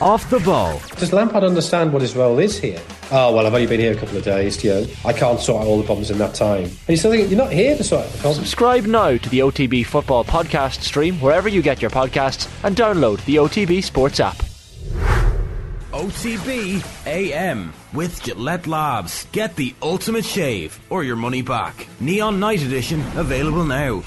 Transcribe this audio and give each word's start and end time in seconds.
Off 0.00 0.30
the 0.30 0.40
ball. 0.40 0.80
Does 0.96 1.12
Lampard 1.12 1.44
understand 1.44 1.92
what 1.92 2.00
his 2.00 2.16
role 2.16 2.38
is 2.38 2.58
here? 2.58 2.80
Oh, 3.12 3.34
well, 3.34 3.46
I've 3.46 3.52
only 3.52 3.66
been 3.66 3.80
here 3.80 3.92
a 3.92 3.96
couple 3.96 4.16
of 4.16 4.24
days, 4.24 4.62
you 4.64 4.70
know. 4.70 4.86
I 5.04 5.12
can't 5.12 5.38
sort 5.38 5.60
out 5.62 5.68
all 5.68 5.76
the 5.78 5.84
problems 5.84 6.10
in 6.10 6.16
that 6.18 6.34
time. 6.34 6.64
And 6.64 6.88
you 6.88 6.96
still 6.96 7.10
think 7.10 7.28
you're 7.28 7.36
not 7.38 7.52
here 7.52 7.76
to 7.76 7.84
sort 7.84 8.06
out 8.06 8.12
the 8.12 8.18
problems. 8.18 8.48
Subscribe 8.48 8.86
now 8.86 9.18
to 9.18 9.28
the 9.28 9.40
OTB 9.40 9.84
Football 9.84 10.24
Podcast 10.24 10.80
stream 10.82 11.20
wherever 11.20 11.50
you 11.50 11.60
get 11.60 11.82
your 11.82 11.90
podcasts 11.90 12.48
and 12.64 12.74
download 12.74 13.22
the 13.26 13.36
OTB 13.36 13.84
Sports 13.84 14.20
app. 14.20 14.38
OTB 15.92 16.82
AM 17.06 17.74
with 17.92 18.22
Gillette 18.22 18.66
Labs. 18.66 19.26
Get 19.32 19.56
the 19.56 19.74
ultimate 19.82 20.24
shave 20.24 20.80
or 20.88 21.04
your 21.04 21.16
money 21.16 21.42
back. 21.42 21.88
Neon 22.00 22.40
Night 22.40 22.62
Edition 22.62 23.04
available 23.16 23.64
now. 23.64 24.02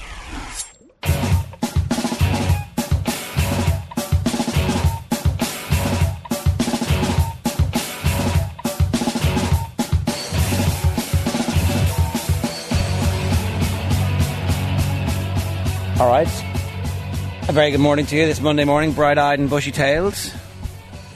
Very 17.54 17.70
good 17.70 17.78
morning 17.78 18.04
to 18.06 18.16
you 18.16 18.26
this 18.26 18.40
Monday 18.40 18.64
morning, 18.64 18.90
bright 18.94 19.16
eyed 19.16 19.38
and 19.38 19.48
bushy 19.48 19.70
tailed. 19.70 20.14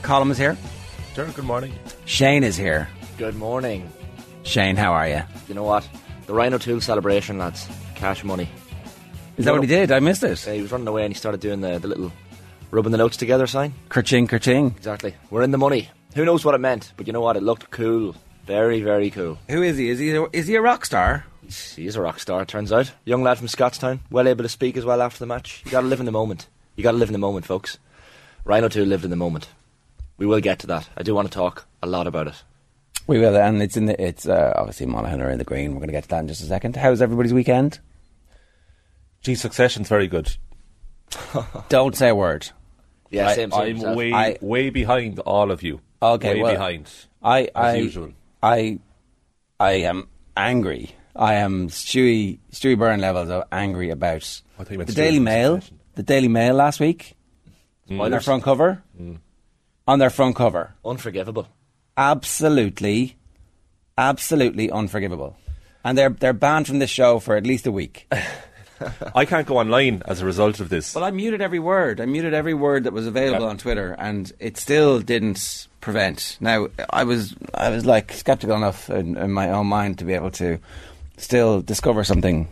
Colm 0.02 0.30
is 0.30 0.38
here. 0.38 0.56
Sure, 1.12 1.26
good 1.26 1.44
morning. 1.44 1.74
Shane 2.04 2.44
is 2.44 2.56
here. 2.56 2.88
Good 3.16 3.34
morning. 3.34 3.90
Shane, 4.44 4.76
how 4.76 4.92
are 4.92 5.08
you? 5.08 5.20
You 5.48 5.56
know 5.56 5.64
what? 5.64 5.88
The 6.26 6.32
Ryan 6.32 6.54
O'Toole 6.54 6.80
celebration, 6.80 7.38
lads. 7.38 7.68
Cash 7.96 8.22
money. 8.22 8.48
Is 9.36 9.46
that 9.46 9.52
what 9.52 9.62
he 9.62 9.66
did? 9.66 9.90
I 9.90 9.98
missed 9.98 10.22
it. 10.22 10.46
Uh, 10.46 10.52
he 10.52 10.62
was 10.62 10.70
running 10.70 10.86
away 10.86 11.04
and 11.04 11.12
he 11.12 11.18
started 11.18 11.40
doing 11.40 11.60
the, 11.60 11.80
the 11.80 11.88
little 11.88 12.12
rubbing 12.70 12.92
the 12.92 12.98
notes 12.98 13.16
together 13.16 13.48
sign. 13.48 13.74
Kerching, 13.88 14.28
kerching. 14.28 14.76
Exactly. 14.76 15.16
We're 15.30 15.42
in 15.42 15.50
the 15.50 15.58
money. 15.58 15.90
Who 16.14 16.24
knows 16.24 16.44
what 16.44 16.54
it 16.54 16.58
meant? 16.58 16.92
But 16.96 17.08
you 17.08 17.12
know 17.12 17.20
what? 17.20 17.36
It 17.36 17.42
looked 17.42 17.68
cool. 17.72 18.14
Very, 18.46 18.80
very 18.80 19.10
cool. 19.10 19.38
Who 19.48 19.62
is 19.62 19.76
he? 19.76 19.90
Is 19.90 19.98
he 19.98 20.10
is 20.32 20.46
he 20.46 20.54
a 20.54 20.62
rock 20.62 20.86
star? 20.86 21.26
He's, 21.48 21.74
he 21.76 21.88
a 21.88 22.02
rock 22.02 22.20
star, 22.20 22.42
it 22.42 22.48
turns 22.48 22.72
out. 22.72 22.92
Young 23.06 23.22
lad 23.22 23.38
from 23.38 23.48
Scotstown. 23.48 24.00
Well 24.10 24.28
able 24.28 24.44
to 24.44 24.50
speak 24.50 24.76
as 24.76 24.84
well 24.84 25.00
after 25.00 25.18
the 25.18 25.26
match. 25.26 25.62
You 25.64 25.70
gotta 25.70 25.86
live 25.86 25.98
in 25.98 26.04
the 26.04 26.12
moment. 26.12 26.46
You 26.76 26.82
gotta 26.82 26.98
live 26.98 27.08
in 27.08 27.14
the 27.14 27.18
moment, 27.18 27.46
folks. 27.46 27.78
Ryan 28.44 28.64
O'Toole 28.64 28.84
lived 28.84 29.04
in 29.04 29.10
the 29.10 29.16
moment. 29.16 29.48
We 30.18 30.26
will 30.26 30.40
get 30.40 30.58
to 30.58 30.66
that. 30.66 30.90
I 30.94 31.02
do 31.02 31.14
want 31.14 31.26
to 31.26 31.34
talk 31.34 31.66
a 31.82 31.86
lot 31.86 32.06
about 32.06 32.26
it. 32.26 32.42
We 33.06 33.18
will, 33.18 33.34
and 33.34 33.62
it's 33.62 33.78
in 33.78 33.86
the 33.86 33.98
it's 33.98 34.28
uh, 34.28 34.52
obviously 34.56 34.84
Monaghan 34.84 35.22
are 35.22 35.30
in 35.30 35.38
the 35.38 35.44
green. 35.44 35.70
We're 35.70 35.78
going 35.78 35.88
to 35.88 35.92
get 35.92 36.02
to 36.02 36.08
that 36.10 36.20
in 36.20 36.28
just 36.28 36.42
a 36.42 36.46
second. 36.46 36.76
How's 36.76 37.00
everybody's 37.00 37.32
weekend? 37.32 37.80
Gee, 39.22 39.34
Succession's 39.34 39.88
very 39.88 40.06
good. 40.06 40.36
Don't 41.70 41.96
say 41.96 42.10
a 42.10 42.14
word. 42.14 42.50
Yeah, 43.08 43.28
I, 43.28 43.34
same, 43.34 43.50
same. 43.50 43.60
I'm 43.76 43.80
self. 43.80 43.96
way, 43.96 44.12
I- 44.12 44.36
way 44.42 44.68
behind 44.68 45.18
all 45.20 45.50
of 45.50 45.62
you. 45.62 45.80
Okay, 46.02 46.34
way 46.34 46.42
well, 46.42 46.52
behind. 46.52 46.90
I 47.22 47.44
as 47.44 47.48
I 47.54 47.74
usual. 47.76 48.12
I 48.42 48.80
I 49.58 49.72
am 49.72 50.08
angry. 50.36 50.94
I 51.18 51.34
am 51.34 51.68
Stewie 51.68 52.38
Stewie 52.52 52.78
Byrne 52.78 53.00
levels 53.00 53.28
of 53.28 53.42
angry 53.50 53.90
about 53.90 54.42
I 54.58 54.64
thought 54.64 54.68
the 54.78 54.84
Stewie 54.84 54.94
Daily 54.94 55.18
Mail. 55.18 55.60
The 55.96 56.02
Daily 56.04 56.28
Mail 56.28 56.54
last 56.54 56.78
week 56.78 57.16
mm. 57.90 58.00
on 58.00 58.12
their 58.12 58.20
front 58.20 58.44
cover. 58.44 58.82
Mm. 59.00 59.18
On 59.88 59.98
their 59.98 60.10
front 60.10 60.36
cover, 60.36 60.74
Unforgivable. 60.84 61.48
absolutely, 61.96 63.16
absolutely 63.96 64.70
unforgivable. 64.70 65.36
And 65.82 65.96
they're 65.96 66.10
they're 66.10 66.32
banned 66.34 66.66
from 66.66 66.78
this 66.78 66.90
show 66.90 67.18
for 67.18 67.36
at 67.36 67.46
least 67.46 67.66
a 67.66 67.72
week. 67.72 68.06
I 69.14 69.24
can't 69.24 69.46
go 69.46 69.58
online 69.58 70.02
as 70.06 70.20
a 70.20 70.26
result 70.26 70.60
of 70.60 70.68
this. 70.68 70.94
Well, 70.94 71.04
I 71.04 71.10
muted 71.10 71.40
every 71.40 71.58
word. 71.58 72.00
I 72.00 72.06
muted 72.06 72.34
every 72.34 72.54
word 72.54 72.84
that 72.84 72.92
was 72.92 73.06
available 73.06 73.44
Yeah. 73.44 73.50
on 73.50 73.58
Twitter, 73.58 73.96
and 73.98 74.32
it 74.38 74.56
still 74.56 75.00
didn't 75.00 75.66
prevent. 75.80 76.36
Now, 76.40 76.68
I 76.90 77.04
was 77.04 77.34
I 77.54 77.70
was 77.70 77.86
like 77.86 78.12
skeptical 78.12 78.56
enough 78.56 78.90
in, 78.90 79.16
in 79.16 79.32
my 79.32 79.50
own 79.50 79.66
mind 79.66 79.98
to 79.98 80.04
be 80.04 80.14
able 80.14 80.30
to 80.32 80.58
still 81.18 81.60
discover 81.60 82.04
something 82.04 82.48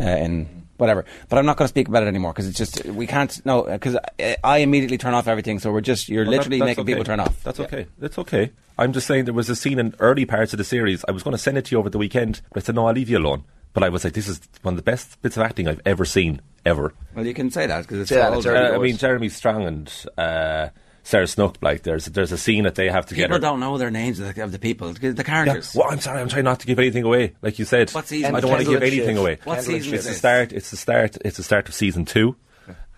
uh, 0.00 0.04
in 0.04 0.64
whatever. 0.76 1.04
But 1.28 1.38
I'm 1.38 1.46
not 1.46 1.56
going 1.56 1.64
to 1.64 1.68
speak 1.68 1.88
about 1.88 2.02
it 2.02 2.06
anymore 2.06 2.32
because 2.32 2.48
it's 2.48 2.58
just 2.58 2.84
we 2.84 3.06
can't. 3.06 3.44
No, 3.44 3.62
because 3.64 3.96
I, 4.18 4.36
I 4.42 4.58
immediately 4.58 4.98
turn 4.98 5.14
off 5.14 5.28
everything. 5.28 5.58
So 5.58 5.70
we're 5.72 5.80
just 5.80 6.08
you're 6.08 6.24
Well, 6.24 6.32
literally 6.32 6.58
that's 6.58 6.68
making 6.68 6.82
okay. 6.82 6.92
people 6.92 7.04
turn 7.04 7.20
off. 7.20 7.42
That's 7.44 7.60
okay. 7.60 7.86
That's 7.98 8.18
okay. 8.18 8.52
I'm 8.78 8.92
just 8.92 9.06
saying 9.06 9.24
there 9.24 9.34
was 9.34 9.50
a 9.50 9.56
scene 9.56 9.78
in 9.78 9.94
early 9.98 10.24
parts 10.24 10.52
of 10.52 10.58
the 10.58 10.64
series. 10.64 11.04
I 11.08 11.10
was 11.10 11.22
going 11.22 11.32
to 11.32 11.38
send 11.38 11.58
it 11.58 11.64
to 11.66 11.72
you 11.72 11.78
over 11.78 11.90
the 11.90 11.98
weekend, 11.98 12.40
but 12.52 12.62
I 12.62 12.66
said, 12.66 12.76
no, 12.76 12.86
I'll 12.86 12.94
leave 12.94 13.08
you 13.10 13.18
alone. 13.18 13.42
But 13.72 13.82
I 13.82 13.88
was 13.88 14.04
like, 14.04 14.12
this 14.12 14.28
is 14.28 14.40
one 14.62 14.74
of 14.74 14.76
the 14.76 14.82
best 14.88 15.20
bits 15.20 15.36
of 15.36 15.42
acting 15.42 15.66
I've 15.68 15.80
ever 15.84 16.04
seen, 16.04 16.40
ever. 16.64 16.94
Well, 17.14 17.26
you 17.26 17.34
can 17.34 17.50
say 17.50 17.66
that 17.66 17.82
because 17.82 18.00
it's 18.00 18.08
Say 18.08 18.16
that, 18.16 18.32
it's 18.32 18.46
Uh, 18.46 18.72
I 18.74 18.78
mean, 18.78 18.96
Jeremy 18.96 19.28
Strong 19.28 19.66
and 19.66 19.92
uh, 20.16 20.68
Sarah 21.08 21.26
Snook, 21.26 21.56
like, 21.62 21.84
there's 21.84 22.04
there's 22.04 22.32
a 22.32 22.36
scene 22.36 22.64
that 22.64 22.74
they 22.74 22.90
have 22.90 23.06
together. 23.06 23.28
People 23.28 23.38
don't 23.40 23.60
know 23.60 23.78
their 23.78 23.90
names 23.90 24.20
of 24.20 24.34
the, 24.34 24.44
of 24.44 24.52
the 24.52 24.58
people, 24.58 24.92
the 24.92 25.14
Yeah. 25.16 25.22
characters. 25.22 25.74
Well, 25.74 25.88
I'm 25.90 26.00
sorry. 26.00 26.20
I'm 26.20 26.28
trying 26.28 26.44
not 26.44 26.60
to 26.60 26.66
give 26.66 26.78
anything 26.78 27.04
away. 27.04 27.32
Like 27.40 27.58
you 27.58 27.64
said, 27.64 27.90
What 27.92 28.06
season 28.06 28.36
I 28.36 28.40
don't 28.40 28.50
want 28.50 28.62
to 28.64 28.70
give 28.70 28.82
anything 28.82 29.16
Shiv. 29.16 29.22
away. 29.24 29.38
What 29.44 29.54
Kendall 29.56 29.74
and 29.76 29.82
season 29.84 29.94
It's 29.94 30.04
is 30.04 30.12
the 30.12 30.18
start. 30.18 30.52
It's 30.52 30.70
the 30.70 30.76
start. 30.76 31.16
It's 31.24 31.38
the 31.38 31.42
start 31.42 31.66
of 31.66 31.74
season 31.74 32.04
two, 32.04 32.36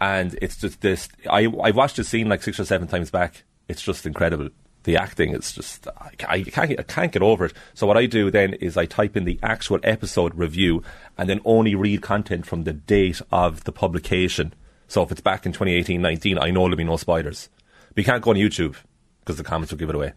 and 0.00 0.36
it's 0.42 0.56
just 0.56 0.80
this. 0.80 1.08
I 1.30 1.44
I 1.62 1.70
watched 1.70 1.96
the 1.98 2.04
scene 2.04 2.28
like 2.28 2.42
six 2.42 2.58
or 2.58 2.64
seven 2.64 2.88
times 2.88 3.12
back. 3.12 3.44
It's 3.68 3.80
just 3.80 4.04
incredible. 4.04 4.48
The 4.82 4.96
acting 4.96 5.32
is 5.32 5.52
just 5.52 5.86
I, 5.86 6.10
can't 6.18 6.80
I 6.80 6.82
can't 6.82 7.12
get 7.12 7.22
over 7.22 7.44
it. 7.44 7.52
So 7.74 7.86
what 7.86 7.96
I 7.96 8.06
do 8.06 8.28
then 8.32 8.54
is 8.54 8.76
I 8.76 8.86
type 8.86 9.16
in 9.16 9.24
the 9.24 9.38
actual 9.40 9.78
episode 9.84 10.34
review 10.34 10.82
and 11.16 11.28
then 11.30 11.40
only 11.44 11.76
read 11.76 12.02
content 12.02 12.44
from 12.44 12.64
the 12.64 12.72
date 12.72 13.20
of 13.30 13.62
the 13.62 13.72
publication. 13.72 14.52
So 14.88 15.02
if 15.04 15.12
it's 15.12 15.20
back 15.20 15.46
in 15.46 15.52
2018-19, 15.52 16.42
I 16.42 16.50
know 16.50 16.62
there'll 16.62 16.74
be 16.76 16.82
no 16.82 16.96
spoilers. 16.96 17.48
But 17.90 17.98
you 17.98 18.04
can't 18.04 18.22
go 18.22 18.30
on 18.30 18.36
YouTube 18.36 18.76
because 19.20 19.36
the 19.36 19.44
comments 19.44 19.72
will 19.72 19.78
give 19.78 19.88
it 19.88 19.94
away. 19.94 20.12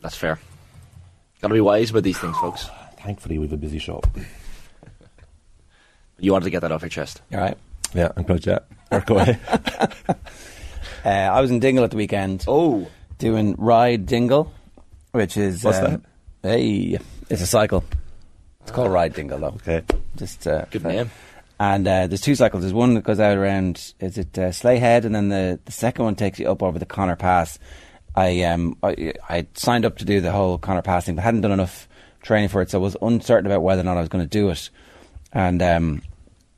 That's 0.00 0.16
fair. 0.16 0.38
Gotta 1.40 1.54
be 1.54 1.60
wise 1.60 1.92
with 1.92 2.04
these 2.04 2.18
things, 2.18 2.36
folks. 2.38 2.68
Thankfully, 3.00 3.38
we 3.38 3.46
have 3.46 3.52
a 3.52 3.56
busy 3.56 3.78
show. 3.78 4.00
You 6.18 6.30
wanted 6.30 6.44
to 6.44 6.50
get 6.50 6.60
that 6.60 6.70
off 6.70 6.82
your 6.82 6.88
chest. 6.88 7.20
All 7.32 7.40
right. 7.40 7.58
Yeah, 7.94 8.12
I'm 8.16 8.22
glad. 8.22 8.46
Yeah, 8.46 8.60
work 8.92 9.10
away. 9.10 9.40
Uh, 11.04 11.08
I 11.08 11.40
was 11.40 11.50
in 11.50 11.58
Dingle 11.58 11.82
at 11.82 11.90
the 11.90 11.96
weekend. 11.96 12.44
Oh. 12.46 12.86
doing 13.18 13.56
Ride 13.58 14.06
Dingle, 14.06 14.52
which 15.10 15.36
is 15.36 15.64
What's 15.64 15.78
um, 15.78 16.04
Hey, 16.44 16.96
it's 17.28 17.42
a 17.42 17.46
cycle. 17.46 17.82
It's 18.60 18.70
called 18.70 18.92
Ride 18.92 19.14
Dingle, 19.14 19.40
though. 19.40 19.56
okay. 19.66 19.82
Just 20.14 20.46
uh, 20.46 20.64
Good 20.70 20.86
uh, 20.86 20.90
name. 20.90 21.10
And 21.62 21.86
uh, 21.86 22.08
there's 22.08 22.20
two 22.20 22.34
cycles. 22.34 22.64
There's 22.64 22.72
one 22.72 22.94
that 22.94 23.04
goes 23.04 23.20
out 23.20 23.38
around 23.38 23.94
is 24.00 24.18
it 24.18 24.36
uh, 24.36 24.48
Slea 24.48 24.80
Head, 24.80 25.04
and 25.04 25.14
then 25.14 25.28
the, 25.28 25.60
the 25.64 25.70
second 25.70 26.04
one 26.04 26.16
takes 26.16 26.40
you 26.40 26.50
up 26.50 26.60
over 26.60 26.76
the 26.76 26.84
Conor 26.84 27.14
Pass. 27.14 27.60
I 28.16 28.42
um 28.42 28.76
I, 28.82 29.12
I 29.28 29.46
signed 29.54 29.84
up 29.84 29.98
to 29.98 30.04
do 30.04 30.20
the 30.20 30.32
whole 30.32 30.58
Conor 30.58 30.82
Pass 30.82 31.04
thing, 31.04 31.14
but 31.14 31.22
hadn't 31.22 31.42
done 31.42 31.52
enough 31.52 31.86
training 32.20 32.48
for 32.48 32.62
it, 32.62 32.70
so 32.70 32.80
I 32.80 32.82
was 32.82 32.96
uncertain 33.00 33.46
about 33.46 33.62
whether 33.62 33.82
or 33.82 33.84
not 33.84 33.96
I 33.96 34.00
was 34.00 34.08
going 34.08 34.24
to 34.24 34.28
do 34.28 34.50
it. 34.50 34.70
And 35.32 35.62
um, 35.62 36.02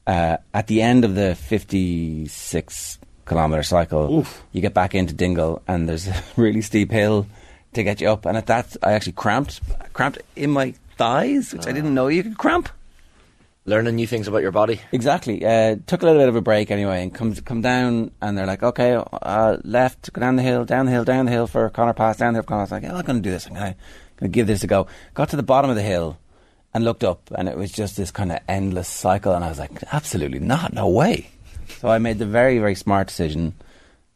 uh, 0.06 0.38
at 0.54 0.68
the 0.68 0.80
end 0.80 1.04
of 1.04 1.14
the 1.14 1.34
56 1.34 2.98
kilometer 3.26 3.62
cycle, 3.62 4.26
you 4.52 4.62
get 4.62 4.72
back 4.72 4.94
into 4.94 5.12
Dingle, 5.12 5.60
and 5.68 5.86
there's 5.86 6.08
a 6.08 6.22
really 6.36 6.62
steep 6.62 6.90
hill 6.90 7.26
to 7.74 7.82
get 7.82 8.00
you 8.00 8.08
up. 8.08 8.24
And 8.24 8.38
at 8.38 8.46
that, 8.46 8.74
I 8.82 8.92
actually 8.92 9.12
cramped, 9.12 9.60
cramped 9.92 10.22
in 10.34 10.50
my 10.50 10.72
thighs, 10.96 11.52
which 11.52 11.66
I 11.66 11.72
didn't 11.72 11.92
know 11.92 12.08
you 12.08 12.22
could 12.22 12.38
cramp. 12.38 12.70
Learning 13.66 13.96
new 13.96 14.06
things 14.06 14.28
about 14.28 14.42
your 14.42 14.52
body. 14.52 14.80
Exactly. 14.92 15.44
Uh, 15.44 15.76
took 15.86 16.02
a 16.02 16.04
little 16.04 16.20
bit 16.20 16.28
of 16.28 16.36
a 16.36 16.42
break 16.42 16.70
anyway, 16.70 17.02
and 17.02 17.14
come 17.14 17.34
come 17.34 17.62
down, 17.62 18.10
and 18.20 18.36
they're 18.36 18.44
like, 18.46 18.62
"Okay, 18.62 18.94
uh, 18.94 19.56
left, 19.64 20.12
go 20.12 20.20
down 20.20 20.36
the 20.36 20.42
hill, 20.42 20.66
down 20.66 20.84
the 20.84 20.92
hill, 20.92 21.04
down 21.04 21.24
the 21.24 21.32
hill 21.32 21.46
for 21.46 21.70
Conor 21.70 21.94
Pass, 21.94 22.18
down 22.18 22.34
the 22.34 22.38
hill 22.38 22.42
for 22.42 22.48
Conor." 22.48 22.60
I 22.60 22.64
was 22.64 22.72
like, 22.72 22.82
"Yeah, 22.82 22.90
I'm 22.90 22.96
not 22.96 23.06
going 23.06 23.22
to 23.22 23.26
do 23.26 23.30
this. 23.30 23.46
I'm 23.46 23.54
going 23.54 23.74
to 24.20 24.28
give 24.28 24.46
this 24.46 24.64
a 24.64 24.66
go." 24.66 24.86
Got 25.14 25.30
to 25.30 25.36
the 25.36 25.42
bottom 25.42 25.70
of 25.70 25.76
the 25.76 25.82
hill, 25.82 26.18
and 26.74 26.84
looked 26.84 27.04
up, 27.04 27.30
and 27.34 27.48
it 27.48 27.56
was 27.56 27.72
just 27.72 27.96
this 27.96 28.10
kind 28.10 28.32
of 28.32 28.40
endless 28.48 28.86
cycle, 28.86 29.32
and 29.32 29.42
I 29.42 29.48
was 29.48 29.58
like, 29.58 29.70
"Absolutely 29.92 30.40
not, 30.40 30.74
no 30.74 30.86
way." 30.86 31.30
So 31.80 31.88
I 31.88 31.96
made 31.96 32.18
the 32.18 32.26
very 32.26 32.58
very 32.58 32.74
smart 32.74 33.08
decision 33.08 33.54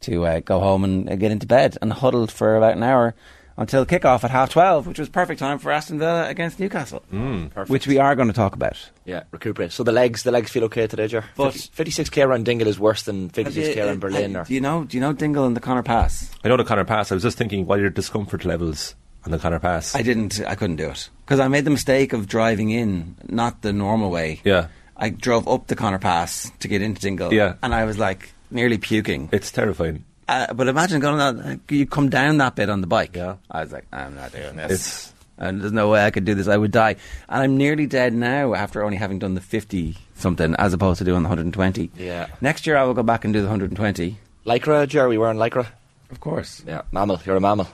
to 0.01 0.27
uh, 0.27 0.41
go 0.41 0.61
home 0.61 0.85
and 0.85 1.09
uh, 1.11 1.17
get 1.17 1.33
into 1.33 1.47
bed, 1.47 1.79
and 1.81 1.91
huddled 1.91 2.31
for 2.31 2.55
about 2.57 2.77
an 2.77 2.83
hour 2.83 3.15
until 3.59 3.85
kickoff 3.85 4.25
at 4.25 4.31
half 4.31 4.49
twelve, 4.51 4.87
which 4.87 4.99
was 4.99 5.11
perfect 5.11 5.39
time 5.41 5.59
for 5.59 5.71
Aston 5.71 5.99
Villa 5.99 6.27
against 6.29 6.59
Newcastle, 6.59 7.03
Perfect. 7.11 7.69
which 7.69 7.87
we 7.87 7.99
are 7.99 8.15
going 8.17 8.29
to 8.29 8.35
talk 8.35 8.55
about. 8.55 8.79
Yeah, 9.05 9.25
recuperate. 9.33 9.73
So 9.73 9.83
the 9.83 9.93
legs, 9.93 10.23
the 10.23 10.31
legs 10.31 10.51
feel 10.51 10.65
okay 10.65 10.87
today, 10.87 11.09
Jer. 11.09 11.25
But- 11.37 11.55
56k 11.55 12.25
around 12.27 12.45
Dingle 12.47 12.69
is 12.69 12.79
worse 12.81 13.03
than 13.03 13.29
56k 13.29 13.77
Have 13.77 13.87
around 13.89 14.01
Berlin. 14.01 14.37
uh, 14.37 14.41
Or 14.41 14.45
Do 14.45 14.55
you 14.55 14.61
know? 14.63 14.85
Do 14.85 14.97
you 14.97 15.01
know 15.03 15.13
Dingle 15.13 15.45
and 15.45 15.55
the 15.57 15.61
Conor 15.61 15.83
Pass? 15.83 16.31
I 16.45 16.49
know 16.49 16.57
the 16.57 16.65
Conor 16.65 16.85
Pass. 16.85 17.13
I 17.13 17.15
was 17.17 17.23
just 17.25 17.37
thinking, 17.37 17.67
what 17.67 17.79
are 17.79 17.83
your 17.83 17.91
discomfort 17.91 18.45
levels 18.47 18.95
on 19.27 19.33
the 19.33 19.39
Conor 19.39 19.59
Pass? 19.59 19.95
I 19.95 20.03
didn't. 20.03 20.41
I 20.47 20.55
couldn't 20.55 20.77
do 20.77 20.89
it 20.89 21.11
because 21.27 21.41
I 21.41 21.49
made 21.49 21.65
the 21.65 21.71
mistake 21.71 22.13
of 22.13 22.27
driving 22.29 22.71
in, 22.71 23.17
not 23.29 23.63
the 23.63 23.73
normal 23.73 24.11
way. 24.11 24.41
yeah, 24.45 24.69
I 24.97 25.11
drove 25.11 25.47
up 25.49 25.67
the 25.67 25.77
Connor 25.77 25.99
Pass 25.99 26.51
to 26.61 26.69
get 26.69 26.81
into 26.83 27.01
Dingle. 27.01 27.33
Yeah. 27.35 27.55
and 27.63 27.75
I 27.75 27.85
was 27.85 27.99
like 27.99 28.31
nearly 28.51 28.79
puking. 28.79 29.29
it's 29.33 29.51
terrifying. 29.53 30.05
Uh, 30.29 30.53
but 30.53 30.69
imagine 30.69 31.01
going 31.01 31.21
on 31.21 31.37
that. 31.39 31.61
You 31.71 31.87
come 31.87 32.11
down 32.11 32.37
that 32.39 32.55
bit 32.55 32.69
on 32.69 32.83
the 32.83 32.87
bike. 32.87 33.17
Yeah. 33.17 33.37
I 33.51 33.63
was 33.63 33.73
like, 33.73 33.87
I'm 33.93 34.15
not 34.15 34.33
doing 34.33 34.57
this. 34.57 34.73
It's 34.73 35.13
and 35.39 35.61
there's 35.61 35.73
no 35.73 35.89
way 35.89 36.05
I 36.05 36.11
could 36.11 36.25
do 36.25 36.35
this. 36.35 36.49
I 36.49 36.57
would 36.57 36.73
die. 36.73 36.97
And 37.29 37.43
I'm 37.43 37.57
nearly 37.57 37.87
dead 37.87 38.13
now 38.13 38.55
after 38.55 38.83
only 38.83 38.97
having 38.97 39.19
done 39.19 39.35
the 39.35 39.41
50 39.41 39.97
something 40.17 40.55
as 40.57 40.75
opposed 40.75 40.99
to 40.99 41.05
doing 41.05 41.23
the 41.23 41.29
120. 41.29 41.91
Yeah. 41.97 42.27
Next 42.41 42.67
year 42.67 42.77
I 42.77 42.85
will 42.85 42.95
go 42.95 43.03
back 43.03 43.25
and 43.25 43.33
do 43.33 43.41
the 43.41 43.47
120. 43.47 44.19
Lycra, 44.45 44.89
Jer, 44.89 45.09
we 45.09 45.19
wearing 45.19 45.39
Lycra 45.39 45.67
Of 46.11 46.21
course. 46.21 46.63
Yeah, 46.67 46.83
mammal. 46.91 47.21
You're 47.25 47.37
a 47.37 47.41
mammal. 47.41 47.69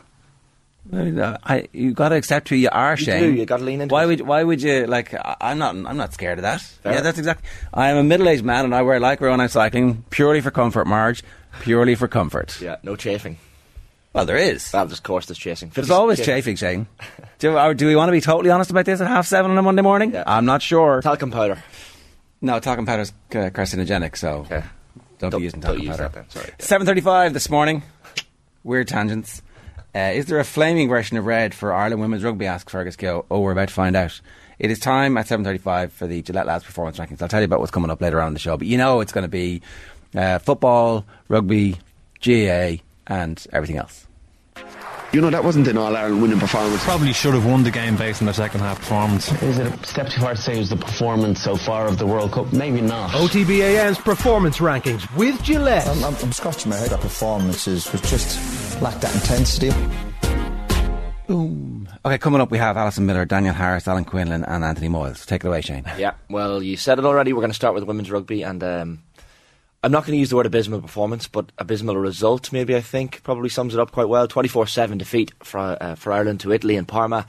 Uh, 0.92 1.38
I, 1.42 1.68
you 1.72 1.92
got 1.92 2.10
to 2.10 2.16
accept 2.16 2.50
who 2.50 2.56
you 2.56 2.68
are, 2.70 2.92
You 2.92 3.04
Shane. 3.04 3.22
do, 3.22 3.32
you 3.32 3.46
gotta 3.46 3.64
lean 3.64 3.80
into 3.80 3.92
Why 3.92 4.04
it. 4.04 4.06
would 4.06 4.20
Why 4.20 4.44
would 4.44 4.60
you 4.60 4.86
like? 4.86 5.14
I'm 5.40 5.58
not. 5.58 5.74
I'm 5.74 5.96
not 5.96 6.12
scared 6.12 6.38
of 6.38 6.42
that. 6.42 6.60
Fair. 6.60 6.92
Yeah, 6.94 7.00
that's 7.00 7.18
exactly. 7.18 7.48
I 7.72 7.88
am 7.88 7.96
a 7.96 8.02
middle-aged 8.04 8.44
man, 8.44 8.66
and 8.66 8.74
I 8.74 8.82
wear 8.82 9.00
lycra 9.00 9.30
when 9.30 9.40
I'm 9.40 9.48
cycling 9.48 10.04
purely 10.10 10.40
for 10.42 10.50
comfort, 10.50 10.86
Marge. 10.86 11.22
Purely 11.62 11.94
for 11.94 12.06
comfort. 12.06 12.60
Yeah, 12.60 12.76
no 12.82 12.96
chafing. 12.96 13.38
Well, 14.12 14.26
there 14.26 14.36
is. 14.36 14.70
Well, 14.74 14.86
there's 14.86 14.98
of 14.98 15.04
course 15.04 15.26
there's 15.26 15.38
chasing. 15.38 15.70
There's 15.70 15.90
always 15.90 16.18
yeah. 16.20 16.26
chafing, 16.26 16.56
Shane. 16.56 16.86
Do, 17.38 17.74
do 17.74 17.86
we 17.86 17.96
want 17.96 18.08
to 18.08 18.12
be 18.12 18.20
totally 18.20 18.50
honest 18.50 18.70
about 18.70 18.84
this 18.84 19.00
at 19.00 19.06
half 19.08 19.26
seven 19.26 19.50
on 19.50 19.58
a 19.58 19.62
Monday 19.62 19.82
morning? 19.82 20.12
Yeah. 20.12 20.22
I'm 20.26 20.44
not 20.44 20.62
sure. 20.62 21.00
Talcum 21.02 21.30
powder. 21.30 21.62
no, 22.40 22.60
talcum 22.60 22.86
powder's 22.86 23.10
uh, 23.32 23.50
carcinogenic, 23.50 24.16
so 24.16 24.40
Okay. 24.50 24.62
don't, 25.18 25.30
Don't- 25.30 25.40
be 25.40 25.44
using 25.44 25.60
talcum 25.62 25.80
use 25.82 25.90
powder. 25.96 26.02
that 26.04 26.12
then, 26.12 26.30
sorry. 26.30 26.50
Seven 26.58 26.86
thirty-five 26.86 27.32
this 27.32 27.48
morning. 27.50 27.82
Weird 28.62 28.86
tangents. 28.88 29.42
Uh, 29.94 30.10
is 30.12 30.26
there 30.26 30.40
a 30.40 30.44
flaming 30.44 30.88
version 30.88 31.16
of 31.16 31.24
red 31.24 31.54
for 31.54 31.72
Ireland 31.72 32.00
women's 32.00 32.24
rugby? 32.24 32.46
Asks 32.46 32.72
Fergus 32.72 32.96
Gill. 32.96 33.26
Oh, 33.30 33.40
we're 33.40 33.52
about 33.52 33.68
to 33.68 33.74
find 33.74 33.94
out. 33.94 34.20
It 34.58 34.70
is 34.70 34.78
time 34.78 35.16
at 35.16 35.28
seven 35.28 35.44
thirty-five 35.44 35.92
for 35.92 36.06
the 36.06 36.22
Gillette 36.22 36.46
Labs 36.46 36.64
performance 36.64 36.98
rankings. 36.98 37.22
I'll 37.22 37.28
tell 37.28 37.40
you 37.40 37.44
about 37.46 37.60
what's 37.60 37.70
coming 37.70 37.90
up 37.90 38.00
later 38.00 38.20
on 38.20 38.28
in 38.28 38.34
the 38.34 38.40
show, 38.40 38.56
but 38.56 38.66
you 38.66 38.76
know 38.76 39.00
it's 39.00 39.12
going 39.12 39.22
to 39.22 39.28
be 39.28 39.62
uh, 40.14 40.38
football, 40.38 41.04
rugby, 41.28 41.76
GA 42.20 42.82
and 43.06 43.46
everything 43.52 43.76
else. 43.76 44.03
You 45.14 45.20
know, 45.20 45.30
that 45.30 45.44
wasn't 45.44 45.68
an 45.68 45.78
All 45.78 45.94
Ireland 45.96 46.20
winning 46.20 46.40
performance. 46.40 46.82
Probably 46.82 47.12
should 47.12 47.34
have 47.34 47.46
won 47.46 47.62
the 47.62 47.70
game 47.70 47.94
based 47.96 48.20
on 48.20 48.26
their 48.26 48.34
second 48.34 48.58
half 48.58 48.80
performance. 48.80 49.30
Is 49.44 49.60
it 49.60 49.72
a 49.72 49.86
step 49.86 50.08
too 50.08 50.20
far 50.20 50.34
to 50.34 50.40
say 50.40 50.56
it 50.56 50.58
was 50.58 50.70
the 50.70 50.76
performance 50.76 51.40
so 51.40 51.54
far 51.54 51.86
of 51.86 51.98
the 51.98 52.06
World 52.06 52.32
Cup? 52.32 52.52
Maybe 52.52 52.80
not. 52.80 53.12
OTB 53.12 53.60
AM's 53.60 53.98
performance 53.98 54.58
rankings 54.58 55.08
with 55.16 55.40
Gillette. 55.40 55.86
I'm, 55.86 56.02
I'm, 56.02 56.16
I'm 56.16 56.32
scratching 56.32 56.70
my 56.70 56.76
head. 56.78 56.90
That 56.90 57.00
performances 57.00 57.92
was 57.92 58.00
just 58.00 58.82
lacked 58.82 59.02
that 59.02 59.14
intensity. 59.14 59.70
Boom. 61.28 61.88
Okay, 62.04 62.18
coming 62.18 62.40
up 62.40 62.50
we 62.50 62.58
have 62.58 62.76
Alison 62.76 63.06
Miller, 63.06 63.24
Daniel 63.24 63.54
Harris, 63.54 63.86
Alan 63.86 64.04
Quinlan, 64.04 64.42
and 64.42 64.64
Anthony 64.64 64.88
Moyles. 64.88 65.24
Take 65.26 65.44
it 65.44 65.46
away, 65.46 65.60
Shane. 65.60 65.84
Yeah, 65.96 66.14
well, 66.28 66.60
you 66.60 66.76
said 66.76 66.98
it 66.98 67.04
already. 67.04 67.32
We're 67.32 67.40
going 67.40 67.50
to 67.50 67.54
start 67.54 67.74
with 67.74 67.84
women's 67.84 68.10
rugby, 68.10 68.42
and 68.42 68.64
um, 68.64 69.02
I'm 69.84 69.92
not 69.92 70.06
going 70.06 70.12
to 70.12 70.18
use 70.18 70.30
the 70.30 70.36
word 70.36 70.46
abysmal 70.46 70.80
performance, 70.80 71.28
but 71.28 71.52
abysmal 71.58 71.98
result, 71.98 72.50
maybe 72.52 72.74
I 72.74 72.80
think, 72.80 73.22
probably 73.22 73.50
sums 73.50 73.74
it 73.74 73.80
up 73.80 73.92
quite 73.92 74.08
well. 74.08 74.26
24 74.26 74.66
7 74.66 74.96
defeat 74.96 75.30
for, 75.42 75.76
uh, 75.78 75.94
for 75.94 76.10
Ireland 76.10 76.40
to 76.40 76.52
Italy 76.52 76.76
and 76.76 76.88
Parma. 76.88 77.26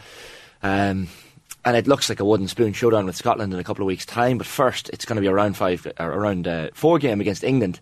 Um, 0.63 1.09
and 1.65 1.75
it 1.75 1.85
looks 1.85 2.07
like 2.07 2.21
a 2.21 2.25
wooden 2.25 2.47
spoon 2.47 2.71
showdown 2.71 3.07
with 3.07 3.17
Scotland 3.17 3.53
in 3.53 3.59
a 3.59 3.63
couple 3.65 3.83
of 3.83 3.87
weeks' 3.87 4.05
time. 4.05 4.37
But 4.37 4.47
first, 4.47 4.89
it's 4.91 5.03
going 5.03 5.17
to 5.17 5.21
be 5.21 5.27
a 5.27 5.33
round 5.33 5.57
five, 5.57 5.85
uh, 5.99 6.05
around 6.05 6.47
uh, 6.47 6.69
four 6.73 6.97
game 6.97 7.19
against 7.19 7.43
England 7.43 7.81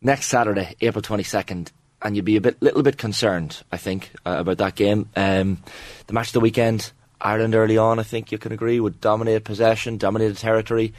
next 0.00 0.26
Saturday, 0.26 0.76
April 0.80 1.02
22nd. 1.02 1.72
And 2.00 2.14
you'd 2.14 2.24
be 2.24 2.36
a 2.36 2.40
bit, 2.40 2.62
little 2.62 2.84
bit 2.84 2.98
concerned, 2.98 3.64
I 3.72 3.78
think, 3.78 4.12
uh, 4.24 4.36
about 4.38 4.58
that 4.58 4.76
game. 4.76 5.08
Um, 5.16 5.60
the 6.06 6.12
match 6.12 6.28
of 6.28 6.34
the 6.34 6.40
weekend, 6.40 6.92
Ireland 7.20 7.56
early 7.56 7.78
on, 7.78 7.98
I 7.98 8.04
think 8.04 8.30
you 8.30 8.38
can 8.38 8.52
agree, 8.52 8.78
would 8.78 9.00
dominate 9.00 9.42
possession, 9.42 9.98
dominate 9.98 10.32
the 10.34 10.40
territory, 10.40 10.94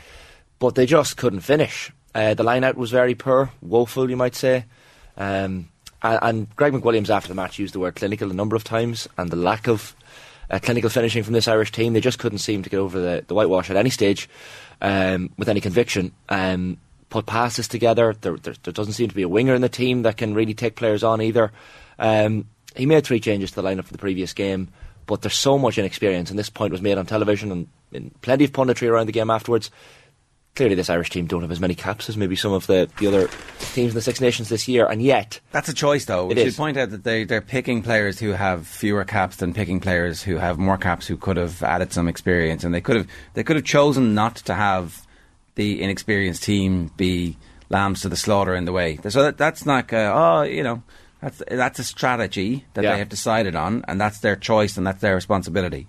but 0.59 0.75
they 0.75 0.85
just 0.85 1.15
couldn't 1.15 1.39
finish. 1.39 1.93
Uh, 2.19 2.33
the 2.33 2.44
line 2.44 2.66
out 2.66 2.75
was 2.75 2.92
very 2.92 3.16
poor, 3.16 3.50
woeful, 3.62 4.10
you 4.10 4.18
might 4.18 4.36
say. 4.36 4.66
Um, 5.16 5.69
and, 6.04 6.19
and 6.21 6.56
Greg 6.57 6.74
McWilliams, 6.74 7.10
after 7.10 7.30
the 7.30 7.33
match, 7.33 7.57
used 7.57 7.74
the 7.74 7.80
word 7.80 7.95
clinical 7.95 8.30
a 8.30 8.33
number 8.33 8.57
of 8.57 8.66
times, 8.66 9.07
and 9.18 9.31
the 9.31 9.38
lack 9.38 9.69
of 9.69 9.95
uh, 10.50 10.60
clinical 10.62 10.89
finishing 10.89 11.24
from 11.24 11.31
this 11.31 11.48
Irish 11.48 11.71
team, 11.71 11.94
they 11.94 12.01
just 12.01 12.19
couldn't 12.19 12.39
seem 12.39 12.62
to 12.62 12.69
get 12.69 12.75
over 12.75 13.00
the, 13.00 13.24
the 13.25 13.33
whitewash 13.33 13.69
at 13.69 13.77
any 13.77 13.89
stage 13.89 14.27
um, 14.81 15.30
with 15.38 15.48
any 15.48 15.62
conviction. 15.62 16.12
Um, 16.27 16.75
put 17.10 17.25
passes 17.25 17.69
together. 17.69 18.13
There, 18.19 18.36
there, 18.36 18.56
there 18.63 18.74
doesn't 18.74 18.94
seem 18.94 19.07
to 19.07 19.16
be 19.16 19.24
a 19.24 19.30
winger 19.30 19.56
in 19.56 19.62
the 19.62 19.69
team 19.69 20.01
that 20.01 20.18
can 20.18 20.33
really 20.33 20.54
take 20.54 20.75
players 20.75 21.06
on 21.06 21.21
either. 21.21 21.54
Um, 22.00 22.50
he 22.75 22.86
made 22.86 23.06
three 23.06 23.21
changes 23.21 23.51
to 23.51 23.62
the 23.62 23.68
lineup 23.69 23.86
for 23.86 23.94
the 23.94 23.98
previous 23.98 24.33
game, 24.33 24.68
but 25.06 25.21
there's 25.21 25.36
so 25.36 25.57
much 25.57 25.77
inexperience, 25.77 26.31
and 26.31 26.38
this 26.38 26.50
point 26.50 26.74
was 26.74 26.81
made 26.81 26.98
on 26.98 27.06
television 27.06 27.50
and 27.50 27.68
in 27.94 28.12
plenty 28.21 28.44
of 28.44 28.51
punditry 28.51 28.89
around 28.89 29.06
the 29.06 29.13
game 29.13 29.30
afterwards. 29.30 29.71
Clearly, 30.55 30.75
this 30.75 30.89
Irish 30.89 31.09
team 31.09 31.25
don't 31.25 31.41
have 31.41 31.51
as 31.51 31.59
many 31.61 31.73
caps 31.75 32.09
as 32.09 32.17
maybe 32.17 32.35
some 32.35 32.51
of 32.51 32.67
the, 32.67 32.89
the 32.97 33.07
other 33.07 33.29
teams 33.73 33.91
in 33.91 33.95
the 33.95 34.01
Six 34.01 34.19
Nations 34.19 34.49
this 34.49 34.67
year, 34.67 34.85
and 34.87 35.01
yet 35.01 35.39
That's 35.51 35.69
a 35.69 35.73
choice, 35.73 36.03
though. 36.05 36.25
We 36.25 36.33
It 36.33 36.37
should 36.39 36.47
is. 36.47 36.57
point 36.57 36.75
out 36.75 36.89
that 36.89 37.03
they, 37.05 37.23
they're 37.23 37.39
picking 37.41 37.81
players 37.81 38.19
who 38.19 38.31
have 38.31 38.67
fewer 38.67 39.05
caps 39.05 39.37
than 39.37 39.53
picking 39.53 39.79
players 39.79 40.21
who 40.23 40.35
have 40.37 40.57
more 40.57 40.77
caps 40.77 41.07
who 41.07 41.15
could 41.15 41.37
have 41.37 41.63
added 41.63 41.93
some 41.93 42.09
experience, 42.09 42.63
and 42.65 42.73
they 42.73 42.81
could 42.81 42.97
have 42.97 43.07
they 43.35 43.43
could 43.43 43.55
have 43.55 43.63
chosen 43.65 44.13
not 44.13 44.35
to 44.37 44.53
have 44.53 45.05
the 45.55 45.81
inexperienced 45.81 46.43
team 46.43 46.91
be 46.97 47.37
lambs 47.69 48.01
to 48.01 48.09
the 48.09 48.17
slaughter 48.17 48.53
in 48.55 48.65
the 48.65 48.71
way. 48.73 48.97
So 49.07 49.23
that, 49.23 49.37
that's 49.37 49.65
not 49.65 49.93
uh, 49.93 50.11
oh 50.13 50.41
you 50.41 50.63
know 50.63 50.83
that's 51.21 51.41
that's 51.49 51.79
a 51.79 51.83
strategy 51.85 52.65
that 52.73 52.83
Yeah. 52.83 52.93
they 52.93 52.99
have 52.99 53.09
decided 53.09 53.55
on, 53.55 53.85
and 53.87 53.99
that's 54.01 54.19
their 54.19 54.35
choice 54.35 54.75
and 54.77 54.85
that's 54.85 54.99
their 54.99 55.15
responsibility. 55.15 55.87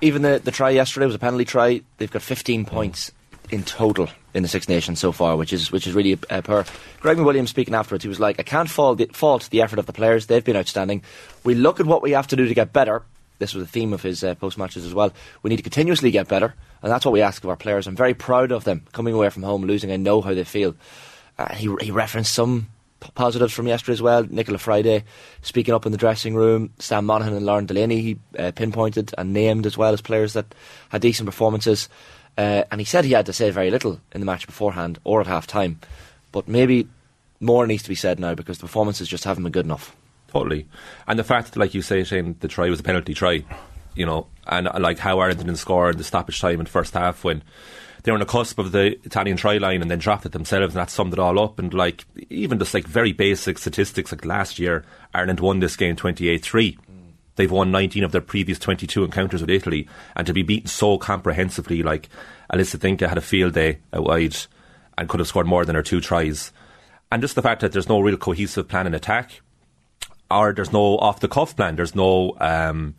even 0.00 0.22
the, 0.22 0.40
the 0.42 0.50
try 0.52 0.70
yesterday 0.70 1.04
was 1.06 1.14
a 1.14 1.18
penalty 1.18 1.44
try. 1.44 1.82
They've 1.98 2.10
got 2.10 2.22
15 2.22 2.64
points 2.64 3.12
in 3.50 3.62
total 3.62 4.08
in 4.34 4.42
the 4.42 4.48
Six 4.48 4.68
Nations 4.68 4.98
so 4.98 5.12
far, 5.12 5.36
which 5.36 5.52
is 5.52 5.72
which 5.72 5.86
is 5.86 5.94
really 5.94 6.18
uh, 6.30 6.42
poor. 6.42 6.64
Greg 7.00 7.18
Williams 7.18 7.50
speaking 7.50 7.74
afterwards, 7.74 8.04
he 8.04 8.08
was 8.08 8.20
like, 8.20 8.38
"I 8.38 8.42
can't 8.42 8.70
fault 8.70 8.98
the, 8.98 9.06
fault 9.12 9.48
the 9.50 9.62
effort 9.62 9.78
of 9.78 9.86
the 9.86 9.92
players. 9.92 10.26
They've 10.26 10.44
been 10.44 10.56
outstanding. 10.56 11.02
We 11.44 11.54
look 11.54 11.80
at 11.80 11.86
what 11.86 12.02
we 12.02 12.12
have 12.12 12.26
to 12.28 12.36
do 12.36 12.46
to 12.46 12.54
get 12.54 12.72
better." 12.72 13.02
This 13.38 13.54
was 13.54 13.64
the 13.64 13.70
theme 13.70 13.92
of 13.92 14.02
his 14.02 14.24
uh, 14.24 14.34
post 14.34 14.56
matches 14.56 14.86
as 14.86 14.94
well. 14.94 15.12
We 15.42 15.50
need 15.50 15.58
to 15.58 15.62
continuously 15.62 16.10
get 16.10 16.26
better, 16.26 16.54
and 16.82 16.90
that's 16.90 17.04
what 17.04 17.12
we 17.12 17.20
ask 17.20 17.44
of 17.44 17.50
our 17.50 17.56
players. 17.56 17.86
I'm 17.86 17.96
very 17.96 18.14
proud 18.14 18.50
of 18.50 18.64
them 18.64 18.84
coming 18.92 19.14
away 19.14 19.28
from 19.28 19.42
home 19.42 19.64
losing. 19.64 19.92
I 19.92 19.96
know 19.96 20.20
how 20.22 20.34
they 20.34 20.44
feel. 20.44 20.74
Uh, 21.38 21.54
he 21.54 21.74
he 21.80 21.90
referenced 21.90 22.32
some 22.32 22.68
positives 23.14 23.52
from 23.52 23.66
yesterday 23.66 23.92
as 23.92 24.02
well. 24.02 24.24
Nichola 24.24 24.58
Fryday 24.58 25.04
speaking 25.42 25.74
up 25.74 25.86
in 25.86 25.92
the 25.92 25.98
dressing 25.98 26.34
room. 26.34 26.70
Sam 26.78 27.06
Monaghan 27.06 27.34
and 27.34 27.46
Lauren 27.46 27.66
Delaney 27.66 28.00
he 28.00 28.18
uh, 28.38 28.52
pinpointed 28.52 29.12
and 29.16 29.32
named 29.32 29.66
as 29.66 29.76
well 29.76 29.92
as 29.92 30.00
players 30.00 30.32
that 30.32 30.54
had 30.88 31.02
decent 31.02 31.26
performances. 31.26 31.88
Uh, 32.36 32.64
and 32.70 32.80
he 32.80 32.84
said 32.84 33.04
he 33.04 33.12
had 33.12 33.26
to 33.26 33.32
say 33.32 33.50
very 33.50 33.70
little 33.70 34.00
in 34.12 34.20
the 34.20 34.26
match 34.26 34.46
beforehand 34.46 34.98
or 35.04 35.20
at 35.20 35.26
half 35.26 35.46
time. 35.46 35.80
But 36.32 36.48
maybe 36.48 36.88
more 37.40 37.66
needs 37.66 37.82
to 37.84 37.88
be 37.88 37.94
said 37.94 38.20
now 38.20 38.34
because 38.34 38.58
the 38.58 38.62
performances 38.62 39.08
just 39.08 39.24
haven't 39.24 39.42
been 39.42 39.52
good 39.52 39.64
enough. 39.64 39.96
Totally. 40.28 40.66
And 41.06 41.18
the 41.18 41.24
fact 41.24 41.52
that, 41.52 41.58
like 41.58 41.74
you 41.74 41.82
say, 41.82 42.04
Shane, 42.04 42.36
the 42.40 42.48
try 42.48 42.68
was 42.68 42.80
a 42.80 42.82
penalty 42.82 43.14
try, 43.14 43.44
you 43.94 44.04
know, 44.04 44.26
and 44.46 44.68
uh, 44.68 44.78
like 44.78 44.98
how 44.98 45.18
Ireland 45.20 45.40
didn't 45.40 45.56
score 45.56 45.90
in 45.90 45.96
the 45.96 46.04
stoppage 46.04 46.40
time 46.40 46.60
in 46.60 46.64
the 46.64 46.70
first 46.70 46.94
half 46.94 47.24
when 47.24 47.42
they 48.02 48.12
were 48.12 48.16
on 48.16 48.20
the 48.20 48.26
cusp 48.26 48.58
of 48.58 48.72
the 48.72 48.98
Italian 49.04 49.36
try 49.36 49.58
line 49.58 49.82
and 49.82 49.90
then 49.90 49.98
it 49.98 50.32
themselves, 50.32 50.74
and 50.74 50.80
that 50.80 50.90
summed 50.90 51.12
it 51.12 51.18
all 51.18 51.38
up. 51.38 51.58
And 51.58 51.72
like 51.72 52.04
even 52.28 52.58
just 52.58 52.74
like 52.74 52.86
very 52.86 53.12
basic 53.12 53.58
statistics, 53.58 54.12
like 54.12 54.24
last 54.24 54.58
year, 54.58 54.84
Ireland 55.14 55.40
won 55.40 55.60
this 55.60 55.76
game 55.76 55.96
28 55.96 56.42
3. 56.42 56.78
They've 57.36 57.50
won 57.50 57.70
19 57.70 58.02
of 58.02 58.12
their 58.12 58.20
previous 58.20 58.58
22 58.58 59.04
encounters 59.04 59.40
with 59.40 59.50
Italy, 59.50 59.88
and 60.16 60.26
to 60.26 60.32
be 60.32 60.42
beaten 60.42 60.68
so 60.68 60.98
comprehensively, 60.98 61.82
like 61.82 62.08
Alyssa 62.52 62.78
D'Incà 62.78 63.08
had 63.08 63.18
a 63.18 63.22
field 63.22 63.54
day 63.54 63.78
out 63.92 64.04
wide 64.04 64.36
and 64.98 65.08
could 65.08 65.20
have 65.20 65.28
scored 65.28 65.46
more 65.46 65.64
than 65.64 65.76
her 65.76 65.82
two 65.82 66.00
tries. 66.00 66.52
And 67.12 67.22
just 67.22 67.34
the 67.34 67.42
fact 67.42 67.60
that 67.60 67.72
there's 67.72 67.88
no 67.88 68.00
real 68.00 68.16
cohesive 68.16 68.68
plan 68.68 68.86
in 68.86 68.94
attack, 68.94 69.42
or 70.30 70.52
there's 70.52 70.72
no 70.72 70.98
off 70.98 71.20
the 71.20 71.28
cuff 71.28 71.54
plan, 71.54 71.76
there's 71.76 71.94
no 71.94 72.36
um, 72.40 72.94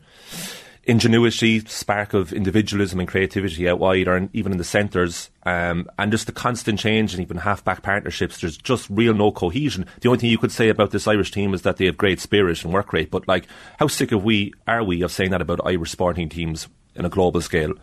ingenuity, 0.88 1.60
spark 1.66 2.14
of 2.14 2.32
individualism 2.32 3.00
and 3.00 3.10
creativity 3.10 3.68
out 3.68 3.78
wide, 3.78 4.08
or 4.08 4.30
even 4.32 4.54
in 4.54 4.58
the 4.58 4.64
centres, 4.64 5.30
um, 5.44 5.88
and 6.00 6.12
just 6.12 6.26
the 6.26 6.32
constant 6.32 6.80
change 6.80 7.14
and 7.14 7.22
even 7.22 7.38
half 7.38 7.64
back 7.64 7.84
partnerships. 7.84 8.40
There's 8.40 8.58
just 8.58 8.90
real 8.90 9.14
no 9.14 9.32
cohesion. 9.32 9.86
The 10.00 10.08
only 10.08 10.20
thing 10.20 10.30
you 10.30 10.38
could 10.38 10.52
say 10.52 10.70
about 10.70 10.92
this 10.92 11.08
Irish 11.08 11.32
team 11.32 11.54
is 11.54 11.64
that 11.64 11.76
they 11.76 11.86
have 11.86 11.98
great 11.98 12.22
spirit 12.22 12.64
and 12.64 12.74
work 12.74 12.94
rate. 12.94 13.12
But 13.12 13.28
like, 13.28 13.48
how 13.78 13.88
sick 13.88 14.14
of 14.14 14.24
we 14.24 14.54
are 14.66 14.84
we 14.84 15.02
of 15.02 15.12
saying 15.12 15.32
that 15.32 15.42
about 15.42 15.60
Irish 15.66 15.92
sporting 15.92 16.30
teams 16.30 16.70
in 16.96 17.06
a 17.06 17.10
global 17.10 17.42
scale? 17.42 17.74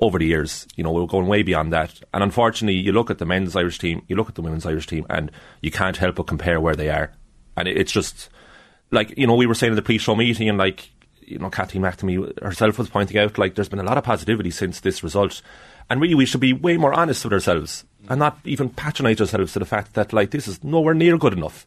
Over 0.00 0.18
the 0.18 0.26
years, 0.26 0.66
you 0.76 0.84
know, 0.84 0.90
we're 0.90 1.06
going 1.06 1.28
way 1.28 1.42
beyond 1.42 1.72
that. 1.72 2.02
And 2.12 2.22
unfortunately, 2.22 2.74
you 2.74 2.92
look 2.92 3.10
at 3.10 3.18
the 3.18 3.24
men's 3.24 3.56
Irish 3.56 3.78
team, 3.78 4.02
you 4.08 4.16
look 4.16 4.28
at 4.28 4.34
the 4.34 4.42
women's 4.42 4.66
Irish 4.66 4.88
team, 4.88 5.06
and 5.08 5.30
you 5.62 5.70
can't 5.70 5.96
help 5.96 6.16
but 6.16 6.26
compare 6.26 6.60
where 6.60 6.74
they 6.74 6.90
are. 6.90 7.12
And 7.56 7.68
it's 7.68 7.92
just, 7.92 8.28
like 8.90 9.16
you 9.16 9.26
know 9.26 9.34
we 9.34 9.46
were 9.46 9.54
saying 9.54 9.72
in 9.72 9.76
the 9.76 9.82
pre-show 9.82 10.14
meeting 10.14 10.48
and 10.48 10.58
like 10.58 10.90
you 11.26 11.38
know 11.38 11.50
Kathy 11.50 11.78
McNamee 11.78 12.42
herself 12.42 12.78
was 12.78 12.88
pointing 12.88 13.18
out 13.18 13.38
like 13.38 13.54
there's 13.54 13.68
been 13.68 13.78
a 13.78 13.84
lot 13.84 13.98
of 13.98 14.04
positivity 14.04 14.50
since 14.50 14.80
this 14.80 15.02
result 15.02 15.42
and 15.90 16.00
really 16.00 16.14
we 16.14 16.26
should 16.26 16.40
be 16.40 16.52
way 16.52 16.76
more 16.76 16.94
honest 16.94 17.24
with 17.24 17.32
ourselves 17.32 17.84
and 18.08 18.18
not 18.18 18.38
even 18.44 18.68
patronise 18.68 19.20
ourselves 19.20 19.52
to 19.52 19.58
the 19.58 19.64
fact 19.64 19.94
that 19.94 20.12
like 20.12 20.30
this 20.30 20.48
is 20.48 20.62
nowhere 20.62 20.94
near 20.94 21.18
good 21.18 21.32
enough 21.32 21.66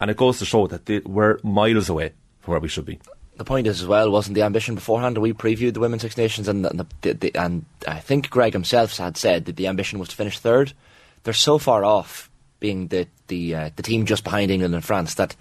and 0.00 0.10
it 0.10 0.16
goes 0.16 0.38
to 0.38 0.44
show 0.44 0.66
that 0.66 0.86
they, 0.86 0.98
we're 1.00 1.38
miles 1.42 1.88
away 1.88 2.12
from 2.40 2.52
where 2.52 2.60
we 2.60 2.68
should 2.68 2.86
be 2.86 2.98
The 3.36 3.44
point 3.44 3.66
is 3.66 3.80
as 3.80 3.86
well 3.86 4.10
wasn't 4.10 4.34
the 4.34 4.42
ambition 4.42 4.74
beforehand. 4.74 5.16
We 5.16 5.32
previewed 5.32 5.72
the 5.72 5.80
Women's 5.80 6.02
Six 6.02 6.18
Nations, 6.18 6.46
and 6.46 6.62
the, 6.62 6.86
the, 7.00 7.14
the, 7.14 7.34
and 7.34 7.64
I 7.88 7.98
think 7.98 8.28
Greg 8.28 8.52
himself 8.52 8.98
had 8.98 9.16
said 9.16 9.46
that 9.46 9.56
the 9.56 9.66
ambition 9.66 9.98
was 9.98 10.10
to 10.10 10.16
finish 10.16 10.38
third. 10.38 10.74
They're 11.22 11.32
so 11.32 11.56
far 11.56 11.82
off 11.82 12.28
being 12.60 12.88
the 12.88 13.08
the 13.28 13.54
uh, 13.54 13.70
the 13.76 13.82
team 13.82 14.04
just 14.04 14.24
behind 14.24 14.50
England 14.50 14.74
and 14.74 14.84
France 14.84 15.14
that 15.14 15.34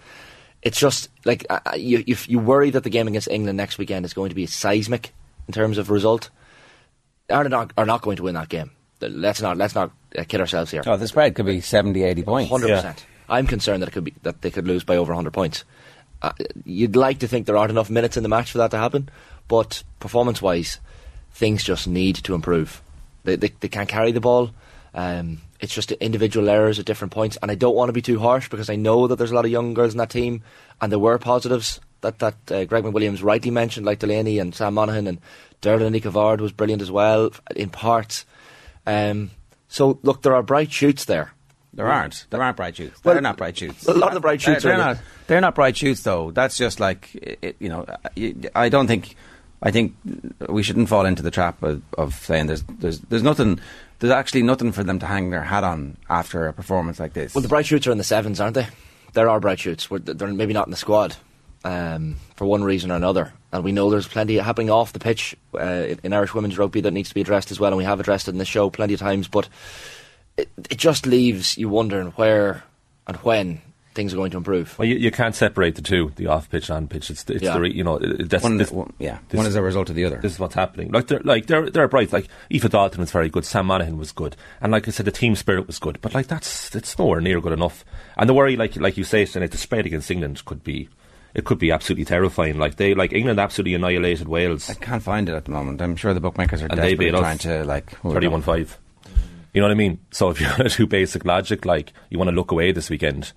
it's 0.62 0.80
just 0.80 1.10
like 1.26 1.46
uh, 1.50 1.60
you, 1.76 2.04
you 2.06 2.16
you 2.28 2.40
worry 2.40 2.70
that 2.72 2.84
the 2.84 2.90
game 2.90 3.08
against 3.08 3.28
England 3.28 3.58
next 3.58 3.78
weekend 3.78 4.06
is 4.06 4.14
going 4.14 4.30
to 4.30 4.36
be 4.36 4.46
seismic 4.46 5.14
in 5.48 5.54
terms 5.54 5.78
of 5.78 5.90
result. 5.90 6.30
Ireland 7.30 7.54
are, 7.54 7.68
are 7.78 7.86
not 7.86 8.02
going 8.02 8.18
to 8.18 8.24
win 8.24 8.36
that 8.36 8.50
game. 8.50 8.72
Let's 9.02 9.42
not 9.42 9.58
let's 9.58 9.76
not 9.76 9.92
uh, 10.18 10.24
kid 10.28 10.42
ourselves 10.42 10.72
here. 10.72 10.84
Oh, 10.86 10.98
the 10.98 11.08
spread 11.08 11.36
could 11.36 11.46
be 11.46 11.62
70, 11.62 12.04
80 12.04 12.24
points. 12.24 12.52
Hundred 12.52 12.70
percent. 12.70 13.06
I'm 13.30 13.48
concerned 13.48 13.82
that 13.82 13.90
it 13.90 13.92
could 13.92 14.04
be 14.04 14.14
that 14.24 14.42
they 14.42 14.52
could 14.52 14.68
lose 14.68 14.84
by 14.84 14.98
over 14.98 15.14
hundred 15.14 15.34
points. 15.34 15.64
Uh, 16.22 16.34
you'd 16.66 16.98
like 16.98 17.20
to 17.20 17.28
think 17.28 17.46
there 17.46 17.56
aren't 17.56 17.72
enough 17.72 17.90
minutes 17.90 18.18
in 18.18 18.24
the 18.24 18.30
match 18.30 18.52
for 18.52 18.58
that 18.58 18.72
to 18.72 18.78
happen, 18.78 19.08
but 19.48 19.84
performance-wise, 20.02 20.80
things 21.32 21.64
just 21.64 21.88
need 21.88 22.16
to 22.16 22.36
improve. 22.36 22.82
They 23.24 23.38
they, 23.38 23.54
they 23.60 23.70
can't 23.70 23.88
carry 23.88 24.12
the 24.12 24.20
ball. 24.20 24.52
Um, 24.94 25.40
it's 25.60 25.74
just 25.74 25.92
individual 25.94 26.50
errors 26.50 26.80
at 26.80 26.86
different 26.86 27.14
points, 27.14 27.38
and 27.42 27.52
I 27.52 27.56
don't 27.56 27.76
want 27.76 27.90
to 27.90 27.94
be 27.94 28.02
too 28.02 28.20
harsh 28.20 28.50
because 28.50 28.70
I 28.70 28.76
know 28.76 29.08
that 29.08 29.18
there's 29.18 29.32
a 29.32 29.36
lot 29.36 29.46
of 29.46 29.52
young 29.52 29.74
girls 29.74 29.94
in 29.94 29.98
that 29.98 30.10
team, 30.10 30.42
and 30.82 30.92
there 30.92 31.00
were 31.00 31.18
positives 31.18 31.80
that 32.02 32.20
that 32.20 32.52
uh, 32.52 32.66
Greg 32.66 32.84
McWilliams 32.84 33.24
rightly 33.24 33.52
mentioned, 33.52 33.86
like 33.86 34.00
Delaney 34.00 34.40
and 34.40 34.56
Sam 34.56 34.74
Monaghan 34.74 35.08
and 35.08 35.20
Deirbhile 35.62 35.92
Nic 35.92 36.06
a 36.06 36.10
Bháird 36.10 36.40
was 36.40 36.52
brilliant 36.52 36.82
as 36.82 36.92
well 36.92 37.32
in 37.56 37.70
parts. 37.70 38.26
Um, 38.88 39.32
so 39.68 40.00
look, 40.04 40.22
there 40.22 40.36
are 40.36 40.44
bright 40.44 40.72
shoots 40.72 41.06
there. 41.06 41.34
There 41.74 41.88
aren't. 41.88 42.26
There 42.30 42.42
aren't 42.42 42.58
bright 42.58 42.76
shoots. 42.76 43.04
Well, 43.04 43.14
they're 43.14 43.22
not 43.22 43.38
bright 43.38 43.58
shoots. 43.58 43.88
A 43.88 43.94
lot 43.94 44.10
of 44.10 44.16
the 44.16 44.20
bright 44.20 44.42
shoots 44.42 44.64
they're, 44.64 44.76
they're 44.76 44.86
not. 44.86 44.98
They're 45.28 45.42
not 45.42 45.56
bright 45.56 45.78
shoots, 45.78 46.02
though. 46.02 46.32
That's 46.32 46.58
just 46.58 46.80
like 46.80 47.10
it, 47.14 47.58
you 47.60 47.70
know. 47.70 47.86
I 48.56 48.70
don't 48.70 48.88
think. 48.88 49.16
I 49.62 49.72
think 49.72 49.94
we 50.48 50.64
shouldn't 50.64 50.88
fall 50.88 51.06
into 51.06 51.22
the 51.22 51.32
trap 51.32 51.62
of, 51.62 51.84
of 51.98 52.16
saying 52.16 52.48
there's 52.48 52.64
there's 52.64 53.00
there's 53.02 53.24
nothing. 53.24 53.60
There's 54.00 54.12
actually 54.12 54.44
nothing 54.44 54.72
for 54.72 54.84
them 54.84 55.00
to 55.00 55.06
hang 55.06 55.30
their 55.30 55.44
hat 55.44 55.64
on 55.64 55.98
after 56.10 56.48
a 56.48 56.54
performance 56.54 57.00
like 57.00 57.14
this. 57.14 57.36
Well, 57.36 57.42
the 57.42 57.50
bright 57.50 57.66
shoots 57.66 57.86
are 57.86 57.92
in 57.92 57.98
the 57.98 58.04
sevens, 58.04 58.40
aren't 58.40 58.56
they? 58.56 58.68
There 59.14 59.30
are 59.30 59.40
bright 59.40 59.60
shoots. 59.60 59.88
They're 59.92 60.28
maybe 60.28 60.54
not 60.54 60.68
in 60.68 60.72
the 60.72 60.78
squad 60.78 61.16
um, 61.64 62.16
for 62.36 62.46
one 62.46 62.64
reason 62.64 62.92
or 62.92 62.96
another. 62.96 63.34
And 63.52 63.64
we 63.64 63.72
know 63.72 63.90
there's 63.90 64.08
plenty 64.08 64.38
happening 64.38 64.70
off 64.70 64.94
the 64.94 65.00
pitch 65.00 65.36
uh, 65.54 65.96
in 66.04 66.14
Irish 66.14 66.34
women's 66.34 66.58
rugby 66.58 66.82
that 66.82 66.92
needs 66.92 67.10
to 67.10 67.16
be 67.16 67.22
addressed 67.22 67.52
as 67.52 67.60
well, 67.60 67.72
and 67.72 67.78
we 67.78 67.84
have 67.84 68.00
addressed 68.00 68.28
it 68.28 68.32
in 68.32 68.38
the 68.38 68.46
show 68.46 68.70
plenty 68.70 68.94
of 68.94 69.00
times. 69.00 69.28
But 69.28 69.50
it, 70.38 70.50
it 70.70 70.78
just 70.78 71.06
leaves 71.06 71.58
you 71.58 71.68
wondering 71.68 72.10
where 72.12 72.64
and 73.08 73.18
when 73.18 73.62
things 74.00 74.14
are 74.14 74.18
going 74.18 74.32
to 74.32 74.38
improve. 74.38 74.80
Well, 74.80 74.88
you, 74.88 74.96
you 74.96 75.12
can't 75.12 75.36
separate 75.36 75.76
the 75.76 75.82
two, 75.82 76.14
the 76.16 76.28
off 76.28 76.50
pitch 76.50 76.70
and 76.70 76.78
on 76.78 76.88
pitch. 76.88 77.10
It's, 77.10 77.30
it's 77.30 77.44
Yeah. 77.44 77.58
the 77.58 77.76
you 77.76 77.84
know 77.84 78.00
that's 78.00 78.44
one, 78.44 78.56
this, 78.58 78.72
one- 78.72 78.94
yeah, 78.98 79.20
this- 79.28 79.38
one 79.38 79.46
is 79.46 79.56
a 79.56 79.62
result 79.62 79.90
of 79.90 79.96
the 79.96 80.06
other. 80.06 80.20
This 80.22 80.32
is 80.34 80.40
what's 80.40 80.56
happening. 80.56 80.92
Like 80.92 81.08
they're 81.08 81.20
like 81.24 81.48
they're 81.48 81.70
they're 81.70 81.88
bright. 81.90 82.14
Like 82.14 82.28
Aoife 82.54 82.70
Dalton 82.70 83.02
was 83.02 83.12
very 83.12 83.30
good. 83.30 83.44
Sam 83.46 83.66
Monaghan 83.66 83.98
was 83.98 84.12
good, 84.14 84.38
and 84.62 84.72
like 84.72 84.88
I 84.88 84.92
said, 84.92 85.06
the 85.06 85.12
team 85.12 85.36
spirit 85.36 85.68
was 85.68 85.80
good. 85.80 86.00
But 86.02 86.14
like 86.14 86.28
that's 86.28 86.74
it's 86.76 86.98
nowhere 86.98 87.20
near 87.22 87.42
good 87.42 87.52
enough. 87.54 87.84
And 88.18 88.30
the 88.30 88.34
worry, 88.34 88.56
like 88.56 88.78
like 88.78 88.96
you 88.98 89.04
say, 89.04 89.24
Sinead, 89.26 89.52
the 89.52 89.58
spread 89.58 89.86
against 89.86 90.10
England 90.10 90.44
could 90.46 90.64
be. 90.64 90.88
It 91.36 91.46
could 91.46 91.60
be 91.60 91.70
absolutely 91.72 92.06
terrifying. 92.06 92.58
Like 92.58 92.78
they, 92.78 92.96
like 92.96 93.14
England, 93.14 93.40
absolutely 93.40 93.76
annihilated 93.76 94.28
Wales. 94.28 94.68
I 94.68 94.74
can't 94.74 95.04
find 95.04 95.30
it 95.30 95.36
at 95.36 95.46
the 95.46 95.52
moment. 95.52 95.80
I'm 95.80 95.96
sure 95.96 96.12
the 96.16 96.20
bookmakers 96.20 96.64
are 96.64 96.68
And 96.72 96.80
they 96.80 96.96
desperately 96.96 97.06
beat 97.06 97.14
us 97.16 97.22
trying 97.22 97.38
to 97.38 97.64
like 97.66 97.94
who 97.98 98.08
are 98.10 98.12
they? 98.12 98.16
thirty-one 98.16 98.42
five. 98.42 98.80
You 99.54 99.62
know 99.62 99.68
what 99.68 99.72
I 99.72 99.76
mean? 99.76 100.00
So 100.12 100.30
if 100.32 100.40
you're 100.42 100.50
going 100.58 100.70
to 100.70 100.76
do 100.76 100.88
basic 100.88 101.26
logic, 101.26 101.66
like 101.66 101.94
you 102.10 102.18
want 102.18 102.30
to 102.30 102.36
look 102.36 102.52
away 102.52 102.72
this 102.72 102.90
weekend, 102.90 103.32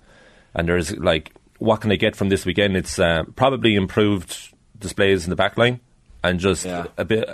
and 0.55 0.67
there's 0.67 0.95
like, 0.97 1.31
what 1.59 1.81
can 1.81 1.91
I 1.91 1.95
get 1.95 2.15
from 2.15 2.29
this 2.29 2.45
weekend? 2.45 2.75
It's 2.77 2.99
uh, 2.99 3.23
probably 3.35 3.75
improved 3.75 4.53
displays 4.77 5.23
in 5.25 5.29
the 5.29 5.35
back 5.35 5.57
line, 5.57 5.79
and 6.23 6.39
just 6.39 6.65
Yeah. 6.65 6.85
a 6.97 7.05
bit 7.05 7.27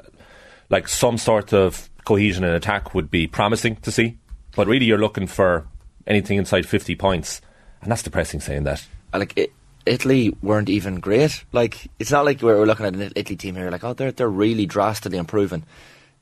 like 0.69 0.88
some 0.88 1.17
sort 1.17 1.53
of 1.53 1.89
cohesion 2.05 2.43
in 2.43 2.51
attack 2.53 2.93
would 2.93 3.09
be 3.11 3.27
promising 3.27 3.75
to 3.77 3.91
see. 3.91 4.17
But 4.55 4.67
really, 4.67 4.85
you're 4.85 4.97
looking 4.99 5.27
for 5.27 5.67
anything 6.07 6.38
inside 6.38 6.65
fifty 6.67 6.95
points, 6.95 7.41
and 7.81 7.91
that's 7.91 8.03
depressing 8.03 8.39
saying 8.39 8.63
that. 8.63 8.85
Like 9.13 9.33
it, 9.38 9.51
Italy 9.85 10.35
weren't 10.41 10.69
even 10.69 10.99
great. 10.99 11.43
Like 11.51 11.88
it's 11.99 12.11
not 12.11 12.25
like 12.25 12.41
we're, 12.41 12.57
we're 12.57 12.65
looking 12.65 12.85
at 12.85 12.93
an 12.95 13.11
Italy 13.15 13.35
team 13.35 13.55
here. 13.55 13.69
Like 13.71 13.83
oh, 13.83 13.93
they're 13.93 14.11
they're 14.11 14.29
really 14.29 14.65
drastically 14.65 15.17
improving. 15.17 15.63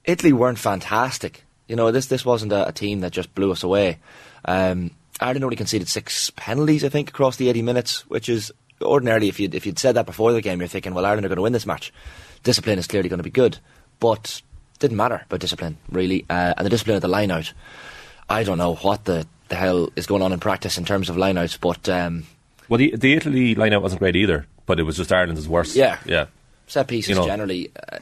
Italy 0.06 0.32
weren't 0.34 0.60
fantastic. 0.60 1.44
You 1.68 1.76
know 1.76 1.92
this 1.92 2.06
this 2.06 2.24
wasn't 2.26 2.54
a, 2.54 2.68
a 2.68 2.72
team 2.72 3.02
that 3.02 3.12
just 3.12 3.34
blew 3.36 3.52
us 3.52 3.64
away. 3.64 3.98
Um, 4.46 4.92
Ireland 5.20 5.44
only 5.44 5.56
conceded 5.56 5.88
six 5.88 6.30
penalties, 6.32 6.84
I 6.84 6.90
think, 6.90 7.10
across 7.10 7.38
the 7.38 7.50
eighty 7.50 7.62
minutes, 7.62 8.02
which 8.10 8.30
is 8.30 8.52
ordinarily 8.82 9.28
if 9.30 9.40
you 9.40 9.50
if 9.52 9.66
you'd 9.66 9.80
said 9.80 9.96
that 9.96 10.06
before 10.06 10.32
the 10.32 10.42
game, 10.42 10.60
you're 10.60 10.68
thinking, 10.68 10.94
well, 10.94 11.06
Ireland 11.06 11.26
are 11.26 11.30
going 11.30 11.38
to 11.38 11.42
win 11.44 11.54
this 11.54 11.66
match. 11.66 11.92
Discipline 12.44 12.78
is 12.80 12.88
clearly 12.88 13.10
going 13.10 13.18
to 13.20 13.24
be 13.24 13.30
good, 13.32 13.58
but 14.00 14.42
didn't 14.80 14.98
matter 14.98 15.22
about 15.26 15.40
discipline 15.40 15.78
really, 15.92 16.24
uh, 16.30 16.54
and 16.58 16.66
the 16.66 16.70
discipline 16.70 16.96
of 16.96 17.02
the 17.02 17.08
line 17.08 17.32
out. 17.32 17.52
I 18.30 18.44
don't 18.44 18.58
know 18.60 18.76
what 18.76 19.06
the, 19.06 19.26
the 19.48 19.56
hell 19.56 19.90
is 19.96 20.06
going 20.06 20.22
on 20.22 20.34
in 20.34 20.40
practice 20.40 20.78
in 20.78 20.86
terms 20.86 21.10
of 21.10 21.16
lineouts, 21.16 21.60
but 21.60 21.88
um, 21.90 22.26
Well, 22.70 22.78
the, 22.78 22.96
the 22.96 23.14
Italy 23.14 23.56
lineout 23.56 23.82
wasn't 23.82 24.00
great 24.00 24.16
either, 24.16 24.46
but 24.66 24.80
it 24.80 24.84
was 24.84 24.98
just 24.98 25.12
Ireland's 25.12 25.48
worse. 25.48 25.76
Yeah. 25.76 25.98
yeah. 26.06 26.26
set 26.68 26.88
pieces 26.88 27.10
You 27.10 27.16
know. 27.16 27.26
generally, 27.26 27.72
uh, 27.92 27.98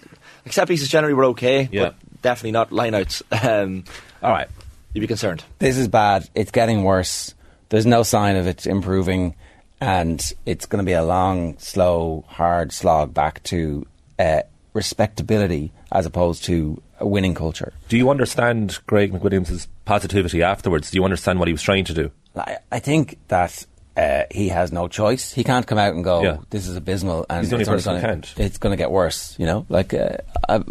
like 0.45 0.51
set 0.53 0.67
pieces 0.67 0.89
generally 0.89 1.13
were 1.13 1.25
okay, 1.25 1.69
Yeah. 1.71 1.83
but 1.83 1.95
definitely 2.21 2.51
not 2.51 2.71
lineouts. 2.71 3.21
Um, 3.47 3.83
All 4.21 4.31
right. 4.31 4.47
You'd 4.95 5.01
be 5.01 5.07
concerned. 5.07 5.43
This 5.59 5.77
is 5.77 5.87
bad. 5.87 6.27
It's 6.33 6.51
getting 6.51 6.83
worse. 6.83 7.35
There's 7.69 7.85
no 7.85 8.03
sign 8.03 8.35
of 8.37 8.47
it 8.47 8.65
improving, 8.65 9.35
and 9.81 10.23
it's 10.45 10.65
going 10.65 10.83
to 10.83 10.85
be 10.85 10.93
a 10.93 11.03
long, 11.03 11.57
slow, 11.59 12.23
hard 12.27 12.71
slog 12.71 13.13
back 13.13 13.43
to 13.43 13.85
uh, 14.17 14.41
respectability 14.73 15.71
as 15.91 16.05
opposed 16.05 16.43
to 16.45 16.81
a 16.99 17.07
winning 17.07 17.33
culture. 17.35 17.73
Do 17.89 17.97
you 17.97 18.09
understand 18.09 18.79
Greg 18.87 19.11
McWilliams' 19.11 19.67
positivity 19.83 20.41
afterwards? 20.41 20.91
Do 20.91 20.97
you 20.97 21.03
understand 21.03 21.39
what 21.39 21.47
he 21.47 21.53
was 21.53 21.61
trying 21.61 21.85
to 21.85 21.93
do? 21.93 22.11
I, 22.35 22.57
I 22.71 22.79
think 22.79 23.17
that 23.27 23.65
uh, 23.97 24.23
he 24.31 24.49
has 24.49 24.71
no 24.71 24.87
choice. 24.87 25.33
He 25.33 25.43
can't 25.43 25.65
come 25.65 25.77
out 25.77 25.93
and 25.93 26.03
go, 26.03 26.21
Yeah. 26.21 26.37
"This 26.49 26.67
is 26.67 26.75
abysmal," 26.75 27.25
and 27.29 27.41
He's 27.41 27.49
the 27.49 27.55
only 27.55 27.63
it's 27.63 27.69
person 27.69 27.95
who 27.95 28.01
gonna, 28.01 28.13
can't. 28.13 28.33
It's 28.37 28.57
going 28.57 28.71
to 28.71 28.77
get 28.77 28.91
worse. 28.91 29.35
You 29.39 29.45
know, 29.45 29.65
like 29.69 29.93
uh, 29.93 30.17
I, 30.47 30.61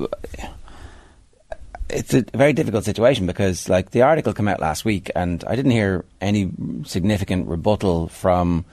it's 1.95 2.13
a 2.15 2.25
very 2.35 2.53
difficult 2.53 2.85
situation 2.85 3.27
because, 3.27 3.69
like, 3.69 3.91
the 3.91 4.03
article 4.03 4.33
came 4.33 4.49
out 4.49 4.61
last 4.61 4.85
week, 4.85 5.11
and 5.15 5.45
I 5.47 5.57
didn't 5.57 5.71
hear 5.71 6.05
any 6.21 6.51
significant 6.85 7.49
rebuttal 7.49 8.09
from. 8.09 8.65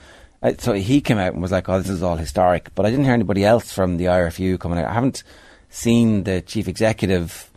Uh, 0.44 0.54
so 0.58 0.74
he 0.74 1.02
came 1.02 1.20
out 1.20 1.34
and 1.34 1.42
was 1.42 1.52
like, 1.52 1.70
"Oh, 1.70 1.80
this 1.80 1.90
is 1.90 2.04
all 2.04 2.18
historic," 2.18 2.74
but 2.74 2.86
I 2.86 2.90
didn't 2.90 3.06
hear 3.06 3.14
anybody 3.14 3.46
else 3.46 3.72
from 3.72 3.98
the 3.98 4.06
IRFU 4.06 4.60
coming 4.60 4.80
out. 4.80 4.90
I 4.90 4.94
haven't 4.94 5.24
seen 5.70 6.24
the 6.24 6.42
chief 6.42 6.68
executive 6.68 7.52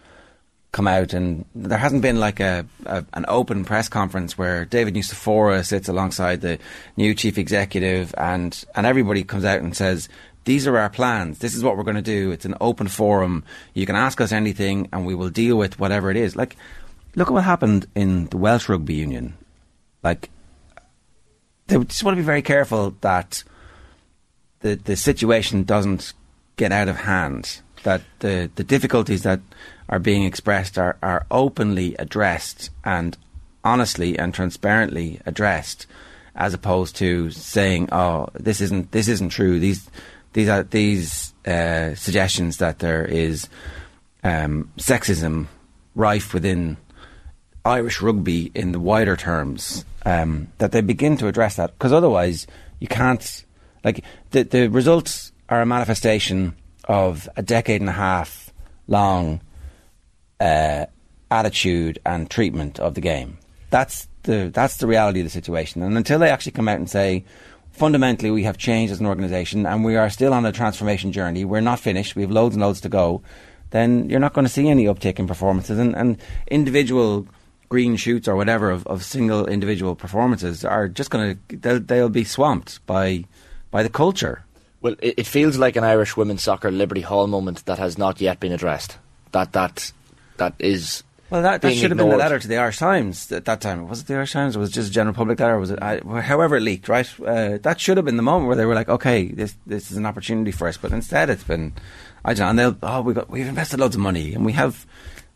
come 0.75 0.89
out 0.89 1.13
and 1.13 1.45
there 1.55 1.79
hasn't 1.79 2.03
been 2.03 2.19
like 2.19 2.41
a, 2.41 2.67
a 2.85 3.05
an 3.15 3.25
open 3.29 3.65
press 3.65 3.89
conference 3.89 4.37
where 4.37 4.65
David 4.65 4.95
Nucifora 4.95 5.65
sits 5.65 5.89
alongside 5.89 6.41
the 6.41 6.59
new 6.97 7.15
chief 7.15 7.39
executive 7.39 8.13
and 8.19 8.65
and 8.75 8.85
everybody 8.85 9.23
comes 9.23 9.45
out 9.45 9.61
and 9.61 9.77
says 9.77 10.09
these 10.45 10.67
are 10.67 10.79
our 10.79 10.91
plans 10.91 11.39
this 11.39 11.55
is 11.55 11.63
what 11.63 11.77
we're 11.77 11.83
going 11.83 11.97
to 11.97 12.03
do 12.03 12.31
it's 12.31 12.45
an 12.45 12.55
open 12.61 12.89
forum 12.89 13.45
you 13.73 13.87
can 13.87 13.97
ask 13.97 14.21
us 14.21 14.33
anything 14.33 14.89
and 14.93 15.07
we 15.07 15.15
will 15.15 15.31
deal 15.31 15.57
with 15.57 15.79
whatever 15.79 16.11
it 16.11 16.17
is 16.17 16.37
like 16.37 16.57
look 17.17 17.29
at 17.29 17.35
what 17.35 17.45
happened 17.45 17.87
in 17.95 18.27
the 18.27 18.37
Welsh 18.37 18.69
Rugby 18.69 18.95
Union 18.95 19.35
like 20.03 20.31
they 21.67 21.83
just 21.85 22.05
want 22.05 22.17
to 22.17 22.21
be 22.23 22.27
very 22.27 22.43
careful 22.43 22.95
that 23.01 23.43
the 24.61 24.75
the 24.77 24.97
situation 24.97 25.63
doesn't 25.65 26.13
get 26.57 26.73
out 26.73 26.89
of 26.89 26.97
hand. 26.97 27.61
That 27.85 28.03
the 28.21 28.51
the 28.55 28.65
difficulties 28.65 29.23
that 29.23 29.41
are 29.89 29.99
being 29.99 30.25
expressed 30.25 30.79
are, 30.79 30.97
are 31.03 31.27
openly 31.31 31.95
addressed 31.99 32.71
and 32.85 33.17
honestly 33.63 34.19
and 34.19 34.33
transparently 34.33 35.21
addressed, 35.27 35.87
as 36.35 36.55
opposed 36.55 36.97
to 36.97 37.31
saying, 37.31 37.89
"Oh, 37.93 38.29
this 38.35 38.61
isn't 38.61 38.93
this 38.93 39.09
isn't 39.09 39.31
true." 39.31 39.59
These 39.59 39.89
these 40.35 40.49
are 40.49 40.63
these 40.65 41.33
uh, 41.47 41.95
suggestions 41.95 42.59
that 42.59 42.81
there 42.81 43.05
is 43.05 43.49
um, 44.23 44.71
sexism 44.77 45.47
rife 45.95 46.35
within 46.35 46.77
Irish 47.65 48.03
rugby 48.03 48.51
in 48.55 48.73
the 48.73 48.81
wider 48.81 49.17
terms, 49.17 49.87
um, 50.05 50.49
that 50.59 50.73
they 50.73 50.83
begin 50.83 51.17
to 51.17 51.29
address 51.29 51.57
that 51.57 51.73
because 51.73 51.93
otherwise 51.93 52.47
you 52.79 52.89
can't. 52.89 53.45
Like 53.83 54.05
the 54.31 54.43
the 54.45 54.69
results 54.69 55.33
are 55.49 55.63
a 55.63 55.67
manifestation 55.67 56.57
of 56.85 57.29
a 57.37 57.43
decade 57.43 57.81
and 57.81 57.91
a 57.91 57.95
half 57.95 58.53
long 58.89 59.41
uh, 60.41 60.87
attitude 61.31 61.99
and 62.05 62.29
treatment 62.29 62.81
of 62.81 62.95
the 62.95 63.01
game. 63.01 63.39
That's 63.71 64.09
the 64.25 64.51
that's 64.53 64.79
the 64.79 64.87
reality 64.87 65.21
of 65.21 65.27
the 65.27 65.31
situation. 65.31 65.83
And 65.83 65.97
until 65.97 66.19
they 66.19 66.31
actually 66.31 66.53
come 66.53 66.69
out 66.69 66.79
and 66.79 66.91
say, 66.91 67.25
fundamentally, 67.75 68.31
we 68.31 68.45
have 68.45 68.57
changed 68.57 68.93
as 68.93 69.01
an 69.01 69.07
organisation 69.07 69.67
and 69.67 69.85
we 69.85 69.97
are 69.97 70.09
still 70.11 70.33
on 70.33 70.47
a 70.47 70.53
transformation 70.53 71.13
journey. 71.13 71.45
We're 71.45 71.61
not 71.61 71.81
finished. 71.81 72.17
We 72.17 72.23
have 72.23 72.31
loads 72.31 72.55
and 72.55 72.63
loads 72.63 72.81
to 72.83 72.89
go. 72.89 73.23
Then 73.71 74.09
you're 74.09 74.21
not 74.21 74.33
going 74.33 74.47
to 74.47 74.53
see 74.53 74.69
any 74.69 74.85
uptick 74.85 75.19
in 75.19 75.27
performances 75.27 75.79
and, 75.79 75.95
and 75.97 76.19
individual 76.47 77.27
green 77.69 77.97
shoots 77.97 78.29
or 78.29 78.37
whatever 78.37 78.71
of, 78.71 78.87
of 78.87 79.05
single 79.05 79.47
individual 79.47 79.97
performances 79.97 80.65
are 80.65 80.87
just 80.87 81.11
going 81.11 81.39
to 81.49 81.57
they'll, 81.57 81.81
they'll 81.81 82.09
be 82.09 82.25
swamped 82.25 82.85
by 82.87 83.25
by 83.71 83.83
the 83.83 83.89
culture. 83.89 84.45
Well, 84.81 84.95
it, 85.01 85.15
it 85.17 85.27
feels 85.27 85.57
like 85.59 85.77
an 85.77 85.83
Irish 85.83 86.17
women's 86.17 86.43
soccer 86.43 86.71
Liberty 86.71 87.01
Hall 87.01 87.27
moment 87.27 87.65
that 87.65 87.79
has 87.79 87.99
not 87.99 88.21
yet 88.21 88.39
been 88.39 88.53
addressed. 88.53 88.99
That 89.33 89.53
that 89.53 89.93
that 90.37 90.55
is. 90.59 91.03
Well, 91.35 91.43
that, 91.43 91.63
that 91.63 91.75
should 91.75 91.91
have 91.91 91.99
been 91.99 92.11
the 92.11 92.17
letter 92.17 92.39
to 92.39 92.47
the 92.47 92.59
Irish 92.59 92.79
Times 92.79 93.33
at 93.33 93.45
that 93.47 93.61
time. 93.61 93.89
Was 93.89 94.03
it 94.03 94.07
the 94.07 94.15
Irish 94.15 94.31
Times? 94.31 94.55
Or 94.55 94.61
was 94.61 94.71
it 94.71 94.75
just 94.75 94.91
a 94.91 94.93
general 94.93 95.17
public 95.17 95.41
letter? 95.41 95.57
Or 95.57 95.59
was 95.59 95.73
it 95.73 95.83
I, 95.83 95.99
however 96.21 96.55
it 96.55 96.61
leaked? 96.61 96.89
Right. 96.89 97.13
Uh, 97.21 97.59
that 97.61 97.81
should 97.81 97.97
have 97.97 98.07
been 98.07 98.17
the 98.17 98.23
moment 98.23 98.47
where 98.47 98.55
they 98.55 98.65
were 98.65 98.75
like, 98.77 98.89
okay, 98.89 99.27
this 99.27 99.57
this 99.67 99.91
is 99.91 99.97
an 99.97 100.07
opportunity 100.07 100.53
for 100.53 100.69
us. 100.69 100.77
But 100.77 100.93
instead, 100.93 101.31
it's 101.31 101.43
been 101.43 101.73
I 102.25 102.35
don't 102.35 102.45
know. 102.45 102.51
And 102.51 102.59
they'll 102.61 102.89
oh 102.89 103.03
we 103.03 103.15
got 103.15 103.29
we've 103.29 103.49
invested 103.49 103.81
loads 103.81 103.97
of 103.97 104.01
money 104.01 104.33
and 104.33 104.45
we 104.45 104.53
have 104.53 104.87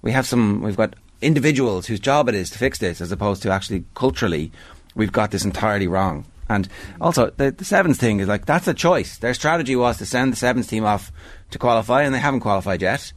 we 0.01 0.13
have 0.13 0.25
some 0.25 0.63
we've 0.63 0.77
got 0.77 0.95
individuals 1.21 1.89
whose 1.89 1.99
job 1.99 2.29
it 2.29 2.37
is 2.37 2.51
to 2.51 2.59
fix 2.59 2.79
this, 2.79 3.01
as 3.01 3.11
opposed 3.11 3.43
to 3.43 3.51
actually 3.51 3.83
culturally 3.97 4.53
we've 4.95 5.11
got 5.11 5.33
this 5.33 5.45
entirely 5.45 5.89
wrong. 5.89 6.27
And 6.49 6.69
also, 7.01 7.31
the, 7.31 7.51
the 7.51 7.65
sevens 7.65 7.99
thing 7.99 8.21
is 8.21 8.29
like 8.29 8.47
that's 8.47 8.69
a 8.69 8.73
choice. 8.73 9.19
Their 9.19 9.35
strategy 9.35 9.75
was 9.75 9.99
to 9.99 10.07
send 10.07 10.33
the 10.33 10.37
sevens 10.37 10.69
team 10.69 10.85
off 10.85 11.11
to 11.51 11.59
qualify, 11.59 12.05
and 12.05 12.15
they 12.15 12.21
haven't 12.21 12.39
qualified 12.39 12.83
yet. 12.83 13.13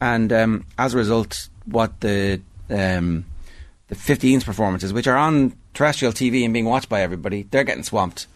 And 0.00 0.32
um, 0.32 0.66
as 0.78 0.94
a 0.94 0.96
result, 0.96 1.49
what 1.64 2.00
the 2.00 2.40
um, 2.68 3.24
the 3.88 3.96
15s 3.96 4.44
performances, 4.44 4.92
which 4.92 5.06
are 5.06 5.16
on 5.16 5.54
terrestrial 5.74 6.12
TV 6.12 6.44
and 6.44 6.54
being 6.54 6.64
watched 6.64 6.88
by 6.88 7.02
everybody, 7.02 7.42
they're 7.50 7.64
getting 7.64 7.82
swamped. 7.82 8.26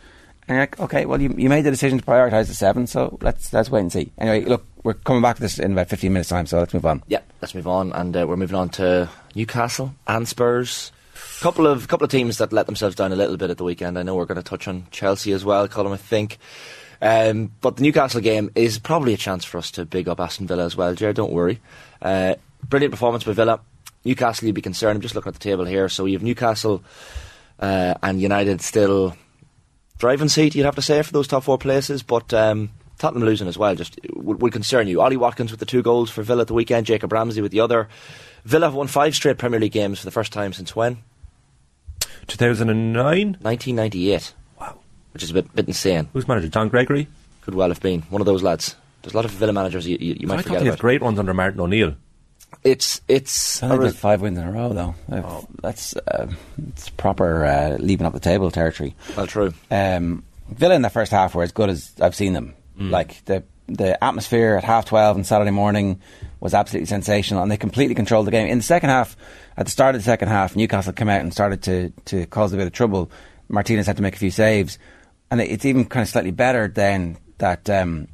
And 0.46 0.58
like, 0.58 0.78
okay, 0.78 1.06
well, 1.06 1.20
you, 1.22 1.34
you 1.38 1.48
made 1.48 1.62
the 1.62 1.70
decision 1.70 1.98
to 1.98 2.04
prioritise 2.04 2.48
the 2.48 2.54
seven, 2.54 2.86
so 2.86 3.18
let's 3.22 3.52
let's 3.52 3.70
wait 3.70 3.80
and 3.80 3.92
see. 3.92 4.12
Anyway, 4.18 4.44
look, 4.44 4.66
we're 4.82 4.94
coming 4.94 5.22
back 5.22 5.36
to 5.36 5.42
this 5.42 5.58
in 5.58 5.72
about 5.72 5.88
15 5.88 6.12
minutes' 6.12 6.28
time, 6.28 6.46
so 6.46 6.58
let's 6.58 6.74
move 6.74 6.84
on. 6.84 7.02
Yeah, 7.08 7.20
let's 7.40 7.54
move 7.54 7.66
on, 7.66 7.92
and 7.92 8.14
uh, 8.14 8.26
we're 8.28 8.36
moving 8.36 8.56
on 8.56 8.68
to 8.70 9.08
Newcastle 9.34 9.94
and 10.06 10.28
Spurs. 10.28 10.92
Couple 11.40 11.66
of 11.66 11.88
couple 11.88 12.04
of 12.04 12.10
teams 12.10 12.38
that 12.38 12.52
let 12.52 12.66
themselves 12.66 12.94
down 12.94 13.12
a 13.12 13.16
little 13.16 13.36
bit 13.36 13.50
at 13.50 13.56
the 13.56 13.64
weekend. 13.64 13.98
I 13.98 14.02
know 14.02 14.14
we're 14.14 14.26
going 14.26 14.36
to 14.36 14.42
touch 14.42 14.68
on 14.68 14.86
Chelsea 14.90 15.32
as 15.32 15.44
well, 15.44 15.66
Colm. 15.66 15.92
I 15.92 15.96
think. 15.96 16.38
Um, 17.00 17.52
but 17.60 17.76
the 17.76 17.82
Newcastle 17.82 18.20
game 18.20 18.50
is 18.54 18.78
probably 18.78 19.14
a 19.14 19.18
chance 19.18 19.44
for 19.44 19.58
us 19.58 19.70
to 19.72 19.84
big 19.84 20.08
up 20.08 20.20
Aston 20.20 20.46
Villa 20.46 20.64
as 20.64 20.76
well. 20.76 20.94
Jared, 20.94 21.16
don't 21.16 21.32
worry. 21.32 21.60
Uh, 22.00 22.34
brilliant 22.68 22.92
performance 22.92 23.24
by 23.24 23.32
Villa. 23.32 23.60
Newcastle, 24.04 24.46
you'd 24.46 24.54
be 24.54 24.62
concerned. 24.62 24.96
I'm 24.96 25.02
just 25.02 25.14
looking 25.14 25.30
at 25.30 25.34
the 25.34 25.40
table 25.40 25.64
here. 25.64 25.88
So 25.88 26.04
you 26.04 26.14
have 26.14 26.22
Newcastle 26.22 26.84
uh, 27.58 27.94
and 28.02 28.20
United 28.20 28.60
still 28.60 29.16
driving 29.98 30.28
seat, 30.28 30.54
you'd 30.54 30.64
have 30.64 30.74
to 30.74 30.82
say, 30.82 31.02
for 31.02 31.12
those 31.12 31.28
top 31.28 31.44
four 31.44 31.58
places. 31.58 32.02
But 32.02 32.34
um, 32.34 32.70
Tottenham 32.98 33.24
losing 33.24 33.48
as 33.48 33.58
well 33.58 33.74
just 33.74 33.98
would, 34.14 34.42
would, 34.42 34.52
concern 34.52 34.88
you. 34.88 35.00
Ollie 35.00 35.16
Watkins 35.16 35.50
with 35.50 35.60
the 35.60 35.66
two 35.66 35.82
goals 35.82 36.10
for 36.10 36.22
Villa 36.22 36.42
at 36.42 36.48
the 36.48 36.54
weekend, 36.54 36.86
Jacob 36.86 37.12
Ramsey 37.12 37.40
with 37.40 37.52
the 37.52 37.60
other. 37.60 37.88
Villa 38.44 38.66
have 38.66 38.74
won 38.74 38.86
five 38.86 39.14
straight 39.14 39.38
Premier 39.38 39.60
League 39.60 39.72
games 39.72 40.00
for 40.00 40.04
the 40.04 40.10
first 40.10 40.32
time 40.32 40.52
since 40.52 40.76
when? 40.76 40.98
2009? 42.26 43.38
1998. 43.40 44.34
Wow. 44.60 44.78
Which 45.12 45.22
is 45.22 45.30
a 45.30 45.34
bit, 45.34 45.54
bit 45.54 45.66
insane. 45.66 46.08
Who's 46.12 46.28
manager? 46.28 46.48
John 46.48 46.68
Gregory? 46.68 47.08
Could 47.42 47.54
well 47.54 47.68
have 47.68 47.80
been. 47.80 48.02
One 48.02 48.22
of 48.22 48.26
those 48.26 48.42
lads. 48.42 48.76
There's 49.02 49.12
a 49.14 49.16
lot 49.16 49.26
of 49.26 49.32
Villa 49.32 49.52
managers 49.52 49.86
you, 49.86 49.98
you, 50.00 50.16
you 50.20 50.26
might 50.26 50.38
I 50.38 50.42
forget 50.42 50.58
thought 50.58 50.62
about. 50.62 50.70
had 50.72 50.80
great 50.80 51.02
ones 51.02 51.18
under 51.18 51.34
Martin 51.34 51.60
O'Neill. 51.60 51.94
It's 52.62 53.00
it's 53.08 53.62
I 53.62 53.76
think 53.76 53.94
five 53.96 54.20
wins 54.20 54.38
in 54.38 54.46
a 54.46 54.52
row 54.52 54.72
though. 54.72 54.94
Oh. 55.10 55.46
That's 55.62 55.96
uh, 55.96 56.30
it's 56.68 56.88
proper 56.90 57.44
uh, 57.44 57.76
leaving 57.78 58.06
up 58.06 58.12
the 58.12 58.20
table 58.20 58.50
territory. 58.50 58.94
Well, 59.16 59.26
true. 59.26 59.52
Um, 59.70 60.24
Villa 60.48 60.74
in 60.74 60.82
the 60.82 60.90
first 60.90 61.10
half 61.10 61.34
were 61.34 61.42
as 61.42 61.52
good 61.52 61.70
as 61.70 61.92
I've 62.00 62.14
seen 62.14 62.32
them. 62.32 62.54
Mm. 62.78 62.90
Like 62.90 63.24
the 63.24 63.44
the 63.66 64.02
atmosphere 64.02 64.56
at 64.56 64.64
half 64.64 64.84
twelve 64.86 65.16
on 65.16 65.24
Saturday 65.24 65.50
morning 65.50 66.00
was 66.40 66.54
absolutely 66.54 66.86
sensational, 66.86 67.42
and 67.42 67.50
they 67.50 67.56
completely 67.56 67.94
controlled 67.94 68.26
the 68.26 68.30
game. 68.30 68.48
In 68.48 68.58
the 68.58 68.64
second 68.64 68.90
half, 68.90 69.16
at 69.56 69.66
the 69.66 69.72
start 69.72 69.94
of 69.94 70.00
the 70.00 70.04
second 70.04 70.28
half, 70.28 70.54
Newcastle 70.56 70.92
came 70.92 71.08
out 71.08 71.20
and 71.20 71.32
started 71.32 71.62
to 71.62 71.90
to 72.06 72.26
cause 72.26 72.52
a 72.52 72.56
bit 72.56 72.66
of 72.66 72.72
trouble. 72.72 73.10
Martinez 73.48 73.86
had 73.86 73.96
to 73.96 74.02
make 74.02 74.14
a 74.14 74.18
few 74.18 74.30
saves, 74.30 74.78
and 75.30 75.40
it's 75.40 75.64
even 75.64 75.84
kind 75.84 76.02
of 76.02 76.08
slightly 76.08 76.30
better 76.30 76.68
than 76.68 77.16
that. 77.38 77.68
Um, 77.70 78.08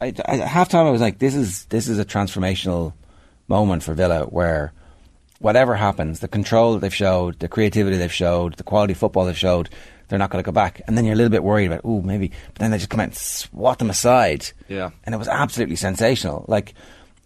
I, 0.00 0.06
I, 0.26 0.38
at 0.38 0.48
half 0.48 0.68
time, 0.68 0.86
I 0.86 0.90
was 0.90 1.00
like, 1.00 1.18
"This 1.18 1.34
is 1.34 1.64
this 1.66 1.88
is 1.88 1.98
a 1.98 2.04
transformational." 2.04 2.92
Moment 3.48 3.82
for 3.82 3.94
Villa 3.94 4.24
where 4.24 4.72
whatever 5.40 5.76
happens, 5.76 6.20
the 6.20 6.28
control 6.28 6.74
that 6.74 6.80
they've 6.80 6.94
showed, 6.94 7.38
the 7.38 7.48
creativity 7.48 7.96
they've 7.96 8.12
showed, 8.12 8.54
the 8.54 8.62
quality 8.62 8.92
of 8.92 8.98
football 8.98 9.24
they've 9.24 9.36
showed, 9.36 9.68
they're 10.08 10.18
not 10.18 10.30
going 10.30 10.42
to 10.42 10.46
go 10.46 10.52
back. 10.52 10.80
And 10.86 10.96
then 10.96 11.04
you're 11.04 11.14
a 11.14 11.16
little 11.16 11.30
bit 11.30 11.44
worried 11.44 11.66
about, 11.66 11.82
oh, 11.84 12.02
maybe. 12.02 12.28
But 12.28 12.60
then 12.60 12.70
they 12.70 12.78
just 12.78 12.90
come 12.90 13.00
out 13.00 13.08
and 13.08 13.16
swat 13.16 13.78
them 13.78 13.90
aside. 13.90 14.46
Yeah. 14.68 14.90
And 15.04 15.14
it 15.14 15.18
was 15.18 15.28
absolutely 15.28 15.76
sensational. 15.76 16.44
Like, 16.48 16.74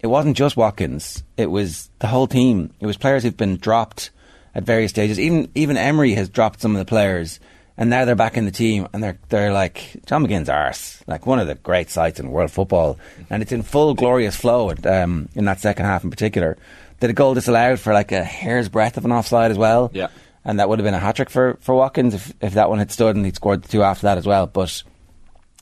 it 0.00 0.08
wasn't 0.08 0.36
just 0.36 0.56
Watkins, 0.56 1.22
it 1.36 1.46
was 1.46 1.88
the 2.00 2.08
whole 2.08 2.26
team. 2.26 2.74
It 2.80 2.86
was 2.86 2.96
players 2.96 3.22
who've 3.22 3.36
been 3.36 3.56
dropped 3.56 4.10
at 4.54 4.64
various 4.64 4.90
stages. 4.90 5.18
Even 5.18 5.48
even 5.54 5.76
Emery 5.76 6.14
has 6.14 6.28
dropped 6.28 6.60
some 6.60 6.74
of 6.74 6.78
the 6.80 6.84
players. 6.84 7.38
And 7.76 7.88
now 7.88 8.04
they're 8.04 8.14
back 8.14 8.36
in 8.36 8.44
the 8.44 8.50
team, 8.50 8.86
and 8.92 9.02
they're 9.02 9.18
they're 9.30 9.52
like 9.52 9.96
John 10.06 10.26
McGinn's 10.26 10.50
arse, 10.50 11.02
like 11.06 11.26
one 11.26 11.38
of 11.38 11.46
the 11.46 11.54
great 11.54 11.88
sights 11.88 12.20
in 12.20 12.30
world 12.30 12.50
football, 12.50 12.98
and 13.30 13.42
it's 13.42 13.52
in 13.52 13.62
full 13.62 13.94
glorious 13.94 14.36
flow 14.36 14.70
at, 14.70 14.86
um, 14.86 15.28
in 15.34 15.46
that 15.46 15.60
second 15.60 15.86
half 15.86 16.04
in 16.04 16.10
particular. 16.10 16.58
Did 17.00 17.10
a 17.10 17.14
goal 17.14 17.34
disallowed 17.34 17.80
for 17.80 17.94
like 17.94 18.12
a 18.12 18.22
hair's 18.22 18.68
breadth 18.68 18.98
of 18.98 19.04
an 19.04 19.12
offside 19.12 19.50
as 19.50 19.58
well, 19.58 19.90
yeah, 19.94 20.08
and 20.44 20.60
that 20.60 20.68
would 20.68 20.78
have 20.78 20.84
been 20.84 20.94
a 20.94 20.98
hat 20.98 21.16
trick 21.16 21.30
for 21.30 21.56
for 21.60 21.74
Watkins 21.74 22.14
if 22.14 22.32
if 22.42 22.54
that 22.54 22.68
one 22.68 22.78
had 22.78 22.92
stood 22.92 23.16
and 23.16 23.24
he'd 23.24 23.36
scored 23.36 23.62
the 23.62 23.68
two 23.68 23.82
after 23.82 24.02
that 24.02 24.18
as 24.18 24.26
well. 24.26 24.46
But 24.46 24.82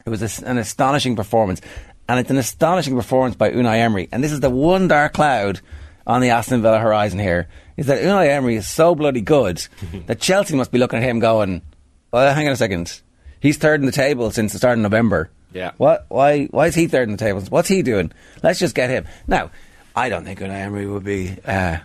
it 0.05 0.11
was 0.11 0.43
a, 0.43 0.47
an 0.47 0.59
astonishing 0.59 1.15
performance, 1.15 1.61
and 2.09 2.19
it's 2.19 2.31
an 2.31 2.39
astonishing 2.39 2.97
performance 2.97 3.37
by 3.37 3.51
Unai 3.51 3.77
Emery, 3.77 4.09
and 4.11 4.23
this 4.23 4.33
is 4.33 4.41
the 4.41 4.51
one 4.51 4.89
dark 4.89 5.13
cloud 5.13 5.61
on 6.07 6.21
the 6.21 6.31
Aston 6.31 6.61
Villa 6.61 6.81
horizon 6.81 7.21
here 7.21 7.47
is 7.77 7.87
that 7.87 8.03
Unai 8.03 8.29
Emery 8.29 8.57
is 8.57 8.69
so 8.69 8.95
bloody 8.95 9.21
good 9.21 9.67
that 10.07 10.21
Chelsea 10.21 10.57
must 10.57 10.73
be 10.73 10.79
looking 10.79 10.99
at 10.99 11.09
him 11.09 11.21
going. 11.21 11.63
Well, 12.13 12.35
hang 12.35 12.47
on 12.47 12.53
a 12.53 12.57
second. 12.57 13.01
He's 13.41 13.57
third 13.57 13.81
in 13.81 13.87
the 13.87 13.93
table 13.93 14.31
since 14.31 14.53
the 14.53 14.59
start 14.59 14.79
of 14.79 14.83
November. 14.83 15.31
Yeah. 15.53 15.73
What? 15.77 16.07
Why? 16.09 16.47
Why 16.47 16.67
is 16.67 16.75
he 16.75 16.87
third 16.87 17.09
in 17.09 17.13
the 17.13 17.25
table? 17.25 17.41
What's 17.43 17.69
he 17.69 17.83
doing? 17.83 18.13
Let's 18.43 18.59
just 18.59 18.75
get 18.75 18.91
him 18.91 19.07
now. 19.27 19.51
I 19.97 20.09
don't 20.09 20.25
think 20.25 20.41
Unai 20.41 20.61
Emery 20.61 20.87
would 20.87 21.05
be. 21.05 21.37
Uh, 21.45 21.79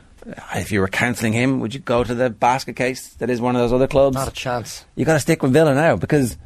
if 0.56 0.72
you 0.72 0.80
were 0.80 0.88
cancelling 0.88 1.34
him, 1.34 1.60
would 1.60 1.74
you 1.74 1.80
go 1.80 2.04
to 2.04 2.16
the 2.16 2.30
basket 2.30 2.76
case 2.76 3.10
that 3.16 3.30
is 3.30 3.40
one 3.40 3.56
of 3.56 3.62
those 3.62 3.74
other 3.74 3.88
clubs? 3.88 4.16
Not 4.16 4.28
a 4.28 4.32
chance. 4.32 4.86
You 4.96 5.06
got 5.06 5.14
to 5.14 5.20
stick 5.20 5.44
with 5.44 5.54
Villa 5.54 5.74
now 5.76 5.96
because 5.96 6.38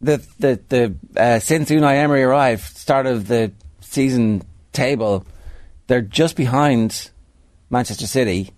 the 0.00 0.24
the 0.38 0.60
the 0.68 1.20
uh, 1.20 1.38
since 1.38 1.70
Unai 1.70 1.96
Emery 1.96 2.22
arrived, 2.22 2.62
start 2.76 3.06
of 3.06 3.28
the 3.28 3.52
season 3.80 4.42
table, 4.72 5.26
they're 5.86 6.00
just 6.00 6.36
behind 6.36 7.10
Manchester 7.70 8.06
City 8.06 8.50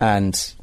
and 0.00 0.54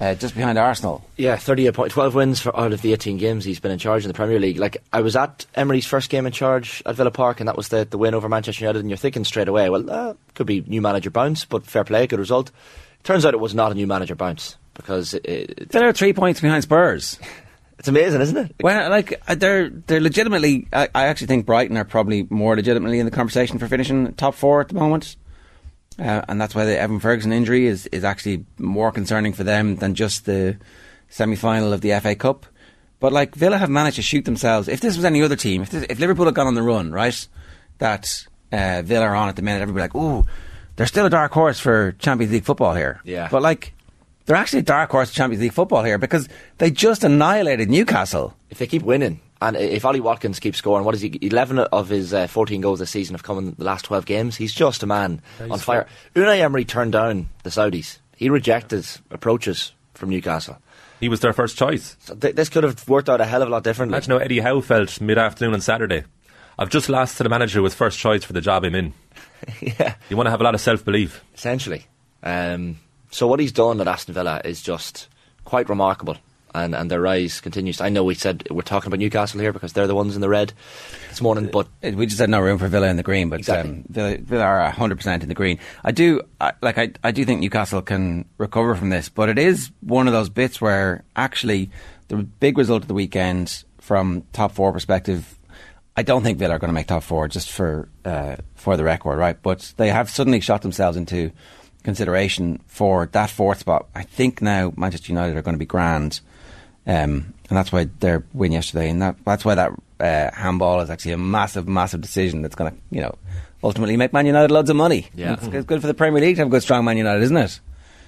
uh, 0.00 0.14
just 0.14 0.34
behind 0.34 0.58
Arsenal. 0.58 1.04
Yeah, 1.16 1.36
38 1.36 1.74
point, 1.74 1.92
12 1.92 2.14
wins 2.14 2.40
for 2.40 2.58
out 2.58 2.72
of 2.72 2.80
the 2.80 2.92
18 2.92 3.18
games 3.18 3.44
he's 3.44 3.60
been 3.60 3.70
in 3.70 3.78
charge 3.78 4.02
in 4.02 4.08
the 4.08 4.14
Premier 4.14 4.40
League. 4.40 4.58
Like, 4.58 4.82
I 4.92 5.02
was 5.02 5.14
at 5.14 5.44
Emery's 5.54 5.86
first 5.86 6.08
game 6.08 6.26
in 6.26 6.32
charge 6.32 6.82
at 6.86 6.96
Villa 6.96 7.10
Park, 7.10 7.40
and 7.40 7.48
that 7.48 7.56
was 7.56 7.68
the, 7.68 7.84
the 7.84 7.98
win 7.98 8.14
over 8.14 8.28
Manchester 8.28 8.64
United, 8.64 8.80
and 8.80 8.88
you're 8.88 8.96
thinking 8.96 9.24
straight 9.24 9.48
away, 9.48 9.68
well, 9.68 9.88
uh, 9.90 10.14
could 10.34 10.46
be 10.46 10.62
new 10.62 10.80
manager 10.80 11.10
bounce, 11.10 11.44
but 11.44 11.66
fair 11.66 11.84
play, 11.84 12.06
good 12.06 12.18
result. 12.18 12.50
Turns 13.02 13.26
out 13.26 13.34
it 13.34 13.40
was 13.40 13.54
not 13.54 13.72
a 13.72 13.74
new 13.74 13.86
manager 13.86 14.14
bounce, 14.14 14.56
because... 14.74 15.14
It, 15.14 15.26
it, 15.26 15.68
They're 15.70 15.92
three 15.92 16.14
points 16.14 16.40
behind 16.40 16.62
Spurs. 16.62 17.18
it's 17.78 17.88
amazing, 17.88 18.22
isn't 18.22 18.36
it? 18.36 18.54
Well, 18.62 18.88
like, 18.88 19.20
uh, 19.28 19.34
they're, 19.34 19.68
they're 19.68 20.00
legitimately... 20.00 20.66
I, 20.72 20.88
I 20.94 21.06
actually 21.06 21.26
think 21.26 21.44
Brighton 21.44 21.76
are 21.76 21.84
probably 21.84 22.26
more 22.30 22.56
legitimately 22.56 23.00
in 23.00 23.04
the 23.04 23.12
conversation 23.12 23.58
for 23.58 23.68
finishing 23.68 24.14
top 24.14 24.34
four 24.34 24.62
at 24.62 24.68
the 24.68 24.74
moment. 24.74 25.16
Uh, 26.00 26.22
and 26.28 26.40
that's 26.40 26.54
why 26.54 26.64
the 26.64 26.78
Evan 26.78 26.98
Ferguson 26.98 27.32
injury 27.32 27.66
is, 27.66 27.86
is 27.88 28.04
actually 28.04 28.46
more 28.58 28.90
concerning 28.90 29.34
for 29.34 29.44
them 29.44 29.76
than 29.76 29.94
just 29.94 30.24
the 30.24 30.56
semi 31.10 31.36
final 31.36 31.72
of 31.72 31.82
the 31.82 31.98
FA 32.00 32.14
Cup. 32.14 32.46
But 33.00 33.12
like 33.12 33.34
Villa 33.34 33.58
have 33.58 33.70
managed 33.70 33.96
to 33.96 34.02
shoot 34.02 34.24
themselves. 34.24 34.68
If 34.68 34.80
this 34.80 34.96
was 34.96 35.04
any 35.04 35.22
other 35.22 35.36
team, 35.36 35.62
if, 35.62 35.70
this, 35.70 35.86
if 35.90 35.98
Liverpool 35.98 36.24
had 36.24 36.34
gone 36.34 36.46
on 36.46 36.54
the 36.54 36.62
run, 36.62 36.90
right, 36.90 37.26
that 37.78 38.26
uh, 38.50 38.82
Villa 38.82 39.06
are 39.06 39.14
on 39.14 39.28
at 39.28 39.36
the 39.36 39.42
minute, 39.42 39.60
everybody 39.60 39.82
like, 39.82 39.94
ooh, 39.94 40.24
they're 40.76 40.86
still 40.86 41.06
a 41.06 41.10
dark 41.10 41.32
horse 41.32 41.60
for 41.60 41.92
Champions 41.92 42.32
League 42.32 42.44
football 42.44 42.74
here. 42.74 43.00
Yeah. 43.04 43.28
But 43.30 43.42
like, 43.42 43.74
they're 44.24 44.36
actually 44.36 44.60
a 44.60 44.62
dark 44.62 44.90
horse 44.90 45.10
for 45.10 45.16
Champions 45.16 45.42
League 45.42 45.52
football 45.52 45.82
here 45.82 45.98
because 45.98 46.28
they 46.58 46.70
just 46.70 47.04
annihilated 47.04 47.68
Newcastle. 47.68 48.34
If 48.48 48.58
they 48.58 48.66
keep 48.66 48.82
winning, 48.82 49.20
and 49.40 49.56
if 49.56 49.84
Ollie 49.84 50.00
Watkins 50.00 50.38
keeps 50.38 50.58
scoring, 50.58 50.84
what 50.84 50.94
is 50.94 51.00
he? 51.00 51.18
11 51.22 51.58
of 51.58 51.88
his 51.88 52.12
uh, 52.12 52.26
14 52.26 52.60
goals 52.60 52.78
this 52.78 52.90
season 52.90 53.14
have 53.14 53.22
come 53.22 53.38
in 53.38 53.54
the 53.56 53.64
last 53.64 53.84
12 53.86 54.04
games. 54.04 54.36
He's 54.36 54.52
just 54.52 54.82
a 54.82 54.86
man 54.86 55.22
on 55.40 55.58
fire. 55.58 55.86
Unai 56.14 56.40
Emery 56.40 56.64
turned 56.64 56.92
down 56.92 57.28
the 57.42 57.50
Saudis. 57.50 57.98
He 58.16 58.28
rejected 58.28 58.86
approaches 59.10 59.72
from 59.94 60.10
Newcastle. 60.10 60.58
He 61.00 61.08
was 61.08 61.20
their 61.20 61.32
first 61.32 61.56
choice. 61.56 61.96
So 62.00 62.14
th- 62.14 62.34
this 62.34 62.50
could 62.50 62.64
have 62.64 62.86
worked 62.86 63.08
out 63.08 63.22
a 63.22 63.24
hell 63.24 63.40
of 63.40 63.48
a 63.48 63.50
lot 63.50 63.64
differently. 63.64 63.96
Imagine 63.96 64.12
how 64.12 64.18
Eddie 64.18 64.40
Howe 64.40 64.60
felt 64.60 65.00
mid 65.00 65.16
afternoon 65.16 65.54
on 65.54 65.62
Saturday. 65.62 66.04
I've 66.58 66.68
just 66.68 66.90
lost 66.90 67.16
to 67.16 67.22
the 67.22 67.30
manager 67.30 67.60
who 67.60 67.62
was 67.62 67.74
first 67.74 67.98
choice 67.98 68.22
for 68.22 68.34
the 68.34 68.42
job 68.42 68.64
I'm 68.64 68.74
in. 68.74 68.92
yeah. 69.62 69.94
You 70.10 70.16
want 70.18 70.26
to 70.26 70.30
have 70.30 70.42
a 70.42 70.44
lot 70.44 70.54
of 70.54 70.60
self 70.60 70.84
belief. 70.84 71.24
Essentially. 71.34 71.86
Um, 72.22 72.78
so 73.10 73.26
what 73.26 73.40
he's 73.40 73.52
done 73.52 73.80
at 73.80 73.88
Aston 73.88 74.12
Villa 74.12 74.42
is 74.44 74.60
just 74.60 75.08
quite 75.46 75.70
remarkable. 75.70 76.18
And, 76.52 76.74
and 76.74 76.90
their 76.90 77.00
rise 77.00 77.40
continues. 77.40 77.80
I 77.80 77.90
know 77.90 78.02
we 78.02 78.14
said 78.14 78.46
we're 78.50 78.62
talking 78.62 78.88
about 78.88 78.98
Newcastle 78.98 79.40
here 79.40 79.52
because 79.52 79.72
they're 79.72 79.86
the 79.86 79.94
ones 79.94 80.14
in 80.16 80.20
the 80.20 80.28
red 80.28 80.52
this 81.08 81.20
morning, 81.20 81.48
but 81.52 81.68
we 81.82 82.06
just 82.06 82.18
had 82.18 82.28
no 82.28 82.40
room 82.40 82.58
for 82.58 82.66
Villa 82.66 82.88
in 82.88 82.96
the 82.96 83.04
green. 83.04 83.28
But 83.28 83.38
Exactly. 83.40 83.70
um, 83.70 83.84
Villa, 83.88 84.16
Villa 84.18 84.44
are 84.44 84.70
hundred 84.70 84.96
percent 84.96 85.22
in 85.22 85.28
the 85.28 85.34
green. 85.34 85.58
I 85.84 85.92
do 85.92 86.22
I, 86.40 86.52
like. 86.60 86.76
I, 86.76 86.92
I 87.04 87.12
do 87.12 87.24
think 87.24 87.40
Newcastle 87.40 87.82
can 87.82 88.24
recover 88.36 88.74
from 88.74 88.90
this, 88.90 89.08
but 89.08 89.28
it 89.28 89.38
is 89.38 89.70
one 89.80 90.08
of 90.08 90.12
those 90.12 90.28
bits 90.28 90.60
where 90.60 91.04
actually 91.14 91.70
the 92.08 92.16
big 92.16 92.58
result 92.58 92.82
of 92.82 92.88
the 92.88 92.94
weekend 92.94 93.64
from 93.78 94.24
top 94.32 94.52
four 94.52 94.72
perspective. 94.72 95.36
I 95.96 96.02
don't 96.02 96.22
think 96.22 96.38
Villa 96.38 96.54
are 96.54 96.58
going 96.58 96.68
to 96.68 96.74
make 96.74 96.86
top 96.86 97.02
four, 97.02 97.28
just 97.28 97.50
for 97.50 97.88
uh, 98.04 98.36
for 98.54 98.76
the 98.76 98.84
record, 98.84 99.18
right? 99.18 99.40
But 99.40 99.72
they 99.76 99.90
have 99.90 100.10
suddenly 100.10 100.40
shot 100.40 100.62
themselves 100.62 100.96
into 100.96 101.30
consideration 101.82 102.60
for 102.66 103.06
that 103.12 103.30
fourth 103.30 103.60
spot. 103.60 103.88
I 103.94 104.02
think 104.02 104.42
now 104.42 104.72
Manchester 104.76 105.12
United 105.12 105.36
are 105.36 105.42
going 105.42 105.54
to 105.54 105.58
be 105.58 105.66
grand. 105.66 106.20
Um, 106.86 107.34
and 107.48 107.56
that's 107.58 107.72
why 107.72 107.88
their 108.00 108.24
win 108.32 108.52
yesterday, 108.52 108.88
and 108.88 109.02
that, 109.02 109.16
that's 109.24 109.44
why 109.44 109.54
that 109.54 109.72
uh, 110.00 110.30
handball 110.34 110.80
is 110.80 110.90
actually 110.90 111.12
a 111.12 111.18
massive, 111.18 111.68
massive 111.68 112.00
decision 112.00 112.42
that's 112.42 112.54
going 112.54 112.72
to, 112.72 112.78
you 112.90 113.00
know, 113.00 113.14
ultimately 113.62 113.96
make 113.96 114.12
Man 114.12 114.26
United 114.26 114.50
loads 114.50 114.70
of 114.70 114.76
money. 114.76 115.08
Yeah. 115.14 115.34
it's, 115.34 115.46
it's 115.46 115.66
good 115.66 115.80
for 115.80 115.86
the 115.86 115.94
Premier 115.94 116.20
League 116.20 116.36
to 116.36 116.40
have 116.42 116.48
a 116.48 116.50
good, 116.50 116.62
strong 116.62 116.84
Man 116.84 116.96
United, 116.96 117.22
isn't 117.22 117.36
it? 117.36 117.60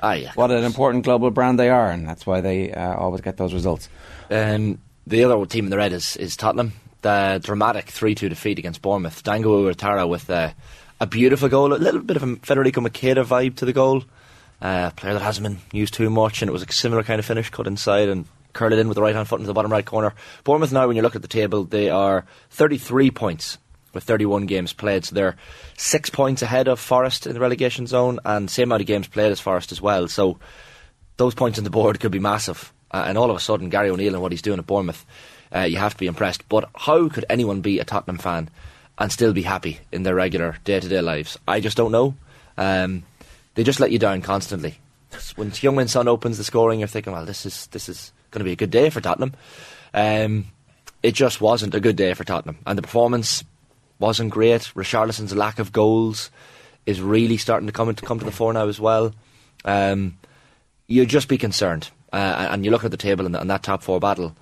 Ah, 0.03 0.15
yeah. 0.15 0.33
what 0.35 0.51
an 0.51 0.65
important 0.65 1.05
global 1.05 1.31
brand 1.31 1.61
they 1.61 1.71
are, 1.71 1.91
and 1.91 2.09
that's 2.09 2.27
why 2.27 2.41
they 2.41 2.73
uh, 2.73 2.95
always 2.97 3.21
get 3.21 3.37
those 3.37 3.55
results. 3.55 3.89
Um, 4.31 4.81
the 5.07 5.25
other 5.25 5.45
team 5.47 5.67
in 5.67 5.71
the 5.71 5.77
red 5.77 5.93
is, 5.93 6.17
is 6.17 6.37
Tottenham. 6.37 6.73
The 7.03 7.41
dramatic 7.43 7.91
3 7.91 8.15
2 8.15 8.29
defeat 8.29 8.59
against 8.59 8.83
Bournemouth. 8.83 9.23
Dango 9.23 9.65
Ouattara 9.65 10.09
with 10.09 10.29
uh, 10.31 10.53
a 11.01 11.07
beautiful 11.07 11.49
goal, 11.49 11.73
a 11.73 11.75
little 11.75 12.01
bit 12.01 12.17
of 12.17 12.23
a 12.23 12.37
Federico 12.37 12.81
Macheda 12.81 13.25
vibe 13.25 13.57
to 13.57 13.65
the 13.65 13.73
goal. 13.73 14.05
Uh, 14.61 14.91
a 14.93 14.95
player 14.95 15.15
that 15.15 15.23
hasn't 15.23 15.45
been 15.45 15.59
used 15.73 15.95
too 15.95 16.09
much, 16.11 16.43
and 16.43 16.49
it 16.49 16.53
was 16.53 16.63
a 16.63 16.73
similar 16.73 17.03
kind 17.03 17.19
of 17.19 17.27
finish, 17.27 17.51
cut 17.51 17.67
inside 17.67 18.09
and 18.09 18.27
curl 18.53 18.73
it 18.73 18.79
in 18.79 18.89
with 18.89 18.97
the 18.97 19.03
right 19.03 19.15
hand 19.15 19.29
foot 19.29 19.41
into 19.41 19.47
the 19.47 19.55
bottom 19.55 19.73
right 19.73 19.85
corner. 19.85 20.15
Bournemouth 20.45 20.73
now, 20.73 20.87
when 20.87 20.97
you 20.97 21.03
look 21.03 21.17
at 21.17 21.23
the 21.23 21.29
table, 21.29 21.65
they 21.65 21.91
are 21.91 22.25
33 22.51 23.11
points 23.11 23.59
with 23.95 24.05
31 24.05 24.47
games 24.47 24.73
played, 24.73 25.05
so 25.05 25.15
they're 25.15 25.37
six 25.77 26.11
points 26.11 26.43
ahead 26.43 26.69
of 26.69 26.81
Forest 26.81 27.27
in 27.27 27.35
the 27.35 27.41
relegation 27.41 27.87
zone, 27.87 28.19
and 28.25 28.51
same 28.51 28.69
amount 28.69 28.81
of 28.81 28.87
games 28.87 29.07
played 29.07 29.33
as 29.33 29.41
Forest 29.41 29.73
as 29.73 29.83
well. 29.83 30.09
So 30.09 30.39
those 31.17 31.35
points 31.35 31.59
on 31.59 31.65
the 31.65 31.71
board 31.71 32.01
could 32.01 32.13
be 32.13 32.19
massive. 32.19 32.73
Uh, 32.91 33.05
and 33.07 33.17
all 33.17 33.31
of 33.31 33.37
a 33.37 33.41
sudden, 33.41 33.71
Gary 33.71 33.91
O'Neill 33.91 34.15
and 34.15 34.23
what 34.23 34.33
he's 34.33 34.43
doing 34.43 34.59
at 34.59 34.67
Bournemouth, 34.67 35.05
uh, 35.55 35.61
you 35.61 35.79
have 35.79 35.95
to 35.95 35.99
be 35.99 36.07
impressed. 36.07 36.49
But 36.49 36.69
how 36.75 37.09
could 37.09 37.25
anyone 37.29 37.61
be 37.61 37.79
a 37.79 37.85
Tottenham 37.85 38.19
fan 38.19 38.51
and 38.99 39.11
still 39.11 39.33
be 39.33 39.43
happy 39.43 39.81
in 39.91 40.03
their 40.03 40.15
regular 40.15 40.59
day 40.65 40.81
to 40.81 40.89
day 40.89 41.01
lives? 41.01 41.39
I 41.49 41.61
just 41.61 41.77
don't 41.77 41.93
know. 41.93 42.15
Um, 42.59 43.05
they 43.55 43.65
just 43.65 43.81
let 43.81 43.93
you 43.93 43.99
down 43.99 44.23
constantly. 44.23 44.79
When 45.37 45.51
Heung-min 45.51 45.89
Son 45.89 46.09
opens 46.09 46.39
the 46.39 46.45
scoring, 46.45 46.81
you're 46.81 46.89
thinking, 46.89 47.13
well, 47.13 47.27
this 47.27 47.45
is 47.45 47.67
this 47.69 47.89
is 47.89 48.13
going 48.33 48.41
to 48.41 48.45
be 48.45 48.53
a 48.53 48.57
good 48.57 48.71
day 48.71 48.91
for 48.91 49.01
Tottenham. 49.01 49.35
Um, 49.95 50.47
it 51.03 51.15
just 51.15 51.41
wasn't 51.41 51.75
a 51.75 51.81
good 51.81 51.97
day 51.97 52.15
for 52.15 52.25
Tottenham, 52.25 52.59
and 52.67 52.77
the 52.77 52.83
performance 52.83 53.45
wasn't 53.99 54.31
great. 54.31 54.73
Richarlison's 54.75 55.35
lack 55.35 55.59
of 55.59 55.73
goals 55.73 56.31
is 56.87 57.01
really 57.01 57.37
starting 57.37 57.67
to 57.67 57.73
come 57.73 57.89
into, 57.89 58.05
come 58.05 58.19
to 58.19 58.25
the 58.25 58.33
fore 58.33 58.53
now 58.53 58.67
as 58.67 58.81
well. 58.81 59.15
Um, 59.65 60.19
you'd 60.89 61.09
just 61.09 61.29
be 61.29 61.39
concerned, 61.39 61.91
uh, 62.13 62.49
and 62.51 62.65
you 62.65 62.71
look 62.71 62.85
at 62.85 62.91
the 62.91 62.97
table 62.97 63.27
and, 63.27 63.51
that 63.51 63.63
top 63.63 63.83
four 63.83 64.01
battle. 64.01 64.37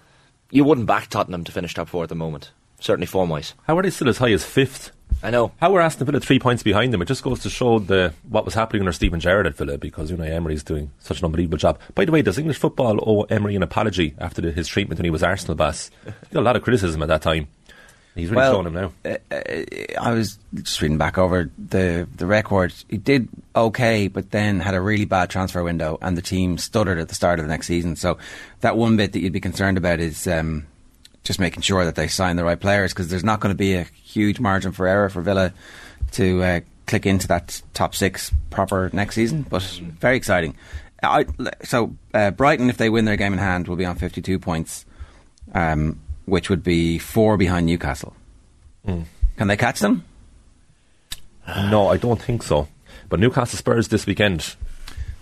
You 0.50 0.64
wouldn't 0.64 0.86
back 0.86 1.08
Tottenham 1.08 1.44
to 1.44 1.52
finish 1.52 1.74
top 1.74 1.88
four 1.88 2.02
at 2.02 2.08
the 2.08 2.14
moment, 2.14 2.52
certainly 2.80 3.06
form 3.06 3.28
wise. 3.28 3.54
How 3.66 3.78
are 3.78 3.82
they 3.82 3.90
still 3.90 4.08
as 4.08 4.18
high 4.18 4.32
as 4.32 4.44
fifth? 4.44 4.92
I 5.22 5.30
know. 5.30 5.52
How 5.60 5.70
were 5.70 5.80
Aston 5.82 6.06
Villa 6.06 6.18
three 6.20 6.38
points 6.38 6.62
behind 6.62 6.92
them? 6.92 7.02
It 7.02 7.06
just 7.08 7.22
goes 7.22 7.40
to 7.40 7.50
show 7.50 7.78
the 7.78 8.14
what 8.28 8.44
was 8.44 8.54
happening 8.54 8.82
under 8.82 8.92
Steven 8.92 9.20
Gerrard 9.20 9.46
at 9.46 9.54
Villa 9.54 9.76
because 9.76 10.10
Unai 10.10 10.30
Emery's 10.30 10.62
doing 10.62 10.90
such 10.98 11.20
an 11.20 11.26
unbelievable 11.26 11.58
job. 11.58 11.78
By 11.94 12.06
the 12.06 12.12
way, 12.12 12.22
does 12.22 12.38
English 12.38 12.58
football 12.58 12.98
owe 13.06 13.22
Emery 13.24 13.54
an 13.54 13.62
apology 13.62 14.14
after 14.18 14.40
the, 14.40 14.50
his 14.50 14.66
treatment 14.66 14.98
when 14.98 15.04
he 15.04 15.10
was 15.10 15.22
Arsenal 15.22 15.56
boss? 15.56 15.90
He 16.04 16.34
got 16.34 16.40
a 16.40 16.42
lot 16.42 16.56
of 16.56 16.62
criticism 16.62 17.02
at 17.02 17.08
that 17.08 17.20
time. 17.22 17.48
He's 18.14 18.28
really 18.28 18.38
Well, 18.38 18.52
showing 18.54 18.66
him 18.66 18.74
now. 18.74 18.92
Uh, 19.04 19.16
uh, 19.30 20.00
I 20.00 20.12
was 20.12 20.38
just 20.54 20.82
reading 20.82 20.98
back 20.98 21.16
over 21.16 21.48
the 21.56 22.08
the 22.16 22.26
record. 22.26 22.72
He 22.88 22.96
did 22.96 23.28
okay, 23.54 24.08
but 24.08 24.30
then 24.32 24.58
had 24.58 24.74
a 24.74 24.80
really 24.80 25.04
bad 25.04 25.30
transfer 25.30 25.62
window, 25.62 25.96
and 26.02 26.16
the 26.16 26.22
team 26.22 26.58
stuttered 26.58 26.98
at 26.98 27.08
the 27.08 27.14
start 27.14 27.38
of 27.38 27.44
the 27.44 27.48
next 27.50 27.66
season. 27.68 27.94
So 27.94 28.18
that 28.62 28.76
one 28.76 28.96
bit 28.96 29.12
that 29.12 29.20
you'd 29.20 29.32
be 29.32 29.40
concerned 29.40 29.78
about 29.78 30.00
is 30.00 30.26
um, 30.26 30.66
just 31.24 31.38
making 31.38 31.62
sure 31.62 31.84
that 31.84 31.94
they 31.94 32.08
sign 32.08 32.36
the 32.36 32.44
right 32.44 32.58
players 32.58 32.92
because 32.92 33.08
there's 33.08 33.24
not 33.24 33.40
going 33.40 33.54
to 33.54 33.58
be 33.58 33.74
a 33.74 33.84
huge 33.84 34.40
margin 34.40 34.72
for 34.72 34.86
error 34.86 35.08
for 35.08 35.20
Villa 35.22 35.52
to 36.12 36.42
uh, 36.42 36.60
click 36.86 37.06
into 37.06 37.28
that 37.28 37.62
top 37.74 37.94
six 37.94 38.32
proper 38.50 38.90
next 38.92 39.14
season. 39.14 39.44
But 39.48 39.62
very 39.62 40.16
exciting. 40.16 40.56
I, 41.02 41.26
so 41.62 41.96
uh, 42.12 42.30
Brighton, 42.30 42.68
if 42.68 42.76
they 42.76 42.90
win 42.90 43.04
their 43.04 43.16
game 43.16 43.32
in 43.32 43.38
hand, 43.38 43.68
will 43.68 43.76
be 43.76 43.86
on 43.86 43.96
52 43.96 44.38
points, 44.38 44.84
um, 45.54 46.00
which 46.26 46.50
would 46.50 46.62
be 46.62 46.98
four 46.98 47.36
behind 47.36 47.66
Newcastle. 47.66 48.14
Can 49.36 49.48
they 49.48 49.56
catch 49.56 49.80
them? 49.80 50.04
No, 51.46 51.88
I 51.88 51.96
don't 51.96 52.20
think 52.20 52.42
so. 52.42 52.68
But 53.08 53.20
Newcastle 53.20 53.56
Spurs 53.58 53.88
this 53.88 54.06
weekend. 54.06 54.54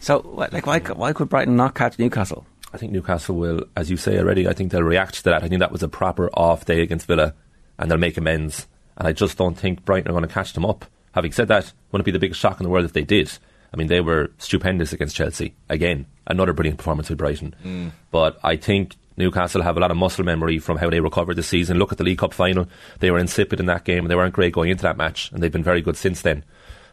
So, 0.00 0.20
like, 0.34 0.66
why, 0.66 0.78
why 0.80 1.12
could 1.12 1.28
Brighton 1.28 1.56
not 1.56 1.74
catch 1.74 1.98
Newcastle? 1.98 2.46
I 2.72 2.76
think 2.76 2.92
Newcastle 2.92 3.36
will, 3.36 3.64
as 3.76 3.90
you 3.90 3.96
say 3.96 4.18
already, 4.18 4.46
I 4.46 4.52
think 4.52 4.72
they'll 4.72 4.82
react 4.82 5.14
to 5.14 5.24
that. 5.24 5.42
I 5.42 5.48
think 5.48 5.60
that 5.60 5.72
was 5.72 5.82
a 5.82 5.88
proper 5.88 6.28
off 6.34 6.64
day 6.64 6.82
against 6.82 7.06
Villa 7.06 7.34
and 7.78 7.90
they'll 7.90 7.98
make 7.98 8.16
amends. 8.16 8.66
And 8.96 9.08
I 9.08 9.12
just 9.12 9.38
don't 9.38 9.56
think 9.56 9.84
Brighton 9.84 10.10
are 10.10 10.14
going 10.14 10.26
to 10.26 10.32
catch 10.32 10.52
them 10.52 10.66
up. 10.66 10.84
Having 11.12 11.32
said 11.32 11.48
that, 11.48 11.72
wouldn't 11.90 12.04
it 12.04 12.10
be 12.10 12.12
the 12.12 12.18
biggest 12.18 12.40
shock 12.40 12.60
in 12.60 12.64
the 12.64 12.70
world 12.70 12.84
if 12.84 12.92
they 12.92 13.04
did? 13.04 13.30
I 13.72 13.76
mean, 13.76 13.86
they 13.86 14.00
were 14.00 14.30
stupendous 14.38 14.92
against 14.92 15.16
Chelsea. 15.16 15.54
Again, 15.68 16.06
another 16.26 16.52
brilliant 16.52 16.78
performance 16.78 17.08
with 17.08 17.18
Brighton. 17.18 17.54
Mm. 17.64 17.92
But 18.10 18.38
I 18.42 18.56
think 18.56 18.96
Newcastle 19.16 19.62
have 19.62 19.76
a 19.76 19.80
lot 19.80 19.90
of 19.90 19.96
muscle 19.96 20.24
memory 20.24 20.58
from 20.58 20.78
how 20.78 20.90
they 20.90 21.00
recovered 21.00 21.36
this 21.36 21.48
season. 21.48 21.78
Look 21.78 21.92
at 21.92 21.98
the 21.98 22.04
League 22.04 22.18
Cup 22.18 22.34
final. 22.34 22.66
They 23.00 23.10
were 23.10 23.18
insipid 23.18 23.60
in 23.60 23.66
that 23.66 23.84
game 23.84 24.00
and 24.00 24.10
they 24.10 24.14
weren't 24.14 24.34
great 24.34 24.52
going 24.52 24.70
into 24.70 24.82
that 24.82 24.96
match. 24.96 25.32
And 25.32 25.42
they've 25.42 25.52
been 25.52 25.64
very 25.64 25.80
good 25.80 25.96
since 25.96 26.22
then. 26.22 26.44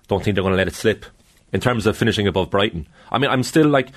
Don't 0.07 0.23
think 0.23 0.35
they're 0.35 0.43
going 0.43 0.53
to 0.53 0.57
let 0.57 0.67
it 0.67 0.75
slip. 0.75 1.05
In 1.53 1.61
terms 1.61 1.85
of 1.85 1.95
finishing 1.95 2.27
above 2.27 2.49
Brighton, 2.49 2.87
I 3.11 3.17
mean, 3.17 3.29
I'm 3.29 3.43
still 3.43 3.67
like, 3.67 3.89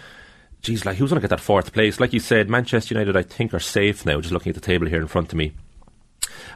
geez, 0.62 0.84
like 0.84 0.96
who's 0.96 1.10
going 1.10 1.20
to 1.20 1.24
get 1.26 1.30
that 1.30 1.40
fourth 1.40 1.72
place? 1.72 2.00
Like 2.00 2.12
you 2.12 2.20
said, 2.20 2.48
Manchester 2.48 2.94
United, 2.94 3.16
I 3.16 3.22
think, 3.22 3.54
are 3.54 3.60
safe 3.60 4.04
now. 4.04 4.20
Just 4.20 4.32
looking 4.32 4.50
at 4.50 4.54
the 4.54 4.60
table 4.60 4.86
here 4.86 5.00
in 5.00 5.06
front 5.06 5.32
of 5.32 5.36
me, 5.36 5.52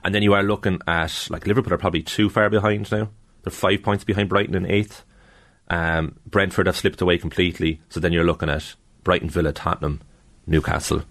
and 0.05 0.15
then 0.15 0.23
you 0.23 0.35
are 0.35 0.43
looking 0.43 0.81
at 0.87 1.29
like 1.31 1.47
Liverpool 1.47 1.73
are 1.73 1.79
probably 1.79 2.03
too 2.03 2.29
far 2.29 2.51
behind 2.51 2.91
now. 2.91 3.09
They're 3.43 3.51
five 3.51 3.83
points 3.83 4.05
behind 4.05 4.29
Brighton 4.29 4.55
in 4.55 4.67
eighth. 4.67 5.05
Um, 5.69 6.17
Brentford 6.27 6.67
have 6.67 6.77
slipped 6.77 7.01
away 7.01 7.19
completely. 7.19 7.81
So 7.88 7.99
then 7.99 8.12
you're 8.12 8.25
looking 8.25 8.51
at 8.51 8.75
Brighton, 9.05 9.31
Villa, 9.31 9.53
Tottenham, 9.53 10.01
Newcastle. 10.47 11.03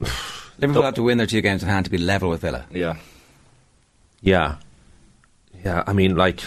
Liverpool 0.58 0.82
have 0.82 0.94
to 0.94 1.02
win 1.02 1.18
their 1.18 1.26
two 1.26 1.42
games 1.42 1.62
in 1.62 1.68
hand 1.68 1.84
to 1.84 1.90
be 1.90 1.98
level 1.98 2.30
with 2.30 2.40
Villa. 2.40 2.64
Yeah. 2.70 2.96
Yeah, 4.22 4.56
yeah. 5.62 5.84
I 5.86 5.92
mean, 5.92 6.16
like 6.16 6.40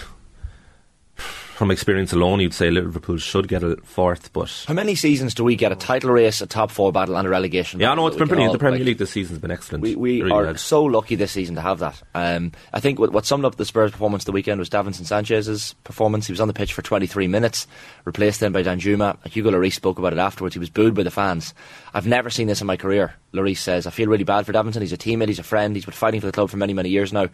from 1.60 1.72
experience 1.72 2.13
alone, 2.13 2.39
you'd 2.39 2.54
say 2.54 2.72
Liverpool 2.72 3.17
should 3.17 3.50
get 3.50 3.63
a 3.63 3.76
fourth, 3.84 4.32
but 4.32 4.63
How 4.65 4.74
many 4.74 4.95
seasons 4.95 5.34
do 5.34 5.43
we 5.43 5.58
get 5.58 5.74
a 5.74 5.76
title 5.76 6.10
race, 6.10 6.39
a 6.39 6.48
top 6.48 6.72
four 6.72 6.93
battle, 6.93 7.17
and 7.17 7.28
a 7.28 7.30
relegation? 7.30 7.82
yeah, 7.82 7.93
no, 7.95 8.08
it's 8.08 8.15
been 8.15 8.30
pretty. 8.30 8.45
all, 8.45 8.54
The 8.54 8.58
Premier 8.58 8.80
like- 8.80 8.86
League 8.86 8.98
this 8.98 9.12
season's 9.12 9.39
been 9.39 9.52
excellent. 9.52 9.82
We, 9.82 9.93
we 9.98 10.22
Really 10.22 10.32
are 10.48 10.56
so 10.56 10.86
lucky 10.86 11.15
this 11.15 11.34
season 11.34 11.56
to 11.56 11.62
have 11.62 11.80
that. 11.80 12.02
Um, 12.15 12.54
I 12.72 12.80
think 12.80 12.98
what, 12.98 13.12
what 13.12 13.26
summed 13.26 13.43
up 13.43 13.58
the 13.58 13.65
Spurs' 13.65 13.91
performance 13.91 14.24
the 14.24 14.32
weekend 14.32 14.58
was 14.58 14.69
Davinson 14.69 15.06
Sanchez's 15.06 15.74
performance. 15.84 16.28
He 16.28 16.32
was 16.32 16.39
on 16.39 16.48
the 16.48 16.54
pitch 16.54 16.72
for 16.72 16.82
23 16.82 17.28
minutes, 17.28 17.67
replaced 18.06 18.39
then 18.39 18.54
by 18.54 18.63
Danjuma. 18.63 19.17
Hugo 19.28 19.52
Lloris 19.52 19.74
spoke 19.74 20.00
about 20.00 20.13
it 20.13 20.19
afterwards. 20.19 20.56
He 20.56 20.60
was 20.60 20.69
booed 20.69 20.95
by 20.95 21.04
the 21.04 21.12
fans. 21.12 21.54
I've 21.93 22.08
never 22.08 22.30
seen 22.30 22.48
this 22.48 22.62
in 22.62 22.67
my 22.67 22.78
career. 22.78 23.15
Lloris 23.34 23.58
says, 23.58 23.86
I 23.86 23.89
feel 23.89 24.08
really 24.08 24.24
bad 24.24 24.45
for 24.45 24.54
Davinson. 24.54 24.80
He's 24.80 24.93
a 24.93 24.98
teammate, 24.98 25.28
he's 25.28 25.39
a 25.39 25.43
friend, 25.43 25.76
he's 25.76 25.84
been 25.84 25.93
fighting 25.93 26.22
for 26.22 26.28
the 26.28 26.32
club 26.32 26.50
for 26.50 26.56
many, 26.58 26.74
many 26.74 26.88
years 26.88 27.12
now. 27.12 27.28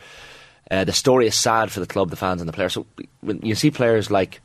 Uh, 0.71 0.84
the 0.84 0.93
story 0.93 1.28
is 1.28 1.36
sad 1.36 1.71
for 1.71 1.80
the 1.80 1.86
club, 1.88 2.10
the 2.10 2.15
fans, 2.15 2.41
and 2.41 2.47
the 2.47 2.54
players. 2.54 2.73
So 2.73 2.86
when 3.21 3.39
you 3.41 3.56
see 3.56 3.69
players 3.71 4.10
like 4.10 4.41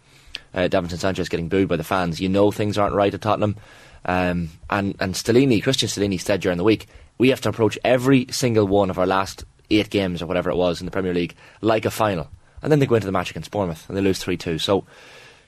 uh, 0.54 0.68
Davinson 0.68 0.98
Sanchez 0.98 1.28
getting 1.28 1.48
booed 1.48 1.68
by 1.68 1.76
the 1.76 1.84
fans, 1.84 2.20
you 2.20 2.28
know 2.28 2.50
things 2.50 2.76
aren't 2.76 2.94
right 2.94 3.12
at 3.12 3.20
Tottenham. 3.20 3.56
Um, 4.04 4.50
and 4.68 4.96
and 5.00 5.14
Stellini, 5.14 5.62
Cristian 5.62 5.88
Stellini 5.88 6.20
said 6.20 6.40
during 6.40 6.58
the 6.58 6.64
week, 6.64 6.88
we 7.18 7.28
have 7.30 7.40
to 7.42 7.48
approach 7.48 7.78
every 7.84 8.26
single 8.30 8.66
one 8.66 8.90
of 8.90 8.98
our 8.98 9.06
last 9.06 9.44
eight 9.70 9.90
games 9.90 10.20
or 10.22 10.26
whatever 10.26 10.50
it 10.50 10.56
was 10.56 10.80
in 10.80 10.86
the 10.86 10.90
Premier 10.90 11.14
League 11.14 11.34
like 11.60 11.84
a 11.84 11.90
final. 11.90 12.28
And 12.62 12.70
then 12.70 12.78
they 12.78 12.86
go 12.86 12.94
into 12.96 13.06
the 13.06 13.12
match 13.12 13.30
against 13.30 13.50
Bournemouth 13.50 13.88
and 13.88 13.96
they 13.96 14.02
lose 14.02 14.18
three 14.18 14.36
two. 14.36 14.58
So 14.58 14.84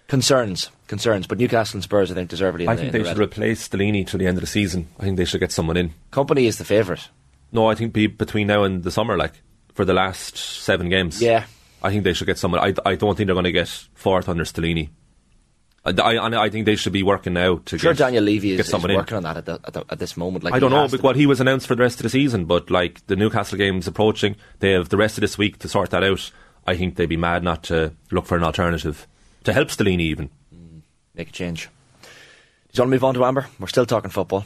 concerns, 0.09 0.71
concerns. 0.87 1.27
But 1.27 1.39
Newcastle 1.39 1.77
and 1.79 1.83
Spurs, 1.85 2.11
I 2.11 2.15
think, 2.15 2.31
deservedly. 2.31 2.65
In 2.67 2.71
I 2.71 2.75
the, 2.75 2.83
think 2.83 2.95
in 2.95 3.01
they 3.01 3.03
the 3.03 3.09
should 3.11 3.19
red. 3.19 3.29
replace 3.29 3.69
Stellini 3.69 4.07
till 4.07 4.19
the 4.19 4.27
end 4.27 4.37
of 4.39 4.43
the 4.43 4.47
season. 4.47 4.89
I 4.99 5.05
think 5.05 5.17
they 5.17 5.25
should 5.25 5.41
get 5.41 5.53
someone 5.53 5.77
in. 5.77 5.95
Kompany 6.13 6.45
is 6.45 6.59
the 6.59 6.65
favourite. 6.65 7.09
No, 7.51 7.69
I 7.71 7.75
think 7.75 7.93
be 7.93 8.07
between 8.07 8.47
now 8.47 8.65
and 8.65 8.83
the 8.83 8.91
summer, 8.91 9.17
like 9.17 9.33
for 9.75 9.85
the 9.85 9.95
last 9.95 10.37
seven 10.37 10.89
games. 10.89 11.21
Yeah. 11.21 11.45
I 11.83 11.91
think 11.91 12.05
they 12.05 12.13
should 12.13 12.27
get 12.27 12.39
someone. 12.39 12.61
I, 12.61 12.75
I 12.89 12.95
don't 12.95 13.17
think 13.17 13.27
they're 13.27 13.35
going 13.35 13.45
to 13.45 13.53
get 13.53 13.69
fourth 13.95 14.29
under 14.29 14.45
Stellini. 14.45 14.91
I, 15.85 15.91
I, 15.91 16.45
I 16.45 16.49
think 16.49 16.65
they 16.67 16.77
should 16.77 16.93
be 16.93 17.03
working 17.03 17.33
now 17.33 17.57
to 17.65 17.77
Sure, 17.77 17.93
get, 17.93 17.99
Daniel 17.99 18.23
Levy 18.23 18.53
is, 18.53 18.61
is 18.61 18.69
someone 18.69 18.93
in. 18.93 18.97
working 18.97 19.17
on 19.17 19.25
that 19.25 19.39
at, 19.39 19.47
the, 19.47 19.61
at, 19.65 19.73
the, 19.73 19.85
at 19.91 19.99
this 19.99 20.17
moment. 20.17 20.45
Like 20.45 20.55
I 20.55 20.61
don't 20.61 20.71
know, 20.71 20.87
but 20.87 21.03
what 21.03 21.17
he 21.17 21.27
was 21.27 21.41
announced 21.41 21.67
for 21.67 21.75
the 21.75 21.83
rest 21.83 21.99
of 21.99 22.05
the 22.05 22.11
season, 22.11 22.45
but 22.45 22.71
like 22.71 23.05
the 23.09 23.17
Newcastle 23.17 23.59
game's 23.59 23.89
approaching, 23.89 24.37
they 24.61 24.71
have 24.73 24.91
the 24.91 24.97
rest 24.97 25.19
of 25.19 25.23
this 25.23 25.37
week 25.37 25.59
to 25.59 25.69
sort 25.69 25.91
that 25.91 26.05
out. 26.05 26.31
I 26.69 26.77
think 26.77 26.95
they'd 26.95 27.07
be 27.07 27.17
mad 27.17 27.43
not 27.43 27.65
to 27.65 27.93
look 28.13 28.27
for 28.27 28.37
an 28.37 28.45
alternative 28.45 29.09
to 29.43 29.53
help 29.53 29.69
Stellini 29.69 30.03
even. 30.03 30.31
Mm, 30.55 30.83
make 31.17 31.31
a 31.31 31.33
change. 31.33 31.69
Do 32.03 32.09
you 32.75 32.83
want 32.83 32.91
to 32.91 32.95
move 32.95 33.05
on 33.05 33.15
to 33.15 33.25
Amber? 33.25 33.49
We're 33.59 33.67
still 33.67 33.85
talking 33.85 34.11
football. 34.11 34.45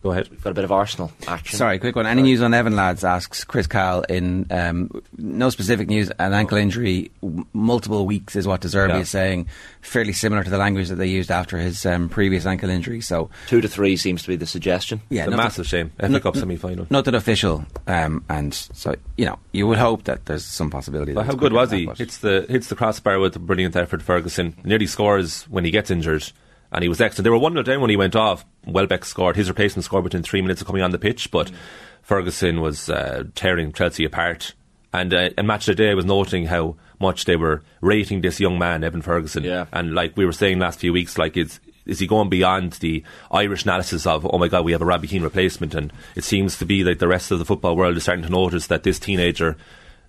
Go 0.00 0.12
ahead. 0.12 0.28
We've 0.30 0.40
got 0.42 0.50
a 0.50 0.54
bit 0.54 0.62
of 0.64 0.70
Arsenal 0.70 1.10
action. 1.26 1.58
Sorry, 1.58 1.80
quick 1.80 1.96
one. 1.96 2.06
Any 2.06 2.22
news 2.22 2.40
on 2.40 2.54
Evan 2.54 2.76
lads? 2.76 3.02
Asks 3.02 3.42
Chris 3.42 3.66
Kyle. 3.66 4.02
In 4.08 4.46
um, 4.52 4.90
no 5.16 5.50
specific 5.50 5.88
news, 5.88 6.08
an 6.20 6.32
ankle 6.34 6.56
injury, 6.56 7.10
w- 7.20 7.44
multiple 7.52 8.06
weeks 8.06 8.36
is 8.36 8.46
what 8.46 8.60
De 8.60 8.68
Zerbi 8.68 8.90
Yeah. 8.90 8.98
is 9.00 9.08
saying. 9.08 9.48
Fairly 9.80 10.12
similar 10.12 10.44
to 10.44 10.50
the 10.50 10.56
language 10.58 10.88
that 10.88 10.94
they 10.96 11.06
used 11.08 11.32
after 11.32 11.58
his 11.58 11.84
um, 11.84 12.08
previous 12.08 12.46
ankle 12.46 12.70
injury. 12.70 13.00
So 13.00 13.28
Two 13.48 13.60
to 13.60 13.66
three 13.68 13.96
seems 13.96 14.22
to 14.22 14.28
be 14.28 14.36
the 14.36 14.46
suggestion. 14.46 15.00
yeah, 15.10 15.22
It's 15.22 15.28
a 15.28 15.30
nothing- 15.32 15.44
massive 15.44 15.66
shame. 15.66 15.90
FA 15.98 16.08
no- 16.08 16.20
Cup 16.20 16.34
no- 16.36 16.40
semi 16.42 16.56
final. 16.56 16.86
nothing 16.90 17.14
official. 17.16 17.64
Um, 17.88 18.24
and 18.28 18.54
so 18.54 18.94
you 19.16 19.26
know, 19.26 19.38
you 19.52 19.66
would 19.66 19.78
hope 19.78 20.04
that 20.04 20.26
there's 20.26 20.44
some 20.44 20.70
possibility. 20.70 21.12
But 21.12 21.26
how 21.26 21.34
good 21.34 21.52
was 21.52 21.72
he? 21.72 21.86
that, 21.86 21.98
Hits 21.98 22.18
the 22.18 22.46
hits 22.48 22.68
the 22.68 22.76
crossbar 22.76 23.18
with 23.18 23.34
a 23.34 23.40
brilliant 23.40 23.74
effort. 23.74 24.00
Ferguson 24.02 24.54
nearly 24.62 24.86
scores 24.86 25.42
when 25.50 25.64
he 25.64 25.72
gets 25.72 25.90
injured, 25.90 26.30
and 26.72 26.82
he 26.82 26.88
was 26.88 27.00
excellent. 27.00 27.24
They 27.24 27.30
were 27.30 27.38
one 27.38 27.52
0 27.52 27.62
down 27.62 27.80
when 27.80 27.90
he 27.90 27.96
went 27.96 28.16
off. 28.16 28.44
Welbeck 28.66 29.04
scored. 29.04 29.36
His 29.36 29.48
replacement 29.48 29.84
scored 29.84 30.04
within 30.04 30.22
three 30.22 30.42
minutes 30.42 30.60
of 30.60 30.66
coming 30.66 30.82
on 30.82 30.90
the 30.90 30.98
pitch, 30.98 31.30
but 31.30 31.50
Ferguson 32.02 32.60
was 32.60 32.88
uh, 32.90 33.24
tearing 33.34 33.72
Chelsea 33.72 34.04
apart. 34.04 34.54
And 34.92 35.12
uh, 35.12 35.30
match 35.42 35.68
of 35.68 35.76
the 35.76 35.82
day, 35.82 35.90
I 35.90 35.94
was 35.94 36.06
noting 36.06 36.46
how 36.46 36.76
much 36.98 37.26
they 37.26 37.36
were 37.36 37.62
rating 37.80 38.22
this 38.22 38.40
young 38.40 38.58
man, 38.58 38.82
Evan 38.82 39.02
Ferguson. 39.02 39.44
Yeah. 39.44 39.66
And 39.72 39.94
like 39.94 40.16
we 40.16 40.24
were 40.24 40.32
saying 40.32 40.58
last 40.58 40.80
few 40.80 40.92
weeks, 40.92 41.18
like 41.18 41.36
it's 41.36 41.60
is 41.88 41.98
he 41.98 42.06
going 42.06 42.28
beyond 42.28 42.74
the 42.74 43.02
Irish 43.30 43.64
analysis 43.64 44.06
of 44.06 44.26
oh 44.30 44.38
my 44.38 44.48
god 44.48 44.64
we 44.64 44.72
have 44.72 44.82
a 44.82 44.84
Robbie 44.84 45.08
Keane 45.08 45.22
replacement 45.22 45.74
and 45.74 45.90
it 46.14 46.22
seems 46.22 46.58
to 46.58 46.66
be 46.66 46.84
like 46.84 46.98
the 46.98 47.08
rest 47.08 47.30
of 47.30 47.38
the 47.38 47.46
football 47.46 47.76
world 47.76 47.96
is 47.96 48.02
starting 48.02 48.24
to 48.24 48.30
notice 48.30 48.66
that 48.66 48.82
this 48.82 48.98
teenager 48.98 49.56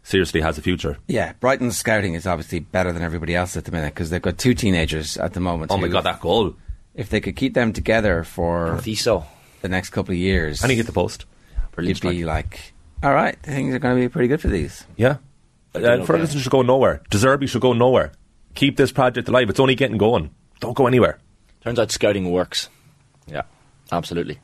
seriously 0.04 0.42
has 0.42 0.58
a 0.58 0.62
future. 0.62 0.98
Yeah, 1.08 1.34
Brighton's 1.40 1.78
scouting 1.78 2.14
is 2.16 2.26
obviously 2.28 2.60
better 2.60 2.92
than 2.92 3.02
everybody 3.04 3.36
else 3.36 3.56
at 3.58 3.66
the 3.66 3.72
minute 3.72 3.94
because 3.94 4.10
they've 4.10 4.22
got 4.22 4.38
two 4.38 4.54
teenagers 4.54 5.18
at 5.18 5.34
the 5.34 5.40
moment. 5.40 5.72
Oh 5.72 5.78
my 5.78 5.88
who- 5.88 5.94
god 5.94 6.04
that 6.06 6.22
goal! 6.22 6.56
If 6.96 7.10
they 7.10 7.22
could 7.22 7.36
keep 7.36 7.54
them 7.54 7.72
together 7.72 8.24
for 8.24 8.78
Thiso. 8.82 9.24
the 9.62 9.70
next 9.70 9.92
couple 9.92 10.12
of 10.12 10.18
years, 10.18 10.62
And 10.62 10.72
he 10.72 10.76
hit 10.78 10.86
the 10.86 10.92
post. 10.92 11.26
Brilliant 11.72 12.04
you'd 12.04 12.10
be 12.10 12.26
like, 12.26 12.74
all 13.04 13.14
right, 13.14 13.38
things 13.42 13.74
are 13.74 13.80
going 13.80 13.96
to 13.96 14.02
be 14.02 14.10
pretty 14.10 14.28
good 14.28 14.42
for 14.42 14.50
these. 14.50 14.86
Yeah. 14.98 15.18
doing 15.74 15.86
Uh, 15.86 15.90
okay. 15.90 16.06
Ferguson 16.06 16.40
should 16.40 16.52
go 16.52 16.62
nowhere. 16.62 17.02
De 17.10 17.18
Zerbi 17.18 17.48
should 17.48 17.62
go 17.62 17.72
nowhere. 17.74 18.12
Keep 18.56 18.76
this 18.76 18.92
project 18.92 19.30
alive. 19.30 19.50
It's 19.50 19.60
only 19.60 19.76
getting 19.76 19.98
going. 19.98 20.32
Don't 20.60 20.76
go 20.76 20.88
anywhere. 20.88 21.20
Turns 21.64 21.80
out 21.80 21.92
scouting 21.92 22.30
works. 22.32 22.68
Yeah, 23.28 23.44
absolutely. 23.92 24.40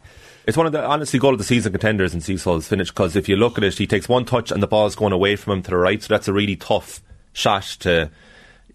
It's 0.47 0.55
one 0.57 0.65
of 0.67 0.71
the 0.73 0.85
honestly 0.85 1.19
goal 1.19 1.31
of 1.33 1.37
the 1.39 1.43
season 1.43 1.71
contenders 1.71 2.13
Enciso's 2.13 2.67
finish 2.67 2.89
because 2.89 3.15
if 3.15 3.27
you 3.27 3.35
look 3.35 3.57
at 3.57 3.63
it, 3.63 3.77
he 3.77 3.87
takes 3.87 4.07
one 4.07 4.25
touch 4.25 4.51
and 4.51 4.61
the 4.61 4.67
ball's 4.67 4.95
going 4.95 5.11
away 5.13 5.35
from 5.35 5.53
him 5.53 5.63
to 5.63 5.71
the 5.71 5.77
right. 5.77 6.01
So 6.01 6.13
that's 6.13 6.27
a 6.27 6.33
really 6.33 6.55
tough 6.55 7.01
shot 7.33 7.63
to 7.79 8.11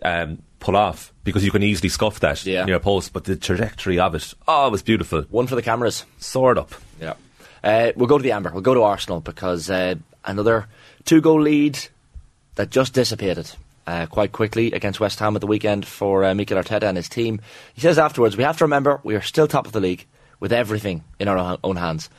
um, 0.02 0.42
pull 0.58 0.76
off 0.76 1.12
because 1.22 1.44
you 1.44 1.50
can 1.52 1.62
easily 1.62 1.88
scuff 1.88 2.18
that 2.20 2.44
Yeah. 2.44 2.64
near 2.64 2.76
a 2.76 2.80
post. 2.80 3.12
But 3.12 3.24
the 3.24 3.36
trajectory 3.36 3.98
of 4.00 4.14
it, 4.16 4.34
oh, 4.48 4.66
it 4.66 4.70
was 4.72 4.82
beautiful. 4.82 5.22
One 5.30 5.46
for 5.46 5.54
the 5.54 5.62
cameras. 5.62 6.04
Soared 6.18 6.58
up. 6.58 6.74
Yeah. 7.00 7.14
Uh, 7.62 7.92
we'll 7.94 8.08
go 8.08 8.18
to 8.18 8.22
the 8.22 8.32
Amber. 8.32 8.50
We'll 8.52 8.62
go 8.62 8.74
to 8.74 8.82
Arsenal 8.82 9.20
because 9.20 9.70
uh, 9.70 9.94
another 10.24 10.66
two 11.04 11.20
goal 11.20 11.40
lead 11.40 11.78
that 12.56 12.70
just 12.70 12.94
dissipated 12.94 13.48
uh, 13.86 14.06
quite 14.06 14.32
quickly 14.32 14.72
against 14.72 14.98
West 14.98 15.18
Ham 15.20 15.36
at 15.36 15.40
the 15.40 15.46
weekend 15.46 15.86
for 15.86 16.24
uh, 16.24 16.34
Mikel 16.34 16.58
Arteta 16.58 16.82
and 16.84 16.96
his 16.96 17.08
team. 17.08 17.40
He 17.74 17.80
says 17.80 17.98
afterwards, 17.98 18.36
we 18.36 18.42
have 18.44 18.58
to 18.58 18.64
remember 18.64 19.00
we 19.04 19.14
are 19.14 19.20
still 19.22 19.46
top 19.46 19.66
of 19.66 19.72
the 19.72 19.80
league 19.80 20.06
with 20.40 20.52
everything 20.52 21.04
in 21.18 21.28
our 21.28 21.58
own- 21.62 21.76
hands. 21.76 22.10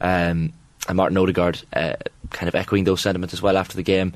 Um, 0.00 0.52
and 0.88 0.96
Martin 0.96 1.16
Odegaard 1.16 1.62
uh, 1.72 1.94
kind 2.30 2.48
of 2.48 2.54
echoing 2.54 2.84
those 2.84 3.00
sentiments 3.00 3.32
as 3.34 3.40
well 3.40 3.56
after 3.56 3.76
the 3.76 3.82
game. 3.82 4.12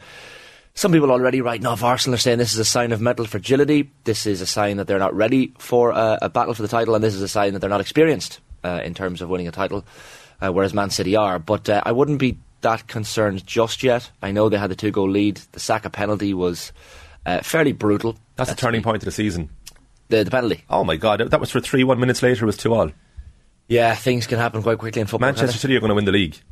Some 0.75 0.93
people 0.93 1.11
already 1.11 1.41
writing 1.41 1.67
off 1.67 1.83
Arsenal 1.83 2.15
are 2.15 2.19
saying 2.19 2.39
this 2.39 2.53
is 2.53 2.59
a 2.59 2.65
sign 2.65 2.93
of 2.93 3.01
mental 3.01 3.27
fragility. 3.27 3.91
This 4.05 4.27
is 4.27 4.41
a 4.41 4.47
sign 4.47 4.77
that 4.77 4.87
they're 4.87 4.99
not 4.99 5.15
ready 5.15 5.53
for 5.59 5.93
uh, 5.93 6.19
a 6.23 6.29
battle 6.29 6.55
for 6.55 6.63
the 6.63 6.69
title, 6.69 6.95
and 6.95 7.03
this 7.03 7.15
is 7.15 7.23
a 7.23 7.29
sign 7.29 7.53
that 7.55 7.59
they're 7.59 7.71
not 7.71 7.81
experienced 7.81 8.41
uh, 8.63 8.81
in 8.85 8.95
terms 8.95 9.21
of 9.21 9.29
winning 9.29 9.49
a 9.49 9.53
title, 9.53 9.85
uh, 10.41 10.53
whereas 10.53 10.73
Man 10.75 10.91
City 10.91 11.17
are. 11.17 11.39
But 11.39 11.69
uh, 11.69 11.83
I 11.85 11.93
wouldn't 11.93 12.19
be 12.21 12.39
that 12.61 12.87
concerned 12.87 13.47
just 13.47 13.83
yet. 13.83 14.11
I 14.23 14.31
know 14.31 14.49
they 14.49 14.59
had 14.59 14.71
the 14.71 14.77
two 14.77 14.91
goal 14.91 15.11
lead. 15.11 15.41
The 15.53 15.61
Saka 15.61 15.91
penalty 15.91 16.33
was 16.35 16.73
uh, 17.27 17.41
fairly 17.41 17.73
brutal. 17.73 18.17
That's 18.37 18.51
the 18.51 18.57
turning 18.57 18.83
point 18.83 18.99
of 18.99 19.05
the 19.05 19.11
season. 19.11 19.51
The, 20.11 20.25
the 20.25 20.31
penalty. 20.31 20.65
Oh 20.71 20.85
my 20.85 20.97
god, 20.97 21.21
that 21.21 21.41
was 21.41 21.51
for 21.51 21.61
three. 21.61 21.83
One 21.83 21.99
minutes 21.99 22.23
later, 22.23 22.45
it 22.45 22.47
was 22.47 22.57
two 22.57 22.75
all. 22.75 22.93
Yeah, 23.69 23.95
things 23.95 24.27
can 24.27 24.39
happen 24.39 24.63
quite 24.63 24.79
quickly 24.79 25.01
in 25.01 25.07
football. 25.07 25.27
Manchester 25.29 25.59
City 25.59 25.77
are 25.77 25.81
going 25.81 25.91
to 25.91 25.95
win 25.95 26.05
the 26.07 26.13
league. 26.13 26.33
they? 26.33 26.39
You're 26.39 26.43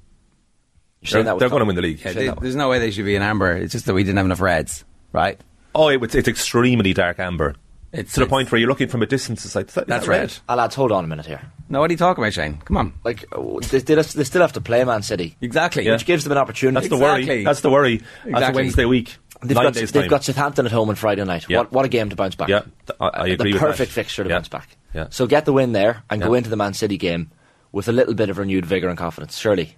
They're, 1.02 1.10
saying 1.10 1.24
that 1.26 1.34
with 1.36 1.40
they're 1.40 1.48
going 1.48 1.60
to 1.60 1.66
win 1.66 1.76
the 1.76 1.82
league. 1.82 1.98
You're 1.98 2.12
saying 2.12 2.16
There- 2.16 2.26
that 2.26 2.34
with- 2.36 2.42
There's 2.42 2.56
no 2.56 2.68
way 2.68 2.78
they 2.78 2.90
should 2.90 3.04
be 3.04 3.14
in 3.16 3.22
amber. 3.22 3.52
It's 3.56 3.72
just 3.72 3.86
that 3.86 3.94
we 3.94 4.02
didn't 4.04 4.16
have 4.18 4.26
enough 4.26 4.40
reds, 4.40 4.84
right? 5.12 5.40
Oh, 5.74 5.88
it, 5.88 6.02
it's 6.14 6.28
extremely 6.28 6.92
dark 6.94 7.18
amber. 7.18 7.54
It's 7.92 8.12
to 8.14 8.20
the 8.20 8.24
it's- 8.24 8.30
point 8.30 8.52
where 8.52 8.58
you're 8.58 8.68
looking 8.68 8.88
from 8.88 9.02
a 9.02 9.06
distance. 9.06 9.44
It's 9.44 9.54
like 9.54 9.68
is 9.68 9.74
that- 9.74 9.82
is 9.82 9.86
That's 9.88 10.06
that 10.06 10.10
red. 10.10 10.32
Ah, 10.48 10.54
lads, 10.54 10.74
hold 10.74 10.92
on 10.92 11.04
a 11.04 11.06
minute 11.06 11.26
here. 11.26 11.40
No, 11.68 11.80
what 11.80 11.90
are 11.90 11.92
you 11.92 11.98
talking 11.98 12.22
about, 12.22 12.32
Shane? 12.34 12.58
Come 12.64 12.76
on. 12.76 12.92
Like 13.04 13.24
uh, 13.32 13.40
they, 13.70 13.78
they, 13.78 13.94
they 13.94 14.02
still 14.24 14.42
have 14.42 14.52
to 14.52 14.60
play 14.60 14.84
Man 14.84 15.02
City, 15.02 15.36
Exactly. 15.40 15.88
which 15.90 16.04
gives 16.06 16.24
them 16.24 16.32
an 16.32 16.38
opportunity. 16.38 16.74
That's 16.74 16.88
the 16.88 17.02
worry. 17.02 17.44
That's 17.44 17.60
the 17.62 17.70
worry. 17.70 18.02
That's 18.24 18.50
a 18.50 18.52
Wednesday 18.52 18.84
week. 18.84 19.16
They've 19.42 19.54
got, 19.54 19.74
they've 19.74 20.08
got 20.08 20.24
Southampton 20.24 20.64
at 20.66 20.72
home 20.72 20.88
on 20.88 20.94
Friday 20.94 21.22
night. 21.24 21.44
Yeah. 21.48 21.58
What, 21.58 21.72
what 21.72 21.84
a 21.84 21.88
game 21.88 22.08
to 22.10 22.16
bounce 22.16 22.34
back. 22.34 22.48
Yeah, 22.48 22.62
I- 23.00 23.08
I 23.08 23.26
agree 23.28 23.52
The 23.52 23.56
with 23.56 23.60
perfect 23.62 23.90
that. 23.90 23.94
fixture 23.94 24.24
to 24.24 24.28
Yeah. 24.30 24.36
bounce 24.36 24.48
back. 24.48 24.76
Yeah. 24.96 25.08
So 25.10 25.26
get 25.26 25.44
the 25.44 25.52
win 25.52 25.72
there 25.72 26.02
and 26.08 26.22
go 26.22 26.32
into 26.34 26.48
the 26.48 26.56
Man 26.56 26.72
City 26.72 26.96
game 26.96 27.30
with 27.70 27.86
a 27.86 27.92
little 27.92 28.14
bit 28.14 28.30
of 28.30 28.38
renewed 28.38 28.64
vigour 28.64 28.88
and 28.88 28.98
confidence. 28.98 29.36
Surely, 29.36 29.76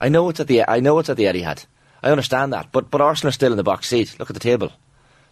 I 0.00 0.10
know 0.10 0.28
it's 0.28 0.38
at 0.40 0.48
the 0.48 0.68
I 0.68 0.80
know 0.80 0.98
it's 0.98 1.08
at 1.08 1.16
the 1.16 1.24
Etihad. 1.24 1.64
I 2.02 2.10
understand 2.10 2.52
that, 2.52 2.70
but 2.70 2.90
but 2.90 3.00
Arsenal 3.00 3.30
are 3.30 3.32
still 3.32 3.52
in 3.52 3.56
the 3.56 3.62
box 3.62 3.88
seat. 3.88 4.18
Look 4.18 4.28
at 4.28 4.34
the 4.34 4.40
table. 4.40 4.70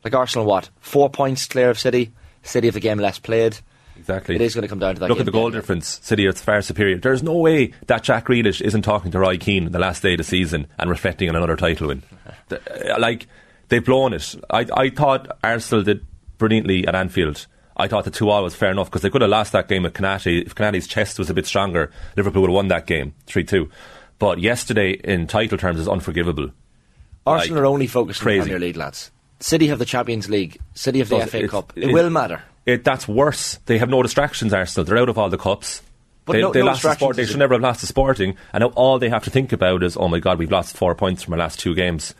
Like 0.03 0.14
Arsenal, 0.14 0.47
what 0.47 0.71
four 0.81 1.11
points 1.11 1.47
clear 1.47 1.69
of 1.71 1.79
City? 1.79 2.12
City 2.43 2.69
have 2.69 2.75
the 2.75 2.81
game 2.81 2.99
less 2.99 3.19
played. 3.19 3.59
Exactly. 3.99 4.37
It 4.37 4.41
is 4.41 4.55
going 4.55 4.62
to 4.62 4.69
come 4.69 4.79
down 4.79 4.95
to 4.95 5.01
that. 5.01 5.09
Look 5.09 5.19
at 5.21 5.27
the 5.27 5.33
goal 5.33 5.51
game. 5.51 5.61
difference. 5.61 6.01
City 6.03 6.27
are 6.27 6.33
far 6.33 6.62
superior. 6.62 6.99
There's 6.99 7.23
no 7.23 7.35
way 7.37 7.73
that 7.88 8.05
Jack 8.05 8.27
Grealish 8.27 8.61
isn't 8.62 8.83
talking 8.83 9.11
to 9.11 9.19
Roy 9.19 9.37
Keane 9.38 9.73
the 9.73 9.79
last 9.79 10.03
day 10.03 10.12
of 10.12 10.19
the 10.19 10.25
season 10.25 10.69
and 10.79 10.88
reflecting 10.88 11.29
on 11.29 11.37
another 11.37 11.57
title 11.57 11.88
win. 11.88 12.03
Uh, 12.51 12.99
like 12.99 13.27
they've 13.69 13.85
blown 13.85 14.14
it. 14.14 14.35
I 14.49 14.67
I 14.73 14.88
thought 14.88 15.37
Arsenal 15.45 15.85
did 15.85 16.07
brilliantly 16.38 16.87
at 16.87 16.95
Anfield. 16.95 17.47
I 17.79 17.88
thought 17.88 18.05
the 18.05 18.11
two 18.11 18.29
all 18.31 18.43
was 18.43 18.55
fair 18.55 18.71
enough 18.71 18.88
because 18.88 19.03
they 19.03 19.11
could 19.11 19.23
have 19.23 19.31
lost 19.31 19.53
that 19.53 19.69
game 19.69 19.87
at 19.87 19.95
Konaté. 19.95 20.45
If 20.45 20.55
Konaté's 20.55 20.87
chest 20.87 21.19
was 21.19 21.31
a 21.31 21.35
bit 21.35 21.47
stronger, 21.47 21.91
Liverpool 22.17 22.43
would 22.43 22.51
have 22.51 22.55
won 22.55 22.69
that 22.69 22.87
game 22.87 23.14
three 23.27 23.45
two. 23.45 23.71
But 24.19 24.41
yesterday, 24.41 24.93
in 24.93 25.27
title 25.27 25.59
terms, 25.59 25.79
is 25.79 25.87
unforgivable. 25.88 26.51
Arsenal 27.27 27.57
Like, 27.57 27.62
are 27.62 27.67
only 27.67 27.87
focused 27.87 28.21
on 28.23 28.27
their 28.27 28.43
crazy. 28.43 28.59
League, 28.59 28.77
lads. 28.77 29.11
City 29.41 29.69
have 29.69 29.79
the 29.79 29.85
Champions 29.85 30.29
League. 30.29 30.59
City 30.75 30.99
have 30.99 31.09
the 31.09 31.25
FA 31.27 31.47
Cup. 31.47 31.73
It, 31.77 31.85
it- 31.91 31.93
will 31.93 32.11
matter. 32.11 32.43
It, 32.67 32.85
that's 32.85 33.09
worse. 33.09 33.59
They 33.64 33.79
have 33.79 33.88
no 33.88 34.03
distractions, 34.03 34.53
Arsenal. 34.53 34.85
They're 34.85 34.99
out 34.99 35.09
of 35.09 35.17
all 35.17 35.31
the 35.31 35.38
cups. 35.38 35.81
But 36.27 36.35
they 36.35 36.41
no- 36.43 36.53
they 36.53 36.61
no 36.61 36.67
lost 36.67 36.83
the 36.83 36.95
sport. 36.95 37.17
They 37.17 37.25
should 37.25 37.38
never 37.38 37.55
have 37.55 37.62
lost 37.62 37.81
the 37.81 37.87
Sporting. 37.87 38.37
And 38.53 38.61
now 38.61 38.69
all 38.75 38.99
they 38.99 39.09
have 39.09 39.25
to 39.25 39.31
think 39.31 39.53
about 39.53 39.83
is, 39.83 39.97
oh 39.97 40.09
my 40.09 40.19
God, 40.19 40.38
we've 40.38 40.51
lost 40.51 40.77
four 40.77 40.95
points 40.95 41.23
from 41.23 41.33
our 41.35 41.38
last 41.38 41.59
two 41.59 41.75
games. 41.75 42.14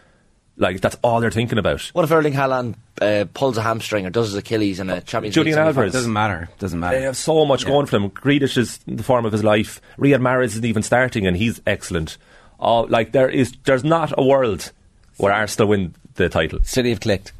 Like 0.61 0.81
that's 0.81 0.97
all 1.03 1.21
they're 1.21 1.31
thinking 1.31 1.59
about. 1.59 1.81
What 1.93 2.05
if 2.05 2.11
Erling 2.11 2.33
Haaland 2.33 2.75
uh, 3.01 3.27
pulls 3.33 3.57
a 3.57 3.63
hamstring 3.63 4.07
or 4.07 4.11
does 4.11 4.27
his 4.27 4.35
Achilles 4.35 4.81
in 4.81 4.91
a 4.91 5.01
Champions 5.01 5.35
Julian 5.35 5.55
League 5.57 5.61
semi-final? 5.61 5.69
Alvarez. 5.83 5.93
Doesn't 5.93 6.13
matter. 6.13 6.49
Doesn't 6.59 6.81
matter. 6.81 6.99
They 6.99 7.05
have 7.05 7.17
so 7.17 7.45
much 7.47 7.63
Yeah. 7.63 7.69
going 7.71 7.87
for 7.87 7.93
them. 7.99 8.11
Grealish 8.11 8.59
is 8.59 8.81
in 8.87 8.97
the 8.97 9.03
form 9.05 9.25
of 9.25 9.31
his 9.33 9.45
life. 9.45 9.81
Riyad 9.99 10.21
Mahrez 10.21 10.47
isn't 10.47 10.65
even 10.65 10.83
starting, 10.83 11.27
and 11.27 11.37
he's 11.37 11.61
excellent. 11.67 12.17
Oh, 12.59 12.81
like 12.83 13.13
there 13.13 13.29
is, 13.29 13.53
there's 13.65 13.85
not 13.85 14.13
a 14.19 14.25
world 14.25 14.73
where 15.17 15.33
Arsenal 15.33 15.69
win 15.69 15.95
the 16.15 16.29
title. 16.29 16.59
City 16.65 16.91
have 16.91 17.01
clicked. 17.01 17.33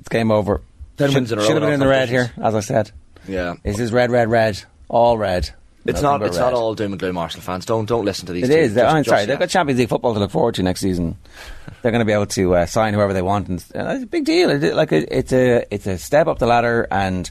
It's 0.00 0.08
game 0.08 0.32
over. 0.32 0.60
Ten 0.96 1.10
should, 1.10 1.14
wins 1.14 1.32
in 1.32 1.38
a 1.38 1.42
row 1.42 1.46
should 1.46 1.54
have 1.54 1.62
been 1.62 1.74
in 1.74 1.80
the 1.80 1.86
red 1.86 2.08
here, 2.08 2.32
as 2.42 2.56
I 2.56 2.60
said. 2.60 2.90
Yeah. 3.28 3.54
This 3.62 3.78
is 3.78 3.92
red, 3.92 4.10
red, 4.10 4.28
red. 4.30 4.60
All 4.88 5.16
red. 5.16 5.50
It's 5.88 6.02
not. 6.02 6.22
It's 6.22 6.36
red. 6.36 6.44
not 6.44 6.52
all 6.52 6.74
doom 6.74 6.92
and 6.92 7.00
gloom. 7.00 7.16
Arsenal 7.16 7.42
fans, 7.42 7.64
don't 7.64 7.86
don't 7.86 8.04
listen 8.04 8.26
to 8.26 8.32
these. 8.32 8.44
It 8.48 8.52
two. 8.52 8.58
is. 8.58 8.74
Just- 8.74 8.84
I'm 8.84 9.02
just 9.02 9.08
sorry. 9.08 9.22
yet. 9.22 9.26
They've 9.28 9.38
got 9.38 9.48
Champions 9.48 9.78
League 9.78 9.88
football 9.88 10.14
to 10.14 10.20
look 10.20 10.30
forward 10.30 10.54
to 10.56 10.62
next 10.62 10.80
season. 10.80 11.16
They're 11.82 11.92
going 11.92 12.00
to 12.00 12.04
be 12.06 12.12
able 12.12 12.26
to 12.26 12.54
uh, 12.56 12.66
sign 12.66 12.94
whoever 12.94 13.12
they 13.12 13.22
want, 13.22 13.48
and 13.48 13.64
uh, 13.74 13.94
it's 13.94 14.04
a 14.04 14.06
big 14.06 14.24
deal. 14.24 14.50
It, 14.50 14.74
like 14.74 14.92
it, 14.92 15.08
it's 15.10 15.32
a 15.32 15.64
it's 15.72 15.86
a 15.86 15.96
step 15.98 16.26
up 16.26 16.38
the 16.38 16.46
ladder, 16.46 16.86
and 16.90 17.30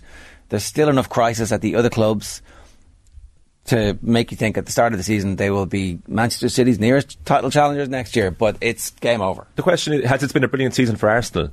there's 0.50 0.64
still 0.64 0.90
enough 0.90 1.10
crisis 1.10 1.52
at 1.52 1.62
the 1.62 1.76
other 1.76 1.90
clubs 1.90 2.42
to 3.66 3.98
make 4.02 4.32
you 4.32 4.38
think 4.38 4.58
at 4.58 4.66
the 4.66 4.72
start 4.72 4.94
of 4.94 4.98
the 4.98 5.04
season 5.04 5.36
they 5.36 5.50
will 5.50 5.66
be 5.66 6.00
Manchester 6.08 6.48
City's 6.50 6.80
nearest 6.80 7.24
title 7.26 7.52
challengers 7.52 7.90
next 7.90 8.16
year. 8.16 8.32
But 8.32 8.58
it's 8.62 8.92
game 8.92 9.22
over. 9.22 9.46
The 9.56 9.64
question 9.64 9.94
is, 9.94 10.06
has 10.06 10.24
it 10.24 10.34
been 10.34 10.44
a 10.44 10.48
brilliant 10.48 10.74
season 10.74 10.96
for 10.96 11.10
Arsenal? 11.10 11.52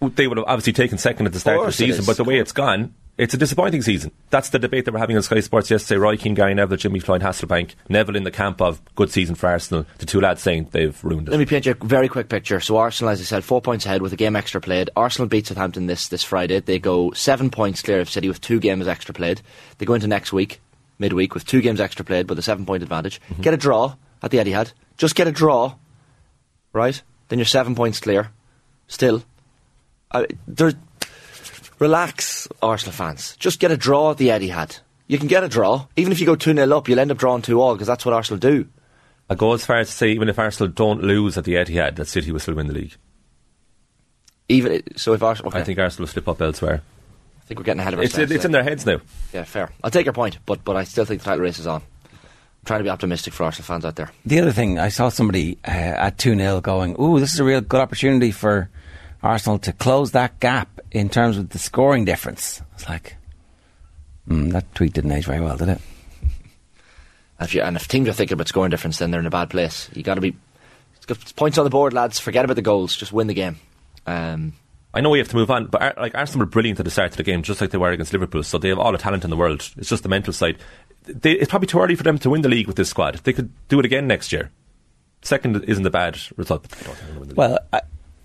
They 0.00 0.26
would 0.26 0.38
have 0.38 0.46
obviously 0.48 0.72
taken 0.72 0.98
second 0.98 1.26
at 1.26 1.32
the 1.32 1.40
start 1.40 1.60
of 1.60 1.66
the 1.66 1.72
season, 1.72 2.04
but 2.04 2.16
the 2.16 2.24
way 2.24 2.38
it's 2.38 2.52
gone, 2.52 2.94
it's 3.18 3.32
a 3.32 3.38
disappointing 3.38 3.82
season. 3.82 4.10
That's 4.30 4.50
the 4.50 4.58
debate 4.58 4.84
that 4.84 4.92
we're 4.92 5.00
having 5.00 5.16
on 5.16 5.22
Sky 5.22 5.40
Sports 5.40 5.70
yesterday. 5.70 5.98
Roy 5.98 6.16
Keane, 6.16 6.34
Gary 6.34 6.54
Neville, 6.54 6.76
Jimmy 6.76 7.00
Floyd 7.00 7.22
Hasselbaink, 7.22 7.74
Neville 7.88 8.16
in 8.16 8.24
the 8.24 8.30
camp 8.30 8.60
of 8.60 8.82
good 8.94 9.10
season 9.10 9.34
for 9.34 9.48
Arsenal. 9.48 9.86
The 9.98 10.06
two 10.06 10.20
lads 10.20 10.42
saying 10.42 10.68
they've 10.72 11.02
ruined 11.02 11.28
it. 11.28 11.30
Let 11.30 11.38
me 11.38 11.46
paint 11.46 11.66
you 11.66 11.74
a 11.80 11.84
very 11.84 12.08
quick 12.08 12.28
picture. 12.28 12.60
So 12.60 12.76
Arsenal, 12.76 13.10
as 13.10 13.20
I 13.20 13.24
said, 13.24 13.44
four 13.44 13.62
points 13.62 13.86
ahead 13.86 14.02
with 14.02 14.12
a 14.12 14.16
game 14.16 14.36
extra 14.36 14.60
played. 14.60 14.90
Arsenal 14.96 15.28
beat 15.28 15.46
Southampton 15.46 15.86
this 15.86 16.08
this 16.08 16.22
Friday. 16.22 16.60
They 16.60 16.78
go 16.78 17.12
seven 17.12 17.50
points 17.50 17.80
clear 17.80 18.00
of 18.00 18.10
City 18.10 18.28
with 18.28 18.40
two 18.40 18.60
games 18.60 18.86
extra 18.86 19.14
played. 19.14 19.40
They 19.78 19.86
go 19.86 19.94
into 19.94 20.08
next 20.08 20.32
week, 20.32 20.60
midweek, 20.98 21.32
with 21.32 21.46
two 21.46 21.62
games 21.62 21.80
extra 21.80 22.04
played, 22.04 22.28
with 22.28 22.38
a 22.38 22.42
seven 22.42 22.66
point 22.66 22.82
advantage. 22.82 23.20
Mm-hmm. 23.30 23.42
Get 23.42 23.54
a 23.54 23.58
draw 23.58 23.94
at 24.22 24.30
the 24.30 24.38
Etihad. 24.38 24.72
Just 24.98 25.14
get 25.14 25.26
a 25.26 25.32
draw, 25.32 25.74
right? 26.72 27.00
Then 27.28 27.38
you're 27.38 27.46
seven 27.46 27.74
points 27.74 28.00
clear. 28.00 28.30
Still, 28.88 29.24
uh, 30.10 30.26
there's 30.46 30.74
relax, 31.78 32.48
Arsenal 32.62 32.92
fans. 32.92 33.36
Just 33.38 33.60
get 33.60 33.70
a 33.70 33.76
draw 33.76 34.12
at 34.12 34.18
the 34.18 34.28
Etihad. 34.28 34.80
You 35.06 35.18
can 35.18 35.28
get 35.28 35.44
a 35.44 35.48
draw. 35.48 35.86
Even 35.96 36.12
if 36.12 36.20
you 36.20 36.26
go 36.26 36.34
2 36.34 36.54
0 36.54 36.76
up, 36.76 36.88
you'll 36.88 36.98
end 36.98 37.10
up 37.10 37.18
drawing 37.18 37.42
2 37.42 37.60
all 37.60 37.74
because 37.74 37.86
that's 37.86 38.04
what 38.04 38.14
Arsenal 38.14 38.38
do. 38.38 38.68
I 39.28 39.34
go 39.34 39.52
as 39.52 39.64
far 39.64 39.78
as 39.78 39.88
to 39.88 39.94
say, 39.94 40.10
even 40.10 40.28
if 40.28 40.38
Arsenal 40.38 40.72
don't 40.72 41.02
lose 41.02 41.36
at 41.36 41.44
the 41.44 41.54
Etihad, 41.54 41.96
that 41.96 42.06
City 42.06 42.30
will 42.32 42.40
still 42.40 42.54
win 42.54 42.68
the 42.68 42.74
league. 42.74 42.96
Even 44.48 44.82
So 44.96 45.12
if 45.12 45.22
Arsenal. 45.22 45.50
Okay. 45.50 45.60
I 45.60 45.64
think 45.64 45.78
Arsenal 45.78 46.04
will 46.04 46.12
slip 46.12 46.28
up 46.28 46.40
elsewhere. 46.40 46.82
I 47.40 47.44
think 47.46 47.60
we're 47.60 47.64
getting 47.64 47.80
ahead 47.80 47.94
of 47.94 48.00
ourselves. 48.00 48.30
it's 48.30 48.42
there. 48.42 48.48
in 48.48 48.52
their 48.52 48.62
heads 48.62 48.86
now. 48.86 49.00
Yeah, 49.32 49.44
fair. 49.44 49.70
I'll 49.82 49.90
take 49.90 50.06
your 50.06 50.12
point, 50.12 50.38
but 50.46 50.64
but 50.64 50.76
I 50.76 50.84
still 50.84 51.04
think 51.04 51.20
the 51.22 51.24
title 51.26 51.42
race 51.44 51.58
is 51.58 51.66
on. 51.66 51.80
I'm 51.82 52.18
trying 52.64 52.80
to 52.80 52.84
be 52.84 52.90
optimistic 52.90 53.32
for 53.32 53.44
Arsenal 53.44 53.66
fans 53.66 53.84
out 53.84 53.96
there. 53.96 54.10
The 54.24 54.40
other 54.40 54.52
thing, 54.52 54.78
I 54.78 54.88
saw 54.88 55.08
somebody 55.08 55.58
uh, 55.66 55.70
at 55.70 56.18
2 56.18 56.36
0 56.36 56.60
going, 56.60 56.96
Ooh, 57.00 57.20
this 57.20 57.32
is 57.32 57.40
a 57.40 57.44
real 57.44 57.60
good 57.60 57.80
opportunity 57.80 58.32
for 58.32 58.68
Arsenal 59.22 59.58
to 59.60 59.72
close 59.72 60.12
that 60.12 60.40
gap 60.40 60.75
in 60.90 61.08
terms 61.08 61.38
of 61.38 61.50
the 61.50 61.58
scoring 61.58 62.04
difference. 62.04 62.62
It's 62.74 62.88
like, 62.88 63.16
hmm, 64.26 64.50
that 64.50 64.74
tweet 64.74 64.92
didn't 64.92 65.12
age 65.12 65.26
very 65.26 65.40
well, 65.40 65.56
did 65.56 65.68
it? 65.68 65.80
And 67.38 67.48
if 67.48 67.54
you 67.54 67.62
and 67.62 67.76
if 67.76 67.86
teams 67.88 68.08
are 68.08 68.12
thinking 68.12 68.34
about 68.34 68.48
scoring 68.48 68.70
difference, 68.70 68.98
then 68.98 69.10
they're 69.10 69.20
in 69.20 69.26
a 69.26 69.30
bad 69.30 69.50
place. 69.50 69.90
You 69.92 70.02
got 70.02 70.14
to 70.14 70.20
be 70.20 70.36
points 71.36 71.58
on 71.58 71.64
the 71.64 71.70
board, 71.70 71.92
lads. 71.92 72.18
Forget 72.18 72.44
about 72.44 72.54
the 72.54 72.62
goals. 72.62 72.96
Just 72.96 73.12
win 73.12 73.26
the 73.26 73.34
game. 73.34 73.56
Um, 74.06 74.54
I 74.94 75.02
know 75.02 75.10
we 75.10 75.18
have 75.18 75.28
to 75.28 75.36
move 75.36 75.50
on, 75.50 75.66
but 75.66 75.82
Ar- 75.82 75.94
like 75.98 76.14
Arsenal 76.14 76.46
were 76.46 76.50
brilliant 76.50 76.78
at 76.80 76.84
the 76.84 76.90
start 76.90 77.10
of 77.10 77.16
the 77.18 77.22
game, 77.22 77.42
just 77.42 77.60
like 77.60 77.70
they 77.70 77.78
were 77.78 77.90
against 77.90 78.12
Liverpool. 78.14 78.42
So 78.42 78.56
they 78.56 78.70
have 78.70 78.78
all 78.78 78.92
the 78.92 78.98
talent 78.98 79.24
in 79.24 79.30
the 79.30 79.36
world. 79.36 79.70
It's 79.76 79.90
just 79.90 80.02
the 80.02 80.08
mental 80.08 80.32
side. 80.32 80.56
They, 81.04 81.32
it's 81.32 81.50
probably 81.50 81.66
too 81.66 81.80
early 81.80 81.94
for 81.94 82.02
them 82.02 82.18
to 82.18 82.30
win 82.30 82.40
the 82.40 82.48
league 82.48 82.66
with 82.66 82.76
this 82.76 82.88
squad. 82.88 83.16
They 83.16 83.34
could 83.34 83.52
do 83.68 83.78
it 83.78 83.84
again 83.84 84.06
next 84.06 84.32
year. 84.32 84.50
Second 85.22 85.64
isn't 85.64 85.86
a 85.86 85.90
bad 85.90 86.18
result. 86.36 86.66
but 86.68 86.78
I 86.80 86.84
don't 86.84 86.96
think 86.96 87.08
they'll 87.10 87.20
win 87.20 87.28
the 87.28 87.28
league. 87.28 87.36
Well, 87.36 87.58
I, 87.72 87.80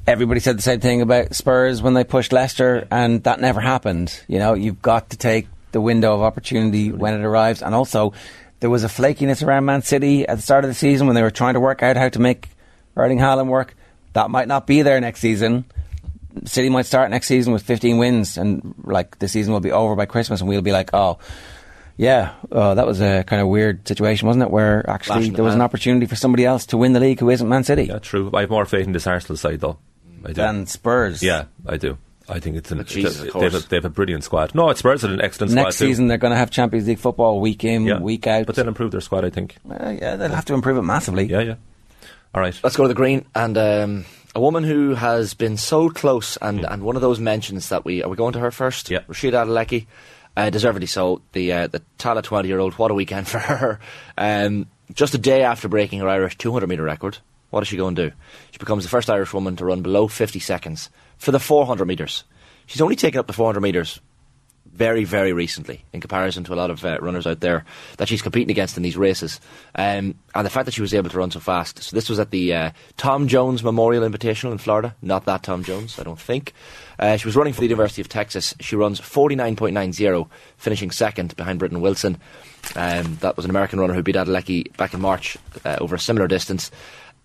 everybody 0.07 0.39
said 0.39 0.57
the 0.57 0.61
same 0.61 0.79
thing 0.79 1.01
about 1.01 1.35
Spurs 1.35 1.81
when 1.81 1.93
they 1.93 2.03
pushed 2.03 2.33
Leicester, 2.33 2.87
and 2.91 3.23
that 3.23 3.39
never 3.39 3.59
happened. 3.61 4.19
You 4.27 4.39
know, 4.39 4.53
you've 4.53 4.81
got 4.81 5.11
to 5.11 5.17
take 5.17 5.47
the 5.71 5.81
window 5.81 6.13
of 6.13 6.21
opportunity 6.21 6.91
when 6.91 7.13
it 7.13 7.23
arrives, 7.23 7.61
and 7.61 7.73
also 7.73 8.13
there 8.59 8.69
was 8.69 8.83
a 8.83 8.87
flakiness 8.87 9.45
around 9.45 9.65
Man 9.65 9.81
City 9.81 10.27
at 10.27 10.35
the 10.35 10.41
start 10.41 10.63
of 10.63 10.69
the 10.69 10.75
season 10.75 11.07
when 11.07 11.15
they 11.15 11.21
were 11.21 11.31
trying 11.31 11.53
to 11.55 11.59
work 11.59 11.81
out 11.83 11.97
how 11.97 12.09
to 12.09 12.19
make 12.19 12.49
Erling 12.95 13.19
Haaland 13.19 13.47
work. 13.47 13.75
That 14.13 14.29
might 14.29 14.47
not 14.47 14.67
be 14.67 14.81
there 14.81 14.99
next 14.99 15.21
season. 15.21 15.65
City 16.45 16.69
might 16.69 16.85
start 16.85 17.09
next 17.09 17.27
season 17.27 17.53
with 17.53 17.63
15 17.63 17.97
wins, 17.97 18.37
and 18.37 18.73
like 18.83 19.19
the 19.19 19.27
season 19.27 19.53
will 19.53 19.59
be 19.61 19.71
over 19.71 19.95
by 19.95 20.05
Christmas, 20.05 20.41
and 20.41 20.49
we'll 20.49 20.61
be 20.61 20.71
like, 20.71 20.93
oh. 20.93 21.17
Yeah, 21.97 22.33
uh, 22.51 22.73
that 22.75 22.87
was 22.87 22.99
a 22.99 23.23
kind 23.25 23.41
of 23.41 23.47
weird 23.47 23.87
situation, 23.87 24.25
wasn't 24.25 24.43
it? 24.43 24.49
Where 24.49 24.89
actually 24.89 25.29
there 25.29 25.43
was 25.43 25.53
an 25.53 25.61
opportunity 25.61 26.07
for 26.07 26.15
somebody 26.15 26.45
else 26.45 26.65
to 26.67 26.77
win 26.77 26.93
the 26.93 26.99
league 26.99 27.19
who 27.19 27.29
isn't 27.29 27.47
Man 27.47 27.63
City. 27.63 27.83
yeah, 27.83 27.99
true. 27.99 28.31
I 28.33 28.41
have 28.41 28.49
more 28.49 28.65
faith 28.65 28.87
in 28.87 28.93
this 28.93 29.05
Arsenal 29.05 29.37
side, 29.37 29.59
though. 29.59 29.77
I 30.23 30.27
do. 30.29 30.33
Than 30.33 30.65
Spurs. 30.67 31.23
Yeah, 31.23 31.45
I 31.65 31.77
do. 31.77 31.97
I 32.29 32.39
think 32.39 32.55
it's 32.55 32.71
an, 32.71 32.77
But 32.77 32.87
Jesus, 32.87 33.19
they, 33.19 33.27
of 33.27 33.33
they, 33.33 33.39
have 33.41 33.55
a, 33.55 33.59
they 33.67 33.75
have 33.77 33.85
a 33.85 33.89
brilliant 33.89 34.23
squad. 34.23 34.55
No, 34.55 34.69
it's 34.69 34.79
Spurs 34.79 35.03
are 35.03 35.11
an 35.11 35.21
excellent 35.21 35.51
squad 35.51 35.63
Next 35.63 35.79
too. 35.79 35.87
season 35.87 36.07
they're 36.07 36.17
going 36.17 36.31
to 36.31 36.37
have 36.37 36.49
Champions 36.49 36.87
League 36.87 36.99
football 36.99 37.41
week 37.41 37.63
in, 37.63 37.85
yeah. 37.85 37.99
week 37.99 38.25
out. 38.25 38.45
But 38.45 38.55
they'll 38.55 38.67
improve 38.67 38.91
their 38.91 39.01
squad, 39.01 39.25
I 39.25 39.29
think. 39.29 39.57
Uh, 39.69 39.89
yeah, 39.89 40.15
they'll 40.15 40.29
have 40.29 40.45
to 40.45 40.53
improve 40.53 40.77
it 40.77 40.83
massively. 40.83 41.25
Yeah, 41.25 41.41
yeah. 41.41 41.55
All 42.33 42.41
right. 42.41 42.57
Let's 42.63 42.77
go 42.77 42.83
to 42.83 42.87
the 42.87 42.93
green 42.93 43.25
and 43.35 43.57
um, 43.57 44.05
a 44.33 44.39
woman 44.39 44.63
who 44.63 44.95
has 44.95 45.33
been 45.33 45.57
so 45.57 45.89
close 45.89 46.37
and, 46.37 46.63
and 46.63 46.83
one 46.83 46.95
of 46.95 47.01
those 47.01 47.19
mentions 47.19 47.69
that 47.69 47.83
we 47.83 48.03
are 48.03 48.09
we 48.09 48.15
going 48.15 48.33
to 48.33 48.39
her 48.39 48.51
first? 48.51 48.89
Yeah. 48.89 48.99
Rhasidat 49.09 49.47
Adeleke, 49.47 49.87
uh, 50.37 50.49
deservedly 50.49 50.87
so. 50.87 51.21
The 51.33 51.51
uh, 51.51 51.67
the 51.67 51.81
Tallaght 51.99 52.23
twenty 52.23 52.47
year 52.47 52.59
old. 52.59 52.73
What 52.75 52.91
a 52.91 52.93
weekend 52.93 53.27
for 53.27 53.39
her. 53.39 53.79
Um, 54.17 54.67
just 54.93 55.13
a 55.13 55.17
day 55.17 55.43
after 55.43 55.67
breaking 55.67 55.99
her 55.99 56.07
Irish 56.07 56.37
two 56.37 56.53
hundred 56.53 56.67
meter 56.67 56.83
record. 56.83 57.17
What 57.51 57.59
does 57.59 57.67
she 57.67 57.77
go 57.77 57.87
and 57.87 57.95
do? 57.95 58.11
She 58.51 58.57
becomes 58.57 58.83
the 58.83 58.89
first 58.89 59.09
Irish 59.09 59.33
woman 59.33 59.55
to 59.57 59.65
run 59.65 59.81
below 59.81 60.07
fifty 60.07 60.39
seconds 60.39 60.89
for 61.17 61.31
the 61.31 61.39
four 61.39 61.67
hundred 61.67 61.85
meters. 61.85 62.23
She's 62.65 62.81
only 62.81 62.95
taken 62.95 63.19
up 63.19 63.27
the 63.27 63.33
four 63.33 63.45
hundred 63.45 63.61
meters 63.61 64.01
very, 64.73 65.03
very 65.03 65.33
recently 65.33 65.83
in 65.91 65.99
comparison 65.99 66.43
to 66.45 66.53
a 66.53 66.55
lot 66.55 66.69
of 66.69 66.83
uh, 66.85 66.97
runners 67.01 67.27
out 67.27 67.41
there 67.41 67.65
that 67.97 68.07
she's 68.07 68.21
competing 68.21 68.51
against 68.51 68.77
in 68.77 68.83
these 68.83 68.97
races. 68.97 69.39
Um, 69.75 70.15
and 70.33 70.45
the 70.45 70.49
fact 70.49 70.65
that 70.65 70.73
she 70.73 70.81
was 70.81 70.93
able 70.93 71.09
to 71.09 71.17
run 71.17 71.31
so 71.31 71.39
fast. 71.39 71.83
So 71.83 71.95
this 71.95 72.09
was 72.09 72.19
at 72.19 72.31
the 72.31 72.53
uh, 72.53 72.71
Tom 72.97 73.27
Jones 73.27 73.63
Memorial 73.63 74.07
Invitational 74.07 74.51
in 74.51 74.57
Florida. 74.57 74.95
Not 75.01 75.25
that 75.25 75.43
Tom 75.43 75.63
Jones, 75.63 75.99
I 75.99 76.03
don't 76.03 76.19
think. 76.19 76.53
Uh, 76.97 77.17
she 77.17 77.27
was 77.27 77.35
running 77.35 77.53
for 77.53 77.59
the 77.59 77.67
University 77.67 78.01
of 78.01 78.09
Texas. 78.09 78.55
She 78.59 78.75
runs 78.75 79.01
49.90, 79.01 80.29
finishing 80.57 80.91
second 80.91 81.35
behind 81.35 81.59
Britton 81.59 81.81
Wilson. 81.81 82.17
Um, 82.75 83.17
that 83.21 83.35
was 83.35 83.45
an 83.45 83.51
American 83.51 83.79
runner 83.79 83.93
who 83.93 84.03
beat 84.03 84.15
Adeleke 84.15 84.75
back 84.77 84.93
in 84.93 85.01
March 85.01 85.37
uh, 85.65 85.77
over 85.81 85.95
a 85.95 85.99
similar 85.99 86.27
distance. 86.27 86.71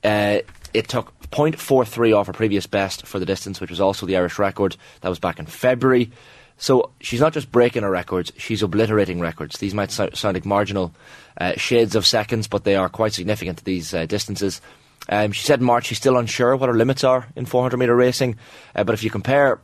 Uh, 0.06 0.42
it 0.72 0.88
took 0.88 1.12
0.43 1.30 2.16
off 2.16 2.28
her 2.28 2.32
previous 2.32 2.66
best 2.66 3.06
for 3.06 3.18
the 3.18 3.26
distance, 3.26 3.60
which 3.60 3.70
was 3.70 3.80
also 3.80 4.06
the 4.06 4.16
Irish 4.16 4.38
record. 4.38 4.76
That 5.00 5.08
was 5.08 5.18
back 5.18 5.40
in 5.40 5.46
February. 5.46 6.12
So 6.58 6.90
she's 7.00 7.20
not 7.20 7.32
just 7.32 7.50
breaking 7.50 7.82
her 7.82 7.90
records, 7.90 8.32
she's 8.38 8.62
obliterating 8.62 9.20
records. 9.20 9.58
These 9.58 9.74
might 9.74 9.90
so- 9.90 10.10
sound 10.14 10.36
like 10.36 10.46
marginal 10.46 10.94
uh, 11.38 11.54
shades 11.56 11.96
of 11.96 12.06
seconds, 12.06 12.46
but 12.46 12.64
they 12.64 12.76
are 12.76 12.88
quite 12.88 13.12
significant, 13.12 13.64
these 13.64 13.92
uh, 13.92 14.06
distances. 14.06 14.60
Um, 15.08 15.32
she 15.32 15.44
said 15.44 15.58
in 15.58 15.66
March 15.66 15.86
she's 15.86 15.98
still 15.98 16.16
unsure 16.16 16.56
what 16.56 16.68
her 16.68 16.74
limits 16.74 17.04
are 17.04 17.26
in 17.36 17.44
400 17.44 17.76
metre 17.76 17.94
racing, 17.94 18.38
uh, 18.74 18.84
but 18.84 18.94
if 18.94 19.02
you 19.02 19.10
compare 19.10 19.60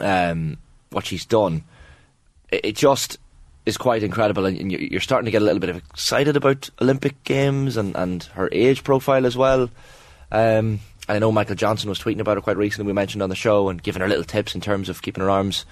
um, 0.00 0.58
what 0.90 1.06
she's 1.06 1.24
done, 1.24 1.64
it, 2.50 2.64
it 2.64 2.76
just 2.76 3.18
is 3.68 3.76
quite 3.76 4.02
incredible, 4.02 4.46
and, 4.46 4.58
and 4.58 4.72
you- 4.72 4.88
you're 4.90 5.00
starting 5.00 5.26
to 5.26 5.30
get 5.30 5.42
a 5.42 5.44
little 5.44 5.60
bit 5.60 5.70
of 5.70 5.76
excited 5.76 6.36
about 6.36 6.68
Olympic 6.80 7.22
Games 7.24 7.76
and, 7.76 7.94
and 7.96 8.24
her 8.34 8.48
age 8.50 8.82
profile 8.82 9.24
as 9.26 9.36
well. 9.36 9.70
Um, 10.32 10.80
and 11.08 11.16
I 11.16 11.18
know 11.20 11.32
Michael 11.32 11.54
Johnson 11.54 11.88
was 11.88 11.98
tweeting 11.98 12.20
about 12.20 12.36
her 12.36 12.40
quite 12.42 12.56
recently. 12.56 12.86
We 12.86 12.92
mentioned 12.92 13.22
on 13.22 13.30
the 13.30 13.36
show 13.36 13.68
and 13.68 13.82
giving 13.82 14.02
her 14.02 14.08
little 14.08 14.24
tips 14.24 14.54
in 14.54 14.60
terms 14.60 14.88
of 14.88 15.00
keeping 15.00 15.22
her 15.22 15.30
arms 15.30 15.64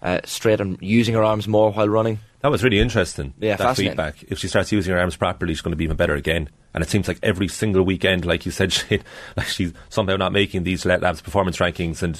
uh, 0.00 0.20
straight 0.24 0.60
and 0.60 0.78
using 0.80 1.14
her 1.14 1.24
arms 1.24 1.46
more 1.48 1.72
while 1.72 1.88
running. 1.88 2.20
That 2.40 2.50
was 2.52 2.62
really 2.62 2.78
interesting. 2.78 3.34
Yeah, 3.40 3.56
that 3.56 3.76
feedback. 3.88 4.22
If 4.28 4.38
she 4.38 4.46
starts 4.48 4.70
using 4.72 4.94
her 4.94 5.00
arms 5.00 5.16
properly, 5.16 5.52
she's 5.52 5.60
going 5.60 5.72
to 5.72 5.76
be 5.76 5.84
even 5.84 5.96
better 5.96 6.14
again. 6.14 6.48
And 6.72 6.84
it 6.84 6.88
seems 6.88 7.08
like 7.08 7.18
every 7.22 7.48
single 7.48 7.82
weekend, 7.82 8.24
like 8.24 8.46
you 8.46 8.52
said, 8.52 8.72
she, 8.74 9.00
like 9.36 9.48
she's 9.48 9.72
somehow 9.88 10.16
not 10.16 10.32
making 10.32 10.62
these 10.62 10.86
Let 10.86 11.02
Labs 11.02 11.20
performance 11.20 11.58
rankings, 11.58 12.02
and 12.02 12.16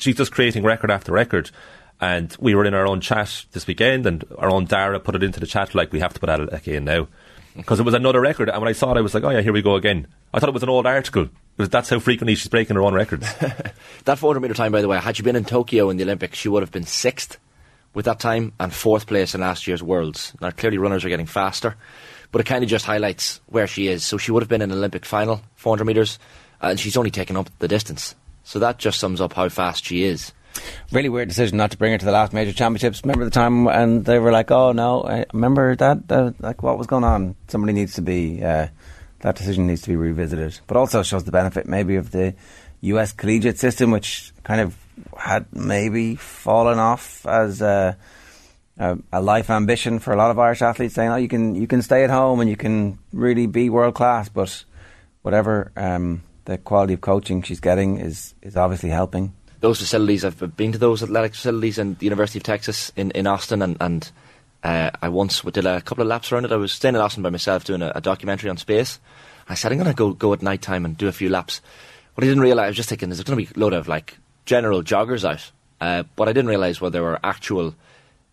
she's 0.00 0.16
just 0.16 0.30
creating 0.32 0.62
record 0.62 0.90
after 0.90 1.10
record. 1.12 1.50
And 2.02 2.36
we 2.40 2.56
were 2.56 2.64
in 2.64 2.74
our 2.74 2.84
own 2.84 3.00
chat 3.00 3.44
this 3.52 3.68
weekend, 3.68 4.06
and 4.06 4.24
our 4.36 4.50
own 4.50 4.64
Dara 4.64 4.98
put 4.98 5.14
it 5.14 5.22
into 5.22 5.38
the 5.38 5.46
chat 5.46 5.72
like 5.72 5.92
we 5.92 6.00
have 6.00 6.12
to 6.12 6.18
put 6.18 6.28
Adeleke 6.28 6.74
in 6.74 6.84
now 6.84 7.02
mm-hmm. 7.02 7.60
because 7.60 7.78
it 7.78 7.84
was 7.84 7.94
another 7.94 8.20
record. 8.20 8.48
And 8.48 8.60
when 8.60 8.68
I 8.68 8.72
saw 8.72 8.92
it, 8.92 8.98
I 8.98 9.02
was 9.02 9.14
like, 9.14 9.22
oh 9.22 9.30
yeah, 9.30 9.40
here 9.40 9.52
we 9.52 9.62
go 9.62 9.76
again. 9.76 10.08
I 10.34 10.40
thought 10.40 10.48
it 10.48 10.54
was 10.54 10.64
an 10.64 10.68
old 10.68 10.84
article. 10.84 11.28
Was, 11.58 11.68
that's 11.68 11.90
how 11.90 12.00
frequently 12.00 12.34
she's 12.34 12.48
breaking 12.48 12.74
her 12.74 12.82
own 12.82 12.92
records. 12.92 13.32
That 14.04 14.18
400 14.18 14.40
metre 14.40 14.54
time, 14.54 14.72
by 14.72 14.80
the 14.80 14.88
way, 14.88 14.98
had 14.98 15.16
she 15.16 15.22
been 15.22 15.36
in 15.36 15.44
Tokyo 15.44 15.90
in 15.90 15.96
the 15.96 16.02
Olympics, 16.02 16.38
she 16.38 16.48
would 16.48 16.64
have 16.64 16.72
been 16.72 16.86
sixth 16.86 17.38
with 17.94 18.06
that 18.06 18.18
time 18.18 18.52
and 18.58 18.74
fourth 18.74 19.06
place 19.06 19.32
in 19.36 19.40
last 19.40 19.68
year's 19.68 19.82
Worlds. 19.82 20.32
Now, 20.40 20.50
clearly, 20.50 20.78
runners 20.78 21.04
are 21.04 21.08
getting 21.08 21.26
faster, 21.26 21.76
but 22.32 22.40
it 22.40 22.48
kind 22.48 22.64
of 22.64 22.70
just 22.70 22.84
highlights 22.84 23.40
where 23.46 23.68
she 23.68 23.86
is. 23.86 24.04
So 24.04 24.18
she 24.18 24.32
would 24.32 24.42
have 24.42 24.48
been 24.48 24.62
in 24.62 24.72
an 24.72 24.78
Olympic 24.78 25.04
final, 25.04 25.40
400 25.54 25.84
metres, 25.84 26.18
and 26.60 26.80
she's 26.80 26.96
only 26.96 27.12
taken 27.12 27.36
up 27.36 27.48
the 27.60 27.68
distance. 27.68 28.16
So 28.42 28.58
that 28.58 28.78
just 28.78 28.98
sums 28.98 29.20
up 29.20 29.34
how 29.34 29.48
fast 29.48 29.84
she 29.84 30.02
is. 30.02 30.32
Really 30.90 31.08
weird 31.08 31.28
decision 31.28 31.56
not 31.56 31.70
to 31.70 31.78
bring 31.78 31.92
her 31.92 31.98
to 31.98 32.04
the 32.04 32.12
last 32.12 32.32
major 32.32 32.52
championships. 32.52 33.02
Remember 33.04 33.24
the 33.24 33.30
time 33.30 33.66
and 33.66 34.04
they 34.04 34.18
were 34.18 34.32
like, 34.32 34.50
"Oh 34.50 34.72
no, 34.72 35.04
I 35.04 35.24
remember 35.32 35.74
that? 35.76 36.10
Uh, 36.10 36.32
like 36.40 36.62
what 36.62 36.78
was 36.78 36.86
going 36.86 37.04
on? 37.04 37.34
Somebody 37.48 37.72
needs 37.72 37.94
to 37.94 38.02
be 38.02 38.42
uh, 38.42 38.68
that 39.20 39.36
decision 39.36 39.66
needs 39.66 39.82
to 39.82 39.88
be 39.88 39.96
revisited." 39.96 40.60
But 40.66 40.76
also 40.76 41.02
shows 41.02 41.24
the 41.24 41.32
benefit 41.32 41.66
maybe 41.66 41.96
of 41.96 42.10
the 42.10 42.34
U.S. 42.82 43.12
collegiate 43.12 43.58
system, 43.58 43.90
which 43.90 44.32
kind 44.42 44.60
of 44.60 44.76
had 45.16 45.46
maybe 45.52 46.16
fallen 46.16 46.78
off 46.78 47.24
as 47.26 47.62
a, 47.62 47.96
a, 48.78 48.98
a 49.12 49.20
life 49.22 49.50
ambition 49.50 49.98
for 49.98 50.12
a 50.12 50.16
lot 50.16 50.30
of 50.30 50.38
Irish 50.38 50.62
athletes, 50.62 50.94
saying, 50.94 51.10
"Oh, 51.10 51.16
you 51.16 51.28
can 51.28 51.54
you 51.54 51.66
can 51.66 51.82
stay 51.82 52.04
at 52.04 52.10
home 52.10 52.40
and 52.40 52.50
you 52.50 52.56
can 52.56 52.98
really 53.12 53.46
be 53.46 53.70
world 53.70 53.94
class," 53.94 54.28
but 54.28 54.64
whatever 55.22 55.72
um, 55.76 56.22
the 56.44 56.58
quality 56.58 56.94
of 56.94 57.00
coaching 57.00 57.42
she's 57.42 57.60
getting 57.60 57.98
is 57.98 58.34
is 58.42 58.56
obviously 58.56 58.90
helping. 58.90 59.32
Those 59.62 59.78
facilities, 59.78 60.24
I've 60.24 60.56
been 60.56 60.72
to 60.72 60.78
those 60.78 61.04
athletic 61.04 61.34
facilities 61.34 61.78
in 61.78 61.94
the 61.94 62.04
University 62.04 62.40
of 62.40 62.42
Texas 62.42 62.90
in, 62.96 63.12
in 63.12 63.28
Austin, 63.28 63.62
and, 63.62 63.76
and 63.80 64.10
uh, 64.64 64.90
I 65.00 65.08
once 65.08 65.40
did 65.40 65.64
a 65.64 65.80
couple 65.80 66.02
of 66.02 66.08
laps 66.08 66.32
around 66.32 66.44
it. 66.44 66.50
I 66.50 66.56
was 66.56 66.72
staying 66.72 66.96
in 66.96 67.00
Austin 67.00 67.22
by 67.22 67.30
myself 67.30 67.62
doing 67.62 67.80
a, 67.80 67.92
a 67.94 68.00
documentary 68.00 68.50
on 68.50 68.56
space. 68.56 68.98
I 69.48 69.54
said, 69.54 69.70
I'm 69.70 69.78
going 69.78 69.88
to 69.88 69.94
go 69.94 70.14
go 70.14 70.32
at 70.32 70.42
night 70.42 70.62
time 70.62 70.84
and 70.84 70.98
do 70.98 71.06
a 71.06 71.12
few 71.12 71.28
laps. 71.28 71.60
What 72.14 72.24
I 72.24 72.26
didn't 72.26 72.42
realise, 72.42 72.64
I 72.64 72.66
was 72.66 72.76
just 72.76 72.88
thinking, 72.88 73.08
there's 73.08 73.22
going 73.22 73.38
to 73.38 73.46
be 73.46 73.56
a 73.56 73.60
load 73.60 73.72
of 73.72 73.86
like 73.86 74.18
general 74.46 74.82
joggers 74.82 75.24
out. 75.24 75.52
Uh, 75.80 76.02
what 76.16 76.28
I 76.28 76.32
didn't 76.32 76.50
realise 76.50 76.80
was 76.80 76.90
there 76.90 77.04
were 77.04 77.20
actual 77.22 77.76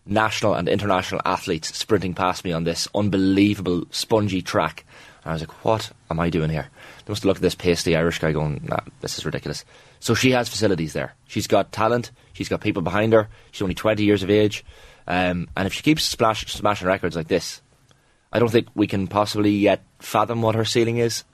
national 0.06 0.54
and 0.54 0.68
international 0.68 1.20
athletes 1.24 1.76
sprinting 1.78 2.14
past 2.14 2.44
me 2.44 2.50
on 2.50 2.64
this 2.64 2.88
unbelievable 2.92 3.84
spongy 3.92 4.42
track. 4.42 4.84
And 5.22 5.30
I 5.30 5.34
was 5.34 5.42
like, 5.42 5.64
what 5.64 5.92
am 6.10 6.18
I 6.18 6.28
doing 6.28 6.50
here? 6.50 6.68
They 7.04 7.10
must 7.12 7.22
have 7.22 7.26
looked 7.26 7.38
at 7.38 7.42
this 7.42 7.54
pasty 7.54 7.94
Irish 7.94 8.18
guy 8.18 8.32
going, 8.32 8.62
nah, 8.64 8.80
this 9.00 9.16
is 9.16 9.24
ridiculous. 9.24 9.64
So 10.00 10.14
she 10.14 10.32
has 10.32 10.48
facilities 10.48 10.92
there. 10.94 11.14
She's 11.28 11.46
got 11.46 11.72
talent. 11.72 12.10
She's 12.32 12.48
got 12.48 12.60
people 12.60 12.82
behind 12.82 13.12
her. 13.12 13.28
She's 13.52 13.62
only 13.62 13.74
20 13.74 14.02
years 14.02 14.22
of 14.22 14.30
age. 14.30 14.64
Um, 15.06 15.48
and 15.56 15.66
if 15.66 15.72
she 15.74 15.82
keeps 15.82 16.04
splash, 16.04 16.46
smashing 16.46 16.86
records 16.88 17.16
like 17.16 17.28
this, 17.28 17.60
I 18.32 18.38
don't 18.38 18.50
think 18.50 18.68
we 18.74 18.86
can 18.86 19.06
possibly 19.06 19.50
yet 19.50 19.84
fathom 19.98 20.40
what 20.40 20.54
her 20.54 20.64
ceiling 20.64 20.98
is. 20.98 21.24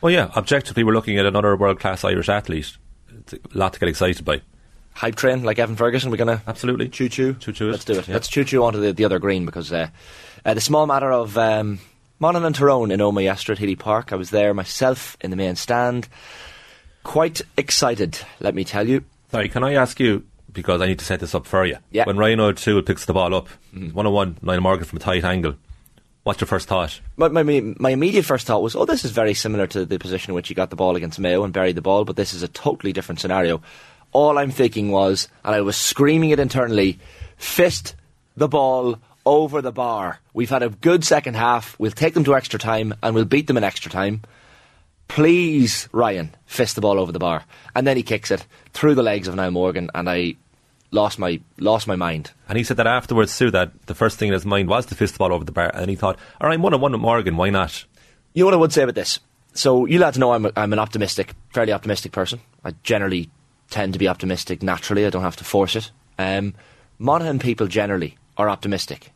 well, 0.00 0.12
yeah, 0.12 0.30
objectively, 0.36 0.82
we're 0.82 0.94
looking 0.94 1.18
at 1.18 1.26
another 1.26 1.54
world 1.56 1.78
class 1.78 2.04
Irish 2.04 2.28
athlete. 2.28 2.76
It's 3.20 3.34
a 3.34 3.38
lot 3.52 3.74
to 3.74 3.80
get 3.80 3.88
excited 3.88 4.24
by. 4.24 4.42
Hype 4.94 5.14
train 5.14 5.44
like 5.44 5.58
Evan 5.60 5.76
Ferguson. 5.76 6.10
We're 6.10 6.16
gonna 6.16 6.42
Absolutely. 6.46 6.88
choo 6.88 7.08
choo. 7.08 7.34
Choo 7.34 7.52
choo. 7.52 7.70
Let's 7.70 7.84
do 7.84 7.98
it. 7.98 8.08
Yeah. 8.08 8.14
Let's 8.14 8.28
choo 8.28 8.44
choo 8.44 8.64
onto 8.64 8.80
the, 8.80 8.92
the 8.92 9.04
other 9.04 9.20
green 9.20 9.46
because 9.46 9.72
uh, 9.72 9.88
uh, 10.44 10.54
the 10.54 10.60
small 10.60 10.86
matter 10.86 11.12
of 11.12 11.38
um, 11.38 11.78
Monaghan 12.18 12.46
and 12.46 12.54
Tyrone 12.54 12.90
in 12.90 12.98
Omagh 12.98 13.22
yesterday 13.22 13.52
at 13.52 13.58
Healy 13.60 13.76
Park. 13.76 14.12
I 14.12 14.16
was 14.16 14.30
there 14.30 14.54
myself 14.54 15.16
in 15.20 15.30
the 15.30 15.36
main 15.36 15.54
stand. 15.54 16.08
Quite 17.04 17.42
excited, 17.56 18.18
let 18.40 18.54
me 18.54 18.64
tell 18.64 18.86
you. 18.86 19.04
Sorry, 19.30 19.48
can 19.48 19.64
I 19.64 19.74
ask 19.74 19.98
you, 20.00 20.24
because 20.52 20.80
I 20.80 20.86
need 20.86 20.98
to 20.98 21.04
set 21.04 21.20
this 21.20 21.34
up 21.34 21.46
for 21.46 21.64
you. 21.64 21.76
Yeah. 21.90 22.04
When 22.04 22.16
Ryan 22.16 22.40
O'Toole 22.40 22.82
picks 22.82 23.04
the 23.04 23.12
ball 23.12 23.34
up, 23.34 23.48
mm-hmm. 23.74 23.90
one 23.90 24.06
on 24.06 24.12
one, 24.12 24.38
Niall 24.42 24.60
Morgan 24.60 24.84
from 24.84 24.98
a 24.98 25.00
tight 25.00 25.24
angle, 25.24 25.54
what's 26.24 26.40
your 26.40 26.48
first 26.48 26.68
thought? 26.68 27.00
My, 27.16 27.28
my, 27.28 27.42
my 27.78 27.90
immediate 27.90 28.24
first 28.24 28.46
thought 28.46 28.62
was, 28.62 28.76
oh, 28.76 28.84
this 28.84 29.04
is 29.04 29.10
very 29.10 29.34
similar 29.34 29.66
to 29.68 29.86
the 29.86 29.98
position 29.98 30.30
in 30.30 30.34
which 30.34 30.48
he 30.48 30.54
got 30.54 30.70
the 30.70 30.76
ball 30.76 30.96
against 30.96 31.18
Mayo 31.18 31.44
and 31.44 31.52
buried 31.52 31.76
the 31.76 31.82
ball, 31.82 32.04
but 32.04 32.16
this 32.16 32.34
is 32.34 32.42
a 32.42 32.48
totally 32.48 32.92
different 32.92 33.20
scenario. 33.20 33.62
All 34.12 34.38
I'm 34.38 34.50
thinking 34.50 34.90
was, 34.90 35.28
and 35.44 35.54
I 35.54 35.60
was 35.60 35.76
screaming 35.76 36.30
it 36.30 36.40
internally, 36.40 36.98
fist 37.36 37.94
the 38.36 38.48
ball 38.48 38.98
over 39.26 39.60
the 39.60 39.72
bar. 39.72 40.20
We've 40.32 40.48
had 40.48 40.62
a 40.62 40.70
good 40.70 41.04
second 41.04 41.34
half. 41.34 41.78
We'll 41.78 41.90
take 41.90 42.14
them 42.14 42.24
to 42.24 42.34
extra 42.34 42.58
time 42.58 42.94
and 43.02 43.14
we'll 43.14 43.26
beat 43.26 43.46
them 43.46 43.58
in 43.58 43.64
extra 43.64 43.90
time. 43.90 44.22
Please, 45.08 45.88
Ryan, 45.92 46.34
fist 46.46 46.74
the 46.74 46.80
ball 46.80 46.98
over 46.98 47.12
the 47.12 47.18
bar. 47.18 47.44
And 47.74 47.86
then 47.86 47.96
he 47.96 48.02
kicks 48.02 48.30
it 48.30 48.46
through 48.72 48.94
the 48.94 49.02
legs 49.02 49.28
of 49.28 49.34
Niall 49.34 49.50
Morgan, 49.50 49.90
and 49.94 50.08
I 50.08 50.36
lost 50.90 51.18
my 51.18 51.40
lost 51.58 51.86
my 51.86 51.96
mind. 51.96 52.30
And 52.48 52.56
he 52.56 52.64
said 52.64 52.76
that 52.76 52.86
afterwards 52.86 53.36
too. 53.36 53.50
That 53.50 53.86
the 53.86 53.94
first 53.94 54.18
thing 54.18 54.28
in 54.28 54.34
his 54.34 54.46
mind 54.46 54.68
was 54.68 54.86
to 54.86 54.94
fist 54.94 55.14
the 55.14 55.18
ball 55.18 55.32
over 55.32 55.44
the 55.44 55.52
bar, 55.52 55.70
and 55.74 55.90
he 55.90 55.96
thought, 55.96 56.18
"All 56.40 56.48
right, 56.48 56.60
one 56.60 56.74
on 56.74 56.80
one 56.80 56.92
with 56.92 57.00
Morgan. 57.00 57.36
Why 57.36 57.50
not?" 57.50 57.84
You 58.34 58.42
know 58.42 58.46
what 58.46 58.54
I 58.54 58.58
would 58.58 58.72
say 58.72 58.82
about 58.82 58.94
this? 58.94 59.20
So 59.54 59.86
you 59.86 59.98
lads 59.98 60.18
know 60.18 60.32
I'm, 60.32 60.46
a, 60.46 60.52
I'm 60.54 60.72
an 60.72 60.78
optimistic, 60.78 61.34
fairly 61.52 61.72
optimistic 61.72 62.12
person. 62.12 62.40
I 62.64 62.74
generally 62.82 63.30
tend 63.70 63.94
to 63.94 63.98
be 63.98 64.06
optimistic 64.06 64.62
naturally. 64.62 65.04
I 65.04 65.10
don't 65.10 65.22
have 65.22 65.36
to 65.36 65.44
force 65.44 65.74
it. 65.74 65.90
Um, 66.18 66.54
Monaghan 66.98 67.38
people 67.38 67.66
generally 67.66 68.16
are 68.36 68.48
optimistic. 68.48 69.12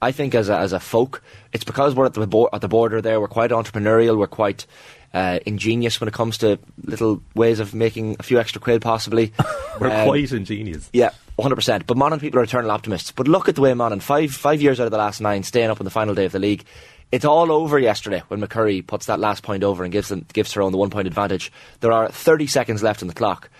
I 0.00 0.12
think 0.12 0.34
as 0.34 0.48
a, 0.48 0.56
as 0.56 0.72
a 0.72 0.80
folk, 0.80 1.22
it's 1.52 1.64
because 1.64 1.94
we're 1.94 2.06
at 2.06 2.14
the, 2.14 2.26
bo- 2.26 2.50
at 2.52 2.60
the 2.60 2.68
border 2.68 3.00
there. 3.00 3.20
We're 3.20 3.28
quite 3.28 3.50
entrepreneurial. 3.50 4.18
We're 4.18 4.26
quite 4.26 4.66
uh, 5.14 5.38
ingenious 5.46 6.00
when 6.00 6.08
it 6.08 6.14
comes 6.14 6.36
to 6.38 6.58
little 6.84 7.22
ways 7.34 7.60
of 7.60 7.72
making 7.74 8.16
a 8.18 8.22
few 8.22 8.38
extra 8.38 8.60
quid, 8.60 8.82
possibly. 8.82 9.32
We're 9.80 9.90
Um, 9.90 10.06
quite 10.06 10.30
ingenious. 10.32 10.90
Yeah, 10.92 11.10
100%. 11.38 11.86
But 11.86 11.96
Monaghan 11.96 12.20
people 12.20 12.40
are 12.40 12.44
eternal 12.44 12.70
optimists. 12.70 13.12
But 13.12 13.28
look 13.28 13.48
at 13.48 13.54
the 13.54 13.60
way 13.60 13.72
Monaghan, 13.74 14.00
five, 14.00 14.32
five 14.32 14.60
years 14.60 14.80
out 14.80 14.86
of 14.86 14.90
the 14.90 14.98
last 14.98 15.20
nine, 15.20 15.42
staying 15.44 15.70
up 15.70 15.80
on 15.80 15.84
the 15.84 15.90
final 15.90 16.14
day 16.14 16.24
of 16.26 16.32
the 16.32 16.38
league. 16.38 16.64
It's 17.12 17.24
all 17.24 17.52
over 17.52 17.78
yesterday 17.78 18.22
when 18.28 18.40
McCurry 18.40 18.84
puts 18.84 19.06
that 19.06 19.20
last 19.20 19.42
point 19.44 19.62
over 19.62 19.84
and 19.84 19.92
gives, 19.92 20.08
them, 20.08 20.26
gives 20.32 20.52
Tyrone 20.52 20.72
the 20.72 20.78
one 20.78 20.90
point 20.90 21.06
advantage. 21.06 21.52
There 21.80 21.92
are 21.92 22.08
30 22.08 22.46
seconds 22.48 22.82
left 22.82 23.02
on 23.02 23.08
the 23.08 23.14
clock. 23.14 23.50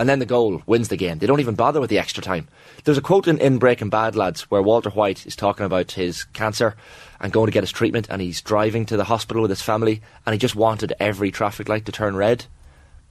And 0.00 0.08
then 0.08 0.18
the 0.18 0.26
goal 0.26 0.62
wins 0.66 0.88
the 0.88 0.96
game. 0.96 1.18
They 1.18 1.26
don't 1.26 1.38
even 1.40 1.54
bother 1.54 1.80
with 1.80 1.90
the 1.90 1.98
extra 1.98 2.22
time. 2.22 2.48
There's 2.84 2.96
a 2.98 3.02
quote 3.02 3.28
in, 3.28 3.38
in 3.38 3.58
Breaking 3.58 3.90
Bad, 3.90 4.16
lads, 4.16 4.50
where 4.50 4.62
Walter 4.62 4.88
White 4.90 5.26
is 5.26 5.36
talking 5.36 5.66
about 5.66 5.92
his 5.92 6.24
cancer 6.24 6.74
and 7.22 7.32
going 7.32 7.46
to 7.46 7.52
get 7.52 7.62
his 7.62 7.72
treatment, 7.72 8.08
and 8.10 8.20
he's 8.20 8.42
driving 8.42 8.84
to 8.86 8.98
the 8.98 9.04
hospital 9.04 9.40
with 9.40 9.50
his 9.50 9.62
family, 9.62 10.02
and 10.26 10.34
he 10.34 10.38
just 10.38 10.56
wanted 10.56 10.92
every 11.00 11.30
traffic 11.30 11.68
light 11.68 11.86
to 11.86 11.92
turn 11.92 12.16
red 12.16 12.44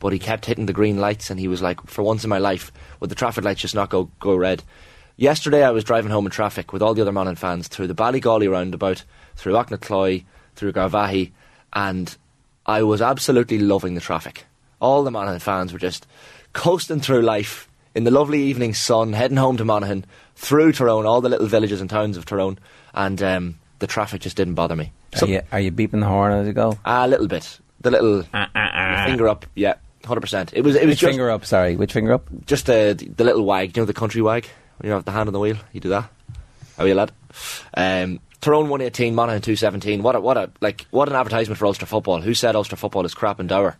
but 0.01 0.11
he 0.11 0.19
kept 0.19 0.47
hitting 0.47 0.65
the 0.65 0.73
green 0.73 0.97
lights 0.97 1.29
and 1.29 1.39
he 1.39 1.47
was 1.47 1.61
like, 1.61 1.79
for 1.85 2.01
once 2.01 2.23
in 2.23 2.29
my 2.29 2.39
life, 2.39 2.71
would 2.99 3.11
the 3.11 3.15
traffic 3.15 3.45
lights 3.45 3.61
just 3.61 3.75
not 3.75 3.91
go, 3.91 4.05
go 4.19 4.35
red? 4.35 4.63
Yesterday 5.15 5.63
I 5.63 5.69
was 5.69 5.83
driving 5.83 6.09
home 6.09 6.25
in 6.25 6.31
traffic 6.31 6.73
with 6.73 6.81
all 6.81 6.95
the 6.95 7.03
other 7.03 7.11
Monaghan 7.11 7.35
fans 7.35 7.67
through 7.67 7.85
the 7.85 7.93
Ballygawley 7.93 8.51
roundabout, 8.51 9.03
through 9.35 9.53
Aughnacloy, 9.53 10.25
through 10.55 10.73
Garvaghy, 10.73 11.31
and 11.71 12.17
I 12.65 12.81
was 12.81 12.99
absolutely 12.99 13.59
loving 13.59 13.93
the 13.93 14.01
traffic. 14.01 14.45
All 14.81 15.03
the 15.03 15.11
Monaghan 15.11 15.39
fans 15.39 15.71
were 15.71 15.79
just 15.79 16.07
coasting 16.53 16.99
through 16.99 17.21
life 17.21 17.69
in 17.93 18.03
the 18.03 18.09
lovely 18.09 18.41
evening 18.41 18.73
sun, 18.73 19.13
heading 19.13 19.37
home 19.37 19.57
to 19.57 19.65
Monaghan, 19.65 20.05
through 20.35 20.71
Tyrone, 20.71 21.05
all 21.05 21.21
the 21.21 21.29
little 21.29 21.45
villages 21.45 21.79
and 21.79 21.89
towns 21.89 22.17
of 22.17 22.25
Tyrone, 22.25 22.57
and 22.95 23.21
um, 23.21 23.59
the 23.81 23.87
traffic 23.87 24.21
just 24.21 24.37
didn't 24.37 24.53
bother 24.53 24.75
me. 24.77 24.93
Are 25.21 25.27
you, 25.27 25.41
are 25.51 25.59
you 25.59 25.71
beeping 25.71 25.99
the 25.99 26.05
horn 26.05 26.31
as 26.31 26.47
you 26.47 26.53
go? 26.53 26.79
A 26.85 27.05
little 27.07 27.27
bit. 27.27 27.59
The 27.81 27.91
little 27.91 28.23
ah, 28.33 28.47
ah, 28.55 28.71
ah, 28.73 29.05
finger 29.05 29.27
up, 29.27 29.45
yeah, 29.55 29.73
hundred 30.05 30.21
percent. 30.21 30.53
It 30.53 30.61
was. 30.61 30.75
It 30.75 30.85
was 30.85 30.93
Which 30.93 30.99
just 30.99 31.09
finger 31.11 31.29
up? 31.29 31.43
Sorry, 31.45 31.75
which 31.75 31.91
finger 31.93 32.13
up? 32.13 32.29
just 32.45 32.67
the 32.67 32.95
the 33.17 33.23
little 33.23 33.43
wag. 33.43 33.75
You 33.75 33.81
know 33.81 33.85
the 33.85 33.93
country 33.93 34.21
wag 34.21 34.47
when 34.77 34.87
you 34.87 34.93
have 34.93 35.03
the 35.03 35.11
hand 35.11 35.27
on 35.27 35.33
the 35.33 35.39
wheel. 35.39 35.57
You 35.73 35.81
do 35.81 35.89
that. 35.89 36.09
How 36.77 36.83
are 36.85 36.87
you, 36.87 36.93
lad? 36.95 37.11
Um, 37.75 38.19
Tyrone 38.39 38.69
one 38.69 38.81
eighteen, 38.81 39.15
Monaghan 39.15 39.41
two 39.41 39.55
seventeen. 39.55 40.03
What 40.03 40.15
a 40.15 40.19
what 40.21 40.37
a 40.37 40.51
like 40.61 40.85
what 40.91 41.09
an 41.09 41.15
advertisement 41.15 41.57
for 41.57 41.65
Ulster 41.65 41.85
football. 41.87 42.21
Who 42.21 42.33
said 42.35 42.55
Ulster 42.55 42.75
football 42.75 43.05
is 43.05 43.13
crap 43.15 43.39
and 43.39 43.49
dour? 43.49 43.77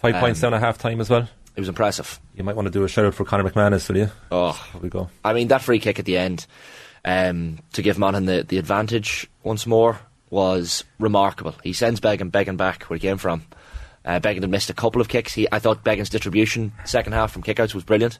Five 0.00 0.14
Um, 0.14 0.20
points 0.20 0.40
down 0.40 0.54
at 0.54 0.60
half 0.60 0.78
time 0.78 1.00
as 1.00 1.10
well. 1.10 1.28
It 1.56 1.60
was 1.60 1.68
impressive. 1.68 2.18
You 2.34 2.44
might 2.44 2.56
want 2.56 2.66
to 2.66 2.72
do 2.72 2.82
a 2.82 2.88
shout 2.88 3.04
out 3.04 3.14
for 3.14 3.24
Conor 3.24 3.48
McManus, 3.48 3.86
will 3.88 3.98
you? 3.98 4.10
Oh, 4.32 4.58
There 4.72 4.80
we 4.82 4.88
go. 4.88 5.08
I 5.24 5.34
mean, 5.34 5.48
that 5.48 5.62
free 5.62 5.78
kick 5.78 5.98
at 6.00 6.04
the 6.04 6.16
end 6.16 6.46
um, 7.04 7.58
to 7.72 7.82
give 7.82 7.98
Monaghan 7.98 8.26
the, 8.26 8.42
the 8.42 8.58
advantage 8.58 9.28
once 9.42 9.66
more 9.66 10.00
was 10.30 10.84
remarkable. 10.98 11.54
He 11.62 11.72
sends 11.72 12.00
Beggan 12.00 12.30
begging 12.30 12.56
back 12.56 12.84
where 12.84 12.96
he 12.98 13.06
came 13.06 13.18
from. 13.18 13.44
Uh, 14.04 14.18
Beggan 14.18 14.42
had 14.42 14.50
missed 14.50 14.70
a 14.70 14.74
couple 14.74 15.00
of 15.00 15.08
kicks. 15.08 15.32
He, 15.32 15.46
I 15.50 15.58
thought 15.58 15.84
Beggan's 15.84 16.10
distribution 16.10 16.72
second 16.84 17.12
half 17.12 17.32
from 17.32 17.42
kickouts 17.42 17.74
was 17.74 17.84
brilliant, 17.84 18.18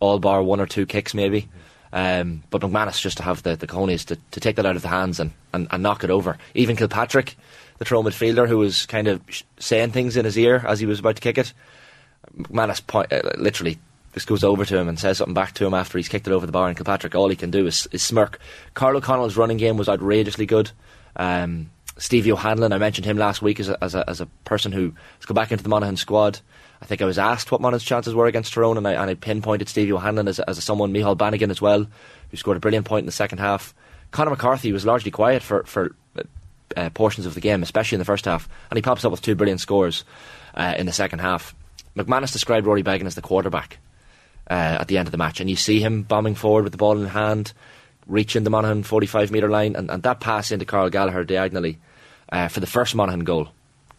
all 0.00 0.18
bar 0.18 0.42
one 0.42 0.60
or 0.60 0.66
two 0.66 0.86
kicks 0.86 1.14
maybe. 1.14 1.48
Um, 1.92 2.42
but 2.50 2.60
McManus 2.60 3.00
just 3.00 3.16
to 3.18 3.22
have 3.22 3.42
the, 3.42 3.56
the 3.56 3.66
cojones 3.66 4.04
to, 4.06 4.18
to 4.32 4.40
take 4.40 4.56
that 4.56 4.66
out 4.66 4.76
of 4.76 4.82
the 4.82 4.88
hands 4.88 5.18
and, 5.18 5.32
and, 5.52 5.66
and 5.70 5.82
knock 5.82 6.04
it 6.04 6.10
over. 6.10 6.36
Even 6.54 6.76
Kilpatrick, 6.76 7.36
the 7.78 7.84
throw 7.84 8.02
midfielder 8.02 8.48
who 8.48 8.58
was 8.58 8.86
kind 8.86 9.08
of 9.08 9.22
saying 9.58 9.92
things 9.92 10.16
in 10.16 10.24
his 10.24 10.36
ear 10.36 10.64
as 10.66 10.80
he 10.80 10.86
was 10.86 10.98
about 10.98 11.16
to 11.16 11.22
kick 11.22 11.38
it, 11.38 11.52
McManus 12.36 12.86
point, 12.86 13.12
uh, 13.12 13.22
literally 13.38 13.78
just 14.16 14.26
goes 14.26 14.42
over 14.42 14.64
to 14.64 14.78
him 14.78 14.88
and 14.88 14.98
says 14.98 15.18
something 15.18 15.34
back 15.34 15.52
to 15.52 15.66
him 15.66 15.74
after 15.74 15.98
he's 15.98 16.08
kicked 16.08 16.26
it 16.26 16.32
over 16.32 16.46
the 16.46 16.52
bar. 16.52 16.68
And 16.68 16.76
Kilpatrick, 16.76 17.14
all 17.14 17.28
he 17.28 17.36
can 17.36 17.50
do 17.50 17.66
is, 17.66 17.86
is 17.92 18.02
smirk. 18.02 18.38
Karl 18.72 18.96
O'Connell's 18.96 19.36
running 19.36 19.58
game 19.58 19.76
was 19.76 19.90
outrageously 19.90 20.46
good. 20.46 20.70
Um, 21.16 21.70
Stevie 21.98 22.32
O'Hanlon, 22.32 22.72
I 22.72 22.78
mentioned 22.78 23.04
him 23.04 23.18
last 23.18 23.42
week 23.42 23.60
as 23.60 23.68
a, 23.68 23.84
as 23.84 23.94
a, 23.94 24.08
as 24.08 24.22
a 24.22 24.26
person 24.46 24.72
who 24.72 24.94
has 25.18 25.26
come 25.26 25.34
back 25.34 25.52
into 25.52 25.62
the 25.62 25.68
Monaghan 25.68 25.98
squad. 25.98 26.40
I 26.80 26.86
think 26.86 27.02
I 27.02 27.04
was 27.04 27.18
asked 27.18 27.52
what 27.52 27.60
Monaghan's 27.60 27.84
chances 27.84 28.14
were 28.14 28.26
against 28.26 28.54
Tyrone, 28.54 28.78
and 28.78 28.88
I, 28.88 28.92
and 28.92 29.10
I 29.10 29.14
pinpointed 29.14 29.68
Stevie 29.68 29.92
O'Hanlon 29.92 30.28
as, 30.28 30.40
as 30.40 30.56
a 30.56 30.62
someone, 30.62 30.94
Micheál 30.94 31.18
Bannigan 31.18 31.50
as 31.50 31.60
well, 31.60 31.86
who 32.30 32.36
scored 32.38 32.56
a 32.56 32.60
brilliant 32.60 32.86
point 32.86 33.02
in 33.02 33.06
the 33.06 33.12
second 33.12 33.38
half. 33.38 33.74
Conor 34.12 34.30
McCarthy 34.30 34.72
was 34.72 34.86
largely 34.86 35.10
quiet 35.10 35.42
for, 35.42 35.64
for 35.64 35.94
uh, 36.74 36.88
portions 36.90 37.26
of 37.26 37.34
the 37.34 37.40
game, 37.42 37.62
especially 37.62 37.96
in 37.96 38.00
the 38.00 38.06
first 38.06 38.24
half, 38.24 38.48
and 38.70 38.78
he 38.78 38.82
pops 38.82 39.04
up 39.04 39.10
with 39.10 39.20
two 39.20 39.34
brilliant 39.34 39.60
scores 39.60 40.04
uh, 40.54 40.74
in 40.78 40.86
the 40.86 40.92
second 40.92 41.18
half. 41.18 41.54
McManus 41.94 42.32
described 42.32 42.66
Rory 42.66 42.82
Beggan 42.82 43.06
as 43.06 43.14
the 43.14 43.22
quarterback 43.22 43.78
uh, 44.48 44.78
at 44.80 44.88
the 44.88 44.98
end 44.98 45.08
of 45.08 45.12
the 45.12 45.18
match, 45.18 45.40
and 45.40 45.50
you 45.50 45.56
see 45.56 45.80
him 45.80 46.02
bombing 46.02 46.34
forward 46.34 46.64
with 46.64 46.72
the 46.72 46.78
ball 46.78 46.98
in 46.98 47.06
hand, 47.06 47.52
reaching 48.06 48.44
the 48.44 48.50
Monaghan 48.50 48.82
45 48.82 49.30
metre 49.30 49.50
line, 49.50 49.76
and, 49.76 49.90
and 49.90 50.02
that 50.02 50.20
pass 50.20 50.50
into 50.52 50.64
Carl 50.64 50.90
Gallagher 50.90 51.24
diagonally 51.24 51.78
uh, 52.30 52.48
for 52.48 52.60
the 52.60 52.66
first 52.66 52.94
Monaghan 52.94 53.24
goal. 53.24 53.48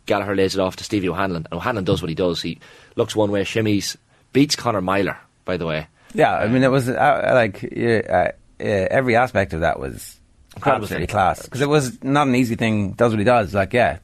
Gallagher 0.05 0.35
lays 0.35 0.55
it 0.55 0.61
off 0.61 0.77
to 0.77 0.83
Stevie 0.83 1.09
O'Hanlon, 1.09 1.45
and 1.45 1.53
O'Hanlon 1.53 1.83
does 1.83 2.01
what 2.01 2.09
he 2.09 2.15
does. 2.15 2.41
He 2.41 2.59
looks 2.95 3.15
one 3.15 3.31
way, 3.31 3.43
shimmies, 3.43 3.97
beats 4.31 4.55
Conor 4.55 4.81
Meyler, 4.81 5.17
by 5.43 5.57
the 5.57 5.65
way. 5.65 5.87
Yeah, 6.13 6.33
I 6.33 6.47
mean, 6.47 6.63
it 6.63 6.71
was 6.71 6.87
uh, 6.87 7.31
like 7.33 7.63
every 8.59 9.15
aspect 9.15 9.53
of 9.53 9.61
that 9.61 9.79
was 9.79 10.17
absolutely 10.65 11.07
class 11.07 11.43
because 11.43 11.61
it 11.61 11.69
was 11.69 12.01
not 12.03 12.27
an 12.27 12.35
easy 12.35 12.55
thing. 12.55 12.93
Does 12.93 13.11
what 13.11 13.19
he 13.19 13.25
does. 13.25 13.53
Like, 13.53 13.73
yeah, 13.73 13.99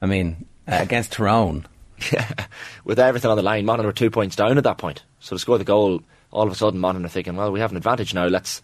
I 0.00 0.06
mean, 0.06 0.46
uh, 0.66 0.78
against 0.80 1.12
Tyrone. 1.12 1.66
Yeah, 2.12 2.46
with 2.84 2.98
everything 2.98 3.30
on 3.30 3.36
the 3.36 3.44
line, 3.44 3.64
Monaghan 3.64 3.86
were 3.86 3.92
two 3.92 4.10
points 4.10 4.34
down 4.34 4.58
at 4.58 4.64
that 4.64 4.78
point. 4.78 5.04
So 5.22 5.36
to 5.36 5.40
score 5.40 5.56
the 5.56 5.64
goal, 5.64 6.02
all 6.32 6.46
of 6.46 6.52
a 6.52 6.56
sudden 6.56 6.80
Monaghan 6.80 7.06
are 7.06 7.08
thinking, 7.08 7.36
well, 7.36 7.52
we 7.52 7.60
have 7.60 7.70
an 7.70 7.76
advantage 7.76 8.12
now. 8.12 8.26
Let's 8.26 8.60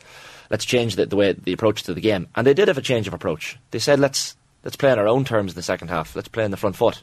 let's 0.50 0.64
change 0.64 0.96
the, 0.96 1.06
the 1.06 1.16
way 1.16 1.32
the 1.32 1.52
approach 1.52 1.84
to 1.84 1.94
the 1.94 2.00
game. 2.00 2.26
And 2.34 2.46
they 2.46 2.54
did 2.54 2.68
have 2.68 2.78
a 2.78 2.82
change 2.82 3.06
of 3.06 3.14
approach. 3.14 3.58
They 3.70 3.78
said, 3.78 4.00
let's 4.00 4.36
let's 4.64 4.76
play 4.76 4.90
on 4.90 4.98
our 4.98 5.08
own 5.08 5.24
terms 5.24 5.52
in 5.52 5.56
the 5.56 5.62
second 5.62 5.88
half. 5.88 6.16
Let's 6.16 6.28
play 6.28 6.44
in 6.44 6.50
the 6.50 6.56
front 6.56 6.76
foot. 6.76 7.02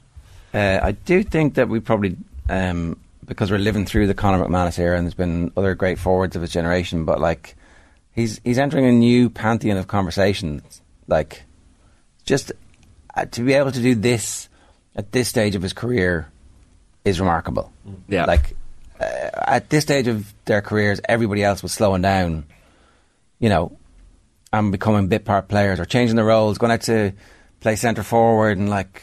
Uh, 0.53 0.80
I 0.82 0.91
do 0.91 1.24
think 1.24 1.56
that 1.56 1.70
we 1.70 1.80
probably, 1.80 2.18
um, 2.49 2.99
because 3.26 3.49
we're 3.49 3.58
living 3.58 3.86
through 3.86 4.08
the 4.08 4.14
Conor 4.14 4.45
McManus 4.45 4.78
era, 4.78 4.97
and 4.97 5.06
there's 5.06 5.14
been 5.14 5.51
other 5.58 5.74
great 5.74 5.99
forwards 5.99 6.36
of 6.36 6.41
his 6.41 6.51
generation, 6.51 7.06
but 7.06 7.20
like 7.20 7.56
he's 8.14 8.41
he's 8.43 8.58
entering 8.58 8.86
a 8.86 8.91
new 8.91 9.30
pantheon 9.30 9.78
of 9.78 9.88
conversations. 9.88 10.82
Like, 11.08 11.43
just 12.26 12.51
uh, 13.16 13.26
to 13.26 13.41
be 13.41 13.53
able 13.53 13.72
to 13.72 13.82
do 13.82 13.95
this 13.95 14.49
at 14.95 15.12
this 15.12 15.28
stage 15.28 15.56
of 15.56 15.62
his 15.62 15.74
career 15.74 16.30
is 17.03 17.20
remarkable. 17.20 17.72
Yeah. 18.08 18.26
like 18.26 18.56
Uh, 18.99 19.29
at 19.47 19.69
this 19.69 19.83
stage 19.83 20.07
of 20.07 20.33
their 20.45 20.61
careers, 20.61 21.01
everybody 21.07 21.43
else 21.43 21.61
was 21.61 21.73
slowing 21.73 22.01
down. 22.01 22.45
You 23.39 23.49
know, 23.49 23.77
and 24.53 24.71
becoming 24.71 25.07
bit 25.07 25.25
part 25.25 25.47
players 25.49 25.79
or 25.79 25.85
changing 25.85 26.15
their 26.15 26.25
roles, 26.25 26.57
going 26.57 26.71
out 26.71 26.81
to 26.81 27.13
play 27.59 27.75
centre 27.75 28.03
forward 28.03 28.57
and 28.57 28.69
like 28.69 29.01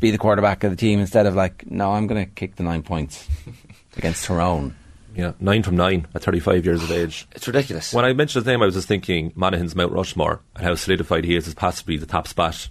be 0.00 0.10
the 0.10 0.18
quarterback 0.18 0.64
of 0.64 0.70
the 0.70 0.76
team 0.76 1.00
instead 1.00 1.26
of 1.26 1.34
like, 1.34 1.70
no, 1.70 1.92
I'm 1.92 2.06
going 2.06 2.24
to 2.24 2.30
kick 2.30 2.56
the 2.56 2.62
nine 2.62 2.82
points 2.82 3.26
against 3.96 4.24
Tyrone. 4.24 4.74
Yeah, 5.14 5.32
nine 5.40 5.62
from 5.62 5.76
nine 5.76 6.06
at 6.14 6.22
35 6.22 6.64
years 6.64 6.82
of 6.82 6.90
age. 6.90 7.26
It's 7.32 7.46
ridiculous. 7.46 7.92
When 7.92 8.04
I 8.04 8.12
mentioned 8.12 8.44
his 8.44 8.46
name, 8.46 8.62
I 8.62 8.66
was 8.66 8.74
just 8.74 8.88
thinking 8.88 9.32
Monaghan's 9.34 9.74
Mount 9.74 9.92
Rushmore 9.92 10.40
and 10.54 10.64
how 10.64 10.74
solidified 10.76 11.24
he 11.24 11.34
is 11.34 11.48
as 11.48 11.54
possibly 11.54 11.96
the 11.96 12.06
top 12.06 12.28
spot. 12.28 12.68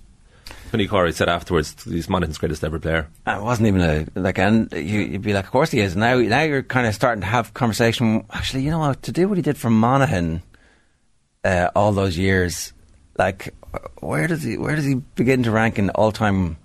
Vinny 0.71 0.87
Corey 0.87 1.11
said 1.11 1.29
afterwards, 1.29 1.75
he's 1.83 2.09
Monaghan's 2.09 2.37
greatest 2.37 2.63
ever 2.63 2.79
player. 2.79 3.07
And 3.25 3.41
It 3.41 3.43
wasn't 3.43 3.67
even 3.67 3.81
a 3.81 4.05
like, 4.19 4.37
and 4.39 4.71
you, 4.71 4.99
you'd 5.01 5.21
be 5.21 5.33
like, 5.33 5.45
of 5.45 5.51
course 5.51 5.71
he 5.71 5.79
is. 5.79 5.95
Now, 5.95 6.17
now 6.17 6.41
you're 6.43 6.63
kind 6.63 6.85
of 6.87 6.93
starting 6.93 7.21
to 7.21 7.27
have 7.27 7.53
conversation. 7.53 8.25
Actually, 8.31 8.63
you 8.63 8.71
know 8.71 8.79
what? 8.79 9.01
To 9.03 9.11
do 9.11 9.27
what 9.27 9.37
he 9.37 9.41
did 9.41 9.57
for 9.57 9.69
Monaghan 9.69 10.41
uh, 11.43 11.69
all 11.75 11.91
those 11.91 12.17
years, 12.17 12.73
like, 13.17 13.53
where 13.99 14.27
does 14.27 14.43
he 14.43 14.57
where 14.57 14.75
does 14.75 14.85
he 14.85 14.95
begin 14.95 15.43
to 15.43 15.51
rank 15.51 15.77
in 15.79 15.89
all 15.91 16.11
time 16.11 16.57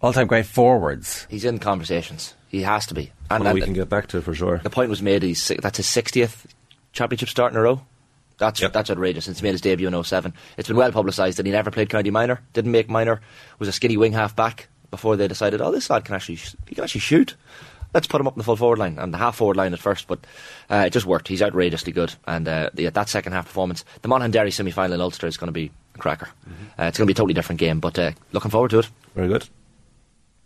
all 0.00 0.12
time 0.12 0.26
great 0.26 0.46
forwards? 0.46 1.26
He's 1.30 1.44
in 1.44 1.58
conversations. 1.58 2.34
He 2.48 2.62
has 2.62 2.86
to 2.86 2.94
be. 2.94 3.12
And, 3.30 3.44
And, 3.46 3.54
we 3.54 3.60
can 3.60 3.74
get 3.74 3.88
back 3.88 4.08
to 4.08 4.18
it 4.18 4.24
for 4.24 4.34
sure. 4.34 4.58
the 4.58 4.70
point 4.70 4.90
was 4.90 5.02
made. 5.02 5.22
He's 5.22 5.52
that's 5.62 5.76
his 5.76 5.86
sixtieth 5.86 6.46
championship 6.92 7.28
start 7.28 7.52
in 7.52 7.58
a 7.58 7.62
row. 7.62 7.82
That's 8.40 8.60
Yep. 8.60 8.72
that's 8.72 8.90
outrageous. 8.90 9.26
Since 9.26 9.38
he 9.38 9.44
made 9.44 9.52
his 9.52 9.60
debut 9.60 9.86
in 9.86 9.94
07. 10.02 10.34
It's 10.56 10.66
been 10.66 10.76
well 10.76 10.90
publicised 10.90 11.38
that 11.38 11.46
he 11.46 11.52
never 11.52 11.70
played 11.70 11.88
county 11.90 12.10
minor. 12.10 12.40
Didn't 12.54 12.72
make 12.72 12.88
minor. 12.88 13.20
Was 13.60 13.68
a 13.68 13.72
skinny 13.72 13.96
wing 13.96 14.12
half 14.14 14.34
back 14.34 14.66
before 14.90 15.14
they 15.16 15.28
decided, 15.28 15.60
oh, 15.60 15.70
this 15.70 15.88
lad 15.90 16.04
can 16.04 16.16
actually 16.16 16.34
sh- 16.36 16.56
he 16.68 16.74
can 16.74 16.82
actually 16.82 17.02
shoot. 17.02 17.36
Let's 17.94 18.06
put 18.06 18.20
him 18.20 18.26
up 18.26 18.34
in 18.34 18.38
the 18.38 18.44
full 18.44 18.56
forward 18.56 18.78
line 18.78 18.98
and 18.98 19.12
the 19.12 19.18
half 19.18 19.36
forward 19.36 19.56
line 19.56 19.72
at 19.72 19.78
first, 19.80 20.06
but 20.08 20.20
uh, 20.70 20.84
it 20.86 20.90
just 20.90 21.06
worked. 21.06 21.28
He's 21.28 21.42
outrageously 21.42 21.92
good, 21.92 22.14
and 22.26 22.46
uh, 22.48 22.70
the, 22.72 22.88
that 22.88 23.08
second 23.08 23.32
half 23.32 23.46
performance, 23.46 23.84
the 24.02 24.08
Monaghan 24.08 24.30
Derry 24.30 24.50
semi 24.52 24.70
final 24.70 24.94
in 24.94 25.00
Ulster 25.00 25.26
is 25.26 25.36
going 25.36 25.48
to 25.48 25.52
be 25.52 25.70
a 25.94 25.98
cracker. 25.98 26.28
Uh, 26.78 26.84
it's 26.84 26.96
going 26.98 27.06
to 27.06 27.06
be 27.06 27.12
a 27.12 27.14
totally 27.14 27.34
different 27.34 27.58
game, 27.58 27.78
but 27.80 27.98
uh, 27.98 28.12
looking 28.32 28.50
forward 28.50 28.70
to 28.70 28.78
it. 28.80 28.88
Very 29.14 29.28
good. 29.28 29.48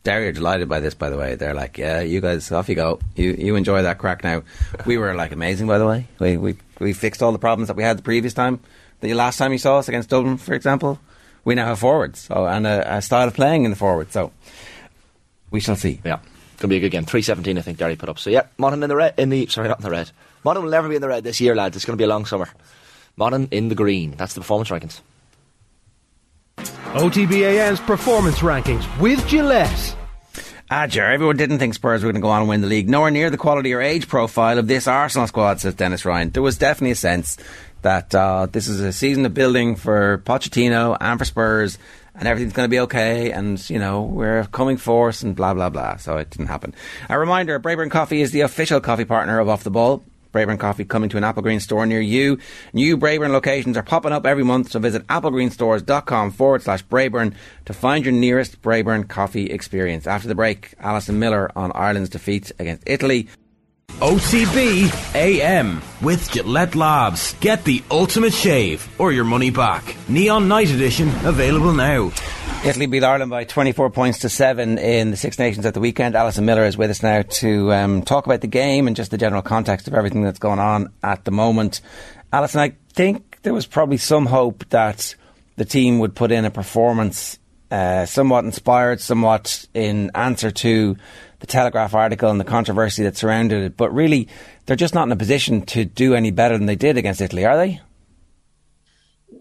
Derry 0.04 0.28
are 0.28 0.32
delighted 0.32 0.68
by 0.68 0.80
this, 0.80 0.94
by 0.94 1.08
the 1.10 1.16
way. 1.16 1.34
They're 1.34 1.54
like, 1.54 1.78
yeah, 1.78 2.00
you 2.00 2.20
guys, 2.20 2.50
off 2.52 2.68
you 2.68 2.74
go. 2.74 2.98
You 3.16 3.32
you 3.32 3.56
enjoy 3.56 3.82
that 3.82 3.98
crack 3.98 4.22
now. 4.24 4.42
We 4.84 4.98
were 4.98 5.14
like 5.14 5.32
amazing, 5.32 5.66
by 5.66 5.78
the 5.78 5.86
way. 5.86 6.06
We 6.18 6.36
we 6.36 6.56
we 6.78 6.92
fixed 6.92 7.22
all 7.22 7.32
the 7.32 7.38
problems 7.38 7.68
that 7.68 7.76
we 7.76 7.82
had 7.82 7.98
the 7.98 8.02
previous 8.02 8.34
time. 8.34 8.60
The 9.00 9.14
last 9.14 9.36
time 9.36 9.52
you 9.52 9.58
saw 9.58 9.78
us 9.78 9.88
against 9.88 10.08
Dublin, 10.08 10.38
for 10.38 10.54
example, 10.54 10.98
we 11.44 11.54
now 11.54 11.66
have 11.66 11.78
forwards 11.78 12.20
so, 12.20 12.46
and 12.46 12.66
a, 12.66 12.96
a 12.96 13.02
style 13.02 13.28
of 13.28 13.34
playing 13.34 13.64
in 13.64 13.70
the 13.70 13.76
forward. 13.76 14.12
So 14.12 14.32
we 15.50 15.60
shall 15.60 15.76
see. 15.76 16.00
Yeah, 16.04 16.20
gonna 16.58 16.70
be 16.70 16.76
a 16.76 16.80
good 16.80 16.90
game. 16.90 17.04
Three 17.04 17.22
seventeen, 17.22 17.58
I 17.58 17.62
think 17.62 17.78
Derry 17.78 17.96
put 17.96 18.08
up. 18.08 18.18
So 18.18 18.30
yeah, 18.30 18.46
Monaghan 18.58 18.84
in 18.84 18.88
the 18.88 18.96
red. 18.96 19.14
In 19.18 19.28
the 19.28 19.46
sorry, 19.46 19.68
not 19.68 19.78
in 19.78 19.84
the 19.84 19.90
red. 19.90 20.10
Monaghan 20.44 20.64
will 20.64 20.72
never 20.72 20.88
be 20.88 20.96
in 20.96 21.02
the 21.02 21.08
red 21.08 21.24
this 21.24 21.40
year, 21.40 21.54
lads. 21.54 21.74
It's 21.76 21.84
going 21.84 21.96
to 21.96 22.00
be 22.00 22.04
a 22.04 22.08
long 22.08 22.26
summer. 22.26 22.48
Monaghan 23.16 23.48
in 23.50 23.68
the 23.68 23.74
green. 23.74 24.12
That's 24.16 24.34
the 24.34 24.40
performance 24.40 24.68
rankings. 24.70 25.00
OTB 26.94 27.42
AM's 27.42 27.80
performance 27.80 28.38
rankings 28.38 28.86
with 29.00 29.26
Gillette. 29.26 29.96
Ah, 30.70 30.86
Ger, 30.86 31.12
everyone 31.12 31.36
didn't 31.36 31.58
think 31.58 31.74
Spurs 31.74 32.02
were 32.02 32.10
going 32.10 32.20
to 32.20 32.26
go 32.26 32.30
on 32.30 32.40
and 32.40 32.48
win 32.48 32.62
the 32.62 32.66
league. 32.66 32.88
Nowhere 32.88 33.10
near 33.10 33.28
the 33.28 33.36
quality 33.36 33.74
or 33.74 33.82
age 33.82 34.08
profile 34.08 34.58
of 34.58 34.66
this 34.66 34.86
Arsenal 34.86 35.26
squad, 35.26 35.60
says 35.60 35.74
Dennis 35.74 36.06
Ryan. 36.06 36.30
There 36.30 36.42
was 36.42 36.56
definitely 36.56 36.92
a 36.92 36.96
sense 36.96 37.36
that 37.82 38.14
uh, 38.14 38.46
this 38.50 38.66
is 38.66 38.80
a 38.80 38.92
season 38.92 39.26
of 39.26 39.34
building 39.34 39.76
for 39.76 40.22
Pochettino 40.24 40.96
and 40.98 41.18
for 41.18 41.26
Spurs, 41.26 41.76
and 42.14 42.26
everything's 42.26 42.54
going 42.54 42.64
to 42.66 42.70
be 42.70 42.80
okay, 42.80 43.30
and, 43.30 43.68
you 43.68 43.78
know, 43.78 44.02
we're 44.02 44.40
a 44.40 44.46
coming 44.46 44.78
force, 44.78 45.22
and 45.22 45.36
blah, 45.36 45.52
blah, 45.52 45.68
blah. 45.68 45.96
So 45.96 46.16
it 46.16 46.30
didn't 46.30 46.46
happen. 46.46 46.74
A 47.10 47.18
reminder 47.18 47.60
Braeburn 47.60 47.90
Coffee 47.90 48.22
is 48.22 48.30
the 48.30 48.40
official 48.40 48.80
coffee 48.80 49.04
partner 49.04 49.38
of 49.40 49.50
Off 49.50 49.64
the 49.64 49.70
Ball. 49.70 50.02
Braeburn 50.34 50.58
Coffee 50.58 50.84
coming 50.84 51.08
to 51.08 51.16
an 51.16 51.22
Applegreen 51.22 51.60
store 51.60 51.86
near 51.86 52.00
you. 52.00 52.38
New 52.72 52.98
Braeburn 52.98 53.30
locations 53.30 53.76
are 53.76 53.82
popping 53.82 54.12
up 54.12 54.26
every 54.26 54.44
month, 54.44 54.72
so 54.72 54.80
visit 54.80 55.06
applegreenstores.com 55.06 56.32
forward 56.32 56.62
slash 56.62 56.84
Braeburn 56.84 57.34
to 57.64 57.72
find 57.72 58.04
your 58.04 58.12
nearest 58.12 58.60
Braeburn 58.60 59.08
coffee 59.08 59.46
experience. 59.46 60.06
After 60.06 60.28
the 60.28 60.34
break, 60.34 60.74
Alison 60.80 61.18
Miller 61.18 61.50
on 61.56 61.72
Ireland's 61.74 62.10
defeat 62.10 62.52
against 62.58 62.82
Italy. 62.86 63.28
OTB 64.00 65.14
AM 65.14 65.80
with 66.02 66.28
Gillette 66.32 66.74
Labs. 66.74 67.34
Get 67.40 67.64
the 67.64 67.82
ultimate 67.90 68.34
shave 68.34 68.88
or 68.98 69.12
your 69.12 69.24
money 69.24 69.50
back. 69.50 69.96
Neon 70.08 70.48
Night 70.48 70.70
Edition 70.70 71.08
available 71.24 71.72
now. 71.72 72.10
Italy 72.64 72.86
beat 72.86 73.04
Ireland 73.04 73.30
by 73.30 73.44
24 73.44 73.90
points 73.90 74.20
to 74.20 74.30
7 74.30 74.78
in 74.78 75.10
the 75.10 75.18
Six 75.18 75.38
Nations 75.38 75.66
at 75.66 75.74
the 75.74 75.80
weekend. 75.80 76.14
Alison 76.14 76.46
Miller 76.46 76.64
is 76.64 76.78
with 76.78 76.90
us 76.90 77.02
now 77.02 77.20
to 77.20 77.70
um, 77.74 78.00
talk 78.00 78.24
about 78.24 78.40
the 78.40 78.46
game 78.46 78.86
and 78.86 78.96
just 78.96 79.10
the 79.10 79.18
general 79.18 79.42
context 79.42 79.86
of 79.86 79.92
everything 79.92 80.22
that's 80.22 80.38
going 80.38 80.58
on 80.58 80.90
at 81.02 81.26
the 81.26 81.30
moment. 81.30 81.82
Alison, 82.32 82.62
I 82.62 82.72
think 82.94 83.42
there 83.42 83.52
was 83.52 83.66
probably 83.66 83.98
some 83.98 84.24
hope 84.24 84.66
that 84.70 85.14
the 85.56 85.66
team 85.66 85.98
would 85.98 86.14
put 86.14 86.32
in 86.32 86.46
a 86.46 86.50
performance 86.50 87.38
uh, 87.70 88.06
somewhat 88.06 88.46
inspired, 88.46 88.98
somewhat 88.98 89.66
in 89.74 90.10
answer 90.14 90.50
to 90.50 90.96
the 91.40 91.46
Telegraph 91.46 91.92
article 91.92 92.30
and 92.30 92.40
the 92.40 92.44
controversy 92.44 93.02
that 93.02 93.18
surrounded 93.18 93.62
it. 93.62 93.76
But 93.76 93.92
really, 93.92 94.26
they're 94.64 94.74
just 94.74 94.94
not 94.94 95.06
in 95.06 95.12
a 95.12 95.16
position 95.16 95.66
to 95.66 95.84
do 95.84 96.14
any 96.14 96.30
better 96.30 96.56
than 96.56 96.66
they 96.66 96.76
did 96.76 96.96
against 96.96 97.20
Italy, 97.20 97.44
are 97.44 97.58
they? 97.58 97.82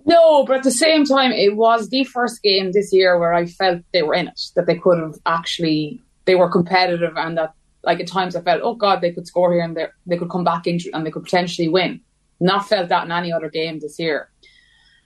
No, 0.06 0.44
but 0.46 0.58
at 0.58 0.64
the 0.64 0.72
same 0.72 1.06
time, 1.06 1.32
it 1.32 1.56
was 1.56 1.90
the 1.90 2.04
first 2.04 2.42
game 2.44 2.72
this 2.72 2.92
year 2.92 3.18
where 3.18 3.34
I 3.34 3.46
felt 3.46 3.82
they 3.94 4.04
were 4.04 4.14
in 4.14 4.28
it, 4.28 4.42
that 4.56 4.66
they 4.66 4.76
could 4.78 5.00
have 5.00 5.16
actually, 5.26 6.02
they 6.26 6.36
were 6.36 6.50
competitive, 6.50 7.14
and 7.16 7.38
that, 7.38 7.54
like, 7.84 8.00
at 8.00 8.08
times 8.08 8.36
I 8.36 8.42
felt, 8.42 8.62
oh 8.64 8.76
God, 8.76 9.02
they 9.02 9.12
could 9.12 9.28
score 9.28 9.54
here 9.54 9.62
and 9.62 9.78
they 10.06 10.18
could 10.18 10.30
come 10.30 10.44
back 10.44 10.68
into 10.68 10.90
and 10.94 11.06
they 11.06 11.12
could 11.12 11.24
potentially 11.24 11.70
win. 11.70 12.02
Not 12.40 12.68
felt 12.68 12.90
that 12.90 13.06
in 13.06 13.12
any 13.12 13.32
other 13.32 13.50
game 13.50 13.80
this 13.80 14.00
year. 14.00 14.30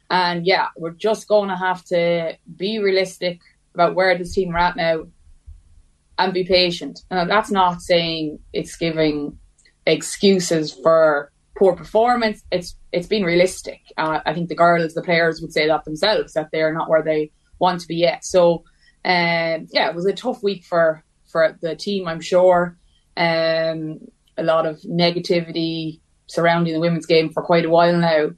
And 0.10 0.45
yeah, 0.45 0.70
we're 0.78 0.91
just 0.91 1.28
going 1.28 1.50
to 1.50 1.58
have 1.58 1.84
to 1.86 2.38
be 2.56 2.80
realistic 2.80 3.41
about 3.74 3.93
where 3.93 4.18
this 4.18 4.34
team 4.34 4.56
are 4.56 4.60
at 4.60 4.76
now 4.78 5.08
and 6.18 6.34
be 6.34 6.45
patient. 6.45 7.02
Now, 7.12 7.26
that's 7.26 7.52
not 7.52 7.82
saying 7.82 8.39
it's 8.54 8.76
giving 8.78 9.38
excuses 9.86 10.74
for 10.74 11.32
poor 11.58 11.76
performance. 11.76 12.41
It's 12.52 12.77
it's 12.92 13.08
been 13.08 13.24
realistic. 13.24 13.82
Uh, 13.98 14.20
I 14.26 14.34
think 14.34 14.50
the 14.50 14.56
girls, 14.56 14.94
the 14.94 15.02
players 15.02 15.42
would 15.42 15.54
say 15.54 15.68
that 15.68 15.86
themselves 15.86 16.34
that 16.34 16.50
they're 16.52 16.74
not 16.74 16.90
where 16.90 17.04
they 17.04 17.32
want 17.60 17.82
to 17.82 17.88
be 17.88 17.98
yet. 17.98 18.24
So, 18.24 18.64
um, 19.04 19.68
yeah, 19.72 19.90
it 19.90 19.96
was 19.96 20.06
a 20.06 20.14
tough 20.14 20.44
week 20.44 20.64
for 20.66 21.04
for 21.28 21.58
the 21.62 21.76
team. 21.76 22.08
I'm 22.08 22.22
sure. 22.22 22.78
Um, 23.16 24.00
a 24.38 24.44
lot 24.44 24.66
of 24.66 24.80
negativity 24.82 26.00
surrounding 26.28 26.74
the 26.74 26.80
women's 26.80 27.06
game 27.06 27.32
for 27.32 27.42
quite 27.42 27.66
a 27.66 27.70
while 27.70 27.98
now. 27.98 28.30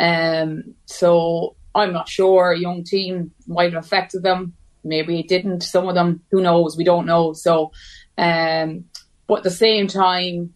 Um, 0.00 0.74
so 0.86 1.56
I'm 1.74 1.92
not 1.92 2.08
sure. 2.08 2.52
A 2.52 2.58
young 2.58 2.84
team 2.84 3.32
might 3.46 3.72
have 3.72 3.84
affected 3.84 4.22
them. 4.22 4.54
Maybe 4.82 5.20
it 5.20 5.28
didn't. 5.28 5.62
Some 5.62 5.88
of 5.88 5.94
them, 5.94 6.22
who 6.30 6.40
knows? 6.40 6.76
We 6.76 6.84
don't 6.84 7.06
know. 7.06 7.32
So, 7.32 7.72
um, 8.16 8.84
but 9.26 9.38
at 9.38 9.42
the 9.44 9.50
same 9.50 9.86
time, 9.86 10.54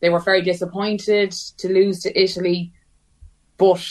they 0.00 0.10
were 0.10 0.20
very 0.20 0.42
disappointed 0.42 1.32
to 1.58 1.68
lose 1.68 2.00
to 2.00 2.20
Italy. 2.20 2.72
But 3.58 3.84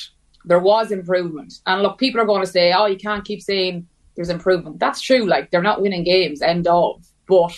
there 0.46 0.60
was 0.60 0.92
improvement. 0.92 1.54
And 1.66 1.82
look, 1.82 1.98
people 1.98 2.22
are 2.22 2.26
going 2.26 2.44
to 2.44 2.52
say, 2.52 2.74
"Oh, 2.74 2.86
you 2.86 2.98
can't 2.98 3.26
keep 3.26 3.42
saying 3.42 3.88
there's 4.16 4.30
improvement." 4.30 4.80
That's 4.80 5.02
true. 5.02 5.26
Like 5.26 5.52
they're 5.52 5.62
not 5.62 5.82
winning 5.82 6.04
games. 6.04 6.42
End 6.42 6.68
of. 6.68 7.06
But 7.28 7.56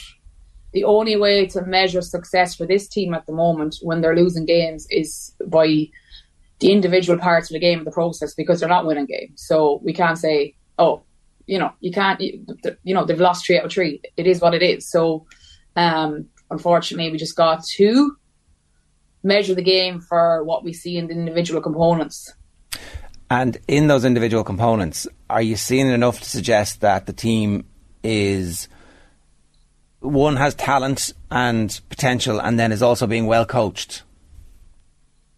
the 0.73 0.83
only 0.83 1.15
way 1.15 1.45
to 1.47 1.61
measure 1.63 2.01
success 2.01 2.55
for 2.55 2.65
this 2.65 2.87
team 2.87 3.13
at 3.13 3.25
the 3.25 3.33
moment 3.33 3.77
when 3.81 4.01
they're 4.01 4.15
losing 4.15 4.45
games 4.45 4.87
is 4.89 5.35
by 5.47 5.89
the 6.59 6.71
individual 6.71 7.17
parts 7.17 7.49
of 7.49 7.53
the 7.53 7.59
game 7.59 7.83
the 7.83 7.91
process 7.91 8.33
because 8.35 8.59
they're 8.59 8.69
not 8.69 8.85
winning 8.85 9.05
games. 9.05 9.41
So 9.41 9.79
we 9.83 9.93
can't 9.93 10.17
say, 10.17 10.55
oh, 10.77 11.03
you 11.47 11.57
know, 11.57 11.71
you 11.79 11.91
can't, 11.91 12.19
you, 12.21 12.93
know, 12.93 13.05
they've 13.05 13.19
lost 13.19 13.45
three 13.45 13.57
out 13.57 13.65
of 13.65 13.71
three. 13.71 14.01
It 14.17 14.27
is 14.27 14.39
what 14.39 14.53
it 14.53 14.61
is. 14.61 14.87
So, 14.87 15.25
um, 15.75 16.27
unfortunately, 16.51 17.11
we 17.11 17.17
just 17.17 17.35
got 17.35 17.63
to 17.77 18.15
measure 19.23 19.55
the 19.55 19.61
game 19.61 19.99
for 19.99 20.43
what 20.43 20.63
we 20.63 20.73
see 20.73 20.97
in 20.97 21.07
the 21.07 21.13
individual 21.13 21.61
components. 21.61 22.33
And 23.29 23.57
in 23.67 23.87
those 23.87 24.05
individual 24.05 24.43
components, 24.43 25.07
are 25.29 25.41
you 25.41 25.55
seeing 25.55 25.87
enough 25.87 26.19
to 26.19 26.29
suggest 26.29 26.81
that 26.81 27.05
the 27.05 27.13
team 27.13 27.65
is 28.03 28.67
one 29.99 30.37
has 30.37 30.55
talent 30.55 31.13
and 31.29 31.79
potential, 31.89 32.39
and 32.39 32.59
then 32.59 32.71
is 32.71 32.81
also 32.81 33.05
being 33.05 33.27
well 33.27 33.45
coached? 33.45 34.03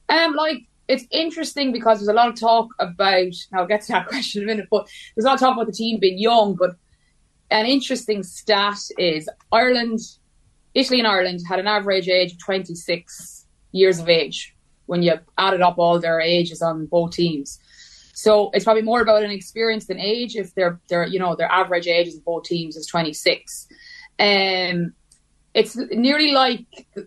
Um, 0.08 0.36
like 0.36 0.64
it's 0.88 1.06
interesting 1.12 1.72
because 1.72 2.00
there's 2.00 2.08
a 2.08 2.14
lot 2.14 2.30
of 2.30 2.40
talk 2.40 2.70
about. 2.80 3.34
I'll 3.54 3.68
get 3.68 3.82
to 3.84 3.92
that 3.94 4.08
question 4.10 4.44
in 4.44 4.50
a 4.50 4.52
minute, 4.52 4.68
but 4.72 4.88
there's 5.16 5.26
a 5.26 5.28
lot 5.28 5.36
of 5.36 5.40
talk 5.40 5.56
about 5.56 5.68
the 5.68 5.74
team 5.74 6.00
being 6.00 6.20
young. 6.20 6.56
But 6.56 6.76
an 7.50 7.66
interesting 7.66 8.24
stat 8.24 8.80
is 8.98 9.28
Ireland, 9.52 10.00
Italy, 10.74 11.00
and 11.00 11.08
Ireland 11.08 11.42
had 11.50 11.60
an 11.60 11.68
average 11.68 12.08
age 12.08 12.34
of 12.34 12.40
26 12.40 13.41
years 13.72 14.00
of 14.00 14.10
age 14.10 14.56
when 14.86 15.04
you 15.04 15.14
added 15.38 15.62
up 15.62 15.78
all 15.78 16.00
their 16.00 16.20
ages 16.20 16.62
on 16.62 16.86
both 16.86 17.12
teams. 17.12 17.60
So 18.14 18.52
it's 18.54 18.66
probably 18.66 18.84
more 18.84 19.02
about 19.02 19.24
an 19.24 19.32
experience 19.32 19.86
than 19.86 20.00
age. 20.00 20.36
If 20.36 20.54
their 20.56 20.80
their 20.90 21.08
you 21.08 21.20
know 21.20 21.36
their 21.36 21.52
average 21.52 21.88
ages 21.88 22.18
of 22.18 22.26
both 22.26 22.44
teams 22.44 22.76
is 22.76 22.86
26. 22.88 23.68
Um, 24.20 24.94
it's 25.54 25.76
nearly 25.76 26.32
like 26.32 26.66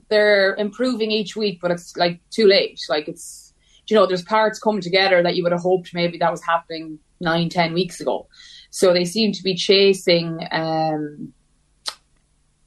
they're 0.09 0.55
improving 0.57 1.11
each 1.11 1.37
week, 1.37 1.61
but 1.63 1.71
it's 1.71 1.97
like 1.97 2.21
too 2.31 2.47
late. 2.47 2.81
Like 2.89 3.09
it's 3.09 3.45
you 3.89 3.97
know, 3.97 4.07
there's 4.07 4.23
parts 4.23 4.59
coming 4.59 4.81
together 4.81 5.23
that 5.23 5.37
you 5.37 5.43
would 5.43 5.53
have 5.53 5.61
hoped 5.61 5.93
maybe 5.95 6.19
that 6.19 6.31
was 6.31 6.43
happening 6.43 6.99
nine, 7.21 7.49
ten 7.49 7.75
weeks 7.75 8.01
ago. 8.01 8.27
So 8.71 8.93
they 8.93 9.05
seem 9.05 9.33
to 9.33 9.43
be 9.43 9.55
chasing, 9.55 10.41
um, 10.51 11.33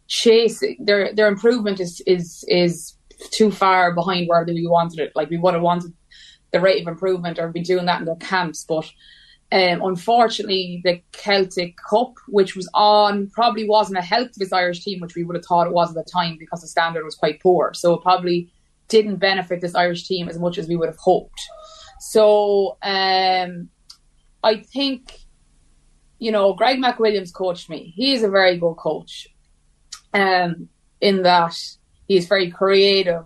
chasing 0.07 0.77
their 0.79 1.13
their 1.13 1.27
improvement 1.27 1.79
is 1.79 2.01
is 2.05 2.45
is 2.47 2.93
too 3.31 3.51
far 3.51 3.93
behind 3.93 4.27
where 4.27 4.43
we 4.45 4.67
wanted 4.67 4.99
it. 4.99 5.11
Like 5.15 5.29
we 5.29 5.37
would 5.37 5.53
have 5.53 5.63
wanted 5.63 5.93
the 6.51 6.59
rate 6.59 6.81
of 6.81 6.87
improvement 6.87 7.39
or 7.39 7.49
be 7.49 7.61
doing 7.61 7.85
that 7.85 7.99
in 7.99 8.05
their 8.05 8.15
camps, 8.15 8.65
but. 8.67 8.89
Um, 9.49 9.81
unfortunately, 9.81 10.81
the 10.83 11.01
Celtic 11.13 11.77
Cup, 11.77 12.15
which 12.27 12.53
was 12.57 12.69
on, 12.73 13.29
probably 13.29 13.65
wasn't 13.65 13.97
a 13.97 14.01
help 14.01 14.33
to 14.33 14.39
this 14.39 14.51
Irish 14.51 14.83
team, 14.83 14.99
which 14.99 15.15
we 15.15 15.23
would 15.23 15.37
have 15.37 15.45
thought 15.45 15.67
it 15.67 15.71
was 15.71 15.95
at 15.95 15.95
the 15.95 16.11
time 16.11 16.35
because 16.37 16.59
the 16.59 16.67
standard 16.67 17.05
was 17.05 17.15
quite 17.15 17.41
poor. 17.41 17.73
So 17.73 17.93
it 17.93 18.01
probably 18.01 18.51
didn't 18.89 19.17
benefit 19.17 19.61
this 19.61 19.73
Irish 19.73 20.05
team 20.05 20.27
as 20.27 20.37
much 20.37 20.57
as 20.57 20.67
we 20.67 20.75
would 20.75 20.89
have 20.89 20.97
hoped. 20.97 21.39
So 21.99 22.77
um, 22.81 23.69
I 24.43 24.57
think, 24.57 25.17
you 26.19 26.31
know, 26.31 26.53
Greg 26.53 26.79
McWilliams 26.79 27.33
coached 27.33 27.69
me. 27.69 27.93
He 27.95 28.13
is 28.13 28.23
a 28.23 28.29
very 28.29 28.57
good 28.57 28.75
coach 28.75 29.27
um, 30.13 30.69
in 31.01 31.23
that 31.23 31.57
he 32.07 32.17
is 32.17 32.27
very 32.27 32.49
creative. 32.49 33.25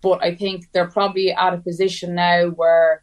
But 0.00 0.22
I 0.24 0.34
think 0.34 0.66
they're 0.72 0.90
probably 0.90 1.32
at 1.32 1.54
a 1.54 1.58
position 1.58 2.14
now 2.14 2.48
where 2.48 3.02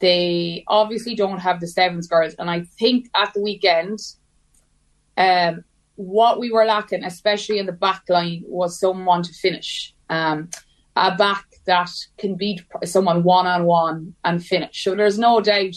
they 0.00 0.64
obviously 0.66 1.14
don't 1.14 1.38
have 1.38 1.60
the 1.60 1.68
sevens 1.68 2.08
girls. 2.08 2.34
And 2.38 2.50
I 2.50 2.62
think 2.78 3.08
at 3.14 3.32
the 3.32 3.40
weekend, 3.40 4.00
um, 5.16 5.64
what 5.94 6.40
we 6.40 6.50
were 6.50 6.64
lacking, 6.64 7.04
especially 7.04 7.58
in 7.58 7.66
the 7.66 7.72
back 7.72 8.02
line, 8.08 8.42
was 8.46 8.80
someone 8.80 9.22
to 9.22 9.32
finish. 9.32 9.94
Um, 10.10 10.50
a 10.96 11.14
back 11.16 11.46
that 11.66 11.90
can 12.18 12.34
beat 12.34 12.62
someone 12.84 13.22
one 13.22 13.46
on 13.46 13.64
one 13.64 14.14
and 14.24 14.44
finish. 14.44 14.82
So 14.82 14.94
there's 14.94 15.18
no 15.18 15.40
doubt 15.40 15.76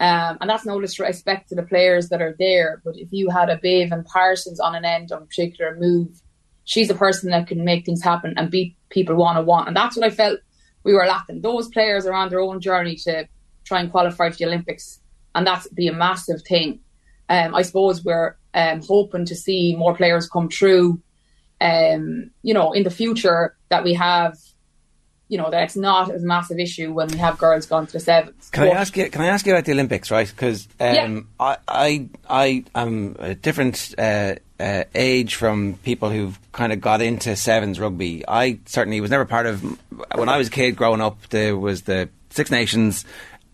Um, 0.00 0.38
and 0.40 0.48
that's 0.48 0.64
no 0.64 0.80
disrespect 0.80 1.50
to 1.50 1.54
the 1.54 1.62
players 1.62 2.08
that 2.08 2.22
are 2.22 2.34
there. 2.38 2.80
But 2.84 2.96
if 2.96 3.08
you 3.12 3.28
had 3.28 3.50
a 3.50 3.58
Béibhinn 3.58 4.06
Parsons 4.06 4.58
on 4.58 4.74
an 4.74 4.84
end 4.84 5.12
on 5.12 5.22
a 5.22 5.26
particular 5.26 5.76
move, 5.78 6.22
she's 6.64 6.90
a 6.90 6.94
person 6.94 7.30
that 7.30 7.46
can 7.46 7.64
make 7.64 7.84
things 7.84 8.02
happen 8.02 8.34
and 8.36 8.50
beat 8.50 8.76
people 8.88 9.16
one 9.16 9.36
on 9.36 9.46
one. 9.46 9.66
And 9.66 9.76
that's 9.76 9.96
what 9.96 10.06
I 10.06 10.10
felt 10.10 10.40
we 10.84 10.94
were 10.94 11.06
lacking. 11.06 11.42
Those 11.42 11.68
players 11.68 12.06
are 12.06 12.12
on 12.12 12.28
their 12.28 12.40
own 12.40 12.60
journey 12.60 12.96
to 12.96 13.28
try 13.64 13.80
and 13.80 13.90
qualify 13.90 14.30
for 14.30 14.36
the 14.36 14.46
Olympics. 14.46 15.00
And 15.34 15.46
that's 15.46 15.68
be 15.68 15.88
a 15.88 15.92
massive 15.92 16.42
thing. 16.42 16.80
Um, 17.28 17.54
I 17.54 17.62
suppose 17.62 18.04
we're 18.04 18.36
um, 18.54 18.82
hoping 18.82 19.24
to 19.26 19.36
see 19.36 19.76
more 19.76 19.94
players 19.94 20.28
come 20.28 20.48
through, 20.48 21.00
um, 21.60 22.30
you 22.42 22.54
know, 22.54 22.72
in 22.72 22.82
the 22.82 22.90
future 22.90 23.56
that 23.68 23.84
we 23.84 23.94
have 23.94 24.36
you 25.30 25.38
know 25.38 25.48
that 25.48 25.62
it's 25.62 25.76
not 25.76 26.10
a 26.10 26.18
massive 26.18 26.58
issue 26.58 26.92
when 26.92 27.06
we 27.06 27.16
have 27.16 27.38
girls 27.38 27.64
gone 27.64 27.86
to 27.86 27.92
the 27.92 28.00
sevens. 28.00 28.50
Can 28.50 28.66
but, 28.66 28.76
I 28.76 28.80
ask 28.80 28.96
you? 28.96 29.08
Can 29.08 29.22
I 29.22 29.28
ask 29.28 29.46
you 29.46 29.52
about 29.52 29.64
the 29.64 29.72
Olympics, 29.72 30.10
right? 30.10 30.28
Because 30.28 30.66
um, 30.80 30.94
yeah. 30.94 31.20
I, 31.38 31.56
I 31.68 32.08
I 32.28 32.64
am 32.74 33.14
a 33.20 33.36
different 33.36 33.94
uh, 33.96 34.34
uh, 34.60 34.84
age 34.94 35.34
from 35.34 35.74
people 35.82 36.10
who've 36.10 36.38
kind 36.52 36.72
of 36.72 36.80
got 36.80 37.00
into 37.00 37.34
sevens 37.34 37.80
rugby. 37.80 38.24
I 38.28 38.58
certainly 38.66 39.00
was 39.00 39.10
never 39.10 39.24
part 39.24 39.46
of. 39.46 39.62
When 40.14 40.28
I 40.28 40.36
was 40.36 40.48
a 40.48 40.50
kid 40.50 40.76
growing 40.76 41.00
up, 41.00 41.28
there 41.30 41.56
was 41.56 41.82
the 41.82 42.08
Six 42.30 42.50
Nations, 42.50 43.04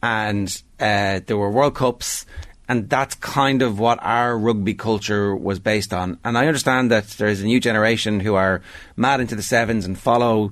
and 0.02 0.62
uh, 0.80 1.20
there 1.24 1.36
were 1.36 1.50
World 1.50 1.74
Cups. 1.74 2.26
And 2.68 2.90
that's 2.90 3.14
kind 3.14 3.62
of 3.62 3.78
what 3.78 4.00
our 4.02 4.36
rugby 4.36 4.74
culture 4.74 5.36
was 5.36 5.60
based 5.60 5.94
on. 5.94 6.18
And 6.24 6.36
I 6.36 6.48
understand 6.48 6.90
that 6.90 7.06
there's 7.10 7.40
a 7.40 7.44
new 7.44 7.60
generation 7.60 8.18
who 8.18 8.34
are 8.34 8.60
mad 8.96 9.20
into 9.20 9.36
the 9.36 9.42
sevens 9.42 9.86
and 9.86 9.96
follow 9.96 10.50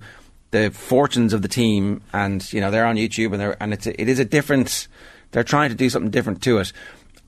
the 0.52 0.70
fortunes 0.70 1.32
of 1.32 1.42
the 1.42 1.48
team, 1.48 2.00
and 2.12 2.52
you 2.52 2.60
know 2.60 2.70
they're 2.70 2.86
on 2.86 2.94
YouTube, 2.94 3.32
and 3.32 3.40
they're 3.40 3.60
and 3.60 3.72
it's 3.72 3.88
a, 3.88 4.00
it 4.00 4.08
is 4.08 4.20
a 4.20 4.24
different. 4.24 4.86
They're 5.32 5.42
trying 5.42 5.70
to 5.70 5.74
do 5.74 5.90
something 5.90 6.12
different 6.12 6.42
to 6.44 6.58
it. 6.58 6.72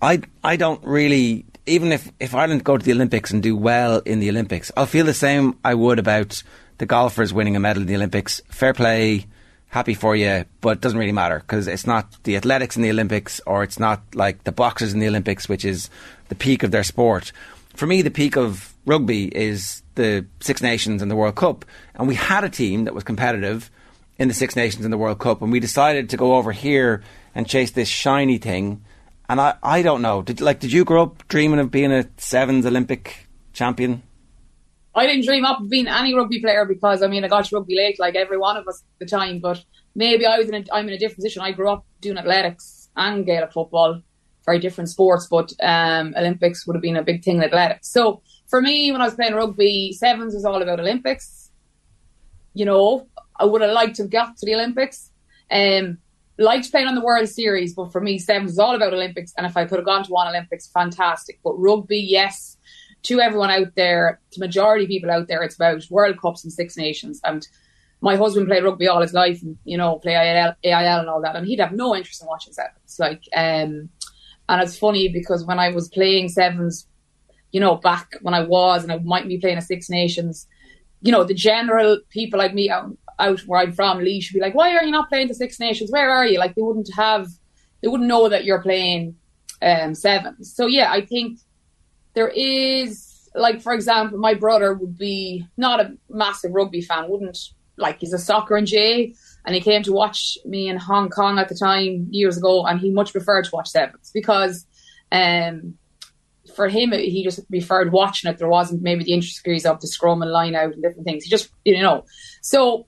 I 0.00 0.20
I 0.44 0.54
don't 0.54 0.84
really 0.84 1.44
even 1.66 1.92
if 1.92 2.10
if 2.20 2.34
Ireland 2.34 2.64
go 2.64 2.76
to 2.78 2.84
the 2.84 2.92
Olympics 2.92 3.30
and 3.30 3.42
do 3.42 3.56
well 3.56 3.98
in 4.00 4.20
the 4.20 4.30
Olympics, 4.30 4.72
I'll 4.76 4.86
feel 4.86 5.04
the 5.04 5.14
same 5.14 5.58
I 5.64 5.74
would 5.74 5.98
about 5.98 6.42
the 6.78 6.86
golfers 6.86 7.32
winning 7.32 7.56
a 7.56 7.60
medal 7.60 7.82
in 7.82 7.88
the 7.88 7.96
Olympics. 7.96 8.40
Fair 8.48 8.72
play, 8.72 9.26
happy 9.68 9.94
for 9.94 10.14
you, 10.14 10.44
but 10.60 10.78
it 10.78 10.80
doesn't 10.80 10.98
really 10.98 11.12
matter 11.12 11.40
because 11.40 11.66
it's 11.66 11.86
not 11.86 12.22
the 12.24 12.36
athletics 12.36 12.76
in 12.76 12.82
the 12.82 12.90
Olympics 12.90 13.40
or 13.46 13.62
it's 13.62 13.78
not 13.78 14.02
like 14.14 14.44
the 14.44 14.52
boxers 14.52 14.92
in 14.92 15.00
the 15.00 15.08
Olympics, 15.08 15.48
which 15.48 15.64
is 15.64 15.90
the 16.28 16.34
peak 16.34 16.62
of 16.62 16.70
their 16.70 16.84
sport. 16.84 17.32
For 17.74 17.86
me, 17.86 18.02
the 18.02 18.10
peak 18.10 18.36
of 18.36 18.74
rugby 18.86 19.24
is 19.36 19.82
the 19.96 20.26
Six 20.40 20.62
Nations 20.62 21.02
and 21.02 21.10
the 21.10 21.16
World 21.16 21.34
Cup. 21.34 21.64
And 21.94 22.08
we 22.08 22.14
had 22.14 22.44
a 22.44 22.48
team 22.48 22.84
that 22.84 22.94
was 22.94 23.04
competitive 23.04 23.70
in 24.18 24.28
the 24.28 24.34
Six 24.34 24.56
Nations 24.56 24.84
and 24.84 24.92
the 24.92 24.98
World 24.98 25.18
Cup, 25.18 25.42
and 25.42 25.52
we 25.52 25.60
decided 25.60 26.08
to 26.10 26.16
go 26.16 26.36
over 26.36 26.52
here 26.52 27.02
and 27.34 27.46
chase 27.46 27.72
this 27.72 27.88
shiny 27.88 28.38
thing. 28.38 28.82
And 29.28 29.40
I, 29.40 29.54
I 29.62 29.82
don't 29.82 30.02
know. 30.02 30.22
Did 30.22 30.40
like 30.40 30.60
did 30.60 30.72
you 30.72 30.84
grow 30.84 31.04
up 31.04 31.26
dreaming 31.28 31.58
of 31.58 31.70
being 31.70 31.92
a 31.92 32.08
sevens 32.16 32.64
Olympic 32.66 33.28
champion? 33.52 34.02
I 34.94 35.06
didn't 35.06 35.26
dream 35.26 35.44
up 35.44 35.60
of 35.60 35.68
being 35.68 35.88
any 35.88 36.14
rugby 36.14 36.40
player 36.40 36.64
because 36.64 37.02
I 37.02 37.08
mean 37.08 37.24
I 37.24 37.28
got 37.28 37.44
to 37.44 37.56
rugby 37.56 37.76
late 37.76 37.98
like 37.98 38.14
every 38.14 38.38
one 38.38 38.56
of 38.56 38.66
us 38.68 38.82
at 38.82 38.98
the 39.00 39.06
time. 39.06 39.40
But 39.40 39.64
maybe 39.94 40.26
I 40.26 40.38
was 40.38 40.48
in 40.48 40.54
a, 40.54 40.64
I'm 40.72 40.88
in 40.88 40.94
a 40.94 40.98
different 40.98 41.16
position. 41.16 41.42
I 41.42 41.52
grew 41.52 41.70
up 41.70 41.84
doing 42.00 42.18
athletics 42.18 42.88
and 42.96 43.26
Gaelic 43.26 43.52
football, 43.52 44.00
very 44.44 44.58
different 44.58 44.88
sports, 44.88 45.26
but 45.26 45.52
um, 45.62 46.14
Olympics 46.16 46.66
would 46.66 46.76
have 46.76 46.82
been 46.82 46.96
a 46.96 47.02
big 47.02 47.22
thing 47.22 47.36
in 47.36 47.44
athletics. 47.44 47.88
So 47.88 48.22
for 48.46 48.62
me, 48.62 48.92
when 48.92 49.00
I 49.00 49.06
was 49.06 49.14
playing 49.14 49.34
rugby, 49.34 49.92
sevens 49.92 50.34
was 50.34 50.44
all 50.44 50.62
about 50.62 50.80
Olympics. 50.80 51.50
You 52.54 52.64
know, 52.64 53.08
I 53.38 53.44
would 53.44 53.60
have 53.60 53.72
liked 53.72 53.96
to 53.96 54.04
have 54.04 54.10
got 54.10 54.36
to 54.38 54.46
the 54.46 54.54
Olympics. 54.54 55.10
Um, 55.50 55.98
liked 56.38 56.70
playing 56.70 56.88
on 56.88 56.94
the 56.94 57.04
World 57.04 57.28
Series, 57.28 57.74
but 57.74 57.92
for 57.92 58.00
me, 58.00 58.18
sevens 58.18 58.52
was 58.52 58.58
all 58.58 58.74
about 58.74 58.92
Olympics. 58.92 59.32
And 59.36 59.46
if 59.46 59.56
I 59.56 59.64
could 59.64 59.78
have 59.78 59.86
gone 59.86 60.04
to 60.04 60.12
one 60.12 60.28
Olympics, 60.28 60.68
fantastic. 60.68 61.40
But 61.42 61.54
rugby, 61.54 61.98
yes, 61.98 62.56
to 63.04 63.20
everyone 63.20 63.50
out 63.50 63.74
there, 63.74 64.20
to 64.32 64.40
majority 64.40 64.84
of 64.84 64.90
people 64.90 65.10
out 65.10 65.28
there, 65.28 65.42
it's 65.42 65.56
about 65.56 65.84
World 65.90 66.20
Cups 66.20 66.44
and 66.44 66.52
Six 66.52 66.76
Nations. 66.76 67.20
And 67.24 67.46
my 68.00 68.16
husband 68.16 68.46
played 68.46 68.64
rugby 68.64 68.88
all 68.88 69.00
his 69.00 69.14
life, 69.14 69.42
and 69.42 69.56
you 69.64 69.78
know, 69.78 69.96
play 69.96 70.14
AIL, 70.14 70.54
AIL 70.64 71.00
and 71.00 71.08
all 71.08 71.22
that, 71.22 71.36
and 71.36 71.46
he'd 71.46 71.60
have 71.60 71.72
no 71.72 71.96
interest 71.96 72.20
in 72.20 72.28
watching 72.28 72.52
sevens. 72.52 72.96
Like, 72.98 73.22
um, 73.34 73.88
and 74.48 74.62
it's 74.62 74.78
funny 74.78 75.08
because 75.08 75.44
when 75.44 75.58
I 75.58 75.70
was 75.70 75.88
playing 75.88 76.28
sevens 76.28 76.86
you 77.56 77.60
know, 77.60 77.76
back 77.76 78.16
when 78.20 78.34
I 78.34 78.44
was 78.44 78.82
and 78.82 78.92
I 78.92 78.98
might 78.98 79.26
be 79.26 79.38
playing 79.38 79.58
a 79.58 79.62
Six 79.62 79.88
Nations, 79.88 80.46
you 81.00 81.12
know, 81.12 81.24
the 81.24 81.34
general 81.34 81.98
people 82.10 82.38
like 82.38 82.52
me 82.52 82.68
out, 82.68 82.96
out 83.18 83.40
where 83.40 83.60
I'm 83.60 83.72
from, 83.72 83.98
Lee, 83.98 84.20
should 84.20 84.34
be 84.34 84.40
like, 84.40 84.54
why 84.54 84.74
are 84.76 84.84
you 84.84 84.90
not 84.90 85.08
playing 85.08 85.28
the 85.28 85.34
Six 85.34 85.58
Nations? 85.58 85.90
Where 85.90 86.10
are 86.10 86.26
you? 86.26 86.38
Like, 86.38 86.54
they 86.54 86.62
wouldn't 86.62 86.90
have, 86.94 87.28
they 87.82 87.88
wouldn't 87.88 88.08
know 88.08 88.28
that 88.28 88.44
you're 88.44 88.62
playing 88.62 89.16
um, 89.62 89.94
sevens. 89.94 90.54
So, 90.54 90.66
yeah, 90.66 90.90
I 90.92 91.04
think 91.04 91.38
there 92.14 92.28
is, 92.28 93.28
like, 93.34 93.62
for 93.62 93.72
example, 93.72 94.18
my 94.18 94.34
brother 94.34 94.74
would 94.74 94.98
be 94.98 95.46
not 95.56 95.80
a 95.80 95.96
massive 96.08 96.52
rugby 96.52 96.82
fan, 96.82 97.08
wouldn't, 97.08 97.38
like, 97.76 98.00
he's 98.00 98.12
a 98.12 98.18
soccer 98.18 98.56
and 98.56 98.66
Jay, 98.66 99.14
and 99.44 99.54
he 99.54 99.60
came 99.60 99.82
to 99.82 99.92
watch 99.92 100.38
me 100.44 100.68
in 100.68 100.76
Hong 100.76 101.08
Kong 101.08 101.38
at 101.38 101.48
the 101.48 101.54
time 101.54 102.08
years 102.10 102.36
ago, 102.36 102.66
and 102.66 102.80
he 102.80 102.90
much 102.90 103.12
preferred 103.12 103.44
to 103.44 103.50
watch 103.52 103.68
sevens 103.68 104.10
because, 104.12 104.66
um, 105.12 105.74
for 106.54 106.68
him, 106.68 106.92
he 106.92 107.24
just 107.24 107.48
preferred 107.48 107.92
watching 107.92 108.30
it. 108.30 108.38
There 108.38 108.48
wasn't 108.48 108.82
maybe 108.82 109.04
the 109.04 109.12
intricacies 109.12 109.66
of 109.66 109.80
the 109.80 109.88
scrum 109.88 110.22
and 110.22 110.30
line 110.30 110.54
out 110.54 110.72
and 110.72 110.82
different 110.82 111.04
things. 111.04 111.24
He 111.24 111.30
just, 111.30 111.50
you 111.64 111.82
know, 111.82 112.04
so 112.40 112.86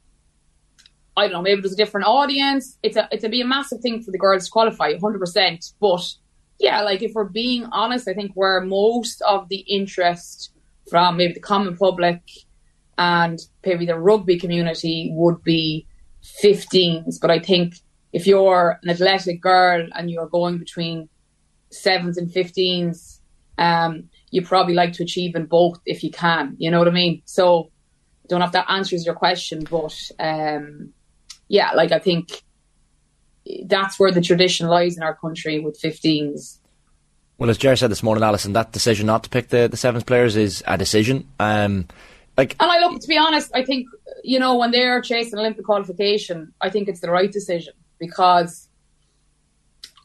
I 1.18 1.24
don't 1.24 1.32
know. 1.32 1.42
Maybe 1.42 1.60
there's 1.60 1.74
a 1.74 1.76
different 1.76 2.06
audience. 2.06 2.78
It's 2.82 2.96
a 2.96 3.08
it's 3.10 3.24
a 3.24 3.28
be 3.28 3.40
a 3.40 3.46
massive 3.46 3.80
thing 3.80 4.02
for 4.02 4.10
the 4.10 4.18
girls 4.18 4.46
to 4.46 4.50
qualify, 4.50 4.92
100. 4.92 5.18
percent 5.18 5.72
But 5.80 6.04
yeah, 6.58 6.82
like 6.82 7.02
if 7.02 7.12
we're 7.14 7.24
being 7.24 7.64
honest, 7.66 8.08
I 8.08 8.14
think 8.14 8.32
where 8.34 8.60
most 8.60 9.22
of 9.22 9.48
the 9.48 9.58
interest 9.58 10.50
from 10.90 11.16
maybe 11.16 11.34
the 11.34 11.40
common 11.40 11.76
public 11.76 12.20
and 12.96 13.38
maybe 13.64 13.86
the 13.86 13.98
rugby 13.98 14.38
community 14.38 15.10
would 15.12 15.42
be 15.44 15.86
15s. 16.42 17.20
But 17.20 17.30
I 17.30 17.38
think 17.38 17.74
if 18.12 18.26
you're 18.26 18.78
an 18.82 18.90
athletic 18.90 19.40
girl 19.40 19.86
and 19.94 20.10
you're 20.10 20.28
going 20.28 20.58
between 20.58 21.08
sevens 21.70 22.16
and 22.16 22.28
15s, 22.30 23.20
um, 23.58 24.08
you 24.30 24.42
probably 24.42 24.74
like 24.74 24.92
to 24.94 25.02
achieve 25.02 25.34
in 25.36 25.46
both 25.46 25.80
if 25.86 26.02
you 26.02 26.10
can. 26.10 26.56
You 26.58 26.70
know 26.70 26.78
what 26.78 26.88
I 26.88 26.92
mean? 26.92 27.22
So 27.24 27.70
don't 28.28 28.40
know 28.40 28.46
if 28.46 28.52
that 28.52 28.70
answers 28.70 29.06
your 29.06 29.14
question, 29.14 29.64
but 29.70 29.96
um, 30.18 30.92
yeah, 31.48 31.72
like 31.72 31.92
I 31.92 31.98
think 31.98 32.42
that's 33.64 33.98
where 33.98 34.12
the 34.12 34.20
tradition 34.20 34.68
lies 34.68 34.96
in 34.96 35.02
our 35.02 35.14
country 35.14 35.58
with 35.58 35.80
15s. 35.80 36.58
Well, 37.38 37.50
as 37.50 37.58
Jerry 37.58 37.76
said 37.76 37.90
this 37.90 38.02
morning, 38.02 38.24
Alison, 38.24 38.52
that 38.54 38.72
decision 38.72 39.06
not 39.06 39.24
to 39.24 39.30
pick 39.30 39.48
the, 39.48 39.68
the 39.68 39.76
sevens 39.76 40.04
players 40.04 40.36
is 40.36 40.62
a 40.66 40.76
decision. 40.76 41.28
Um, 41.38 41.86
like, 42.36 42.56
and 42.60 42.70
I 42.70 42.80
look 42.80 43.00
to 43.00 43.08
be 43.08 43.18
honest, 43.18 43.50
I 43.54 43.64
think 43.64 43.88
you 44.22 44.38
know 44.38 44.56
when 44.56 44.70
they're 44.70 45.00
chasing 45.00 45.38
Olympic 45.38 45.64
qualification, 45.64 46.52
I 46.60 46.70
think 46.70 46.88
it's 46.88 47.00
the 47.00 47.10
right 47.10 47.30
decision 47.30 47.74
because 47.98 48.68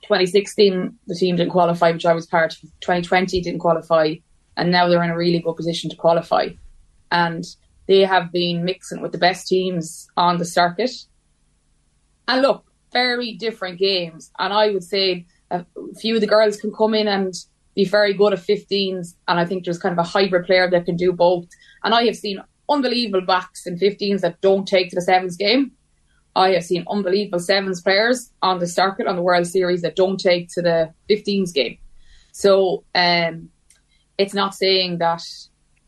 2016, 0.03 0.97
the 1.07 1.15
team 1.15 1.35
didn't 1.37 1.51
qualify, 1.51 1.91
which 1.91 2.05
I 2.05 2.13
was 2.13 2.25
part 2.25 2.53
of. 2.53 2.61
2020 2.81 3.41
didn't 3.41 3.59
qualify, 3.59 4.15
and 4.57 4.71
now 4.71 4.87
they're 4.87 5.03
in 5.03 5.09
a 5.09 5.17
really 5.17 5.39
good 5.39 5.55
position 5.55 5.89
to 5.89 5.95
qualify. 5.95 6.49
And 7.11 7.45
they 7.87 8.01
have 8.01 8.31
been 8.31 8.65
mixing 8.65 9.01
with 9.01 9.11
the 9.11 9.17
best 9.17 9.47
teams 9.47 10.07
on 10.17 10.37
the 10.37 10.45
circuit. 10.45 10.91
And 12.27 12.41
look, 12.41 12.65
very 12.91 13.33
different 13.33 13.79
games. 13.79 14.31
And 14.39 14.53
I 14.53 14.69
would 14.69 14.83
say 14.83 15.25
a 15.51 15.65
few 15.99 16.15
of 16.15 16.21
the 16.21 16.27
girls 16.27 16.57
can 16.57 16.73
come 16.73 16.93
in 16.93 17.07
and 17.07 17.33
be 17.75 17.85
very 17.85 18.13
good 18.13 18.33
at 18.33 18.39
15s. 18.39 19.15
And 19.27 19.39
I 19.39 19.45
think 19.45 19.65
there's 19.65 19.79
kind 19.79 19.93
of 19.93 19.99
a 19.99 20.07
hybrid 20.07 20.45
player 20.45 20.69
that 20.69 20.85
can 20.85 20.95
do 20.95 21.11
both. 21.11 21.47
And 21.83 21.93
I 21.93 22.03
have 22.05 22.15
seen 22.15 22.41
unbelievable 22.69 23.25
backs 23.25 23.65
in 23.65 23.77
15s 23.77 24.21
that 24.21 24.41
don't 24.41 24.67
take 24.67 24.89
to 24.89 24.95
the 24.95 25.01
sevens 25.01 25.35
game. 25.35 25.71
I 26.35 26.51
have 26.51 26.63
seen 26.63 26.85
unbelievable 26.89 27.39
sevens 27.39 27.81
players 27.81 28.31
on 28.41 28.59
the 28.59 28.67
circuit 28.67 29.07
on 29.07 29.15
the 29.15 29.21
World 29.21 29.45
Series 29.45 29.81
that 29.81 29.95
don't 29.95 30.19
take 30.19 30.49
to 30.53 30.61
the 30.61 30.93
15s 31.09 31.53
game. 31.53 31.77
So 32.31 32.83
um, 32.95 33.49
it's 34.17 34.33
not 34.33 34.55
saying 34.55 34.97
that, 34.97 35.23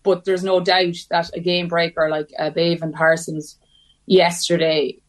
but 0.03 0.25
there's 0.25 0.43
no 0.43 0.59
doubt 0.59 0.95
that 1.09 1.31
a 1.33 1.39
game 1.39 1.67
breaker 1.67 2.09
like 2.09 2.29
uh, 2.37 2.51
Béibhinn 2.51 2.93
Parsons 2.93 3.57
yesterday, 4.05 4.99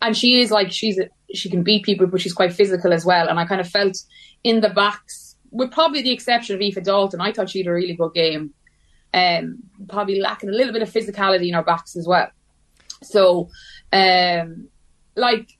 and 0.00 0.16
she 0.16 0.40
is 0.40 0.50
like 0.50 0.70
she's 0.70 0.98
a, 0.98 1.08
she 1.32 1.50
can 1.50 1.62
beat 1.62 1.84
people, 1.84 2.06
but 2.06 2.20
she's 2.20 2.32
quite 2.32 2.52
physical 2.52 2.92
as 2.92 3.04
well. 3.04 3.28
And 3.28 3.38
I 3.38 3.44
kind 3.44 3.60
of 3.60 3.68
felt 3.68 3.96
in 4.42 4.60
the 4.60 4.68
backs, 4.68 5.36
with 5.50 5.72
probably 5.72 6.02
the 6.02 6.12
exception 6.12 6.54
of 6.54 6.62
Aoife 6.62 6.82
Dalton, 6.82 7.20
I 7.20 7.32
thought 7.32 7.50
she 7.50 7.60
had 7.60 7.66
a 7.66 7.72
really 7.72 7.94
good 7.94 8.14
game. 8.14 8.54
Um, 9.12 9.62
probably 9.88 10.20
lacking 10.20 10.48
a 10.48 10.52
little 10.52 10.72
bit 10.72 10.82
of 10.82 10.90
physicality 10.90 11.48
in 11.48 11.54
our 11.54 11.62
backs 11.62 11.96
as 11.96 12.06
well. 12.06 12.28
So 13.02 13.48
um, 13.92 14.68
like 15.14 15.50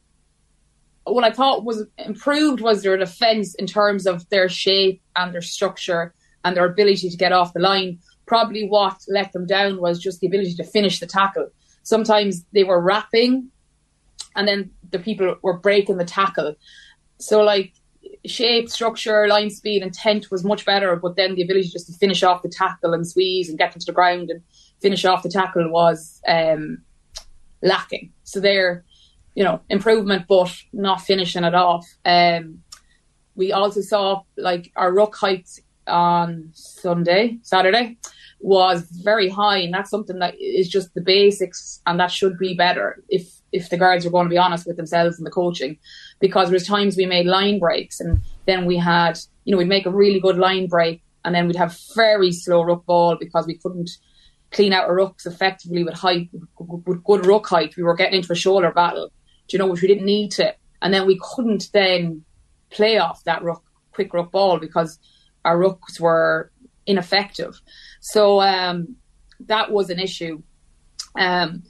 what 1.04 1.24
I 1.24 1.30
thought 1.30 1.64
was 1.64 1.84
improved 1.98 2.60
was 2.60 2.82
their 2.82 2.96
defence 2.96 3.54
in 3.54 3.66
terms 3.66 4.06
of 4.06 4.28
their 4.30 4.48
shape 4.48 5.02
and 5.14 5.32
their 5.32 5.42
structure 5.42 6.14
and 6.44 6.56
their 6.56 6.64
ability 6.64 7.10
to 7.10 7.16
get 7.16 7.32
off 7.32 7.52
the 7.52 7.60
line. 7.60 7.98
Probably 8.26 8.66
what 8.66 8.96
let 9.08 9.32
them 9.32 9.46
down 9.46 9.80
was 9.80 10.00
just 10.00 10.20
the 10.20 10.26
ability 10.26 10.54
to 10.54 10.64
finish 10.64 10.98
the 10.98 11.06
tackle. 11.06 11.48
Sometimes 11.82 12.44
they 12.52 12.64
were 12.64 12.80
wrapping 12.80 13.50
and 14.36 14.46
then 14.48 14.70
the 14.90 14.98
people 14.98 15.36
were 15.42 15.58
breaking 15.58 15.96
the 15.96 16.04
tackle. 16.04 16.54
So 17.18 17.42
like 17.42 17.72
shape, 18.26 18.68
structure, 18.68 19.28
line 19.28 19.50
speed, 19.50 19.82
intent 19.82 20.30
was 20.30 20.44
much 20.44 20.64
better. 20.64 20.96
But 20.96 21.16
then 21.16 21.34
the 21.34 21.42
ability 21.42 21.68
just 21.68 21.86
to 21.86 21.92
finish 21.92 22.22
off 22.22 22.42
the 22.42 22.48
tackle 22.48 22.94
and 22.94 23.06
squeeze 23.06 23.48
and 23.48 23.58
get 23.58 23.74
into 23.74 23.86
the 23.86 23.92
ground 23.92 24.30
and 24.30 24.42
finish 24.80 25.04
off 25.04 25.22
the 25.22 25.28
tackle 25.28 25.70
was 25.70 26.20
um, 26.28 26.82
lacking. 27.62 28.12
So 28.24 28.40
they're, 28.40 28.84
you 29.34 29.44
know, 29.44 29.60
improvement, 29.68 30.26
but 30.28 30.54
not 30.72 31.00
finishing 31.00 31.44
it 31.44 31.54
off. 31.54 31.86
Um, 32.04 32.62
we 33.34 33.52
also 33.52 33.80
saw 33.80 34.22
like 34.36 34.70
our 34.76 34.92
ruck 34.92 35.14
height 35.14 35.48
on 35.86 36.50
Sunday, 36.52 37.38
Saturday 37.42 37.98
was 38.40 38.82
very 38.90 39.28
high, 39.28 39.58
and 39.58 39.72
that's 39.72 39.90
something 39.90 40.18
that 40.18 40.34
is 40.38 40.68
just 40.68 40.92
the 40.94 41.00
basics, 41.00 41.80
and 41.86 41.98
that 41.98 42.10
should 42.10 42.38
be 42.38 42.54
better 42.54 43.02
if 43.08 43.40
if 43.54 43.70
the 43.70 43.76
guards 43.76 44.04
were 44.04 44.10
going 44.10 44.26
to 44.26 44.36
be 44.36 44.44
honest 44.46 44.66
with 44.66 44.76
themselves 44.76 45.16
and 45.16 45.26
the 45.26 45.30
coaching, 45.30 45.78
because 46.20 46.48
there 46.48 46.54
was 46.54 46.66
times 46.66 46.96
we 46.96 47.06
made 47.06 47.26
line 47.26 47.58
breaks, 47.58 48.00
and 48.00 48.20
then 48.46 48.66
we 48.66 48.76
had, 48.76 49.18
you 49.44 49.52
know, 49.52 49.58
we'd 49.58 49.68
make 49.68 49.86
a 49.86 49.90
really 49.90 50.20
good 50.20 50.36
line 50.36 50.66
break, 50.66 51.00
and 51.24 51.34
then 51.34 51.46
we'd 51.46 51.56
have 51.56 51.78
very 51.94 52.32
slow 52.32 52.62
ruck 52.62 52.84
ball 52.84 53.16
because 53.18 53.46
we 53.46 53.56
couldn't 53.56 53.90
clean 54.50 54.72
out 54.72 54.88
our 54.88 54.96
rucks 54.96 55.26
effectively 55.26 55.84
with 55.84 55.94
height, 55.94 56.28
with 56.58 57.04
good 57.04 57.24
ruck 57.26 57.46
height. 57.46 57.76
We 57.76 57.84
were 57.84 57.94
getting 57.94 58.16
into 58.16 58.32
a 58.32 58.36
shoulder 58.36 58.72
battle, 58.72 59.12
you 59.50 59.58
know, 59.58 59.68
which 59.68 59.82
we 59.82 59.88
didn't 59.88 60.04
need 60.04 60.32
to, 60.32 60.54
and 60.82 60.92
then 60.92 61.06
we 61.06 61.18
couldn't 61.22 61.70
then 61.72 62.24
play 62.70 62.98
off 62.98 63.22
that 63.24 63.42
ruck, 63.42 63.62
quick 63.92 64.12
ruck 64.12 64.32
ball 64.32 64.58
because 64.58 64.98
our 65.44 65.56
rucks 65.56 66.00
were 66.00 66.50
ineffective. 66.86 67.60
So 68.00 68.40
um, 68.40 68.96
that 69.46 69.70
was 69.70 69.90
an 69.90 70.00
issue 70.00 70.42
um, 71.18 71.62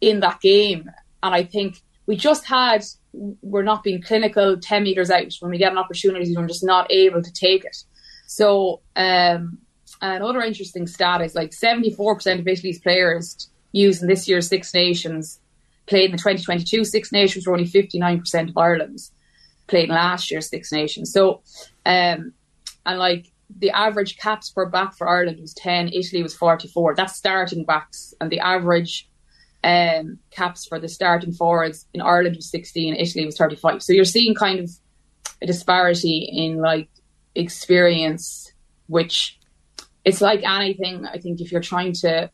in 0.00 0.20
that 0.20 0.40
game. 0.40 0.90
And 1.22 1.34
I 1.34 1.44
think 1.44 1.82
we 2.06 2.16
just 2.16 2.46
had, 2.46 2.84
we're 3.12 3.62
not 3.62 3.82
being 3.82 4.02
clinical 4.02 4.58
10 4.58 4.82
metres 4.82 5.10
out. 5.10 5.32
When 5.40 5.50
we 5.50 5.58
get 5.58 5.72
an 5.72 5.78
opportunity, 5.78 6.34
we're 6.36 6.46
just 6.46 6.64
not 6.64 6.90
able 6.90 7.22
to 7.22 7.32
take 7.32 7.64
it. 7.64 7.76
So 8.26 8.80
um, 8.96 9.58
another 10.00 10.40
interesting 10.40 10.86
stat 10.86 11.20
is 11.20 11.34
like 11.34 11.50
74% 11.50 12.38
of 12.38 12.48
Italy's 12.48 12.80
players 12.80 13.50
used 13.72 14.02
in 14.02 14.08
this 14.08 14.28
year's 14.28 14.48
Six 14.48 14.72
Nations 14.74 15.40
played 15.86 16.06
in 16.06 16.12
the 16.12 16.18
2022 16.18 16.84
Six 16.84 17.12
Nations, 17.12 17.46
were 17.46 17.52
only 17.52 17.68
59% 17.68 18.48
of 18.48 18.56
Ireland's 18.56 19.12
played 19.66 19.88
in 19.88 19.94
last 19.94 20.30
year's 20.30 20.48
Six 20.48 20.72
Nations. 20.72 21.12
So, 21.12 21.42
um, 21.84 22.32
and 22.86 22.98
like 22.98 23.26
the 23.58 23.70
average 23.70 24.16
caps 24.16 24.50
per 24.50 24.66
back 24.66 24.96
for 24.96 25.08
Ireland 25.08 25.40
was 25.40 25.52
10, 25.54 25.88
Italy 25.88 26.22
was 26.22 26.34
44. 26.34 26.94
That's 26.94 27.16
starting 27.16 27.64
backs. 27.64 28.14
And 28.20 28.30
the 28.30 28.40
average 28.40 29.09
um, 29.62 30.18
caps 30.30 30.66
for 30.66 30.78
the 30.78 30.88
starting 30.88 31.32
forwards 31.32 31.86
in 31.92 32.00
Ireland 32.00 32.36
was 32.36 32.50
16, 32.50 32.94
Italy 32.94 33.26
was 33.26 33.36
35. 33.36 33.82
So 33.82 33.92
you're 33.92 34.04
seeing 34.04 34.34
kind 34.34 34.60
of 34.60 34.70
a 35.42 35.46
disparity 35.46 36.28
in 36.32 36.58
like 36.58 36.88
experience, 37.34 38.52
which 38.86 39.38
it's 40.04 40.20
like 40.20 40.42
anything. 40.44 41.06
I 41.06 41.18
think 41.18 41.40
if 41.40 41.52
you're 41.52 41.60
trying 41.60 41.92
to, 41.94 42.30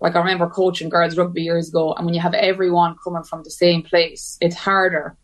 like 0.00 0.14
I 0.14 0.20
remember 0.20 0.48
coaching 0.48 0.88
girls 0.88 1.16
rugby 1.16 1.42
years 1.42 1.68
ago, 1.68 1.94
and 1.94 2.06
when 2.06 2.14
you 2.14 2.20
have 2.20 2.34
everyone 2.34 2.96
coming 3.02 3.24
from 3.24 3.42
the 3.42 3.50
same 3.50 3.82
place, 3.82 4.38
it's 4.40 4.56
harder, 4.56 5.16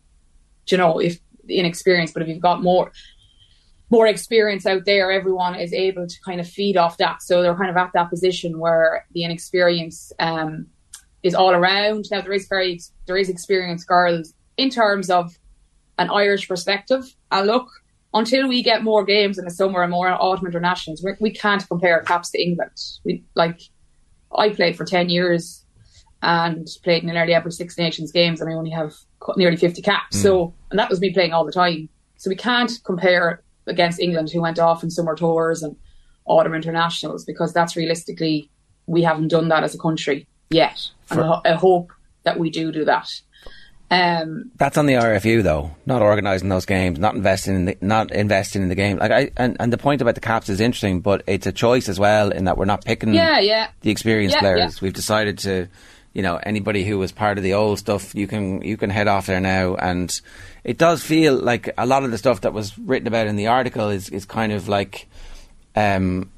you 0.67 0.77
know, 0.77 0.99
if 0.99 1.19
inexperienced. 1.47 2.13
But 2.13 2.23
if 2.23 2.29
you've 2.29 2.41
got 2.41 2.61
more, 2.61 2.91
more 3.89 4.07
experience 4.07 4.65
out 4.65 4.85
there, 4.85 5.11
everyone 5.11 5.55
is 5.55 5.73
able 5.73 6.05
to 6.05 6.21
kind 6.21 6.39
of 6.39 6.47
feed 6.47 6.77
off 6.77 6.97
that. 6.97 7.21
So 7.21 7.41
they're 7.41 7.55
kind 7.55 7.69
of 7.69 7.77
at 7.77 7.91
that 7.93 8.09
position 8.09 8.59
where 8.59 9.05
the 9.13 9.23
inexperience 9.23 10.11
um, 10.19 10.67
is 11.23 11.35
all 11.35 11.51
around. 11.51 12.05
Now 12.11 12.21
there 12.21 12.33
is 12.33 12.47
very 12.47 12.79
there 13.07 13.17
is 13.17 13.29
experienced 13.29 13.87
girls 13.87 14.33
in 14.57 14.69
terms 14.69 15.09
of 15.09 15.37
an 15.97 16.09
Irish 16.09 16.47
perspective. 16.47 17.03
And 17.31 17.47
look, 17.47 17.67
until 18.13 18.47
we 18.47 18.63
get 18.63 18.83
more 18.83 19.03
games 19.03 19.37
in 19.37 19.45
the 19.45 19.51
summer 19.51 19.83
and 19.83 19.91
more 19.91 20.09
autumn 20.09 20.47
internationals, 20.47 21.03
we, 21.03 21.13
we 21.19 21.31
can't 21.31 21.67
compare 21.67 22.01
caps 22.01 22.31
to 22.31 22.41
England. 22.41 22.71
We 23.03 23.23
like 23.35 23.61
I 24.35 24.49
played 24.49 24.77
for 24.77 24.85
ten 24.85 25.09
years 25.09 25.65
and 26.21 26.67
played 26.83 27.03
in 27.03 27.09
nearly 27.09 27.33
every 27.33 27.51
Six 27.51 27.77
Nations 27.77 28.11
games, 28.11 28.41
and 28.41 28.49
I 28.49 28.53
only 28.53 28.71
have 28.71 28.93
nearly 29.35 29.57
fifty 29.57 29.81
caps. 29.81 30.17
Mm. 30.17 30.21
So 30.21 30.53
and 30.71 30.79
that 30.79 30.89
was 30.89 31.01
me 31.01 31.13
playing 31.13 31.33
all 31.33 31.45
the 31.45 31.51
time. 31.51 31.89
So 32.17 32.29
we 32.29 32.35
can't 32.35 32.71
compare 32.83 33.43
against 33.67 33.99
England, 33.99 34.29
who 34.31 34.41
went 34.41 34.59
off 34.59 34.83
in 34.83 34.89
summer 34.89 35.15
tours 35.15 35.63
and 35.63 35.75
autumn 36.25 36.53
internationals, 36.53 37.23
because 37.25 37.53
that's 37.53 37.75
realistically 37.75 38.49
we 38.87 39.03
haven't 39.03 39.27
done 39.27 39.49
that 39.49 39.63
as 39.63 39.75
a 39.75 39.77
country 39.77 40.27
yet. 40.49 40.89
For, 41.05 41.21
and 41.21 41.33
I, 41.45 41.53
hope 41.53 41.91
that 42.23 42.39
we 42.39 42.49
do 42.49 42.71
do 42.71 42.85
that. 42.85 43.21
Um, 43.91 44.51
that's 44.55 44.77
on 44.77 44.85
the 44.85 44.93
RFU 44.93 45.41
though, 45.41 45.71
not 45.87 46.03
organising 46.03 46.49
those 46.49 46.65
games, 46.65 46.99
not 46.99 47.15
investing 47.15 47.55
in 47.55 47.65
the 47.65 47.77
not 47.81 48.11
investing 48.11 48.61
in 48.61 48.69
the 48.69 48.75
game. 48.75 48.97
Like 48.97 49.11
I 49.11 49.31
and, 49.35 49.57
and 49.59 49.73
the 49.73 49.79
point 49.79 50.01
about 50.01 50.13
the 50.13 50.21
caps 50.21 50.47
is 50.49 50.59
interesting, 50.59 51.01
but 51.01 51.23
it's 51.25 51.47
a 51.47 51.51
choice 51.51 51.89
as 51.89 51.99
well 51.99 52.31
in 52.31 52.45
that 52.45 52.57
we're 52.57 52.65
not 52.65 52.85
picking 52.85 53.13
yeah, 53.15 53.39
yeah. 53.39 53.69
the 53.81 53.89
experienced 53.89 54.35
yeah, 54.35 54.41
players. 54.41 54.75
Yeah. 54.75 54.79
We've 54.81 54.93
decided 54.93 55.39
to 55.39 55.67
you 56.13 56.21
know 56.21 56.37
anybody 56.37 56.83
who 56.83 56.99
was 56.99 57.11
part 57.11 57.37
of 57.37 57.43
the 57.43 57.53
old 57.53 57.79
stuff 57.79 58.13
you 58.13 58.27
can 58.27 58.61
you 58.61 58.77
can 58.77 58.89
head 58.89 59.07
off 59.07 59.27
there 59.27 59.39
now 59.39 59.75
and 59.75 60.21
it 60.63 60.77
does 60.77 61.03
feel 61.03 61.35
like 61.35 61.69
a 61.77 61.85
lot 61.85 62.03
of 62.03 62.11
the 62.11 62.17
stuff 62.17 62.41
that 62.41 62.51
was 62.51 62.77
written 62.79 63.07
about 63.07 63.27
in 63.27 63.35
the 63.35 63.47
article 63.47 63.89
is 63.89 64.09
is 64.09 64.25
kind 64.25 64.51
of 64.51 64.67
like 64.67 65.07
um, 65.75 66.29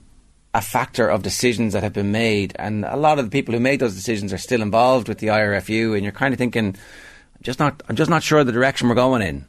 a 0.53 0.61
factor 0.61 1.07
of 1.07 1.23
decisions 1.23 1.73
that 1.73 1.83
have 1.83 1.93
been 1.93 2.11
made 2.11 2.53
and 2.57 2.83
a 2.85 2.97
lot 2.97 3.19
of 3.19 3.25
the 3.25 3.31
people 3.31 3.53
who 3.53 3.59
made 3.59 3.79
those 3.79 3.95
decisions 3.95 4.33
are 4.33 4.37
still 4.37 4.61
involved 4.61 5.07
with 5.07 5.19
the 5.19 5.27
IRFU 5.27 5.95
and 5.95 6.03
you're 6.03 6.11
kind 6.11 6.33
of 6.33 6.37
thinking 6.37 6.67
I'm 6.67 7.43
just 7.43 7.59
not 7.59 7.81
I'm 7.87 7.95
just 7.95 8.09
not 8.09 8.23
sure 8.23 8.43
the 8.43 8.51
direction 8.51 8.89
we're 8.89 8.95
going 8.95 9.21
in 9.21 9.45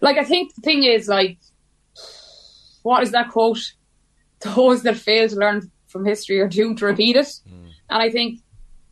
like 0.00 0.18
I 0.18 0.24
think 0.24 0.54
the 0.54 0.60
thing 0.60 0.84
is 0.84 1.08
like 1.08 1.38
what 2.82 3.02
is 3.02 3.12
that 3.12 3.30
quote 3.30 3.72
those 4.40 4.82
that 4.82 4.96
fail 4.96 5.28
to 5.28 5.36
learn 5.36 5.70
from 5.86 6.04
history 6.04 6.40
are 6.40 6.48
doomed 6.48 6.78
to 6.78 6.86
repeat 6.86 7.16
it 7.16 7.26
mm. 7.26 7.70
and 7.88 8.02
I 8.02 8.10
think 8.10 8.40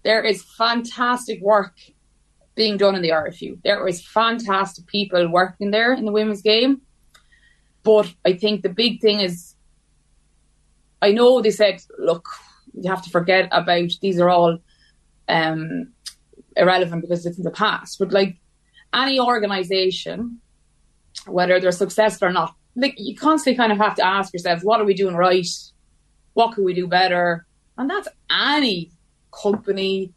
there 0.04 0.22
is 0.22 0.42
fantastic 0.42 1.40
work 1.42 1.74
being 2.54 2.76
done 2.76 2.94
in 2.94 3.02
the 3.02 3.10
RFU. 3.10 3.58
There 3.64 3.86
is 3.88 4.06
fantastic 4.06 4.86
people 4.86 5.28
working 5.28 5.70
there 5.70 5.92
in 5.92 6.04
the 6.04 6.12
women's 6.12 6.42
game. 6.42 6.82
But 7.82 8.12
I 8.24 8.34
think 8.34 8.62
the 8.62 8.68
big 8.68 9.00
thing 9.00 9.20
is, 9.20 9.53
I 11.02 11.12
know 11.12 11.40
they 11.40 11.50
said, 11.50 11.80
look, 11.98 12.26
you 12.72 12.90
have 12.90 13.02
to 13.02 13.10
forget 13.10 13.48
about 13.52 13.90
these 14.00 14.18
are 14.18 14.28
all 14.28 14.58
um, 15.28 15.92
irrelevant 16.56 17.02
because 17.02 17.24
it's 17.26 17.38
in 17.38 17.44
the 17.44 17.50
past. 17.50 17.98
But 17.98 18.12
like 18.12 18.36
any 18.92 19.20
organization, 19.20 20.40
whether 21.26 21.60
they're 21.60 21.72
successful 21.72 22.28
or 22.28 22.32
not, 22.32 22.54
like 22.76 22.94
you 22.96 23.16
constantly 23.16 23.56
kind 23.56 23.72
of 23.72 23.78
have 23.78 23.94
to 23.96 24.06
ask 24.06 24.32
yourself, 24.32 24.62
what 24.62 24.80
are 24.80 24.84
we 24.84 24.94
doing 24.94 25.14
right? 25.14 25.46
What 26.34 26.54
can 26.54 26.64
we 26.64 26.74
do 26.74 26.86
better? 26.86 27.46
And 27.78 27.88
that's 27.88 28.08
any 28.30 28.90
company, 29.32 30.12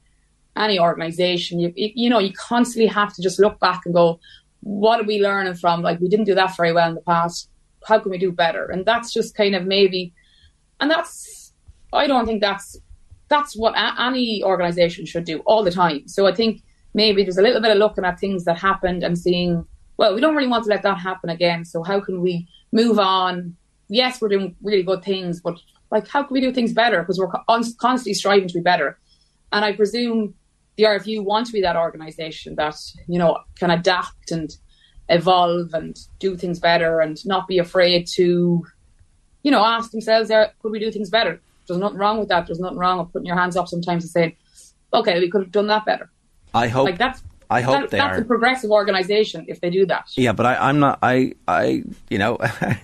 any 0.55 0.79
organization, 0.79 1.59
you, 1.59 1.71
you 1.75 2.09
know, 2.09 2.19
you 2.19 2.33
constantly 2.33 2.87
have 2.87 3.13
to 3.13 3.21
just 3.21 3.39
look 3.39 3.59
back 3.59 3.81
and 3.85 3.93
go, 3.93 4.19
what 4.61 4.99
are 4.99 5.05
we 5.05 5.21
learning 5.21 5.53
from? 5.55 5.81
Like, 5.81 5.99
we 5.99 6.09
didn't 6.09 6.25
do 6.25 6.35
that 6.35 6.57
very 6.57 6.73
well 6.73 6.89
in 6.89 6.95
the 6.95 7.01
past. 7.01 7.49
How 7.87 7.99
can 7.99 8.11
we 8.11 8.17
do 8.17 8.31
better? 8.31 8.65
And 8.69 8.85
that's 8.85 9.13
just 9.13 9.35
kind 9.35 9.55
of 9.55 9.65
maybe, 9.65 10.13
and 10.79 10.89
that's, 10.89 11.53
I 11.93 12.07
don't 12.07 12.25
think 12.25 12.41
that's, 12.41 12.77
that's 13.29 13.55
what 13.55 13.75
a- 13.75 14.01
any 14.01 14.43
organization 14.43 15.05
should 15.05 15.25
do 15.25 15.39
all 15.45 15.63
the 15.63 15.71
time. 15.71 16.07
So 16.07 16.27
I 16.27 16.33
think 16.33 16.61
maybe 16.93 17.23
there's 17.23 17.37
a 17.37 17.41
little 17.41 17.61
bit 17.61 17.71
of 17.71 17.77
looking 17.77 18.05
at 18.05 18.19
things 18.19 18.45
that 18.45 18.57
happened 18.57 19.03
and 19.03 19.17
seeing, 19.17 19.65
well, 19.97 20.13
we 20.13 20.21
don't 20.21 20.35
really 20.35 20.47
want 20.47 20.63
to 20.65 20.69
let 20.69 20.83
that 20.83 20.99
happen 20.99 21.29
again. 21.29 21.65
So 21.65 21.83
how 21.83 21.99
can 21.99 22.21
we 22.21 22.47
move 22.71 22.99
on? 22.99 23.55
Yes, 23.89 24.21
we're 24.21 24.29
doing 24.29 24.55
really 24.61 24.83
good 24.83 25.03
things, 25.03 25.41
but 25.41 25.57
like, 25.91 26.07
how 26.07 26.23
can 26.23 26.33
we 26.33 26.41
do 26.41 26.51
things 26.51 26.73
better? 26.73 27.01
Because 27.01 27.19
we're 27.19 27.31
constantly 27.47 28.13
striving 28.13 28.47
to 28.47 28.53
be 28.53 28.61
better. 28.61 28.99
And 29.51 29.63
I 29.63 29.73
presume 29.73 30.33
the 30.75 30.83
RFU 30.83 31.23
want 31.23 31.47
to 31.47 31.53
be 31.53 31.61
that 31.61 31.75
organisation 31.75 32.55
that, 32.55 32.75
you 33.07 33.17
know, 33.17 33.39
can 33.57 33.71
adapt 33.71 34.31
and 34.31 34.55
evolve 35.09 35.73
and 35.73 35.97
do 36.19 36.35
things 36.35 36.59
better 36.59 36.99
and 36.99 37.17
not 37.25 37.47
be 37.47 37.57
afraid 37.57 38.07
to, 38.15 38.63
you 39.43 39.51
know, 39.51 39.63
ask 39.63 39.91
themselves, 39.91 40.29
could 40.29 40.71
we 40.71 40.79
do 40.79 40.91
things 40.91 41.09
better? 41.09 41.39
There's 41.67 41.79
nothing 41.79 41.97
wrong 41.97 42.19
with 42.19 42.29
that. 42.29 42.47
There's 42.47 42.59
nothing 42.59 42.77
wrong 42.77 42.99
with 42.99 43.11
putting 43.11 43.25
your 43.25 43.37
hands 43.37 43.57
up 43.57 43.67
sometimes 43.67 44.03
and 44.03 44.11
saying, 44.11 44.35
okay, 44.93 45.19
we 45.19 45.29
could 45.29 45.41
have 45.41 45.51
done 45.51 45.67
that 45.67 45.85
better. 45.85 46.09
I 46.53 46.67
hope. 46.67 46.85
Like 46.85 46.97
that's 46.97 47.21
I 47.49 47.61
hope 47.61 47.81
that, 47.81 47.91
they 47.91 47.97
that's 47.97 48.19
are. 48.19 48.21
a 48.21 48.25
progressive 48.25 48.71
organisation 48.71 49.45
if 49.47 49.61
they 49.61 49.69
do 49.69 49.85
that. 49.85 50.09
Yeah, 50.15 50.33
but 50.33 50.45
I, 50.45 50.69
am 50.69 50.79
not. 50.79 50.99
I, 51.01 51.33
I, 51.47 51.83
you 52.09 52.17
know, 52.17 52.35
uh, 52.41 52.75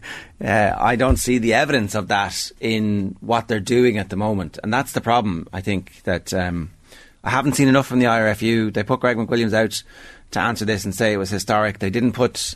I 0.42 0.96
don't 0.96 1.18
see 1.18 1.38
the 1.38 1.54
evidence 1.54 1.96
of 1.96 2.08
that 2.08 2.52
in 2.60 3.18
what 3.20 3.48
they're 3.48 3.60
doing 3.60 3.98
at 3.98 4.10
the 4.10 4.16
moment, 4.16 4.60
and 4.64 4.74
that's 4.74 4.94
the 4.94 5.02
problem. 5.02 5.48
I 5.52 5.62
think 5.62 6.04
that 6.04 6.34
um, 6.34 6.72
I 7.24 7.30
haven't 7.30 7.54
seen 7.54 7.68
enough 7.68 7.88
from 7.88 8.00
the 8.00 8.06
IRFU. 8.06 8.74
They 8.74 8.84
put 8.84 9.02
Greg 9.02 9.18
McWilliams 9.18 9.54
out 9.54 9.84
to 10.32 10.40
answer 10.40 10.66
this 10.66 10.86
and 10.86 10.96
say 10.96 11.14
it 11.14 11.18
was 11.18 11.30
historic. 11.30 11.80
They 11.80 11.90
didn't 11.90 12.14
put 12.14 12.56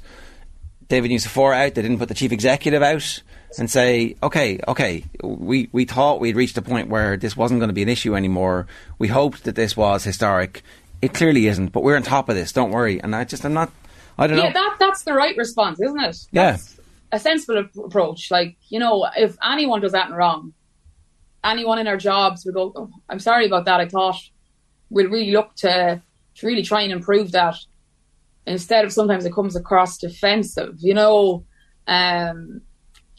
David 0.87 1.11
Nucifora 1.11 1.65
out. 1.65 1.75
They 1.75 1.81
didn't 1.81 1.99
put 1.99 2.07
the 2.07 2.15
chief 2.15 2.31
executive 2.31 2.81
out 2.81 3.21
and 3.57 3.69
say, 3.69 4.15
okay, 4.21 4.59
okay, 4.67 5.05
we, 5.23 5.69
we 5.71 5.85
thought 5.85 6.19
we'd 6.19 6.35
reached 6.35 6.57
a 6.57 6.61
point 6.61 6.89
where 6.89 7.17
this 7.17 7.35
wasn't 7.35 7.59
going 7.59 7.69
to 7.69 7.73
be 7.73 7.83
an 7.83 7.89
issue 7.89 8.15
anymore. 8.15 8.67
We 8.99 9.07
hoped 9.07 9.45
that 9.45 9.55
this 9.55 9.75
was 9.75 10.03
historic 10.03 10.63
it 11.01 11.13
clearly 11.13 11.47
isn't, 11.47 11.71
but 11.71 11.83
we're 11.83 11.95
on 11.95 12.03
top 12.03 12.29
of 12.29 12.35
this. 12.35 12.51
Don't 12.51 12.71
worry. 12.71 12.99
And 13.01 13.15
I 13.15 13.23
just, 13.23 13.45
I'm 13.45 13.53
not, 13.53 13.71
I 14.17 14.27
don't 14.27 14.37
yeah, 14.37 14.43
know. 14.43 14.49
Yeah, 14.49 14.53
that 14.53 14.75
that's 14.79 15.03
the 15.03 15.13
right 15.13 15.35
response, 15.37 15.79
isn't 15.79 15.99
it? 15.99 16.17
Yeah. 16.31 16.51
That's 16.51 16.79
a 17.11 17.19
sensible 17.19 17.65
approach. 17.85 18.31
Like 18.31 18.57
you 18.69 18.79
know, 18.79 19.07
if 19.15 19.37
anyone 19.43 19.81
does 19.81 19.91
that 19.91 20.11
wrong, 20.11 20.53
anyone 21.43 21.79
in 21.79 21.87
our 21.87 21.97
jobs 21.97 22.45
would 22.45 22.55
go, 22.55 22.73
oh, 22.75 22.89
"I'm 23.09 23.19
sorry 23.19 23.45
about 23.45 23.65
that. 23.65 23.79
I 23.79 23.87
thought 23.87 24.17
we'd 24.89 25.05
really 25.05 25.31
look 25.31 25.55
to 25.57 26.01
to 26.35 26.47
really 26.47 26.63
try 26.63 26.81
and 26.81 26.91
improve 26.91 27.31
that." 27.33 27.55
Instead 28.45 28.85
of 28.85 28.93
sometimes 28.93 29.25
it 29.25 29.33
comes 29.33 29.55
across 29.55 29.97
defensive, 29.97 30.75
you 30.79 30.93
know. 30.93 31.45
Um, 31.85 32.61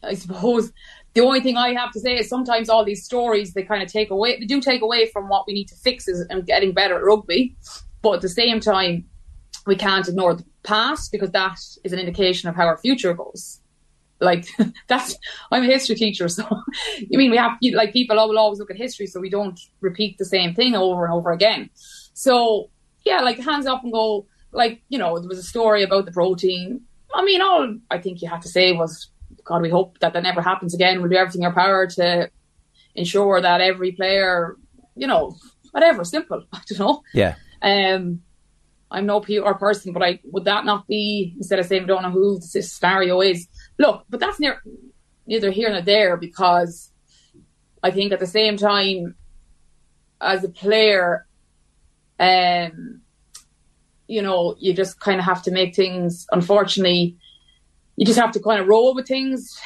I 0.03 0.15
suppose 0.15 0.73
the 1.15 1.21
only 1.23 1.41
thing 1.41 1.57
I 1.57 1.73
have 1.75 1.93
to 1.93 2.01
say 2.01 2.19
is 2.19 2.29
sometimes 2.29 2.69
all 2.69 2.85
these 2.85 3.05
stories 3.05 3.53
they 3.53 3.63
kind 3.63 3.83
of 3.83 3.91
take 3.91 4.11
away, 4.11 4.39
they 4.39 4.47
do 4.47 4.61
take 4.61 4.83
away 4.83 5.11
from 5.11 5.29
what 5.29 5.47
we 5.47 5.55
need 5.55 5.69
to 5.69 5.75
fix 5.77 6.07
is 6.07 6.25
and 6.31 6.47
getting 6.47 6.73
better 6.73 6.97
at 6.97 7.05
rugby. 7.05 7.57
But 8.03 8.15
at 8.15 8.21
the 8.21 8.29
same 8.29 8.61
time, 8.61 9.07
we 9.67 9.77
can't 9.77 10.09
ignore 10.09 10.35
the 10.35 10.45
past 10.63 11.11
because 11.11 11.31
that 11.33 11.59
is 11.85 11.93
an 11.93 11.99
indication 11.99 12.49
of 12.49 12.55
how 12.55 12.67
our 12.67 12.79
future 12.79 13.15
goes. 13.15 13.61
Like 14.21 14.47
that's, 14.87 15.17
I'm 15.51 15.65
a 15.65 15.67
history 15.67 15.97
teacher, 15.97 16.29
so 16.29 16.45
you 16.99 17.19
mean 17.19 17.31
we 17.31 17.37
have 17.37 17.59
like 17.75 17.93
people 17.93 18.17
will 18.17 18.39
always 18.39 18.59
look 18.59 18.71
at 18.71 18.77
history 18.77 19.07
so 19.07 19.21
we 19.21 19.31
don't 19.31 19.59
repeat 19.81 20.19
the 20.19 20.25
same 20.25 20.55
thing 20.55 20.75
over 20.75 21.05
and 21.05 21.15
over 21.15 21.33
again. 21.33 21.71
So 22.15 22.71
yeah, 23.05 23.21
like 23.21 23.39
hands 23.39 23.67
up 23.67 23.83
and 23.85 23.93
go. 23.93 24.27
Like 24.51 24.81
you 24.89 24.99
know, 24.99 25.19
there 25.19 25.29
was 25.29 25.39
a 25.39 25.43
story 25.43 25.83
about 25.83 26.07
the 26.07 26.13
protein. 26.13 26.83
I 27.15 27.25
mean, 27.25 27.43
all 27.43 27.77
I 27.91 27.99
think 27.99 28.23
you 28.23 28.29
have 28.29 28.41
to 28.41 28.49
say 28.49 28.73
was, 28.73 29.09
God, 29.49 29.63
we 29.63 29.71
hope 29.71 29.99
that 30.01 30.13
that 30.13 30.23
never 30.23 30.43
happens 30.43 30.75
again. 30.75 31.01
We'll 31.01 31.11
do 31.11 31.17
everything 31.17 31.43
in 31.43 31.47
our 31.47 31.55
power 31.55 31.87
to 31.87 32.31
ensure 32.95 33.41
that 33.41 33.61
every 33.61 33.93
player, 33.93 34.57
you 34.95 35.07
know, 35.07 35.37
whatever, 35.71 36.05
simple. 36.05 36.45
I 36.53 36.61
don't 36.69 36.79
know. 36.79 37.03
Yeah. 37.15 37.35
Um, 37.63 38.21
I'm 38.91 39.07
no 39.07 39.21
PR 39.21 39.53
person, 39.53 39.93
but 39.93 40.03
I 40.03 40.21
would 40.25 40.45
that 40.45 40.65
not 40.65 40.87
be 40.87 41.35
instead 41.37 41.59
of 41.59 41.67
saying 41.67 41.83
we 41.83 41.89
don't 41.89 42.03
know 42.03 42.11
who 42.11 42.39
this 42.39 42.73
scenario 42.73 43.21
is. 43.21 43.49
Look, 43.79 44.05
but 44.09 44.21
that's 44.21 44.39
near, 44.39 44.63
neither 45.27 45.51
here 45.51 45.71
nor 45.71 45.83
there 45.83 46.17
because 46.17 46.91
I 47.83 47.91
think 47.91 48.13
at 48.13 48.21
the 48.21 48.27
same 48.27 48.57
time, 48.57 49.15
as 50.21 50.45
a 50.45 50.49
player, 50.49 51.27
um, 52.19 53.03
you 54.09 54.23
know, 54.23 54.57
you 54.59 54.73
just 54.73 55.01
kind 55.01 55.21
of 55.21 55.25
have 55.25 55.43
to 55.45 55.51
make 55.51 55.75
things. 55.75 56.27
Unfortunately, 56.33 57.17
you 57.99 58.07
just 58.07 58.19
have 58.19 58.33
to 58.33 58.41
kind 58.41 58.61
of 58.61 58.67
roll 58.67 58.95
with 58.95 59.07
things. 59.07 59.61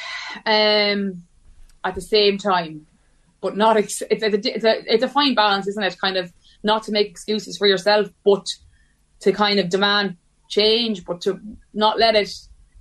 Um, 0.45 1.23
at 1.83 1.95
the 1.95 2.01
same 2.01 2.37
time, 2.37 2.87
but 3.41 3.57
not. 3.57 3.77
Ex- 3.77 4.03
it's, 4.09 4.23
a, 4.23 4.33
it's 4.33 4.65
a 4.65 4.93
it's 4.93 5.03
a 5.03 5.09
fine 5.09 5.35
balance, 5.35 5.67
isn't 5.67 5.83
it? 5.83 5.97
Kind 5.99 6.17
of 6.17 6.31
not 6.63 6.83
to 6.83 6.91
make 6.91 7.07
excuses 7.07 7.57
for 7.57 7.67
yourself, 7.67 8.09
but 8.23 8.45
to 9.21 9.31
kind 9.31 9.59
of 9.59 9.69
demand 9.69 10.17
change, 10.49 11.05
but 11.05 11.21
to 11.21 11.39
not 11.73 11.99
let 11.99 12.15
it 12.15 12.31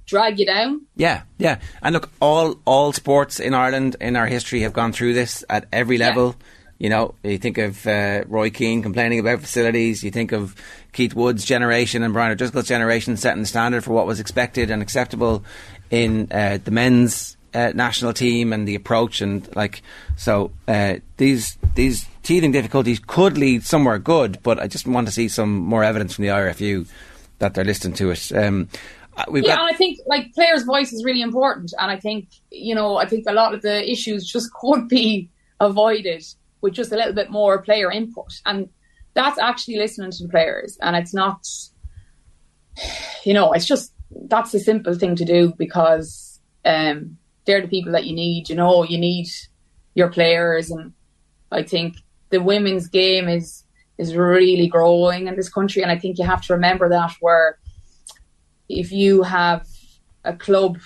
drag 0.07 0.38
you 0.38 0.46
down. 0.46 0.82
Yeah, 0.96 1.22
yeah. 1.38 1.61
And 1.82 1.94
look, 1.94 2.11
all 2.20 2.61
all 2.64 2.92
sports 2.92 3.40
in 3.40 3.55
Ireland 3.55 3.96
in 4.00 4.16
our 4.16 4.26
history 4.26 4.61
have 4.61 4.72
gone 4.72 4.92
through 4.92 5.14
this 5.14 5.44
at 5.50 5.66
every 5.72 5.98
level. 5.98 6.36
You 6.83 6.89
know, 6.89 7.14
you 7.22 7.39
think 7.39 7.59
of 7.59 7.87
uh, 7.87 8.24
Roy 8.26 8.51
Keane 8.51 8.83
complaining 8.83 9.20
about 9.20 9.41
facilities. 9.41 10.03
You 10.03 10.11
think 10.11 10.33
of 10.33 10.57
Keith 10.93 11.14
Wood's 11.14 11.45
generation 11.45 12.03
and 12.03 12.12
Brian 12.12 12.33
O'Driscoll's 12.33 12.66
generation 12.66 13.16
setting 13.16 13.41
the 13.41 13.47
standard 13.47 13.85
for 13.85 13.93
what 13.93 14.05
was 14.05 14.18
expected 14.18 14.68
and 14.68 14.83
acceptable 14.83 15.45
in 15.93 16.26
uh, 16.33 16.59
the 16.64 16.72
men's 16.72 17.37
uh, 17.55 17.70
national 17.72 18.12
team 18.12 18.53
and 18.53 18.66
the 18.66 18.74
approach 18.74 19.20
and 19.20 19.49
like 19.55 19.80
so. 20.16 20.51
Uh, 20.66 20.97
these 21.18 21.57
these 21.76 22.05
teething 22.24 22.51
difficulties 22.51 22.99
could 22.99 23.39
lead 23.39 23.62
somewhere 23.62 24.01
good, 24.01 24.41
but 24.43 24.59
I 24.59 24.66
just 24.66 24.85
want 24.85 25.07
to 25.07 25.12
see 25.12 25.28
some 25.28 25.59
more 25.59 25.85
evidence 25.85 26.16
from 26.16 26.24
the 26.24 26.33
IRFU 26.33 26.89
that 27.39 27.55
they're 27.55 27.62
listening 27.62 27.95
to 27.95 28.11
it. 28.11 28.33
Um, 28.33 28.68
uh, 29.16 29.22
we've 29.30 29.45
yeah, 29.45 29.55
got 29.55 29.68
and 29.68 29.72
I 29.72 29.78
think 29.78 30.01
like 30.07 30.35
players' 30.35 30.64
voice 30.64 30.93
is 30.93 31.05
really 31.05 31.22
important, 31.22 31.72
and 31.78 31.93
I 31.93 31.97
think 32.01 32.26
you 32.51 32.74
know 32.74 32.97
I 32.97 33.07
think 33.07 33.26
a 33.28 33.33
lot 33.33 33.55
of 33.55 33.62
the 33.62 33.89
issues 33.89 34.26
just 34.26 34.53
could 34.61 34.89
be 34.89 35.28
avoided 35.61 36.24
with 36.62 36.72
just 36.72 36.92
a 36.92 36.96
little 36.96 37.12
bit 37.12 37.30
more 37.30 37.60
player 37.60 37.90
input, 37.90 38.40
and 38.46 38.68
that's 39.14 39.38
actually 39.38 39.76
listening 39.76 40.10
to 40.12 40.22
the 40.22 40.28
players, 40.28 40.78
and 40.80 40.96
it's 40.96 41.12
not, 41.12 41.46
you 43.24 43.34
know, 43.34 43.52
it's 43.52 43.66
just 43.66 43.92
that's 44.28 44.54
a 44.54 44.60
simple 44.60 44.94
thing 44.94 45.16
to 45.16 45.24
do 45.24 45.52
because 45.58 46.40
um, 46.64 47.18
they're 47.44 47.60
the 47.60 47.68
people 47.68 47.92
that 47.92 48.06
you 48.06 48.14
need. 48.14 48.48
You 48.48 48.56
know, 48.56 48.84
you 48.84 48.98
need 48.98 49.28
your 49.94 50.08
players, 50.08 50.70
and 50.70 50.92
I 51.50 51.62
think 51.62 51.96
the 52.30 52.40
women's 52.40 52.88
game 52.88 53.28
is 53.28 53.64
is 53.98 54.16
really 54.16 54.66
growing 54.68 55.26
in 55.26 55.36
this 55.36 55.50
country, 55.50 55.82
and 55.82 55.90
I 55.90 55.98
think 55.98 56.18
you 56.18 56.24
have 56.24 56.42
to 56.46 56.54
remember 56.54 56.88
that 56.88 57.12
where 57.20 57.58
if 58.68 58.90
you 58.90 59.22
have 59.22 59.66
a 60.24 60.32
club 60.32 60.78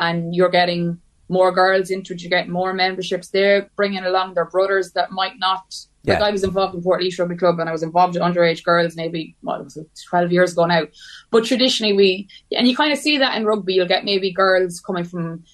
and 0.00 0.34
you're 0.34 0.48
getting 0.48 1.00
more 1.28 1.52
girls 1.52 1.90
into 1.90 2.14
it, 2.14 2.22
you 2.22 2.30
get 2.30 2.48
more 2.48 2.72
memberships. 2.72 3.28
They're 3.28 3.68
bringing 3.76 4.04
along 4.04 4.34
their 4.34 4.46
brothers 4.46 4.92
that 4.92 5.10
might 5.10 5.38
not. 5.38 5.74
Like 6.06 6.22
I 6.22 6.30
was 6.30 6.42
involved 6.42 6.74
in 6.74 6.82
Port 6.82 7.02
rugby 7.18 7.36
Club 7.36 7.58
and 7.58 7.68
I 7.68 7.72
was 7.72 7.82
involved 7.82 8.14
with 8.14 8.22
underage 8.22 8.64
girls 8.64 8.96
maybe 8.96 9.36
what 9.42 9.62
was 9.62 9.76
it, 9.76 9.86
twelve 10.08 10.32
years 10.32 10.52
ago 10.52 10.64
now. 10.64 10.84
But 11.30 11.44
traditionally 11.44 11.92
we 11.92 12.28
and 12.50 12.66
you 12.66 12.74
kind 12.74 12.92
of 12.94 12.98
see 12.98 13.18
that 13.18 13.36
in 13.36 13.44
rugby. 13.44 13.74
You'll 13.74 13.86
get 13.88 14.06
maybe 14.06 14.32
girls 14.32 14.80
coming 14.80 15.04
from 15.04 15.44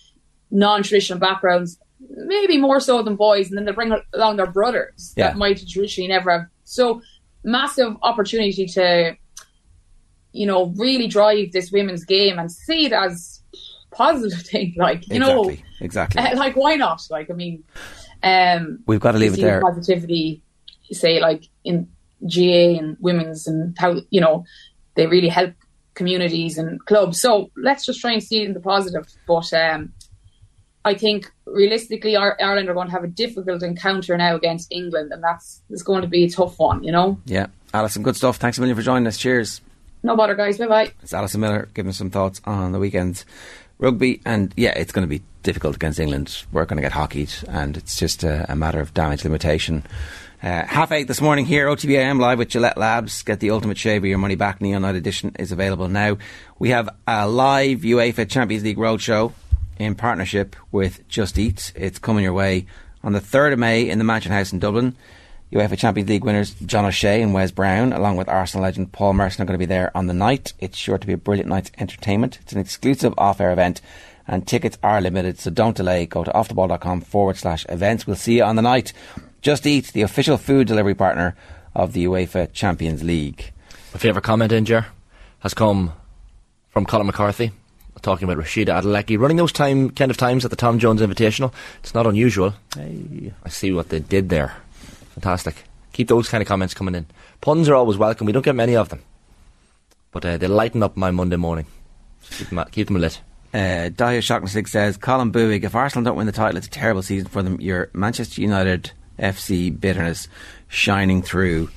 non-traditional 0.53 1.19
backgrounds, 1.19 1.77
maybe 2.09 2.57
more 2.57 2.79
so 2.79 3.03
than 3.03 3.17
boys, 3.17 3.49
and 3.49 3.59
then 3.59 3.65
they 3.65 3.73
bring 3.73 3.93
along 4.13 4.37
their 4.37 4.47
brothers 4.47 5.13
Yeah. 5.17 5.29
that 5.29 5.37
might 5.39 5.57
traditionally 5.59 6.07
never 6.07 6.31
have. 6.31 6.43
So 6.63 7.03
massive 7.43 7.97
opportunity 8.03 8.67
to 8.67 9.17
you 10.35 10.47
know, 10.47 10.67
really 10.77 11.07
drive 11.07 11.53
this 11.53 11.71
women's 11.71 12.05
game 12.05 12.39
and 12.41 12.51
see 12.51 12.87
it 12.87 12.93
as 12.93 13.34
positive 13.95 14.41
thing. 14.47 14.75
Like, 14.77 15.09
you 15.09 15.19
know, 15.19 15.49
Exactly, 15.49 15.65
exactly. 15.81 16.23
uh, 16.23 16.37
like 16.37 16.57
why 16.57 16.77
not? 16.77 17.01
Like, 17.11 17.31
I 17.31 17.35
mean, 17.35 17.65
um, 18.23 18.81
We've 18.87 19.01
got 19.01 19.13
to 19.13 19.19
leave 19.19 19.35
it 19.35 19.41
there. 19.41 19.61
Positivity, 19.61 20.43
say, 20.91 21.21
like 21.21 21.45
in 21.65 21.89
GA 22.27 22.77
and 22.79 22.97
women's 23.01 23.47
and 23.47 23.77
how 23.79 23.97
you 24.11 24.21
know 24.21 24.45
they 24.95 25.07
really 25.07 25.29
help 25.29 25.53
communities 25.95 26.57
and 26.59 26.85
clubs. 26.87 27.21
So 27.21 27.51
let's 27.57 27.85
just 27.85 28.01
try 28.01 28.13
and 28.13 28.23
see 28.23 28.43
it 28.43 28.47
in 28.49 28.55
the 28.55 28.61
positive. 28.61 29.07
But 29.27 29.53
um, 29.53 29.93
I 30.85 30.95
think 30.95 31.31
realistically, 31.47 32.17
Ireland 32.17 32.69
are 32.69 32.75
going 32.75 32.89
to 32.89 32.93
have 32.93 33.05
a 33.05 33.09
difficult 33.09 33.63
encounter 33.63 34.17
now 34.17 34.35
against 34.37 34.73
England, 34.73 35.13
and 35.13 35.23
that's 35.23 35.63
it's 35.71 35.83
going 35.83 36.03
to 36.03 36.09
be 36.09 36.25
a 36.25 36.31
tough 36.31 36.59
one. 36.59 36.83
You 36.83 36.93
know, 36.93 37.21
Yeah, 37.27 37.47
Alison, 37.73 38.03
good 38.03 38.17
stuff. 38.17 38.37
Thanks 38.39 38.59
a 38.59 38.61
million 38.61 38.77
for 38.77 38.83
joining 38.83 39.07
us. 39.07 39.19
Cheers. 39.19 39.61
no 40.03 40.17
bother, 40.17 40.35
guys. 40.35 40.59
Bye 40.59 40.67
bye. 40.67 40.93
It's 41.03 41.13
Alison 41.15 41.41
Miller 41.41 41.69
giving 41.75 41.91
us 41.91 41.99
some 41.99 42.11
thoughts 42.11 42.41
on 42.45 42.73
the 42.73 42.79
weekend's 42.79 43.25
rugby. 43.79 44.21
And 44.25 44.53
yeah, 44.57 44.71
it's 44.71 44.93
going 44.93 45.07
to 45.07 45.09
be 45.09 45.23
difficult 45.43 45.77
against 45.77 46.01
England. 46.01 46.45
We're 46.53 46.65
going 46.65 46.79
to 46.79 46.83
get 46.83 46.93
hockeyed, 46.93 47.33
and 47.49 47.77
it's 47.77 47.97
just 47.97 48.25
a, 48.25 48.51
a 48.51 48.57
matter 48.57 48.81
of 48.81 48.95
damage 48.95 49.25
limitation. 49.25 49.85
Uh, 50.43 50.65
half 50.67 50.93
eight 50.93 51.09
this 51.09 51.23
morning 51.23 51.47
here, 51.47 51.67
OTBAM 51.69 52.21
live 52.21 52.39
with 52.39 52.49
Gillette 52.49 52.77
Labs. 52.77 53.23
Get 53.23 53.41
the 53.41 53.51
ultimate 53.51 53.79
shave 53.79 54.03
of 54.03 54.09
your 54.09 54.19
money 54.19 54.35
back. 54.35 54.61
Neon 54.61 54.83
Night 54.83 54.95
Edition 54.95 55.33
is 55.39 55.53
available 55.53 55.89
now. 55.89 56.19
We 56.59 56.71
have 56.71 56.91
a 57.07 57.27
live 57.27 57.81
UEFA 57.81 58.29
Champions 58.29 58.63
League 58.63 58.77
roadshow 58.77 59.33
in 59.79 59.95
partnership 59.95 60.55
with 60.71 61.07
Just 61.09 61.39
Eat. 61.39 61.73
It's 61.75 61.99
coming 61.99 62.25
your 62.25 62.35
way 62.35 62.67
on 63.03 63.13
the 63.13 63.21
3rd 63.21 63.55
of 63.55 63.59
May 63.59 63.89
in 63.89 63.99
the 63.99 64.05
Mansion 64.05 64.33
House 64.33 64.53
in 64.53 64.59
Dublin. 64.59 64.97
UEFA 65.55 65.79
Champions 65.79 66.09
League 66.09 66.25
winners 66.25 66.55
John 66.67 66.85
O'Shea 66.85 67.23
and 67.23 67.33
Wes 67.33 67.53
Brown, 67.53 67.93
along 67.93 68.17
with 68.17 68.29
Arsenal 68.29 68.65
legend 68.65 68.91
Paul 68.91 69.15
Merson, 69.15 69.43
are 69.43 69.47
going 69.47 69.55
to 69.55 69.59
be 69.59 69.67
there 69.67 69.97
on 69.97 70.09
the 70.09 70.13
night. 70.13 70.53
It's 70.59 70.77
sure 70.77 70.99
to 70.99 71.07
be 71.07 71.13
a 71.13 71.17
brilliant 71.17 71.49
night's 71.49 71.71
entertainment. 71.79 72.41
It's 72.43 72.53
an 72.53 72.59
exclusive 72.59 73.15
off-air 73.17 73.53
event, 73.53 73.81
and 74.27 74.49
tickets 74.49 74.79
are 74.83 75.01
limited, 75.01 75.39
so 75.39 75.51
don't 75.51 75.77
delay. 75.77 76.07
Go 76.07 76.25
to 76.25 76.31
offtheball.com 76.33 77.03
forward 77.03 77.37
slash 77.37 77.65
events. 77.69 78.05
We'll 78.05 78.17
see 78.17 78.39
you 78.39 78.43
on 78.43 78.57
the 78.57 78.63
night. 78.63 78.93
Just 79.43 79.65
Eat, 79.65 79.93
the 79.93 80.03
official 80.03 80.39
food 80.39 80.67
delivery 80.67 80.95
partner 80.95 81.37
of 81.73 81.93
the 81.93 82.05
UEFA 82.07 82.53
Champions 82.53 83.05
League. 83.05 83.53
My 83.93 84.01
favourite 84.01 84.25
comment 84.25 84.51
in 84.51 84.65
Jer 84.65 84.87
has 85.39 85.55
come 85.55 85.93
from 86.71 86.85
Colin 86.85 87.07
McCarthy 87.07 87.53
talking 88.05 88.29
about 88.29 88.43
Rhasidat 88.43 88.83
Adeleke 88.83 89.19
running 89.19 89.39
those 89.39 89.51
time 89.51 89.91
kind 89.91 90.11
of 90.11 90.17
times 90.17 90.45
at 90.45 90.51
the 90.51 90.57
Tom 90.57 90.79
Jones 90.79 91.01
Invitational. 91.01 91.53
It's 91.81 91.95
not 91.95 92.07
unusual. 92.07 92.55
Hey. 92.77 93.33
I 93.45 93.49
see 93.49 93.73
what 93.73 93.89
they 93.89 94.01
did 94.01 94.29
there. 94.29 94.57
Fantastic. 95.15 95.65
Keep 95.93 96.09
those 96.09 96.29
kind 96.29 96.43
of 96.43 96.49
comments 96.49 96.75
coming 96.75 96.95
in. 96.95 97.07
Puns 97.41 97.69
are 97.69 97.75
always 97.75 97.97
welcome. 97.97 98.27
We 98.27 98.33
don't 98.33 98.45
get 98.45 98.57
many 98.57 98.75
of 98.75 98.89
them, 98.89 99.03
but 100.11 100.25
uh, 100.25 100.37
they 100.37 100.49
lighten 100.49 100.83
up 100.83 100.97
my 100.97 101.13
Monday 101.13 101.37
morning. 101.37 101.67
Keep 102.31 102.49
them, 102.51 102.65
keep 102.73 102.89
them 102.89 102.97
lit. 102.97 103.21
Uh, 103.53 103.91
Dahlia 103.91 104.21
Shocknessig 104.21 104.67
says, 104.67 104.97
Colin 104.97 105.31
Buig, 105.31 105.63
if 105.63 105.77
Arsenal 105.77 106.05
don't 106.05 106.17
win 106.17 106.27
the 106.27 106.33
title, 106.33 106.57
it's 106.57 106.67
a 106.67 106.71
terrible 106.71 107.03
season 107.03 107.29
for 107.29 107.43
them. 107.45 107.61
Your 107.61 107.91
Manchester 107.93 108.41
United 108.41 108.91
FC 109.19 109.79
bitterness 109.79 110.27
shining 110.69 111.23
through. 111.23 111.71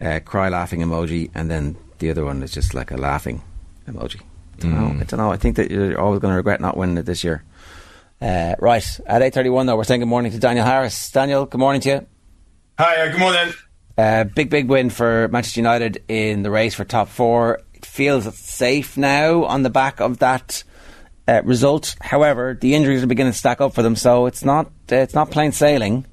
Uh, 0.00 0.20
cry 0.24 0.48
laughing 0.48 0.80
emoji, 0.80 1.30
and 1.34 1.50
then 1.50 1.76
the 1.98 2.10
other 2.10 2.24
one 2.24 2.42
is 2.42 2.52
just 2.52 2.74
like 2.74 2.92
a 2.92 2.96
laughing 2.96 3.42
emoji. 3.88 4.20
I 4.58 4.60
don't, 4.60 4.74
know. 4.74 5.00
I 5.00 5.04
don't 5.04 5.18
know. 5.18 5.32
I 5.32 5.36
think 5.36 5.56
that 5.56 5.70
you're 5.70 5.98
always 5.98 6.20
going 6.20 6.32
to 6.32 6.36
regret 6.36 6.60
not 6.60 6.76
winning 6.76 6.98
it 6.98 7.06
this 7.06 7.24
year. 7.24 7.42
Uh, 8.20 8.54
right, 8.60 9.00
at 9.06 9.22
8.31 9.22 9.66
though, 9.66 9.76
we're 9.76 9.84
saying 9.84 10.00
good 10.00 10.06
morning 10.06 10.32
to 10.32 10.38
Daniel 10.38 10.64
Harris. 10.64 11.10
Daniel, 11.10 11.46
good 11.46 11.58
morning 11.58 11.80
to 11.82 11.88
you. 11.88 12.06
Hi, 12.78 13.06
uh, 13.06 13.10
good 13.10 13.20
morning. 13.20 13.54
Uh, 13.96 14.24
big, 14.24 14.50
big 14.50 14.68
win 14.68 14.90
for 14.90 15.28
Manchester 15.28 15.60
United 15.60 16.04
in 16.08 16.42
the 16.42 16.50
race 16.50 16.74
for 16.74 16.84
top 16.84 17.08
four. 17.08 17.62
It 17.72 17.86
feels 17.86 18.38
safe 18.38 18.98
now 18.98 19.44
on 19.44 19.62
the 19.62 19.70
back 19.70 20.00
of 20.00 20.18
that 20.18 20.62
uh, 21.26 21.40
result. 21.42 21.96
However, 22.02 22.54
the 22.60 22.74
injuries 22.74 23.02
are 23.02 23.06
beginning 23.06 23.32
to 23.32 23.38
stack 23.38 23.62
up 23.62 23.72
for 23.72 23.82
them, 23.82 23.96
so 23.96 24.26
it's 24.26 24.44
not 24.44 24.66
uh, 24.92 24.96
it's 24.96 25.14
not 25.14 25.30
plain 25.30 25.52
sailing. 25.52 26.04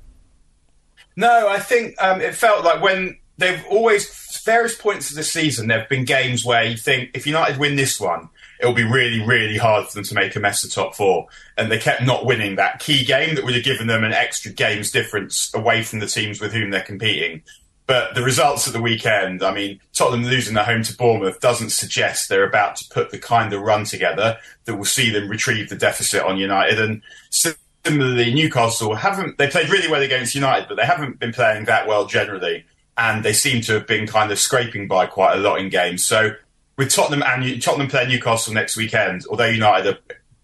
No, 1.17 1.49
I 1.49 1.59
think 1.59 2.01
um, 2.01 2.21
it 2.21 2.33
felt 2.33 2.63
like 2.63 2.81
when 2.81 3.19
they've 3.37 3.65
always 3.69 4.39
various 4.45 4.73
points 4.73 5.09
of 5.09 5.17
the 5.17 5.23
season 5.23 5.67
there 5.67 5.79
have 5.79 5.89
been 5.89 6.05
games 6.05 6.45
where 6.45 6.63
you 6.63 6.77
think 6.77 7.11
if 7.13 7.27
United 7.27 7.57
win 7.57 7.75
this 7.75 7.99
one, 7.99 8.29
it'll 8.63 8.73
be 8.73 8.83
really, 8.83 9.21
really 9.21 9.57
hard 9.57 9.85
for 9.85 9.93
them 9.93 10.05
to 10.05 10.15
make 10.15 10.35
a 10.37 10.39
mess 10.39 10.63
of 10.63 10.71
top 10.71 10.95
four. 10.95 11.27
And 11.57 11.69
they 11.69 11.77
kept 11.77 12.01
not 12.01 12.25
winning 12.25 12.55
that 12.55 12.79
key 12.79 13.03
game 13.03 13.35
that 13.35 13.43
would 13.43 13.55
have 13.55 13.65
given 13.65 13.87
them 13.87 14.05
an 14.05 14.13
extra 14.13 14.53
game's 14.53 14.89
difference 14.89 15.53
away 15.53 15.83
from 15.83 15.99
the 15.99 16.07
teams 16.07 16.39
with 16.39 16.53
whom 16.53 16.69
they're 16.69 16.81
competing. 16.81 17.43
But 17.87 18.15
the 18.15 18.23
results 18.23 18.65
at 18.65 18.73
the 18.73 18.81
weekend, 18.81 19.43
I 19.43 19.53
mean, 19.53 19.81
Tottenham 19.91 20.23
losing 20.23 20.55
at 20.55 20.65
home 20.65 20.83
to 20.83 20.95
Bournemouth 20.95 21.41
doesn't 21.41 21.71
suggest 21.71 22.29
they're 22.29 22.47
about 22.47 22.77
to 22.77 22.85
put 22.89 23.11
the 23.11 23.19
kind 23.19 23.51
of 23.51 23.61
run 23.61 23.83
together 23.83 24.37
that 24.63 24.75
will 24.77 24.85
see 24.85 25.09
them 25.09 25.27
retrieve 25.27 25.67
the 25.67 25.75
deficit 25.75 26.23
on 26.23 26.37
United. 26.37 26.79
And 26.79 27.01
similarly, 27.29 28.33
Newcastle 28.33 28.95
haven't, 28.95 29.37
they 29.37 29.49
played 29.49 29.69
really 29.69 29.89
well 29.89 30.01
against 30.01 30.35
United, 30.35 30.69
but 30.69 30.77
they 30.77 30.85
haven't 30.85 31.19
been 31.19 31.33
playing 31.33 31.65
that 31.65 31.85
well 31.85 32.05
generally. 32.05 32.65
And 32.97 33.25
they 33.25 33.33
seem 33.33 33.61
to 33.63 33.73
have 33.73 33.87
been 33.87 34.07
kind 34.07 34.31
of 34.31 34.39
scraping 34.39 34.87
by 34.87 35.05
quite 35.05 35.35
a 35.35 35.41
lot 35.41 35.59
in 35.59 35.67
games. 35.67 36.05
So 36.05 36.35
with 36.77 36.91
Tottenham 36.91 37.23
and 37.23 37.61
Tottenham 37.61 37.87
playing 37.87 38.09
Newcastle 38.09 38.53
next 38.53 38.77
weekend, 38.77 39.23
although 39.29 39.45
United 39.45 39.97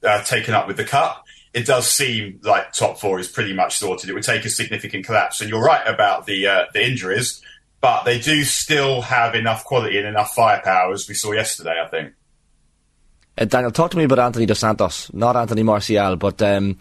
are 0.03 0.09
uh, 0.09 0.23
taken 0.23 0.53
up 0.53 0.67
with 0.67 0.77
the 0.77 0.84
cup, 0.84 1.25
it 1.53 1.65
does 1.65 1.91
seem 1.91 2.39
like 2.43 2.71
top 2.73 2.99
four 2.99 3.19
is 3.19 3.27
pretty 3.27 3.53
much 3.53 3.77
sorted. 3.77 4.09
It 4.09 4.13
would 4.13 4.23
take 4.23 4.45
a 4.45 4.49
significant 4.49 5.05
collapse, 5.05 5.41
and 5.41 5.49
you're 5.49 5.63
right 5.63 5.86
about 5.88 6.25
the 6.25 6.47
uh, 6.47 6.63
the 6.73 6.86
injuries, 6.86 7.41
but 7.82 8.03
they 8.03 8.19
do 8.19 8.43
still 8.43 9.01
have 9.01 9.36
enough 9.36 9.63
quality 9.65 9.97
and 9.97 10.07
enough 10.07 10.34
firepower, 10.34 10.93
as 10.93 11.07
we 11.07 11.15
saw 11.15 11.32
yesterday. 11.32 11.82
I 11.84 11.88
think. 11.88 12.13
Uh, 13.38 13.45
Daniel, 13.45 13.71
talk 13.71 13.91
to 13.91 13.97
me 13.97 14.03
about 14.03 14.19
Antony 14.19 14.45
Dos 14.45 14.59
Santos, 14.59 15.11
not 15.13 15.36
Anthony 15.36 15.63
Martial, 15.63 16.17
but 16.17 16.41
um, 16.41 16.77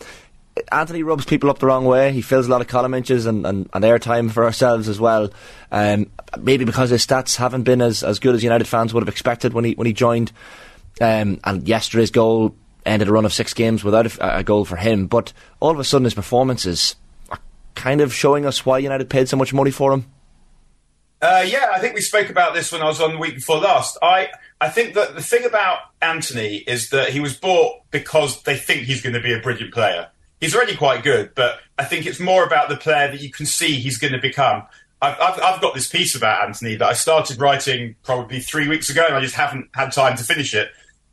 Antony 0.72 1.02
rubs 1.02 1.24
people 1.24 1.50
up 1.50 1.58
the 1.58 1.66
wrong 1.66 1.84
way. 1.84 2.12
He 2.12 2.22
fills 2.22 2.46
a 2.46 2.50
lot 2.50 2.60
of 2.60 2.66
column 2.68 2.94
inches 2.94 3.26
and, 3.26 3.46
and, 3.46 3.68
and 3.72 3.84
airtime 3.84 4.30
for 4.30 4.44
ourselves 4.44 4.88
as 4.88 5.00
well. 5.00 5.30
Um, 5.70 6.10
maybe 6.38 6.64
because 6.64 6.90
his 6.90 7.06
stats 7.06 7.36
haven't 7.36 7.64
been 7.64 7.80
as, 7.80 8.02
as 8.02 8.18
good 8.18 8.34
as 8.34 8.42
United 8.42 8.66
fans 8.66 8.94
would 8.94 9.02
have 9.02 9.08
expected 9.08 9.52
when 9.52 9.64
he 9.64 9.74
when 9.74 9.86
he 9.86 9.92
joined. 9.92 10.32
Um, 11.00 11.40
and 11.44 11.66
yesterday's 11.68 12.10
goal 12.10 12.54
ended 12.84 13.08
a 13.08 13.12
run 13.12 13.24
of 13.24 13.32
six 13.32 13.54
games 13.54 13.84
without 13.84 14.06
a, 14.06 14.38
a, 14.38 14.42
goal 14.42 14.64
for 14.64 14.76
him. 14.76 15.06
But 15.06 15.32
all 15.60 15.70
of 15.70 15.78
a 15.78 15.84
sudden, 15.84 16.04
his 16.04 16.14
performances 16.14 16.96
are 17.30 17.38
kind 17.74 18.00
of 18.00 18.12
showing 18.12 18.46
us 18.46 18.66
why 18.66 18.78
United 18.78 19.08
paid 19.08 19.28
so 19.28 19.36
much 19.36 19.52
money 19.52 19.70
for 19.70 19.92
him. 19.92 20.06
Uh, 21.20 21.44
yeah, 21.46 21.70
I 21.72 21.80
think 21.80 21.94
we 21.94 22.00
spoke 22.00 22.30
about 22.30 22.54
this 22.54 22.70
when 22.70 22.80
I 22.80 22.86
was 22.86 23.00
on 23.00 23.12
the 23.12 23.18
week 23.18 23.36
before 23.36 23.58
last. 23.58 23.98
I 24.02 24.28
I 24.60 24.68
think 24.68 24.94
that 24.94 25.14
the 25.14 25.22
thing 25.22 25.44
about 25.44 25.78
Antony 26.00 26.56
is 26.58 26.90
that 26.90 27.10
he 27.10 27.20
was 27.20 27.36
bought 27.36 27.90
because 27.90 28.42
they 28.42 28.56
think 28.56 28.82
he's 28.82 29.02
going 29.02 29.14
to 29.14 29.20
be 29.20 29.32
a 29.32 29.40
brilliant 29.40 29.74
player. 29.74 30.08
He's 30.40 30.54
already 30.54 30.76
quite 30.76 31.02
good, 31.02 31.34
but 31.34 31.58
I 31.78 31.84
think 31.84 32.06
it's 32.06 32.20
more 32.20 32.44
about 32.44 32.68
the 32.68 32.76
player 32.76 33.10
that 33.10 33.20
you 33.20 33.30
can 33.30 33.46
see 33.46 33.80
he's 33.80 33.98
going 33.98 34.12
to 34.12 34.20
become. 34.20 34.64
I've, 35.00 35.16
I've, 35.20 35.40
I've, 35.40 35.60
got 35.60 35.74
this 35.74 35.88
piece 35.88 36.14
about 36.14 36.46
Antony 36.46 36.76
that 36.76 36.88
I 36.88 36.92
started 36.92 37.40
writing 37.40 37.96
probably 38.02 38.40
three 38.40 38.68
weeks 38.68 38.90
ago, 38.90 39.04
and 39.06 39.14
I 39.14 39.20
just 39.20 39.34
haven't 39.34 39.68
had 39.74 39.92
time 39.92 40.16
to 40.16 40.24
finish 40.24 40.54
it 40.54 40.70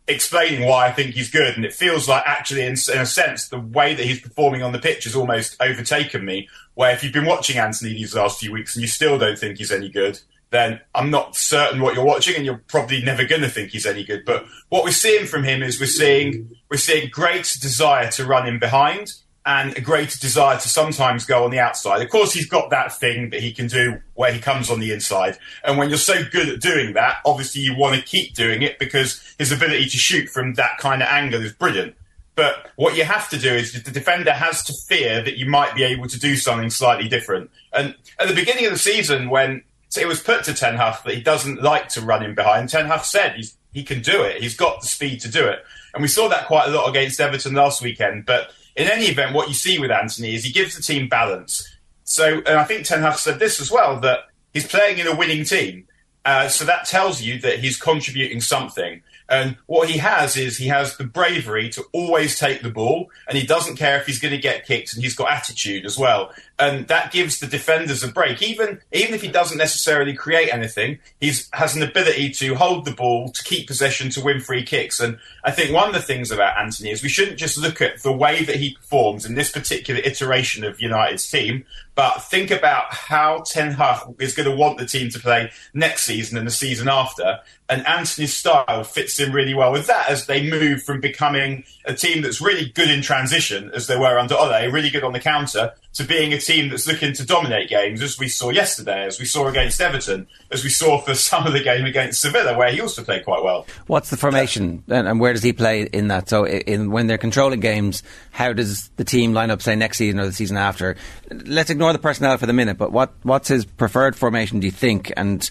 explaining 0.08 0.68
why 0.68 0.88
I 0.88 0.92
think 0.92 1.16
he's 1.16 1.30
good. 1.30 1.56
And 1.56 1.66
it 1.66 1.74
feels 1.74 2.08
like 2.08 2.24
actually, 2.26 2.62
in, 2.62 2.76
in, 2.94 3.00
a 3.00 3.06
sense, 3.06 3.50
the 3.50 3.60
way 3.60 3.94
that 3.94 4.06
he's 4.06 4.22
performing 4.22 4.64
on 4.64 4.72
the 4.72 4.80
pitch 4.80 5.06
has 5.06 5.16
almost 5.16 5.56
overtaken 5.60 6.26
me. 6.26 6.50
Where 6.76 6.94
if 6.94 7.04
you've 7.04 7.14
been 7.14 7.26
watching 7.26 7.58
Antony 7.58 7.94
these 7.94 8.16
last 8.16 8.40
few 8.40 8.52
weeks 8.52 8.76
and 8.76 8.82
you 8.82 8.88
still 8.88 9.18
don't 9.18 9.40
think 9.40 9.58
he's 9.58 9.72
any 9.72 9.90
good, 9.90 10.20
then 10.52 10.80
I'm 10.94 11.10
not 11.10 11.36
certain 11.36 11.82
what 11.82 11.96
you're 11.96 12.06
watching, 12.06 12.36
and 12.36 12.46
you're 12.46 12.64
probably 12.68 13.02
never 13.02 13.26
going 13.26 13.42
to 13.42 13.50
think 13.50 13.72
he's 13.72 13.86
any 13.86 14.04
good. 14.04 14.26
But 14.26 14.46
what 14.70 14.84
we're 14.84 14.92
seeing 14.92 15.26
from 15.26 15.44
him 15.44 15.64
is 15.64 15.80
we're 15.80 15.88
seeing 15.88 16.56
we're 16.70 16.78
seeing 16.78 17.10
great 17.10 17.58
desire 17.62 18.10
to 18.12 18.26
run 18.26 18.48
in 18.48 18.60
behind 18.60 19.14
and 19.46 19.78
a 19.78 19.82
greater 19.82 20.18
desire 20.18 20.58
to 20.58 20.68
sometimes 20.68 21.24
go 21.26 21.44
on 21.44 21.52
the 21.52 21.60
outside. 21.60 22.02
Of 22.02 22.10
course, 22.10 22.34
he's 22.34 22.50
got 22.50 22.72
that 22.72 22.92
thing 22.94 23.30
that 23.30 23.42
he 23.42 23.52
can 23.54 23.68
do 23.68 24.02
where 24.16 24.34
he 24.34 24.40
comes 24.40 24.72
on 24.72 24.80
the 24.80 24.92
inside. 24.92 25.38
And 25.64 25.78
when 25.78 25.90
you're 25.90 26.00
so 26.00 26.24
good 26.32 26.50
at 26.50 26.62
doing 26.62 26.94
that, 26.94 27.18
obviously 27.26 27.62
you 27.62 27.76
want 27.76 27.96
to 27.96 28.02
keep 28.02 28.34
doing 28.34 28.64
it 28.64 28.80
because 28.80 29.36
his 29.38 29.52
ability 29.52 29.86
to 29.86 29.98
shoot 29.98 30.30
from 30.30 30.56
that 30.56 30.80
kind 30.80 31.04
of 31.04 31.10
angle 31.10 31.44
is 31.44 31.54
brilliant. 31.54 31.96
But 32.34 32.72
what 32.76 32.98
you 32.98 33.06
have 33.06 33.30
to 33.30 33.38
do 33.38 33.54
is 33.54 33.72
the 33.84 33.92
defender 33.92 34.34
has 34.34 34.64
to 34.64 34.74
fear 34.88 35.22
that 35.24 35.38
you 35.38 35.46
might 35.46 35.76
be 35.76 35.84
able 35.84 36.08
to 36.08 36.20
do 36.20 36.36
something 36.36 36.70
slightly 36.72 37.08
different. 37.08 37.52
And 37.72 37.96
at 38.20 38.28
the 38.28 38.36
beginning 38.36 38.66
of 38.66 38.72
the 38.72 38.80
season, 38.80 39.30
when 39.30 39.64
it 39.98 40.08
was 40.08 40.22
put 40.22 40.44
to 40.46 40.54
Ten 40.54 40.76
Hag 40.76 41.04
that 41.04 41.14
he 41.14 41.22
doesn't 41.22 41.62
like 41.62 41.90
to 41.90 42.02
run 42.02 42.24
in 42.24 42.36
behind, 42.36 42.70
Ten 42.70 42.86
Hag 42.86 43.04
said 43.04 43.36
he's, 43.36 43.58
he 43.74 43.84
can 43.84 44.02
do 44.02 44.24
it. 44.24 44.42
He's 44.42 44.56
got 44.56 44.82
the 44.82 44.88
speed 44.88 45.22
to 45.22 45.32
do 45.32 45.46
it. 45.46 45.60
And 45.94 46.02
we 46.02 46.08
saw 46.08 46.28
that 46.30 46.48
quite 46.48 46.68
a 46.68 46.72
lot 46.72 46.90
against 46.90 47.20
Everton 47.20 47.54
last 47.54 47.82
weekend. 47.82 48.26
But 48.26 48.52
in 48.76 48.88
any 48.88 49.06
event, 49.06 49.34
what 49.34 49.48
you 49.48 49.54
see 49.54 49.80
with 49.80 49.92
Antony 49.92 50.36
is 50.36 50.44
he 50.44 50.52
gives 50.52 50.76
the 50.76 50.84
team 50.84 51.08
balance. 51.08 51.76
So, 52.04 52.38
and 52.46 52.60
I 52.60 52.64
think 52.66 52.86
Ten 52.86 53.02
Hag 53.02 53.18
said 53.18 53.40
this 53.40 53.60
as 53.60 53.72
well 53.72 54.00
that 54.02 54.20
he's 54.54 54.68
playing 54.68 55.00
in 55.00 55.08
a 55.08 55.16
winning 55.16 55.46
team. 55.46 55.88
Uh, 56.26 56.48
so 56.48 56.66
that 56.66 56.86
tells 56.86 57.22
you 57.22 57.40
that 57.42 57.60
he's 57.60 57.78
contributing 57.78 58.42
something. 58.42 59.02
And 59.30 59.58
what 59.66 59.90
he 59.90 59.98
has 60.00 60.38
is 60.38 60.58
he 60.58 60.68
has 60.68 60.98
the 60.98 61.04
bravery 61.04 61.70
to 61.70 61.84
always 61.94 62.38
take 62.38 62.62
the 62.62 62.70
ball, 62.70 63.10
and 63.28 63.38
he 63.38 63.46
doesn't 63.46 63.78
care 63.78 64.00
if 64.00 64.06
he's 64.06 64.20
going 64.20 64.34
to 64.34 64.40
get 64.40 64.66
kicked, 64.66 64.94
and 64.94 65.04
he's 65.04 65.16
got 65.16 65.32
attitude 65.32 65.86
as 65.86 65.98
well. 65.98 66.32
And 66.58 66.88
that 66.88 67.12
gives 67.12 67.40
the 67.40 67.48
defenders 67.48 68.02
a 68.02 68.08
break. 68.08 68.42
Even 68.42 68.80
even 68.94 69.14
if 69.14 69.22
he 69.22 69.28
doesn't 69.28 69.58
necessarily 69.58 70.14
create 70.14 70.54
anything, 70.54 71.00
he 71.20 71.34
has 71.52 71.76
an 71.76 71.84
ability 71.84 72.30
to 72.32 72.56
hold 72.56 72.86
the 72.86 72.94
ball, 72.94 73.30
to 73.30 73.44
keep 73.44 73.68
possession, 73.68 74.10
to 74.12 74.24
win 74.24 74.40
free 74.40 74.64
kicks. 74.64 75.02
And 75.02 75.20
I 75.44 75.52
think 75.52 75.74
one 75.74 75.90
of 75.90 75.94
the 75.94 76.02
things 76.02 76.32
about 76.32 76.58
Antony 76.58 76.92
is 76.92 77.04
we 77.04 77.10
shouldn't 77.10 77.40
just 77.40 77.58
look 77.58 77.82
at 77.82 78.04
the 78.04 78.14
way 78.14 78.44
that 78.46 78.56
he 78.56 78.74
performs 78.74 79.26
in 79.26 79.36
this 79.36 79.52
particular 79.52 80.00
iteration 80.02 80.64
of 80.64 80.80
United's 80.80 81.30
team, 81.30 81.66
but 81.94 82.24
think 82.24 82.52
about 82.52 82.94
how 82.94 83.44
Ten 83.46 83.72
Hag 83.72 84.16
is 84.20 84.34
going 84.34 84.50
to 84.50 84.56
want 84.56 84.78
the 84.78 84.86
team 84.86 85.10
to 85.10 85.20
play 85.20 85.52
next 85.74 86.04
season 86.04 86.38
and 86.38 86.48
the 86.48 86.52
season 86.52 86.88
after. 86.88 87.40
And 87.68 87.86
Antony's 87.88 88.34
style 88.34 88.84
fits 88.84 89.20
in 89.20 89.34
really 89.34 89.54
well 89.54 89.72
with 89.72 89.88
that 89.88 90.10
as 90.10 90.26
they 90.26 90.50
move 90.50 90.84
from 90.84 91.02
becoming 91.02 91.64
a 91.86 91.94
team 91.94 92.22
that's 92.22 92.40
really 92.40 92.70
good 92.70 92.90
in 92.90 93.02
transition, 93.02 93.72
as 93.74 93.88
they 93.88 93.98
were 93.98 94.20
under 94.20 94.36
Ole, 94.36 94.70
really 94.72 94.90
good 94.90 95.04
on 95.04 95.14
the 95.14 95.20
counter, 95.20 95.74
to 95.96 96.04
being 96.04 96.34
a 96.34 96.40
team 96.40 96.70
that's 96.70 96.88
looking 96.88 97.14
to 97.14 97.26
dominate 97.26 97.70
games, 97.70 98.02
as 98.02 98.20
we 98.20 98.28
saw 98.28 98.50
yesterday, 98.50 99.06
as 99.06 99.18
we 99.18 99.26
saw 99.26 99.48
against 99.48 99.80
Everton, 99.80 100.28
as 100.52 100.64
we 100.64 100.70
saw 100.70 101.00
for 101.00 101.16
some 101.16 101.48
of 101.48 101.54
the 101.54 101.62
game 101.62 101.86
against 101.86 102.22
Sevilla, 102.22 102.58
where 102.58 102.72
he 102.72 102.82
also 102.82 103.04
played 103.04 103.24
quite 103.24 103.44
well. 103.44 103.66
What's 103.88 104.10
the 104.10 104.18
formation, 104.18 104.84
and, 104.88 105.08
and 105.08 105.20
where 105.20 105.34
does 105.34 105.44
he 105.44 105.54
play 105.54 105.84
in 105.84 106.10
that? 106.10 106.30
So, 106.30 106.46
in, 106.46 106.92
when 106.92 107.08
they're 107.08 107.18
controlling 107.18 107.62
games, 107.62 108.04
how 108.32 108.54
does 108.54 108.90
the 108.98 109.06
team 109.06 109.34
line 109.34 109.52
up, 109.52 109.62
say, 109.62 109.76
next 109.76 109.98
season 109.98 110.20
or 110.20 110.26
the 110.26 110.34
season 110.34 110.58
after? 110.58 110.98
Let's 111.32 111.70
ignore 111.70 111.94
the 111.94 112.00
personnel 112.00 112.38
for 112.38 112.46
the 112.46 112.54
minute, 112.54 112.78
but 112.78 112.92
what, 112.92 113.14
what's 113.24 113.48
his 113.48 113.66
preferred 113.66 114.16
formation, 114.16 114.60
do 114.60 114.68
you 114.68 114.72
think, 114.72 115.14
and 115.16 115.50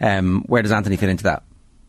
um, 0.00 0.44
where 0.46 0.62
does 0.62 0.72
Antony 0.72 0.96
fit 0.96 1.08
into 1.08 1.24
that? 1.24 1.42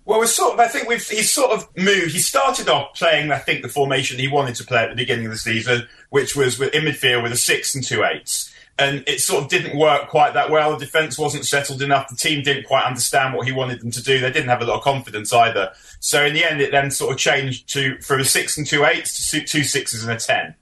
Well, 0.07 0.19
we're 0.19 0.27
sort 0.27 0.53
of. 0.53 0.59
I 0.61 0.69
think 0.69 0.87
we've. 0.87 1.05
He's 1.05 1.29
sort 1.29 1.51
of 1.51 1.67
moved. 1.75 2.13
He 2.13 2.19
started 2.19 2.69
off 2.69 2.95
playing, 2.95 3.29
I 3.29 3.39
think, 3.39 3.61
the 3.61 3.67
formation 3.67 4.17
he 4.17 4.29
wanted 4.29 4.55
to 4.55 4.63
play 4.63 4.79
at 4.79 4.89
the 4.89 4.95
beginning 4.95 5.25
of 5.25 5.33
the 5.33 5.37
season, 5.37 5.85
which 6.11 6.33
was 6.33 6.57
with, 6.57 6.73
in 6.73 6.85
midfield 6.85 7.23
with 7.23 7.33
a 7.33 7.37
six 7.37 7.75
and 7.75 7.83
two 7.83 8.05
eights. 8.05 8.53
And 8.79 9.03
it 9.05 9.19
sort 9.19 9.43
of 9.43 9.49
didn't 9.49 9.77
work 9.77 10.07
quite 10.07 10.33
that 10.35 10.49
well. 10.49 10.71
The 10.71 10.85
defence 10.85 11.19
wasn't 11.19 11.45
settled 11.45 11.81
enough. 11.81 12.07
The 12.07 12.15
team 12.15 12.41
didn't 12.41 12.67
quite 12.67 12.85
understand 12.85 13.35
what 13.35 13.47
he 13.47 13.51
wanted 13.51 13.81
them 13.81 13.91
to 13.91 14.01
do. 14.01 14.21
They 14.21 14.31
didn't 14.31 14.47
have 14.47 14.61
a 14.61 14.65
lot 14.65 14.77
of 14.77 14.83
confidence 14.83 15.33
either. 15.33 15.73
So 15.99 16.23
in 16.23 16.33
the 16.33 16.49
end, 16.49 16.61
it 16.61 16.71
then 16.71 16.89
sort 16.89 17.11
of 17.11 17.17
changed 17.17 17.67
to 17.73 17.99
from 17.99 18.21
a 18.21 18.25
six 18.25 18.57
and 18.57 18.65
two 18.65 18.85
eights 18.85 19.29
to 19.31 19.41
two 19.41 19.65
sixes 19.65 20.03
and 20.03 20.13
a 20.13 20.17
ten. 20.17 20.55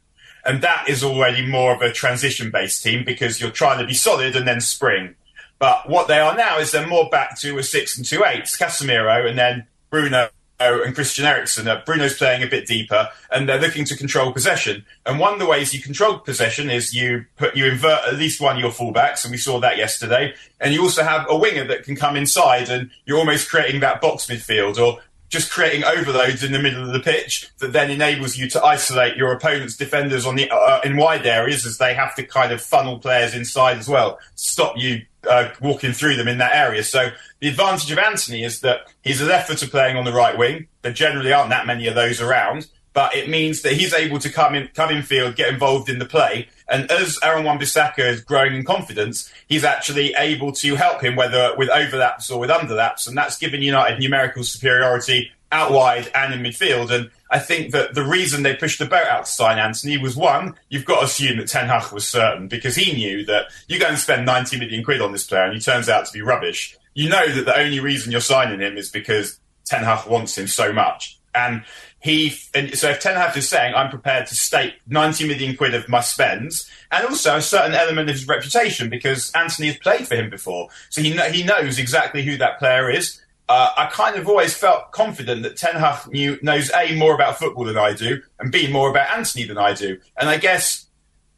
And 0.43 0.63
that 0.63 0.89
is 0.89 1.03
already 1.03 1.45
more 1.45 1.71
of 1.71 1.83
a 1.83 1.91
transition 1.91 2.49
based 2.49 2.81
team 2.81 3.03
because 3.05 3.39
you're 3.39 3.51
trying 3.51 3.77
to 3.77 3.85
be 3.85 3.93
solid 3.93 4.35
and 4.35 4.47
then 4.47 4.59
spring. 4.59 5.13
But 5.59 5.89
what 5.89 6.07
they 6.07 6.19
are 6.19 6.35
now 6.35 6.59
is 6.59 6.71
they're 6.71 6.87
more 6.87 7.09
back 7.09 7.39
to 7.39 7.57
a 7.57 7.63
six 7.63 7.97
and 7.97 8.05
two 8.05 8.23
eights, 8.25 8.57
Casemiro 8.57 9.27
and 9.27 9.37
then 9.37 9.67
Bruno 9.89 10.29
and 10.59 10.95
Christian 10.95 11.25
Eriksen. 11.25 11.67
Uh, 11.67 11.81
Bruno's 11.85 12.17
playing 12.17 12.43
a 12.43 12.47
bit 12.47 12.67
deeper, 12.67 13.09
and 13.31 13.47
they're 13.47 13.59
looking 13.59 13.85
to 13.85 13.95
control 13.95 14.31
possession. 14.31 14.85
And 15.05 15.19
one 15.19 15.33
of 15.33 15.39
the 15.39 15.45
ways 15.45 15.73
you 15.73 15.81
control 15.81 16.19
possession 16.19 16.69
is 16.69 16.93
you 16.93 17.25
put 17.37 17.55
you 17.55 17.65
invert 17.65 18.05
at 18.07 18.15
least 18.15 18.41
one 18.41 18.55
of 18.55 18.61
your 18.61 18.71
fullbacks, 18.71 19.23
and 19.23 19.31
we 19.31 19.37
saw 19.37 19.59
that 19.59 19.77
yesterday. 19.77 20.33
And 20.59 20.73
you 20.73 20.81
also 20.81 21.03
have 21.03 21.25
a 21.29 21.37
winger 21.37 21.65
that 21.65 21.83
can 21.83 21.95
come 21.95 22.15
inside, 22.15 22.69
and 22.69 22.89
you're 23.05 23.19
almost 23.19 23.49
creating 23.49 23.81
that 23.81 24.01
box 24.01 24.27
midfield, 24.27 24.77
or 24.77 25.01
just 25.29 25.51
creating 25.51 25.83
overloads 25.83 26.43
in 26.43 26.51
the 26.51 26.59
middle 26.59 26.83
of 26.83 26.93
the 26.93 26.99
pitch 26.99 27.49
that 27.57 27.73
then 27.73 27.91
enables 27.91 28.37
you 28.37 28.47
to 28.49 28.63
isolate 28.63 29.17
your 29.17 29.33
opponent's 29.33 29.75
defenders 29.75 30.25
on 30.25 30.35
the 30.35 30.49
uh, 30.49 30.79
in 30.85 30.95
wide 30.95 31.25
areas 31.25 31.65
as 31.65 31.77
they 31.77 31.93
have 31.93 32.15
to 32.15 32.23
kind 32.23 32.53
of 32.53 32.61
funnel 32.61 32.99
players 32.99 33.33
inside 33.33 33.77
as 33.77 33.89
well, 33.89 34.19
stop 34.35 34.75
you 34.77 35.01
uh, 35.29 35.51
walking 35.61 35.93
through 35.93 36.15
them 36.15 36.27
in 36.27 36.37
that 36.39 36.55
area. 36.55 36.83
So 36.83 37.09
the 37.39 37.47
advantage 37.47 37.91
of 37.91 37.97
Antony 37.97 38.43
is 38.43 38.61
that 38.61 38.87
he's 39.03 39.21
a 39.21 39.25
left 39.25 39.49
footer 39.49 39.67
playing 39.67 39.97
on 39.97 40.05
the 40.05 40.13
right 40.13 40.37
wing. 40.37 40.67
There 40.81 40.93
generally 40.93 41.33
aren't 41.33 41.49
that 41.49 41.65
many 41.65 41.87
of 41.87 41.95
those 41.95 42.21
around, 42.21 42.67
but 42.93 43.15
it 43.15 43.29
means 43.29 43.61
that 43.63 43.73
he's 43.73 43.93
able 43.93 44.19
to 44.19 44.29
come 44.29 44.55
in, 44.55 44.69
come 44.73 44.89
in 44.89 45.03
field, 45.03 45.35
get 45.35 45.53
involved 45.53 45.89
in 45.89 45.99
the 45.99 46.05
play, 46.05 46.47
And 46.67 46.89
as 46.89 47.19
Aaron 47.21 47.43
Wan-Bissaka 47.43 47.99
is 47.99 48.21
growing 48.21 48.55
in 48.55 48.63
confidence, 48.63 49.31
he's 49.47 49.63
actually 49.63 50.13
able 50.15 50.51
to 50.53 50.75
help 50.75 51.03
him, 51.03 51.15
whether 51.15 51.53
with 51.57 51.69
overlaps 51.69 52.31
or 52.31 52.39
with 52.39 52.49
underlaps, 52.49 53.07
and 53.07 53.17
that's 53.17 53.37
given 53.37 53.61
United 53.61 53.99
numerical 53.99 54.43
superiority 54.43 55.31
out 55.51 55.71
wide 55.71 56.11
and 56.13 56.33
in 56.33 56.41
midfield. 56.41 56.91
And 56.91 57.09
I 57.29 57.39
think 57.39 57.71
that 57.71 57.93
the 57.93 58.03
reason 58.03 58.43
they 58.43 58.55
pushed 58.55 58.79
the 58.79 58.85
boat 58.85 59.07
out 59.07 59.25
to 59.25 59.31
sign 59.31 59.57
Antony 59.57 59.97
was 59.97 60.15
one, 60.15 60.55
you've 60.69 60.85
got 60.85 60.99
to 60.99 61.05
assume 61.05 61.37
that 61.37 61.47
Ten 61.47 61.67
Hag 61.67 61.91
was 61.91 62.07
certain 62.07 62.47
because 62.47 62.75
he 62.75 62.93
knew 62.93 63.25
that 63.25 63.45
you're 63.67 63.79
going 63.79 63.93
to 63.93 63.99
spend 63.99 64.25
90 64.25 64.59
million 64.59 64.83
quid 64.83 65.01
on 65.01 65.11
this 65.11 65.25
player 65.25 65.43
and 65.43 65.53
he 65.53 65.59
turns 65.59 65.89
out 65.89 66.05
to 66.05 66.13
be 66.13 66.21
rubbish. 66.21 66.77
You 66.93 67.09
know 67.09 67.27
that 67.27 67.45
the 67.45 67.57
only 67.57 67.79
reason 67.79 68.11
you're 68.11 68.21
signing 68.21 68.59
him 68.59 68.77
is 68.77 68.89
because 68.89 69.39
Ten 69.65 69.83
Hag 69.83 70.07
wants 70.07 70.37
him 70.37 70.47
so 70.47 70.71
much. 70.71 71.19
And 71.33 71.63
he, 71.99 72.33
and 72.53 72.77
so 72.77 72.89
if 72.91 72.99
Ten 72.99 73.15
Hag 73.15 73.35
is 73.35 73.49
saying, 73.49 73.73
I'm 73.73 73.89
prepared 73.89 74.27
to 74.27 74.35
stake 74.35 74.75
90 74.87 75.27
million 75.27 75.57
quid 75.57 75.73
of 75.73 75.89
my 75.89 76.01
spends, 76.01 76.69
and 76.91 77.05
also 77.05 77.37
a 77.37 77.41
certain 77.41 77.73
element 77.73 78.09
of 78.09 78.15
his 78.15 78.27
reputation, 78.27 78.89
because 78.89 79.31
Antony 79.33 79.69
has 79.69 79.77
played 79.77 80.07
for 80.07 80.15
him 80.15 80.29
before. 80.29 80.69
So 80.89 81.01
he, 81.01 81.17
he 81.31 81.43
knows 81.43 81.79
exactly 81.79 82.23
who 82.23 82.37
that 82.37 82.59
player 82.59 82.89
is. 82.89 83.19
Uh, 83.47 83.69
I 83.77 83.85
kind 83.87 84.15
of 84.15 84.27
always 84.27 84.55
felt 84.55 84.91
confident 84.91 85.43
that 85.43 85.55
Ten 85.55 85.75
Hag 85.75 86.07
knew, 86.11 86.39
knows 86.41 86.71
A, 86.71 86.95
more 86.95 87.13
about 87.13 87.37
football 87.37 87.65
than 87.65 87.77
I 87.77 87.93
do, 87.93 88.21
and 88.39 88.51
B, 88.51 88.71
more 88.71 88.89
about 88.89 89.15
Antony 89.15 89.45
than 89.45 89.57
I 89.57 89.73
do. 89.73 89.99
And 90.17 90.29
I 90.29 90.37
guess 90.37 90.87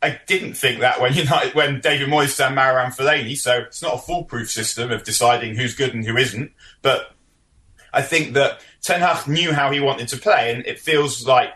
I 0.02 0.20
didn't 0.26 0.54
think 0.54 0.80
that 0.80 1.02
when 1.02 1.14
United, 1.16 1.54
when 1.54 1.82
David 1.82 2.08
Moyes 2.08 2.46
and 2.46 2.58
Marouane 2.58 2.96
Fellaini, 2.96 3.36
so 3.36 3.60
it's 3.60 3.82
not 3.82 3.96
a 3.96 3.98
foolproof 3.98 4.50
system 4.50 4.92
of 4.92 5.04
deciding 5.04 5.56
who's 5.56 5.76
good 5.76 5.94
and 5.94 6.06
who 6.06 6.16
isn't, 6.16 6.52
but 6.82 7.12
I 7.94 8.02
think 8.02 8.34
that 8.36 8.62
Ten 8.82 9.02
Hag 9.02 9.28
knew 9.28 9.54
how 9.54 9.72
he 9.72 9.80
wanted 9.80 10.08
to 10.10 10.18
play, 10.18 10.54
and 10.54 10.66
it 10.66 10.80
feels 10.80 11.28
like 11.28 11.54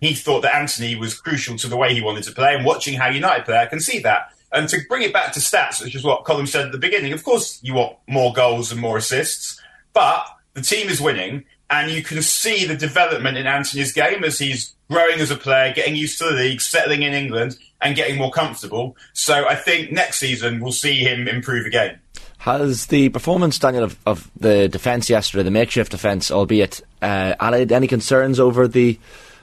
he 0.00 0.14
thought 0.14 0.42
that 0.42 0.54
Antony 0.54 0.94
was 0.96 1.14
crucial 1.14 1.56
to 1.56 1.68
the 1.68 1.76
way 1.76 1.94
he 1.94 2.00
wanted 2.00 2.24
to 2.24 2.32
play. 2.32 2.54
And 2.54 2.64
watching 2.64 2.98
how 2.98 3.08
United 3.08 3.44
play, 3.44 3.58
I 3.58 3.66
can 3.66 3.80
see 3.80 3.98
that. 4.00 4.32
And 4.52 4.68
to 4.70 4.80
bring 4.88 5.02
it 5.02 5.12
back 5.12 5.32
to 5.34 5.40
stats, 5.40 5.82
which 5.82 5.94
is 5.94 6.02
what 6.02 6.24
Colin 6.24 6.46
said 6.46 6.66
at 6.66 6.72
the 6.72 6.78
beginning, 6.78 7.12
of 7.12 7.22
course 7.22 7.60
you 7.62 7.74
want 7.74 7.96
more 8.08 8.32
goals 8.32 8.72
and 8.72 8.80
more 8.80 8.96
assists, 8.96 9.60
but 9.92 10.26
the 10.54 10.62
team 10.62 10.88
is 10.88 11.00
winning, 11.00 11.44
and 11.68 11.90
you 11.90 12.02
can 12.02 12.22
see 12.22 12.64
the 12.64 12.76
development 12.76 13.38
in 13.38 13.46
Antony's 13.46 13.92
game 13.92 14.24
as 14.24 14.38
he's 14.38 14.74
growing 14.90 15.20
as 15.20 15.30
a 15.30 15.36
player, 15.36 15.72
getting 15.72 15.94
used 15.94 16.18
to 16.18 16.24
the 16.24 16.32
league, 16.32 16.60
settling 16.60 17.02
in 17.02 17.14
England, 17.14 17.56
and 17.80 17.94
getting 17.94 18.18
more 18.18 18.30
comfortable. 18.30 18.96
So 19.12 19.46
I 19.46 19.54
think 19.54 19.92
next 19.92 20.18
season 20.18 20.60
we'll 20.60 20.72
see 20.72 20.96
him 20.96 21.28
improve 21.28 21.66
again. 21.66 21.98
Has 22.38 22.86
the 22.86 23.10
performance, 23.10 23.58
Daniel, 23.58 23.84
of, 23.84 23.98
of 24.06 24.30
the 24.36 24.68
defence 24.68 25.10
yesterday, 25.10 25.42
the 25.42 25.50
makeshift 25.50 25.92
defence, 25.92 26.30
albeit, 26.30 26.80
uh, 27.02 27.34
allied 27.38 27.70
any 27.70 27.86
concerns 27.86 28.40
over 28.40 28.66
the 28.66 28.98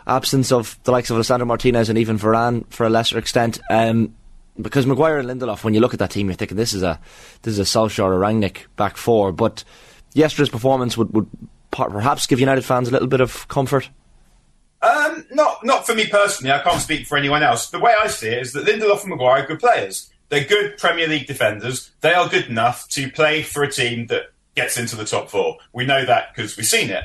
absence 0.08 0.52
of 0.52 0.80
the 0.84 0.91
likes 0.91 1.10
of 1.10 1.18
Lisandro 1.18 1.45
Martinez 1.45 1.89
and 1.89 1.98
even 1.98 2.18
Varane 2.18 2.66
for 2.70 2.86
a 2.86 2.89
lesser 2.89 3.18
extent? 3.18 3.60
Um, 3.70 4.16
because 4.60 4.88
Maguire 4.88 5.20
and 5.20 5.30
Lindelof, 5.30 5.64
when 5.64 5.76
you 5.76 5.80
look 5.80 5.93
at 5.93 6.00
that 6.00 6.12
team, 6.12 6.28
you're 6.28 6.36
thinking 6.36 6.58
this 6.58 6.74
is 6.74 6.82
a 6.82 7.00
this 7.43 7.58
is 7.58 7.60
a 7.60 7.64
Solskjaer 7.64 8.06
or 8.06 8.20
Rangnick 8.20 8.66
back 8.76 8.98
four. 8.98 9.32
But 9.32 9.64
yesterday's 10.14 10.49
performance 10.49 10.97
would, 10.97 11.14
would 11.14 11.28
perhaps 11.72 12.28
give 12.28 12.39
United 12.39 12.64
fans 12.64 12.88
a 12.88 12.91
little 12.91 13.08
bit 13.08 13.22
of 13.22 13.47
comfort. 13.47 13.89
Um, 14.82 15.26
not 15.32 15.66
not 15.66 15.88
for 15.88 15.95
me 15.95 16.08
personally. 16.08 16.51
I 16.51 16.60
can't 16.60 16.82
speak 16.82 17.08
for 17.08 17.18
anyone 17.18 17.41
else. 17.41 17.70
The 17.70 17.80
way 17.80 17.93
I 17.99 18.08
see 18.08 18.28
it 18.30 18.41
is 18.41 18.53
that 18.53 18.66
Lindelof 18.66 19.01
and 19.01 19.10
Maguire 19.10 19.43
are 19.43 19.47
good 19.47 19.60
players. 19.60 20.12
They're 20.30 20.43
good 20.43 20.78
Premier 20.78 21.08
League 21.08 21.26
defenders. 21.26 21.91
They 22.01 22.14
are 22.14 22.30
good 22.30 22.47
enough 22.47 22.88
to 22.89 23.10
play 23.10 23.41
for 23.41 23.64
a 23.64 23.72
team 23.72 24.08
that 24.08 24.34
gets 24.55 24.78
into 24.78 24.95
the 24.95 25.05
top 25.05 25.30
four. 25.30 25.58
We 25.74 25.86
know 25.86 26.05
that 26.05 26.36
because 26.36 26.58
we've 26.58 26.66
seen 26.66 26.89
it. 26.89 27.03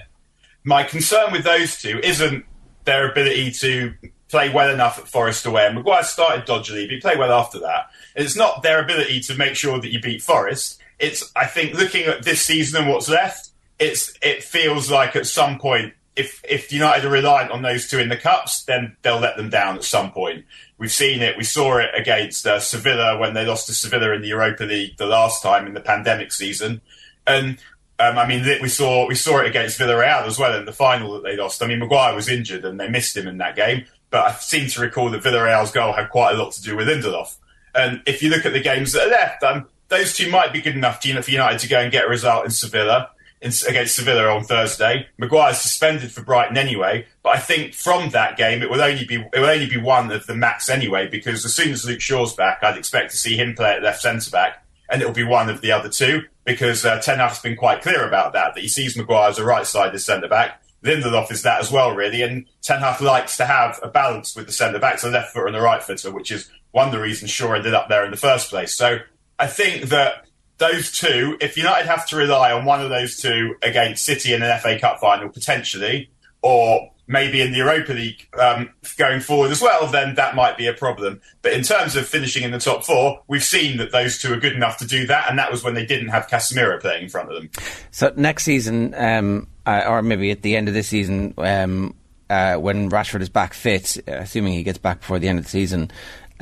My 0.64 0.82
concern 0.84 1.32
with 1.32 1.44
those 1.44 1.80
two 1.80 2.00
isn't 2.02 2.44
their 2.84 3.10
ability 3.10 3.52
to 3.52 3.94
play 4.28 4.52
well 4.52 4.70
enough 4.70 4.98
at 4.98 5.06
Forest 5.06 5.46
away. 5.46 5.66
And 5.66 5.74
Maguire 5.74 6.02
started 6.02 6.46
dodgily, 6.46 6.86
but 6.86 6.94
he 6.94 7.00
played 7.00 7.18
well 7.18 7.32
after 7.32 7.60
that. 7.60 7.90
It's 8.16 8.36
not 8.36 8.62
their 8.62 8.82
ability 8.82 9.20
to 9.20 9.36
make 9.36 9.54
sure 9.54 9.78
that 9.78 9.92
you 9.92 10.00
beat 10.00 10.22
Forest. 10.22 10.80
It's, 11.02 11.30
I 11.36 11.46
think, 11.46 11.74
looking 11.74 12.04
at 12.04 12.22
this 12.22 12.40
season 12.40 12.82
and 12.82 12.90
what's 12.90 13.10
left, 13.10 13.50
it's, 13.78 14.14
it 14.22 14.42
feels 14.42 14.90
like 14.90 15.16
at 15.16 15.26
some 15.26 15.58
point 15.58 15.92
if 16.14 16.42
if 16.48 16.72
United 16.72 17.04
are 17.04 17.10
reliant 17.10 17.50
on 17.50 17.62
those 17.62 17.88
two 17.88 17.98
in 17.98 18.08
the 18.08 18.16
cups, 18.16 18.64
then 18.64 18.96
they'll 19.02 19.18
let 19.18 19.36
them 19.36 19.48
down 19.48 19.76
at 19.76 19.84
some 19.84 20.12
point. 20.12 20.44
We've 20.78 20.92
seen 20.92 21.22
it. 21.22 21.36
We 21.36 21.44
saw 21.44 21.78
it 21.78 21.90
against 21.94 22.46
uh, 22.46 22.60
Sevilla 22.60 23.18
when 23.18 23.34
they 23.34 23.46
lost 23.46 23.66
to 23.68 23.74
Sevilla 23.74 24.12
in 24.12 24.22
the 24.22 24.28
Europa 24.28 24.64
League 24.64 24.96
the 24.98 25.06
last 25.06 25.42
time 25.42 25.66
in 25.66 25.74
the 25.74 25.80
pandemic 25.80 26.32
season, 26.32 26.82
and 27.26 27.58
um, 27.98 28.18
I 28.18 28.26
mean 28.26 28.44
we 28.60 28.68
saw 28.68 29.06
we 29.06 29.14
saw 29.14 29.38
it 29.38 29.46
against 29.46 29.78
Villarreal 29.78 30.26
as 30.26 30.38
well 30.38 30.56
in 30.58 30.66
the 30.66 30.72
final 30.72 31.14
that 31.14 31.22
they 31.22 31.36
lost. 31.36 31.62
I 31.62 31.66
mean 31.66 31.78
Maguire 31.78 32.14
was 32.14 32.28
injured 32.28 32.64
and 32.64 32.78
they 32.78 32.88
missed 32.88 33.16
him 33.16 33.26
in 33.26 33.38
that 33.38 33.56
game, 33.56 33.86
but 34.10 34.26
I 34.26 34.32
seem 34.34 34.68
to 34.68 34.80
recall 34.80 35.10
that 35.10 35.22
Villarreal's 35.22 35.72
goal 35.72 35.94
had 35.94 36.10
quite 36.10 36.34
a 36.34 36.38
lot 36.38 36.52
to 36.52 36.62
do 36.62 36.76
with 36.76 36.88
Lindelof. 36.88 37.36
And 37.74 38.02
if 38.04 38.22
you 38.22 38.28
look 38.28 38.44
at 38.44 38.52
the 38.52 38.60
games 38.60 38.92
that 38.92 39.06
are 39.06 39.10
left, 39.10 39.42
um, 39.42 39.66
those 39.92 40.14
two 40.14 40.30
might 40.30 40.52
be 40.52 40.60
good 40.60 40.74
enough 40.74 41.02
for 41.02 41.08
United 41.08 41.58
to 41.60 41.68
go 41.68 41.78
and 41.78 41.92
get 41.92 42.06
a 42.06 42.08
result 42.08 42.44
in 42.44 42.50
Sevilla 42.50 43.10
in, 43.42 43.52
against 43.68 43.96
Sevilla 43.96 44.34
on 44.34 44.44
Thursday. 44.44 45.06
Maguire's 45.18 45.60
suspended 45.60 46.10
for 46.10 46.22
Brighton 46.22 46.56
anyway, 46.56 47.06
but 47.22 47.36
I 47.36 47.38
think 47.38 47.74
from 47.74 48.10
that 48.10 48.36
game 48.36 48.62
it 48.62 48.70
will 48.70 48.80
only 48.80 49.04
be 49.04 49.16
it 49.16 49.38
will 49.38 49.50
only 49.50 49.68
be 49.68 49.76
one 49.76 50.10
of 50.10 50.26
the 50.26 50.34
max 50.34 50.68
anyway 50.68 51.08
because 51.08 51.44
as 51.44 51.54
soon 51.54 51.72
as 51.72 51.84
Luke 51.84 52.00
Shaw's 52.00 52.34
back, 52.34 52.62
I'd 52.62 52.78
expect 52.78 53.10
to 53.10 53.18
see 53.18 53.36
him 53.36 53.54
play 53.54 53.72
at 53.72 53.82
left 53.82 54.00
centre 54.00 54.30
back, 54.30 54.64
and 54.88 55.02
it'll 55.02 55.14
be 55.14 55.24
one 55.24 55.50
of 55.50 55.60
the 55.60 55.72
other 55.72 55.90
two 55.90 56.22
because 56.44 56.84
uh, 56.84 57.00
Ten 57.00 57.18
Hag's 57.18 57.40
been 57.40 57.56
quite 57.56 57.82
clear 57.82 58.06
about 58.06 58.32
that 58.32 58.54
that 58.54 58.60
he 58.60 58.68
sees 58.68 58.96
Maguire 58.96 59.28
as 59.28 59.38
a 59.38 59.44
right 59.44 59.66
sided 59.66 59.98
centre 59.98 60.28
back. 60.28 60.60
Lindelof 60.82 61.30
is 61.30 61.42
that 61.42 61.60
as 61.60 61.70
well, 61.70 61.94
really, 61.94 62.22
and 62.22 62.46
Ten 62.62 62.80
Hag 62.80 63.00
likes 63.00 63.36
to 63.36 63.44
have 63.44 63.78
a 63.82 63.88
balance 63.88 64.34
with 64.34 64.46
the 64.46 64.52
centre 64.52 64.80
backs, 64.80 65.02
the 65.02 65.10
left 65.10 65.32
footer 65.32 65.46
and 65.46 65.54
the 65.54 65.60
right 65.60 65.82
footer, 65.82 66.10
which 66.10 66.32
is 66.32 66.50
one 66.72 66.88
of 66.88 66.92
the 66.92 67.00
reasons 67.00 67.30
Shaw 67.30 67.52
ended 67.52 67.74
up 67.74 67.88
there 67.88 68.04
in 68.04 68.10
the 68.10 68.16
first 68.16 68.50
place. 68.50 68.74
So 68.74 68.98
I 69.42 69.48
think 69.48 69.88
that 69.88 70.28
those 70.58 70.92
two, 70.92 71.36
if 71.40 71.56
United 71.56 71.88
have 71.88 72.06
to 72.10 72.16
rely 72.16 72.52
on 72.52 72.64
one 72.64 72.80
of 72.80 72.90
those 72.90 73.16
two 73.16 73.56
against 73.60 74.04
City 74.04 74.32
in 74.32 74.40
an 74.40 74.60
FA 74.60 74.78
Cup 74.78 75.00
final, 75.00 75.28
potentially, 75.30 76.12
or 76.42 76.92
maybe 77.08 77.40
in 77.40 77.50
the 77.50 77.58
Europa 77.58 77.92
League 77.92 78.28
um, 78.38 78.70
going 78.96 79.18
forward 79.18 79.50
as 79.50 79.60
well, 79.60 79.88
then 79.88 80.14
that 80.14 80.36
might 80.36 80.56
be 80.56 80.68
a 80.68 80.72
problem. 80.72 81.20
But 81.42 81.54
in 81.54 81.64
terms 81.64 81.96
of 81.96 82.06
finishing 82.06 82.44
in 82.44 82.52
the 82.52 82.60
top 82.60 82.84
four, 82.84 83.20
we've 83.26 83.42
seen 83.42 83.78
that 83.78 83.90
those 83.90 84.18
two 84.18 84.32
are 84.32 84.38
good 84.38 84.52
enough 84.52 84.78
to 84.78 84.86
do 84.86 85.08
that, 85.08 85.28
and 85.28 85.36
that 85.40 85.50
was 85.50 85.64
when 85.64 85.74
they 85.74 85.84
didn't 85.84 86.10
have 86.10 86.28
Casemiro 86.28 86.80
playing 86.80 87.02
in 87.02 87.08
front 87.08 87.28
of 87.28 87.34
them. 87.34 87.50
So 87.90 88.12
next 88.14 88.44
season, 88.44 88.94
um, 88.94 89.48
uh, 89.66 89.82
or 89.88 90.02
maybe 90.02 90.30
at 90.30 90.42
the 90.42 90.54
end 90.54 90.68
of 90.68 90.74
this 90.74 90.86
season, 90.86 91.34
um, 91.38 91.96
uh, 92.30 92.56
when 92.56 92.88
Rashford 92.88 93.20
is 93.20 93.28
back 93.28 93.54
fit, 93.54 93.98
assuming 94.06 94.54
he 94.54 94.62
gets 94.62 94.78
back 94.78 95.00
before 95.00 95.18
the 95.18 95.28
end 95.28 95.38
of 95.38 95.44
the 95.44 95.50
season, 95.50 95.90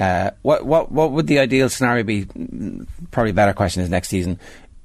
uh, 0.01 0.31
what 0.43 0.65
what 0.65 0.91
what 0.91 1.13
would 1.13 1.27
the 1.27 1.39
ideal 1.39 1.69
scenario 1.69 2.05
be? 2.05 2.27
Probably 3.11 3.33
better 3.33 3.53
question 3.53 3.83
is 3.83 3.91
next 3.91 4.09
season. 4.09 4.39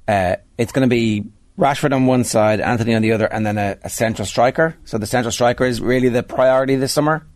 Uh, 0.06 0.36
it's 0.58 0.72
going 0.72 0.88
to 0.88 0.92
be 0.92 1.24
Rashford 1.58 1.94
on 1.94 2.06
one 2.06 2.24
side, 2.24 2.60
Antony 2.60 2.94
on 2.94 3.02
the 3.02 3.12
other, 3.12 3.26
and 3.26 3.44
then 3.46 3.58
a, 3.58 3.78
a, 3.82 3.88
central 3.88 4.26
striker. 4.26 4.76
So 4.84 4.98
the 4.98 5.06
central 5.06 5.32
striker 5.32 5.64
is 5.64 5.80
really 5.80 6.10
the 6.10 6.22
priority 6.22 6.76
this 6.76 6.92
summer. 6.92 7.26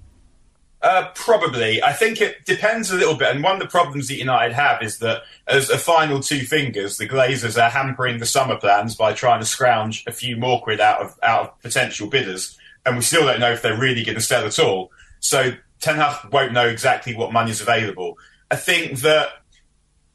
Uh, 0.82 1.08
probably. 1.14 1.82
I 1.82 1.92
think 1.92 2.20
it 2.20 2.44
depends 2.46 2.90
a 2.90 2.96
little 2.96 3.14
bit. 3.14 3.34
And 3.34 3.42
one 3.42 3.54
of 3.54 3.60
the 3.60 3.66
problems 3.66 4.08
that 4.08 4.16
United 4.16 4.54
have 4.54 4.82
is 4.82 4.98
that 4.98 5.22
as 5.46 5.68
a 5.68 5.76
final 5.76 6.20
two 6.20 6.40
fingers, 6.40 6.96
the 6.96 7.08
Glazers 7.08 7.62
are 7.62 7.68
hampering 7.68 8.18
the 8.18 8.26
summer 8.26 8.56
plans 8.56 8.94
by 8.94 9.12
trying 9.12 9.40
to 9.40 9.46
scrounge 9.46 10.04
a 10.06 10.12
few 10.12 10.36
more 10.36 10.62
quid 10.62 10.80
out 10.80 11.00
of 11.00 11.18
out 11.22 11.42
of 11.42 11.60
potential 11.60 12.08
bidders, 12.08 12.56
and 12.86 12.96
we 12.96 13.02
still 13.02 13.26
don't 13.26 13.40
know 13.40 13.52
if 13.52 13.60
they're 13.60 13.78
really 13.78 14.04
going 14.04 14.16
to 14.16 14.22
sell 14.22 14.46
at 14.46 14.58
all. 14.58 14.90
So 15.20 15.52
Ten 15.80 15.96
Hag 15.96 16.30
won't 16.32 16.52
know 16.52 16.66
exactly 16.66 17.14
what 17.14 17.32
money 17.32 17.50
is 17.50 17.60
available. 17.60 18.18
I 18.50 18.56
think 18.56 19.00
that 19.00 19.30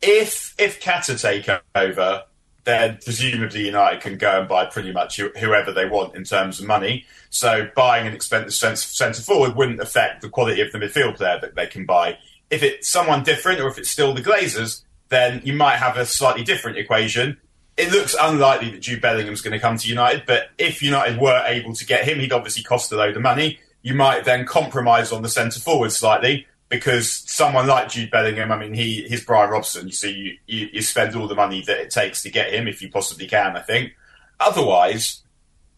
if 0.02 0.54
if 0.58 0.82
Qatar 0.82 1.20
take 1.20 1.50
over, 1.74 2.24
then 2.66 3.00
presumably 3.04 3.66
United 3.66 4.02
can 4.02 4.18
go 4.18 4.40
and 4.40 4.48
buy 4.48 4.66
pretty 4.66 4.92
much 4.92 5.18
whoever 5.18 5.72
they 5.72 5.86
want 5.86 6.16
in 6.16 6.24
terms 6.24 6.60
of 6.60 6.68
money. 6.68 7.06
So 7.30 7.70
buying 7.76 8.08
an 8.08 8.14
expensive 8.14 8.78
centre 8.78 9.22
forward 9.22 9.56
wouldn't 9.56 9.80
affect 9.80 10.22
the 10.22 10.30
quality 10.30 10.62
of 10.62 10.72
the 10.72 10.80
midfield 10.80 11.18
player 11.18 11.40
that 11.42 11.56
they 11.56 11.68
can 11.68 11.86
buy. 11.86 12.18
If 12.50 12.64
it's 12.64 12.88
someone 12.88 13.24
different, 13.24 13.60
or 13.60 13.68
if 13.68 13.78
it's 13.78 13.90
still 13.90 14.14
the 14.14 14.22
Glazers, 14.22 14.84
then 15.10 15.42
you 15.44 15.54
might 15.54 15.78
have 15.78 15.98
a 15.98 16.06
slightly 16.06 16.44
different 16.44 16.78
equation. 16.78 17.38
It 17.78 17.92
looks 17.92 18.16
unlikely 18.20 18.72
that 18.72 18.82
Jude 18.82 19.02
Bellingham's 19.02 19.42
going 19.42 19.54
to 19.54 19.60
come 19.60 19.78
to 19.78 19.88
United, 19.88 20.24
but 20.26 20.50
if 20.58 20.82
United 20.82 21.20
were 21.20 21.44
able 21.46 21.74
to 21.76 21.86
get 21.86 22.08
him, 22.08 22.20
he'd 22.20 22.32
obviously 22.32 22.64
cost 22.64 22.92
a 22.92 22.96
load 22.96 23.16
of 23.16 23.22
money 23.22 23.60
you 23.86 23.94
might 23.94 24.26
then 24.26 24.48
compromise 24.48 25.12
on 25.12 25.22
the 25.22 25.30
centre 25.30 25.60
forward 25.60 25.92
slightly 25.92 26.48
because 26.70 27.24
someone 27.30 27.68
like 27.68 27.88
Jude 27.88 28.10
Bellingham, 28.10 28.52
I 28.52 28.58
mean, 28.58 28.74
he 28.74 29.04
he's 29.04 29.24
Brian 29.24 29.52
Robson. 29.52 29.92
See, 29.92 30.12
you, 30.12 30.38
you, 30.48 30.70
you 30.74 30.82
spend 30.82 31.16
all 31.16 31.28
the 31.28 31.36
money 31.36 31.62
that 31.68 31.78
it 31.78 31.92
takes 31.92 32.24
to 32.24 32.32
get 32.32 32.52
him 32.52 32.68
if 32.68 32.82
you 32.82 32.90
possibly 32.90 33.28
can. 33.28 33.56
I 33.56 33.62
think. 33.62 33.94
Otherwise, 34.40 35.22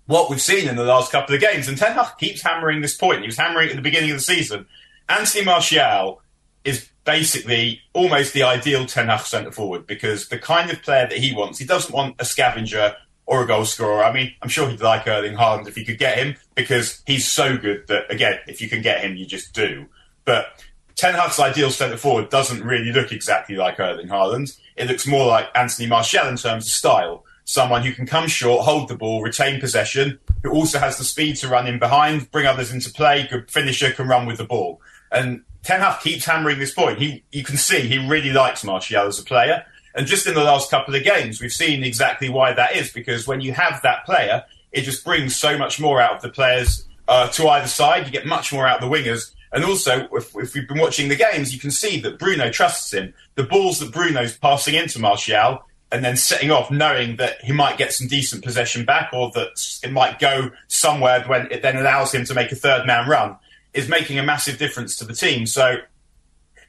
what 0.05 0.29
we've 0.29 0.41
seen 0.41 0.69
in 0.69 0.77
the 0.77 0.85
last 0.85 1.11
couple 1.11 1.35
of 1.35 1.41
games, 1.41 1.67
and 1.67 1.77
Ten 1.77 1.95
Hag 1.95 2.17
keeps 2.17 2.41
hammering 2.41 2.79
this 2.79 2.95
point. 2.95 3.19
He 3.19 3.27
was 3.27 3.35
hammering 3.35 3.67
it 3.67 3.71
at 3.71 3.75
the 3.75 3.81
beginning 3.81 4.11
of 4.11 4.17
the 4.17 4.23
season. 4.23 4.67
Anthony 5.09 5.43
Martial 5.43 6.21
is 6.63 6.87
basically 7.03 7.81
almost 7.91 8.31
the 8.31 8.43
ideal 8.43 8.85
Ten 8.85 9.09
Hag 9.09 9.25
centre 9.25 9.51
forward 9.51 9.85
because 9.85 10.29
the 10.29 10.39
kind 10.39 10.71
of 10.71 10.81
player 10.81 11.09
that 11.09 11.17
he 11.17 11.35
wants, 11.35 11.59
he 11.59 11.65
doesn't 11.65 11.93
want 11.93 12.15
a 12.19 12.25
scavenger 12.25 12.95
or 13.27 13.43
a 13.43 13.47
goal 13.47 13.65
scorer. 13.65 14.03
I 14.03 14.11
mean, 14.11 14.33
I'm 14.41 14.49
sure 14.49 14.67
he'd 14.69 14.81
like 14.81 15.05
Erling 15.05 15.35
Haaland 15.35 15.67
if 15.67 15.75
he 15.75 15.85
could 15.85 15.99
get 15.99 16.17
him 16.17 16.35
because 16.55 17.03
he's 17.05 17.27
so 17.27 17.57
good 17.57 17.85
that, 17.87 18.09
again, 18.09 18.39
if 18.47 18.61
you 18.61 18.69
can 18.69 18.81
get 18.81 19.01
him, 19.01 19.15
you 19.15 19.25
just 19.25 19.53
do. 19.53 19.85
But 20.25 20.63
Ten 20.95 21.13
Hag's 21.13 21.37
ideal 21.37 21.69
centre 21.69 21.97
forward 21.97 22.29
doesn't 22.29 22.63
really 22.63 22.91
look 22.91 23.11
exactly 23.11 23.55
like 23.55 23.79
Erling 23.79 24.07
Haaland. 24.07 24.57
It 24.75 24.87
looks 24.87 25.05
more 25.05 25.27
like 25.27 25.49
Anthony 25.53 25.87
Martial 25.87 26.27
in 26.27 26.37
terms 26.37 26.65
of 26.65 26.71
style. 26.71 27.23
Someone 27.43 27.83
who 27.83 27.93
can 27.93 28.05
come 28.05 28.27
short, 28.27 28.65
hold 28.65 28.89
the 28.89 28.95
ball, 28.95 29.21
retain 29.21 29.59
possession, 29.59 30.19
who 30.43 30.51
also 30.51 30.79
has 30.79 30.97
the 30.97 31.03
speed 31.03 31.35
to 31.37 31.47
run 31.47 31.67
in 31.67 31.79
behind, 31.79 32.31
bring 32.31 32.45
others 32.45 32.71
into 32.71 32.91
play, 32.91 33.27
good 33.29 33.51
finisher, 33.51 33.91
can 33.91 34.07
run 34.07 34.25
with 34.25 34.37
the 34.37 34.43
ball. 34.43 34.81
And 35.11 35.43
Ten 35.63 35.81
Hag 35.81 36.01
keeps 36.01 36.25
hammering 36.25 36.59
this 36.59 36.73
point. 36.73 36.99
He, 36.99 37.23
you 37.31 37.43
can 37.43 37.57
see 37.57 37.81
he 37.81 38.07
really 38.07 38.31
likes 38.31 38.63
Martial 38.63 39.07
as 39.07 39.19
a 39.19 39.23
player. 39.23 39.65
And 39.97 40.05
just 40.05 40.27
in 40.27 40.35
the 40.35 40.43
last 40.43 40.69
couple 40.69 40.93
of 40.93 41.03
games, 41.03 41.41
we've 41.41 41.51
seen 41.51 41.83
exactly 41.83 42.29
why 42.29 42.53
that 42.53 42.75
is, 42.75 42.93
because 42.93 43.25
when 43.25 43.41
you 43.41 43.51
have 43.53 43.81
that 43.81 44.05
player, 44.05 44.45
it 44.71 44.81
just 44.81 45.03
brings 45.03 45.35
so 45.35 45.57
much 45.57 45.79
more 45.79 45.99
out 45.99 46.17
of 46.17 46.21
the 46.21 46.29
players 46.29 46.85
uh, 47.07 47.27
to 47.29 47.47
either 47.47 47.67
side. 47.67 48.05
You 48.05 48.11
get 48.11 48.27
much 48.27 48.53
more 48.53 48.67
out 48.67 48.83
of 48.83 48.89
the 48.89 48.95
wingers. 48.95 49.33
And 49.51 49.65
also, 49.65 50.07
if, 50.11 50.35
if, 50.35 50.53
we've 50.53 50.67
been 50.67 50.77
watching 50.77 51.09
the 51.09 51.15
games, 51.15 51.51
you 51.51 51.59
can 51.59 51.71
see 51.71 51.99
that 52.01 52.19
Bruno 52.19 52.51
trusts 52.51 52.93
him. 52.93 53.11
The 53.33 53.43
balls 53.43 53.79
that 53.79 53.91
Bruno's 53.91 54.37
passing 54.37 54.75
into 54.75 54.99
Martial 54.99 55.63
and 55.91 56.05
then 56.05 56.15
setting 56.15 56.51
off, 56.51 56.69
knowing 56.69 57.15
that 57.15 57.43
he 57.43 57.51
might 57.51 57.79
get 57.79 57.91
some 57.91 58.07
decent 58.07 58.43
possession 58.43 58.85
back 58.85 59.09
or 59.13 59.31
that 59.31 59.79
it 59.81 59.91
might 59.91 60.19
go 60.19 60.51
somewhere 60.67 61.23
when 61.23 61.51
it 61.51 61.63
then 61.63 61.75
allows 61.75 62.13
him 62.13 62.23
to 62.25 62.35
make 62.35 62.51
a 62.51 62.55
third 62.55 62.85
man 62.85 63.09
run, 63.09 63.35
is 63.73 63.89
making 63.89 64.19
a 64.19 64.23
massive 64.23 64.59
difference 64.59 64.95
to 64.97 65.05
the 65.05 65.13
team. 65.13 65.47
So 65.47 65.77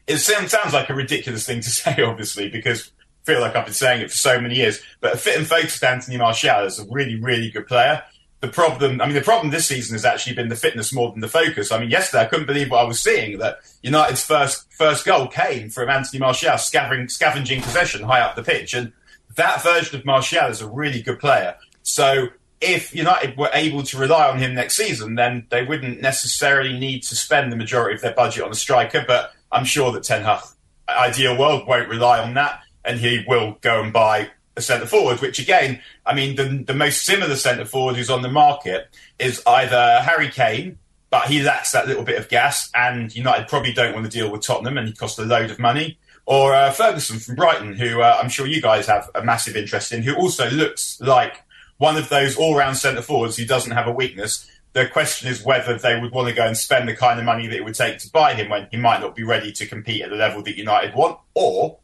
it 0.06 0.16
sounds 0.16 0.72
like 0.72 0.88
a 0.88 0.94
ridiculous 0.94 1.44
thing 1.44 1.60
to 1.60 1.68
say, 1.70 2.00
obviously, 2.00 2.48
because 2.48 2.90
feel 3.32 3.40
like 3.40 3.54
I've 3.54 3.64
been 3.64 3.74
saying 3.74 4.00
it 4.00 4.10
for 4.10 4.16
so 4.16 4.40
many 4.40 4.56
years. 4.56 4.80
But 5.00 5.14
a 5.14 5.16
fit 5.16 5.36
and 5.36 5.46
focused 5.46 5.84
Anthony 5.84 6.16
Martial 6.16 6.64
is 6.64 6.78
a 6.78 6.86
really, 6.90 7.20
really 7.20 7.50
good 7.50 7.66
player 7.66 8.02
the 8.40 8.48
problem, 8.48 9.00
I 9.00 9.06
mean, 9.06 9.14
the 9.14 9.20
problem 9.20 9.50
this 9.50 9.66
season 9.66 9.94
has 9.94 10.04
actually 10.04 10.36
been 10.36 10.48
the 10.48 10.56
fitness 10.56 10.92
more 10.92 11.10
than 11.10 11.20
the 11.20 11.28
focus. 11.28 11.72
I 11.72 11.80
mean, 11.80 11.90
yesterday 11.90 12.22
I 12.22 12.26
couldn't 12.26 12.46
believe 12.46 12.70
what 12.70 12.84
I 12.84 12.84
was 12.84 13.00
seeing 13.00 13.38
that 13.38 13.58
United's 13.82 14.24
first 14.24 14.72
first 14.72 15.04
goal 15.04 15.26
came 15.26 15.70
from 15.70 15.88
Anthony 15.88 16.20
Martial 16.20 16.56
scavenging, 16.58 17.08
scavenging 17.08 17.62
possession 17.62 18.02
high 18.02 18.20
up 18.20 18.36
the 18.36 18.44
pitch, 18.44 18.74
and 18.74 18.92
that 19.36 19.62
version 19.62 19.98
of 19.98 20.04
Martial 20.04 20.46
is 20.46 20.60
a 20.60 20.68
really 20.68 21.02
good 21.02 21.18
player. 21.18 21.56
So 21.82 22.28
if 22.60 22.94
United 22.94 23.36
were 23.36 23.50
able 23.52 23.82
to 23.84 23.98
rely 23.98 24.28
on 24.28 24.38
him 24.38 24.54
next 24.54 24.76
season, 24.76 25.16
then 25.16 25.46
they 25.50 25.64
wouldn't 25.64 26.00
necessarily 26.00 26.78
need 26.78 27.02
to 27.04 27.16
spend 27.16 27.50
the 27.50 27.56
majority 27.56 27.96
of 27.96 28.02
their 28.02 28.14
budget 28.14 28.44
on 28.44 28.52
a 28.52 28.56
striker. 28.56 29.04
But 29.06 29.32
I'm 29.50 29.64
sure 29.64 29.90
that 29.92 30.04
Ten 30.04 30.22
Hag, 30.22 30.42
ideal 30.88 31.36
world, 31.36 31.66
won't 31.66 31.88
rely 31.88 32.20
on 32.20 32.34
that, 32.34 32.60
and 32.88 32.98
he 32.98 33.24
will 33.28 33.58
go 33.60 33.82
and 33.82 33.92
buy 33.92 34.30
a 34.56 34.60
centre 34.60 34.86
forward, 34.86 35.20
which 35.20 35.38
again, 35.38 35.80
I 36.04 36.14
mean, 36.14 36.34
the, 36.34 36.64
the 36.66 36.74
most 36.74 37.04
similar 37.04 37.36
centre 37.36 37.64
forward 37.64 37.94
who's 37.94 38.10
on 38.10 38.22
the 38.22 38.30
market 38.30 38.88
is 39.18 39.40
either 39.46 40.00
Harry 40.02 40.28
Kane, 40.30 40.78
but 41.10 41.28
he 41.28 41.42
lacks 41.42 41.72
that 41.72 41.86
little 41.86 42.02
bit 42.02 42.18
of 42.18 42.28
gas, 42.28 42.70
and 42.74 43.14
United 43.14 43.46
probably 43.46 43.72
don't 43.72 43.94
want 43.94 44.04
to 44.04 44.10
deal 44.10 44.32
with 44.32 44.42
Tottenham, 44.42 44.76
and 44.76 44.88
he 44.88 44.94
costs 44.94 45.18
a 45.18 45.24
load 45.24 45.50
of 45.50 45.58
money. 45.58 45.98
Or 46.26 46.54
uh, 46.54 46.70
Ferguson 46.72 47.18
from 47.18 47.36
Brighton, 47.36 47.74
who 47.74 48.02
uh, 48.02 48.18
I'm 48.20 48.28
sure 48.28 48.46
you 48.46 48.60
guys 48.60 48.86
have 48.86 49.08
a 49.14 49.22
massive 49.22 49.56
interest 49.56 49.92
in, 49.92 50.02
who 50.02 50.14
also 50.16 50.50
looks 50.50 51.00
like 51.00 51.42
one 51.78 51.96
of 51.96 52.08
those 52.08 52.36
all-round 52.36 52.76
centre 52.76 53.02
forwards 53.02 53.36
who 53.36 53.46
doesn't 53.46 53.72
have 53.72 53.86
a 53.86 53.92
weakness. 53.92 54.50
The 54.72 54.86
question 54.88 55.28
is 55.30 55.42
whether 55.42 55.78
they 55.78 55.98
would 55.98 56.12
want 56.12 56.28
to 56.28 56.34
go 56.34 56.46
and 56.46 56.56
spend 56.56 56.88
the 56.88 56.96
kind 56.96 57.18
of 57.18 57.24
money 57.24 57.46
that 57.46 57.56
it 57.56 57.64
would 57.64 57.74
take 57.74 57.98
to 58.00 58.10
buy 58.10 58.34
him 58.34 58.50
when 58.50 58.68
he 58.70 58.76
might 58.76 59.00
not 59.00 59.14
be 59.14 59.22
ready 59.22 59.52
to 59.52 59.66
compete 59.66 60.02
at 60.02 60.10
the 60.10 60.16
level 60.16 60.42
that 60.42 60.56
United 60.56 60.94
want, 60.94 61.18
or 61.34 61.78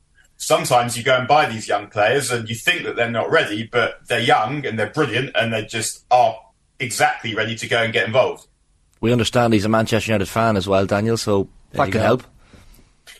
sometimes 0.44 0.96
you 0.96 1.02
go 1.02 1.16
and 1.16 1.26
buy 1.26 1.46
these 1.46 1.66
young 1.66 1.88
players 1.88 2.30
and 2.30 2.48
you 2.48 2.54
think 2.54 2.84
that 2.84 2.96
they're 2.96 3.10
not 3.10 3.30
ready, 3.30 3.68
but 3.70 4.06
they're 4.08 4.20
young 4.20 4.66
and 4.66 4.78
they're 4.78 4.90
brilliant 4.90 5.30
and 5.34 5.52
they 5.52 5.64
just 5.64 6.04
are 6.10 6.38
exactly 6.78 7.34
ready 7.34 7.56
to 7.56 7.66
go 7.66 7.82
and 7.82 7.92
get 7.92 8.06
involved. 8.06 8.46
We 9.00 9.12
understand 9.12 9.54
he's 9.54 9.64
a 9.64 9.68
Manchester 9.70 10.12
United 10.12 10.26
fan 10.26 10.56
as 10.56 10.68
well, 10.68 10.86
Daniel, 10.86 11.16
so 11.16 11.48
that 11.72 11.84
can 11.84 11.92
go. 11.92 12.00
help. 12.00 12.24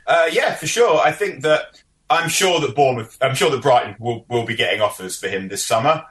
Uh, 0.06 0.28
yeah, 0.32 0.55
for 0.55 0.66
sure. 0.66 1.01
I 1.01 1.12
think 1.12 1.42
that 1.42 1.82
I'm 2.10 2.28
sure 2.28 2.60
that 2.60 2.74
Bournemouth, 2.74 3.16
I'm 3.20 3.34
sure 3.34 3.51
that 3.51 3.62
Brighton 3.62 3.96
will, 3.98 4.26
will 4.28 4.44
be 4.44 4.55
getting 4.55 4.80
offers 4.80 5.18
for 5.18 5.28
him 5.28 5.48
this 5.48 5.64
summer. 5.64 6.05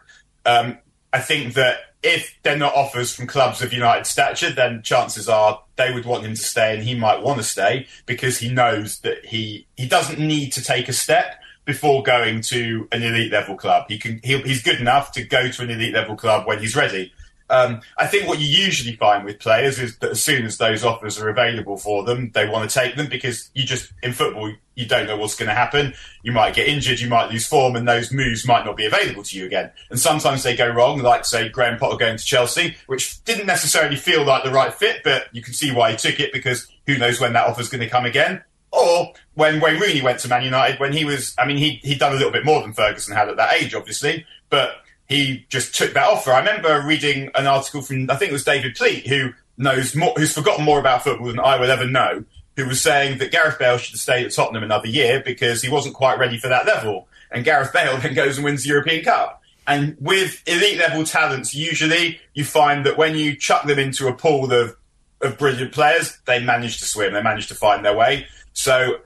Um, 0.45 0.79
I 1.11 1.19
think 1.19 1.53
that 1.53 1.77
if 2.03 2.37
they're 2.43 2.57
not 2.57 2.75
offers 2.75 3.15
from 3.15 3.27
clubs 3.27 3.61
of 3.61 3.73
United 3.73 4.05
stature, 4.05 4.51
then 4.51 4.81
chances 4.83 5.29
are 5.29 5.61
they 5.77 5.93
would 5.93 6.05
want 6.05 6.25
him 6.25 6.33
to 6.33 6.41
stay 6.41 6.75
and 6.75 6.83
he 6.83 6.95
might 6.95 7.21
want 7.21 7.37
to 7.37 7.43
stay 7.43 7.87
because 8.05 8.37
he 8.37 8.49
knows 8.49 8.99
that 8.99 9.25
he, 9.25 9.65
he 9.77 9.87
doesn't 9.87 10.19
need 10.19 10.51
to 10.51 10.63
take 10.63 10.89
a 10.89 10.93
step 10.93 11.41
before 11.65 12.03
going 12.03 12.41
to 12.41 12.87
an 12.91 13.01
elite 13.01 13.31
level 13.31 13.55
club. 13.55 13.85
He 13.87 13.97
can, 13.97 14.19
he, 14.23 14.37
he's 14.41 14.61
good 14.61 14.81
enough 14.81 15.13
to 15.13 15.23
go 15.23 15.47
to 15.47 15.61
an 15.63 15.69
elite 15.69 15.93
level 15.93 16.15
club 16.15 16.45
when 16.45 16.59
he's 16.59 16.75
ready. 16.75 17.13
Um, 17.53 17.81
I 17.99 18.07
think 18.07 18.27
what 18.27 18.39
you 18.39 18.47
usually 18.47 18.95
find 18.95 19.23
with 19.23 19.37
players 19.37 19.77
is 19.77 19.99
that 19.99 20.09
as 20.09 20.23
soon 20.23 20.43
as 20.43 20.57
those 20.57 20.83
offers 20.83 21.19
are 21.19 21.29
available 21.29 21.77
for 21.77 22.03
them, 22.03 22.31
they 22.33 22.49
want 22.49 22.67
to 22.67 22.79
take 22.79 22.95
them 22.95 23.07
because 23.07 23.51
you 23.53 23.63
just, 23.63 23.93
in 24.01 24.11
football, 24.11 24.51
you 24.73 24.87
don't 24.87 25.05
know 25.05 25.17
what's 25.17 25.35
going 25.35 25.49
to 25.49 25.55
happen. 25.55 25.93
You 26.23 26.31
might 26.31 26.55
get 26.55 26.67
injured, 26.67 26.99
you 26.99 27.07
might 27.07 27.29
lose 27.29 27.45
form, 27.45 27.75
and 27.75 27.87
those 27.87 28.11
moves 28.11 28.47
might 28.47 28.65
not 28.65 28.75
be 28.75 28.87
available 28.87 29.21
to 29.21 29.37
you 29.37 29.45
again. 29.45 29.69
And 29.91 29.99
sometimes 29.99 30.41
they 30.41 30.55
go 30.55 30.67
wrong, 30.67 30.97
like, 31.03 31.25
say, 31.25 31.47
Graham 31.47 31.77
Potter 31.77 31.97
going 31.97 32.17
to 32.17 32.25
Chelsea, 32.25 32.75
which 32.87 33.23
didn't 33.23 33.45
necessarily 33.45 33.97
feel 33.97 34.25
like 34.25 34.43
the 34.43 34.51
right 34.51 34.73
fit, 34.73 35.01
but 35.03 35.27
you 35.31 35.43
can 35.43 35.53
see 35.53 35.71
why 35.71 35.91
he 35.91 35.97
took 35.97 36.19
it 36.19 36.33
because 36.33 36.67
who 36.87 36.97
knows 36.97 37.19
when 37.19 37.33
that 37.33 37.45
offer's 37.45 37.69
going 37.69 37.81
to 37.81 37.89
come 37.89 38.05
again. 38.05 38.43
Or 38.71 39.13
when 39.35 39.59
Wayne 39.59 39.79
Rooney 39.79 40.01
went 40.01 40.17
to 40.21 40.27
Man 40.27 40.41
United, 40.41 40.79
when 40.79 40.91
he 40.91 41.05
was, 41.05 41.35
I 41.37 41.45
mean, 41.45 41.57
he, 41.57 41.79
he'd 41.83 41.99
done 41.99 42.13
a 42.13 42.15
little 42.15 42.31
bit 42.31 42.45
more 42.45 42.63
than 42.63 42.73
Ferguson 42.73 43.15
had 43.15 43.29
at 43.29 43.37
that 43.37 43.53
age, 43.53 43.75
obviously, 43.75 44.25
but 44.49 44.77
he 45.13 45.45
just 45.49 45.75
took 45.75 45.93
that 45.93 46.07
offer. 46.07 46.31
I 46.31 46.39
remember 46.39 46.81
reading 46.85 47.29
an 47.35 47.45
article 47.45 47.81
from 47.81 48.09
I 48.09 48.15
think 48.15 48.31
it 48.31 48.33
was 48.33 48.43
David 48.43 48.75
Pleat, 48.75 49.07
who 49.07 49.33
knows 49.57 49.95
more, 49.95 50.13
who's 50.17 50.33
forgotten 50.33 50.65
more 50.65 50.79
about 50.79 51.03
football 51.03 51.27
than 51.27 51.39
I 51.39 51.59
will 51.59 51.69
ever 51.69 51.85
know, 51.85 52.23
who 52.55 52.65
was 52.65 52.81
saying 52.81 53.19
that 53.19 53.31
Gareth 53.31 53.59
Bale 53.59 53.77
should 53.77 53.99
stay 53.99 54.25
at 54.25 54.31
Tottenham 54.31 54.63
another 54.63 54.87
year 54.87 55.21
because 55.23 55.61
he 55.61 55.69
wasn't 55.69 55.93
quite 55.93 56.17
ready 56.17 56.37
for 56.37 56.47
that 56.47 56.65
level. 56.65 57.07
And 57.31 57.45
Gareth 57.45 57.71
Bale 57.71 57.97
then 58.01 58.15
goes 58.15 58.37
and 58.37 58.45
wins 58.45 58.63
the 58.63 58.69
European 58.69 59.03
Cup. 59.03 59.41
And 59.65 59.95
with 59.99 60.41
elite 60.47 60.79
level 60.79 61.05
talents, 61.05 61.53
usually 61.53 62.19
you 62.33 62.43
find 62.43 62.85
that 62.85 62.97
when 62.97 63.15
you 63.15 63.35
chuck 63.35 63.65
them 63.65 63.79
into 63.79 64.07
a 64.07 64.13
pool 64.13 64.51
of, 64.51 64.75
of 65.21 65.37
brilliant 65.37 65.71
players, 65.71 66.17
they 66.25 66.43
manage 66.43 66.79
to 66.79 66.85
swim, 66.85 67.13
they 67.13 67.21
manage 67.21 67.47
to 67.47 67.55
find 67.55 67.85
their 67.85 67.95
way. 67.95 68.25
So 68.53 68.97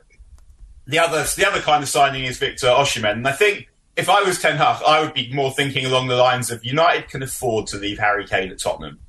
the 0.87 0.99
other 0.99 1.25
the 1.35 1.45
other 1.45 1.59
kind 1.59 1.83
of 1.83 1.89
signing 1.89 2.23
is 2.23 2.37
Victor 2.37 2.67
Osimhen, 2.67 3.11
and 3.11 3.27
I 3.27 3.33
think 3.33 3.67
if 3.97 4.09
I 4.09 4.21
was 4.21 4.39
Ten 4.39 4.57
Hag, 4.57 4.81
I 4.83 5.01
would 5.01 5.15
be 5.15 5.33
more 5.33 5.51
thinking 5.51 5.85
along 5.85 6.07
the 6.07 6.15
lines 6.15 6.51
of 6.51 6.63
United 6.63 7.09
can 7.09 7.23
afford 7.23 7.65
to 7.67 7.77
leave 7.77 7.97
Harry 7.97 8.25
Kane 8.25 8.51
at 8.51 8.59
Tottenham. 8.59 8.99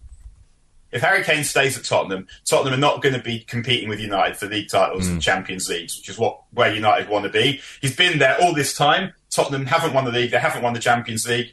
If 0.91 1.03
Harry 1.03 1.23
Kane 1.23 1.45
stays 1.45 1.77
at 1.77 1.85
Tottenham, 1.85 2.27
Tottenham 2.47 2.73
are 2.73 2.81
not 2.81 3.03
going 3.03 3.15
to 3.15 3.21
be 3.21 3.41
competing 3.41 3.91
with 3.91 4.01
United 4.01 4.39
for 4.39 4.47
league 4.47 4.71
titles 4.71 5.07
mm. 5.07 5.13
and 5.13 5.23
Champions 5.23 5.69
Leagues, 5.69 5.99
which 5.99 6.09
is 6.09 6.19
what 6.19 6.41
where 6.53 6.75
United 6.75 7.11
want 7.11 7.27
to 7.27 7.31
be. 7.31 7.61
He's 7.83 7.95
been 7.95 8.19
there 8.19 8.41
all 8.41 8.55
this 8.55 8.75
time. 8.75 9.13
Tottenham 9.29 9.67
haven't 9.67 9.93
won 9.93 10.07
the 10.07 10.11
league. 10.11 10.31
They 10.31 10.39
haven't 10.39 10.63
won 10.63 10.73
the 10.73 10.81
Champions 10.81 11.29
League. 11.29 11.53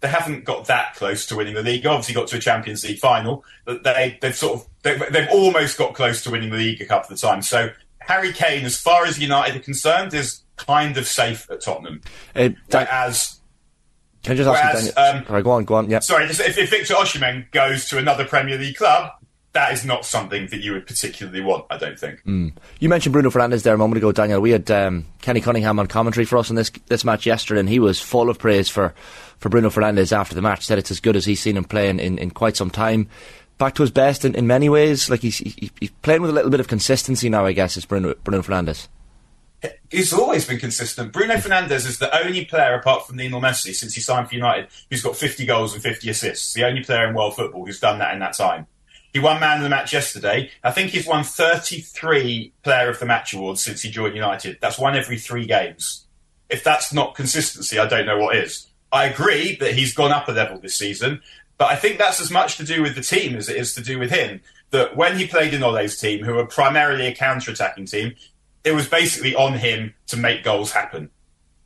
They 0.00 0.08
haven't 0.08 0.44
got 0.44 0.66
that 0.66 0.94
close 0.94 1.26
to 1.26 1.36
winning 1.36 1.54
the 1.54 1.62
league. 1.62 1.84
Obviously, 1.84 2.14
got 2.14 2.28
to 2.28 2.36
a 2.36 2.40
Champions 2.40 2.84
League 2.84 3.00
final, 3.00 3.44
but 3.64 3.82
they 3.82 4.18
they've 4.22 4.36
sort 4.36 4.60
of 4.60 4.66
they've, 4.82 5.02
they've 5.10 5.28
almost 5.32 5.76
got 5.76 5.94
close 5.94 6.22
to 6.22 6.30
winning 6.30 6.50
the 6.50 6.56
league 6.56 6.80
a 6.80 6.86
couple 6.86 7.12
of 7.12 7.20
times. 7.20 7.48
So 7.48 7.70
Harry 7.98 8.32
Kane, 8.32 8.64
as 8.64 8.80
far 8.80 9.04
as 9.04 9.18
United 9.18 9.56
are 9.56 9.64
concerned, 9.64 10.14
is 10.14 10.42
kind 10.56 10.96
of 10.96 11.06
safe 11.06 11.50
at 11.50 11.60
Tottenham. 11.60 12.00
Uh, 12.34 12.50
whereas, 12.70 13.40
can 14.22 14.32
I 14.32 14.36
just 14.36 14.48
ask 14.48 14.84
you, 14.84 14.92
Daniel? 14.92 15.18
Um, 15.18 15.26
Sorry, 15.26 15.42
go 15.42 15.50
on, 15.52 15.64
go 15.64 15.74
on. 15.76 15.90
Yeah. 15.90 16.00
Sorry, 16.00 16.24
if, 16.24 16.40
if 16.40 16.70
Victor 16.70 16.94
Osimhen 16.94 17.50
goes 17.52 17.88
to 17.90 17.98
another 17.98 18.24
Premier 18.24 18.58
League 18.58 18.76
club, 18.76 19.12
that 19.56 19.72
is 19.72 19.86
not 19.86 20.04
something 20.04 20.48
that 20.48 20.60
you 20.60 20.72
would 20.72 20.86
particularly 20.86 21.40
want, 21.40 21.64
I 21.70 21.78
don't 21.78 21.98
think. 21.98 22.22
Mm. 22.24 22.52
You 22.78 22.90
mentioned 22.90 23.14
Bruno 23.14 23.30
Fernandes 23.30 23.62
there 23.62 23.74
a 23.74 23.78
moment 23.78 23.96
ago, 23.96 24.12
Daniel. 24.12 24.40
We 24.40 24.50
had 24.50 24.70
um, 24.70 25.06
Kenny 25.22 25.40
Cunningham 25.40 25.78
on 25.78 25.86
commentary 25.86 26.26
for 26.26 26.36
us 26.36 26.50
in 26.50 26.56
this 26.56 26.70
this 26.88 27.04
match 27.04 27.24
yesterday, 27.24 27.60
and 27.60 27.68
he 27.68 27.78
was 27.78 27.98
full 27.98 28.28
of 28.28 28.38
praise 28.38 28.68
for, 28.68 28.94
for 29.38 29.48
Bruno 29.48 29.70
Fernandes 29.70 30.12
after 30.12 30.34
the 30.34 30.42
match. 30.42 30.66
Said 30.66 30.78
it's 30.78 30.90
as 30.90 31.00
good 31.00 31.16
as 31.16 31.24
he's 31.24 31.40
seen 31.40 31.56
him 31.56 31.64
playing 31.64 32.00
in, 32.00 32.18
in 32.18 32.30
quite 32.30 32.56
some 32.56 32.70
time. 32.70 33.08
Back 33.56 33.76
to 33.76 33.82
his 33.82 33.90
best 33.90 34.26
in, 34.26 34.34
in 34.34 34.46
many 34.46 34.68
ways. 34.68 35.08
Like 35.08 35.20
he's, 35.20 35.38
he, 35.38 35.70
he's 35.80 35.90
playing 36.02 36.20
with 36.20 36.30
a 36.30 36.34
little 36.34 36.50
bit 36.50 36.60
of 36.60 36.68
consistency 36.68 37.30
now, 37.30 37.46
I 37.46 37.52
guess, 37.52 37.78
is 37.78 37.86
Bruno, 37.86 38.14
Bruno 38.24 38.42
Fernandes 38.42 38.88
he's 39.90 40.12
always 40.12 40.46
been 40.46 40.58
consistent. 40.58 41.12
Bruno 41.12 41.34
Fernandes 41.34 41.86
is 41.86 41.98
the 41.98 42.24
only 42.24 42.44
player, 42.44 42.74
apart 42.74 43.06
from 43.06 43.16
Lionel 43.16 43.40
Messi, 43.40 43.74
since 43.74 43.94
he 43.94 44.00
signed 44.00 44.28
for 44.28 44.34
United, 44.34 44.68
who's 44.90 45.02
got 45.02 45.16
50 45.16 45.46
goals 45.46 45.74
and 45.74 45.82
50 45.82 46.08
assists. 46.10 46.52
The 46.52 46.64
only 46.64 46.82
player 46.82 47.08
in 47.08 47.14
world 47.14 47.36
football 47.36 47.64
who's 47.64 47.80
done 47.80 47.98
that 47.98 48.12
in 48.14 48.20
that 48.20 48.34
time. 48.34 48.66
He 49.12 49.20
won 49.20 49.40
man 49.40 49.58
of 49.58 49.62
the 49.62 49.70
match 49.70 49.94
yesterday. 49.94 50.50
I 50.62 50.72
think 50.72 50.90
he's 50.90 51.06
won 51.06 51.24
33 51.24 52.52
player 52.62 52.90
of 52.90 52.98
the 52.98 53.06
match 53.06 53.32
awards 53.32 53.62
since 53.62 53.80
he 53.80 53.90
joined 53.90 54.14
United. 54.14 54.58
That's 54.60 54.78
one 54.78 54.94
every 54.94 55.18
three 55.18 55.46
games. 55.46 56.06
If 56.50 56.62
that's 56.62 56.92
not 56.92 57.14
consistency, 57.14 57.78
I 57.78 57.86
don't 57.86 58.04
know 58.04 58.18
what 58.18 58.36
is. 58.36 58.66
I 58.92 59.06
agree 59.06 59.56
that 59.56 59.74
he's 59.74 59.94
gone 59.94 60.12
up 60.12 60.28
a 60.28 60.32
level 60.32 60.58
this 60.58 60.76
season, 60.76 61.22
but 61.58 61.70
I 61.70 61.76
think 61.76 61.98
that's 61.98 62.20
as 62.20 62.30
much 62.30 62.56
to 62.58 62.64
do 62.64 62.82
with 62.82 62.94
the 62.94 63.00
team 63.00 63.36
as 63.36 63.48
it 63.48 63.56
is 63.56 63.74
to 63.74 63.82
do 63.82 63.98
with 63.98 64.10
him. 64.10 64.42
That 64.70 64.96
when 64.96 65.16
he 65.18 65.26
played 65.26 65.54
in 65.54 65.62
Ole's 65.62 65.98
team, 65.98 66.24
who 66.24 66.34
were 66.34 66.46
primarily 66.46 67.06
a 67.06 67.14
counter 67.14 67.52
attacking 67.52 67.86
team, 67.86 68.14
it 68.66 68.74
was 68.74 68.88
basically 68.88 69.34
on 69.36 69.54
him 69.54 69.94
to 70.08 70.16
make 70.16 70.42
goals 70.42 70.72
happen. 70.72 71.08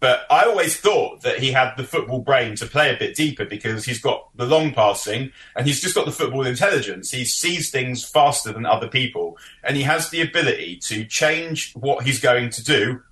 But 0.01 0.27
I 0.31 0.45
always 0.45 0.77
thought 0.77 1.23
that 1.23 1.39
he 1.39 1.51
had 1.51 1.75
the 1.77 1.85
football 1.85 2.21
brain 2.21 2.57
to 2.57 2.67
play 2.67 2.95
a 2.95 2.99
bit 2.99 3.17
deeper 3.17 3.47
because 3.47 3.87
he's 3.87 4.01
got 4.01 4.29
the 4.37 4.45
long 4.45 4.73
passing 4.73 5.33
and 5.57 5.67
he's 5.67 5.81
just 5.81 5.95
got 5.95 6.05
the 6.05 6.13
football 6.13 6.47
intelligence. 6.47 7.11
He 7.11 7.25
sees 7.25 7.71
things 7.71 8.05
faster 8.05 8.53
than 8.53 8.67
other 8.67 8.87
people 8.87 9.39
and 9.65 9.77
he 9.77 9.83
has 9.83 10.11
the 10.11 10.21
ability 10.21 10.77
to 10.85 11.05
change 11.05 11.73
what 11.73 12.05
he's 12.05 12.21
going 12.21 12.51
to 12.51 12.65
do 12.65 13.03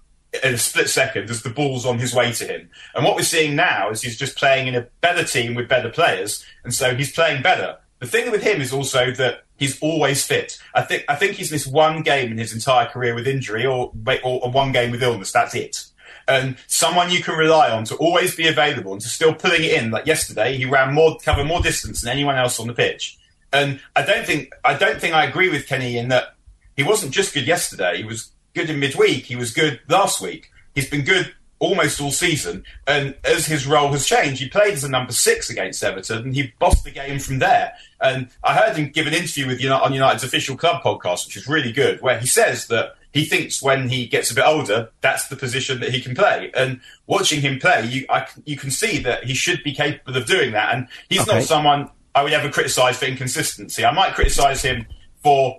in 0.44 0.55
a 0.55 0.59
split 0.59 0.90
second 0.90 1.31
as 1.31 1.43
the 1.43 1.51
ball's 1.51 1.86
on 1.86 1.98
his 1.98 2.15
way 2.15 2.31
to 2.32 2.47
him. 2.47 2.69
And 2.94 3.05
what 3.05 3.16
we're 3.16 3.23
seeing 3.23 3.56
now 3.56 3.90
is 3.90 4.02
he's 4.02 4.19
just 4.19 4.36
playing 4.36 4.66
in 4.66 4.74
a 4.74 4.86
better 5.01 5.24
team 5.24 5.55
with 5.55 5.69
better 5.69 5.89
players, 5.89 6.44
and 6.65 6.74
so 6.74 6.94
he's 6.94 7.12
playing 7.12 7.43
better. 7.43 7.78
The 8.01 8.06
thing 8.06 8.31
with 8.31 8.43
him 8.43 8.60
is 8.60 8.73
also 8.73 9.10
that 9.12 9.44
he's 9.59 9.78
always 9.80 10.24
fit. 10.24 10.59
I 10.74 10.82
think 10.82 11.05
I 11.09 11.16
think 11.16 11.32
he's 11.32 11.52
missed 11.52 11.70
one 11.70 12.02
game 12.02 12.32
in 12.32 12.39
his 12.39 12.55
entire 12.55 12.86
career 12.86 13.14
with 13.14 13.28
injury, 13.28 13.66
or 13.66 13.93
or, 14.24 14.51
one 14.51 14.72
game 14.72 14.90
with 14.90 15.02
illness. 15.02 15.32
That's 15.32 15.55
it. 15.55 15.85
And 16.26 16.56
someone 16.66 17.10
you 17.10 17.22
can 17.22 17.39
rely 17.39 17.70
on 17.70 17.85
to 17.85 17.97
always 17.97 18.35
be 18.35 18.48
available 18.48 18.93
and 18.93 19.01
to 19.01 19.09
still 19.09 19.35
pulling 19.35 19.64
it 19.64 19.72
in. 19.72 19.90
Like 19.90 20.06
yesterday, 20.06 20.56
he 20.56 20.66
ran 20.66 20.94
more, 20.94 21.16
cover 21.18 21.43
more 21.43 21.60
distance 21.60 22.02
than 22.02 22.10
anyone 22.10 22.36
else 22.36 22.60
on 22.60 22.66
the 22.66 22.74
pitch. 22.74 23.18
And 23.52 23.80
I 23.97 24.02
don't 24.02 24.26
think 24.26 24.55
I 24.64 24.74
don't 24.74 25.01
think 25.01 25.14
I 25.14 25.24
agree 25.24 25.48
with 25.48 25.66
Kenny 25.66 25.98
in 25.98 26.09
that 26.09 26.35
he 26.76 26.82
wasn't 26.82 27.12
just 27.12 27.35
good 27.35 27.47
yesterday. 27.47 27.98
He 27.98 28.05
was 28.05 28.30
good 28.55 28.70
in 28.70 28.78
midweek. 28.78 29.24
He 29.24 29.36
was 29.36 29.52
good 29.52 29.80
last 29.89 30.20
week. 30.20 30.51
He's 30.74 30.89
been 30.89 31.05
good 31.05 31.35
almost 31.59 32.01
all 32.01 32.10
season. 32.10 32.64
And 32.86 33.16
as 33.24 33.47
his 33.47 33.66
role 33.66 33.90
has 33.93 34.06
changed, 34.06 34.40
he 34.40 34.48
played 34.48 34.74
as 34.74 34.85
a 34.85 34.89
number 34.89 35.12
six 35.12 35.51
against 35.51 35.82
Everton 35.82 36.24
and 36.24 36.35
he 36.35 36.52
bossed 36.59 36.85
the 36.85 36.90
game 36.90 37.18
from 37.18 37.39
there. 37.39 37.72
And 38.00 38.28
I 38.44 38.54
heard 38.54 38.76
him 38.76 38.90
give 38.90 39.06
an 39.06 39.14
interview 39.14 39.46
with 39.46 39.60
United, 39.60 39.84
on 39.84 39.92
United's 39.92 40.24
official 40.24 40.56
club 40.56 40.82
podcast, 40.82 41.26
which 41.26 41.36
is 41.36 41.48
really 41.48 41.72
good, 41.72 42.00
where 42.00 42.18
he 42.18 42.26
says 42.26 42.68
that 42.68 42.94
he 43.12 43.24
thinks 43.24 43.62
when 43.62 43.88
he 43.88 44.06
gets 44.06 44.30
a 44.30 44.34
bit 44.34 44.44
older, 44.46 44.90
that's 45.00 45.28
the 45.28 45.36
position 45.36 45.80
that 45.80 45.90
he 45.90 46.00
can 46.00 46.14
play. 46.14 46.50
And 46.54 46.80
watching 47.06 47.40
him 47.40 47.58
play, 47.58 47.86
you 47.86 48.06
I, 48.08 48.26
you 48.44 48.56
can 48.56 48.70
see 48.70 48.98
that 48.98 49.24
he 49.24 49.34
should 49.34 49.62
be 49.64 49.72
capable 49.72 50.16
of 50.16 50.26
doing 50.26 50.52
that. 50.52 50.74
And 50.74 50.88
he's 51.08 51.22
okay. 51.22 51.38
not 51.38 51.42
someone 51.42 51.90
I 52.14 52.22
would 52.22 52.32
ever 52.32 52.50
criticise 52.50 52.98
for 52.98 53.06
inconsistency. 53.06 53.84
I 53.84 53.92
might 53.92 54.14
criticise 54.14 54.62
him 54.62 54.86
for 55.22 55.56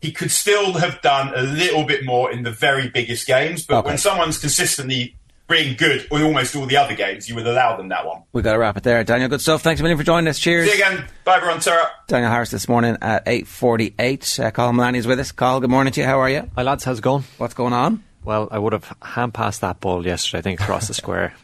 he 0.00 0.12
could 0.12 0.30
still 0.30 0.74
have 0.74 1.02
done 1.02 1.32
a 1.34 1.42
little 1.42 1.84
bit 1.84 2.04
more 2.04 2.30
in 2.30 2.44
the 2.44 2.52
very 2.52 2.88
biggest 2.88 3.26
games. 3.26 3.64
But 3.66 3.78
okay. 3.78 3.88
when 3.88 3.98
someone's 3.98 4.38
consistently 4.38 5.16
being 5.48 5.76
good 5.76 6.06
in 6.10 6.22
almost 6.22 6.54
all 6.54 6.66
the 6.66 6.76
other 6.76 6.94
games, 6.94 7.28
you 7.28 7.34
would 7.34 7.46
allow 7.46 7.76
them 7.76 7.88
that 7.88 8.06
one. 8.06 8.22
We've 8.32 8.44
got 8.44 8.52
to 8.52 8.58
wrap 8.58 8.76
it 8.76 8.82
there. 8.82 9.02
Daniel, 9.04 9.28
good 9.28 9.40
stuff. 9.40 9.62
Thanks 9.62 9.80
a 9.80 9.82
million 9.82 9.98
for 9.98 10.04
joining 10.04 10.28
us. 10.28 10.38
Cheers. 10.38 10.70
See 10.70 10.78
you 10.78 10.84
again. 10.84 11.06
Bye, 11.24 11.36
everyone. 11.36 11.60
Sarah. 11.60 11.90
Daniel 12.06 12.30
Harris 12.30 12.50
this 12.50 12.68
morning 12.68 12.96
at 13.00 13.24
8.48. 13.26 14.40
Uh, 14.40 14.50
Cathal 14.50 14.72
Mullaney 14.72 14.98
is 14.98 15.06
with 15.06 15.18
us. 15.20 15.32
Cathal, 15.32 15.60
good 15.60 15.70
morning 15.70 15.92
to 15.92 16.00
you. 16.00 16.06
How 16.06 16.20
are 16.20 16.30
you? 16.30 16.50
Hi, 16.54 16.62
lads. 16.62 16.84
How's 16.84 16.98
it 16.98 17.02
going? 17.02 17.24
What's 17.38 17.54
going 17.54 17.72
on? 17.72 18.04
Well, 18.24 18.48
I 18.50 18.58
would 18.58 18.72
have 18.72 18.92
hand 19.02 19.34
passed 19.34 19.60
that 19.62 19.80
ball 19.80 20.04
yesterday, 20.06 20.38
I 20.38 20.42
think, 20.42 20.60
across 20.60 20.88
the 20.88 20.94
square. 20.94 21.34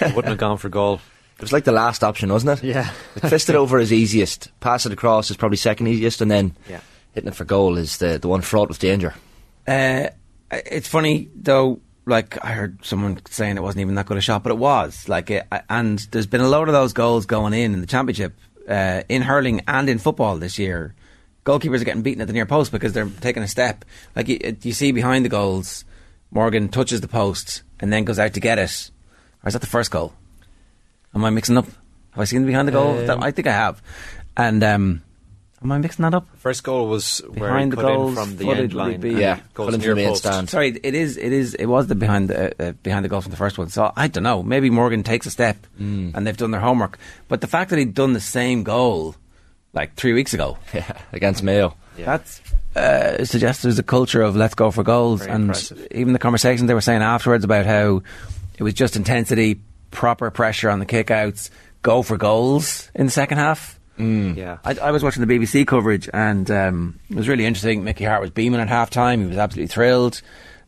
I 0.00 0.06
wouldn't 0.06 0.26
have 0.26 0.38
gone 0.38 0.58
for 0.58 0.68
goal. 0.68 1.00
It 1.32 1.46
was 1.46 1.52
like 1.52 1.64
the 1.64 1.72
last 1.72 2.04
option, 2.04 2.30
wasn't 2.30 2.60
it? 2.60 2.64
Yeah. 2.64 2.84
Fist 3.28 3.48
it 3.48 3.56
over 3.56 3.80
is 3.80 3.92
easiest. 3.92 4.52
Pass 4.60 4.86
it 4.86 4.92
across 4.92 5.28
is 5.28 5.36
probably 5.36 5.56
second 5.56 5.88
easiest, 5.88 6.20
and 6.20 6.30
then 6.30 6.54
yeah 6.68 6.78
hitting 7.12 7.28
it 7.28 7.34
for 7.34 7.44
goal 7.44 7.78
is 7.78 7.98
the, 7.98 8.18
the 8.18 8.28
one 8.28 8.40
fraught 8.40 8.68
with 8.68 8.78
danger. 8.78 9.14
Uh, 9.66 10.08
it's 10.50 10.88
funny 10.88 11.28
though. 11.34 11.80
Like 12.04 12.42
I 12.44 12.52
heard 12.52 12.84
someone 12.84 13.20
saying 13.30 13.56
it 13.56 13.62
wasn't 13.62 13.82
even 13.82 13.94
that 13.94 14.06
good 14.06 14.16
a 14.16 14.20
shot, 14.20 14.42
but 14.42 14.50
it 14.50 14.58
was. 14.58 15.08
Like, 15.08 15.30
it, 15.30 15.46
and 15.70 15.98
there's 16.10 16.26
been 16.26 16.40
a 16.40 16.48
load 16.48 16.68
of 16.68 16.74
those 16.74 16.92
goals 16.92 17.26
going 17.26 17.52
in 17.52 17.74
in 17.74 17.80
the 17.80 17.86
championship, 17.86 18.34
uh, 18.68 19.02
in 19.08 19.22
hurling 19.22 19.62
and 19.68 19.88
in 19.88 19.98
football 19.98 20.36
this 20.36 20.58
year. 20.58 20.94
Goalkeepers 21.44 21.80
are 21.80 21.84
getting 21.84 22.02
beaten 22.02 22.20
at 22.20 22.26
the 22.26 22.32
near 22.32 22.46
post 22.46 22.72
because 22.72 22.92
they're 22.92 23.08
taking 23.20 23.42
a 23.42 23.48
step. 23.48 23.84
Like 24.14 24.28
you, 24.28 24.56
you 24.62 24.72
see 24.72 24.92
behind 24.92 25.24
the 25.24 25.28
goals, 25.28 25.84
Morgan 26.30 26.68
touches 26.68 27.00
the 27.00 27.08
post 27.08 27.62
and 27.80 27.92
then 27.92 28.04
goes 28.04 28.18
out 28.18 28.34
to 28.34 28.40
get 28.40 28.58
it. 28.58 28.90
Or 29.42 29.48
is 29.48 29.54
that 29.54 29.60
the 29.60 29.66
first 29.66 29.90
goal? 29.90 30.12
Am 31.14 31.24
I 31.24 31.30
mixing 31.30 31.58
up? 31.58 31.66
Have 31.66 32.20
I 32.20 32.24
seen 32.24 32.46
behind 32.46 32.68
the 32.68 32.72
goal? 32.72 33.10
Um, 33.10 33.22
I 33.22 33.30
think 33.32 33.46
I 33.48 33.52
have. 33.52 33.82
And 34.36 34.62
um, 34.62 35.02
Am 35.62 35.70
I 35.70 35.78
mixing 35.78 36.02
that 36.02 36.14
up? 36.14 36.26
First 36.38 36.64
goal 36.64 36.88
was 36.88 37.22
behind 37.32 37.72
the 37.72 37.76
goals 37.76 38.14
from 38.14 38.36
the 38.36 38.50
end 38.50 38.74
line. 38.74 39.00
Be, 39.00 39.12
yeah, 39.12 39.40
goals 39.54 39.78
near 39.78 39.94
post. 39.94 40.24
Stand. 40.24 40.50
Sorry, 40.50 40.68
it 40.82 40.94
is. 40.94 41.16
It 41.16 41.32
is. 41.32 41.54
It 41.54 41.66
was 41.66 41.86
the 41.86 41.94
behind 41.94 42.30
the 42.30 42.68
uh, 42.68 42.72
behind 42.82 43.04
the 43.04 43.08
goal 43.08 43.20
from 43.20 43.30
the 43.30 43.36
first 43.36 43.58
one. 43.58 43.68
So 43.68 43.92
I 43.94 44.08
don't 44.08 44.24
know. 44.24 44.42
Maybe 44.42 44.70
Morgan 44.70 45.04
takes 45.04 45.26
a 45.26 45.30
step 45.30 45.56
mm. 45.80 46.12
and 46.14 46.26
they've 46.26 46.36
done 46.36 46.50
their 46.50 46.60
homework. 46.60 46.98
But 47.28 47.40
the 47.40 47.46
fact 47.46 47.70
that 47.70 47.78
he'd 47.78 47.94
done 47.94 48.12
the 48.12 48.20
same 48.20 48.64
goal 48.64 49.14
like 49.72 49.94
three 49.94 50.12
weeks 50.12 50.34
ago, 50.34 50.58
yeah, 50.74 50.98
against 51.12 51.44
Mayo, 51.44 51.76
yeah. 51.96 52.06
that's 52.06 52.40
uh, 52.74 53.24
suggests 53.24 53.62
there's 53.62 53.78
a 53.78 53.84
culture 53.84 54.22
of 54.22 54.34
let's 54.34 54.54
go 54.54 54.72
for 54.72 54.82
goals. 54.82 55.20
Very 55.20 55.32
and 55.32 55.42
impressive. 55.44 55.86
even 55.92 56.12
the 56.12 56.18
conversations 56.18 56.66
they 56.66 56.74
were 56.74 56.80
saying 56.80 57.02
afterwards 57.02 57.44
about 57.44 57.66
how 57.66 58.02
it 58.58 58.64
was 58.64 58.74
just 58.74 58.96
intensity, 58.96 59.60
proper 59.92 60.30
pressure 60.32 60.70
on 60.70 60.80
the 60.80 60.86
kickouts, 60.86 61.50
go 61.82 62.02
for 62.02 62.16
goals 62.16 62.90
in 62.94 63.06
the 63.06 63.12
second 63.12 63.38
half 63.38 63.78
Mm. 64.02 64.36
Yeah, 64.36 64.58
I, 64.64 64.74
I, 64.74 64.90
was 64.90 65.02
watching 65.02 65.24
the 65.24 65.32
BBC 65.32 65.66
coverage, 65.66 66.08
and 66.12 66.50
um, 66.50 67.00
it 67.08 67.16
was 67.16 67.28
really 67.28 67.46
interesting. 67.46 67.84
Mickey 67.84 68.04
Harte 68.04 68.20
was 68.20 68.30
beaming 68.30 68.60
at 68.60 68.68
halftime; 68.68 69.20
he 69.20 69.26
was 69.26 69.38
absolutely 69.38 69.68
thrilled. 69.68 70.20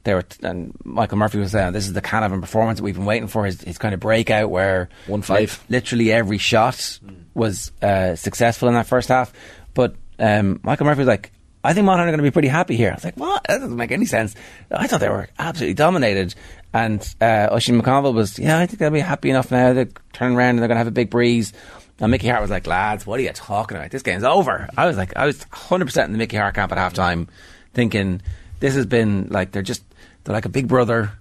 They 0.04 0.14
were, 0.14 0.24
and 0.42 0.74
Michael 0.84 1.18
Murphy 1.18 1.38
was 1.38 1.52
saying, 1.52 1.72
"This 1.72 1.86
is 1.86 1.94
the 1.94 2.02
kind 2.02 2.24
of 2.24 2.40
performance 2.40 2.78
that 2.78 2.84
we've 2.84 2.94
been 2.94 3.06
waiting 3.06 3.28
for." 3.28 3.46
His, 3.46 3.60
his 3.62 3.78
kind 3.78 3.94
of 3.94 4.00
breakout, 4.00 4.50
where 4.50 4.88
one 5.06 5.22
five, 5.22 5.64
literally 5.68 6.12
every 6.12 6.38
shot 6.38 7.00
was 7.32 7.72
uh, 7.82 8.14
successful 8.14 8.68
in 8.68 8.74
that 8.74 8.86
first 8.86 9.08
half. 9.08 9.32
But 9.72 9.96
um, 10.18 10.60
Michael 10.62 10.86
Murphy 10.86 11.00
was 11.00 11.08
like, 11.08 11.32
"I 11.64 11.72
think 11.72 11.86
Monaghan 11.86 12.08
are 12.08 12.12
going 12.12 12.18
to 12.18 12.30
be 12.30 12.30
pretty 12.30 12.48
happy 12.48 12.76
here." 12.76 12.90
I 12.90 12.94
was 12.94 13.04
like, 13.04 13.16
"What? 13.16 13.44
That 13.48 13.58
doesn't 13.58 13.76
make 13.76 13.92
any 13.92 14.06
sense." 14.06 14.34
I 14.70 14.86
thought 14.86 15.00
they 15.00 15.08
were 15.08 15.28
absolutely 15.38 15.74
dominated. 15.74 16.34
And 16.74 17.00
uh, 17.20 17.48
Oisin 17.52 17.80
McConville 17.80 18.14
was, 18.14 18.38
"Yeah, 18.38 18.58
I 18.58 18.66
think 18.66 18.80
they'll 18.80 18.90
be 18.90 19.00
happy 19.00 19.30
enough 19.30 19.50
now. 19.50 19.72
They 19.72 19.86
turn 20.12 20.36
around 20.36 20.50
and 20.50 20.58
they're 20.58 20.68
going 20.68 20.76
to 20.76 20.80
have 20.80 20.86
a 20.86 20.92
big 20.92 21.08
breeze." 21.10 21.52
And 22.00 22.10
Mickey 22.10 22.28
Harte 22.28 22.42
was 22.42 22.50
like, 22.50 22.66
lads, 22.66 23.06
what 23.06 23.20
are 23.20 23.22
you 23.22 23.32
talking 23.32 23.76
about? 23.76 23.90
This 23.90 24.02
game's 24.02 24.24
over. 24.24 24.68
I 24.76 24.86
was 24.86 24.96
like, 24.96 25.16
I 25.16 25.26
was 25.26 25.38
100% 25.44 26.04
in 26.04 26.12
the 26.12 26.18
Mickey 26.18 26.36
Harte 26.36 26.54
camp 26.54 26.72
at 26.72 26.78
halftime 26.78 27.28
thinking 27.72 28.20
this 28.60 28.74
has 28.74 28.86
been 28.86 29.28
like, 29.30 29.52
they're 29.52 29.62
just, 29.62 29.82
they're 30.24 30.34
like 30.34 30.44
a 30.44 30.50
big 30.50 30.66
brother 30.66 31.12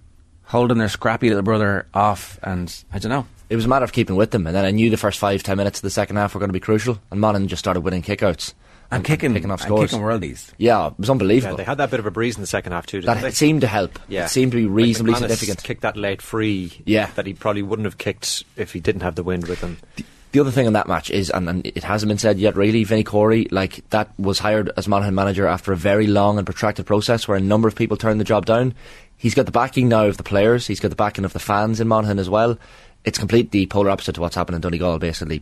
holding 0.44 0.78
their 0.78 0.88
scrappy 0.88 1.28
little 1.28 1.42
brother 1.42 1.86
off. 1.94 2.38
And 2.42 2.74
I 2.92 2.98
don't 2.98 3.10
know. 3.10 3.26
It 3.50 3.56
was 3.56 3.66
a 3.66 3.68
matter 3.68 3.84
of 3.84 3.92
keeping 3.92 4.16
with 4.16 4.30
them. 4.30 4.46
And 4.46 4.56
then 4.56 4.64
I 4.64 4.70
knew 4.70 4.90
the 4.90 4.96
first 4.96 5.18
five, 5.18 5.42
ten 5.42 5.56
minutes 5.56 5.78
of 5.78 5.82
the 5.82 5.90
second 5.90 6.16
half 6.16 6.34
were 6.34 6.40
going 6.40 6.48
to 6.48 6.54
be 6.54 6.60
crucial. 6.60 6.98
And 7.10 7.20
Monaghan 7.20 7.48
just 7.48 7.60
started 7.60 7.80
winning 7.80 8.02
kickouts. 8.02 8.54
And, 8.90 8.98
and 8.98 9.04
kicking, 9.04 9.32
kicking 9.32 9.50
off 9.50 9.62
scores. 9.62 9.90
kicking 9.90 10.04
worldies. 10.04 10.50
Yeah, 10.58 10.88
it 10.88 10.98
was 10.98 11.08
unbelievable. 11.08 11.54
Yeah, 11.54 11.56
they 11.56 11.64
had 11.64 11.78
that 11.78 11.90
bit 11.90 12.00
of 12.00 12.06
a 12.06 12.10
breeze 12.10 12.36
in 12.36 12.42
the 12.42 12.46
second 12.46 12.72
half 12.72 12.86
too. 12.86 13.00
that 13.02 13.22
they? 13.22 13.30
seemed 13.30 13.62
to 13.62 13.66
help. 13.66 13.98
Yeah, 14.08 14.26
it 14.26 14.28
seemed 14.28 14.52
to 14.52 14.58
be 14.58 14.66
reasonably 14.66 15.12
like 15.12 15.22
significant. 15.22 15.62
Kicked 15.62 15.82
that 15.82 15.96
late 15.96 16.20
free. 16.20 16.82
Yeah, 16.84 17.10
that 17.14 17.26
he 17.26 17.32
probably 17.32 17.62
wouldn't 17.62 17.86
have 17.86 17.98
kicked 17.98 18.44
if 18.56 18.72
he 18.72 18.80
didn't 18.80 19.00
have 19.00 19.14
the 19.14 19.22
wind 19.22 19.48
with 19.48 19.60
him. 19.60 19.78
The, 19.96 20.04
the 20.34 20.40
other 20.40 20.50
thing 20.50 20.66
in 20.66 20.72
that 20.72 20.88
match 20.88 21.12
is, 21.12 21.30
and, 21.30 21.48
and, 21.48 21.64
it 21.64 21.84
hasn't 21.84 22.08
been 22.08 22.18
said 22.18 22.40
yet 22.40 22.56
really, 22.56 22.82
Vinny 22.82 23.04
Corey, 23.04 23.46
like 23.52 23.88
that 23.90 24.10
was 24.18 24.40
hired 24.40 24.68
as 24.76 24.88
Monaghan 24.88 25.14
manager 25.14 25.46
after 25.46 25.72
a 25.72 25.76
very 25.76 26.08
long 26.08 26.38
and 26.38 26.44
protracted 26.44 26.86
process 26.86 27.28
where 27.28 27.36
a 27.36 27.40
number 27.40 27.68
of 27.68 27.76
people 27.76 27.96
turned 27.96 28.18
the 28.18 28.24
job 28.24 28.44
down. 28.44 28.74
He's 29.16 29.36
got 29.36 29.46
the 29.46 29.52
backing 29.52 29.88
now 29.88 30.06
of 30.06 30.16
the 30.16 30.24
players, 30.24 30.66
he's 30.66 30.80
got 30.80 30.88
the 30.88 30.96
backing 30.96 31.24
of 31.24 31.32
the 31.32 31.38
fans 31.38 31.80
in 31.80 31.86
Monaghan 31.86 32.18
as 32.18 32.28
well. 32.28 32.58
It's 33.04 33.16
completely 33.16 33.64
polar 33.66 33.90
opposite 33.90 34.16
to 34.16 34.20
what's 34.20 34.34
happened 34.34 34.56
in 34.56 34.60
Donegal, 34.60 34.98
basically. 34.98 35.40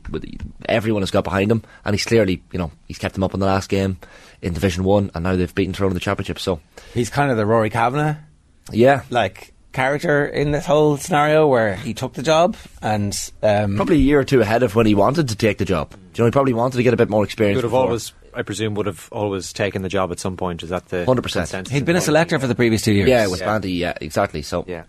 Everyone 0.69 1.01
has 1.01 1.11
got 1.11 1.25
behind 1.25 1.51
him, 1.51 1.63
and 1.87 1.95
he's 1.95 2.05
clearly, 2.05 2.43
you 2.53 2.59
know, 2.59 2.71
he's 2.87 2.99
kept 2.99 3.15
them 3.15 3.25
up 3.25 3.33
in 3.33 3.41
the 3.41 3.47
last 3.47 3.71
game 3.71 3.97
in 4.43 4.53
Division 4.53 4.85
1, 4.85 5.13
and 5.15 5.25
now 5.25 5.37
they've 5.37 5.55
beaten 5.55 5.73
Tyrone 5.73 5.93
in 5.93 5.95
the 5.95 6.01
Championship, 6.01 6.39
so. 6.39 6.61
He's 6.93 7.09
kind 7.09 7.31
of 7.31 7.39
the 7.39 7.47
Rory 7.47 7.71
Kavanagh. 7.71 8.17
Yeah. 8.73 9.05
Like, 9.09 9.52
character 9.73 10.27
in 10.27 10.53
this 10.53 10.67
whole 10.67 10.97
scenario 10.97 11.47
where 11.47 11.77
he 11.77 11.95
took 11.95 12.15
the 12.15 12.23
job 12.23 12.57
and 12.81 13.31
um, 13.43 13.77
probably 13.77 13.97
a 13.97 14.01
year 14.01 14.21
or 14.21 14.25
two 14.25 14.41
ahead 14.41 14.63
of 14.63 14.75
when 14.75 14.87
he 14.87 14.95
wanted 14.95 15.29
to 15.29 15.37
take 15.37 15.59
the 15.59 15.65
job. 15.65 15.91
Do 15.91 15.97
you 15.97 16.19
know, 16.19 16.25
he 16.27 16.31
probably 16.31 16.53
wanted 16.53 16.77
to 16.77 16.83
get 16.83 16.95
a 16.95 16.97
bit 16.97 17.09
more 17.09 17.25
experience. 17.25 17.57
Would 17.57 17.65
have 17.65 17.75
always, 17.75 18.13
I 18.35 18.43
presume, 18.43 18.75
would 18.75 18.87
have 18.87 19.09
always 19.11 19.53
taken 19.53 19.83
the 19.83 19.89
job 19.89 20.13
at 20.13 20.21
some 20.21 20.37
point. 20.37 20.63
Is 20.63 20.69
that 20.71 20.89
the 20.89 21.05
hundred 21.05 21.23
percent? 21.23 21.69
He'd 21.69 21.85
been 21.85 21.97
a 21.97 22.01
selector 22.01 22.39
for 22.39 22.47
the 22.47 22.55
previous 22.55 22.83
two 22.83 22.93
years. 22.93 23.09
Yeah, 23.09 23.27
with 23.29 23.41
yeah. 23.41 23.47
Banty. 23.47 23.73
Yeah, 23.73 23.95
exactly. 24.01 24.43
So 24.43 24.65
yeah. 24.69 24.85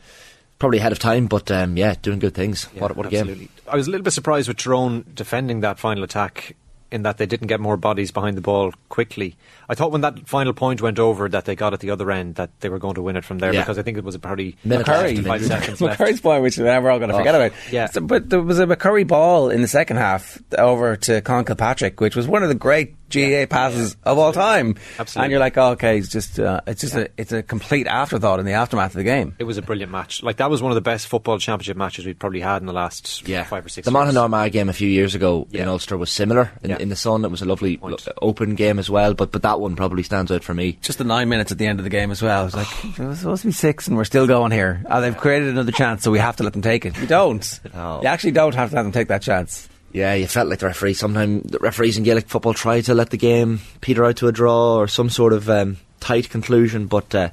Probably 0.60 0.78
ahead 0.78 0.94
of 0.94 1.00
time, 1.00 1.28
but 1.28 1.52
um, 1.52 1.76
yeah, 1.76 1.96
doing 2.02 2.20
good 2.20 2.34
things. 2.34 2.70
Yeah, 2.74 2.84
what, 2.84 2.96
what 2.96 3.06
a 3.08 3.10
game! 3.10 3.50
I 3.68 3.76
was 3.76 3.88
a 3.88 3.92
little 3.92 4.04
bit 4.04 4.12
surprised 4.12 4.48
with 4.48 4.56
Tyrone 4.56 5.04
defending 5.14 5.60
that 5.62 5.78
final 5.78 6.04
attack 6.06 6.56
in 6.94 7.04
that 7.04 7.18
they 7.18 7.26
didn't 7.26 7.48
get 7.48 7.60
more 7.60 7.76
bodies 7.76 8.12
behind 8.12 8.38
the 8.38 8.42
ball 8.42 8.72
quickly. 8.88 9.36
I 9.68 9.76
thought 9.76 9.92
when 9.92 10.02
that 10.02 10.28
final 10.28 10.54
point 10.54 10.82
went 10.82 11.00
over 11.00 11.28
that 11.30 11.46
they 11.46 11.56
got 11.56 11.74
at 11.74 11.80
the 11.80 11.90
other 11.90 12.12
end 12.12 12.36
that 12.36 12.52
they 12.60 12.70
were 12.70 12.80
going 12.80 12.96
to 12.96 13.02
win 13.02 13.16
it 13.16 13.26
from 13.26 13.40
there 13.40 13.52
yeah. 13.54 13.62
because 13.62 13.80
I 13.80 13.82
think 13.82 13.98
it 13.98 14.04
was 14.04 14.16
a 14.16 14.20
pretty 14.20 14.56
McCurry, 14.66 15.26
five 15.26 15.44
seconds 15.44 15.82
left. 15.82 16.00
McCurry's 16.00 16.22
point, 16.22 16.44
which 16.44 16.58
we're 16.58 16.90
all 16.90 17.00
going 17.00 17.10
to 17.10 17.16
oh, 17.16 17.18
forget 17.18 17.36
about. 17.36 17.52
Yeah. 17.72 17.88
So, 17.88 18.02
but 18.02 18.30
there 18.30 18.42
was 18.42 18.60
a 18.60 18.68
McCurry 18.68 19.08
ball 19.08 19.50
in 19.50 19.62
the 19.62 19.68
second 19.68 19.98
half 19.98 20.42
over 20.58 20.96
to 20.98 21.22
Colin 21.22 21.46
Kilpatrick, 21.46 22.00
which 22.00 22.16
was 22.16 22.28
one 22.28 22.44
of 22.44 22.50
the 22.50 22.56
great 22.56 22.96
GAA 23.14 23.46
passes 23.48 23.96
of 24.04 24.18
all 24.18 24.34
time. 24.34 24.76
Absolutely. 25.00 25.26
And 25.26 25.32
you're 25.32 25.40
like, 25.40 25.58
oh, 25.58 25.72
okay, 25.72 25.98
it's 25.98 26.10
just 26.10 26.40
uh, 26.40 26.62
it's 26.68 26.82
just 26.82 26.96
a 26.96 27.10
it's 27.18 27.32
a 27.32 27.44
complete 27.44 27.88
afterthought 27.88 28.40
in 28.40 28.46
the 28.46 28.54
aftermath 28.54 28.92
of 28.92 28.96
the 28.96 29.04
game. 29.04 29.36
It 29.40 29.44
was 29.44 29.58
a 29.58 29.62
brilliant 29.62 29.92
match. 29.92 30.24
Like 30.24 30.38
that 30.38 30.50
was 30.50 30.62
one 30.62 30.72
of 30.72 30.76
the 30.76 30.82
best 30.82 31.08
football 31.08 31.38
championship 31.40 31.78
matches 31.78 32.06
we'd 32.06 32.20
probably 32.20 32.40
had 32.42 32.62
in 32.62 32.66
the 32.66 32.74
last 32.74 33.28
Yeah, 33.28 33.44
five 33.44 33.66
or 33.66 33.70
six. 33.70 33.86
The 33.86 33.92
years. 33.92 33.94
Monaghan 33.94 34.18
Armagh 34.18 34.52
game 34.52 34.70
a 34.70 34.74
few 34.74 34.88
years 34.90 35.16
ago 35.16 35.48
in 35.52 35.68
Ulster 35.68 35.98
was 35.98 36.12
similar 36.12 36.52
in, 36.64 36.72
Yeah. 36.72 36.78
in 36.80 36.90
the 36.90 36.96
sun. 36.96 37.24
It 37.26 37.32
was 37.32 37.42
a 37.42 37.46
lovely 37.46 37.80
lo- 37.82 37.98
open 38.22 38.56
game 38.56 38.80
as 38.80 38.90
well, 38.90 39.14
but 39.14 39.32
but 39.32 39.42
that 39.44 39.60
one 39.60 39.76
probably 39.76 40.04
stands 40.04 40.32
out 40.32 40.44
for 40.44 40.54
me. 40.54 40.78
Just 40.82 40.98
the 40.98 41.04
nine 41.04 41.30
minutes 41.30 41.52
at 41.52 41.58
the 41.58 41.68
end 41.68 41.80
of 41.80 41.84
the 41.84 41.90
game 41.90 42.12
as 42.12 42.22
well. 42.22 42.46
It's 42.46 42.56
like 42.56 42.68
it 43.00 43.00
was 43.00 43.20
supposed 43.20 43.42
to 43.44 43.48
be 43.48 43.52
six, 43.54 43.88
and 43.88 43.96
we're 43.98 44.04
still 44.06 44.28
going 44.28 44.52
here. 44.52 44.82
Oh, 44.90 45.02
they've 45.02 45.16
created 45.18 45.50
another 45.50 45.72
chance, 45.72 46.04
so 46.04 46.12
we 46.12 46.20
have 46.20 46.36
to 46.38 46.44
let 46.44 46.54
them 46.54 46.62
take 46.62 46.86
it. 46.86 46.98
You 46.98 47.08
don't. 47.08 47.60
No. 47.74 48.02
You 48.04 48.08
actually 48.08 48.32
don't 48.32 48.54
have 48.54 48.70
to 48.70 48.76
let 48.76 48.84
them 48.84 48.92
take 48.92 49.08
that 49.08 49.22
chance. 49.24 49.68
Yeah, 49.94 50.16
you 50.16 50.28
felt 50.28 50.50
like 50.50 50.60
the 50.60 50.66
referee. 50.66 50.96
Sometimes 50.96 51.52
the 51.52 51.60
referees 51.60 51.98
in 51.98 52.04
Gaelic 52.04 52.28
football 52.28 52.56
try 52.56 52.82
to 52.82 52.96
let 52.96 53.12
the 53.12 53.18
game 53.18 53.62
peter 53.80 54.04
out 54.04 54.18
to 54.18 54.28
a 54.28 54.32
draw 54.32 54.78
or 54.78 54.88
some 54.88 55.10
sort 55.10 55.34
of 55.34 55.50
um, 55.52 55.78
tight 56.00 56.32
conclusion, 56.32 56.88
but 56.88 57.14
uh, 57.14 57.30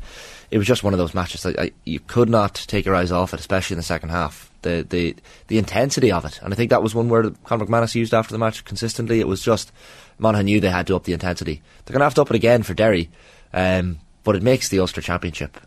it 0.50 0.58
was 0.58 0.66
just 0.66 0.84
one 0.84 0.92
of 0.92 0.98
those 0.98 1.14
matches 1.14 1.42
that 1.42 1.58
I, 1.58 1.70
you 1.84 2.00
could 2.00 2.28
not 2.28 2.54
take 2.54 2.84
your 2.84 2.94
eyes 2.94 3.10
off 3.10 3.32
it, 3.32 3.40
especially 3.40 3.74
in 3.74 3.78
the 3.78 3.82
second 3.82 4.10
half. 4.10 4.50
The 4.60 4.86
the 4.86 5.16
the 5.46 5.56
intensity 5.56 6.12
of 6.12 6.26
it, 6.26 6.38
and 6.42 6.52
I 6.52 6.56
think 6.56 6.68
that 6.68 6.82
was 6.82 6.94
one 6.94 7.08
word 7.08 7.34
Conor 7.44 7.64
McManus 7.64 7.94
used 7.94 8.12
after 8.12 8.32
the 8.32 8.38
match 8.38 8.62
consistently. 8.66 9.20
It 9.20 9.26
was 9.26 9.40
just 9.40 9.72
Monaghan 10.18 10.44
knew 10.44 10.60
they 10.60 10.68
had 10.68 10.86
to 10.88 10.96
up 10.96 11.04
the 11.04 11.14
intensity. 11.14 11.62
They're 11.84 11.94
going 11.94 12.00
to 12.00 12.04
have 12.04 12.14
to 12.16 12.22
up 12.22 12.30
it 12.30 12.36
again 12.36 12.62
for 12.62 12.74
Derry, 12.74 13.08
um, 13.54 14.00
but 14.22 14.36
it 14.36 14.42
makes 14.42 14.68
the 14.68 14.80
Ulster 14.80 15.00
Championship 15.00 15.58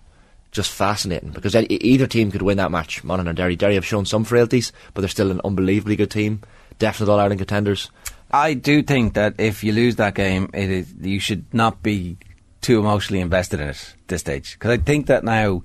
just 0.52 0.72
fascinating 0.72 1.32
because 1.32 1.56
either 1.56 2.06
team 2.06 2.30
could 2.30 2.44
win 2.44 2.58
that 2.58 2.70
match. 2.70 3.04
Monaghan 3.04 3.30
and 3.30 3.38
Derry. 3.38 3.56
Derry 3.56 3.74
have 3.74 3.86
shown 3.86 4.06
some 4.06 4.24
frailties, 4.24 4.72
but 4.94 5.02
they're 5.02 5.10
still 5.10 5.32
an 5.32 5.42
unbelievably 5.44 5.96
good 5.96 6.12
team. 6.12 6.44
Definite 6.80 7.12
All 7.12 7.20
Ireland 7.20 7.40
contenders. 7.40 7.90
I 8.32 8.56
do 8.56 8.82
think 8.82 9.14
that 9.14 9.36
if 9.40 9.64
you 9.64 9.74
lose 9.74 9.98
that 9.98 10.16
game, 10.16 10.50
it 10.54 10.70
is 10.70 10.94
you 11.00 11.20
should 11.20 11.46
not 11.54 11.84
be 11.84 12.18
too 12.62 12.80
emotionally 12.80 13.22
invested 13.22 13.60
in 13.60 13.70
it 13.70 13.96
at 14.02 14.08
this 14.08 14.22
stage. 14.22 14.54
Because 14.54 14.72
I 14.72 14.78
think 14.78 15.08
that 15.08 15.24
now, 15.24 15.64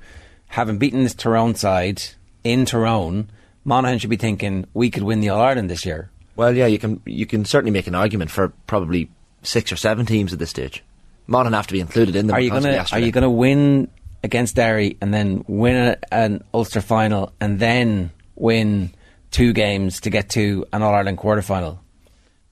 having 0.49 0.79
beaten 0.79 1.03
this 1.03 1.15
Tyrone 1.15 1.55
side 1.55 2.03
in 2.45 2.67
Tyrone, 2.67 3.31
Monaghan 3.65 3.99
should 3.99 4.11
be 4.11 4.17
thinking 4.17 4.67
we 4.75 4.91
could 4.91 5.03
win 5.03 5.21
the 5.21 5.31
All 5.31 5.41
Ireland 5.41 5.71
this 5.71 5.87
year. 5.87 6.11
Well, 6.37 6.55
yeah, 6.55 6.67
you 6.67 6.79
can 6.79 7.01
you 7.07 7.27
can 7.27 7.45
certainly 7.45 7.73
make 7.73 7.87
an 7.87 7.95
argument 7.95 8.31
for 8.31 8.49
probably 8.67 9.11
six 9.43 9.73
or 9.73 9.77
seven 9.77 10.07
teams 10.07 10.33
at 10.33 10.39
this 10.39 10.51
stage. 10.51 10.85
Monaghan 11.27 11.55
have 11.55 11.67
to 11.69 11.73
be 11.73 11.81
included 11.81 12.17
in 12.17 12.27
them. 12.27 12.37
Are 12.37 12.41
you 12.41 12.51
gonna 12.51 12.85
Are 12.93 12.99
you 12.99 13.13
gonna 13.13 13.31
win 13.31 13.89
against 14.23 14.57
Derry 14.57 14.97
and 15.01 15.13
then 15.13 15.45
win 15.47 15.77
a, 15.77 15.97
an 16.13 16.45
Ulster 16.53 16.81
final 16.81 17.33
and 17.41 17.59
then 17.59 18.11
win 18.35 18.93
two 19.31 19.53
games 19.53 20.01
to 20.01 20.11
get 20.11 20.31
to 20.31 20.65
an 20.73 20.83
All 20.83 20.95
Ireland 20.95 21.19
quarter 21.19 21.43
final? 21.43 21.81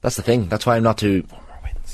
That's 0.02 0.16
the 0.16 0.22
thing. 0.22 0.48
That's 0.48 0.66
why 0.66 0.76
I'm 0.76 0.82
not 0.82 0.98
too. 0.98 1.26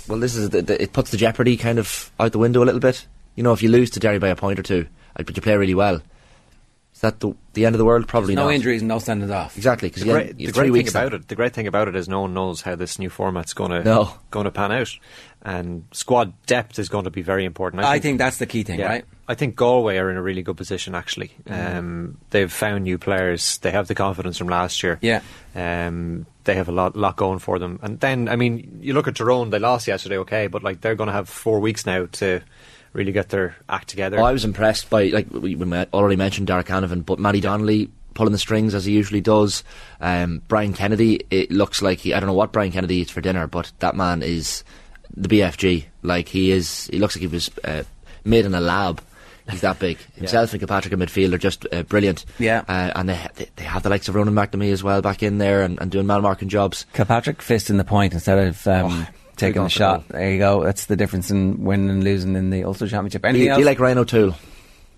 Well, 0.08 0.18
this 0.18 0.34
is 0.34 0.50
the, 0.50 0.62
the, 0.62 0.82
it 0.82 0.92
puts 0.92 1.10
the 1.10 1.16
jeopardy 1.16 1.56
kind 1.56 1.78
of 1.78 2.10
out 2.18 2.32
the 2.32 2.38
window 2.38 2.62
a 2.62 2.66
little 2.66 2.80
bit. 2.80 3.06
You 3.36 3.42
know, 3.42 3.52
if 3.52 3.62
you 3.62 3.68
lose 3.70 3.90
to 3.90 4.00
Derry 4.00 4.18
by 4.18 4.28
a 4.28 4.36
point 4.36 4.58
or 4.58 4.62
two, 4.62 4.86
uh, 5.16 5.22
but 5.22 5.36
you 5.36 5.42
play 5.42 5.56
really 5.56 5.74
well, 5.74 6.02
is 6.94 7.00
that 7.00 7.20
the 7.20 7.34
the 7.54 7.64
end 7.64 7.74
of 7.74 7.78
the 7.78 7.84
world? 7.84 8.06
Probably 8.08 8.34
no 8.34 8.42
not. 8.42 8.48
No 8.48 8.54
injuries, 8.54 8.82
and 8.82 8.88
no 8.88 8.96
sendings 8.96 9.32
off. 9.32 9.56
Exactly, 9.56 9.88
because 9.88 10.02
The 10.04 10.12
great, 10.12 10.26
have 10.28 10.36
the 10.36 10.52
great 10.52 10.72
thing 10.72 10.88
about 10.88 11.10
then. 11.12 11.20
it, 11.20 11.28
the 11.28 11.34
great 11.36 11.52
thing 11.54 11.66
about 11.66 11.88
it 11.88 11.96
is 11.96 12.08
no 12.08 12.22
one 12.22 12.34
knows 12.34 12.60
how 12.62 12.74
this 12.74 12.98
new 12.98 13.08
format's 13.08 13.54
going 13.54 13.70
to 13.70 13.82
No. 13.84 14.14
going 14.30 14.44
to 14.44 14.50
pan 14.50 14.72
out, 14.72 14.90
and 15.42 15.84
squad 15.92 16.34
depth 16.46 16.78
is 16.78 16.88
going 16.88 17.04
to 17.04 17.10
be 17.10 17.22
very 17.22 17.44
important. 17.44 17.82
I 17.84 17.98
think 18.00 18.18
that's 18.18 18.38
the 18.38 18.46
key 18.46 18.62
thing, 18.64 18.80
yeah, 18.80 18.86
right? 18.88 19.04
I 19.28 19.34
think 19.34 19.56
Galway 19.56 19.98
are 19.98 20.10
in 20.10 20.16
a 20.16 20.22
really 20.22 20.42
good 20.42 20.56
position. 20.56 20.94
Actually, 20.94 21.32
um, 21.48 22.18
they've 22.30 22.52
found 22.52 22.84
new 22.84 22.98
players. 22.98 23.58
They 23.58 23.70
have 23.70 23.86
the 23.88 23.94
confidence 23.94 24.38
from 24.38 24.48
last 24.48 24.82
year. 24.82 24.98
Yeah. 25.00 25.22
um, 25.54 26.26
they 26.44 26.54
have 26.56 26.68
a 26.68 26.72
lot, 26.72 26.96
lot 26.96 27.16
going 27.16 27.38
for 27.38 27.58
them. 27.58 27.78
And 27.82 28.00
then, 28.00 28.28
I 28.28 28.34
mean, 28.36 28.80
you 28.82 28.94
look 28.94 29.06
at 29.06 29.14
Tyrone. 29.14 29.50
They 29.50 29.60
lost 29.60 29.86
yesterday, 29.86 30.18
okay, 30.18 30.48
but 30.48 30.62
like 30.62 30.80
they're 30.80 30.96
going 30.96 31.06
to 31.06 31.12
have 31.12 31.28
four 31.28 31.60
weeks 31.60 31.86
now 31.86 32.06
to 32.12 32.40
really 32.92 33.12
get 33.12 33.28
their 33.28 33.56
act 33.68 33.88
together. 33.88 34.18
Oh, 34.18 34.24
I 34.24 34.32
was 34.32 34.44
impressed 34.44 34.90
by 34.90 35.04
like 35.06 35.30
we, 35.30 35.54
we 35.54 35.86
already 35.92 36.16
mentioned 36.16 36.48
Darragh 36.48 36.66
Canavan, 36.66 37.06
but 37.06 37.18
Mattie 37.18 37.40
Donnelly 37.40 37.90
pulling 38.14 38.32
the 38.32 38.38
strings 38.38 38.74
as 38.74 38.84
he 38.84 38.92
usually 38.92 39.20
does. 39.20 39.64
Um, 40.00 40.42
Brian 40.48 40.74
Kennedy, 40.74 41.24
it 41.30 41.50
looks 41.50 41.80
like 41.80 42.00
he. 42.00 42.12
I 42.12 42.20
don't 42.20 42.26
know 42.26 42.34
what 42.34 42.52
Brian 42.52 42.72
Kennedy 42.72 42.96
eats 42.96 43.10
for 43.10 43.20
dinner, 43.20 43.46
but 43.46 43.72
that 43.78 43.94
man 43.96 44.22
is 44.22 44.64
the 45.16 45.28
BFG. 45.28 45.84
Like 46.02 46.28
he 46.28 46.50
is. 46.50 46.88
He 46.88 46.98
looks 46.98 47.16
like 47.16 47.20
he 47.20 47.28
was 47.28 47.50
uh, 47.64 47.84
made 48.24 48.44
in 48.44 48.54
a 48.54 48.60
lab. 48.60 49.00
He's 49.52 49.60
that 49.60 49.78
big. 49.78 49.98
Himself 50.14 50.52
and 50.52 50.60
Kilpatrick 50.60 50.92
in 50.92 50.98
midfield 50.98 51.32
are 51.32 51.38
just 51.38 51.66
uh, 51.72 51.82
brilliant. 51.84 52.24
Yeah. 52.38 52.64
uh, 52.68 52.92
and 52.96 53.08
they, 53.08 53.28
they 53.36 53.48
they 53.56 53.64
have 53.64 53.82
the 53.82 53.90
likes 53.90 54.08
of 54.08 54.14
Ronan 54.14 54.34
McNamee 54.34 54.72
as 54.72 54.82
well 54.82 55.02
back 55.02 55.22
in 55.22 55.38
there 55.38 55.62
and, 55.62 55.80
and 55.80 55.90
doing 55.90 56.06
man-marking 56.06 56.48
jobs. 56.48 56.86
Kilpatrick 56.92 57.38
fisting 57.38 57.76
the 57.76 57.84
point 57.84 58.12
instead 58.14 58.38
of 58.38 58.66
um, 58.66 59.06
taking 59.36 59.54
gone 59.54 59.64
the 59.64 59.70
shot. 59.70 60.08
There 60.08 60.32
you 60.32 60.38
go. 60.38 60.64
That's 60.64 60.86
the 60.86 60.96
difference 60.96 61.30
in 61.30 61.64
winning 61.64 61.90
and 61.90 62.02
losing 62.02 62.34
in 62.34 62.50
the 62.50 62.64
Ulster 62.64 62.88
Championship. 62.88 63.22
Do 63.22 63.38
you, 63.38 63.50
else? 63.50 63.56
do 63.56 63.60
you 63.60 63.66
like 63.66 63.78
Ryan 63.78 63.98
O'Toole? 63.98 64.34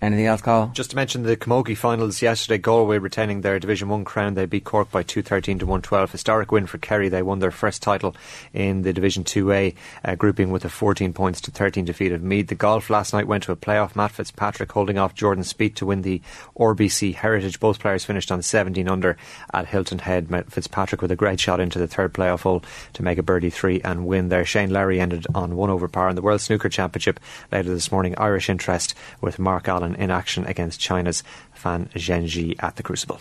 Anything 0.01 0.25
else, 0.25 0.41
Cathal? 0.41 0.71
Just 0.73 0.89
to 0.89 0.95
mention 0.97 1.23
the 1.23 1.37
Camogie 1.37 1.77
finals 1.77 2.21
yesterday, 2.21 2.57
Galway 2.57 2.97
retaining 2.97 3.41
their 3.41 3.59
Division 3.59 3.87
1 3.87 4.03
crown. 4.03 4.33
They 4.33 4.45
beat 4.45 4.65
Cork 4.65 4.91
by 4.91 5.03
213 5.03 5.59
to 5.59 5.65
112. 5.65 6.11
Historic 6.11 6.51
win 6.51 6.65
for 6.65 6.77
Kerry. 6.77 7.07
They 7.07 7.23
won 7.23 7.39
their 7.39 7.49
first 7.49 7.81
title 7.81 8.13
in 8.53 8.81
the 8.81 8.91
Division 8.91 9.23
2A 9.23 9.73
uh, 10.03 10.15
grouping 10.15 10.51
with 10.51 10.65
a 10.65 10.69
14 10.69 11.13
points 11.13 11.39
to 11.41 11.51
13 11.51 11.85
defeat 11.85 12.11
of 12.11 12.21
Meath. 12.21 12.47
The 12.47 12.55
golf 12.55 12.89
last 12.89 13.13
night 13.13 13.25
went 13.25 13.43
to 13.43 13.53
a 13.53 13.55
playoff. 13.55 13.95
Matt 13.95 14.11
Fitzpatrick 14.11 14.71
holding 14.73 14.97
off 14.97 15.15
Jordan 15.15 15.45
Spieth 15.45 15.75
to 15.75 15.85
win 15.85 16.01
the 16.01 16.21
RBC 16.57 17.15
Heritage. 17.15 17.61
Both 17.61 17.79
players 17.79 18.03
finished 18.03 18.33
on 18.33 18.41
17 18.41 18.89
under 18.89 19.15
at 19.53 19.67
Hilton 19.67 19.99
Head. 19.99 20.29
Matt 20.29 20.51
Fitzpatrick 20.51 21.01
with 21.01 21.11
a 21.11 21.15
great 21.15 21.39
shot 21.39 21.61
into 21.61 21.79
the 21.79 21.87
third 21.87 22.13
playoff 22.13 22.41
hole 22.41 22.63
to 22.93 23.03
make 23.03 23.17
a 23.17 23.23
birdie 23.23 23.49
three 23.49 23.79
and 23.81 24.05
win 24.05 24.27
there. 24.27 24.45
Shane 24.45 24.71
Lowry 24.71 24.99
ended 24.99 25.25
on 25.33 25.55
one 25.55 25.69
over 25.69 25.87
par 25.87 26.09
in 26.09 26.17
the 26.17 26.21
World 26.21 26.41
Snooker 26.41 26.69
Championship 26.69 27.19
later 27.49 27.69
this 27.69 27.93
morning. 27.93 28.13
Irish 28.17 28.49
interest 28.49 28.93
with 29.21 29.39
Mark 29.39 29.69
Allen 29.69 29.84
in 29.93 30.09
action 30.09 30.45
against 30.47 30.79
China's 30.79 31.21
Fan 31.53 31.89
Zhengyi 31.93 32.55
at 32.63 32.77
the 32.77 32.81
Crucible. 32.83 33.19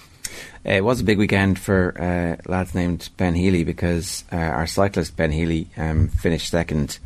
Uh, 0.66 0.70
it 0.72 0.84
was 0.84 1.00
a 1.00 1.04
big 1.04 1.18
weekend 1.18 1.58
for 1.58 1.94
uh, 2.00 2.50
lads 2.50 2.74
named 2.74 3.10
Ben 3.18 3.34
Healy 3.34 3.62
because 3.64 4.24
uh, 4.32 4.36
our 4.36 4.66
cyclist 4.66 5.16
Ben 5.16 5.30
Healy 5.32 5.68
um, 5.76 6.08
finished 6.08 6.48
second 6.50 6.98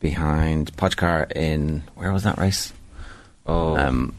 behind 0.00 0.76
Pogačar 0.76 1.32
in 1.32 1.82
where 1.94 2.12
was 2.12 2.24
that 2.24 2.36
race? 2.38 2.72
Oh, 3.46 3.76
Um, 3.76 4.14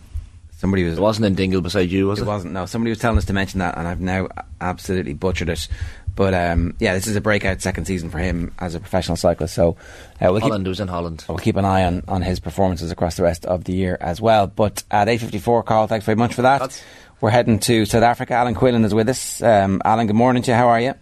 somebody 0.57 0.83
was 0.83 0.97
it 0.97 1.01
wasn't 1.01 1.25
in 1.27 1.35
Dingle 1.35 1.61
beside 1.61 1.91
you, 1.91 2.07
was 2.07 2.19
it? 2.19 2.23
it 2.23 2.27
wasn't. 2.27 2.53
No, 2.53 2.65
somebody 2.65 2.89
was 2.89 2.99
telling 2.99 3.17
us 3.17 3.25
to 3.25 3.33
mention 3.33 3.59
that, 3.59 3.77
and 3.77 3.87
I've 3.87 4.01
now 4.01 4.27
absolutely 4.59 5.13
butchered 5.13 5.49
it. 5.49 5.67
But 6.15 6.33
um, 6.33 6.75
yeah, 6.79 6.93
this 6.93 7.07
is 7.07 7.15
a 7.15 7.21
breakout 7.21 7.61
second 7.61 7.85
season 7.85 8.09
for 8.09 8.19
him 8.19 8.53
as 8.59 8.75
a 8.75 8.79
professional 8.79 9.17
cyclist. 9.17 9.55
So 9.55 9.77
uh, 10.21 10.31
we'll 10.31 10.41
keep 10.41 10.67
was 10.67 10.79
in 10.79 10.87
Holland. 10.87 11.25
We'll 11.27 11.37
keep 11.37 11.55
an 11.55 11.65
eye 11.65 11.85
on, 11.85 12.03
on 12.07 12.21
his 12.21 12.39
performances 12.39 12.91
across 12.91 13.15
the 13.15 13.23
rest 13.23 13.45
of 13.45 13.63
the 13.63 13.73
year 13.73 13.97
as 13.99 14.21
well. 14.21 14.47
But 14.47 14.83
at 14.91 15.07
8.54, 15.07 15.65
Cathal, 15.65 15.87
thanks 15.87 16.05
very 16.05 16.15
much 16.15 16.33
for 16.35 16.43
that. 16.43 16.83
We're 17.19 17.31
heading 17.31 17.59
to 17.59 17.85
South 17.85 18.03
Africa. 18.03 18.33
Alan 18.33 18.53
Quinlan 18.53 18.83
is 18.85 18.93
with 18.93 19.09
us. 19.09 19.41
Um, 19.41 19.81
Alan, 19.85 20.07
good 20.07 20.15
morning 20.15 20.43
to 20.43 20.51
you. 20.51 20.57
How 20.57 20.67
are 20.67 20.81
you? 20.81 20.93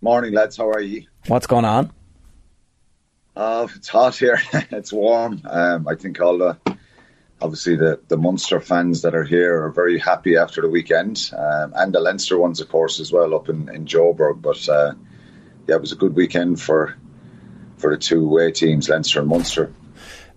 Morning, 0.00 0.32
lads. 0.32 0.56
How 0.56 0.68
are 0.68 0.80
you? 0.80 1.06
What's 1.26 1.46
going 1.46 1.64
on? 1.64 1.92
Uh, 3.36 3.68
it's 3.76 3.88
hot 3.88 4.16
here. 4.16 4.40
it's 4.52 4.92
warm. 4.92 5.40
Um, 5.48 5.86
I 5.86 5.94
think 5.94 6.20
all 6.20 6.38
the 6.38 6.58
obviously 7.40 7.76
the, 7.76 8.00
the 8.08 8.16
Munster 8.16 8.60
fans 8.60 9.02
that 9.02 9.14
are 9.14 9.24
here 9.24 9.64
are 9.64 9.70
very 9.70 9.98
happy 9.98 10.36
after 10.36 10.60
the 10.60 10.68
weekend, 10.68 11.30
um, 11.36 11.72
and 11.76 11.92
the 11.92 12.00
Leinster 12.00 12.38
ones, 12.38 12.60
of 12.60 12.68
course, 12.68 13.00
as 13.00 13.12
well 13.12 13.34
up 13.34 13.48
in 13.48 13.68
in 13.68 13.86
Joburg. 13.86 14.42
But 14.42 14.68
uh, 14.68 14.94
yeah, 15.66 15.76
it 15.76 15.80
was 15.80 15.92
a 15.92 15.96
good 15.96 16.14
weekend 16.14 16.60
for 16.60 16.96
for 17.76 17.90
the 17.90 17.98
two 17.98 18.24
away 18.24 18.52
teams, 18.52 18.88
Leinster 18.88 19.20
and 19.20 19.28
Munster. 19.28 19.72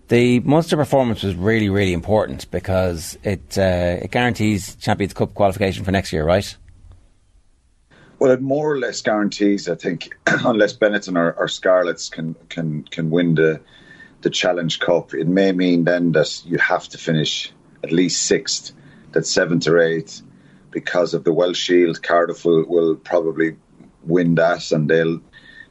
The 0.07 0.41
Munster 0.41 0.75
performance 0.75 1.23
was 1.23 1.35
really, 1.35 1.69
really 1.69 1.93
important 1.93 2.49
because 2.51 3.17
it 3.23 3.57
uh, 3.57 3.99
it 4.01 4.11
guarantees 4.11 4.75
Champions 4.75 5.13
Cup 5.13 5.33
qualification 5.33 5.85
for 5.85 5.91
next 5.91 6.11
year, 6.11 6.25
right? 6.25 6.55
Well, 8.19 8.31
it 8.31 8.41
more 8.41 8.73
or 8.73 8.77
less 8.77 9.01
guarantees, 9.01 9.67
I 9.67 9.75
think, 9.75 10.15
unless 10.27 10.77
Benetton 10.77 11.17
or, 11.17 11.33
or 11.33 11.47
Scarlets 11.47 12.09
can 12.09 12.35
can 12.49 12.83
can 12.83 13.09
win 13.09 13.35
the 13.35 13.61
the 14.21 14.29
Challenge 14.29 14.79
Cup, 14.79 15.13
it 15.13 15.27
may 15.27 15.51
mean 15.51 15.83
then 15.83 16.11
that 16.13 16.43
you 16.45 16.57
have 16.57 16.87
to 16.89 16.97
finish 16.97 17.51
at 17.83 17.91
least 17.91 18.23
sixth, 18.23 18.73
that 19.11 19.25
seventh 19.25 19.67
or 19.67 19.79
eighth, 19.79 20.21
because 20.69 21.13
of 21.13 21.23
the 21.23 21.33
Welsh 21.33 21.59
Shield. 21.59 22.01
Cardiff 22.01 22.45
will, 22.45 22.65
will 22.65 22.95
probably 22.95 23.57
win 24.03 24.35
that, 24.35 24.71
and 24.71 24.89
they'll 24.89 25.19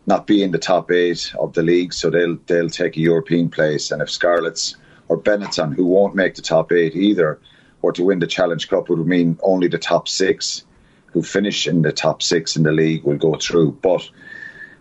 not 0.06 0.26
be 0.26 0.42
in 0.42 0.50
the 0.50 0.58
top 0.58 0.90
eight 0.90 1.32
of 1.38 1.52
the 1.52 1.62
league, 1.62 1.92
so 1.92 2.10
they'll 2.10 2.38
they'll 2.46 2.68
take 2.68 2.96
a 2.96 3.00
European 3.00 3.48
place. 3.50 3.90
And 3.90 4.02
if 4.02 4.10
Scarlets 4.10 4.76
or 5.08 5.18
Benetton, 5.18 5.74
who 5.74 5.86
won't 5.86 6.14
make 6.14 6.34
the 6.34 6.42
top 6.42 6.72
eight 6.72 6.94
either, 6.96 7.40
were 7.82 7.92
to 7.92 8.04
win 8.04 8.18
the 8.18 8.26
Challenge 8.26 8.68
Cup, 8.68 8.88
would 8.88 9.06
mean 9.06 9.38
only 9.42 9.68
the 9.68 9.78
top 9.78 10.08
six 10.08 10.64
who 11.12 11.22
finish 11.22 11.66
in 11.66 11.82
the 11.82 11.92
top 11.92 12.22
six 12.22 12.56
in 12.56 12.62
the 12.62 12.72
league 12.72 13.04
will 13.04 13.16
go 13.16 13.34
through. 13.34 13.72
But 13.72 14.08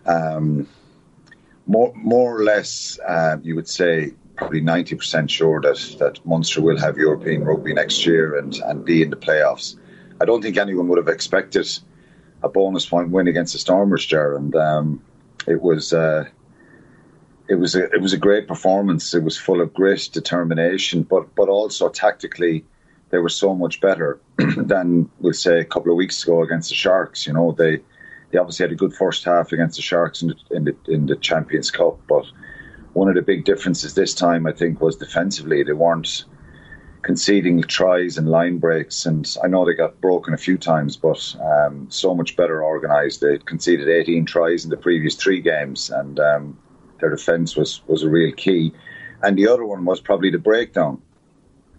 um, 0.06 0.68
more, 1.66 1.92
more 1.94 2.38
or 2.38 2.44
less, 2.44 2.98
uh, 3.06 3.36
you 3.42 3.54
would 3.54 3.68
say 3.68 4.12
probably 4.36 4.60
90% 4.60 5.28
sure 5.28 5.60
that, 5.60 5.96
that 5.98 6.24
Munster 6.26 6.62
will 6.62 6.78
have 6.78 6.96
European 6.96 7.44
rugby 7.44 7.74
next 7.74 8.06
year 8.06 8.38
and, 8.38 8.54
and 8.56 8.84
be 8.84 9.02
in 9.02 9.10
the 9.10 9.16
playoffs. 9.16 9.76
I 10.20 10.24
don't 10.24 10.42
think 10.42 10.56
anyone 10.56 10.88
would 10.88 10.98
have 10.98 11.08
expected 11.08 11.68
a 12.42 12.48
bonus 12.48 12.86
point 12.86 13.10
win 13.10 13.28
against 13.28 13.52
the 13.52 13.58
Stormers, 13.58 14.04
Ger, 14.04 14.36
and 14.36 14.54
um, 14.56 15.02
it 15.46 15.60
was 15.60 15.92
uh, 15.92 16.24
it 17.48 17.56
was 17.56 17.74
a 17.74 17.84
it 17.90 18.00
was 18.00 18.12
a 18.12 18.18
great 18.18 18.46
performance. 18.46 19.14
It 19.14 19.22
was 19.22 19.36
full 19.36 19.60
of 19.60 19.74
grit, 19.74 20.08
determination, 20.12 21.02
but 21.02 21.34
but 21.34 21.48
also 21.48 21.88
tactically, 21.88 22.64
they 23.10 23.18
were 23.18 23.28
so 23.28 23.54
much 23.54 23.80
better 23.80 24.20
than 24.36 25.10
we'll 25.20 25.32
say 25.32 25.60
a 25.60 25.64
couple 25.64 25.90
of 25.90 25.96
weeks 25.96 26.22
ago 26.22 26.42
against 26.42 26.68
the 26.70 26.74
Sharks. 26.74 27.26
You 27.26 27.32
know, 27.32 27.52
they 27.52 27.80
they 28.30 28.38
obviously 28.38 28.64
had 28.64 28.72
a 28.72 28.76
good 28.76 28.94
first 28.94 29.24
half 29.24 29.52
against 29.52 29.76
the 29.76 29.82
Sharks 29.82 30.22
in 30.22 30.28
the 30.28 30.36
in 30.50 30.64
the, 30.64 30.76
in 30.88 31.06
the 31.06 31.16
Champions 31.16 31.70
Cup, 31.70 31.98
but 32.08 32.24
one 32.92 33.08
of 33.08 33.14
the 33.14 33.22
big 33.22 33.44
differences 33.44 33.94
this 33.94 34.14
time, 34.14 34.46
I 34.46 34.52
think, 34.52 34.80
was 34.80 34.96
defensively. 34.96 35.62
They 35.62 35.72
weren't 35.72 36.24
conceding 37.02 37.62
tries 37.62 38.18
and 38.18 38.28
line 38.28 38.58
breaks, 38.58 39.06
and 39.06 39.28
I 39.42 39.48
know 39.48 39.64
they 39.64 39.74
got 39.74 40.00
broken 40.00 40.34
a 40.34 40.38
few 40.38 40.58
times, 40.58 40.96
but 40.96 41.34
um, 41.40 41.86
so 41.90 42.14
much 42.14 42.36
better 42.36 42.64
organised. 42.64 43.20
They 43.20 43.38
conceded 43.38 43.88
18 43.88 44.26
tries 44.26 44.64
in 44.64 44.70
the 44.70 44.76
previous 44.76 45.14
three 45.14 45.40
games, 45.40 45.90
and 45.90 46.18
um, 46.20 46.58
their 47.00 47.10
defence 47.10 47.56
was 47.56 47.82
was 47.86 48.02
a 48.02 48.08
real 48.08 48.32
key. 48.32 48.72
And 49.22 49.36
the 49.36 49.48
other 49.48 49.66
one 49.66 49.84
was 49.84 50.00
probably 50.00 50.30
the 50.30 50.38
breakdown. 50.38 51.00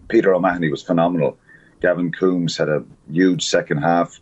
Peter 0.08 0.34
O'Mahony 0.34 0.70
was 0.70 0.82
phenomenal. 0.82 1.38
Gavin 1.80 2.12
Coombes 2.12 2.56
had 2.56 2.68
a 2.68 2.84
huge 3.10 3.44
second 3.44 3.78
half, 3.78 4.20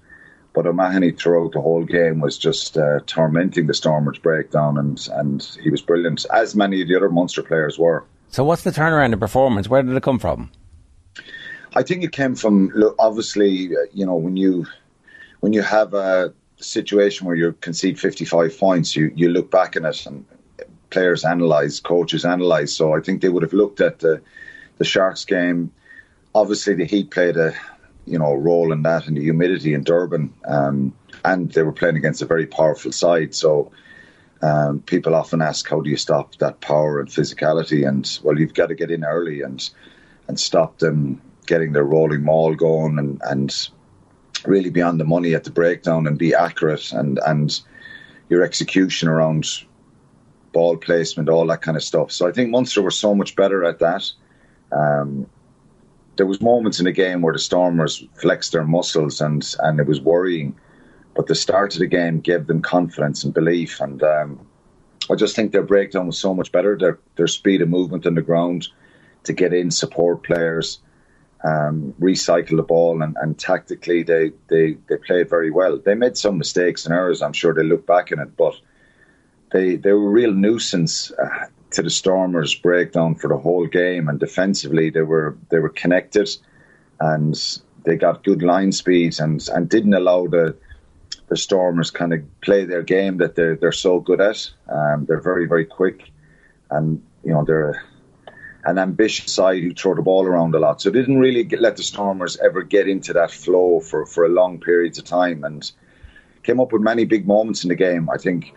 but 0.52 0.66
O'Mahony 0.66 1.12
throughout 1.12 1.52
the 1.52 1.60
whole 1.60 1.84
game 1.84 2.20
was 2.20 2.36
just 2.36 2.76
uh, 2.76 3.00
tormenting 3.06 3.66
the 3.66 3.74
Stormers' 3.74 4.18
breakdown, 4.18 4.78
and 4.78 5.08
and 5.12 5.42
he 5.62 5.70
was 5.70 5.82
brilliant, 5.82 6.26
as 6.32 6.54
many 6.54 6.82
of 6.82 6.88
the 6.88 6.96
other 6.96 7.08
Munster 7.08 7.42
players 7.42 7.78
were. 7.78 8.04
So, 8.28 8.44
what's 8.44 8.62
the 8.62 8.70
turnaround 8.70 9.12
in 9.12 9.18
performance? 9.18 9.68
Where 9.68 9.82
did 9.82 9.96
it 9.96 10.02
come 10.02 10.18
from? 10.18 10.50
I 11.74 11.82
think 11.82 12.02
it 12.02 12.12
came 12.12 12.34
from 12.34 12.68
look, 12.74 12.96
obviously, 12.98 13.76
uh, 13.76 13.80
you 13.92 14.04
know, 14.06 14.16
when 14.16 14.36
you 14.36 14.66
when 15.40 15.52
you 15.52 15.62
have 15.62 15.94
a 15.94 16.34
situation 16.56 17.26
where 17.26 17.36
you 17.36 17.52
concede 17.60 17.98
55 17.98 18.58
points, 18.58 18.96
you 18.96 19.12
you 19.14 19.28
look 19.28 19.50
back 19.50 19.76
at 19.76 19.84
it 19.84 20.06
and 20.06 20.24
players 20.90 21.24
analyse, 21.24 21.80
coaches 21.80 22.24
analyse. 22.24 22.74
So 22.74 22.94
I 22.94 23.00
think 23.00 23.22
they 23.22 23.28
would 23.28 23.42
have 23.42 23.52
looked 23.52 23.80
at 23.80 24.00
the 24.00 24.20
the 24.78 24.84
Sharks 24.84 25.24
game. 25.24 25.72
Obviously, 26.34 26.74
the 26.74 26.84
heat 26.84 27.10
played 27.10 27.36
a 27.36 27.54
you 28.06 28.18
know 28.18 28.34
role 28.34 28.72
in 28.72 28.82
that, 28.82 29.06
and 29.06 29.16
the 29.16 29.22
humidity 29.22 29.74
in 29.74 29.84
Durban, 29.84 30.32
um, 30.44 30.94
and 31.24 31.50
they 31.52 31.62
were 31.62 31.72
playing 31.72 31.96
against 31.96 32.22
a 32.22 32.26
very 32.26 32.46
powerful 32.46 32.92
side. 32.92 33.34
So. 33.34 33.72
Um, 34.42 34.80
people 34.80 35.14
often 35.14 35.42
ask, 35.42 35.68
how 35.68 35.82
do 35.82 35.90
you 35.90 35.98
stop 35.98 36.34
that 36.36 36.62
power 36.62 36.98
and 36.98 37.10
physicality? 37.10 37.86
And 37.86 38.08
well, 38.22 38.38
you've 38.38 38.54
got 38.54 38.70
to 38.70 38.74
get 38.74 38.90
in 38.90 39.04
early 39.04 39.42
and 39.42 39.68
and 40.28 40.40
stop 40.40 40.78
them 40.78 41.20
getting 41.46 41.72
their 41.72 41.84
rolling 41.84 42.24
maul 42.24 42.54
going 42.54 42.98
and, 42.98 43.20
and 43.24 43.68
really 44.46 44.70
be 44.70 44.80
on 44.80 44.98
the 44.98 45.04
money 45.04 45.34
at 45.34 45.44
the 45.44 45.50
breakdown 45.50 46.06
and 46.06 46.16
be 46.16 46.34
accurate 46.34 46.92
and, 46.92 47.18
and 47.26 47.60
your 48.28 48.42
execution 48.42 49.08
around 49.08 49.46
ball 50.52 50.76
placement, 50.76 51.28
all 51.28 51.46
that 51.46 51.62
kind 51.62 51.76
of 51.76 51.82
stuff. 51.82 52.12
So 52.12 52.28
I 52.28 52.32
think 52.32 52.50
Munster 52.50 52.82
were 52.82 52.90
so 52.90 53.14
much 53.14 53.36
better 53.36 53.64
at 53.64 53.80
that. 53.80 54.10
Um, 54.72 55.26
there 56.20 56.26
was 56.26 56.42
moments 56.42 56.78
in 56.78 56.84
the 56.84 56.92
game 56.92 57.22
where 57.22 57.32
the 57.32 57.38
Stormers 57.38 58.04
flexed 58.12 58.52
their 58.52 58.66
muscles 58.66 59.22
and, 59.22 59.42
and 59.60 59.80
it 59.80 59.86
was 59.86 60.02
worrying. 60.02 60.54
But 61.16 61.28
the 61.28 61.34
start 61.34 61.72
of 61.72 61.80
the 61.80 61.86
game 61.86 62.20
gave 62.20 62.46
them 62.46 62.60
confidence 62.60 63.24
and 63.24 63.32
belief. 63.32 63.80
And 63.80 64.02
um, 64.02 64.46
I 65.10 65.14
just 65.14 65.34
think 65.34 65.52
their 65.52 65.62
breakdown 65.62 66.08
was 66.08 66.18
so 66.18 66.34
much 66.34 66.52
better. 66.52 66.76
Their, 66.76 66.98
their 67.16 67.26
speed 67.26 67.62
of 67.62 67.70
movement 67.70 68.04
on 68.04 68.16
the 68.16 68.20
ground 68.20 68.68
to 69.24 69.32
get 69.32 69.54
in, 69.54 69.70
support 69.70 70.22
players 70.22 70.80
um, 71.42 71.94
recycle 71.98 72.58
the 72.58 72.64
ball, 72.64 73.00
and, 73.00 73.16
and 73.22 73.38
tactically 73.38 74.02
they, 74.02 74.32
they, 74.48 74.76
they 74.90 74.98
played 74.98 75.30
very 75.30 75.50
well. 75.50 75.78
They 75.78 75.94
made 75.94 76.18
some 76.18 76.36
mistakes 76.36 76.84
and 76.84 76.94
errors. 76.94 77.22
I'm 77.22 77.32
sure 77.32 77.54
they 77.54 77.62
look 77.62 77.86
back 77.86 78.12
in 78.12 78.18
it, 78.18 78.36
but 78.36 78.60
they 79.52 79.76
they 79.76 79.92
were 79.92 80.08
a 80.08 80.12
real 80.12 80.34
nuisance 80.34 81.12
uh, 81.12 81.46
to 81.72 81.82
the 81.82 81.90
Stormers' 81.90 82.54
breakdown 82.54 83.14
for 83.14 83.28
the 83.28 83.38
whole 83.38 83.66
game. 83.66 84.08
And 84.08 84.18
defensively, 84.18 84.90
they 84.90 85.02
were 85.02 85.36
they 85.50 85.58
were 85.58 85.68
connected, 85.68 86.28
and 87.00 87.36
they 87.84 87.96
got 87.96 88.24
good 88.24 88.42
line 88.42 88.72
speeds 88.72 89.20
and 89.20 89.46
and 89.54 89.68
didn't 89.68 89.94
allow 89.94 90.26
the 90.26 90.56
the 91.28 91.36
Stormers 91.36 91.90
kind 91.90 92.12
of 92.12 92.20
play 92.40 92.64
their 92.64 92.82
game 92.82 93.18
that 93.18 93.36
they're 93.36 93.56
they're 93.56 93.72
so 93.72 94.00
good 94.00 94.20
at. 94.20 94.50
Um, 94.68 95.06
they're 95.06 95.20
very 95.20 95.46
very 95.46 95.64
quick, 95.64 96.10
and 96.70 97.02
you 97.24 97.32
know 97.32 97.44
they're 97.44 97.82
an 98.64 98.78
ambitious 98.78 99.32
side 99.32 99.62
who 99.62 99.72
throw 99.72 99.94
the 99.94 100.02
ball 100.02 100.26
around 100.26 100.54
a 100.54 100.58
lot. 100.58 100.82
So 100.82 100.90
they 100.90 101.00
didn't 101.00 101.18
really 101.18 101.44
get, 101.44 101.60
let 101.60 101.76
the 101.76 101.82
Stormers 101.82 102.36
ever 102.38 102.62
get 102.62 102.88
into 102.88 103.12
that 103.14 103.30
flow 103.30 103.80
for, 103.80 104.04
for 104.06 104.24
a 104.24 104.28
long 104.28 104.60
periods 104.60 104.98
of 104.98 105.04
time 105.04 105.44
and 105.44 105.70
came 106.42 106.60
up 106.60 106.72
with 106.72 106.82
many 106.82 107.04
big 107.04 107.26
moments 107.26 107.64
in 107.64 107.68
the 107.68 107.74
game. 107.74 108.10
I 108.10 108.18
think 108.18 108.54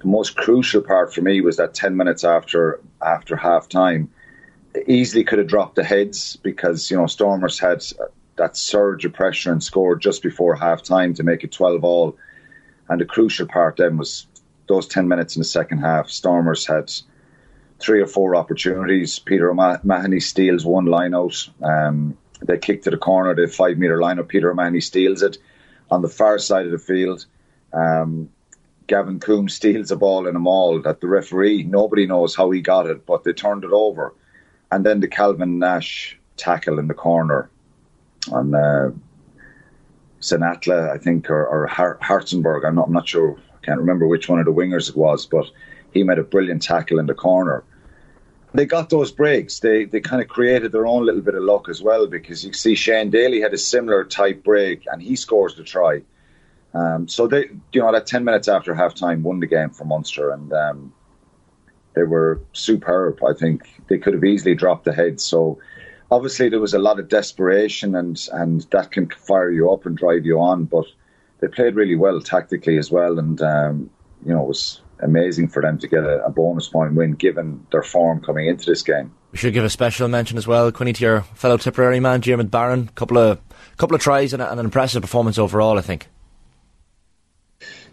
the 0.00 0.08
most 0.08 0.36
crucial 0.36 0.82
part 0.82 1.14
for 1.14 1.22
me 1.22 1.40
was 1.40 1.56
that 1.56 1.74
10 1.74 1.96
minutes 1.96 2.24
after 2.24 2.80
after 3.00 3.36
half 3.36 3.68
time, 3.68 4.10
easily 4.86 5.24
could 5.24 5.38
have 5.38 5.48
dropped 5.48 5.76
the 5.76 5.84
heads 5.84 6.36
because, 6.36 6.90
you 6.90 6.96
know, 6.96 7.06
Stormers 7.06 7.58
had 7.58 7.82
that 8.36 8.56
surge 8.56 9.04
of 9.04 9.12
pressure 9.12 9.52
and 9.52 9.62
scored 9.62 10.02
just 10.02 10.22
before 10.22 10.54
half 10.54 10.82
time 10.82 11.14
to 11.14 11.22
make 11.22 11.44
it 11.44 11.52
12 11.52 11.84
all. 11.84 12.16
And 12.88 13.00
the 13.00 13.04
crucial 13.04 13.46
part 13.46 13.76
then 13.76 13.96
was 13.96 14.26
those 14.68 14.86
10 14.86 15.08
minutes 15.08 15.36
in 15.36 15.40
the 15.40 15.44
second 15.44 15.78
half. 15.78 16.08
Stormers 16.08 16.66
had 16.66 16.92
three 17.78 18.00
or 18.00 18.06
four 18.06 18.36
opportunities. 18.36 19.18
Peter 19.18 19.50
O'Mahony 19.50 20.20
steals 20.20 20.64
one 20.64 20.86
line 20.86 21.14
out. 21.14 21.48
Um, 21.62 22.16
they 22.42 22.58
kick 22.58 22.82
to 22.82 22.90
the 22.90 22.96
corner, 22.96 23.34
the 23.34 23.48
five 23.48 23.78
metre 23.78 24.00
line 24.00 24.18
up. 24.18 24.28
Peter 24.28 24.50
O'Mahony 24.50 24.80
steals 24.80 25.22
it 25.22 25.38
on 25.90 26.02
the 26.02 26.08
far 26.08 26.38
side 26.38 26.66
of 26.66 26.72
the 26.72 26.78
field. 26.78 27.26
Um, 27.72 28.30
Gavin 28.86 29.18
Coombes 29.18 29.54
steals 29.54 29.90
a 29.90 29.96
ball 29.96 30.26
in 30.26 30.36
a 30.36 30.38
maul 30.38 30.80
that 30.82 31.00
the 31.00 31.08
referee, 31.08 31.64
nobody 31.64 32.06
knows 32.06 32.34
how 32.34 32.50
he 32.50 32.60
got 32.60 32.86
it, 32.86 33.04
but 33.06 33.24
they 33.24 33.32
turned 33.32 33.64
it 33.64 33.72
over. 33.72 34.14
And 34.70 34.84
then 34.84 35.00
the 35.00 35.08
Calvin 35.08 35.58
Nash 35.58 36.18
tackle 36.36 36.78
in 36.78 36.88
the 36.88 36.94
corner 36.94 37.50
on 38.30 38.54
uh, 38.54 38.90
Senatla, 40.20 40.90
I 40.90 40.98
think, 40.98 41.30
or, 41.30 41.46
or 41.46 41.68
Hartzenberg. 41.68 42.64
I'm 42.64 42.74
not, 42.74 42.86
I'm 42.86 42.92
not 42.92 43.08
sure. 43.08 43.36
I 43.54 43.64
can't 43.64 43.80
remember 43.80 44.06
which 44.06 44.28
one 44.28 44.38
of 44.38 44.44
the 44.44 44.52
wingers 44.52 44.88
it 44.88 44.96
was, 44.96 45.26
but 45.26 45.46
he 45.92 46.02
made 46.02 46.18
a 46.18 46.24
brilliant 46.24 46.62
tackle 46.62 46.98
in 46.98 47.06
the 47.06 47.14
corner. 47.14 47.64
They 48.54 48.64
got 48.64 48.90
those 48.90 49.12
breaks. 49.12 49.58
They 49.60 49.84
they 49.84 50.00
kind 50.00 50.22
of 50.22 50.28
created 50.28 50.72
their 50.72 50.86
own 50.86 51.04
little 51.04 51.20
bit 51.20 51.34
of 51.34 51.42
luck 51.42 51.68
as 51.68 51.82
well 51.82 52.06
because 52.06 52.44
you 52.44 52.52
see 52.54 52.74
Shane 52.74 53.10
Daly 53.10 53.40
had 53.40 53.52
a 53.52 53.58
similar 53.58 54.04
type 54.04 54.42
break 54.42 54.84
and 54.90 55.02
he 55.02 55.14
scores 55.16 55.56
the 55.56 55.64
try. 55.64 56.02
Um, 56.76 57.08
so 57.08 57.26
they, 57.26 57.46
you 57.72 57.80
know, 57.80 57.90
that 57.92 58.06
ten 58.06 58.24
minutes 58.24 58.48
after 58.48 58.74
half 58.74 58.94
time 58.94 59.22
won 59.22 59.40
the 59.40 59.46
game 59.46 59.70
for 59.70 59.84
Munster 59.84 60.30
and 60.30 60.52
um, 60.52 60.92
they 61.94 62.02
were 62.02 62.40
superb. 62.52 63.24
I 63.24 63.32
think 63.32 63.62
they 63.88 63.98
could 63.98 64.14
have 64.14 64.24
easily 64.24 64.54
dropped 64.54 64.84
the 64.84 64.92
head. 64.92 65.20
So 65.20 65.58
obviously 66.10 66.48
there 66.48 66.60
was 66.60 66.74
a 66.74 66.78
lot 66.78 67.00
of 67.00 67.08
desperation 67.08 67.94
and 67.96 68.20
and 68.32 68.62
that 68.70 68.92
can 68.92 69.08
fire 69.08 69.50
you 69.50 69.72
up 69.72 69.86
and 69.86 69.96
drive 69.96 70.24
you 70.24 70.38
on. 70.38 70.64
But 70.64 70.84
they 71.40 71.48
played 71.48 71.74
really 71.74 71.96
well 71.96 72.20
tactically 72.20 72.78
as 72.78 72.90
well, 72.90 73.18
and 73.18 73.40
um, 73.42 73.90
you 74.24 74.32
know 74.32 74.42
it 74.42 74.48
was 74.48 74.80
amazing 75.00 75.48
for 75.48 75.62
them 75.62 75.78
to 75.78 75.88
get 75.88 76.04
a, 76.04 76.24
a, 76.24 76.30
bonus 76.30 76.68
point 76.68 76.94
win 76.94 77.12
given 77.12 77.66
their 77.70 77.82
form 77.82 78.18
coming 78.22 78.46
into 78.46 78.64
this 78.64 78.82
game. 78.82 79.12
We 79.30 79.36
should 79.36 79.52
give 79.52 79.64
a 79.64 79.68
special 79.68 80.08
mention 80.08 80.38
as 80.38 80.46
well, 80.46 80.72
Quinny, 80.72 80.94
to 80.94 81.04
your 81.04 81.20
fellow 81.34 81.58
Tipperary 81.58 82.00
man, 82.00 82.20
Diarmuid 82.20 82.50
Barron. 82.50 82.88
Couple 82.94 83.18
of 83.18 83.38
couple 83.76 83.94
of 83.94 84.00
tries 84.00 84.32
and, 84.32 84.42
and, 84.42 84.58
an 84.58 84.64
impressive 84.64 85.02
performance 85.02 85.38
overall, 85.38 85.78
I 85.78 85.82
think. 85.82 86.08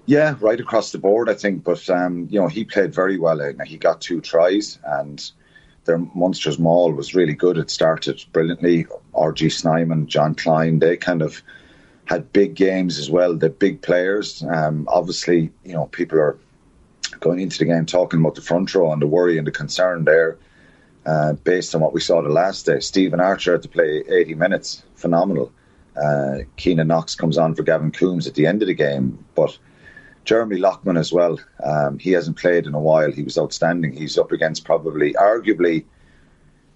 Yeah, 0.06 0.36
right 0.42 0.60
across 0.60 0.92
the 0.92 0.98
board, 0.98 1.30
I 1.30 1.34
think. 1.34 1.64
But 1.64 1.90
um, 1.90 2.28
you 2.30 2.40
know, 2.40 2.48
he 2.48 2.66
played 2.66 2.94
very 2.94 3.18
well. 3.18 3.40
He 3.66 3.78
got 3.78 4.02
two 4.02 4.20
tries, 4.22 4.80
and 4.84 5.24
their 5.86 5.98
Munster's 5.98 6.60
maul 6.60 6.92
was 6.94 7.16
really 7.16 7.34
good. 7.34 7.58
It 7.58 7.70
started 7.70 8.24
brilliantly. 8.32 8.86
RG 9.14 9.52
Snyman, 9.52 10.08
Jean 10.08 10.36
Kleyn, 10.36 10.80
they 10.80 10.98
kind 10.98 11.22
of 11.22 11.42
had 12.06 12.34
big 12.34 12.56
games 12.56 13.00
as 13.00 13.10
well. 13.10 13.36
They're 13.36 13.50
big 13.50 13.82
players. 13.82 14.44
Um, 14.44 14.88
obviously, 14.92 15.52
you 15.64 15.74
know, 15.74 15.86
people 15.86 16.20
are 16.20 16.38
going 17.20 17.40
into 17.40 17.60
the 17.60 17.66
game 17.66 17.86
talking 17.86 18.20
about 18.20 18.36
the 18.36 18.42
front 18.42 18.74
row 18.76 18.92
and 18.92 19.02
the 19.02 19.08
worry 19.08 19.38
and 19.38 19.48
the 19.48 19.52
concern 19.52 20.04
there. 20.04 20.38
Uh, 21.06 21.34
based 21.34 21.76
on 21.76 21.82
what 21.82 21.94
we 21.94 22.00
saw 22.00 22.22
the 22.22 22.30
last 22.30 22.66
day, 22.66 22.80
Stephen 22.80 23.20
Archer 23.20 23.54
had 23.54 23.62
to 23.64 23.70
play 23.70 24.04
80 24.08 24.36
minutes, 24.36 24.84
phenomenal. 24.96 25.52
Uh, 26.02 26.40
Keenan 26.56 26.88
Knox 26.88 27.16
comes 27.16 27.38
on 27.38 27.56
for 27.56 27.64
Gavin 27.64 27.92
Coombes 27.92 28.26
at 28.26 28.36
the 28.36 28.48
end 28.48 28.62
of 28.62 28.68
the 28.68 28.74
game, 28.74 29.24
but 29.36 29.58
Jeremy 30.26 30.58
Loughman 30.58 30.98
as 30.98 31.12
well. 31.12 31.40
Um, 31.64 32.00
he 32.00 32.12
hasn't 32.12 32.38
played 32.38 32.66
in 32.66 32.74
a 32.74 32.80
while. 32.80 33.12
He 33.12 33.24
was 33.24 33.38
outstanding. 33.38 33.94
He's 33.94 34.18
up 34.18 34.32
against 34.32 34.64
probably, 34.64 35.14
arguably, 35.14 35.86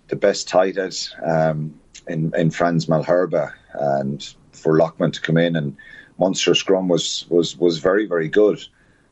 the 0.08 0.16
best 0.16 0.48
tight 0.48 0.78
end 0.78 1.10
um, 1.26 1.80
in 2.08 2.34
in 2.36 2.52
Frans 2.52 2.88
Malherbe, 2.88 3.52
and 3.74 4.36
for 4.52 4.78
Loughman 4.78 5.12
to 5.12 5.22
come 5.22 5.38
in 5.38 5.56
and 5.56 5.78
Munster 6.18 6.56
scrum 6.56 6.88
was 6.88 7.26
was 7.30 7.58
was 7.58 7.80
very 7.80 8.06
very 8.06 8.28
good. 8.28 8.60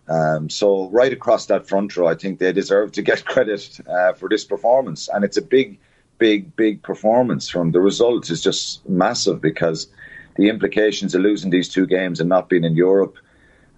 Um, 0.08 0.50
so 0.50 0.90
right 0.90 1.12
across 1.12 1.48
that 1.48 1.68
front 1.68 1.96
row, 1.98 2.08
I 2.08 2.16
think 2.16 2.40
they 2.40 2.54
deserve 2.54 2.92
to 2.94 3.02
get 3.02 3.26
credit 3.34 3.80
uh, 3.88 4.14
for 4.14 4.30
this 4.30 4.44
performance, 4.44 5.10
and 5.12 5.24
it's 5.24 5.38
a 5.38 5.42
big, 5.42 5.80
big, 6.18 6.56
big 6.56 6.84
performance. 6.84 7.50
From 7.50 7.72
the 7.72 7.82
result 7.82 8.30
is 8.30 8.42
just 8.42 8.88
massive 8.88 9.42
because 9.42 9.88
the 10.36 10.50
implications 10.50 11.16
of 11.16 11.22
losing 11.22 11.50
these 11.50 11.70
two 11.70 11.88
games 11.88 12.20
and 12.20 12.30
not 12.30 12.50
being 12.50 12.66
in 12.66 12.76
Europe 12.76 13.18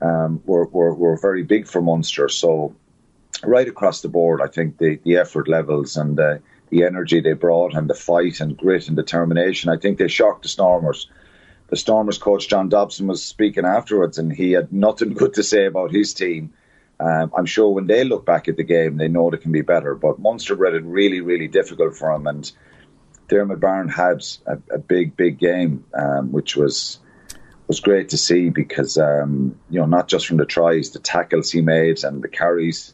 um, 0.01 0.41
were, 0.45 0.65
were, 0.65 0.93
were 0.93 1.17
very 1.17 1.43
big 1.43 1.67
for 1.67 1.81
Munster. 1.81 2.29
So 2.29 2.75
right 3.43 3.67
across 3.67 4.01
the 4.01 4.09
board, 4.09 4.41
I 4.41 4.47
think 4.47 4.77
the, 4.77 4.99
the 5.03 5.17
effort 5.17 5.47
levels 5.47 5.97
and 5.97 6.17
the, 6.17 6.41
the 6.69 6.83
energy 6.83 7.21
they 7.21 7.33
brought 7.33 7.75
and 7.75 7.89
the 7.89 7.93
fight 7.93 8.39
and 8.39 8.57
grit 8.57 8.87
and 8.87 8.97
determination, 8.97 9.69
I 9.69 9.77
think 9.77 9.97
they 9.97 10.07
shocked 10.07 10.43
the 10.43 10.49
Stormers. 10.49 11.09
The 11.69 11.77
Stormers 11.77 12.17
coach 12.17 12.47
John 12.47 12.69
Dobson 12.69 13.07
was 13.07 13.23
speaking 13.23 13.65
afterwards, 13.65 14.17
and 14.17 14.31
he 14.31 14.51
had 14.51 14.71
nothing 14.71 15.13
good 15.13 15.33
to 15.35 15.43
say 15.43 15.65
about 15.65 15.91
his 15.91 16.13
team. 16.13 16.53
Um, 16.99 17.31
I'm 17.37 17.45
sure 17.45 17.69
when 17.69 17.85
they 17.85 18.03
look 18.03 18.25
back 18.25 18.47
at 18.47 18.57
the 18.57 18.63
game, 18.63 18.97
they 18.97 19.07
know 19.07 19.29
they 19.29 19.37
can 19.37 19.51
be 19.51 19.61
better. 19.61 19.93
But 19.93 20.19
Munster 20.19 20.55
read 20.55 20.73
it 20.73 20.83
really, 20.83 21.21
really 21.21 21.47
difficult 21.47 21.95
for 21.95 22.11
him, 22.11 22.25
and 22.25 22.51
Diarmuid 23.27 23.59
Barron 23.59 23.89
had 23.89 24.23
a, 24.45 24.57
a 24.71 24.79
big, 24.79 25.15
big 25.15 25.37
game, 25.37 25.85
um, 25.93 26.31
which 26.31 26.55
was 26.55 26.99
was 27.67 27.79
great 27.79 28.09
to 28.09 28.17
see 28.17 28.49
because 28.49 28.97
um, 28.97 29.59
you 29.69 29.79
know 29.79 29.85
not 29.85 30.07
just 30.07 30.27
from 30.27 30.37
the 30.37 30.45
tries, 30.45 30.91
the 30.91 30.99
tackles 30.99 31.51
he 31.51 31.61
made 31.61 32.03
and 32.03 32.21
the 32.21 32.27
carries 32.27 32.93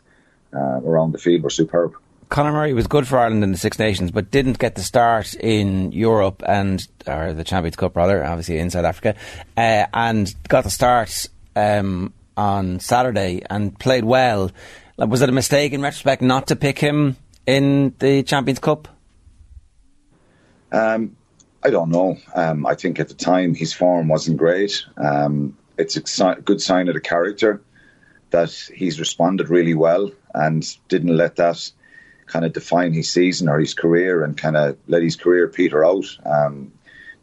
uh, 0.53 0.81
around 0.81 1.11
the 1.11 1.17
field 1.17 1.43
were 1.43 1.49
superb. 1.49 1.95
Conor 2.29 2.51
Murray 2.51 2.73
was 2.73 2.87
good 2.87 3.07
for 3.07 3.19
Ireland 3.19 3.43
in 3.43 3.51
the 3.51 3.57
Six 3.57 3.77
Nations, 3.77 4.09
but 4.09 4.31
didn't 4.31 4.57
get 4.57 4.73
the 4.73 4.81
start 4.81 5.35
in 5.35 5.91
Europe 5.91 6.41
and 6.47 6.85
or 7.05 7.33
the 7.33 7.43
Champions 7.43 7.75
Cup 7.75 7.95
rather, 7.95 8.25
obviously 8.25 8.57
in 8.57 8.71
South 8.71 8.85
Africa, 8.85 9.15
uh, 9.55 9.85
and 9.93 10.33
got 10.47 10.63
the 10.63 10.71
start 10.71 11.27
um, 11.55 12.11
on 12.35 12.79
Saturday 12.79 13.43
and 13.49 13.77
played 13.77 14.03
well. 14.03 14.51
Was 14.97 15.21
it 15.21 15.29
a 15.29 15.33
mistake 15.33 15.73
in 15.73 15.81
retrospect 15.81 16.21
not 16.21 16.47
to 16.47 16.55
pick 16.55 16.79
him 16.79 17.17
in 17.45 17.93
the 17.99 18.23
Champions 18.23 18.59
Cup? 18.59 18.87
Um, 20.71 21.15
I 21.63 21.69
don't 21.69 21.89
know. 21.89 22.17
Um, 22.35 22.65
I 22.65 22.75
think 22.75 22.99
at 22.99 23.07
the 23.07 23.13
time 23.13 23.55
his 23.55 23.73
form 23.73 24.09
wasn't 24.09 24.37
great. 24.37 24.85
Um, 24.97 25.57
it's 25.77 25.95
a 25.95 26.05
si- 26.05 26.41
good 26.43 26.61
sign 26.61 26.89
of 26.89 26.93
the 26.93 27.01
character 27.01 27.61
that 28.31 28.51
he's 28.51 28.99
responded 28.99 29.49
really 29.49 29.73
well 29.73 30.11
and 30.33 30.65
didn't 30.89 31.15
let 31.15 31.37
that 31.37 31.71
kind 32.25 32.45
of 32.45 32.53
define 32.53 32.93
his 32.93 33.11
season 33.11 33.47
or 33.47 33.59
his 33.59 33.73
career 33.73 34.23
and 34.23 34.37
kind 34.37 34.57
of 34.57 34.77
let 34.87 35.03
his 35.03 35.15
career 35.15 35.47
peter 35.47 35.85
out. 35.85 36.05
Um, 36.25 36.73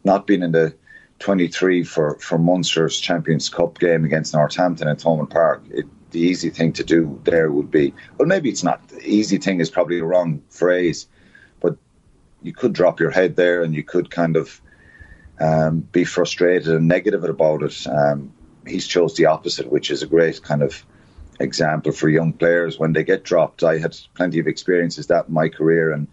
not 0.03 0.25
being 0.25 0.41
in 0.41 0.51
the 0.51 0.73
23 1.19 1.83
for, 1.83 2.17
for 2.19 2.39
Munster's 2.39 2.99
Champions 2.99 3.49
Cup 3.49 3.77
game 3.77 4.05
against 4.05 4.33
Northampton 4.33 4.87
at 4.87 4.97
Thomond 4.97 5.29
Park, 5.29 5.63
it, 5.69 5.85
the 6.09 6.19
easy 6.19 6.49
thing 6.49 6.73
to 6.73 6.83
do 6.83 7.19
there 7.23 7.51
would 7.51 7.69
be, 7.69 7.93
well, 8.17 8.27
maybe 8.27 8.49
it's 8.49 8.63
not. 8.63 8.85
The 8.89 9.07
easy 9.07 9.37
thing 9.37 9.61
is 9.61 9.69
probably 9.69 9.99
the 9.99 10.05
wrong 10.05 10.41
phrase 10.49 11.07
you 12.41 12.53
could 12.53 12.73
drop 12.73 12.99
your 12.99 13.11
head 13.11 13.35
there 13.35 13.63
and 13.63 13.73
you 13.73 13.83
could 13.83 14.09
kind 14.09 14.35
of 14.35 14.61
um, 15.39 15.79
be 15.79 16.03
frustrated 16.03 16.67
and 16.67 16.87
negative 16.87 17.23
about 17.23 17.63
it. 17.63 17.87
Um, 17.87 18.33
he's 18.65 18.87
chose 18.87 19.15
the 19.15 19.25
opposite, 19.25 19.71
which 19.71 19.91
is 19.91 20.03
a 20.03 20.07
great 20.07 20.41
kind 20.43 20.61
of 20.61 20.85
example 21.39 21.91
for 21.91 22.09
young 22.09 22.33
players 22.33 22.77
when 22.77 22.93
they 22.93 23.03
get 23.03 23.23
dropped. 23.23 23.63
I 23.63 23.79
had 23.79 23.97
plenty 24.13 24.39
of 24.39 24.47
experiences 24.47 25.07
that 25.07 25.27
in 25.27 25.33
my 25.33 25.49
career, 25.49 25.91
and 25.91 26.07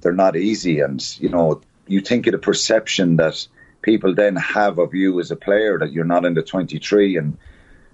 they're 0.00 0.12
not 0.12 0.36
easy. 0.36 0.80
And 0.80 1.02
you 1.20 1.28
know, 1.28 1.60
you 1.86 2.00
think 2.00 2.26
of 2.26 2.32
the 2.32 2.38
perception 2.38 3.16
that 3.16 3.46
people 3.82 4.14
then 4.14 4.36
have 4.36 4.78
of 4.78 4.94
you 4.94 5.20
as 5.20 5.30
a 5.30 5.36
player 5.36 5.78
that 5.78 5.92
you're 5.92 6.04
not 6.04 6.24
in 6.24 6.34
the 6.34 6.42
23 6.42 7.16
and. 7.16 7.38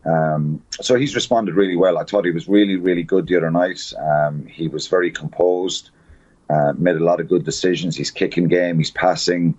Um, 0.05 0.62
so 0.80 0.94
he's 0.94 1.16
responded 1.16 1.55
really 1.55 1.76
well. 1.76 1.98
I 1.98 2.05
thought 2.05 2.24
he 2.24 2.30
was 2.30 2.48
really, 2.48 2.76
really 2.76 3.02
good 3.02 3.26
the 3.26 3.36
other 3.36 3.50
night. 3.50 3.92
Um, 3.98 4.46
he 4.46 4.68
was 4.68 4.86
very 4.86 5.10
composed. 5.10 5.90
Uh, 6.50 6.72
made 6.78 6.96
a 6.96 7.04
lot 7.04 7.20
of 7.20 7.28
good 7.28 7.44
decisions. 7.44 7.96
He's 7.96 8.10
kicking 8.10 8.48
game, 8.48 8.78
he's 8.78 8.90
passing, 8.90 9.58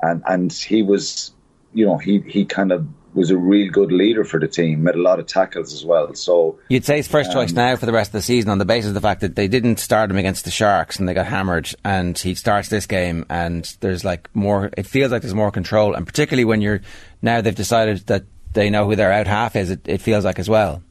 and 0.00 0.22
and 0.26 0.52
he 0.52 0.82
was, 0.82 1.32
you 1.74 1.84
know, 1.84 1.98
he 1.98 2.20
he 2.20 2.44
kind 2.44 2.72
of 2.72 2.86
was 3.14 3.30
a 3.30 3.36
real 3.36 3.70
good 3.70 3.92
leader 3.92 4.24
for 4.24 4.40
the 4.40 4.48
team. 4.48 4.82
Made 4.82 4.94
a 4.94 5.02
lot 5.02 5.18
of 5.18 5.26
tackles 5.26 5.74
as 5.74 5.84
well. 5.84 6.14
So 6.14 6.58
you'd 6.68 6.84
say 6.84 6.96
his 6.96 7.08
first 7.08 7.30
um, 7.30 7.34
choice 7.34 7.52
now 7.52 7.76
for 7.76 7.86
the 7.86 7.92
rest 7.92 8.08
of 8.08 8.12
the 8.12 8.22
season 8.22 8.50
on 8.50 8.58
the 8.58 8.64
basis 8.64 8.88
of 8.88 8.94
the 8.94 9.00
fact 9.00 9.20
that 9.20 9.36
they 9.36 9.48
didn't 9.48 9.78
start 9.78 10.10
him 10.10 10.16
against 10.16 10.44
the 10.44 10.50
Sharks 10.50 10.98
and 10.98 11.08
they 11.08 11.14
got 11.14 11.26
hammered, 11.26 11.74
and 11.84 12.16
he 12.18 12.34
starts 12.34 12.68
this 12.68 12.86
game 12.86 13.26
and 13.28 13.64
there's 13.80 14.04
like 14.04 14.34
more. 14.34 14.70
It 14.76 14.86
feels 14.86 15.12
like 15.12 15.22
there's 15.22 15.34
more 15.34 15.50
control, 15.50 15.94
and 15.94 16.06
particularly 16.06 16.44
when 16.44 16.62
you're 16.62 16.80
now 17.20 17.40
they've 17.40 17.54
decided 17.54 18.06
that 18.06 18.24
they 18.54 18.70
know 18.70 18.86
who 18.86 18.96
their 18.96 19.12
out 19.12 19.26
half 19.26 19.56
is. 19.56 19.70
It, 19.70 19.80
it 19.86 20.00
feels 20.00 20.24
like 20.24 20.38
as 20.38 20.48
well. 20.48 20.82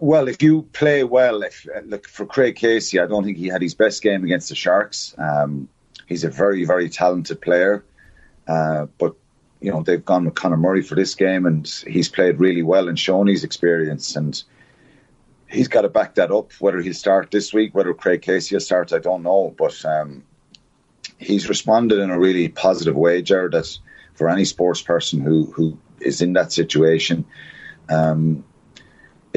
Well, 0.00 0.26
if 0.26 0.42
you 0.42 0.62
play 0.72 1.04
well, 1.04 1.42
if 1.42 1.66
uh, 1.74 1.80
look 1.80 2.08
for 2.08 2.26
Craig 2.26 2.56
Casey, 2.56 2.98
I 2.98 3.06
don't 3.06 3.24
think 3.24 3.36
he 3.36 3.46
had 3.46 3.62
his 3.62 3.74
best 3.74 4.02
game 4.02 4.24
against 4.24 4.48
the 4.48 4.56
Sharks. 4.56 5.14
Um, 5.18 5.68
he's 6.06 6.24
a 6.24 6.30
very, 6.30 6.64
very 6.64 6.88
talented 6.88 7.40
player, 7.40 7.84
uh, 8.48 8.86
but 8.98 9.14
you 9.60 9.70
know 9.70 9.82
they've 9.82 10.04
gone 10.04 10.24
with 10.24 10.34
Conor 10.34 10.56
Murray 10.56 10.82
for 10.82 10.96
this 10.96 11.14
game, 11.14 11.46
and 11.46 11.66
he's 11.86 12.08
played 12.08 12.40
really 12.40 12.62
well 12.62 12.88
and 12.88 12.98
shown 12.98 13.28
his 13.28 13.44
experience, 13.44 14.16
and 14.16 14.42
he's 15.48 15.68
got 15.68 15.82
to 15.82 15.88
back 15.88 16.16
that 16.16 16.32
up. 16.32 16.52
Whether 16.54 16.80
he'll 16.80 16.92
start 16.92 17.30
this 17.30 17.54
week, 17.54 17.72
whether 17.72 17.94
Craig 17.94 18.22
Casey 18.22 18.56
will 18.56 18.60
start, 18.60 18.92
I 18.92 18.98
don't 18.98 19.22
know, 19.22 19.54
but 19.56 19.84
um, 19.84 20.24
he's 21.18 21.48
responded 21.48 22.00
in 22.00 22.10
a 22.10 22.18
really 22.18 22.48
positive 22.48 22.96
way, 22.96 23.22
Jared. 23.22 23.52
That 23.52 23.78
for 24.14 24.28
any 24.28 24.44
sports 24.44 24.82
person 24.82 25.20
who 25.20 25.44
who 25.52 25.78
is 26.00 26.20
in 26.20 26.32
that 26.32 26.52
situation. 26.52 27.24
Um, 27.88 28.44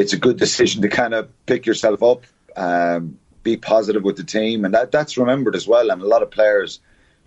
it's 0.01 0.13
a 0.13 0.17
good 0.17 0.37
decision 0.37 0.81
to 0.81 0.89
kind 0.89 1.13
of 1.13 1.29
pick 1.45 1.67
yourself 1.67 2.01
up, 2.01 2.23
um, 2.57 3.19
be 3.43 3.55
positive 3.55 4.03
with 4.03 4.17
the 4.17 4.23
team, 4.23 4.65
and 4.65 4.73
that 4.73 4.91
that's 4.91 5.17
remembered 5.17 5.55
as 5.55 5.67
well. 5.67 5.91
And 5.91 6.01
a 6.01 6.07
lot 6.07 6.23
of 6.23 6.31
players 6.31 6.79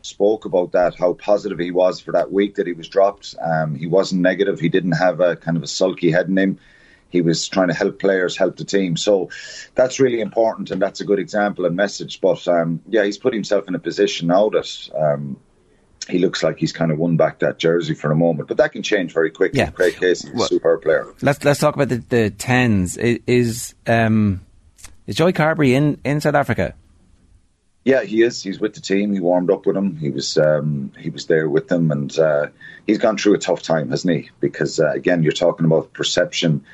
spoke 0.03 0.45
about 0.45 0.73
that, 0.73 0.97
how 0.97 1.15
positive 1.15 1.59
he 1.59 1.71
was 1.71 2.01
for 2.01 2.13
that 2.13 2.33
week 2.33 2.57
that 2.57 2.67
he 2.67 2.73
was 2.73 2.89
dropped. 2.89 3.37
Um, 3.41 3.77
he 3.77 3.87
wasn't 3.87 4.23
negative. 4.23 4.59
He 4.59 4.69
didn't 4.69 4.93
have 4.93 5.21
a 5.21 5.37
kind 5.37 5.57
of 5.57 5.63
a 5.63 5.69
sulky 5.69 6.11
head 6.11 6.29
in 6.29 6.37
him. 6.37 6.59
He 7.11 7.21
was 7.21 7.47
trying 7.47 7.69
to 7.69 7.75
help 7.75 8.01
players, 8.01 8.37
help 8.37 8.57
the 8.57 8.65
team. 8.65 8.97
So 8.97 9.31
that's 9.77 10.01
really 10.01 10.21
important, 10.21 10.73
and 10.73 10.83
that's 10.83 11.01
a 11.01 11.05
good 11.05 11.21
example 11.21 11.65
and 11.67 11.77
message. 11.77 12.21
But 12.21 12.47
um, 12.49 12.83
yeah, 12.89 13.05
he's 13.05 13.19
put 13.19 13.35
himself 13.35 13.69
in 13.69 13.77
a 13.77 13.79
position 13.79 14.27
now 14.27 14.51
that 14.51 14.91
um, 14.99 15.37
he 16.09 16.19
looks 16.19 16.43
like 16.43 16.59
he's 16.59 16.73
kind 16.73 16.91
of 16.91 16.99
won 16.99 17.17
back 17.17 17.41
that 17.41 17.59
jersey 17.59 17.95
for 17.95 18.11
a 18.11 18.17
moment, 18.17 18.49
but 18.49 18.57
that 18.59 18.73
can 18.73 18.83
change 18.83 19.13
very 19.13 19.31
quickly. 19.31 19.61
Yeah. 19.61 19.71
Craig 19.71 19.95
Casey 19.95 20.29
is 20.29 20.35
well, 20.35 20.45
a 20.45 20.49
superb 20.49 20.83
player. 20.83 21.07
Let's 21.23 21.45
let's 21.45 21.61
talk 21.61 21.75
about 21.75 21.89
the, 21.89 21.99
the 22.09 22.31
tens. 22.31 22.97
Is 22.97 23.75
um, 23.87 24.41
is 25.07 25.17
Joey 25.17 25.33
Carbery 25.33 25.71
in, 25.71 26.01
in 26.05 26.21
South 26.21 26.35
Africa? 26.35 26.75
Yeah, 27.85 28.03
he 28.03 28.23
is. 28.23 28.43
He's 28.43 28.59
with 28.59 28.75
the 28.75 28.81
team. 28.81 29.13
He 29.13 29.21
warmed 29.21 29.51
up 29.51 29.67
with 29.67 29.75
them. 29.75 29.97
He 29.97 30.11
was 30.11 30.39
um, 30.39 30.93
he 30.99 31.11
was 31.11 31.27
there 31.27 31.49
with 31.49 31.69
them, 31.69 31.91
and 31.91 32.19
uh, 32.19 32.47
he's 32.87 32.99
gone 32.99 33.19
through 33.19 33.35
a 33.35 33.39
tough 33.39 33.63
time, 33.63 33.91
hasn't 33.91 34.15
he? 34.15 34.31
Because 34.41 34.81
uh, 34.81 34.91
again, 34.91 35.23
you're 35.23 35.33
talking 35.33 35.67
about 35.67 35.93
perception 35.93 36.65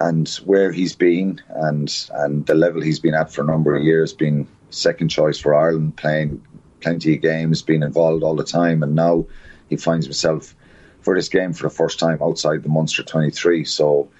and 0.00 0.28
where 0.44 0.70
he's 0.70 0.94
been, 0.94 1.40
and 1.48 2.08
and 2.12 2.44
the 2.46 2.54
level 2.54 2.82
he's 2.82 3.00
been 3.00 3.14
at 3.14 3.32
for 3.32 3.42
a 3.42 3.46
number 3.46 3.74
of 3.74 3.82
years, 3.82 4.12
being 4.12 4.46
second 4.70 5.08
choice 5.08 5.38
for 5.38 5.54
Ireland, 5.54 5.96
playing 5.96 6.44
plenty 6.84 7.14
of 7.14 7.22
games, 7.22 7.62
being 7.62 7.82
involved 7.82 8.22
all 8.22 8.36
the 8.36 8.44
time, 8.44 8.82
and 8.82 8.94
now 8.94 9.24
he 9.70 9.76
finds 9.76 10.04
himself 10.04 10.54
for 11.00 11.14
this 11.14 11.30
game 11.30 11.54
for 11.54 11.64
the 11.64 11.74
first 11.74 11.98
time 11.98 12.18
outside 12.22 12.62
the 12.62 12.68
Munster 12.68 13.02
23. 13.02 13.64
So 13.64 14.10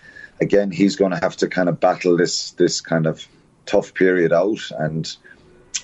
again, 0.41 0.71
he's 0.71 0.97
going 0.97 1.13
to 1.13 1.19
have 1.19 1.37
to 1.37 1.49
kind 1.49 1.69
of 1.69 1.79
battle 1.79 2.17
this 2.17 2.53
this 2.53 2.81
kind 2.81 3.07
of 3.07 3.27
tough 3.67 3.93
period 3.93 4.33
out, 4.33 4.63
and 4.79 5.15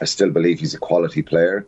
I 0.01 0.07
still 0.07 0.31
believe 0.31 0.59
he's 0.59 0.74
a 0.74 0.78
quality 0.78 1.23
player. 1.23 1.66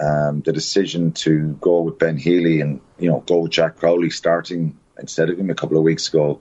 Um, 0.00 0.40
the 0.42 0.52
decision 0.52 1.12
to 1.24 1.58
go 1.60 1.82
with 1.82 1.98
Ben 1.98 2.16
Healy 2.16 2.60
and 2.62 2.80
you 2.98 3.10
know 3.10 3.20
go 3.26 3.40
with 3.40 3.52
Jack 3.52 3.76
Crowley 3.76 4.10
starting 4.10 4.78
instead 4.98 5.28
of 5.28 5.38
him 5.38 5.50
a 5.50 5.54
couple 5.54 5.76
of 5.76 5.82
weeks 5.82 6.08
ago, 6.08 6.40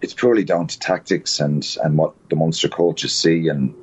it's 0.00 0.14
purely 0.14 0.44
down 0.44 0.68
to 0.68 0.78
tactics 0.78 1.40
and 1.40 1.76
and 1.82 1.98
what 1.98 2.14
the 2.30 2.36
Munster 2.36 2.68
coaches 2.68 3.14
see 3.14 3.48
and 3.48 3.74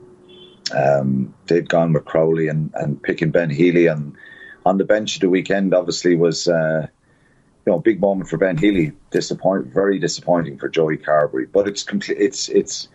um, 0.71 1.33
they'd 1.47 1.69
gone 1.69 1.93
with 1.93 2.05
Crowley 2.05 2.47
and, 2.47 2.71
and 2.75 3.01
picking 3.01 3.31
Ben 3.31 3.49
Healy 3.49 3.87
and 3.87 4.15
on 4.65 4.77
the 4.77 4.85
bench 4.85 5.19
the 5.19 5.29
weekend 5.29 5.73
obviously 5.73 6.15
was 6.15 6.47
uh, 6.47 6.87
you 7.65 7.71
know 7.71 7.77
a 7.77 7.81
big 7.81 7.99
moment 7.99 8.29
for 8.29 8.37
Ben 8.37 8.57
Healy. 8.57 8.93
Disappoint, 9.11 9.67
very 9.67 9.99
disappointing 9.99 10.57
for 10.57 10.69
Joey 10.69 10.97
Carbery. 10.97 11.47
But 11.51 11.67
it's 11.67 11.83
complete. 11.83 12.17
It's 12.19 12.49
it's 12.49 12.87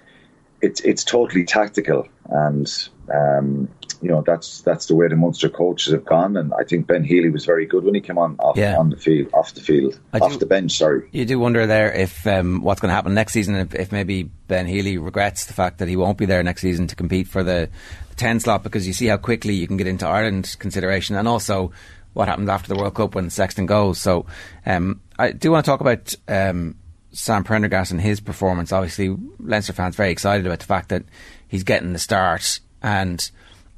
it's 0.61 0.81
it's 0.81 1.05
totally 1.05 1.45
tactical, 1.45 2.09
and 2.29 2.89
um, 3.13 3.69
you 4.01 4.09
know 4.09 4.23
that's 4.27 4.61
that's 4.63 4.87
the 4.87 4.95
way 4.95 5.09
the 5.09 5.17
Munster 5.17 5.49
coaches 5.49 5.93
have 5.93 6.05
gone. 6.05 6.37
And 6.37 6.53
I 6.55 6.65
think 6.65 6.87
Ben 6.87 7.05
Healy 7.05 7.31
was 7.31 7.45
very 7.45 7.67
good 7.67 7.85
when 7.85 7.95
he 7.95 8.01
came 8.01 8.19
on 8.19 8.37
off 8.39 8.57
yeah. 8.57 8.77
on 8.77 8.91
the 8.91 8.97
field, 8.97 9.31
off 9.33 9.55
the 9.55 9.61
field, 9.61 9.99
I 10.13 10.19
off 10.19 10.33
do, 10.33 10.39
the 10.39 10.47
bench. 10.47 10.73
Sorry, 10.73 11.09
you 11.13 11.25
do 11.25 11.39
wonder 11.39 11.67
there 11.67 11.93
if 11.93 12.27
um, 12.27 12.63
what's 12.63 12.81
going 12.81 12.91
to 12.91 12.95
happen 12.95 13.15
next 13.15 13.33
season. 13.33 13.55
If, 13.57 13.75
if, 13.75 13.93
maybe 13.93 14.25
Ben 14.25 14.67
Healy 14.67 14.99
regrets 14.99 15.47
the 15.47 15.55
fact 15.55 15.79
that 15.79 15.89
he 15.89 15.97
won't 15.97 16.19
be 16.19 16.27
there 16.27 16.43
next 16.43 16.63
season 16.63 16.87
to 16.89 16.97
compete 16.97 17.29
for 17.29 17.43
the, 17.43 17.69
the 18.11 18.17
ten 18.17 18.41
slot 18.41 18.63
because 18.63 18.87
you 18.87 18.93
see 18.93 19.07
how 19.07 19.17
quickly 19.17 19.55
you 19.55 19.67
can 19.67 19.77
get 19.77 19.87
into 19.87 20.07
Ireland 20.07 20.57
consideration, 20.59 21.17
and 21.17 21.29
also 21.29 21.73
what 22.15 22.29
happens 22.29 22.49
after 22.49 22.69
the 22.69 22.77
World 22.77 22.95
Cup 22.95 23.15
when 23.15 23.31
Sexton 23.31 23.67
goes. 23.67 23.99
So 23.99 24.27
um, 24.67 25.01
I 25.19 25.31
do 25.33 25.53
want 25.53 25.65
to 25.65 25.71
talk 25.71 25.81
about. 25.81 26.15
Um, 26.27 26.77
Sam 27.13 27.45
Prendergast 27.45 27.91
and 27.91 28.01
his 28.01 28.21
performance. 28.21 28.73
Obviously, 28.73 29.17
Leinster 29.39 29.73
fans 29.73 29.97
very 29.97 30.11
excited 30.11 30.47
about 30.47 30.61
the 30.61 30.67
fact 30.67 30.91
that 30.91 31.05
he's 31.49 31.65
getting 31.65 31.93
the 31.93 31.99
start 31.99 32.61
and 32.83 33.31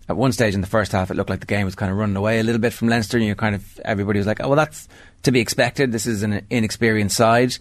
at 0.08 0.16
one 0.16 0.32
stage 0.32 0.54
in 0.54 0.60
the 0.60 0.66
first 0.66 0.90
half, 0.90 1.12
it 1.12 1.14
looked 1.14 1.30
like 1.30 1.38
the 1.38 1.46
game 1.46 1.64
was 1.64 1.76
kind 1.76 1.92
of 1.92 1.96
running 1.96 2.16
away 2.16 2.40
a 2.40 2.42
little 2.42 2.60
bit 2.60 2.72
from 2.72 2.88
Leinster, 2.88 3.16
and 3.16 3.24
you 3.24 3.36
kind 3.36 3.54
of 3.54 3.80
everybody 3.84 4.18
was 4.18 4.26
like, 4.26 4.40
"Oh, 4.42 4.48
well, 4.48 4.56
that's 4.56 4.88
to 5.22 5.30
be 5.30 5.38
expected. 5.38 5.92
This 5.92 6.06
is 6.06 6.24
an 6.24 6.44
inexperienced 6.50 7.16
side." 7.16 7.56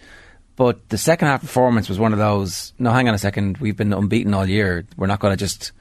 but 0.60 0.90
the 0.90 0.98
second 0.98 1.30
half 1.30 1.40
performance 1.40 1.88
was 1.88 1.98
one 1.98 2.12
of 2.12 2.20
those. 2.20 2.74
No, 2.78 2.92
hang 2.92 3.08
on 3.08 3.16
a 3.16 3.18
second. 3.18 3.60
We've 3.60 3.78
been 3.78 3.94
unbeaten 3.94 4.34
all 4.34 4.46
year. 4.46 4.86
We're 4.98 5.08
not 5.08 5.22
going 5.22 5.32
to 5.32 5.38
just 5.38 5.72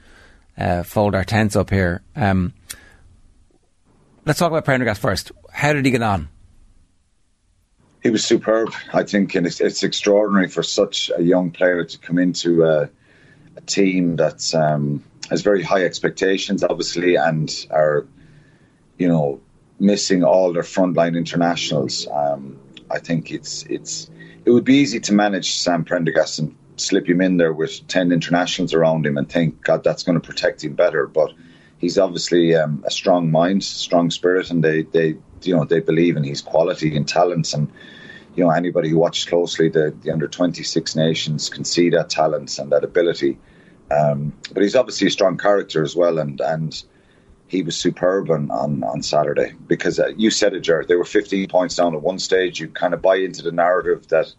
uh, 0.57 0.83
fold 0.83 1.15
our 1.15 1.25
tents 1.25 1.57
up 1.57 1.69
here. 1.69 2.01
Um, 2.15 2.53
let's 4.25 4.39
talk 4.39 4.49
about 4.49 4.63
Prendergast 4.63 5.01
first. 5.01 5.33
How 5.51 5.73
did 5.73 5.83
he 5.83 5.91
get 5.91 6.01
on? 6.01 6.29
He 8.01 8.09
was 8.09 8.23
superb, 8.23 8.73
I 8.93 9.03
think, 9.03 9.35
and 9.35 9.45
it's, 9.45 9.59
it's 9.59 9.83
extraordinary 9.83 10.47
for 10.47 10.63
such 10.63 11.11
a 11.15 11.21
young 11.21 11.51
player 11.51 11.83
to 11.83 11.97
come 11.97 12.17
into 12.17 12.63
a, 12.63 12.89
a 13.57 13.61
team 13.65 14.15
that 14.17 14.55
um, 14.55 15.03
has 15.29 15.41
very 15.41 15.61
high 15.61 15.83
expectations, 15.83 16.63
obviously, 16.63 17.15
and 17.15 17.53
are, 17.71 18.07
you 18.97 19.07
know, 19.07 19.41
missing 19.79 20.23
all 20.23 20.53
their 20.53 20.63
frontline 20.63 21.17
internationals. 21.17 22.07
Um, 22.07 22.59
I 22.91 22.99
think 22.99 23.31
it's 23.31 23.63
it's 23.63 24.09
it 24.45 24.51
would 24.51 24.65
be 24.65 24.75
easy 24.75 24.99
to 25.01 25.13
manage 25.13 25.51
Sam 25.51 25.83
Prendergast 25.83 26.39
and 26.39 26.55
slip 26.77 27.07
him 27.07 27.21
in 27.21 27.37
there 27.37 27.53
with 27.53 27.87
10 27.87 28.11
internationals 28.11 28.73
around 28.73 29.05
him 29.05 29.17
and 29.17 29.29
think, 29.29 29.61
God, 29.63 29.83
that's 29.83 30.03
going 30.03 30.19
to 30.19 30.25
protect 30.25 30.63
him 30.63 30.73
better. 30.73 31.07
But 31.07 31.33
he's 31.77 31.97
obviously 31.97 32.55
um, 32.55 32.83
a 32.85 32.91
strong 32.91 33.31
mind, 33.31 33.63
strong 33.63 34.09
spirit, 34.09 34.49
and 34.49 34.63
they, 34.63 34.83
they, 34.83 35.17
you 35.43 35.55
know, 35.55 35.65
they 35.65 35.79
believe 35.79 36.17
in 36.17 36.23
his 36.23 36.41
quality 36.41 36.95
and 36.95 37.07
talents. 37.07 37.53
And, 37.53 37.71
you 38.35 38.43
know, 38.43 38.51
anybody 38.51 38.89
who 38.89 38.97
watches 38.97 39.25
closely, 39.25 39.69
the, 39.69 39.93
the 40.01 40.11
under 40.11 40.27
26 40.27 40.95
nations 40.95 41.49
can 41.49 41.65
see 41.65 41.89
that 41.91 42.09
talent 42.09 42.57
and 42.59 42.71
that 42.71 42.83
ability. 42.83 43.37
Um, 43.91 44.33
but 44.53 44.63
he's 44.63 44.75
obviously 44.75 45.07
a 45.07 45.11
strong 45.11 45.37
character 45.37 45.83
as 45.83 45.95
well. 45.95 46.19
And, 46.19 46.39
and, 46.41 46.83
he 47.49 47.63
was 47.63 47.75
superb 47.75 48.29
on, 48.29 48.51
on, 48.51 48.83
on 48.83 49.01
Saturday 49.01 49.53
because 49.67 49.99
uh, 49.99 50.09
you 50.15 50.29
said 50.29 50.53
it, 50.53 50.59
Jared. 50.61 50.87
They 50.87 50.95
were 50.95 51.03
15 51.03 51.47
points 51.49 51.75
down 51.75 51.95
at 51.95 52.01
one 52.01 52.19
stage. 52.19 52.59
You 52.59 52.67
kind 52.69 52.93
of 52.93 53.01
buy 53.01 53.15
into 53.15 53.41
the 53.41 53.51
narrative 53.51 54.07
that 54.09 54.31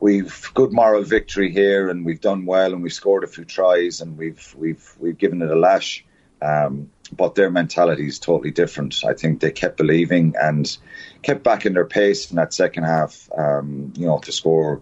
we've 0.00 0.50
good 0.54 0.72
moral 0.72 1.02
victory 1.02 1.52
here 1.52 1.90
and 1.90 2.06
we've 2.06 2.20
done 2.20 2.46
well 2.46 2.72
and 2.72 2.82
we've 2.82 2.92
scored 2.92 3.22
a 3.24 3.26
few 3.26 3.44
tries 3.44 4.00
and 4.00 4.16
we've 4.16 4.54
we've 4.56 4.94
we've 4.98 5.18
given 5.18 5.42
it 5.42 5.50
a 5.50 5.56
lash. 5.56 6.04
Um, 6.40 6.90
but 7.08 7.34
their 7.34 7.50
mentality 7.50 8.06
is 8.06 8.18
totally 8.18 8.50
different. 8.50 9.04
I 9.04 9.14
think 9.14 9.40
they 9.40 9.50
kept 9.50 9.76
believing 9.76 10.34
and 10.40 10.76
kept 11.22 11.42
back 11.42 11.66
in 11.66 11.74
their 11.74 11.86
pace 11.86 12.30
in 12.30 12.36
that 12.36 12.54
second 12.54 12.84
half. 12.84 13.28
Um, 13.36 13.92
you 13.96 14.06
know, 14.06 14.18
to 14.18 14.32
score 14.32 14.80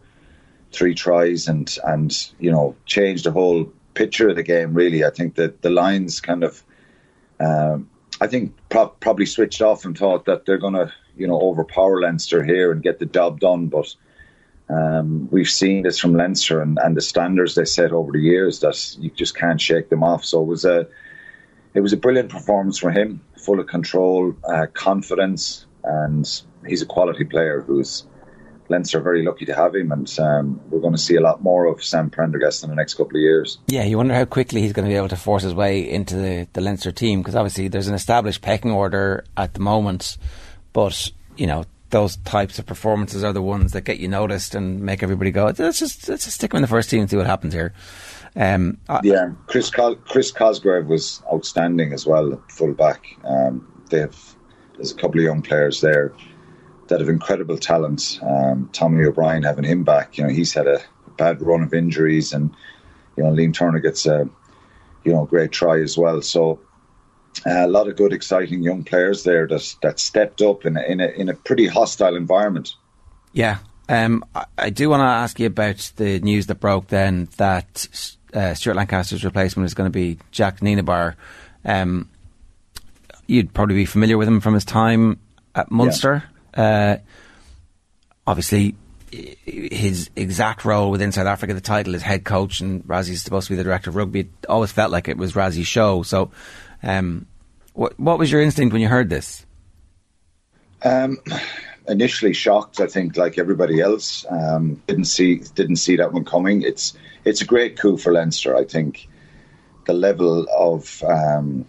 three 0.73 0.95
tries 0.95 1.49
and 1.49 1.77
and 1.85 2.13
you 2.39 2.51
know 2.51 2.75
change 2.87 3.23
the 3.23 3.31
whole 3.31 3.73
picture 3.95 4.29
of 4.29 4.37
the 4.37 4.43
game. 4.43 4.75
Really, 4.75 5.05
I 5.05 5.11
think 5.11 5.35
that 5.37 5.63
the 5.63 5.71
Lions 5.71 6.21
kind 6.21 6.45
of 6.45 6.63
um, 7.41 7.89
I 8.21 8.27
think 8.27 8.55
pro- 8.69 8.89
probably 8.89 9.27
switched 9.27 9.63
off 9.63 9.85
and 9.85 9.97
thought 9.97 10.25
that 10.27 10.47
they're 10.47 10.59
going 10.59 10.75
to, 10.75 10.93
you 11.17 11.27
know, 11.27 11.41
overpower 11.41 12.01
Leinster 12.01 12.45
here 12.45 12.71
and 12.73 12.83
get 12.83 12.99
the 12.99 13.07
job 13.07 13.41
done. 13.41 13.69
But 13.69 13.95
um, 14.69 15.29
we've 15.31 15.49
seen 15.49 15.83
this 15.83 15.99
from 15.99 16.15
Leinster 16.15 16.61
and, 16.61 16.79
and, 16.83 16.97
the 16.97 17.03
standards 17.03 17.55
they 17.55 17.65
set 17.65 17.93
over 17.93 18.13
the 18.13 18.21
years 18.21 18.61
that 18.61 18.97
you 18.99 19.11
just 19.11 19.37
can't 19.37 19.61
shake 19.61 19.91
them 19.91 20.03
off. 20.03 20.25
So 20.25 20.41
it 20.41 20.47
was 20.47 20.65
a, 20.65 20.87
it 21.75 21.81
was 21.81 21.93
a 21.93 21.97
brilliant 21.97 22.31
performance 22.31 22.79
for 22.79 22.91
him, 22.91 23.21
full 23.37 23.61
of 23.61 23.67
control, 23.67 24.35
uh, 24.45 24.67
confidence, 24.73 25.67
and 25.83 26.43
he's 26.67 26.83
a 26.83 26.87
quality 26.87 27.25
player 27.25 27.61
who's 27.61 28.05
Leinster 28.69 28.99
are 28.99 29.03
very 29.03 29.23
lucky 29.23 29.45
to 29.45 29.55
have 29.55 29.75
him, 29.75 29.93
and 29.93 30.19
um, 30.19 30.61
we're 30.71 30.81
going 30.81 30.95
to 30.95 30.99
see 30.99 31.17
a 31.17 31.21
lot 31.21 31.43
more 31.43 31.67
of 31.67 31.85
Sam 31.85 32.09
Prendergast 32.09 32.65
in 32.65 32.71
the 32.71 32.77
next 32.77 32.95
couple 32.95 33.17
of 33.17 33.21
years. 33.21 33.59
Yeah, 33.67 33.85
you 33.85 33.99
wonder 33.99 34.15
how 34.15 34.25
quickly 34.25 34.63
he's 34.63 34.73
going 34.73 34.87
to 34.87 34.91
be 34.91 34.97
able 34.97 35.09
to 35.09 35.17
force 35.17 35.43
his 35.43 35.55
way 35.55 35.89
into 35.89 36.17
the, 36.17 36.49
the 36.55 36.61
Leinster 36.61 36.93
team 36.93 37.21
because 37.21 37.35
obviously 37.35 37.69
there's 37.69 37.89
an 37.89 37.95
established 37.95 38.41
pecking 38.41 38.71
order 38.71 39.25
at 39.37 39.55
the 39.55 39.61
moment, 39.61 40.17
but 40.73 41.11
you 41.37 41.47
know 41.47 41.67
those 41.91 42.17
types 42.19 42.59
of 42.59 42.67
performances 42.67 43.23
are 43.23 43.33
the 43.33 43.43
ones 43.43 43.73
that 43.73 43.83
get 43.83 44.01
you 44.01 44.09
noticed 44.09 44.55
and 44.55 44.81
make 44.81 45.03
everybody 45.03 45.31
go. 45.31 45.45
Let's 45.57 45.79
just 45.79 46.09
let's 46.09 46.25
just 46.25 46.37
stick 46.37 46.53
him 46.53 46.57
in 46.57 46.63
the 46.63 46.69
first 46.69 46.91
team 46.91 47.01
and 47.01 47.11
see 47.11 47.17
what 47.17 47.27
happens 47.27 47.53
here. 47.53 47.75
Um, 48.37 48.79
yeah, 49.03 49.31
Chris 49.47 49.71
Cos- 49.71 49.99
Chris 50.07 50.33
Cosgrove 50.33 50.87
was 50.87 51.23
outstanding 51.33 51.93
as 51.93 52.05
well, 52.05 52.43
full 52.49 52.73
back. 52.73 53.17
Um, 53.25 53.85
they 53.91 54.01
have 54.01 54.37
there's 54.75 54.91
a 54.91 54.97
couple 54.97 55.21
of 55.21 55.25
young 55.25 55.43
players 55.43 55.81
there 55.81 56.13
that 56.89 57.01
have 57.01 57.09
incredible 57.09 57.59
talent. 57.59 58.19
Um, 58.23 58.69
Tommy 58.73 59.05
O'Brien 59.05 59.45
having 59.45 59.65
him 59.65 59.85
back, 59.85 60.19
you 60.19 60.25
know, 60.25 60.31
he's 60.31 60.53
had 60.53 60.67
a 60.67 60.81
bad 61.17 61.41
run 61.41 61.63
of 61.63 61.73
injuries, 61.73 62.33
and 62.33 62.55
you 63.17 63.23
know, 63.23 63.31
Liam 63.31 63.55
Turner 63.55 63.79
gets 63.79 64.07
a 64.07 64.29
you 65.05 65.13
know 65.13 65.27
great 65.27 65.53
try 65.53 65.81
as 65.81 65.97
well. 65.97 66.21
So 66.23 66.61
uh, 67.47 67.67
a 67.67 67.69
lot 67.69 67.89
of 67.89 67.97
good, 67.97 68.13
exciting 68.13 68.63
young 68.63 68.85
players 68.85 69.23
there 69.23 69.47
that 69.47 69.77
that 69.83 70.01
stepped 70.01 70.43
up 70.43 70.65
in 70.67 70.77
a, 70.77 70.83
in 70.83 71.01
a, 71.01 71.07
in 71.07 71.29
a 71.29 71.35
pretty 71.35 71.67
hostile 71.67 72.17
environment. 72.17 72.75
Yeah, 73.33 73.59
um, 73.89 74.25
I, 74.35 74.45
I, 74.57 74.71
do 74.71 74.89
want 74.89 75.01
to 75.01 75.05
ask 75.05 75.39
you 75.41 75.47
about 75.47 75.93
the 75.97 76.21
news 76.21 76.47
that 76.47 76.61
broke 76.61 76.89
then 76.89 77.29
that 77.37 77.89
uh, 78.35 78.55
Stuart 78.55 78.75
Lancaster's 78.75 79.25
replacement 79.25 79.67
is 79.67 79.75
going 79.75 79.87
to 79.87 79.93
be 79.93 80.19
Jacques 80.33 80.61
Nienaber. 80.61 81.15
Um, 81.65 82.09
you'd 83.27 83.55
probably 83.55 83.77
be 83.77 83.87
familiar 83.87 84.19
with 84.19 84.29
him 84.29 84.41
from 84.41 84.55
his 84.55 84.65
time 84.65 85.19
at 85.55 85.71
Munster. 85.71 86.25
Yeah. 86.57 86.99
Uh, 86.99 86.99
obviously, 88.27 88.75
his 89.11 90.11
exact 90.17 90.65
role 90.65 90.91
within 90.91 91.13
South 91.13 91.27
Africa, 91.27 91.55
the 91.55 91.61
title 91.61 91.95
is 91.95 92.03
head 92.03 92.25
coach, 92.25 92.61
and 92.61 92.83
Rassie's 92.85 93.23
supposed 93.23 93.47
to 93.47 93.53
be 93.53 93.57
the 93.57 93.65
director 93.65 93.91
of 93.91 93.97
rugby. 93.97 94.21
It 94.21 94.31
always 94.49 94.73
felt 94.73 94.91
like 94.91 95.09
it 95.09 95.17
was 95.17 95.35
Rassie's 95.35 95.67
show. 95.67 96.03
So, 96.03 96.31
um, 96.83 97.27
what 97.73 97.99
what 97.99 98.19
was 98.19 98.31
your 98.31 98.41
instinct 98.41 98.73
when 98.73 98.83
you 98.83 98.89
heard 98.89 99.09
this? 99.09 99.47
Um, 100.83 101.19
initially 101.89 102.33
shocked, 102.33 102.81
I 102.81 102.87
think, 102.87 103.17
like 103.17 103.39
everybody 103.39 103.81
else. 103.81 104.25
Um, 104.29 104.83
didn't 104.87 105.07
see 105.07 105.37
didn't 105.55 105.77
see 105.77 105.97
that 105.97 106.13
one 106.13 106.25
coming. 106.25 106.63
It's 106.63 106.95
it's 107.25 107.41
a 107.41 107.47
great 107.47 107.79
coup 107.79 107.97
for 107.97 108.13
Leinster. 108.13 108.57
I 108.57 108.65
think 108.65 109.09
the 109.87 109.93
level 109.93 110.47
of 110.57 111.03
um, 111.05 111.65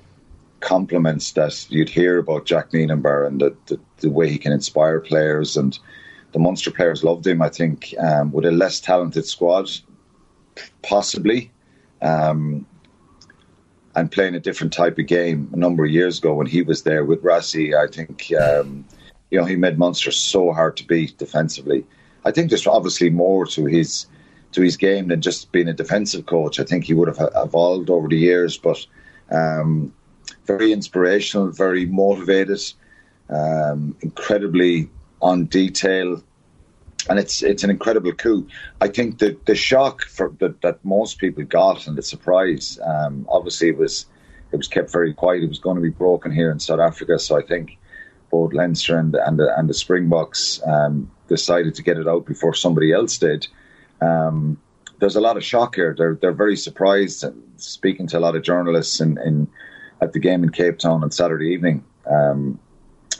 compliments 0.60 1.32
that 1.34 1.70
you'd 1.70 1.90
hear 1.90 2.18
about 2.20 2.48
Jacques 2.48 2.72
Nienaber 2.72 3.28
and 3.28 3.42
the, 3.42 3.56
the, 3.68 3.80
the, 3.98 4.10
way 4.10 4.30
he 4.30 4.38
can 4.38 4.52
inspire 4.52 5.00
players 5.00 5.58
and 5.58 5.78
the 6.32 6.40
Munster 6.40 6.72
players 6.72 7.04
loved 7.04 7.28
him. 7.28 7.42
I 7.42 7.50
think 7.50 7.94
um, 8.00 8.32
with 8.32 8.46
a 8.46 8.52
less 8.52 8.80
talented 8.80 9.26
squad, 9.26 9.70
possibly, 10.82 11.52
um, 12.02 12.66
and 13.96 14.12
playing 14.12 14.36
a 14.36 14.40
different 14.40 14.74
type 14.74 14.98
of 15.00 15.08
game 15.08 15.50
a 15.54 15.58
number 15.58 15.86
of 15.86 15.92
years 15.92 16.18
ago 16.18 16.34
when 16.34 16.48
he 16.48 16.62
was 16.62 16.84
there 16.84 17.06
with 17.06 17.24
Rassie, 17.24 17.74
I 17.74 17.88
think 17.88 18.32
um, 18.34 18.86
you 19.32 19.40
know 19.40 19.46
he 19.46 19.56
made 19.56 19.78
Munster 19.78 20.12
so 20.12 20.52
hard 20.52 20.76
to 20.78 20.86
beat 20.86 21.18
defensively. 21.18 21.86
I 22.26 22.32
think 22.32 22.50
there's 22.50 22.68
obviously 22.68 23.10
more 23.10 23.46
to 23.48 23.66
his 23.66 24.08
to 24.56 24.62
his 24.62 24.78
game 24.78 25.10
than 25.10 25.22
just 25.22 25.52
being 25.52 25.68
a 25.68 25.74
defensive 25.74 26.26
coach. 26.26 26.60
I 26.60 26.64
think 26.64 26.86
he 26.86 26.94
would 26.94 27.08
have 27.08 27.30
evolved 27.36 27.90
over 27.90 28.08
the 28.08 28.18
years, 28.18 28.58
but 28.58 28.86
um, 29.30 29.94
very 30.46 30.72
inspirational, 30.72 31.52
very 31.52 31.86
motivated, 31.86 32.62
um, 33.30 33.96
incredibly 34.02 34.90
on 35.22 35.46
detail, 35.46 36.24
and 37.10 37.20
it's 37.20 37.44
it's 37.44 37.64
an 37.64 37.70
incredible 37.70 38.14
coup. 38.14 38.48
I 38.82 38.88
think 38.88 39.20
the 39.20 39.38
the 39.46 39.56
shock 39.56 40.04
for 40.06 40.34
that, 40.40 40.62
that 40.62 40.84
most 40.84 41.20
people 41.20 41.44
got 41.44 41.88
and 41.88 41.98
the 41.98 42.02
surprise, 42.02 42.80
um, 42.84 43.26
obviously 43.30 43.70
it 43.70 43.78
was 43.78 44.06
it 44.52 44.58
was 44.58 44.68
kept 44.68 44.92
very 44.92 45.14
quiet. 45.14 45.44
It 45.44 45.50
was 45.50 45.60
going 45.60 45.76
to 45.76 45.82
be 45.82 45.90
broken 45.90 46.32
here 46.32 46.52
in 46.52 46.60
South 46.60 46.80
Africa, 46.80 47.20
so 47.20 47.38
I 47.38 47.42
think 47.42 47.78
both 48.32 48.54
Leinster 48.54 48.98
and 48.98 49.14
and 49.16 49.38
the, 49.38 49.54
and 49.58 49.70
the 49.70 49.74
Springboks 49.74 50.62
um, 50.66 51.12
decided 51.28 51.76
to 51.76 51.84
get 51.84 51.98
it 51.98 52.08
out 52.08 52.26
before 52.26 52.54
somebody 52.54 52.94
else 52.94 53.18
did. 53.18 53.48
Um, 54.02 54.58
there's 55.00 55.16
a 55.16 55.22
lot 55.22 55.38
of 55.38 55.44
shock 55.44 55.76
here. 55.76 55.94
They're 55.98 56.18
they're 56.20 56.32
very 56.32 56.56
surprised. 56.56 57.26
Speaking 57.58 58.08
to 58.08 58.18
a 58.18 58.22
lot 58.22 58.36
of 58.36 58.44
journalists 58.44 59.00
in, 59.02 59.18
in 59.18 59.48
at 60.02 60.14
the 60.14 60.20
game 60.20 60.44
in 60.44 60.50
Cape 60.50 60.78
Town 60.80 61.04
on 61.04 61.12
Saturday 61.12 61.48
evening. 61.48 61.84
Um, 62.06 62.60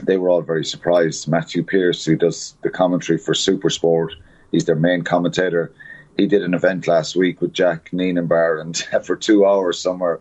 they 0.04 0.18
were 0.18 0.30
all 0.30 0.42
very 0.42 0.66
surprised. 0.66 1.28
Matthew 1.28 1.64
Pearce, 1.64 2.04
who 2.04 2.16
does 2.18 2.56
the 2.64 2.70
commentary 2.70 3.18
for 3.18 3.34
Super 3.34 3.70
Sport, 3.70 4.14
he's 4.52 4.66
their 4.66 4.76
main 4.76 5.04
commentator. 5.04 5.74
He 6.18 6.28
did 6.28 6.44
an 6.44 6.54
event 6.54 6.88
last 6.88 7.16
week 7.16 7.42
with 7.42 7.54
Jacques 7.54 7.92
Nienaber 7.92 8.62
and 8.62 8.78
for 9.06 9.16
two 9.16 9.46
hours 9.46 9.80
somewhere, 9.80 10.20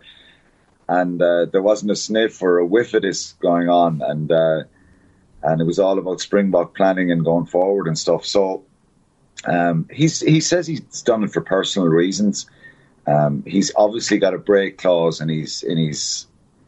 and 0.89 1.21
uh, 1.21 1.47
there 1.47 1.63
wasn't 1.63 1.93
a 1.93 1.97
sniff 1.97 2.43
or 2.43 2.59
a 2.59 2.67
whiff 2.67 2.95
of 2.95 3.03
this 3.03 3.33
going 3.35 3.69
on, 3.69 4.03
and 4.03 4.31
uh, 4.31 4.63
and 5.43 5.61
it 5.61 5.65
was 5.65 5.79
all 5.79 5.99
about 5.99 6.21
Springbok 6.21 6.75
planning 6.75 7.11
and 7.11 7.25
going 7.25 7.47
forward 7.47 7.87
and 7.87 7.99
stuff. 7.99 8.25
So 8.25 8.65
um, 9.45 9.89
he's 9.91 10.21
he 10.21 10.41
says 10.41 10.67
he's 10.67 11.03
done 11.03 11.25
it 11.25 11.33
for 11.33 11.41
personal 11.41 11.89
reasons. 11.89 12.47
Um, 13.07 13.43
he's 13.47 13.73
obviously 13.77 14.19
got 14.19 14.35
a 14.35 14.39
break 14.39 14.79
clause 14.79 15.21
and 15.21 15.31
he's 15.31 15.63
in 15.63 15.77
his 15.77 16.27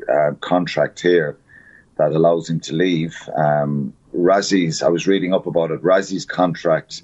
uh, 0.08 0.32
contract 0.40 1.00
here 1.00 1.38
that 1.96 2.12
allows 2.12 2.50
him 2.50 2.60
to 2.60 2.74
leave. 2.74 3.16
Um, 3.36 3.94
Rassie's, 4.14 4.82
I 4.82 4.88
was 4.88 5.06
reading 5.06 5.32
up 5.34 5.46
about 5.46 5.70
it. 5.70 5.82
Rassie's 5.82 6.24
contract 6.24 7.02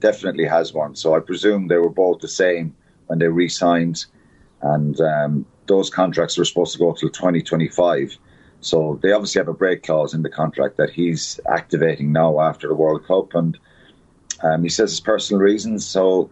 definitely 0.00 0.46
has 0.46 0.72
one, 0.72 0.96
so 0.96 1.14
I 1.14 1.20
presume 1.20 1.68
they 1.68 1.76
were 1.76 1.90
both 1.90 2.20
the 2.20 2.28
same 2.28 2.74
when 3.06 3.18
they 3.18 3.28
re-signed, 3.28 4.06
and 4.62 4.98
um, 5.00 5.46
those 5.66 5.90
contracts 5.90 6.36
were 6.36 6.44
supposed 6.44 6.72
to 6.72 6.78
go 6.78 6.92
till 6.92 7.10
2025. 7.10 8.16
So 8.60 8.98
they 9.02 9.12
obviously 9.12 9.40
have 9.40 9.48
a 9.48 9.54
break 9.54 9.82
clause 9.82 10.14
in 10.14 10.22
the 10.22 10.30
contract 10.30 10.76
that 10.76 10.90
he's 10.90 11.40
activating 11.48 12.12
now 12.12 12.40
after 12.40 12.68
the 12.68 12.74
World 12.74 13.04
Cup, 13.06 13.34
and 13.34 13.58
Um, 14.42 14.62
he 14.62 14.68
says 14.68 14.90
it's 14.90 15.00
personal 15.00 15.42
reasons, 15.42 15.86
so 15.86 16.30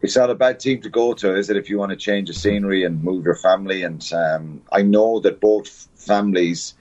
it's 0.00 0.16
not 0.16 0.30
a 0.30 0.34
bad 0.34 0.58
team 0.58 0.80
to 0.82 0.90
go 0.90 1.14
to, 1.14 1.36
is 1.36 1.48
it? 1.48 1.56
If 1.56 1.70
you 1.70 1.78
want 1.78 1.90
to 1.90 1.96
change 1.96 2.28
the 2.28 2.34
scenery 2.34 2.84
and 2.84 3.02
move 3.02 3.24
your 3.24 3.36
family, 3.36 3.82
and 3.84 4.06
um, 4.12 4.62
I 4.70 4.82
know 4.82 5.20
that 5.20 5.40
both 5.40 5.88
families. 5.96 6.74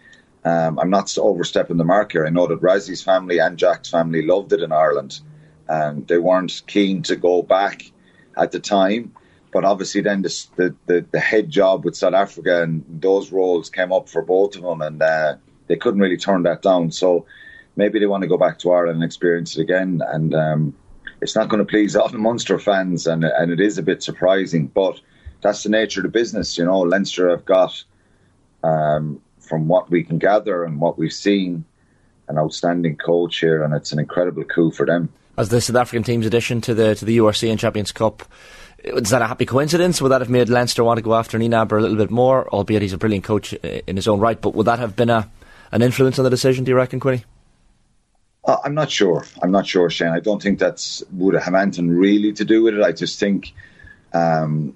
Um, 0.44 0.80
I'm 0.80 0.90
not 0.90 1.16
overstepping 1.20 1.78
the 1.78 1.84
mark 1.84 2.14
here. 2.14 2.26
I 2.26 2.32
know 2.32 2.48
that 2.48 2.62
Rassie's 2.62 3.04
family 3.04 3.38
and 3.38 3.60
Jack's 3.60 3.92
family 3.92 4.26
loved 4.26 4.52
it 4.54 4.62
in 4.62 4.72
Ireland. 4.72 5.20
and 5.68 6.08
they 6.08 6.18
weren't 6.18 6.64
keen 6.66 7.04
to 7.04 7.16
go 7.16 7.44
back 7.44 7.84
at 8.36 8.52
the 8.52 8.60
time, 8.60 9.14
but 9.54 9.64
obviously 9.66 10.02
then 10.02 10.24
the, 10.24 10.76
the, 10.88 11.06
the, 11.12 11.20
head 11.20 11.50
job 11.50 11.86
with 11.86 11.96
South 11.96 12.16
Africa 12.16 12.64
and 12.64 12.84
those 12.90 13.32
roles 13.32 13.70
came 13.70 13.92
up 13.92 14.10
for 14.10 14.24
both 14.24 14.56
of 14.56 14.64
them, 14.64 14.82
and 14.82 15.02
uh, 15.02 15.36
they 15.68 15.76
couldn't 15.76 16.02
really 16.02 16.18
turn 16.18 16.44
that 16.44 16.64
down. 16.64 16.92
So 16.92 17.26
maybe 17.76 18.00
they 18.00 18.06
want 18.06 18.22
to 18.24 18.28
go 18.28 18.38
back 18.38 18.60
to 18.60 18.72
Ireland 18.72 18.96
and 18.96 19.04
experience 19.04 19.58
it 19.58 19.62
again. 19.62 20.02
And 20.06 20.34
um, 20.34 20.76
it's 21.22 21.36
not 21.36 21.50
going 21.50 21.60
to 21.60 21.70
please 21.70 21.96
all 21.96 22.10
the 22.10 22.18
Munster 22.18 22.60
fans, 22.60 23.08
and 23.08 23.24
and 23.24 23.52
it 23.52 23.60
is 23.60 23.78
a 23.78 23.84
bit 23.84 24.04
surprising, 24.04 24.68
but 24.68 25.00
that's 25.42 25.64
the 25.64 25.70
nature 25.70 26.02
of 26.02 26.04
the 26.04 26.10
business. 26.10 26.58
You 26.58 26.66
know, 26.66 26.80
Leinster 26.80 27.30
have 27.30 27.46
got, 27.46 27.84
um, 28.64 29.22
from 29.40 29.68
what 29.68 29.90
we 29.90 30.04
can 30.04 30.18
gather 30.18 30.64
and 30.64 30.80
what 30.80 30.98
we've 30.98 31.14
seen, 31.14 31.66
an 32.28 32.38
outstanding 32.38 32.98
coach 32.98 33.40
here, 33.40 33.64
and 33.64 33.74
it's 33.74 33.92
an 33.92 34.00
incredible 34.00 34.44
coup 34.44 34.72
for 34.72 34.86
them. 34.86 35.10
As 35.38 35.50
the 35.50 35.62
South 35.62 35.76
African 35.76 36.04
team's 36.04 36.26
addition 36.26 36.60
to 36.62 36.74
the 36.74 36.96
to 36.96 37.06
the 37.06 37.18
URC 37.18 37.50
and 37.50 37.60
Champions 37.60 37.92
Cup, 37.92 38.24
is 38.84 39.10
that 39.12 39.22
a 39.22 39.28
happy 39.28 39.46
coincidence? 39.46 40.02
Would 40.02 40.10
that 40.10 40.22
have 40.22 40.30
made 40.30 40.50
Leinster 40.50 40.84
want 40.84 40.98
to 40.98 41.04
go 41.04 41.14
after 41.14 41.38
Nienaber 41.38 41.78
a 41.78 41.82
little 41.82 41.98
bit 41.98 42.12
more? 42.12 42.50
Albeit 42.50 42.82
he's 42.82 42.94
a 42.94 42.98
brilliant 42.98 43.24
coach 43.24 43.54
in 43.54 43.96
his 43.96 44.08
own 44.08 44.20
right, 44.20 44.40
but 44.40 44.56
would 44.56 44.66
that 44.66 44.80
have 44.80 44.96
been 44.96 45.10
a 45.10 45.30
an 45.72 45.82
influence 45.82 46.20
on 46.20 46.24
the 46.24 46.30
decision? 46.30 46.64
Do 46.64 46.72
you 46.72 46.76
reckon, 46.76 47.00
Quinny? 47.00 47.24
Uh, 48.44 48.58
I'm 48.64 48.74
not 48.74 48.90
sure. 48.90 49.26
I'm 49.42 49.52
not 49.52 49.68
sure, 49.68 49.90
Shane. 49.90 50.10
I 50.10 50.20
don't 50.20 50.42
think 50.42 50.58
that's 50.60 51.04
would 51.12 51.36
have 51.36 51.54
anything 51.54 51.90
really 51.90 52.34
to 52.34 52.46
do 52.46 52.64
with 52.64 52.74
it. 52.74 52.82
I 52.82 52.92
just 52.92 53.20
think, 53.20 53.54
um, 54.14 54.76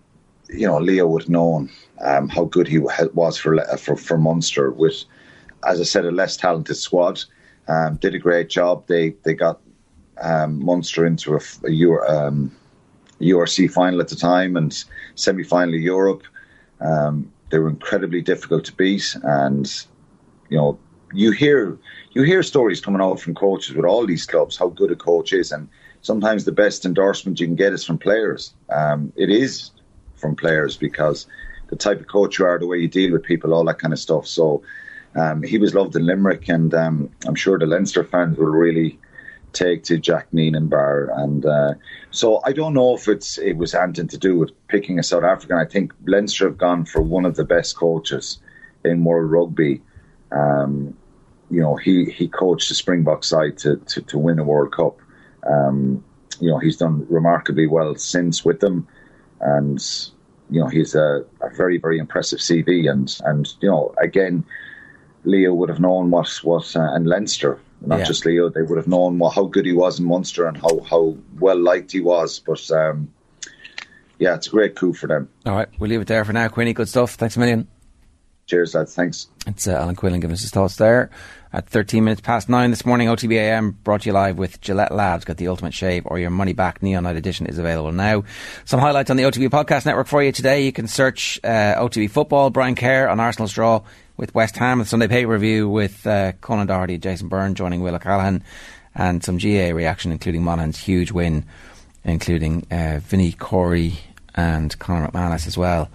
you 0.50 0.68
know, 0.68 0.78
Leo 0.78 1.08
would 1.08 1.24
have 1.24 1.30
known 1.30 1.72
um, 2.00 2.30
how 2.30 2.46
good 2.46 2.68
he 2.68 2.78
was 2.78 3.38
for 3.38 3.60
for 3.78 3.96
for 3.96 4.18
Munster 4.18 4.70
with, 4.72 5.04
as 5.68 5.82
I 5.82 5.84
said, 5.84 6.06
a 6.06 6.12
less 6.12 6.38
talented 6.38 6.78
squad. 6.78 7.24
Um, 7.68 7.96
did 7.96 8.14
a 8.14 8.20
great 8.20 8.50
job. 8.50 8.86
They 8.86 9.16
they 9.24 9.34
got 9.34 9.60
um, 10.22 10.64
Munster 10.64 11.06
into 11.06 11.36
a, 11.36 11.42
a 11.68 12.28
um, 12.28 12.56
URC 13.20 13.72
final 13.72 14.00
at 14.00 14.10
the 14.10 14.16
time 14.16 14.58
and 14.58 14.84
semi 15.16 15.44
final 15.44 15.76
Europe. 15.76 16.24
Um, 16.80 17.32
they 17.50 17.58
were 17.58 17.70
incredibly 17.70 18.22
difficult 18.22 18.66
to 18.66 18.76
beat, 18.76 19.16
and 19.24 19.66
you 20.50 20.58
know, 20.58 20.78
you 21.14 21.32
hear 21.32 21.78
you 22.14 22.24
hear 22.24 22.44
stories 22.44 22.82
coming 22.82 23.02
out 23.02 23.20
from 23.20 23.36
coaches 23.36 23.76
with 23.76 23.86
all 23.86 24.06
these 24.06 24.26
clubs 24.26 24.58
how 24.58 24.70
good 24.70 24.92
a 24.92 24.96
coach 24.96 25.34
is, 25.34 25.52
and 25.52 25.70
sometimes 26.02 26.46
the 26.46 26.52
best 26.52 26.86
endorsement 26.86 27.40
you 27.40 27.48
can 27.48 27.56
get 27.56 27.74
is 27.74 27.86
from 27.86 27.98
players. 27.98 28.54
Um, 28.70 29.12
it 29.16 29.30
is 29.30 29.72
from 30.16 30.36
players 30.36 30.78
because 30.78 31.28
the 31.68 31.76
type 31.76 32.00
of 32.00 32.08
coach 32.08 32.40
you 32.40 32.46
are, 32.46 32.60
the 32.60 32.68
way 32.68 32.78
you 32.78 32.88
deal 32.88 33.12
with 33.12 33.24
people, 33.24 33.54
all 33.54 33.66
that 33.66 33.80
kind 33.80 33.94
of 33.94 34.00
stuff. 34.00 34.28
So 34.28 34.64
um, 35.16 35.44
he 35.44 35.58
was 35.58 35.74
loved 35.74 35.96
in 35.96 36.06
Limerick, 36.06 36.48
and 36.50 36.74
um, 36.74 37.10
I'm 37.26 37.36
sure 37.36 37.58
the 37.58 37.66
Leinster 37.66 38.04
fans 38.04 38.38
will 38.38 38.48
really 38.48 39.00
take 39.54 39.84
to 39.86 39.98
Jacques 39.98 40.32
Nienaber. 40.32 41.18
And 41.18 41.46
uh, 41.46 41.74
so 42.12 42.42
I 42.46 42.52
don't 42.52 42.74
know 42.74 42.96
if 42.96 43.08
it's 43.08 43.38
it 43.38 43.58
was 43.58 43.74
anything 43.74 44.08
to 44.10 44.18
do 44.18 44.38
with 44.38 44.52
picking 44.68 45.00
a 45.00 45.04
South 45.04 45.24
African. 45.24 45.58
I 45.58 45.66
think 45.66 45.94
Leinster 46.06 46.46
have 46.48 46.58
gone 46.58 46.86
for 46.86 47.02
one 47.02 47.26
of 47.26 47.36
the 47.36 47.46
best 47.46 47.76
coaches 47.76 48.40
in 48.84 49.04
world 49.04 49.32
rugby. 49.32 49.82
Um, 50.36 50.96
you 51.50 51.62
know, 51.62 51.76
he, 51.76 52.06
he 52.06 52.28
coached 52.28 52.70
the 52.70 52.76
Springbok 52.76 53.24
side 53.24 53.58
to, 53.60 53.78
to, 53.78 54.02
to 54.02 54.18
win 54.18 54.40
a 54.40 54.44
World 54.44 54.74
Cup. 54.74 55.00
Um, 55.48 56.04
you 56.40 56.50
know, 56.50 56.60
he's 56.60 56.78
done 56.78 57.06
remarkably 57.10 57.68
well 57.68 57.96
since 57.96 58.44
with 58.44 58.60
them. 58.60 58.88
And, 59.40 59.80
you 60.50 60.60
know, 60.60 60.68
he's 60.68 60.96
a, 60.96 61.24
a 61.42 61.50
very, 61.56 61.78
very 61.78 62.00
impressive 62.00 62.40
CV. 62.40 62.90
And, 62.90 63.16
and, 63.24 63.48
you 63.62 63.70
know, 63.70 63.94
again, 64.02 64.44
Leo 65.24 65.54
would 65.54 65.70
have 65.70 65.80
known 65.80 66.10
what, 66.10 66.30
what 66.44 66.76
uh, 66.76 66.94
and 66.94 67.08
Leinster, 67.08 67.60
not 67.82 68.00
yeah. 68.00 68.06
just 68.06 68.26
Leo, 68.26 68.50
they 68.50 68.62
would 68.62 68.78
have 68.78 68.88
known 68.88 69.20
what, 69.20 69.36
how 69.36 69.46
good 69.46 69.66
he 69.66 69.74
was 69.74 70.00
in 70.00 70.06
Munster 70.06 70.48
and 70.48 70.58
how, 70.58 70.80
how 70.82 71.16
well 71.40 71.60
liked 71.60 71.92
he 71.92 72.02
was. 72.02 72.40
But, 72.40 72.70
um, 72.72 73.14
yeah, 74.18 74.36
it's 74.36 74.48
a 74.48 74.52
great 74.52 74.76
coup 74.76 74.94
for 74.94 75.08
them. 75.08 75.30
All 75.46 75.56
right, 75.56 75.70
we'll 75.80 75.90
leave 75.90 76.02
it 76.02 76.08
there 76.08 76.26
for 76.26 76.34
now. 76.34 76.48
Quinny, 76.48 76.74
good 76.74 76.90
stuff. 76.90 77.16
Thanks 77.16 77.36
a 77.36 77.40
million. 77.40 77.68
Cheers, 78.48 78.76
lads. 78.76 78.94
Thanks. 78.94 79.28
It's 79.48 79.68
uh, 79.68 79.72
Alan 79.72 79.96
Quinlan 79.96 80.20
giving 80.20 80.36
us 80.36 80.42
his 80.42 80.52
thoughts 80.52 80.76
there. 80.76 81.10
At 81.52 81.68
13 81.68 82.04
minutes 82.04 82.22
past 82.22 82.48
nine 82.48 82.70
this 82.70 82.86
morning, 82.86 83.08
OTBAM 83.08 83.76
brought 83.84 84.06
you 84.06 84.12
live 84.12 84.38
with 84.38 84.62
Gillette 84.62 84.94
Labs. 84.94 85.26
Got 85.26 85.38
the 85.38 85.48
ultimate 85.48 85.74
shave 85.74 86.04
or 86.06 86.20
your 86.20 86.30
money 86.30 86.54
back. 86.54 86.84
Neon 86.84 87.04
Night 87.04 87.16
Edition 87.16 87.48
is 87.48 87.58
available 87.58 87.92
now. 87.92 88.24
Some 88.66 88.80
highlights 88.80 89.10
on 89.10 89.18
the 89.18 89.24
OTB 89.24 89.50
Podcast 89.50 89.86
Network 89.88 90.06
for 90.06 90.22
you 90.22 90.32
today. 90.32 90.64
You 90.64 90.72
can 90.72 90.88
search 90.88 91.40
uh, 91.44 91.76
OTB 91.78 92.12
Football, 92.12 92.52
Brian 92.52 92.76
Kerr 92.76 93.08
on 93.08 93.20
Arsenal's 93.20 93.54
draw 93.54 93.82
with 94.16 94.36
West 94.36 94.58
Ham, 94.58 94.78
the 94.78 94.86
Sunday 94.86 95.08
Pay 95.08 95.26
Review 95.26 95.68
with 95.68 96.06
uh, 96.06 96.34
Conan 96.34 96.68
Doherty, 96.68 97.00
Jason 97.00 97.30
Byrne 97.30 97.56
joining 97.56 97.82
Will 97.82 97.96
O'Callaghan, 97.96 98.44
and 98.94 99.24
some 99.24 99.38
GAA 99.40 99.74
reaction, 99.74 100.12
including 100.12 100.44
Monaghan's 100.44 100.78
huge 100.78 101.12
win, 101.12 101.46
including 102.04 102.68
uh, 102.70 103.00
Vinny 103.02 103.32
Corey 103.32 103.94
and 104.36 104.78
Conor 104.78 105.08
McManus 105.08 105.48
as 105.48 105.58
well 105.58 105.90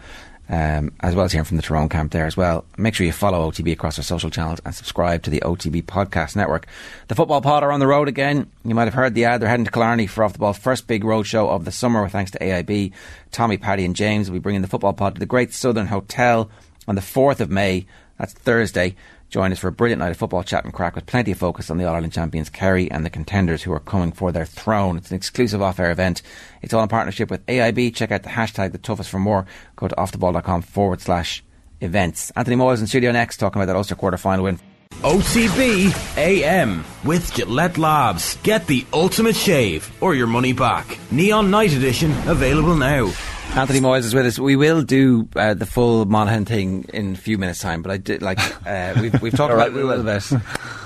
um, 0.50 0.92
as 1.00 1.14
well 1.14 1.24
as 1.24 1.32
hearing 1.32 1.44
from 1.44 1.56
the 1.56 1.62
Tyrone 1.62 1.88
camp 1.88 2.10
there 2.10 2.26
as 2.26 2.36
well. 2.36 2.64
Make 2.76 2.94
sure 2.94 3.06
you 3.06 3.12
follow 3.12 3.48
OTB 3.48 3.72
across 3.72 3.98
our 3.98 4.04
social 4.04 4.30
channels 4.30 4.60
and 4.64 4.74
subscribe 4.74 5.22
to 5.22 5.30
the 5.30 5.40
OTB 5.40 5.84
podcast 5.84 6.34
network. 6.34 6.66
The 7.06 7.14
football 7.14 7.40
pod 7.40 7.62
are 7.62 7.70
on 7.70 7.78
the 7.78 7.86
road 7.86 8.08
again. 8.08 8.50
You 8.64 8.74
might 8.74 8.86
have 8.86 8.94
heard 8.94 9.14
the 9.14 9.26
ad. 9.26 9.40
They're 9.40 9.48
heading 9.48 9.64
to 9.64 9.70
Killarney 9.70 10.08
for 10.08 10.24
Off 10.24 10.32
the 10.32 10.40
Ball 10.40 10.52
first 10.52 10.88
big 10.88 11.04
road 11.04 11.22
show 11.22 11.48
of 11.48 11.64
the 11.64 11.70
summer 11.70 12.08
thanks 12.08 12.32
to 12.32 12.38
AIB. 12.40 12.92
Tommy, 13.30 13.58
Paddy 13.58 13.84
and 13.84 13.94
James 13.94 14.28
will 14.28 14.38
be 14.38 14.42
bringing 14.42 14.62
the 14.62 14.68
football 14.68 14.92
pod 14.92 15.14
to 15.14 15.20
the 15.20 15.26
Great 15.26 15.54
Southern 15.54 15.86
Hotel 15.86 16.50
on 16.88 16.96
the 16.96 17.00
4th 17.00 17.38
of 17.38 17.48
May. 17.48 17.86
That's 18.18 18.32
Thursday. 18.32 18.96
Join 19.30 19.52
us 19.52 19.60
for 19.60 19.68
a 19.68 19.72
brilliant 19.72 20.00
night 20.00 20.10
of 20.10 20.16
football 20.16 20.42
chat 20.42 20.64
and 20.64 20.74
crack 20.74 20.96
with 20.96 21.06
plenty 21.06 21.30
of 21.30 21.38
focus 21.38 21.70
on 21.70 21.78
the 21.78 21.84
All 21.84 21.94
Ireland 21.94 22.12
champions 22.12 22.50
Kerry 22.50 22.90
and 22.90 23.06
the 23.06 23.10
contenders 23.10 23.62
who 23.62 23.72
are 23.72 23.78
coming 23.78 24.10
for 24.10 24.32
their 24.32 24.44
throne. 24.44 24.96
It's 24.96 25.12
an 25.12 25.16
exclusive 25.16 25.62
off-air 25.62 25.92
event. 25.92 26.22
It's 26.62 26.74
all 26.74 26.82
in 26.82 26.88
partnership 26.88 27.30
with 27.30 27.46
AIB. 27.46 27.94
Check 27.94 28.10
out 28.10 28.24
the 28.24 28.30
hashtag 28.30 28.72
the 28.72 28.78
toughest 28.78 29.08
for 29.08 29.20
more. 29.20 29.46
Go 29.76 29.86
to 29.86 29.94
offtheball.com 29.94 30.62
forward 30.62 31.00
slash 31.00 31.44
events. 31.80 32.32
Anthony 32.34 32.56
Moyles 32.56 32.80
in 32.80 32.88
studio 32.88 33.12
next 33.12 33.36
talking 33.36 33.62
about 33.62 33.72
that 33.72 33.76
Ulster 33.76 33.94
quarter 33.94 34.16
final 34.16 34.44
win. 34.44 34.58
OTB 35.02 36.18
AM 36.18 36.84
with 37.04 37.32
Gillette 37.32 37.78
Labs. 37.78 38.36
Get 38.42 38.66
the 38.66 38.84
ultimate 38.92 39.34
shave 39.34 39.90
or 40.02 40.14
your 40.14 40.26
money 40.26 40.52
back. 40.52 40.98
Neon 41.10 41.50
Night 41.50 41.72
Edition 41.72 42.12
available 42.28 42.76
now. 42.76 43.10
Anthony 43.54 43.80
Moyles 43.80 44.00
is 44.00 44.14
with 44.14 44.26
us. 44.26 44.38
We 44.38 44.56
will 44.56 44.82
do 44.82 45.26
uh, 45.34 45.54
the 45.54 45.64
full 45.64 46.04
Monaghan 46.04 46.44
thing 46.44 46.84
in 46.92 47.14
a 47.14 47.16
few 47.16 47.38
minutes' 47.38 47.60
time, 47.60 47.80
but 47.80 47.90
I 47.90 47.96
did 47.96 48.20
like 48.20 48.38
uh, 48.66 48.94
we've, 49.00 49.22
we've 49.22 49.34
talked 49.34 49.54
about 49.54 49.68
it 49.68 49.74
a 49.74 49.84
little 49.86 50.04
bit. 50.04 50.22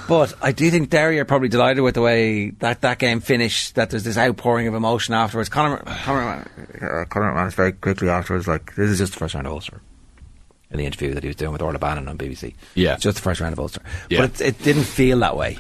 But 0.08 0.32
I 0.40 0.52
do 0.52 0.70
think 0.70 0.90
Derry 0.90 1.18
are 1.18 1.24
probably 1.24 1.48
delighted 1.48 1.82
with 1.82 1.96
the 1.96 2.00
way 2.00 2.50
that 2.60 2.82
that 2.82 3.00
game 3.00 3.18
finished. 3.18 3.74
That 3.74 3.90
there's 3.90 4.04
this 4.04 4.16
outpouring 4.16 4.68
of 4.68 4.74
emotion 4.74 5.14
afterwards. 5.14 5.48
Conor, 5.48 5.78
Conor, 5.78 6.48
uh, 6.80 7.04
Conor 7.06 7.50
very 7.50 7.72
quickly 7.72 8.08
afterwards, 8.08 8.46
like 8.46 8.76
this 8.76 8.90
is 8.90 8.98
just 8.98 9.14
the 9.14 9.18
first 9.18 9.34
round 9.34 9.48
of 9.48 9.52
Ulster. 9.54 9.80
In 10.74 10.78
the 10.78 10.86
interview 10.86 11.14
that 11.14 11.22
he 11.22 11.28
was 11.28 11.36
doing 11.36 11.52
with 11.52 11.62
Orla 11.62 11.78
Bannon 11.78 12.08
on 12.08 12.18
BBC, 12.18 12.54
yeah, 12.74 12.96
just 12.96 13.14
the 13.14 13.22
first 13.22 13.40
round 13.40 13.52
of 13.52 13.60
Ulster. 13.60 13.80
Yeah. 14.10 14.22
But 14.22 14.40
it, 14.40 14.48
it 14.48 14.62
didn't 14.64 14.82
feel 14.82 15.20
that 15.20 15.36
way. 15.36 15.56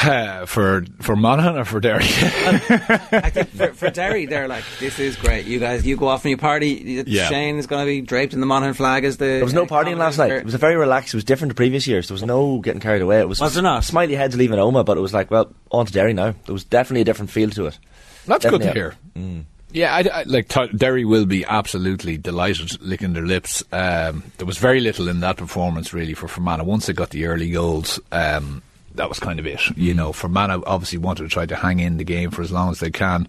Uh, 0.00 0.46
for 0.46 0.84
for 1.00 1.16
Monaghan 1.16 1.58
or 1.58 1.64
for 1.64 1.80
Derry? 1.80 2.04
I 2.04 3.30
think 3.30 3.50
for, 3.50 3.74
for, 3.74 3.90
Derry, 3.90 4.26
they're 4.26 4.46
like, 4.46 4.62
this 4.78 5.00
is 5.00 5.16
great. 5.16 5.46
You 5.46 5.58
guys, 5.58 5.84
you 5.84 5.96
go 5.96 6.06
off 6.06 6.24
and 6.24 6.30
you 6.30 6.36
party. 6.36 7.04
Yeah. 7.04 7.28
Shane 7.28 7.56
is 7.58 7.66
going 7.66 7.82
to 7.82 7.86
be 7.86 8.00
draped 8.00 8.32
in 8.32 8.38
the 8.38 8.46
Monaghan 8.46 8.74
flag 8.74 9.04
as 9.04 9.16
the. 9.16 9.24
There 9.24 9.44
was 9.44 9.54
no 9.54 9.66
partying 9.66 9.96
last 9.96 10.18
night. 10.18 10.30
It 10.30 10.44
was 10.44 10.54
a 10.54 10.58
very 10.58 10.76
relaxed. 10.76 11.14
It 11.14 11.16
was 11.16 11.24
different 11.24 11.50
to 11.50 11.56
previous 11.56 11.86
years. 11.88 12.06
There 12.06 12.14
was 12.14 12.22
no 12.22 12.60
getting 12.60 12.80
carried 12.80 13.02
away. 13.02 13.18
It 13.18 13.28
was. 13.28 13.40
Was 13.40 13.54
there 13.54 13.62
not? 13.64 13.82
Smiley 13.82 14.14
heads 14.14 14.36
leaving 14.36 14.58
Omagh, 14.58 14.84
but 14.84 14.96
it 14.96 15.00
was 15.00 15.12
like, 15.12 15.32
well, 15.32 15.52
on 15.72 15.86
to 15.86 15.92
Derry 15.92 16.12
now. 16.12 16.34
There 16.46 16.52
was 16.52 16.64
definitely 16.64 17.00
a 17.00 17.04
different 17.04 17.30
feel 17.30 17.50
to 17.50 17.66
it. 17.66 17.78
That's 18.26 18.44
definitely 18.44 18.66
good 18.66 18.74
to 18.74 18.78
hear. 18.78 18.94
Mm. 19.16 19.44
Yeah, 19.74 19.92
I, 19.92 20.20
I, 20.20 20.22
like 20.22 20.46
t- 20.46 20.68
Derry 20.68 21.04
will 21.04 21.26
be 21.26 21.44
absolutely 21.44 22.16
delighted, 22.16 22.80
licking 22.80 23.12
their 23.12 23.26
lips. 23.26 23.64
Um, 23.72 24.22
there 24.38 24.46
was 24.46 24.56
very 24.56 24.78
little 24.78 25.08
in 25.08 25.18
that 25.20 25.36
performance 25.36 25.92
really 25.92 26.14
for 26.14 26.28
Fermanagh. 26.28 26.62
Once 26.62 26.86
they 26.86 26.92
got 26.92 27.10
the 27.10 27.26
early 27.26 27.50
goals, 27.50 27.98
um, 28.12 28.62
that 28.94 29.08
was 29.08 29.18
kind 29.18 29.40
of 29.40 29.48
it. 29.48 29.76
You 29.76 29.92
know, 29.92 30.12
Fermanagh 30.12 30.62
obviously 30.64 30.98
wanted 30.98 31.24
to 31.24 31.28
try 31.28 31.44
to 31.44 31.56
hang 31.56 31.80
in 31.80 31.96
the 31.96 32.04
game 32.04 32.30
for 32.30 32.40
as 32.40 32.52
long 32.52 32.70
as 32.70 32.78
they 32.78 32.92
can, 32.92 33.26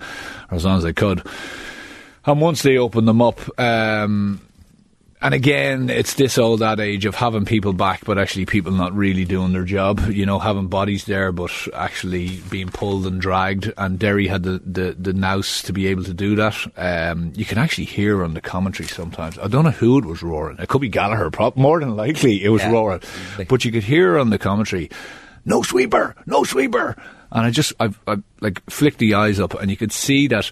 or 0.51 0.55
as 0.55 0.65
long 0.65 0.77
as 0.77 0.83
they 0.83 0.93
could. 0.93 1.25
And 2.27 2.39
once 2.39 2.61
they 2.61 2.77
opened 2.77 3.07
them 3.07 3.23
up, 3.23 3.41
um, 3.59 4.39
and 5.21 5.33
again, 5.33 5.89
it's 5.89 6.15
this 6.15 6.37
old 6.37 6.61
adage 6.61 7.05
of 7.05 7.15
having 7.15 7.45
people 7.45 7.73
back, 7.73 8.03
but 8.05 8.17
actually 8.17 8.45
people 8.45 8.71
not 8.71 8.93
really 8.93 9.25
doing 9.25 9.53
their 9.53 9.63
job. 9.63 10.01
You 10.09 10.25
know, 10.25 10.39
having 10.39 10.67
bodies 10.67 11.05
there, 11.05 11.31
but 11.31 11.51
actually 11.73 12.41
being 12.49 12.67
pulled 12.67 13.07
and 13.07 13.19
dragged. 13.19 13.71
And 13.77 13.97
Derry 13.97 14.27
had 14.27 14.43
the, 14.43 14.61
the, 14.65 14.95
the 14.99 15.13
nous 15.13 15.61
to 15.63 15.73
be 15.73 15.87
able 15.87 16.03
to 16.03 16.13
do 16.13 16.35
that. 16.35 16.55
Um, 16.77 17.31
you 17.35 17.45
can 17.45 17.57
actually 17.57 17.85
hear 17.85 18.23
on 18.23 18.33
the 18.33 18.41
commentary 18.41 18.87
sometimes. 18.87 19.39
I 19.39 19.47
don't 19.47 19.63
know 19.63 19.71
who 19.71 19.97
it 19.97 20.05
was 20.05 20.21
roaring. 20.21 20.57
It 20.59 20.67
could 20.67 20.81
be 20.81 20.89
Gallagher. 20.89 21.31
More 21.55 21.79
than 21.79 21.95
likely, 21.95 22.43
it 22.43 22.49
was 22.49 22.61
yeah. 22.61 22.71
roaring. 22.71 23.01
But 23.47 23.65
you 23.65 23.71
could 23.71 23.83
hear 23.83 24.19
on 24.19 24.29
the 24.29 24.37
commentary 24.37 24.89
no 25.45 25.61
sweeper, 25.61 26.15
no 26.25 26.43
sweeper. 26.43 26.95
And 27.31 27.45
I 27.45 27.51
just, 27.51 27.73
I, 27.79 27.93
I 28.07 28.17
like 28.41 28.61
flicked 28.69 28.99
the 28.99 29.13
eyes 29.13 29.39
up, 29.39 29.53
and 29.53 29.71
you 29.71 29.77
could 29.77 29.91
see 29.91 30.27
that 30.27 30.51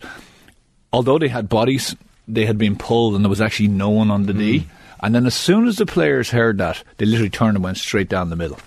although 0.91 1.19
they 1.19 1.27
had 1.27 1.49
bodies, 1.49 1.95
they 2.27 2.45
had 2.45 2.57
been 2.57 2.75
pulled, 2.75 3.15
and 3.15 3.23
there 3.23 3.29
was 3.29 3.41
actually 3.41 3.67
no 3.69 3.89
one 3.89 4.11
on 4.11 4.25
the 4.25 4.33
D. 4.33 4.59
Mm. 4.59 4.65
And 5.01 5.15
then 5.15 5.25
as 5.25 5.35
soon 5.35 5.67
as 5.67 5.77
the 5.77 5.85
players 5.85 6.29
heard 6.29 6.57
that, 6.59 6.83
they 6.97 7.05
literally 7.05 7.29
turned 7.29 7.57
and 7.57 7.63
went 7.63 7.77
straight 7.77 8.07
down 8.07 8.29
the 8.29 8.37
middle. 8.37 8.59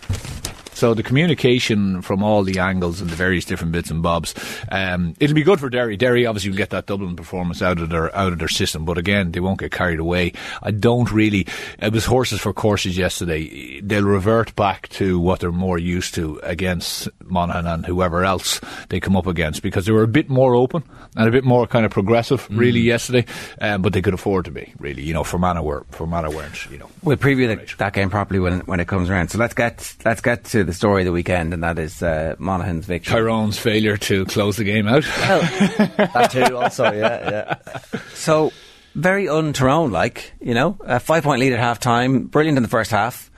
So 0.76 0.92
the 0.92 1.02
communication 1.02 2.02
from 2.02 2.22
all 2.22 2.42
the 2.42 2.58
angles 2.58 3.00
and 3.00 3.08
the 3.08 3.16
various 3.16 3.46
different 3.46 3.72
bits 3.72 3.90
and 3.90 4.02
bobs, 4.02 4.34
um, 4.70 5.14
it'll 5.18 5.34
be 5.34 5.42
good 5.42 5.58
for 5.58 5.70
Derry. 5.70 5.96
Derry 5.96 6.26
obviously 6.26 6.50
will 6.50 6.58
get 6.58 6.68
that 6.68 6.84
Dublin 6.84 7.16
performance 7.16 7.62
out 7.62 7.80
of 7.80 7.88
their 7.88 8.14
out 8.14 8.34
of 8.34 8.38
their 8.38 8.46
system, 8.46 8.84
but 8.84 8.98
again 8.98 9.32
they 9.32 9.40
won't 9.40 9.58
get 9.58 9.72
carried 9.72 10.00
away. 10.00 10.34
I 10.62 10.72
don't 10.72 11.10
really. 11.10 11.46
It 11.78 11.94
was 11.94 12.04
horses 12.04 12.42
for 12.42 12.52
courses 12.52 12.98
yesterday. 12.98 13.80
They'll 13.80 14.04
revert 14.04 14.54
back 14.54 14.90
to 14.90 15.18
what 15.18 15.40
they're 15.40 15.50
more 15.50 15.78
used 15.78 16.14
to 16.16 16.40
against 16.42 17.08
Monaghan 17.24 17.66
and 17.66 17.86
whoever 17.86 18.22
else 18.22 18.60
they 18.90 19.00
come 19.00 19.16
up 19.16 19.26
against 19.26 19.62
because 19.62 19.86
they 19.86 19.92
were 19.92 20.02
a 20.02 20.08
bit 20.08 20.28
more 20.28 20.54
open 20.54 20.82
and 21.16 21.26
a 21.26 21.32
bit 21.32 21.44
more 21.44 21.66
kind 21.66 21.86
of 21.86 21.90
progressive 21.90 22.46
really 22.50 22.80
yesterday, 22.80 23.24
um, 23.62 23.80
but 23.80 23.94
they 23.94 24.02
could 24.02 24.12
afford 24.12 24.44
to 24.44 24.50
be 24.50 24.74
really. 24.78 25.02
You 25.02 25.14
know, 25.14 25.24
for 25.24 25.38
were 25.38 25.86
Fermanagh 25.90 26.34
weren't. 26.34 26.70
You 26.70 26.76
know, 26.76 26.90
We'll 27.02 27.16
preview 27.16 27.48
the, 27.48 27.76
that 27.76 27.94
game 27.94 28.10
properly 28.10 28.40
when 28.40 28.60
when 28.60 28.78
it 28.78 28.88
comes 28.88 29.08
around. 29.08 29.30
So 29.30 29.38
let's 29.38 29.54
get 29.54 29.96
let's 30.04 30.20
get 30.20 30.44
to 30.46 30.65
the 30.66 30.74
story 30.74 31.02
of 31.02 31.06
the 31.06 31.12
weekend, 31.12 31.54
and 31.54 31.62
that 31.62 31.78
is 31.78 32.02
uh, 32.02 32.36
Monaghan's 32.38 32.86
victory. 32.86 33.14
Tyrone's 33.14 33.58
failure 33.58 33.96
to 33.96 34.24
close 34.26 34.56
the 34.56 34.64
game 34.64 34.86
out. 34.86 35.02
that 35.04 36.28
too, 36.30 36.56
also, 36.56 36.92
yeah, 36.92 37.30
yeah. 37.30 38.00
So 38.14 38.52
very 38.94 39.28
un 39.28 39.52
Tyrone 39.52 39.92
like, 39.92 40.32
you 40.40 40.54
know, 40.54 40.78
a 40.80 40.98
five 40.98 41.22
point 41.22 41.40
lead 41.40 41.52
at 41.52 41.58
half 41.58 41.78
time, 41.78 42.24
brilliant 42.24 42.56
in 42.56 42.62
the 42.62 42.68
first 42.68 42.90
half. 42.90 43.30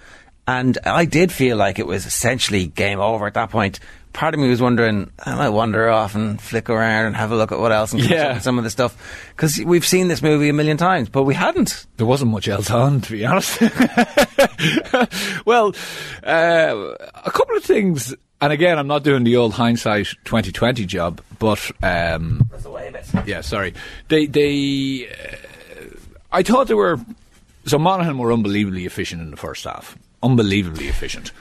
And 0.47 0.79
I 0.85 1.05
did 1.05 1.31
feel 1.31 1.59
like 1.59 1.79
it 1.79 1.87
was 1.87 2.07
essentially 2.07 2.67
game 2.67 3.01
over 3.01 3.27
at 3.27 3.35
that 3.35 3.51
point. 3.51 3.81
Part 4.13 4.35
of 4.35 4.41
me 4.41 4.49
was 4.49 4.61
wondering, 4.61 5.13
I 5.25 5.37
might 5.37 5.51
wander 5.51 5.89
off 5.89 6.15
and 6.17 6.41
flick 6.41 6.69
around 6.71 7.07
and 7.07 7.15
have 7.17 7.31
a 7.31 7.37
look 7.37 7.53
at 7.53 7.59
what 7.61 7.71
else 7.71 7.93
and 7.93 8.03
catch 8.03 8.11
Yeah. 8.11 8.27
up 8.37 8.43
some 8.43 8.59
of 8.59 8.65
the 8.65 8.71
stuff. 8.71 8.97
Because 9.37 9.61
we've 9.65 9.87
seen 9.87 10.09
this 10.09 10.23
movie 10.23 10.49
a 10.49 10.53
million 10.53 10.77
times, 10.77 11.09
but 11.09 11.23
we 11.23 11.35
hadn't. 11.35 11.87
There 11.99 12.07
wasn't 12.07 12.33
much 12.33 12.49
else 12.49 12.71
on, 12.71 13.01
to 13.03 13.13
be 13.13 13.25
honest. 13.25 13.61
well, 15.45 15.75
uh, 16.25 16.95
a 17.25 17.31
couple 17.31 17.57
of 17.57 17.63
things, 17.65 18.15
and 18.41 18.53
again, 18.53 18.79
I'm 18.79 18.87
not 18.87 19.05
doing 19.05 19.25
the 19.25 19.37
old 19.37 19.53
hindsight 19.53 20.07
2020 20.25 20.85
job, 20.87 21.21
but 21.39 21.71
um, 21.83 22.49
yeah, 23.27 23.41
sorry. 23.43 23.75
They 24.09 24.27
they, 24.27 25.09
uh, 25.09 25.87
I 26.33 26.43
thought 26.43 26.67
they 26.69 26.75
were. 26.75 26.99
So 27.67 27.79
Monaghan 27.79 28.19
were 28.19 28.33
unbelievably 28.33 28.87
efficient 28.87 29.21
in 29.23 29.31
the 29.31 29.37
first 29.37 29.65
half, 29.65 29.97
unbelievably 30.23 30.89
efficient. 30.89 31.33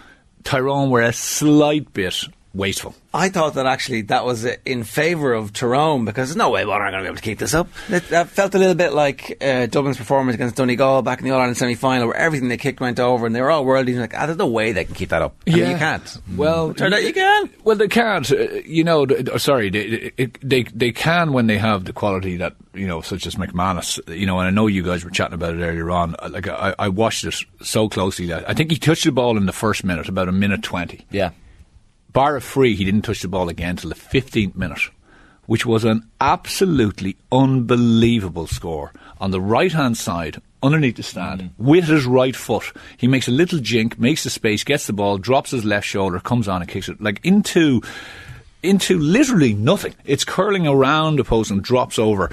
Tyrone 0.44 0.90
were 0.90 1.02
a 1.02 1.14
slight 1.14 1.92
bit 1.94 2.24
wasteful. 2.58 2.96
I 3.14 3.30
thought 3.30 3.54
that 3.54 3.66
actually 3.66 4.02
that 4.04 4.26
was 4.26 4.46
uh, 4.46 4.56
in 4.66 4.84
favour 4.84 5.34
of 5.34 5.54
Tyrone 5.54 6.06
because 6.06 6.30
there's 6.30 6.36
no 6.36 6.50
way 6.50 6.66
Monaghan 6.66 6.88
are 6.88 6.92
going 6.92 7.04
to 7.04 7.04
be 7.04 7.08
able 7.08 7.16
to 7.18 7.22
keep 7.22 7.40
this 7.40 7.54
up. 7.54 7.68
It, 7.90 8.10
that 8.10 8.30
felt 8.30 8.54
a 8.56 8.58
little 8.60 8.76
bit 8.76 8.94
like 8.94 9.38
uh, 9.42 9.68
Dublin's 9.68 9.98
performance 9.98 10.36
against 10.36 10.56
Donegal 10.56 11.02
back 11.04 11.20
in 11.20 11.26
the 11.26 11.32
All 11.32 11.40
Ireland 11.40 11.58
semi 11.58 11.76
final 11.76 12.08
where 12.08 12.16
everything 12.18 12.50
they 12.50 12.58
kicked 12.58 12.80
went 12.80 13.00
over 13.00 13.26
and 13.26 13.36
they 13.36 13.42
were 13.42 13.50
all 13.52 13.64
world. 13.66 13.88
Like, 13.88 14.14
ah, 14.18 14.26
there's 14.26 14.38
no 14.38 14.48
way 14.48 14.72
they 14.72 14.86
can 14.86 14.96
keep 14.96 15.10
that 15.10 15.22
up. 15.22 15.36
I 15.48 15.52
mean, 15.52 15.70
you 15.72 15.78
can't. 15.78 16.18
Well, 16.36 16.74
Turned 16.74 16.94
out 16.94 17.04
you 17.04 17.14
can. 17.14 17.50
Well, 17.64 17.76
they 17.78 17.88
can't. 17.88 18.30
Uh, 18.32 18.36
you 18.66 18.84
know, 18.84 19.06
th- 19.06 19.30
uh, 19.30 19.38
sorry, 19.38 19.70
they, 19.70 20.12
they 20.18 20.26
they 20.42 20.64
they 20.64 20.92
can 20.92 21.32
when 21.34 21.48
they 21.48 21.58
have 21.58 21.86
the 21.86 21.94
quality 21.94 22.38
that 22.38 22.56
you 22.74 22.88
know, 22.88 23.02
such 23.02 23.26
as 23.26 23.36
McManus. 23.36 24.00
You 24.14 24.26
know, 24.26 24.40
and 24.40 24.48
I 24.48 24.52
know 24.52 24.68
you 24.68 24.84
guys 24.84 25.04
were 25.04 25.12
chatting 25.12 25.34
about 25.36 25.56
it 25.56 25.62
earlier 25.64 25.90
on. 25.92 26.16
Uh, 26.20 26.30
Like 26.32 26.48
I, 26.48 26.76
I 26.78 26.90
watched 26.90 27.24
it 27.24 27.36
so 27.62 27.88
closely 27.90 28.28
that 28.28 28.50
I 28.50 28.54
think 28.54 28.72
he 28.72 28.78
touched 28.78 29.06
the 29.06 29.12
ball 29.12 29.38
in 29.38 29.46
the 29.46 29.54
first 29.54 29.84
minute, 29.84 30.08
about 30.10 30.28
a 30.28 30.32
minute 30.32 30.64
twenty. 30.64 31.06
Yeah. 31.12 31.32
Bar 32.18 32.38
a 32.38 32.42
free, 32.42 32.74
he 32.74 32.84
didn't 32.84 33.04
touch 33.04 33.22
the 33.22 33.28
ball 33.28 33.48
again 33.48 33.70
until 33.70 33.90
the 33.90 33.96
fifteenth 33.96 34.56
minute, 34.56 34.90
which 35.46 35.68
was 35.68 35.84
an 35.84 36.10
absolutely 36.20 37.16
unbelievable 37.32 38.48
score 38.48 38.92
on 39.22 39.30
the 39.30 39.40
right 39.40 39.72
hand 39.72 39.98
side. 39.98 40.42
Underneath 40.64 40.96
the 40.96 41.04
stand, 41.04 41.42
mm. 41.42 41.50
with 41.60 41.84
his 41.84 42.08
right 42.08 42.36
foot, 42.36 42.74
he 42.98 43.08
makes 43.08 43.28
a 43.28 43.32
little 43.32 43.60
jink, 43.60 44.00
makes 44.00 44.24
the 44.24 44.32
space, 44.32 44.64
gets 44.64 44.88
the 44.88 44.94
ball, 44.94 45.20
drops 45.20 45.52
his 45.52 45.64
left 45.64 45.86
shoulder, 45.86 46.20
comes 46.20 46.48
on 46.48 46.64
and 46.64 46.72
kicks 46.72 46.90
it 46.90 47.00
like 47.00 47.24
into 47.24 47.84
into 48.64 48.98
literally 48.98 49.54
nothing. 49.54 49.94
It's 50.06 50.26
curling 50.26 50.68
around 50.68 51.18
the 51.18 51.24
post 51.24 51.52
and 51.52 51.62
drops 51.62 52.00
over. 52.00 52.32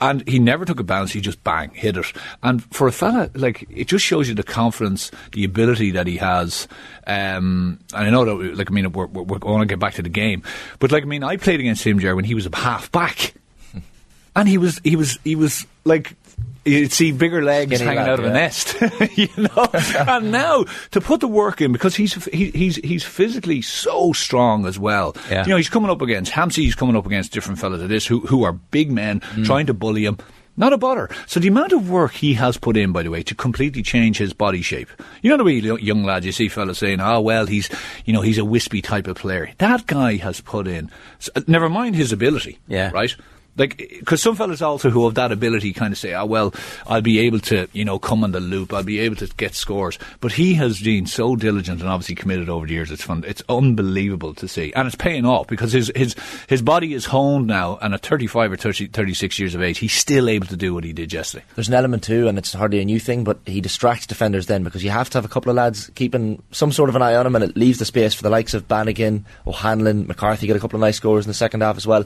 And 0.00 0.26
he 0.28 0.38
never 0.38 0.64
took 0.64 0.80
a 0.80 0.84
bounce, 0.84 1.12
he 1.12 1.20
just 1.20 1.42
bang, 1.44 1.70
hit 1.70 1.96
it. 1.96 2.12
And 2.42 2.62
for 2.74 2.86
a 2.86 2.92
fella, 2.92 3.30
like, 3.34 3.66
it 3.70 3.86
just 3.86 4.04
shows 4.04 4.28
you 4.28 4.34
the 4.34 4.42
confidence, 4.42 5.10
the 5.32 5.44
ability 5.44 5.92
that 5.92 6.06
he 6.06 6.16
has. 6.18 6.68
Um, 7.06 7.78
and 7.94 8.06
I 8.06 8.10
know 8.10 8.24
that, 8.24 8.56
like, 8.56 8.70
I 8.70 8.74
mean, 8.74 8.92
we're, 8.92 9.06
we're, 9.06 9.38
going 9.38 9.60
to 9.60 9.66
get 9.66 9.78
back 9.78 9.94
to 9.94 10.02
the 10.02 10.08
game. 10.08 10.42
But, 10.78 10.92
like, 10.92 11.02
I 11.02 11.06
mean, 11.06 11.22
I 11.22 11.36
played 11.36 11.60
against 11.60 11.86
him, 11.86 11.98
Jerry, 11.98 12.14
when 12.14 12.24
he 12.24 12.34
was 12.34 12.46
a 12.46 12.56
half 12.56 12.90
back. 12.92 13.34
And 14.34 14.46
he 14.46 14.58
was, 14.58 14.78
he 14.84 14.96
was, 14.96 15.18
he 15.24 15.34
was, 15.34 15.66
like, 15.86 16.14
you'd 16.66 16.92
see 16.92 17.12
bigger 17.12 17.42
legs 17.42 17.76
Skinny 17.76 17.84
hanging 17.84 18.04
lad, 18.04 18.10
out 18.10 18.18
of 18.18 18.24
a 18.24 18.32
nest, 18.32 18.76
you 19.16 19.28
know. 19.36 19.68
and 20.08 20.32
now 20.32 20.64
to 20.90 21.00
put 21.00 21.20
the 21.20 21.28
work 21.28 21.60
in 21.60 21.72
because 21.72 21.94
he's 21.94 22.24
he, 22.26 22.50
he's 22.50 22.76
he's 22.76 23.04
physically 23.04 23.62
so 23.62 24.12
strong 24.12 24.66
as 24.66 24.78
well. 24.78 25.16
Yeah. 25.30 25.44
You 25.44 25.50
know, 25.50 25.56
he's 25.56 25.68
coming 25.68 25.90
up 25.90 26.02
against 26.02 26.32
Hampsey. 26.32 26.64
He's 26.64 26.74
coming 26.74 26.96
up 26.96 27.06
against 27.06 27.32
different 27.32 27.58
fellas 27.58 27.80
of 27.80 27.88
this 27.88 28.06
who 28.06 28.20
who 28.20 28.44
are 28.44 28.52
big 28.52 28.90
men 28.90 29.20
mm. 29.20 29.44
trying 29.44 29.66
to 29.66 29.74
bully 29.74 30.04
him. 30.04 30.18
Not 30.58 30.72
a 30.72 30.78
bother. 30.78 31.10
So 31.26 31.38
the 31.38 31.48
amount 31.48 31.72
of 31.72 31.90
work 31.90 32.12
he 32.12 32.32
has 32.34 32.56
put 32.56 32.78
in, 32.78 32.90
by 32.90 33.02
the 33.02 33.10
way, 33.10 33.22
to 33.24 33.34
completely 33.34 33.82
change 33.82 34.16
his 34.16 34.32
body 34.32 34.62
shape. 34.62 34.88
You 35.20 35.28
know 35.28 35.36
the 35.36 35.44
way 35.44 35.52
young 35.52 36.02
lads, 36.02 36.24
you 36.24 36.32
see 36.32 36.48
fellas 36.48 36.78
saying, 36.78 37.00
"Oh 37.00 37.20
well, 37.20 37.46
he's 37.46 37.68
you 38.06 38.12
know 38.12 38.22
he's 38.22 38.38
a 38.38 38.44
wispy 38.44 38.80
type 38.80 39.06
of 39.06 39.16
player." 39.16 39.50
That 39.58 39.86
guy 39.86 40.16
has 40.16 40.40
put 40.40 40.66
in. 40.66 40.90
Never 41.46 41.68
mind 41.68 41.94
his 41.94 42.10
ability. 42.10 42.58
Yeah. 42.68 42.90
Right. 42.90 43.14
Like, 43.56 43.76
because 43.76 44.22
some 44.22 44.36
fellas 44.36 44.62
also 44.62 44.90
who 44.90 45.04
have 45.04 45.14
that 45.14 45.32
ability 45.32 45.72
kind 45.72 45.92
of 45.92 45.98
say, 45.98 46.14
oh, 46.14 46.26
well, 46.26 46.54
I'll 46.86 47.02
be 47.02 47.20
able 47.20 47.40
to, 47.40 47.68
you 47.72 47.84
know, 47.84 47.98
come 47.98 48.24
on 48.24 48.32
the 48.32 48.40
loop, 48.40 48.72
I'll 48.72 48.82
be 48.82 48.98
able 49.00 49.16
to 49.16 49.26
get 49.36 49.54
scores. 49.54 49.98
But 50.20 50.32
he 50.32 50.54
has 50.54 50.80
been 50.80 51.06
so 51.06 51.36
diligent 51.36 51.80
and 51.80 51.88
obviously 51.88 52.14
committed 52.14 52.48
over 52.48 52.66
the 52.66 52.72
years. 52.72 52.90
It's 52.90 53.02
fun. 53.02 53.24
It's 53.26 53.42
unbelievable 53.48 54.34
to 54.34 54.48
see. 54.48 54.72
And 54.74 54.86
it's 54.86 54.96
paying 54.96 55.24
off 55.24 55.46
because 55.46 55.72
his, 55.72 55.90
his, 55.94 56.14
his 56.48 56.62
body 56.62 56.94
is 56.94 57.06
honed 57.06 57.46
now. 57.46 57.78
And 57.80 57.94
at 57.94 58.02
35 58.02 58.52
or 58.52 58.56
30, 58.56 58.88
36 58.88 59.38
years 59.38 59.54
of 59.54 59.62
age, 59.62 59.78
he's 59.78 59.94
still 59.94 60.28
able 60.28 60.46
to 60.46 60.56
do 60.56 60.74
what 60.74 60.84
he 60.84 60.92
did 60.92 61.12
yesterday. 61.12 61.44
There's 61.54 61.68
an 61.68 61.74
element 61.74 62.02
too, 62.02 62.28
and 62.28 62.38
it's 62.38 62.52
hardly 62.52 62.80
a 62.80 62.84
new 62.84 63.00
thing, 63.00 63.24
but 63.24 63.38
he 63.46 63.60
distracts 63.60 64.06
defenders 64.06 64.46
then 64.46 64.62
because 64.62 64.84
you 64.84 64.90
have 64.90 65.10
to 65.10 65.18
have 65.18 65.24
a 65.24 65.28
couple 65.28 65.50
of 65.50 65.56
lads 65.56 65.90
keeping 65.94 66.42
some 66.50 66.72
sort 66.72 66.88
of 66.88 66.96
an 66.96 67.02
eye 67.02 67.14
on 67.14 67.26
him, 67.26 67.34
and 67.34 67.44
it 67.44 67.56
leaves 67.56 67.78
the 67.78 67.84
space 67.84 68.14
for 68.14 68.22
the 68.22 68.30
likes 68.30 68.54
of 68.54 68.68
Bannigan, 68.68 69.24
O'Hanlon, 69.46 70.06
McCarthy 70.06 70.46
get 70.46 70.56
a 70.56 70.60
couple 70.60 70.76
of 70.76 70.80
nice 70.80 70.96
scores 70.96 71.24
in 71.24 71.30
the 71.30 71.34
second 71.34 71.62
half 71.62 71.76
as 71.76 71.86
well. 71.86 72.04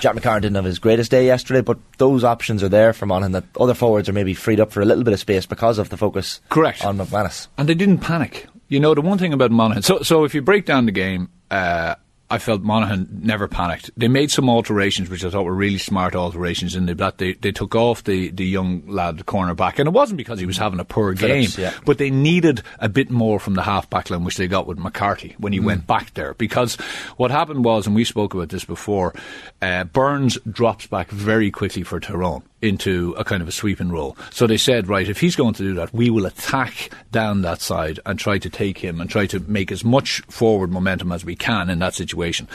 Jack 0.00 0.14
McCarron 0.14 0.42
didn't 0.42 0.56
have 0.56 0.64
his 0.64 0.78
greatest 0.90 1.12
day 1.12 1.24
yesterday, 1.24 1.60
but 1.60 1.78
those 1.98 2.24
options 2.24 2.64
are 2.64 2.68
there 2.68 2.92
for 2.92 3.06
Monaghan 3.06 3.30
that 3.30 3.44
other 3.60 3.74
forwards 3.74 4.08
are 4.08 4.12
maybe 4.12 4.34
freed 4.34 4.58
up 4.58 4.72
for 4.72 4.80
a 4.80 4.84
little 4.84 5.04
bit 5.04 5.14
of 5.14 5.20
space 5.20 5.46
because 5.46 5.78
of 5.78 5.88
the 5.88 5.96
focus 5.96 6.40
Correct. 6.48 6.84
on 6.84 6.98
McManus. 6.98 7.46
And 7.56 7.68
they 7.68 7.74
didn't 7.74 7.98
panic. 7.98 8.48
You 8.66 8.80
know, 8.80 8.92
the 8.96 9.00
one 9.00 9.16
thing 9.16 9.32
about 9.32 9.52
Monaghan. 9.52 9.84
So, 9.84 10.02
so 10.02 10.24
if 10.24 10.34
you 10.34 10.42
break 10.42 10.66
down 10.66 10.86
the 10.86 10.92
game, 10.92 11.30
uh, 11.48 11.94
I 12.30 12.38
felt 12.38 12.62
Monaghan 12.62 13.08
never 13.22 13.48
panicked. 13.48 13.90
They 13.96 14.08
made 14.08 14.30
some 14.30 14.48
alterations, 14.48 15.10
which 15.10 15.24
I 15.24 15.30
thought 15.30 15.44
were 15.44 15.54
really 15.54 15.78
smart 15.78 16.14
alterations. 16.14 16.76
In 16.76 16.86
the, 16.86 16.94
that 16.94 17.18
they, 17.18 17.32
they 17.34 17.50
took 17.52 17.74
off 17.74 18.04
the, 18.04 18.30
the 18.30 18.44
young 18.46 18.86
lad, 18.86 19.18
the 19.18 19.24
cornerback, 19.24 19.78
and 19.78 19.86
it 19.88 19.92
wasn't 19.92 20.18
because 20.18 20.38
he 20.38 20.46
was 20.46 20.56
having 20.56 20.78
a 20.80 20.84
poor 20.84 21.14
Phillips, 21.16 21.56
game, 21.56 21.64
yeah. 21.64 21.74
but 21.84 21.98
they 21.98 22.10
needed 22.10 22.62
a 22.78 22.88
bit 22.88 23.10
more 23.10 23.40
from 23.40 23.54
the 23.54 23.62
half 23.62 23.90
back 23.90 24.10
line, 24.10 24.22
which 24.24 24.36
they 24.36 24.46
got 24.46 24.66
with 24.66 24.78
McCarthy 24.78 25.34
when 25.38 25.52
he 25.52 25.58
Mm. 25.60 25.64
went 25.64 25.86
back 25.86 26.14
there. 26.14 26.34
Because 26.34 26.76
what 27.16 27.30
happened 27.30 27.64
was, 27.64 27.86
and 27.86 27.94
we 27.96 28.04
spoke 28.04 28.32
about 28.34 28.50
this 28.50 28.64
before, 28.64 29.12
uh, 29.60 29.84
Burns 29.84 30.38
drops 30.50 30.86
back 30.86 31.10
very 31.10 31.50
quickly 31.50 31.82
for 31.82 31.98
Tyrone 31.98 32.42
into 32.62 33.14
a 33.16 33.24
kind 33.24 33.40
of 33.40 33.48
a 33.48 33.52
sweeping 33.52 33.90
role. 33.90 34.16
So 34.30 34.46
they 34.46 34.58
said, 34.58 34.86
right, 34.86 35.08
if 35.08 35.18
he's 35.20 35.34
going 35.34 35.54
to 35.54 35.62
do 35.62 35.74
that, 35.74 35.94
we 35.94 36.10
will 36.10 36.26
attack 36.26 36.90
down 37.10 37.40
that 37.42 37.62
side 37.62 37.98
and 38.04 38.18
try 38.18 38.36
to 38.36 38.50
take 38.50 38.76
him 38.78 39.00
and 39.00 39.08
try 39.08 39.24
to 39.28 39.40
make 39.40 39.72
as 39.72 39.82
much 39.82 40.20
forward 40.28 40.70
momentum 40.70 41.10
as 41.10 41.24
we 41.24 41.34
can 41.36 41.70
in 41.70 41.78
that 41.78 41.94
situation 41.94 42.19
situation. 42.20 42.46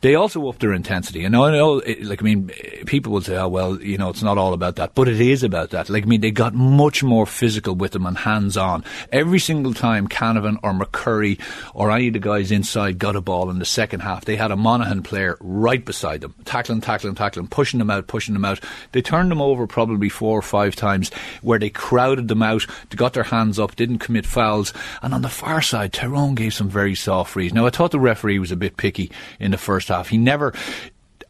They 0.00 0.14
also 0.14 0.48
upped 0.48 0.60
their 0.60 0.72
intensity. 0.72 1.24
And 1.24 1.34
I 1.34 1.50
know, 1.50 1.78
it- 1.80 2.04
like, 2.04 2.22
I 2.22 2.24
mean, 2.24 2.50
eh, 2.62 2.84
people 2.86 3.12
will 3.12 3.20
say, 3.20 3.36
oh, 3.36 3.48
well, 3.48 3.82
you 3.82 3.98
know, 3.98 4.10
it's 4.10 4.22
not 4.22 4.38
all 4.38 4.52
about 4.52 4.76
that. 4.76 4.94
But 4.94 5.08
it 5.08 5.20
is 5.20 5.42
about 5.42 5.70
that. 5.70 5.90
Like, 5.90 6.04
I 6.04 6.06
mean, 6.06 6.20
they 6.20 6.30
got 6.30 6.54
much 6.54 7.02
more 7.02 7.26
physical 7.26 7.74
with 7.74 7.92
them 7.92 8.06
and 8.06 8.16
hands 8.16 8.56
on. 8.56 8.84
Every 9.10 9.40
single 9.40 9.74
time 9.74 10.06
Canavan 10.06 10.58
or 10.62 10.72
McCurry 10.72 11.40
or 11.74 11.90
any 11.90 12.06
of 12.08 12.12
the 12.12 12.20
guys 12.20 12.52
inside 12.52 12.98
got 12.98 13.16
a 13.16 13.20
ball 13.20 13.50
in 13.50 13.58
the 13.58 13.64
second 13.64 14.00
half, 14.00 14.24
they 14.24 14.36
had 14.36 14.52
a 14.52 14.56
Monaghan 14.56 15.02
player 15.02 15.36
right 15.40 15.84
beside 15.84 16.20
them, 16.20 16.34
tackling, 16.44 16.80
tackling, 16.80 17.16
tackling, 17.16 17.48
pushing 17.48 17.78
them 17.78 17.90
out, 17.90 18.06
pushing 18.06 18.34
them 18.34 18.44
out. 18.44 18.60
They 18.92 19.02
turned 19.02 19.32
them 19.32 19.42
over 19.42 19.66
probably 19.66 20.08
four 20.08 20.38
or 20.38 20.42
five 20.42 20.76
times 20.76 21.10
where 21.42 21.58
they 21.58 21.70
crowded 21.70 22.28
them 22.28 22.42
out, 22.42 22.64
they 22.90 22.96
got 22.96 23.14
their 23.14 23.24
hands 23.24 23.58
up, 23.58 23.74
didn't 23.74 23.98
commit 23.98 24.26
fouls. 24.26 24.72
And 25.02 25.12
on 25.12 25.22
the 25.22 25.28
far 25.28 25.60
side, 25.60 25.92
Tyrone 25.92 26.36
gave 26.36 26.54
some 26.54 26.68
very 26.68 26.94
soft 26.94 27.32
frees. 27.32 27.52
Now, 27.52 27.66
I 27.66 27.70
thought 27.70 27.90
the 27.90 27.98
referee 27.98 28.38
was 28.38 28.52
a 28.52 28.56
bit 28.56 28.76
picky 28.76 29.10
in 29.40 29.50
the 29.50 29.58
first 29.58 29.87
half. 29.88 30.08
He 30.08 30.18
never. 30.18 30.52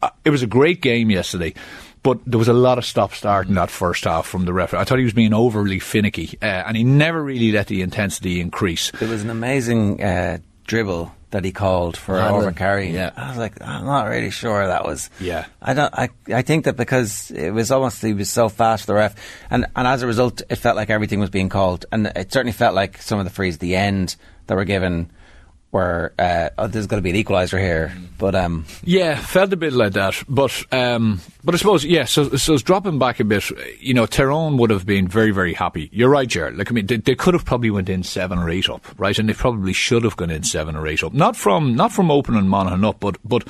uh, 0.02 0.10
It 0.24 0.30
was 0.30 0.42
a 0.42 0.46
great 0.46 0.80
game 0.82 1.10
yesterday. 1.10 1.54
But 2.04 2.20
there 2.26 2.38
was 2.38 2.48
a 2.48 2.52
lot 2.52 2.78
of 2.78 2.84
stop 2.84 3.12
start 3.12 3.48
in 3.48 3.54
that 3.54 3.70
first 3.70 4.04
half 4.04 4.24
from 4.24 4.44
the 4.44 4.52
referee. 4.52 4.78
I 4.78 4.84
thought 4.84 4.98
he 4.98 5.04
was 5.04 5.12
being 5.14 5.34
overly 5.34 5.80
finicky, 5.80 6.38
uh, 6.40 6.44
and 6.46 6.76
he 6.76 6.84
never 6.84 7.22
really 7.22 7.50
let 7.50 7.66
the 7.66 7.82
intensity 7.82 8.40
increase. 8.40 8.92
There 8.92 9.08
was 9.08 9.24
an 9.24 9.30
amazing 9.30 10.00
uh, 10.02 10.38
dribble 10.64 11.12
that 11.30 11.44
he 11.44 11.50
called 11.50 11.96
for 11.96 12.16
Hanlon, 12.18 12.54
overcarrying. 12.54 12.92
yeah. 12.92 13.10
I 13.16 13.28
was 13.30 13.36
like, 13.36 13.60
I'm 13.60 13.84
not 13.84 14.04
really 14.04 14.30
sure 14.30 14.64
that 14.68 14.84
was. 14.84 15.10
Yeah. 15.20 15.46
I 15.60 15.74
don't. 15.74 15.92
I 15.92 16.08
I 16.32 16.42
think 16.42 16.66
that 16.66 16.76
because 16.76 17.32
it 17.32 17.50
was 17.50 17.72
almost 17.72 18.00
he 18.00 18.12
was 18.14 18.30
so 18.30 18.48
fast 18.48 18.82
for 18.84 18.92
the 18.92 18.94
ref, 18.94 19.16
and 19.50 19.66
and 19.74 19.86
as 19.88 20.02
a 20.02 20.06
result, 20.06 20.40
it 20.48 20.56
felt 20.56 20.76
like 20.76 20.90
everything 20.90 21.18
was 21.18 21.30
being 21.30 21.48
called, 21.48 21.84
and 21.90 22.06
it 22.14 22.32
certainly 22.32 22.52
felt 22.52 22.76
like 22.76 23.02
some 23.02 23.18
of 23.18 23.24
the 23.24 23.30
frees 23.32 23.54
at 23.54 23.60
the 23.60 23.74
end 23.74 24.14
that 24.46 24.54
were 24.54 24.64
given 24.64 25.10
were 25.70 26.12
uh, 26.18 26.48
oh, 26.56 26.66
there's 26.66 26.86
going 26.86 27.02
to 27.02 27.12
be 27.12 27.16
an 27.18 27.22
equaliser 27.24 27.58
here, 27.60 27.92
but 28.16 28.34
um, 28.34 28.64
Yeah, 28.84 29.16
felt 29.16 29.52
a 29.52 29.56
bit 29.56 29.72
like 29.74 29.92
that, 29.92 30.22
but 30.28 30.64
um, 30.72 31.20
but 31.44 31.54
I 31.54 31.58
suppose 31.58 31.84
yeah. 31.84 32.04
So 32.06 32.30
so 32.36 32.54
it's 32.54 32.62
dropping 32.62 32.98
back 32.98 33.20
a 33.20 33.24
bit. 33.24 33.44
You 33.80 33.92
know, 33.94 34.06
Tyrone 34.06 34.56
would 34.56 34.70
have 34.70 34.86
been 34.86 35.08
very 35.08 35.30
very 35.30 35.52
happy. 35.52 35.90
You're 35.92 36.08
right, 36.08 36.26
Jared. 36.28 36.56
Like 36.56 36.70
I 36.70 36.74
mean, 36.74 36.86
they, 36.86 36.96
they 36.96 37.14
could 37.14 37.34
have 37.34 37.44
probably 37.44 37.70
went 37.70 37.88
in 37.88 38.02
seven 38.02 38.38
or 38.38 38.48
eight 38.48 38.68
up, 38.70 38.84
right? 38.98 39.18
And 39.18 39.28
they 39.28 39.34
probably 39.34 39.72
should 39.74 40.04
have 40.04 40.16
gone 40.16 40.30
in 40.30 40.42
seven 40.42 40.74
or 40.74 40.86
eight 40.86 41.04
up. 41.04 41.12
Not 41.12 41.36
from 41.36 41.74
not 41.76 41.92
from 41.92 42.10
opening 42.10 42.48
Monaghan 42.48 42.84
up, 42.84 43.00
but 43.00 43.16
but. 43.24 43.46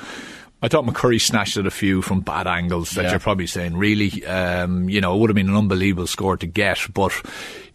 I 0.61 0.67
thought 0.67 0.83
McCurry 0.85 1.21
snatched 1.21 1.55
at 1.55 1.65
a 1.65 1.71
few 1.71 2.01
from 2.01 2.19
bad 2.19 2.45
angles 2.45 2.91
that 2.91 3.05
Yeah. 3.05 3.11
you're 3.11 3.19
probably 3.21 3.47
saying, 3.47 3.77
really, 3.77 4.25
um, 4.25 4.89
you 4.89 4.99
know, 4.99 5.15
it 5.15 5.19
would 5.19 5.29
have 5.29 5.35
been 5.35 5.47
an 5.47 5.55
unbelievable 5.55 6.05
score 6.05 6.35
to 6.35 6.45
get, 6.45 6.79
but 6.93 7.13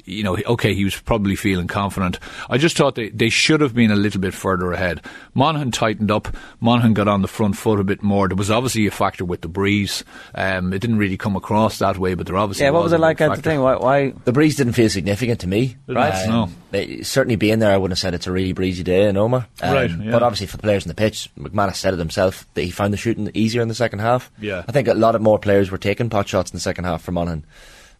you 0.04 0.22
know, 0.22 0.36
okay, 0.46 0.74
he 0.74 0.84
was 0.84 0.94
probably 1.00 1.36
feeling 1.36 1.66
confident. 1.66 2.18
I 2.50 2.58
just 2.58 2.76
thought 2.76 2.94
they, 2.94 3.08
they 3.10 3.28
should 3.30 3.60
have 3.60 3.74
been 3.74 3.90
a 3.90 3.96
little 3.96 4.20
bit 4.20 4.34
further 4.34 4.72
ahead. 4.72 5.00
Monaghan 5.34 5.70
tightened 5.70 6.10
up. 6.10 6.28
Monaghan 6.60 6.94
got 6.94 7.08
on 7.08 7.22
the 7.22 7.28
front 7.28 7.56
foot 7.56 7.80
a 7.80 7.84
bit 7.84 8.02
more. 8.02 8.28
There 8.28 8.36
was 8.36 8.50
obviously 8.50 8.86
a 8.86 8.90
factor 8.90 9.24
with 9.24 9.40
the 9.40 9.48
breeze. 9.48 10.04
Um, 10.34 10.72
it 10.72 10.78
didn't 10.80 10.98
really 10.98 11.16
come 11.16 11.36
across 11.36 11.78
that 11.78 11.98
way, 11.98 12.14
but 12.14 12.26
there 12.26 12.36
obviously 12.36 12.64
yeah. 12.64 12.70
What 12.70 12.82
was 12.82 12.92
a 12.92 12.96
it 12.96 13.00
like 13.00 13.20
at 13.20 13.28
the 13.28 13.34
factor. 13.36 13.50
thing? 13.50 13.60
Why? 13.60 13.76
why 13.76 14.10
The 14.24 14.32
breeze 14.32 14.56
didn't 14.56 14.74
feel 14.74 14.88
significant 14.90 15.40
to 15.40 15.48
me. 15.48 15.76
Didn't 15.86 16.02
it? 16.02 16.28
No. 16.28 16.48
it- 16.72 17.06
certainly 17.06 17.36
being 17.36 17.58
there, 17.58 17.72
I 17.72 17.76
wouldn't 17.76 17.92
have 17.92 18.00
said 18.00 18.14
it's 18.14 18.26
a 18.26 18.32
really 18.32 18.52
breezy 18.52 18.82
day 18.82 19.08
in 19.08 19.16
Omagh. 19.16 19.46
Um, 19.62 19.74
Right, 19.74 19.90
yeah. 19.90 20.10
But 20.10 20.22
obviously 20.22 20.46
for 20.46 20.56
the 20.56 20.62
players 20.62 20.84
on 20.84 20.88
the 20.88 20.94
pitch, 20.94 21.30
McManus 21.38 21.76
said 21.76 21.94
it 21.94 21.98
himself 21.98 22.46
that 22.54 22.62
he 22.62 22.70
found 22.70 22.92
the 22.92 22.96
shooting 22.98 23.30
easier 23.34 23.62
in 23.62 23.68
the 23.68 23.74
second 23.74 24.00
half. 24.00 24.30
Yeah. 24.40 24.62
I 24.68 24.72
think 24.72 24.88
a 24.88 24.94
lot 24.94 25.14
of 25.14 25.22
more 25.22 25.38
players 25.38 25.70
were 25.70 25.78
taking 25.78 26.10
pot 26.10 26.28
shots 26.28 26.50
in 26.50 26.56
the 26.56 26.60
second 26.60 26.84
half 26.84 27.02
for 27.02 27.12
Monaghan. 27.12 27.44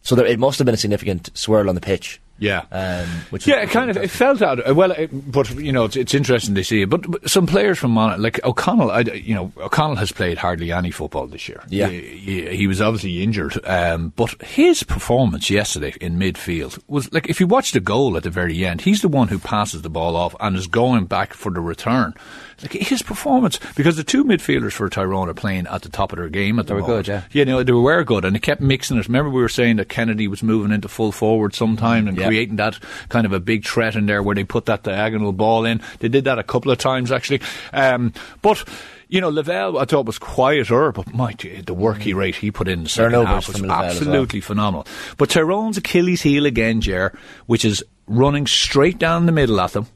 So 0.05 0.14
there, 0.14 0.26
it 0.26 0.39
must 0.39 0.59
have 0.59 0.66
been 0.66 0.74
a 0.74 0.78
significant 0.78 1.31
swirl 1.35 1.68
on 1.70 1.74
the 1.74 1.81
pitch. 1.81 2.20
Yeah. 2.39 2.65
Um, 2.73 3.09
which 3.31 3.47
Yeah, 3.47 3.62
it 3.62 3.70
kind 3.70 3.90
of 3.90 3.97
it 3.97 4.11
felt 4.11 4.43
out. 4.43 4.74
Well, 4.74 4.90
it, 4.93 5.09
but 5.31 5.55
you 5.55 5.73
know, 5.73 5.85
it's, 5.85 5.97
it's 5.97 6.15
interesting 6.15 6.55
to 6.56 6.65
see 6.65 6.82
it. 6.82 6.90
But, 6.90 7.11
but 7.11 7.31
some 7.31 7.47
players 7.47 7.78
from 7.78 7.93
Monaghan, 7.93 8.23
like 8.23 8.44
O'Connell, 8.44 8.90
I, 8.90 9.01
you 9.01 9.35
know, 9.35 9.52
O'Connell 9.59 9.97
has 9.97 10.12
played 10.12 10.39
hardly 10.39 10.73
any 10.73 10.90
football 10.90 11.27
this 11.27 11.48
year. 11.48 11.62
Yeah. 11.69 11.89
he, 11.89 12.56
he, 12.56 12.66
was 12.66 12.81
obviously 12.81 13.23
injured, 13.23 13.59
um, 13.66 14.12
but 14.16 14.43
his 14.43 14.82
performance 14.82 15.48
yesterday 15.48 15.94
in 16.01 16.19
midfield 16.19 16.78
was 16.89 17.12
like 17.12 17.28
if 17.28 17.40
you 17.40 17.47
watch 17.47 17.73
the 17.73 17.81
goal 17.81 18.16
at 18.16 18.24
the 18.24 18.31
very 18.31 18.65
end, 18.65 18.81
he's 18.81 19.01
the 19.01 19.09
one 19.09 19.28
who 19.28 19.39
passes 19.39 19.82
the 19.82 19.90
ball 19.90 20.16
off 20.16 20.35
and 20.40 20.56
is 20.56 20.66
going 20.66 21.06
back 21.06 21.35
for 21.35 21.52
the 21.52 21.61
return. 21.61 22.15
Like 22.62 22.73
his 22.73 23.02
performance, 23.02 23.59
because 23.77 23.97
the 23.97 24.05
two 24.05 24.24
midfielders 24.24 24.73
for 24.73 24.89
Tyrone 24.89 25.28
are 25.28 25.35
playing 25.35 25.66
at 25.66 25.82
the 25.82 25.89
top 25.89 26.12
of 26.12 26.19
their 26.19 26.28
game 26.28 26.59
at 26.59 26.66
the 26.66 26.74
They 26.74 26.81
were 26.81 26.86
moment. 26.86 27.06
good, 27.06 27.12
yeah. 27.12 27.23
You 27.32 27.44
know, 27.44 27.62
they 27.62 27.73
were 27.73 28.05
good, 28.05 28.24
and 28.24 28.35
they 28.35 28.40
kept 28.40 28.61
mixing 28.61 28.97
it. 28.97 29.09
Remember, 29.09 29.28
we 29.28 29.43
were 29.43 29.48
saying 29.48 29.77
that 29.77 29.89
Kennedy 29.89 30.28
was 30.28 30.43
moving 30.43 30.70
into 30.70 30.89
full 30.89 31.12
forward 31.12 31.55
sometime 31.55 32.06
and 32.06 32.16
Creating 32.26 32.56
that 32.56 32.78
kind 33.09 33.26
of 33.26 33.32
a 33.32 33.40
big 33.40 33.64
threat 33.64 33.96
in 33.96 34.06
there 34.06 34.22
where 34.22 34.34
they 34.34 34.44
put 34.44 34.66
that 34.66 34.82
diagonal 34.82 35.32
ball 35.32 35.64
in. 35.64 35.80
They 36.01 36.09
did 36.09 36.24
that 36.24 36.38
a 36.38 36.42
couple 36.42 36.70
of 36.70 36.78
times 36.78 37.12
actually, 37.12 37.40
um, 37.72 38.12
but. 38.42 38.64
You 39.06 39.20
know, 39.20 39.28
Lavelle, 39.28 39.78
I 39.78 39.84
thought 39.84 40.06
was 40.06 40.18
quieter, 40.18 40.90
but 40.90 41.12
my, 41.14 41.34
the 41.34 41.74
work 41.74 42.01
he 42.01 42.14
rate 42.14 42.34
he 42.34 42.51
put 42.51 42.66
in 42.66 42.84
the 42.84 42.88
second 42.88 43.12
Turnovers 43.12 43.28
half 43.28 43.46
was 43.48 43.56
as 43.56 43.62
well. 43.62 43.70
absolutely 43.70 44.40
phenomenal. 44.40 44.86
But 45.18 45.28
Tyrone's 45.28 45.76
Achilles 45.76 46.22
heel 46.22 46.46
again, 46.46 46.80
Jer, 46.80 47.16
which 47.46 47.64
is 47.64 47.84
running 48.09 48.46
straight 48.46 48.98
down 48.98 49.26
the 49.26 49.32
middle 49.32 49.60
at 49.60 49.72
them, 49.72 49.86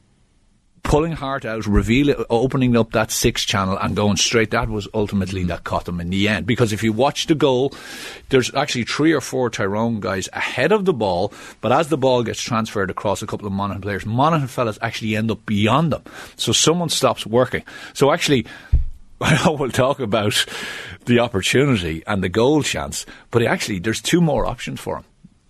pulling 0.83 1.11
heart 1.11 1.45
out, 1.45 1.65
revealing, 1.65 2.23
opening 2.29 2.75
up 2.75 2.91
that 2.91 3.11
sixth 3.11 3.47
channel 3.47 3.77
and 3.77 3.95
going 3.95 4.17
straight. 4.17 4.51
That 4.51 4.69
was 4.69 4.87
ultimately 4.93 5.43
that 5.45 5.63
caught 5.63 5.85
them 5.85 5.99
in 5.99 6.09
the 6.09 6.27
end. 6.27 6.45
Because 6.45 6.73
if 6.73 6.83
you 6.83 6.93
watch 6.93 7.27
the 7.27 7.35
goal, 7.35 7.73
there's 8.29 8.53
actually 8.53 8.85
three 8.85 9.13
or 9.13 9.21
four 9.21 9.49
Tyrone 9.49 9.99
guys 9.99 10.29
ahead 10.33 10.71
of 10.71 10.85
the 10.85 10.93
ball, 10.93 11.33
but 11.61 11.71
as 11.71 11.89
the 11.89 11.97
ball 11.97 12.23
gets 12.23 12.41
transferred 12.41 12.89
across 12.89 13.21
a 13.21 13.27
couple 13.27 13.47
of 13.47 13.53
Monaghan 13.53 13.81
players, 13.81 14.05
Monaghan 14.05 14.47
fellas 14.47 14.79
actually 14.81 15.15
end 15.15 15.31
up 15.31 15.45
beyond 15.45 15.91
them. 15.91 16.03
So 16.35 16.51
someone 16.51 16.89
stops 16.89 17.25
working. 17.25 17.63
So 17.93 18.11
actually. 18.11 18.45
I 19.21 19.43
know 19.43 19.51
we'll 19.51 19.69
talk 19.69 19.99
about 19.99 20.45
the 21.03 21.19
opportunity 21.19 22.03
and 22.07 22.23
the 22.23 22.29
goal 22.29 22.63
chance, 22.63 23.05
but 23.31 23.43
actually, 23.43 23.79
there's 23.79 24.01
two 24.01 24.21
more 24.21 24.45
options 24.45 24.79
for 24.79 24.95
him. 24.95 25.03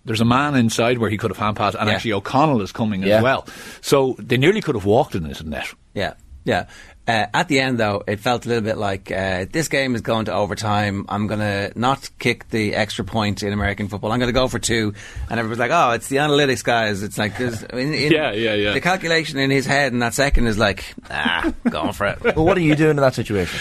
There's 0.04 0.20
a 0.20 0.24
man 0.24 0.54
inside 0.54 0.98
where 0.98 1.10
he 1.10 1.16
could 1.18 1.30
have 1.30 1.38
hand 1.38 1.56
passed, 1.56 1.76
and 1.78 1.88
Yeah. 1.88 1.94
actually 1.94 2.12
O'Connell 2.14 2.62
is 2.62 2.72
coming 2.72 3.02
Yeah. 3.02 3.16
as 3.18 3.22
well. 3.22 3.46
So 3.80 4.16
they 4.18 4.36
nearly 4.38 4.60
could 4.62 4.74
have 4.74 4.84
walked 4.86 5.14
in 5.14 5.24
this 5.24 5.42
net. 5.44 5.66
Yeah, 5.94 6.14
yeah. 6.44 6.66
Uh, 7.08 7.26
at 7.34 7.48
the 7.48 7.58
end, 7.58 7.78
though, 7.78 8.04
it 8.06 8.20
felt 8.20 8.46
a 8.46 8.48
little 8.48 8.62
bit 8.62 8.78
like 8.78 9.10
uh, 9.10 9.44
this 9.50 9.66
game 9.66 9.96
is 9.96 10.00
going 10.00 10.26
to 10.26 10.32
overtime. 10.32 11.04
I'm 11.08 11.26
going 11.26 11.40
to 11.40 11.72
not 11.74 12.08
kick 12.20 12.48
the 12.50 12.74
extra 12.76 13.04
point 13.04 13.42
in 13.42 13.52
American 13.52 13.88
football. 13.88 14.12
I'm 14.12 14.20
going 14.20 14.28
to 14.32 14.38
go 14.38 14.46
for 14.46 14.60
two. 14.60 14.94
And 15.28 15.40
everybody's 15.40 15.58
like, 15.58 15.72
oh, 15.72 15.90
it's 15.92 16.06
the 16.08 16.16
analytics 16.16 16.62
guys. 16.62 17.02
It's 17.02 17.18
like, 17.18 17.36
there's, 17.36 17.64
in, 17.64 17.78
in 17.94 18.12
Yeah, 18.12 18.30
yeah, 18.32 18.54
yeah. 18.54 18.72
The 18.74 18.80
calculation 18.80 19.38
in 19.40 19.50
his 19.50 19.66
head 19.66 19.92
in 19.92 19.98
that 20.00 20.14
second 20.14 20.46
is 20.46 20.56
like, 20.56 20.94
ah, 21.10 21.52
going 21.68 21.94
for 21.94 22.06
it. 22.06 22.22
Well, 22.36 22.44
what 22.44 22.56
are 22.56 22.60
you 22.60 22.76
doing 22.76 22.90
in 22.90 22.96
that 22.96 23.14
situation? 23.14 23.58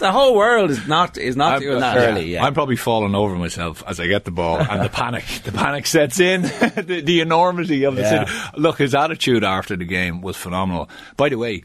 The 0.00 0.10
whole 0.10 0.34
world 0.34 0.70
is 0.70 0.86
not 0.88 1.16
is 1.16 1.36
not 1.36 1.54
I'm, 1.54 1.60
doing 1.60 1.80
that. 1.80 1.96
early, 1.96 2.32
yeah. 2.32 2.44
I'm 2.44 2.52
probably 2.54 2.76
falling 2.76 3.14
over 3.14 3.36
myself 3.36 3.84
as 3.86 4.00
I 4.00 4.08
get 4.08 4.24
the 4.24 4.30
ball, 4.32 4.58
and 4.58 4.82
the 4.82 4.88
panic, 4.88 5.24
the 5.44 5.52
panic 5.52 5.86
sets 5.86 6.18
in. 6.18 6.42
the, 6.42 7.02
the 7.04 7.20
enormity 7.20 7.84
of 7.84 7.94
the 7.94 8.02
Yeah. 8.02 8.24
city. 8.24 8.50
Look, 8.60 8.78
his 8.78 8.94
attitude 8.94 9.44
after 9.44 9.76
the 9.76 9.84
game 9.84 10.20
was 10.22 10.36
phenomenal. 10.36 10.90
By 11.16 11.28
the 11.28 11.36
way, 11.38 11.62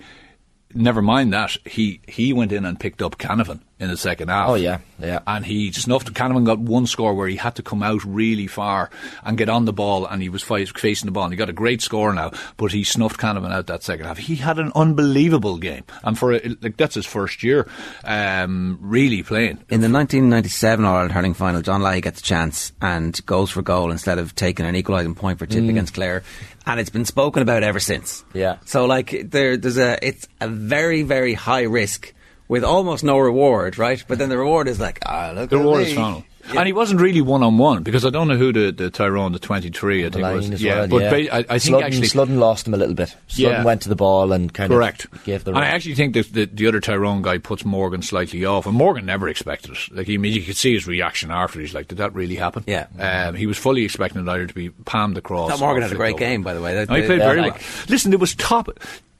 never 0.75 1.01
mind 1.01 1.33
that 1.33 1.57
he 1.65 2.01
he 2.07 2.33
went 2.33 2.51
in 2.51 2.65
and 2.65 2.79
picked 2.79 3.01
up 3.01 3.17
Canavan 3.17 3.61
in 3.79 3.89
the 3.89 3.97
second 3.97 4.29
half. 4.29 4.49
Oh, 4.49 4.55
yeah, 4.55 4.79
yeah. 4.99 5.19
and 5.27 5.45
he 5.45 5.71
snuffed. 5.71 6.13
Canavan 6.13 6.45
got 6.45 6.59
one 6.59 6.87
score 6.87 7.13
where 7.13 7.27
he 7.27 7.35
had 7.35 7.55
to 7.55 7.63
come 7.63 7.83
out 7.83 8.03
really 8.05 8.47
far 8.47 8.89
and 9.23 9.37
get 9.37 9.49
on 9.49 9.65
the 9.65 9.73
ball, 9.73 10.05
and 10.05 10.21
he 10.21 10.29
was 10.29 10.43
facing 10.43 11.07
the 11.07 11.11
ball. 11.11 11.25
and 11.25 11.33
He 11.33 11.37
got 11.37 11.49
a 11.49 11.53
great 11.53 11.81
score 11.81 12.13
now, 12.13 12.31
but 12.57 12.71
he 12.71 12.83
snuffed 12.83 13.19
Canavan 13.19 13.51
out 13.51 13.67
that 13.67 13.83
second 13.83 14.05
half. 14.05 14.17
He 14.17 14.35
had 14.35 14.59
an 14.59 14.71
unbelievable 14.75 15.57
game, 15.57 15.83
and 16.03 16.17
for 16.17 16.33
a, 16.33 16.55
like 16.61 16.77
that's 16.77 16.95
his 16.95 17.05
first 17.05 17.43
year, 17.43 17.67
um, 18.03 18.77
really 18.81 19.23
playing. 19.23 19.57
In 19.69 19.81
the 19.81 19.89
1997 19.89 20.85
All 20.85 20.95
Ireland 20.95 21.11
hurling 21.11 21.33
final, 21.33 21.61
John 21.61 21.81
Leahy 21.81 22.01
gets 22.01 22.21
a 22.21 22.23
chance 22.23 22.71
and 22.81 23.25
goes 23.25 23.51
for 23.51 23.61
goal 23.61 23.91
instead 23.91 24.19
of 24.19 24.35
taking 24.35 24.65
an 24.65 24.75
equalising 24.75 25.15
point 25.15 25.39
for 25.39 25.45
Tip 25.45 25.67
against 25.69 25.93
Clare, 25.93 26.23
and 26.65 26.79
it's 26.79 26.89
been 26.89 27.05
spoken 27.05 27.41
about 27.41 27.63
ever 27.63 27.79
since. 27.79 28.23
Yeah. 28.33 28.57
So 28.65 28.85
like 28.85 29.29
there, 29.31 29.57
there's 29.57 29.77
a 29.77 29.97
it's 30.05 30.27
a 30.41 30.47
very 30.47 31.03
very 31.03 31.33
high 31.33 31.63
risk 31.63 32.13
with 32.47 32.63
almost 32.63 33.03
no 33.03 33.17
reward, 33.17 33.77
right? 33.77 34.03
But 34.07 34.17
then 34.19 34.29
the 34.29 34.37
reward 34.37 34.67
is 34.67 34.79
like 34.79 34.99
ah 35.05 35.31
look 35.33 35.49
The 35.49 35.57
at 35.57 35.59
reward 35.59 35.81
me. 35.83 35.87
is 35.87 35.93
phenomenal. 35.93 36.25
And 36.55 36.67
he 36.67 36.73
wasn't 36.73 37.01
really 37.01 37.21
one 37.21 37.41
on 37.41 37.57
one 37.57 37.81
because 37.83 38.05
I 38.05 38.09
don't 38.11 38.27
know 38.27 38.37
who 38.37 38.53
the, 38.53 38.71
the 38.71 38.89
Tyrone, 38.91 39.31
the 39.31 39.39
23, 39.39 40.05
I 40.05 40.09
think 40.09 40.21
Line 40.21 40.35
was. 40.35 40.61
yeah, 40.61 40.79
well, 40.81 40.87
but 40.87 41.01
yeah. 41.01 41.09
ba- 41.09 41.35
I, 41.35 41.37
I 41.37 41.43
think 41.59 41.61
Sludden, 41.63 41.83
actually. 41.87 42.07
Sludden 42.07 42.39
lost 42.39 42.67
him 42.67 42.73
a 42.73 42.77
little 42.77 42.93
bit. 42.93 43.15
Sludden 43.27 43.59
Yeah. 43.59 43.63
went 43.63 43.81
to 43.81 43.89
the 43.89 43.95
ball 43.95 44.31
and 44.31 44.53
kind 44.53 44.71
Correct. 44.71 45.05
of 45.05 45.23
gave 45.23 45.43
the. 45.43 45.51
And 45.51 45.59
I 45.59 45.67
actually 45.67 45.95
think 45.95 46.13
that 46.13 46.31
the, 46.33 46.45
the 46.45 46.67
other 46.67 46.79
Tyrone 46.79 47.21
guy 47.23 47.39
puts 47.39 47.65
Morgan 47.65 48.01
slightly 48.03 48.45
off, 48.45 48.65
and 48.67 48.75
Morgan 48.75 49.05
never 49.05 49.27
expected 49.27 49.71
it. 49.71 49.79
Like 49.91 50.07
he, 50.07 50.13
I 50.13 50.17
mean, 50.17 50.33
you 50.33 50.41
could 50.43 50.55
see 50.57 50.73
his 50.73 50.85
reaction 50.85 51.31
after. 51.31 51.59
He's 51.59 51.73
like, 51.73 51.87
"Did 51.87 51.97
that 51.97 52.13
really 52.13 52.35
happen?" 52.35 52.63
Yeah. 52.67 52.87
Um, 52.99 53.35
he 53.35 53.47
was 53.47 53.57
fully 53.57 53.83
expecting 53.83 54.21
it 54.21 54.29
either 54.29 54.45
to 54.47 54.53
be 54.53 54.69
palmed 54.69 55.17
across. 55.17 55.49
Thought 55.49 55.59
Morgan 55.61 55.83
had 55.83 55.91
a 55.91 55.95
great 55.95 56.13
over. 56.13 56.19
game, 56.19 56.43
by 56.43 56.53
the 56.53 56.61
way. 56.61 56.75
That- 56.75 56.89
No, 56.89 56.95
he 56.95 57.05
played 57.05 57.19
very 57.19 57.41
like- 57.41 57.53
well. 57.53 57.61
Listen, 57.89 58.13
it 58.13 58.19
was 58.19 58.35
top. 58.35 58.69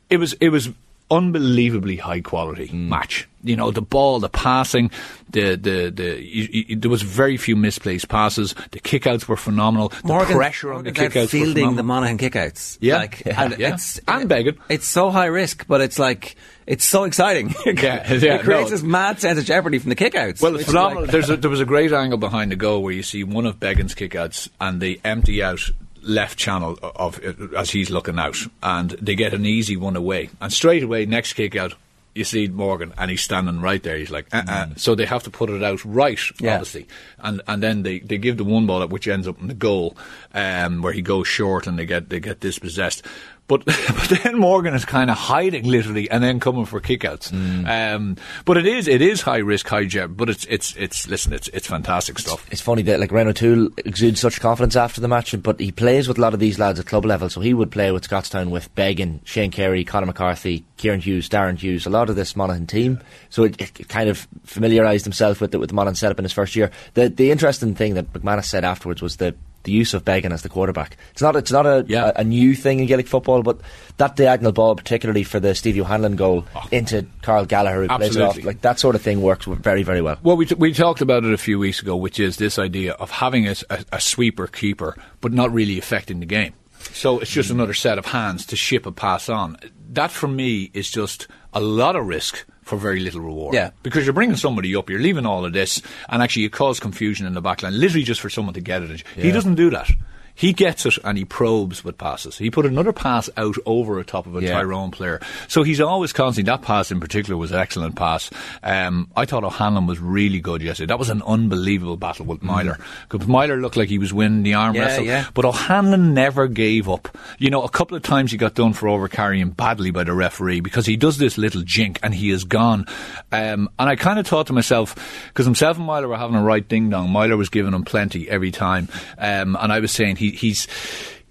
It 0.09 0.17
was 0.17 0.33
it 0.33 0.49
was 0.49 0.69
unbelievably 1.11 1.97
high 1.97 2.21
quality 2.21 2.67
Hmm. 2.67 2.89
match. 2.89 3.27
You 3.43 3.55
know, 3.55 3.69
the 3.69 3.81
ball, 3.83 4.19
the 4.19 4.29
passing, 4.29 4.89
the 5.29 5.55
the 5.55 5.91
the. 5.91 6.19
You, 6.19 6.65
you, 6.69 6.75
there 6.77 6.89
was 6.89 7.03
very 7.03 7.37
few 7.37 7.55
misplaced 7.55 8.07
passes. 8.09 8.55
The 8.71 8.79
kickouts 8.79 9.27
were 9.27 9.37
phenomenal. 9.37 9.89
The 9.89 10.01
Morgan, 10.07 10.35
pressure 10.35 10.73
on 10.73 10.83
the 10.83 10.91
kickouts 10.91 11.29
fielding 11.29 11.75
the. 11.75 11.83
Monaghan 11.83 12.17
kickouts. 12.17 12.79
Yeah. 12.81 12.97
like, 12.97 13.21
Yeah. 13.23 13.43
and 13.43 13.59
Yeah. 13.59 13.73
it's 13.75 13.99
And 14.07 14.27
Beggan. 14.27 14.57
It's 14.67 14.87
so 14.87 15.11
high 15.11 15.27
risk, 15.27 15.67
but 15.67 15.79
it's 15.81 15.99
like 15.99 16.35
it's 16.65 16.83
so 16.85 17.03
exciting. 17.03 17.53
Yeah, 17.67 18.11
yeah, 18.13 18.35
it 18.37 18.41
creates 18.41 18.71
no. 18.71 18.77
this 18.77 18.81
mad 18.83 19.19
sense 19.21 19.37
of 19.37 19.45
jeopardy 19.45 19.77
from 19.77 19.89
the 19.91 19.95
kickouts. 19.95 20.41
Well, 20.41 20.55
it's 20.55 20.65
phenomenal. 20.65 21.03
like- 21.03 21.11
There's 21.11 21.29
a, 21.29 21.37
there 21.37 21.51
was 21.51 21.59
a 21.61 21.65
great 21.65 21.93
angle 21.93 22.17
behind 22.17 22.51
the 22.51 22.55
goal 22.55 22.81
where 22.81 22.93
you 22.93 23.03
see 23.03 23.23
one 23.23 23.45
of 23.45 23.59
Beggan's 23.59 23.93
kickouts 23.93 24.49
and 24.59 24.81
they 24.81 24.99
empty 25.03 25.43
out 25.43 25.69
left 26.05 26.37
channel 26.37 26.77
of, 26.81 27.19
of 27.19 27.53
as 27.55 27.71
he's 27.71 27.89
looking 27.89 28.19
out, 28.19 28.37
and 28.63 28.91
they 28.91 29.15
get 29.15 29.33
an 29.33 29.45
easy 29.45 29.75
one 29.75 29.95
away. 29.95 30.29
And 30.39 30.53
straight 30.53 30.83
away, 30.83 31.05
next 31.05 31.33
kick 31.33 31.55
out, 31.55 31.73
you 32.13 32.23
see 32.23 32.47
Morgan, 32.47 32.93
and 32.97 33.11
he's 33.11 33.21
standing 33.21 33.59
right 33.59 33.83
there. 33.83 33.97
He's 33.97 34.11
like, 34.11 34.27
uh-uh. 34.33 34.67
so 34.77 34.95
they 34.95 35.05
have 35.05 35.23
to 35.23 35.29
put 35.29 35.49
it 35.49 35.61
out 35.63 35.83
right, 35.83 36.19
Yeah. 36.39 36.53
obviously, 36.53 36.87
and 37.19 37.41
and 37.47 37.61
then 37.61 37.83
they, 37.83 37.99
they 37.99 38.17
give 38.17 38.37
the 38.37 38.45
one 38.45 38.65
ball 38.65 38.81
up, 38.83 38.89
which 38.89 39.07
ends 39.07 39.27
up 39.27 39.41
in 39.41 39.47
the 39.47 39.53
goal, 39.53 39.97
um, 40.33 40.81
where 40.81 40.93
he 40.93 41.01
goes 41.01 41.27
short 41.27 41.67
and 41.67 41.77
they 41.77 41.85
get 41.85 42.09
they 42.09 42.19
get 42.21 42.39
dispossessed. 42.39 43.03
But 43.47 43.65
but 43.65 44.19
then 44.23 44.37
Morgan 44.37 44.73
is 44.73 44.85
kind 44.85 45.09
of 45.09 45.17
hiding 45.17 45.65
literally, 45.65 46.09
and 46.09 46.23
then 46.23 46.39
coming 46.39 46.65
for 46.65 46.81
kickouts. 46.81 47.31
Um, 47.67 48.17
but 48.43 48.57
it 48.57 48.65
is 48.65 48.87
it 48.87 49.01
is 49.01 49.21
high 49.21 49.37
risk, 49.37 49.67
high 49.67 49.85
jet. 49.85 50.17
But 50.17 50.29
it's 50.29 50.45
it's 50.45 50.75
it's 50.75 51.07
listen, 51.07 51.31
it's 51.33 51.47
it's 51.49 51.67
fantastic 51.67 52.17
stuff. 52.19 52.45
It's 52.51 52.61
funny 52.61 52.81
that 52.83 52.99
like 52.99 53.11
Ryan 53.11 53.27
O'Toole 53.29 53.69
exudes 53.77 54.19
such 54.19 54.39
confidence 54.39 54.75
after 54.75 54.99
the 54.99 55.07
match, 55.07 55.35
but 55.43 55.59
he 55.59 55.71
plays 55.71 56.07
with 56.07 56.17
a 56.17 56.21
lot 56.21 56.33
of 56.33 56.39
these 56.39 56.57
lads 56.57 56.79
at 56.79 56.87
club 56.87 57.05
level. 57.05 57.29
So 57.29 57.41
he 57.41 57.53
would 57.53 57.71
play 57.71 57.91
with 57.91 58.03
Scotstown 58.03 58.49
with 58.49 58.73
Beggan, 58.73 59.21
Shane 59.25 59.51
Carey, 59.51 59.83
Conor 59.83 60.07
McCarthy, 60.07 60.65
Kieran 60.77 60.99
Hughes, 60.99 61.29
Darren 61.29 61.57
Hughes, 61.57 61.85
a 61.85 61.89
lot 61.91 62.09
of 62.09 62.15
this 62.15 62.35
Monaghan 62.35 62.65
team. 62.65 62.99
So 63.29 63.43
it, 63.43 63.61
it 63.61 63.87
kind 63.89 64.09
of 64.09 64.27
familiarised 64.43 65.05
himself 65.05 65.39
with 65.39 65.51
the, 65.51 65.59
with 65.59 65.69
the 65.69 65.75
Monaghan 65.75 65.95
setup 65.95 66.19
in 66.19 66.25
his 66.25 66.33
first 66.33 66.55
year. 66.55 66.71
The 66.95 67.09
the 67.09 67.29
interesting 67.29 67.75
thing 67.75 67.93
that 67.93 68.11
McManus 68.11 68.45
said 68.45 68.65
afterwards 68.65 69.01
was 69.03 69.17
the 69.17 69.35
the 69.65 69.71
use 69.71 69.93
of 69.93 70.05
Beggan 70.05 70.31
as 70.31 70.41
the 70.41 70.49
quarterback. 70.49 70.97
It's 71.11 71.21
not 71.21 71.35
it's 71.35 71.51
not 71.51 71.65
a, 71.65 71.85
a, 71.89 72.21
a 72.21 72.23
new 72.23 72.55
thing 72.55 72.79
in 72.79 72.85
Gaelic 72.85 73.07
football, 73.07 73.43
but 73.43 73.59
that 73.97 74.15
diagonal 74.15 74.51
ball, 74.51 74.75
particularly 74.75 75.23
for 75.23 75.39
the 75.39 75.53
Stevie 75.53 75.81
O'Hanlon 75.81 76.15
goal 76.15 76.45
oh. 76.55 76.67
into 76.71 77.05
Carl 77.21 77.45
Gallagher, 77.45 77.83
who 77.83 77.87
plays 77.89 78.15
it 78.15 78.21
off, 78.21 78.41
like 78.43 78.61
that 78.61 78.79
sort 78.79 78.95
of 78.95 79.01
thing 79.01 79.21
works 79.21 79.45
very 79.45 79.83
very 79.83 80.01
well. 80.01 80.17
Well, 80.23 80.37
we, 80.37 80.45
t- 80.45 80.55
we 80.55 80.73
talked 80.73 81.01
about 81.01 81.25
it 81.25 81.33
a 81.33 81.37
few 81.37 81.59
weeks 81.59 81.81
ago, 81.81 81.95
which 81.95 82.19
is 82.19 82.37
this 82.37 82.57
idea 82.57 82.93
of 82.93 83.11
having 83.11 83.47
a, 83.47 83.55
a, 83.69 83.85
a 83.93 83.99
sweeper 83.99 84.47
keeper, 84.47 84.95
but 85.19 85.33
not 85.33 85.51
really 85.51 85.77
affecting 85.77 86.19
the 86.19 86.25
game. 86.25 86.53
So 86.93 87.19
it's 87.19 87.31
just 87.31 87.49
mm. 87.49 87.53
another 87.55 87.73
set 87.73 87.97
of 87.97 88.05
hands 88.05 88.45
to 88.47 88.55
ship 88.55 88.85
a 88.85 88.91
pass 88.91 89.29
on. 89.29 89.57
That, 89.91 90.11
for 90.11 90.27
me, 90.27 90.71
is 90.73 90.89
just 90.89 91.27
a 91.53 91.59
lot 91.59 91.95
of 91.95 92.05
risk 92.05 92.45
for 92.65 92.77
very 92.77 92.99
little 92.99 93.21
reward. 93.21 93.53
Yeah. 93.53 93.69
Because 93.83 94.05
you're 94.05 94.13
bringing 94.13 94.35
somebody 94.35 94.75
up, 94.75 94.89
you're 94.89 94.99
leaving 94.99 95.25
all 95.25 95.45
of 95.45 95.53
this, 95.53 95.81
and 96.09 96.21
actually 96.21 96.41
you 96.43 96.49
cause 96.49 96.79
confusion 96.79 97.25
in 97.25 97.33
the 97.33 97.41
back 97.41 97.63
line, 97.63 97.79
literally 97.79 98.03
just 98.03 98.19
for 98.19 98.29
someone 98.29 98.55
to 98.55 98.61
get 98.61 98.81
it. 98.81 99.03
He 99.15 99.31
doesn't 99.31 99.55
do 99.55 99.69
that. 99.69 99.89
He 100.35 100.51
gets 100.53 100.85
it 100.85 100.97
and 101.03 101.17
he 101.17 101.23
probes 101.25 101.83
with 101.83 101.97
passes. 101.97 102.37
He 102.37 102.51
put 102.51 102.65
another 102.65 102.91
pass 102.91 103.29
out 103.37 103.55
over 103.65 103.95
the 103.95 104.03
top 104.03 104.27
of 104.27 104.35
a 104.35 104.41
Yeah. 104.41 104.51
Tyrone 104.51 104.91
player. 104.91 105.21
So 105.47 105.63
he's 105.63 105.79
always 105.79 106.11
constantly, 106.11 106.51
that 106.51 106.61
pass 106.61 106.91
in 106.91 106.99
particular 106.99 107.37
was 107.37 107.51
an 107.51 107.57
excellent 107.59 107.95
pass. 107.95 108.29
Um, 108.61 109.09
I 109.15 109.25
thought 109.25 109.43
O'Hanlon 109.45 109.87
was 109.87 109.99
really 109.99 110.39
good 110.41 110.61
yesterday. 110.61 110.87
That 110.87 110.99
was 110.99 111.09
an 111.09 111.21
unbelievable 111.25 111.95
battle 111.97 112.25
with 112.25 112.43
Meyler. 112.43 112.77
Because 113.09 113.27
Meyler 113.27 113.57
looked 113.61 113.77
like 113.77 113.87
he 113.89 113.97
was 113.97 114.13
winning 114.13 114.43
the 114.43 114.53
arm 114.55 114.73
Mm. 114.73 114.77
Yeah, 114.77 114.81
wrestle. 114.85 115.05
yeah. 115.05 115.25
But 115.33 115.45
O'Hanlon 115.45 116.13
never 116.13 116.47
gave 116.47 116.89
up. 116.89 117.17
You 117.39 117.49
know, 117.49 117.63
a 117.63 117.69
couple 117.69 117.95
of 117.95 118.03
times 118.03 118.31
he 118.31 118.37
got 118.37 118.55
done 118.55 118.73
for 118.73 118.87
overcarrying 118.89 119.55
badly 119.55 119.91
by 119.91 120.03
the 120.03 120.13
referee 120.13 120.59
because 120.59 120.85
he 120.85 120.97
does 120.97 121.17
this 121.17 121.37
little 121.37 121.61
jink 121.61 121.97
and 122.03 122.13
he 122.13 122.29
is 122.29 122.43
gone. 122.43 122.85
Um, 123.31 123.69
and 123.79 123.89
I 123.89 123.95
kind 123.95 124.19
of 124.19 124.27
thought 124.27 124.47
to 124.47 124.53
myself, 124.53 124.95
because 125.29 125.45
himself 125.45 125.77
and 125.77 125.85
Meyler 125.85 126.07
were 126.09 126.17
having 126.17 126.35
a 126.35 126.43
right 126.43 126.67
ding 126.67 126.89
dong. 126.89 127.09
Meyler 127.11 127.37
was 127.37 127.49
giving 127.49 127.73
him 127.73 127.83
plenty 127.85 128.29
every 128.29 128.51
time. 128.51 128.89
Um, 129.17 129.57
and 129.61 129.71
I 129.71 129.79
was 129.79 129.91
saying 129.91 130.17
he, 130.17 130.24
he's. 130.31 130.67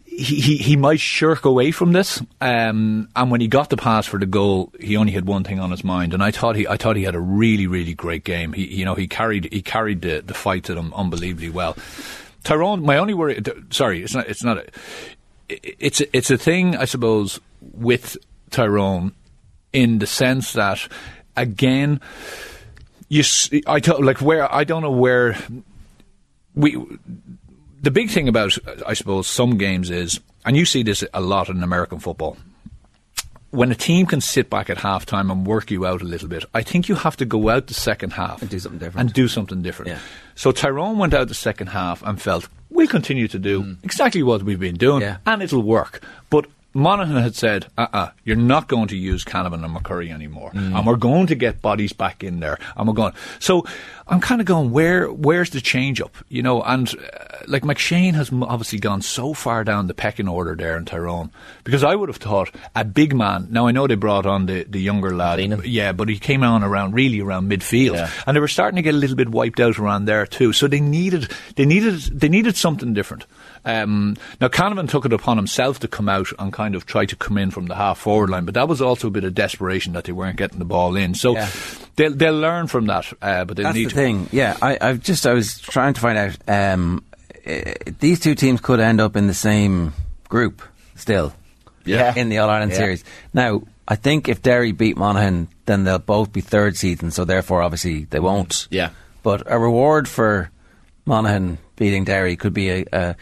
He, 0.07 0.41
he 0.41 0.57
he 0.59 0.77
might 0.77 1.01
shirk 1.01 1.45
away 1.45 1.73
from 1.73 1.91
this, 1.91 2.23
um, 2.41 3.09
and 3.16 3.31
when 3.33 3.41
he 3.41 3.49
got 3.49 3.69
the 3.71 3.77
pass 3.77 4.07
for 4.07 4.21
the 4.21 4.27
goal, 4.27 4.73
he 4.79 4.97
only 4.97 5.11
had 5.11 5.27
one 5.27 5.43
thing 5.43 5.59
on 5.59 5.73
his 5.73 5.83
mind, 5.83 6.15
and 6.15 6.23
I 6.23 6.31
thought 6.31 6.55
he 6.55 6.69
I 6.69 6.77
thought 6.77 6.95
he 6.95 7.03
had 7.03 7.16
a 7.16 7.21
really 7.21 7.66
really 7.66 7.95
great 7.95 8.23
game. 8.23 8.53
He 8.53 8.65
you 8.65 8.85
know 8.85 8.95
he 8.95 9.09
carried 9.09 9.53
he 9.53 9.61
carried 9.61 10.03
the, 10.03 10.21
the 10.21 10.33
fight 10.33 10.62
to 10.65 10.75
them 10.77 10.95
unbelievably 10.95 11.51
well. 11.51 11.77
Tyrone, 12.45 12.83
my 12.83 12.99
only 12.99 13.15
worry. 13.15 13.43
Sorry, 13.71 14.03
it's 14.05 14.15
not. 14.15 14.29
It's 14.29 14.45
not. 14.45 14.59
A, 14.59 14.66
it's 15.49 16.01
a, 16.01 16.16
it's 16.16 16.31
a 16.31 16.39
thing, 16.39 16.77
I 16.77 16.85
suppose, 16.85 17.41
with 17.61 18.16
Tyrone, 18.51 19.12
in 19.73 19.99
the 19.99 20.07
sense 20.07 20.53
that, 20.53 20.87
again, 21.37 22.01
you. 23.09 23.25
I 23.66 23.81
t- 23.81 23.93
like 23.93 24.21
where 24.21 24.53
I 24.53 24.65
don't 24.65 24.83
know 24.83 24.91
where 24.91 25.37
we. 26.55 26.77
The 27.85 27.90
big 27.90 28.09
thing 28.09 28.28
about, 28.28 28.56
I 28.86 28.94
suppose, 28.94 29.27
some 29.27 29.59
games 29.59 29.90
is, 29.90 30.19
and 30.47 30.56
you 30.56 30.65
see 30.65 30.82
this 30.82 31.05
a 31.12 31.20
lot 31.20 31.51
in 31.51 31.62
American 31.62 31.98
football. 31.98 32.39
When 33.51 33.70
a 33.70 33.74
team 33.74 34.06
can 34.06 34.23
sit 34.23 34.48
back 34.48 34.70
at 34.70 34.78
halftime 34.78 35.31
and 35.31 35.47
work 35.47 35.70
you 35.70 35.85
out 35.85 36.01
a 36.01 36.06
little 36.06 36.27
bit, 36.27 36.47
I 36.55 36.62
think 36.62 36.89
you 36.89 36.94
have 36.94 37.15
to 37.19 37.27
go 37.27 37.51
out 37.51 37.66
the 37.66 37.74
second 37.74 38.15
half 38.15 38.40
and 38.40 38.51
do 38.51 38.59
something 38.59 38.78
different. 38.78 39.01
And 39.01 39.12
do 39.12 39.28
something 39.28 39.61
different. 39.61 39.98
So 40.35 40.51
Tyrone 40.51 40.97
went 40.97 41.12
out 41.12 41.28
the 41.28 41.35
second 41.35 41.66
half 41.66 42.02
and 42.02 42.20
felt 42.20 42.48
we'll 42.70 42.89
continue 42.89 43.28
to 43.28 43.39
do 43.39 43.62
mm. 43.62 43.85
exactly 43.85 44.23
what 44.23 44.43
we've 44.44 44.59
been 44.59 44.77
doing, 44.77 45.02
Yeah. 45.02 45.19
and 45.27 45.43
it'll 45.43 45.62
work. 45.62 46.02
But 46.31 46.47
Monaghan 46.74 47.16
had 47.16 47.36
said, 47.36 47.66
uh 47.78 47.82
uh-uh, 47.82 47.98
uh, 47.98 48.10
you 48.24 48.32
are 48.32 48.36
not 48.36 48.68
going 48.68 48.88
to 48.88 48.96
use 48.96 49.24
Canavan 49.24 49.64
and 49.64 49.74
McCurry 49.74 50.10
anymore. 50.10 50.51
And 50.55 50.86
we're 50.86 50.96
going 50.96 51.28
to 51.28 51.34
get 51.34 51.62
bodies 51.62 51.92
back 51.92 52.24
in 52.24 52.40
there. 52.40 52.59
And 52.76 52.88
we're 52.88 52.94
going. 52.94 53.12
So 53.38 53.64
I'm 54.09 54.20
kind 54.20 54.40
of 54.40 54.46
going, 54.46 54.72
where 54.72 55.10
where's 55.10 55.51
the 55.51 55.60
change 55.60 56.01
up? 56.01 56.16
You 56.28 56.42
know, 56.42 56.62
and 56.62 56.88
uh, 56.88 57.38
like 57.46 57.62
McShane 57.62 58.14
has 58.14 58.30
obviously 58.32 58.78
gone 58.78 59.02
so 59.02 59.34
far 59.34 59.64
down 59.64 59.86
the 59.86 59.94
pecking 59.94 60.28
order 60.28 60.55
there 60.56 60.76
in 60.76 60.84
Tyrone. 60.84 61.30
Because 61.62 61.84
I 61.84 61.94
would 61.94 62.09
have 62.09 62.18
thought 62.18 62.51
a 62.74 62.84
big 62.84 63.14
man, 63.14 63.48
now 63.51 63.66
I 63.66 63.72
know 63.72 63.86
they 63.86 63.94
brought 63.94 64.26
on 64.26 64.46
the, 64.46 64.64
the 64.64 64.80
younger 64.80 65.14
lad. 65.14 65.38
Yeah, 65.64 65.92
but 65.92 66.09
he 66.09 66.18
came 66.18 66.42
on 66.42 66.64
around, 66.64 66.94
really 66.94 67.20
around 67.20 67.51
midfield. 67.51 67.96
And 68.26 68.36
they 68.36 68.40
were 68.40 68.48
starting 68.48 68.76
to 68.76 68.82
get 68.82 68.94
a 68.94 68.98
little 68.98 69.16
bit 69.16 69.28
wiped 69.28 69.60
out 69.60 69.78
around 69.78 70.06
there 70.06 70.26
too. 70.26 70.52
So 70.52 70.66
they 70.66 70.80
needed, 70.80 71.30
they 71.56 71.64
needed, 71.66 72.01
they 72.01 72.28
needed 72.28 72.56
something 72.56 72.94
different. 72.94 73.26
Um, 73.66 74.16
now 74.41 74.49
Canavan 74.49 74.89
took 74.91 75.07
it 75.07 75.12
upon 75.12 75.36
himself 75.39 75.81
to 75.81 75.89
come 75.89 76.09
out 76.09 76.28
and 76.39 76.53
kind 76.53 76.74
of 76.74 76.85
try 76.85 77.07
to 77.07 77.16
come 77.16 77.39
in 77.39 77.51
from 77.51 77.66
the 77.66 77.74
half 77.74 77.99
forward 77.99 78.28
line, 78.31 78.45
but 78.45 78.55
that 78.55 78.69
was 78.69 78.82
also 78.82 79.09
a 79.09 79.11
bit 79.11 79.24
of 79.24 79.35
desperation 79.35 79.95
that 79.95 80.05
they 80.05 80.12
weren't 80.12 80.36
getting 80.36 80.59
the 80.59 80.65
ball 80.66 80.97
in. 80.97 81.15
So 81.15 81.35
Yeah. 81.35 81.49
they'll 81.97 82.12
they'll 82.15 82.39
learn 82.39 82.66
from 82.66 82.86
that, 82.86 83.11
uh, 83.23 83.45
but 83.47 83.57
they 83.57 83.62
That's 83.62 83.74
need 83.74 83.86
the 83.86 83.91
to. 83.91 83.95
thing. 83.95 84.28
Yeah, 84.32 84.57
I, 84.61 84.77
I've 84.81 85.01
just 85.03 85.27
I 85.27 85.32
was 85.32 85.59
trying 85.61 85.95
to 85.95 86.01
find 86.01 86.19
out. 86.19 86.36
Um, 86.47 87.05
uh, 87.47 87.73
these 88.01 88.20
two 88.20 88.35
teams 88.35 88.61
could 88.61 88.81
end 88.81 89.01
up 89.01 89.16
in 89.16 89.27
the 89.27 89.35
same 89.35 89.93
group 90.28 90.62
still. 90.97 91.32
Yeah. 91.86 92.15
in 92.16 92.31
the 92.31 92.39
All 92.39 92.49
Ireland 92.49 92.73
Yeah. 92.73 92.78
series. 92.78 93.05
Now, 93.35 93.62
I 93.86 93.97
think 93.97 94.28
if 94.28 94.41
Derry 94.41 94.73
beat 94.73 94.97
Monaghan, 94.97 95.49
then 95.66 95.85
they'll 95.85 95.99
both 95.99 96.32
be 96.32 96.41
third 96.41 96.77
seed, 96.78 97.03
and 97.03 97.12
so 97.12 97.27
therefore, 97.27 97.61
obviously, 97.62 98.05
they 98.05 98.20
won't. 98.20 98.66
Yeah. 98.70 98.91
But 99.23 99.43
a 99.47 99.59
reward 99.59 100.09
for 100.09 100.51
Monaghan 101.05 101.59
beating 101.77 102.05
Derry 102.05 102.36
could 102.36 102.53
be 102.55 102.69
a. 102.70 102.85
a 102.93 102.99
an 103.01 103.16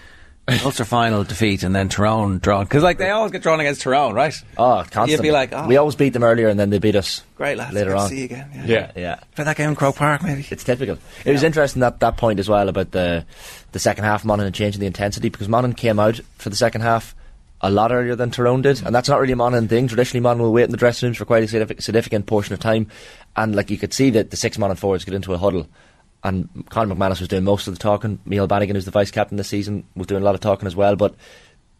Ulster 0.64 0.84
final 0.84 1.24
defeat 1.24 1.62
and 1.62 1.74
then 1.74 1.88
Tyrone 1.88 2.38
drawn 2.38 2.64
because 2.64 2.82
like 2.82 2.98
they 2.98 3.10
always 3.10 3.32
get 3.32 3.42
drawn 3.42 3.60
against 3.60 3.82
Tyrone, 3.82 4.14
right? 4.14 4.34
Oh, 4.56 4.84
constantly. 4.90 5.12
You'd 5.12 5.22
be 5.22 5.30
like, 5.30 5.52
oh, 5.52 5.66
we 5.66 5.76
always 5.76 5.94
beat 5.94 6.10
them 6.10 6.22
earlier, 6.24 6.48
and 6.48 6.58
then 6.58 6.70
they 6.70 6.78
beat 6.78 6.96
us. 6.96 7.22
Great, 7.36 7.56
lads. 7.56 7.74
Later 7.74 7.90
Good 7.90 7.96
to 7.96 8.02
on. 8.02 8.08
see 8.08 8.18
you 8.18 8.24
again, 8.24 8.50
yeah. 8.54 8.64
yeah, 8.66 8.92
yeah. 8.96 9.20
for 9.32 9.44
that 9.44 9.56
game 9.56 9.70
in 9.70 9.76
Croke 9.76 9.96
Park, 9.96 10.22
maybe. 10.22 10.46
It's 10.50 10.64
typical. 10.64 10.98
It 11.24 11.32
was 11.32 11.42
interesting 11.42 11.80
that 11.80 12.00
that 12.00 12.16
point 12.16 12.38
as 12.40 12.48
well 12.48 12.68
about 12.68 12.90
the 12.90 13.24
the 13.72 13.78
second 13.78 14.04
half 14.04 14.24
Monaghan 14.24 14.46
and 14.46 14.54
changing 14.54 14.80
the 14.80 14.86
intensity 14.86 15.28
because 15.28 15.48
Monaghan 15.48 15.74
came 15.74 15.98
out 15.98 16.20
for 16.36 16.50
the 16.50 16.56
second 16.56 16.82
half 16.82 17.14
a 17.62 17.70
lot 17.70 17.92
earlier 17.92 18.16
than 18.16 18.30
Tyrone 18.30 18.62
did, 18.62 18.84
and 18.84 18.94
that's 18.94 19.08
not 19.08 19.20
really 19.20 19.32
a 19.32 19.36
Monaghan 19.36 19.68
thing. 19.68 19.86
Traditionally, 19.88 20.20
Monaghan 20.20 20.42
will 20.42 20.52
wait 20.52 20.64
in 20.64 20.70
the 20.70 20.76
dressing 20.76 21.06
rooms 21.06 21.16
for 21.16 21.24
quite 21.24 21.44
a 21.44 21.48
significant, 21.48 21.84
significant 21.84 22.26
portion 22.26 22.52
of 22.52 22.60
time, 22.60 22.88
and 23.36 23.54
like 23.54 23.70
you 23.70 23.78
could 23.78 23.94
see 23.94 24.10
that 24.10 24.30
the 24.30 24.36
six 24.36 24.58
Monaghan 24.58 24.76
forwards 24.76 25.04
get 25.04 25.14
into 25.14 25.32
a 25.32 25.38
huddle. 25.38 25.68
And 26.24 26.48
Conor 26.70 26.94
McManus 26.94 27.18
was 27.20 27.28
doing 27.28 27.44
most 27.44 27.66
of 27.66 27.74
the 27.74 27.80
talking. 27.80 28.20
Neil 28.24 28.46
Bannigan, 28.46 28.76
who's 28.76 28.84
the 28.84 28.90
vice 28.90 29.10
captain 29.10 29.36
this 29.36 29.48
season, 29.48 29.84
was 29.96 30.06
doing 30.06 30.22
a 30.22 30.24
lot 30.24 30.34
of 30.34 30.40
talking 30.40 30.66
as 30.66 30.76
well. 30.76 30.94
But 30.94 31.14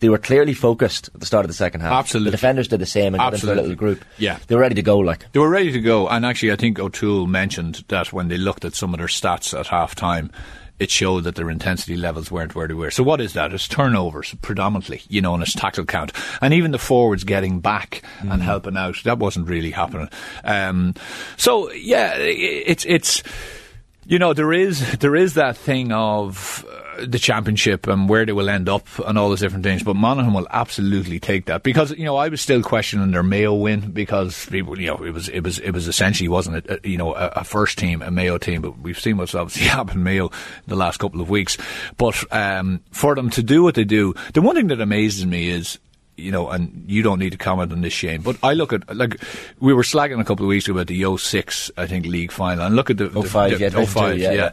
they 0.00 0.08
were 0.08 0.18
clearly 0.18 0.52
focused 0.52 1.10
at 1.14 1.20
the 1.20 1.26
start 1.26 1.44
of 1.44 1.48
the 1.48 1.54
second 1.54 1.80
half. 1.80 1.92
Absolutely. 1.92 2.32
The 2.32 2.36
defenders 2.36 2.66
did 2.66 2.80
the 2.80 2.86
same 2.86 3.14
and 3.14 3.18
got 3.20 3.34
into 3.34 3.46
a 3.46 3.50
Absolutely. 3.50 3.62
little 3.62 3.76
group. 3.76 4.04
Yeah. 4.18 4.38
They 4.48 4.56
were 4.56 4.60
ready 4.60 4.74
to 4.74 4.82
go. 4.82 4.98
Like 4.98 5.30
They 5.30 5.38
were 5.38 5.48
ready 5.48 5.70
to 5.70 5.80
go, 5.80 6.08
and 6.08 6.26
actually, 6.26 6.50
I 6.50 6.56
think 6.56 6.80
O'Toole 6.80 7.28
mentioned 7.28 7.84
that 7.88 8.12
when 8.12 8.26
they 8.28 8.36
looked 8.36 8.64
at 8.64 8.74
some 8.74 8.92
of 8.92 8.98
their 8.98 9.06
stats 9.06 9.58
at 9.58 9.68
half 9.68 9.94
time, 9.94 10.32
it 10.80 10.90
showed 10.90 11.22
that 11.24 11.36
their 11.36 11.48
intensity 11.48 11.96
levels 11.96 12.32
weren't 12.32 12.56
where 12.56 12.66
they 12.66 12.74
were. 12.74 12.90
So, 12.90 13.04
what 13.04 13.20
is 13.20 13.34
that? 13.34 13.52
It's 13.52 13.68
turnovers 13.68 14.34
predominantly, 14.42 15.02
you 15.08 15.20
know, 15.20 15.34
and 15.34 15.42
it's 15.42 15.54
tackle 15.54 15.84
count. 15.84 16.12
And 16.40 16.52
even 16.52 16.72
the 16.72 16.78
forwards 16.78 17.22
getting 17.22 17.60
back 17.60 18.02
and 18.20 18.42
helping 18.42 18.76
out, 18.76 18.96
that 19.04 19.18
wasn't 19.18 19.48
really 19.48 19.70
happening. 19.70 20.08
Um, 20.42 20.94
so, 21.36 21.70
yeah, 21.70 22.14
it's, 22.16 22.84
it's, 22.86 23.22
you 24.04 24.18
know, 24.18 24.32
there 24.32 24.52
is 24.52 24.98
there 24.98 25.14
is 25.14 25.34
that 25.34 25.56
thing 25.56 25.92
of 25.92 26.64
uh, 26.68 27.06
the 27.06 27.18
championship 27.18 27.86
and 27.86 28.08
where 28.08 28.26
they 28.26 28.32
will 28.32 28.50
end 28.50 28.68
up 28.68 28.86
and 29.06 29.16
all 29.16 29.28
those 29.28 29.40
different 29.40 29.64
things. 29.64 29.82
But 29.82 29.94
Monaghan 29.94 30.32
will 30.32 30.46
absolutely 30.50 31.20
take 31.20 31.46
that 31.46 31.62
because 31.62 31.92
you 31.92 32.04
know 32.04 32.16
I 32.16 32.28
was 32.28 32.40
still 32.40 32.62
questioning 32.62 33.12
their 33.12 33.22
Mayo 33.22 33.54
win 33.54 33.92
because 33.92 34.46
people, 34.46 34.80
you 34.80 34.88
know, 34.88 35.04
it 35.04 35.12
was 35.12 35.28
it 35.28 35.40
was 35.40 35.58
it 35.60 35.70
was 35.70 35.86
essentially 35.86 36.28
wasn't 36.28 36.56
it 36.56 36.70
uh, 36.70 36.76
you 36.82 36.98
know 36.98 37.14
a, 37.14 37.28
a 37.36 37.44
first 37.44 37.78
team 37.78 38.02
a 38.02 38.10
Mayo 38.10 38.38
team, 38.38 38.62
but 38.62 38.78
we've 38.78 38.98
seen 38.98 39.18
what's 39.18 39.34
obviously 39.34 39.68
happened 39.68 40.02
Mayo 40.02 40.30
the 40.66 40.76
last 40.76 40.98
couple 40.98 41.20
of 41.20 41.30
weeks. 41.30 41.56
But 41.96 42.24
um, 42.32 42.80
for 42.90 43.14
them 43.14 43.30
to 43.30 43.42
do 43.42 43.62
what 43.62 43.76
they 43.76 43.84
do, 43.84 44.14
the 44.34 44.42
one 44.42 44.56
thing 44.56 44.66
that 44.68 44.80
amazes 44.80 45.26
me 45.26 45.48
is 45.48 45.78
you 46.22 46.32
know, 46.32 46.48
and 46.48 46.84
you 46.86 47.02
don't 47.02 47.18
need 47.18 47.32
to 47.32 47.38
comment 47.38 47.72
on 47.72 47.80
this, 47.80 47.92
Shane, 47.92 48.22
but 48.22 48.36
I 48.42 48.54
look 48.54 48.72
at, 48.72 48.96
like, 48.96 49.20
we 49.60 49.74
were 49.74 49.82
slagging 49.82 50.20
a 50.20 50.24
couple 50.24 50.44
of 50.44 50.48
weeks 50.48 50.66
ago 50.66 50.78
about 50.78 50.86
the 50.86 51.16
06, 51.18 51.70
I 51.76 51.86
think, 51.86 52.06
league 52.06 52.32
final, 52.32 52.64
and 52.64 52.76
look 52.76 52.90
at 52.90 52.98
the. 52.98 53.08
the 53.08 53.22
05, 53.22 53.50
the, 53.50 53.58
yeah, 53.58 53.68
22, 53.70 53.92
05, 53.92 54.18
yeah, 54.18 54.30
yeah. 54.30 54.34
yeah. 54.34 54.52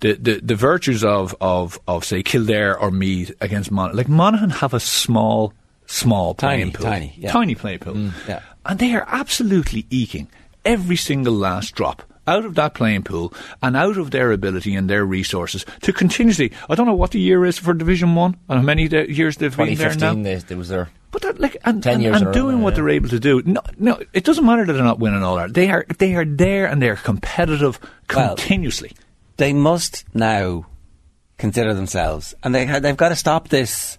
The, 0.00 0.12
the, 0.14 0.40
the 0.40 0.54
virtues 0.54 1.04
of, 1.04 1.34
of, 1.40 1.78
of, 1.86 2.04
say, 2.04 2.22
Kildare 2.22 2.78
or 2.78 2.90
Meath 2.90 3.32
against 3.40 3.70
Monaghan. 3.70 3.96
Like, 3.96 4.08
Monaghan 4.08 4.50
have 4.50 4.74
a 4.74 4.80
small, 4.80 5.52
small 5.86 6.34
playing 6.34 6.60
Tiny, 6.60 6.72
pool. 6.72 6.84
tiny, 6.84 7.14
yeah. 7.16 7.32
Tiny 7.32 7.54
playing 7.54 7.78
pool. 7.80 7.94
Mm, 7.94 8.28
yeah. 8.28 8.40
And 8.64 8.78
they 8.78 8.94
are 8.94 9.04
absolutely 9.08 9.86
eking 9.90 10.28
every 10.64 10.96
single 10.96 11.34
last 11.34 11.74
drop 11.74 12.02
out 12.28 12.44
of 12.44 12.54
that 12.56 12.74
playing 12.74 13.02
pool 13.02 13.32
and 13.62 13.74
out 13.74 13.96
of 13.96 14.10
their 14.10 14.32
ability 14.32 14.74
and 14.74 14.88
their 14.88 15.04
resources 15.04 15.64
to 15.80 15.92
continuously. 15.92 16.52
I 16.68 16.74
don't 16.74 16.86
know 16.86 16.94
what 16.94 17.12
the 17.12 17.20
year 17.20 17.44
is 17.46 17.58
for 17.58 17.72
Division 17.72 18.14
One 18.14 18.36
and 18.48 18.58
how 18.58 18.64
many 18.64 18.86
years 18.86 19.38
they've 19.38 19.56
been 19.56 19.74
there 19.74 19.94
now. 19.94 20.12
2015, 20.12 20.22
they, 20.22 20.34
they 20.36 20.54
was 20.54 20.68
there. 20.68 20.90
But 21.10 21.22
they're 21.22 21.32
like 21.34 21.56
and, 21.64 21.82
10 21.82 21.94
and, 21.94 22.02
years 22.02 22.20
in 22.20 22.26
and 22.26 22.34
doing 22.34 22.58
now, 22.58 22.64
what 22.64 22.70
yeah. 22.70 22.76
they're 22.76 22.88
able 22.90 23.08
to 23.08 23.20
do. 23.20 23.42
No, 23.44 23.60
no, 23.78 24.00
it 24.12 24.24
doesn't 24.24 24.44
matter 24.44 24.64
that 24.64 24.72
they're 24.72 24.82
not 24.82 24.98
winning 24.98 25.22
all 25.22 25.36
that. 25.36 25.54
They 25.54 25.70
are 25.70 25.84
they 25.98 26.14
are 26.14 26.24
there 26.24 26.66
and 26.66 26.82
they're 26.82 26.96
competitive 26.96 27.78
Well, 28.14 28.36
continuously. 28.36 28.92
They 29.36 29.52
must 29.52 30.04
now 30.14 30.66
consider 31.38 31.74
themselves, 31.74 32.34
and 32.42 32.54
they 32.54 32.66
they've 32.80 32.96
got 32.96 33.10
to 33.10 33.16
stop 33.16 33.48
this. 33.48 33.98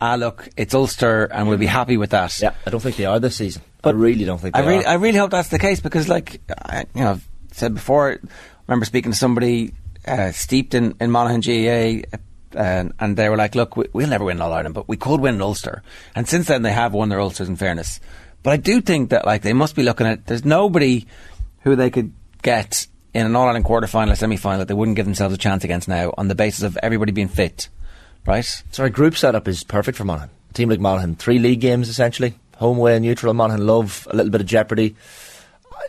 Ah, 0.00 0.16
look, 0.16 0.48
it's 0.56 0.74
Ulster, 0.74 1.24
and 1.24 1.48
we'll 1.48 1.56
be 1.56 1.66
happy 1.66 1.96
with 1.96 2.10
that. 2.10 2.38
Yeah, 2.40 2.54
I 2.66 2.70
don't 2.70 2.80
think 2.80 2.96
they 2.96 3.06
are 3.06 3.18
this 3.18 3.36
season. 3.36 3.62
I 3.82 3.90
really 3.90 4.24
don't 4.24 4.38
think 4.38 4.54
they 4.54 4.60
I 4.60 4.66
really, 4.66 4.84
are. 4.84 4.88
I 4.88 4.94
really 4.94 5.18
hope 5.18 5.30
that's 5.30 5.48
the 5.48 5.58
case 5.58 5.80
because, 5.80 6.08
like, 6.08 6.40
I, 6.50 6.84
you 6.94 7.02
know, 7.02 7.12
I've 7.12 7.28
said 7.52 7.74
before. 7.74 8.12
I 8.12 8.18
remember 8.66 8.84
speaking 8.84 9.12
to 9.12 9.18
somebody 9.18 9.72
uh, 10.06 10.32
steeped 10.32 10.74
in, 10.74 10.94
in 11.00 11.10
Monaghan 11.10 11.40
GAA, 11.40 12.18
and, 12.56 13.16
they 13.16 13.28
were 13.28 13.36
like, 13.36 13.54
"Look, 13.54 13.76
we, 13.76 13.86
we'll 13.92 14.08
never 14.08 14.24
win 14.24 14.40
All 14.40 14.52
Ireland, 14.52 14.74
but 14.74 14.88
we 14.88 14.96
could 14.96 15.20
win 15.20 15.40
Ulster." 15.40 15.82
And 16.14 16.28
since 16.28 16.46
then, 16.48 16.62
they 16.62 16.72
have 16.72 16.92
won 16.92 17.08
their 17.08 17.20
Ulsters. 17.20 17.48
In 17.48 17.56
fairness, 17.56 18.00
but 18.42 18.52
I 18.52 18.56
do 18.56 18.80
think 18.80 19.10
that 19.10 19.26
like 19.26 19.42
they 19.42 19.52
must 19.52 19.76
be 19.76 19.82
looking 19.82 20.06
at. 20.06 20.26
There's 20.26 20.44
nobody 20.44 21.06
who 21.60 21.76
they 21.76 21.90
could 21.90 22.12
get 22.42 22.86
in 23.14 23.26
an 23.26 23.36
All 23.36 23.46
Ireland 23.46 23.64
quarter 23.64 23.86
final 23.86 24.14
semi 24.16 24.36
final 24.36 24.58
that 24.58 24.68
they 24.68 24.74
wouldn't 24.74 24.96
give 24.96 25.06
themselves 25.06 25.34
a 25.34 25.38
chance 25.38 25.64
against 25.64 25.88
now 25.88 26.12
on 26.18 26.28
the 26.28 26.34
basis 26.34 26.62
of 26.62 26.76
everybody 26.82 27.12
being 27.12 27.28
fit, 27.28 27.68
right? 28.26 28.62
So 28.70 28.82
our 28.82 28.90
group 28.90 29.16
setup 29.16 29.48
is 29.48 29.64
perfect 29.64 29.96
for 29.96 30.04
Monaghan. 30.04 30.30
Team 30.52 30.68
like 30.68 30.80
Monaghan, 30.80 31.16
three 31.16 31.38
league 31.38 31.60
games 31.60 31.88
essentially, 31.88 32.34
home, 32.56 32.78
away, 32.78 32.98
neutral. 32.98 33.34
Monaghan 33.34 33.66
love 33.66 34.06
a 34.10 34.16
little 34.16 34.30
bit 34.30 34.40
of 34.40 34.46
jeopardy. 34.46 34.96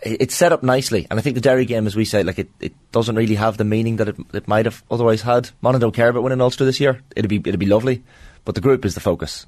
It- 0.04 0.22
It's 0.22 0.36
set 0.36 0.52
up 0.52 0.64
nicely, 0.64 1.08
and 1.10 1.20
I 1.20 1.22
think 1.22 1.36
the 1.36 1.42
Derry 1.42 1.66
game, 1.66 1.88
as 1.88 1.96
we 1.96 2.06
say, 2.06 2.24
like 2.24 2.40
it, 2.40 2.50
it 2.60 2.74
doesn't 2.92 3.16
really 3.16 3.36
have 3.36 3.58
the 3.58 3.64
meaning 3.64 3.96
that 3.98 4.10
it, 4.10 4.16
it 4.34 4.48
might 4.48 4.66
have 4.66 4.84
otherwise 4.92 5.22
had. 5.22 5.50
Monaghan 5.62 5.82
don't 5.82 5.96
care 5.96 6.10
about 6.10 6.24
winning 6.24 6.42
Ulster 6.42 6.66
this 6.66 6.80
year. 6.80 7.02
It'd 7.16 7.30
be 7.30 7.38
it'd 7.38 7.60
be 7.60 7.66
lovely, 7.66 8.04
but 8.46 8.56
the 8.56 8.62
group 8.62 8.86
is 8.86 8.94
the 8.94 9.00
focus. 9.02 9.46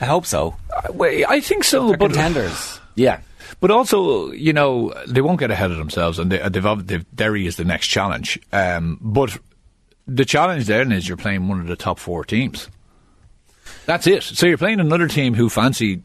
I 0.00 0.06
hope 0.06 0.26
so. 0.26 0.56
Wait, 0.90 1.24
I 1.28 1.40
think 1.40 1.64
so, 1.64 1.88
They're 1.88 1.96
but 1.96 2.08
contenders. 2.12 2.80
Yeah, 2.96 3.20
But 3.60 3.70
also, 3.70 4.32
you 4.32 4.52
know, 4.52 4.92
they 5.06 5.20
won't 5.20 5.38
get 5.38 5.50
ahead 5.52 5.70
of 5.70 5.76
themselves, 5.78 6.18
and 6.18 6.30
they, 6.32 6.38
they've, 6.48 6.86
they've 6.86 7.06
Derry 7.14 7.46
is 7.46 7.56
the 7.56 7.64
next 7.64 7.86
challenge. 7.86 8.38
Um, 8.52 8.98
but 9.00 9.38
the 10.08 10.24
challenge 10.24 10.66
then 10.66 10.90
is 10.92 11.06
you're 11.08 11.16
playing 11.16 11.46
one 11.48 11.60
of 11.60 11.68
the 11.68 11.76
top 11.76 11.98
four 12.00 12.24
teams. 12.24 12.68
That's 13.86 14.06
it. 14.06 14.22
So 14.24 14.46
you're 14.46 14.58
playing 14.58 14.80
another 14.80 15.08
team 15.08 15.34
who 15.34 15.48
fancy, 15.48 16.02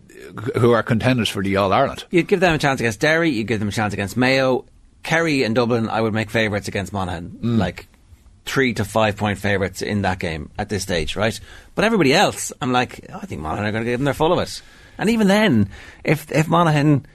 who 0.57 0.72
are 0.72 0.84
contenders 0.84 1.30
for 1.30 1.44
the 1.44 1.56
All 1.57 1.73
Ireland. 1.73 2.06
You'd 2.10 2.27
give 2.27 2.39
them 2.39 2.53
a 2.53 2.57
chance 2.57 2.80
against 2.80 2.99
Derry. 2.99 3.30
You'd 3.30 3.48
give 3.48 3.60
them 3.60 3.69
a 3.69 3.72
chance 3.72 3.94
against 3.94 4.18
Mayo, 4.18 4.65
Kerry, 5.03 5.44
and 5.44 5.56
Dublin. 5.56 5.89
I 5.89 6.02
would 6.02 6.14
make 6.14 6.30
favourites 6.30 6.68
against 6.68 6.94
Monaghan, 6.94 7.39
mm. 7.41 7.57
like 7.57 7.88
three 8.45 8.73
to 8.73 8.85
five 8.85 9.18
point 9.18 9.38
favourites 9.38 9.81
in 9.81 10.03
that 10.03 10.19
game 10.19 10.49
at 10.57 10.69
this 10.69 10.84
stage, 10.84 11.15
right? 11.15 11.39
But 11.76 11.85
everybody 11.85 12.14
else, 12.14 12.52
I'm 12.61 12.72
like, 12.72 13.06
oh, 13.10 13.19
I 13.22 13.26
think 13.26 13.41
Monaghan 13.41 13.65
are 13.65 13.72
going 13.72 13.84
to 13.84 13.91
give 13.91 13.99
them 13.99 14.06
their 14.06 14.14
full 14.14 14.34
of 14.34 14.39
it. 14.39 14.61
And 14.98 15.10
even 15.10 15.27
then, 15.27 15.69
if 16.03 16.31
if 16.31 16.48
Monaghan 16.48 17.06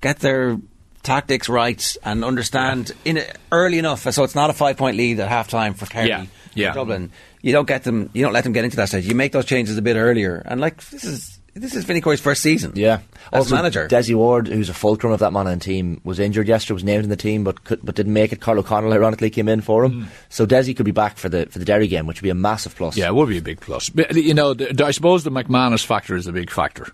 get 0.00 0.20
their 0.20 0.58
tactics 1.02 1.48
right 1.48 1.96
and 2.04 2.24
understand 2.24 2.92
in 3.04 3.22
early 3.50 3.78
enough, 3.78 4.08
so 4.12 4.22
it's 4.22 4.34
not 4.34 4.50
a 4.50 4.52
five 4.52 4.76
point 4.76 4.96
lead 4.96 5.18
at 5.18 5.28
half 5.28 5.48
time 5.48 5.74
for 5.74 5.86
Kerry, 5.86 6.08
Yeah, 6.08 6.26
yeah. 6.54 6.72
Dublin. 6.72 7.10
You 7.40 7.52
don't 7.52 7.66
get 7.66 7.82
them. 7.82 8.10
You 8.12 8.22
don't 8.22 8.32
let 8.32 8.44
them 8.44 8.52
get 8.52 8.64
into 8.64 8.76
that 8.76 8.88
stage. 8.88 9.06
You 9.06 9.16
make 9.16 9.32
those 9.32 9.46
changes 9.46 9.76
a 9.76 9.82
bit 9.82 9.96
earlier. 9.96 10.42
And 10.44 10.60
like 10.60 10.84
this 10.90 11.02
is 11.02 11.31
this 11.54 11.74
is 11.74 11.84
Vinny 11.84 12.00
Corey's 12.00 12.20
first 12.20 12.42
season. 12.42 12.72
Yeah. 12.74 13.00
as 13.32 13.40
also, 13.44 13.56
manager. 13.56 13.86
Desi 13.88 14.14
Ward, 14.14 14.48
who's 14.48 14.68
a 14.68 14.74
fulcrum 14.74 15.12
of 15.12 15.20
that 15.20 15.32
Monaghan 15.32 15.60
team, 15.60 16.00
was 16.04 16.18
injured 16.18 16.48
yesterday. 16.48 16.74
Was 16.74 16.84
named 16.84 17.04
in 17.04 17.10
the 17.10 17.16
team, 17.16 17.44
but 17.44 17.64
could, 17.64 17.80
but 17.84 17.94
didn't 17.94 18.12
make 18.12 18.32
it. 18.32 18.40
Karl 18.40 18.58
O'Connell 18.58 18.92
ironically 18.92 19.30
came 19.30 19.48
in 19.48 19.60
for 19.60 19.84
him. 19.84 20.08
So 20.28 20.46
Desi 20.46 20.76
could 20.76 20.86
be 20.86 20.92
back 20.92 21.16
for 21.18 21.28
the 21.28 21.46
for 21.46 21.58
the 21.58 21.64
Derry 21.64 21.88
game, 21.88 22.06
which 22.06 22.20
would 22.20 22.26
be 22.26 22.30
a 22.30 22.34
massive 22.34 22.74
plus. 22.74 22.96
Yeah, 22.96 23.08
it 23.08 23.14
would 23.14 23.28
be 23.28 23.38
a 23.38 23.42
big 23.42 23.60
plus. 23.60 23.88
But, 23.90 24.14
you 24.14 24.34
know, 24.34 24.54
the, 24.54 24.72
the- 24.72 24.84
I 24.86 24.90
suppose 24.92 25.24
the 25.24 25.30
McManus 25.30 25.84
factor 25.84 26.16
is 26.16 26.26
a 26.26 26.32
big 26.32 26.50
factor. 26.50 26.88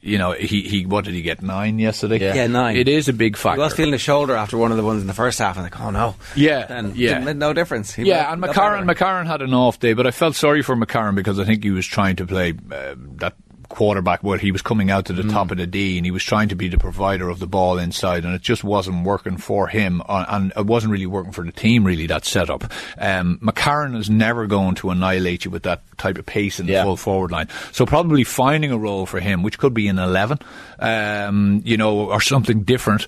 You 0.00 0.16
know, 0.16 0.30
he, 0.30 0.62
he 0.62 0.86
what 0.86 1.04
did 1.06 1.14
he 1.14 1.22
get 1.22 1.42
nine 1.42 1.80
yesterday? 1.80 2.18
Yeah, 2.20 2.46
nine. 2.46 2.76
It 2.76 2.86
is 2.86 3.08
a 3.08 3.12
big 3.12 3.34
He 3.36 3.42
factor. 3.42 3.60
was 3.60 3.74
feeling 3.74 3.90
the 3.90 3.98
shoulder 3.98 4.34
after 4.36 4.56
one 4.56 4.70
of 4.70 4.76
the 4.76 4.84
ones 4.84 5.00
in 5.00 5.08
the 5.08 5.12
first 5.12 5.40
half, 5.40 5.56
and 5.56 5.64
like, 5.64 5.80
oh 5.80 5.90
no. 5.90 6.14
Yeah, 6.36 6.66
Then 6.66 6.92
yeah. 6.94 7.18
didn't 7.18 7.38
no 7.40 7.52
difference. 7.52 7.92
He 7.94 8.04
yeah, 8.04 8.32
and 8.32 8.40
got 8.40 8.54
McCarron. 8.54 8.88
McCarron 8.88 9.26
had 9.26 9.42
an 9.42 9.52
off 9.52 9.80
day, 9.80 9.94
but 9.94 10.06
I 10.06 10.12
felt 10.12 10.36
sorry 10.36 10.62
for 10.62 10.76
McCarron 10.76 11.16
because 11.16 11.40
I 11.40 11.44
think 11.44 11.64
he 11.64 11.72
was 11.72 11.84
trying 11.84 12.14
to 12.16 12.26
play 12.26 12.50
uh, 12.70 12.94
that 13.16 13.34
quarterback 13.78 14.24
where 14.24 14.38
he 14.38 14.50
was 14.50 14.60
coming 14.60 14.90
out 14.90 15.04
to 15.06 15.12
the 15.12 15.22
top 15.22 15.52
of 15.52 15.56
the 15.56 15.66
D 15.66 15.96
and 15.98 16.04
he 16.04 16.10
was 16.10 16.24
trying 16.24 16.48
to 16.48 16.56
be 16.56 16.66
the 16.66 16.78
provider 16.78 17.28
of 17.28 17.38
the 17.38 17.46
ball 17.46 17.78
inside 17.78 18.24
and 18.24 18.34
it 18.34 18.42
just 18.42 18.64
wasn't 18.64 19.04
working 19.04 19.36
for 19.36 19.68
him 19.68 20.02
and 20.08 20.52
it 20.56 20.66
wasn't 20.66 20.90
really 20.90 21.06
working 21.06 21.30
for 21.30 21.44
the 21.44 21.52
team 21.52 21.84
really 21.84 22.08
that 22.08 22.24
setup. 22.24 22.64
Um, 22.98 23.38
McCarron 23.40 23.96
is 23.96 24.10
never 24.10 24.48
going 24.48 24.74
to 24.76 24.90
annihilate 24.90 25.44
you 25.44 25.52
with 25.52 25.62
that 25.62 25.82
type 25.96 26.18
of 26.18 26.26
pace 26.26 26.58
in 26.58 26.66
the 26.66 26.72
Yeah. 26.72 26.82
full 26.82 26.96
forward 26.96 27.30
line. 27.30 27.46
So 27.70 27.86
probably 27.86 28.24
finding 28.24 28.72
a 28.72 28.78
role 28.78 29.06
for 29.06 29.20
him, 29.20 29.44
which 29.44 29.58
could 29.58 29.74
be 29.74 29.86
an 29.86 30.00
11, 30.00 30.40
um, 30.80 31.62
you 31.64 31.76
know, 31.76 32.10
or 32.10 32.20
something 32.20 32.62
different. 32.64 33.06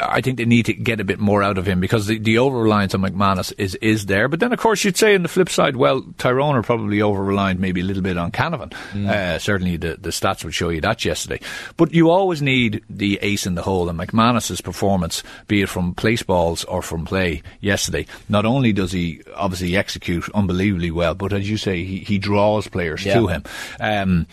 I 0.00 0.20
think 0.20 0.38
they 0.38 0.44
need 0.44 0.66
to 0.66 0.74
get 0.74 1.00
a 1.00 1.04
bit 1.04 1.18
more 1.18 1.42
out 1.42 1.58
of 1.58 1.66
him 1.66 1.80
because 1.80 2.06
the, 2.06 2.18
the 2.18 2.38
over 2.38 2.58
reliance 2.58 2.94
on 2.94 3.02
McManus 3.02 3.52
is, 3.58 3.74
is 3.76 4.06
there. 4.06 4.28
But 4.28 4.40
then, 4.40 4.52
of 4.52 4.58
course, 4.58 4.84
you'd 4.84 4.96
say 4.96 5.14
on 5.14 5.22
the 5.22 5.28
flip 5.28 5.48
side, 5.48 5.76
well, 5.76 6.02
Tyrone 6.18 6.54
are 6.56 6.62
probably 6.62 7.02
over 7.02 7.22
reliant 7.22 7.60
maybe 7.60 7.80
a 7.80 7.84
little 7.84 8.02
bit 8.02 8.16
on 8.16 8.30
Canavan. 8.30 8.72
Uh, 8.94 9.38
certainly 9.38 9.76
the, 9.76 9.96
the 10.00 10.10
stats 10.10 10.44
would 10.44 10.54
show 10.54 10.68
you 10.68 10.80
that 10.80 11.04
yesterday. 11.04 11.40
But 11.76 11.92
you 11.92 12.10
always 12.10 12.42
need 12.42 12.82
the 12.88 13.18
ace 13.22 13.46
in 13.46 13.54
the 13.54 13.62
hole. 13.62 13.88
And 13.88 13.98
McManus's 13.98 14.60
performance, 14.60 15.22
be 15.48 15.62
it 15.62 15.68
from 15.68 15.94
place 15.94 16.22
balls 16.22 16.64
or 16.64 16.82
from 16.82 17.04
play 17.04 17.42
yesterday, 17.60 18.06
not 18.28 18.44
only 18.46 18.72
does 18.72 18.92
he 18.92 19.22
obviously 19.34 19.76
execute 19.76 20.28
unbelievably 20.34 20.90
well, 20.90 21.14
but 21.14 21.32
as 21.32 21.48
you 21.48 21.56
say, 21.56 21.84
he, 21.84 21.98
he 21.98 22.18
draws 22.18 22.68
players 22.68 23.04
Yeah. 23.04 23.14
to 23.14 23.26
him. 23.28 23.42
Um, 23.80 24.26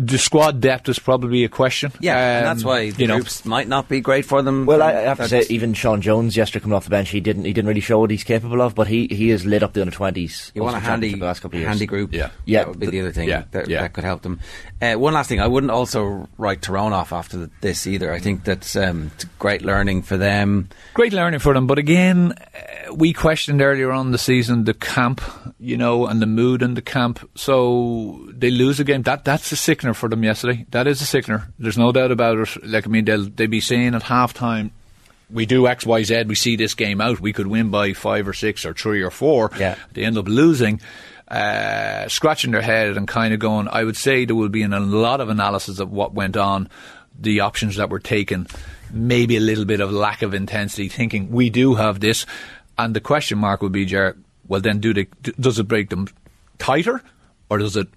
the 0.00 0.16
squad 0.16 0.60
depth 0.60 0.88
is 0.88 1.00
probably 1.00 1.42
a 1.42 1.48
question. 1.48 1.90
Yeah, 1.98 2.16
and 2.16 2.46
Um, 2.46 2.54
that's 2.54 2.64
why 2.64 2.90
the 2.90 3.02
you 3.02 3.08
know, 3.08 3.16
groups 3.16 3.44
might 3.44 3.66
not 3.66 3.88
be 3.88 4.00
great 4.00 4.24
for 4.24 4.42
them. 4.42 4.64
Well, 4.64 4.80
I, 4.80 4.90
I 4.92 5.00
have 5.00 5.18
to 5.18 5.28
say, 5.28 5.44
even 5.50 5.74
Sean 5.74 6.00
Jones 6.00 6.36
yesterday 6.36 6.62
coming 6.62 6.76
off 6.76 6.84
the 6.84 6.90
bench, 6.90 7.08
he 7.10 7.20
didn't 7.20 7.44
he 7.46 7.52
didn't 7.52 7.66
really 7.66 7.80
show 7.80 7.98
what 7.98 8.10
he's 8.10 8.22
capable 8.22 8.62
of, 8.62 8.76
but 8.76 8.86
he, 8.86 9.08
he 9.08 9.30
has 9.30 9.44
lit 9.44 9.64
up 9.64 9.72
the 9.72 9.80
under 9.80 9.90
twenties. 9.90 10.52
You 10.54 10.62
want 10.62 10.76
a 10.76 10.78
handy, 10.78 11.14
the 11.14 11.26
last 11.26 11.40
couple 11.40 11.56
of 11.56 11.62
years. 11.62 11.68
handy 11.68 11.86
group. 11.86 12.12
Yeah. 12.12 12.30
Yeah, 12.44 12.60
that 12.60 12.68
would 12.68 12.78
be 12.78 12.86
the, 12.86 12.92
the- 12.92 13.00
other 13.00 13.12
thing 13.12 13.28
yeah, 13.28 13.42
that, 13.50 13.68
yeah. 13.68 13.80
that 13.82 13.92
could 13.92 14.04
help 14.04 14.22
them. 14.22 14.38
Uh, 14.80 14.94
one 14.94 15.12
last 15.14 15.28
thing, 15.28 15.40
I 15.40 15.48
wouldn't 15.48 15.72
also 15.72 16.28
write 16.38 16.62
Tyrone 16.62 16.92
off 16.92 17.12
after 17.12 17.36
th- 17.36 17.50
this 17.60 17.84
either. 17.88 18.12
I 18.12 18.20
think 18.20 18.44
that's 18.44 18.76
um, 18.76 19.10
great 19.40 19.62
learning 19.62 20.02
for 20.02 20.16
them. 20.16 20.68
great 20.94 21.12
learning 21.12 21.40
for 21.40 21.52
them. 21.52 21.66
But 21.66 21.78
again, 21.78 22.32
uh, 22.88 22.94
we 22.94 23.12
questioned 23.12 23.60
earlier 23.60 23.90
on 23.90 24.12
the 24.12 24.18
season 24.18 24.62
the 24.62 24.74
camp, 24.74 25.20
you 25.58 25.76
know, 25.76 26.06
and 26.06 26.22
the 26.22 26.26
mood 26.26 26.62
in 26.62 26.74
the 26.74 26.82
camp. 26.82 27.28
So 27.34 28.24
they 28.32 28.52
lose 28.52 28.78
a 28.78 28.84
game. 28.84 29.02
That 29.02 29.24
that's 29.24 29.50
a 29.50 29.56
sickener 29.88 29.94
for 29.94 30.08
them 30.08 30.24
yesterday. 30.24 30.66
That 30.70 30.86
is 30.86 31.00
a 31.00 31.06
sickener. 31.06 31.48
There's 31.58 31.78
no 31.78 31.92
doubt 31.92 32.10
about 32.10 32.38
it. 32.38 32.66
Like 32.66 32.86
I 32.86 32.90
mean, 32.90 33.04
they'll 33.04 33.28
they 33.28 33.46
be 33.46 33.60
saying 33.60 33.94
at 33.94 34.02
half 34.02 34.34
time. 34.34 34.72
We 35.30 35.44
do 35.44 35.66
X, 35.66 35.84
Y, 35.84 36.04
Z. 36.04 36.24
We 36.26 36.34
see 36.34 36.56
this 36.56 36.74
game 36.74 37.00
out. 37.02 37.20
We 37.20 37.34
could 37.34 37.46
win 37.46 37.70
by 37.70 37.92
five 37.92 38.26
or 38.26 38.32
six 38.32 38.64
or 38.64 38.72
three 38.72 39.02
or 39.02 39.10
four. 39.10 39.50
Yeah. 39.58 39.76
They 39.92 40.04
end 40.04 40.16
up 40.16 40.26
losing, 40.26 40.80
uh, 41.28 42.08
scratching 42.08 42.52
their 42.52 42.62
head 42.62 42.96
and 42.96 43.06
kind 43.06 43.34
of 43.34 43.40
going. 43.40 43.68
I 43.68 43.84
would 43.84 43.96
say 43.96 44.24
there 44.24 44.34
will 44.34 44.48
be 44.48 44.62
an, 44.62 44.72
a 44.72 44.80
lot 44.80 45.20
of 45.20 45.28
analysis 45.28 45.80
of 45.80 45.92
what 45.92 46.14
went 46.14 46.38
on, 46.38 46.70
the 47.18 47.40
options 47.40 47.76
that 47.76 47.90
were 47.90 48.00
taken, 48.00 48.46
maybe 48.90 49.36
a 49.36 49.40
little 49.40 49.66
bit 49.66 49.80
of 49.80 49.92
lack 49.92 50.22
of 50.22 50.32
intensity, 50.32 50.88
thinking 50.88 51.30
we 51.30 51.50
do 51.50 51.74
have 51.74 52.00
this, 52.00 52.24
and 52.78 52.94
the 52.94 53.00
question 53.00 53.38
mark 53.38 53.60
would 53.60 53.72
be, 53.72 53.84
Jar. 53.84 54.16
Well, 54.46 54.62
then, 54.62 54.80
do 54.80 54.94
they? 54.94 55.08
Does 55.38 55.58
it 55.58 55.68
break 55.68 55.90
them 55.90 56.08
tighter, 56.56 57.02
or 57.50 57.58
does 57.58 57.76
it 57.76 57.88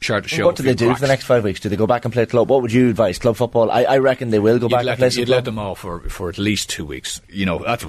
show? 0.00 0.46
what 0.46 0.56
do 0.56 0.62
they 0.62 0.74
do 0.74 0.86
cracks? 0.86 1.00
for 1.00 1.06
the 1.06 1.12
next 1.12 1.24
five 1.24 1.42
weeks? 1.44 1.60
Do 1.60 1.68
they 1.68 1.76
go 1.76 1.86
back 1.86 2.04
and 2.04 2.14
play 2.14 2.24
club? 2.26 2.48
What 2.48 2.62
would 2.62 2.72
you 2.72 2.90
advise? 2.90 3.18
Club 3.18 3.36
football? 3.36 3.70
I, 3.70 3.82
I 3.84 3.98
reckon 3.98 4.30
they 4.30 4.38
will 4.38 4.58
go 4.58 4.66
You'd 4.66 4.76
back 4.76 4.86
and 4.86 4.96
play 4.98 5.08
them, 5.08 5.18
you'd 5.18 5.26
club. 5.26 5.36
let 5.36 5.44
them 5.44 5.58
off 5.58 5.80
for, 5.80 6.00
for 6.08 6.28
at 6.28 6.38
least 6.38 6.70
two 6.70 6.84
weeks. 6.84 7.20
You 7.28 7.46
know, 7.46 7.58
that's 7.58 7.84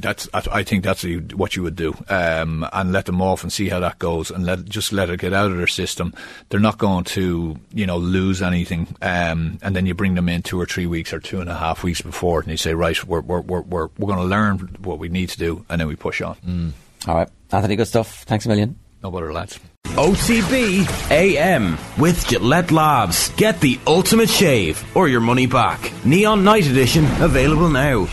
that's 0.00 0.28
I 0.48 0.62
think 0.62 0.84
that's 0.84 1.04
what 1.34 1.56
you 1.56 1.62
would 1.62 1.76
do, 1.76 1.94
um, 2.08 2.66
and 2.72 2.92
let 2.92 3.06
them 3.06 3.22
off 3.22 3.42
and 3.42 3.52
see 3.52 3.68
how 3.68 3.80
that 3.80 3.98
goes, 3.98 4.30
and 4.30 4.44
let 4.44 4.64
just 4.66 4.92
let 4.92 5.08
it 5.10 5.20
get 5.20 5.32
out 5.32 5.50
of 5.50 5.56
their 5.56 5.66
system. 5.66 6.12
They're 6.50 6.60
not 6.60 6.78
going 6.78 7.04
to 7.04 7.58
you 7.72 7.86
know 7.86 7.96
lose 7.96 8.42
anything, 8.42 8.94
um, 9.00 9.58
and 9.62 9.74
then 9.74 9.86
you 9.86 9.94
bring 9.94 10.14
them 10.14 10.28
in 10.28 10.42
two 10.42 10.60
or 10.60 10.66
three 10.66 10.86
weeks 10.86 11.12
or 11.12 11.20
two 11.20 11.40
and 11.40 11.48
a 11.48 11.54
half 11.56 11.82
weeks 11.82 12.02
before, 12.02 12.40
and 12.40 12.50
you 12.50 12.56
say, 12.56 12.74
right, 12.74 13.02
we're 13.04 13.20
we're 13.20 13.40
we're 13.40 13.62
we're, 13.62 13.88
we're 13.98 14.06
going 14.14 14.18
to 14.18 14.24
learn 14.24 14.58
what 14.82 14.98
we 14.98 15.08
need 15.08 15.30
to 15.30 15.38
do, 15.38 15.64
and 15.68 15.80
then 15.80 15.88
we 15.88 15.96
push 15.96 16.20
on. 16.20 16.72
All 17.08 17.14
right, 17.14 17.28
Anthony, 17.50 17.76
good 17.76 17.86
stuff. 17.86 18.24
Thanks 18.24 18.44
a 18.46 18.48
million. 18.48 18.78
No 19.06 19.32
lads. 19.32 19.60
OTB 19.84 21.10
AM 21.12 21.78
with 21.96 22.26
Gillette 22.26 22.72
Labs. 22.72 23.30
Get 23.36 23.60
the 23.60 23.78
ultimate 23.86 24.28
shave 24.28 24.82
or 24.96 25.08
your 25.08 25.20
money 25.20 25.46
back. 25.46 25.92
Neon 26.04 26.42
Night 26.42 26.66
Edition 26.66 27.04
available 27.22 27.68
now. 27.68 28.08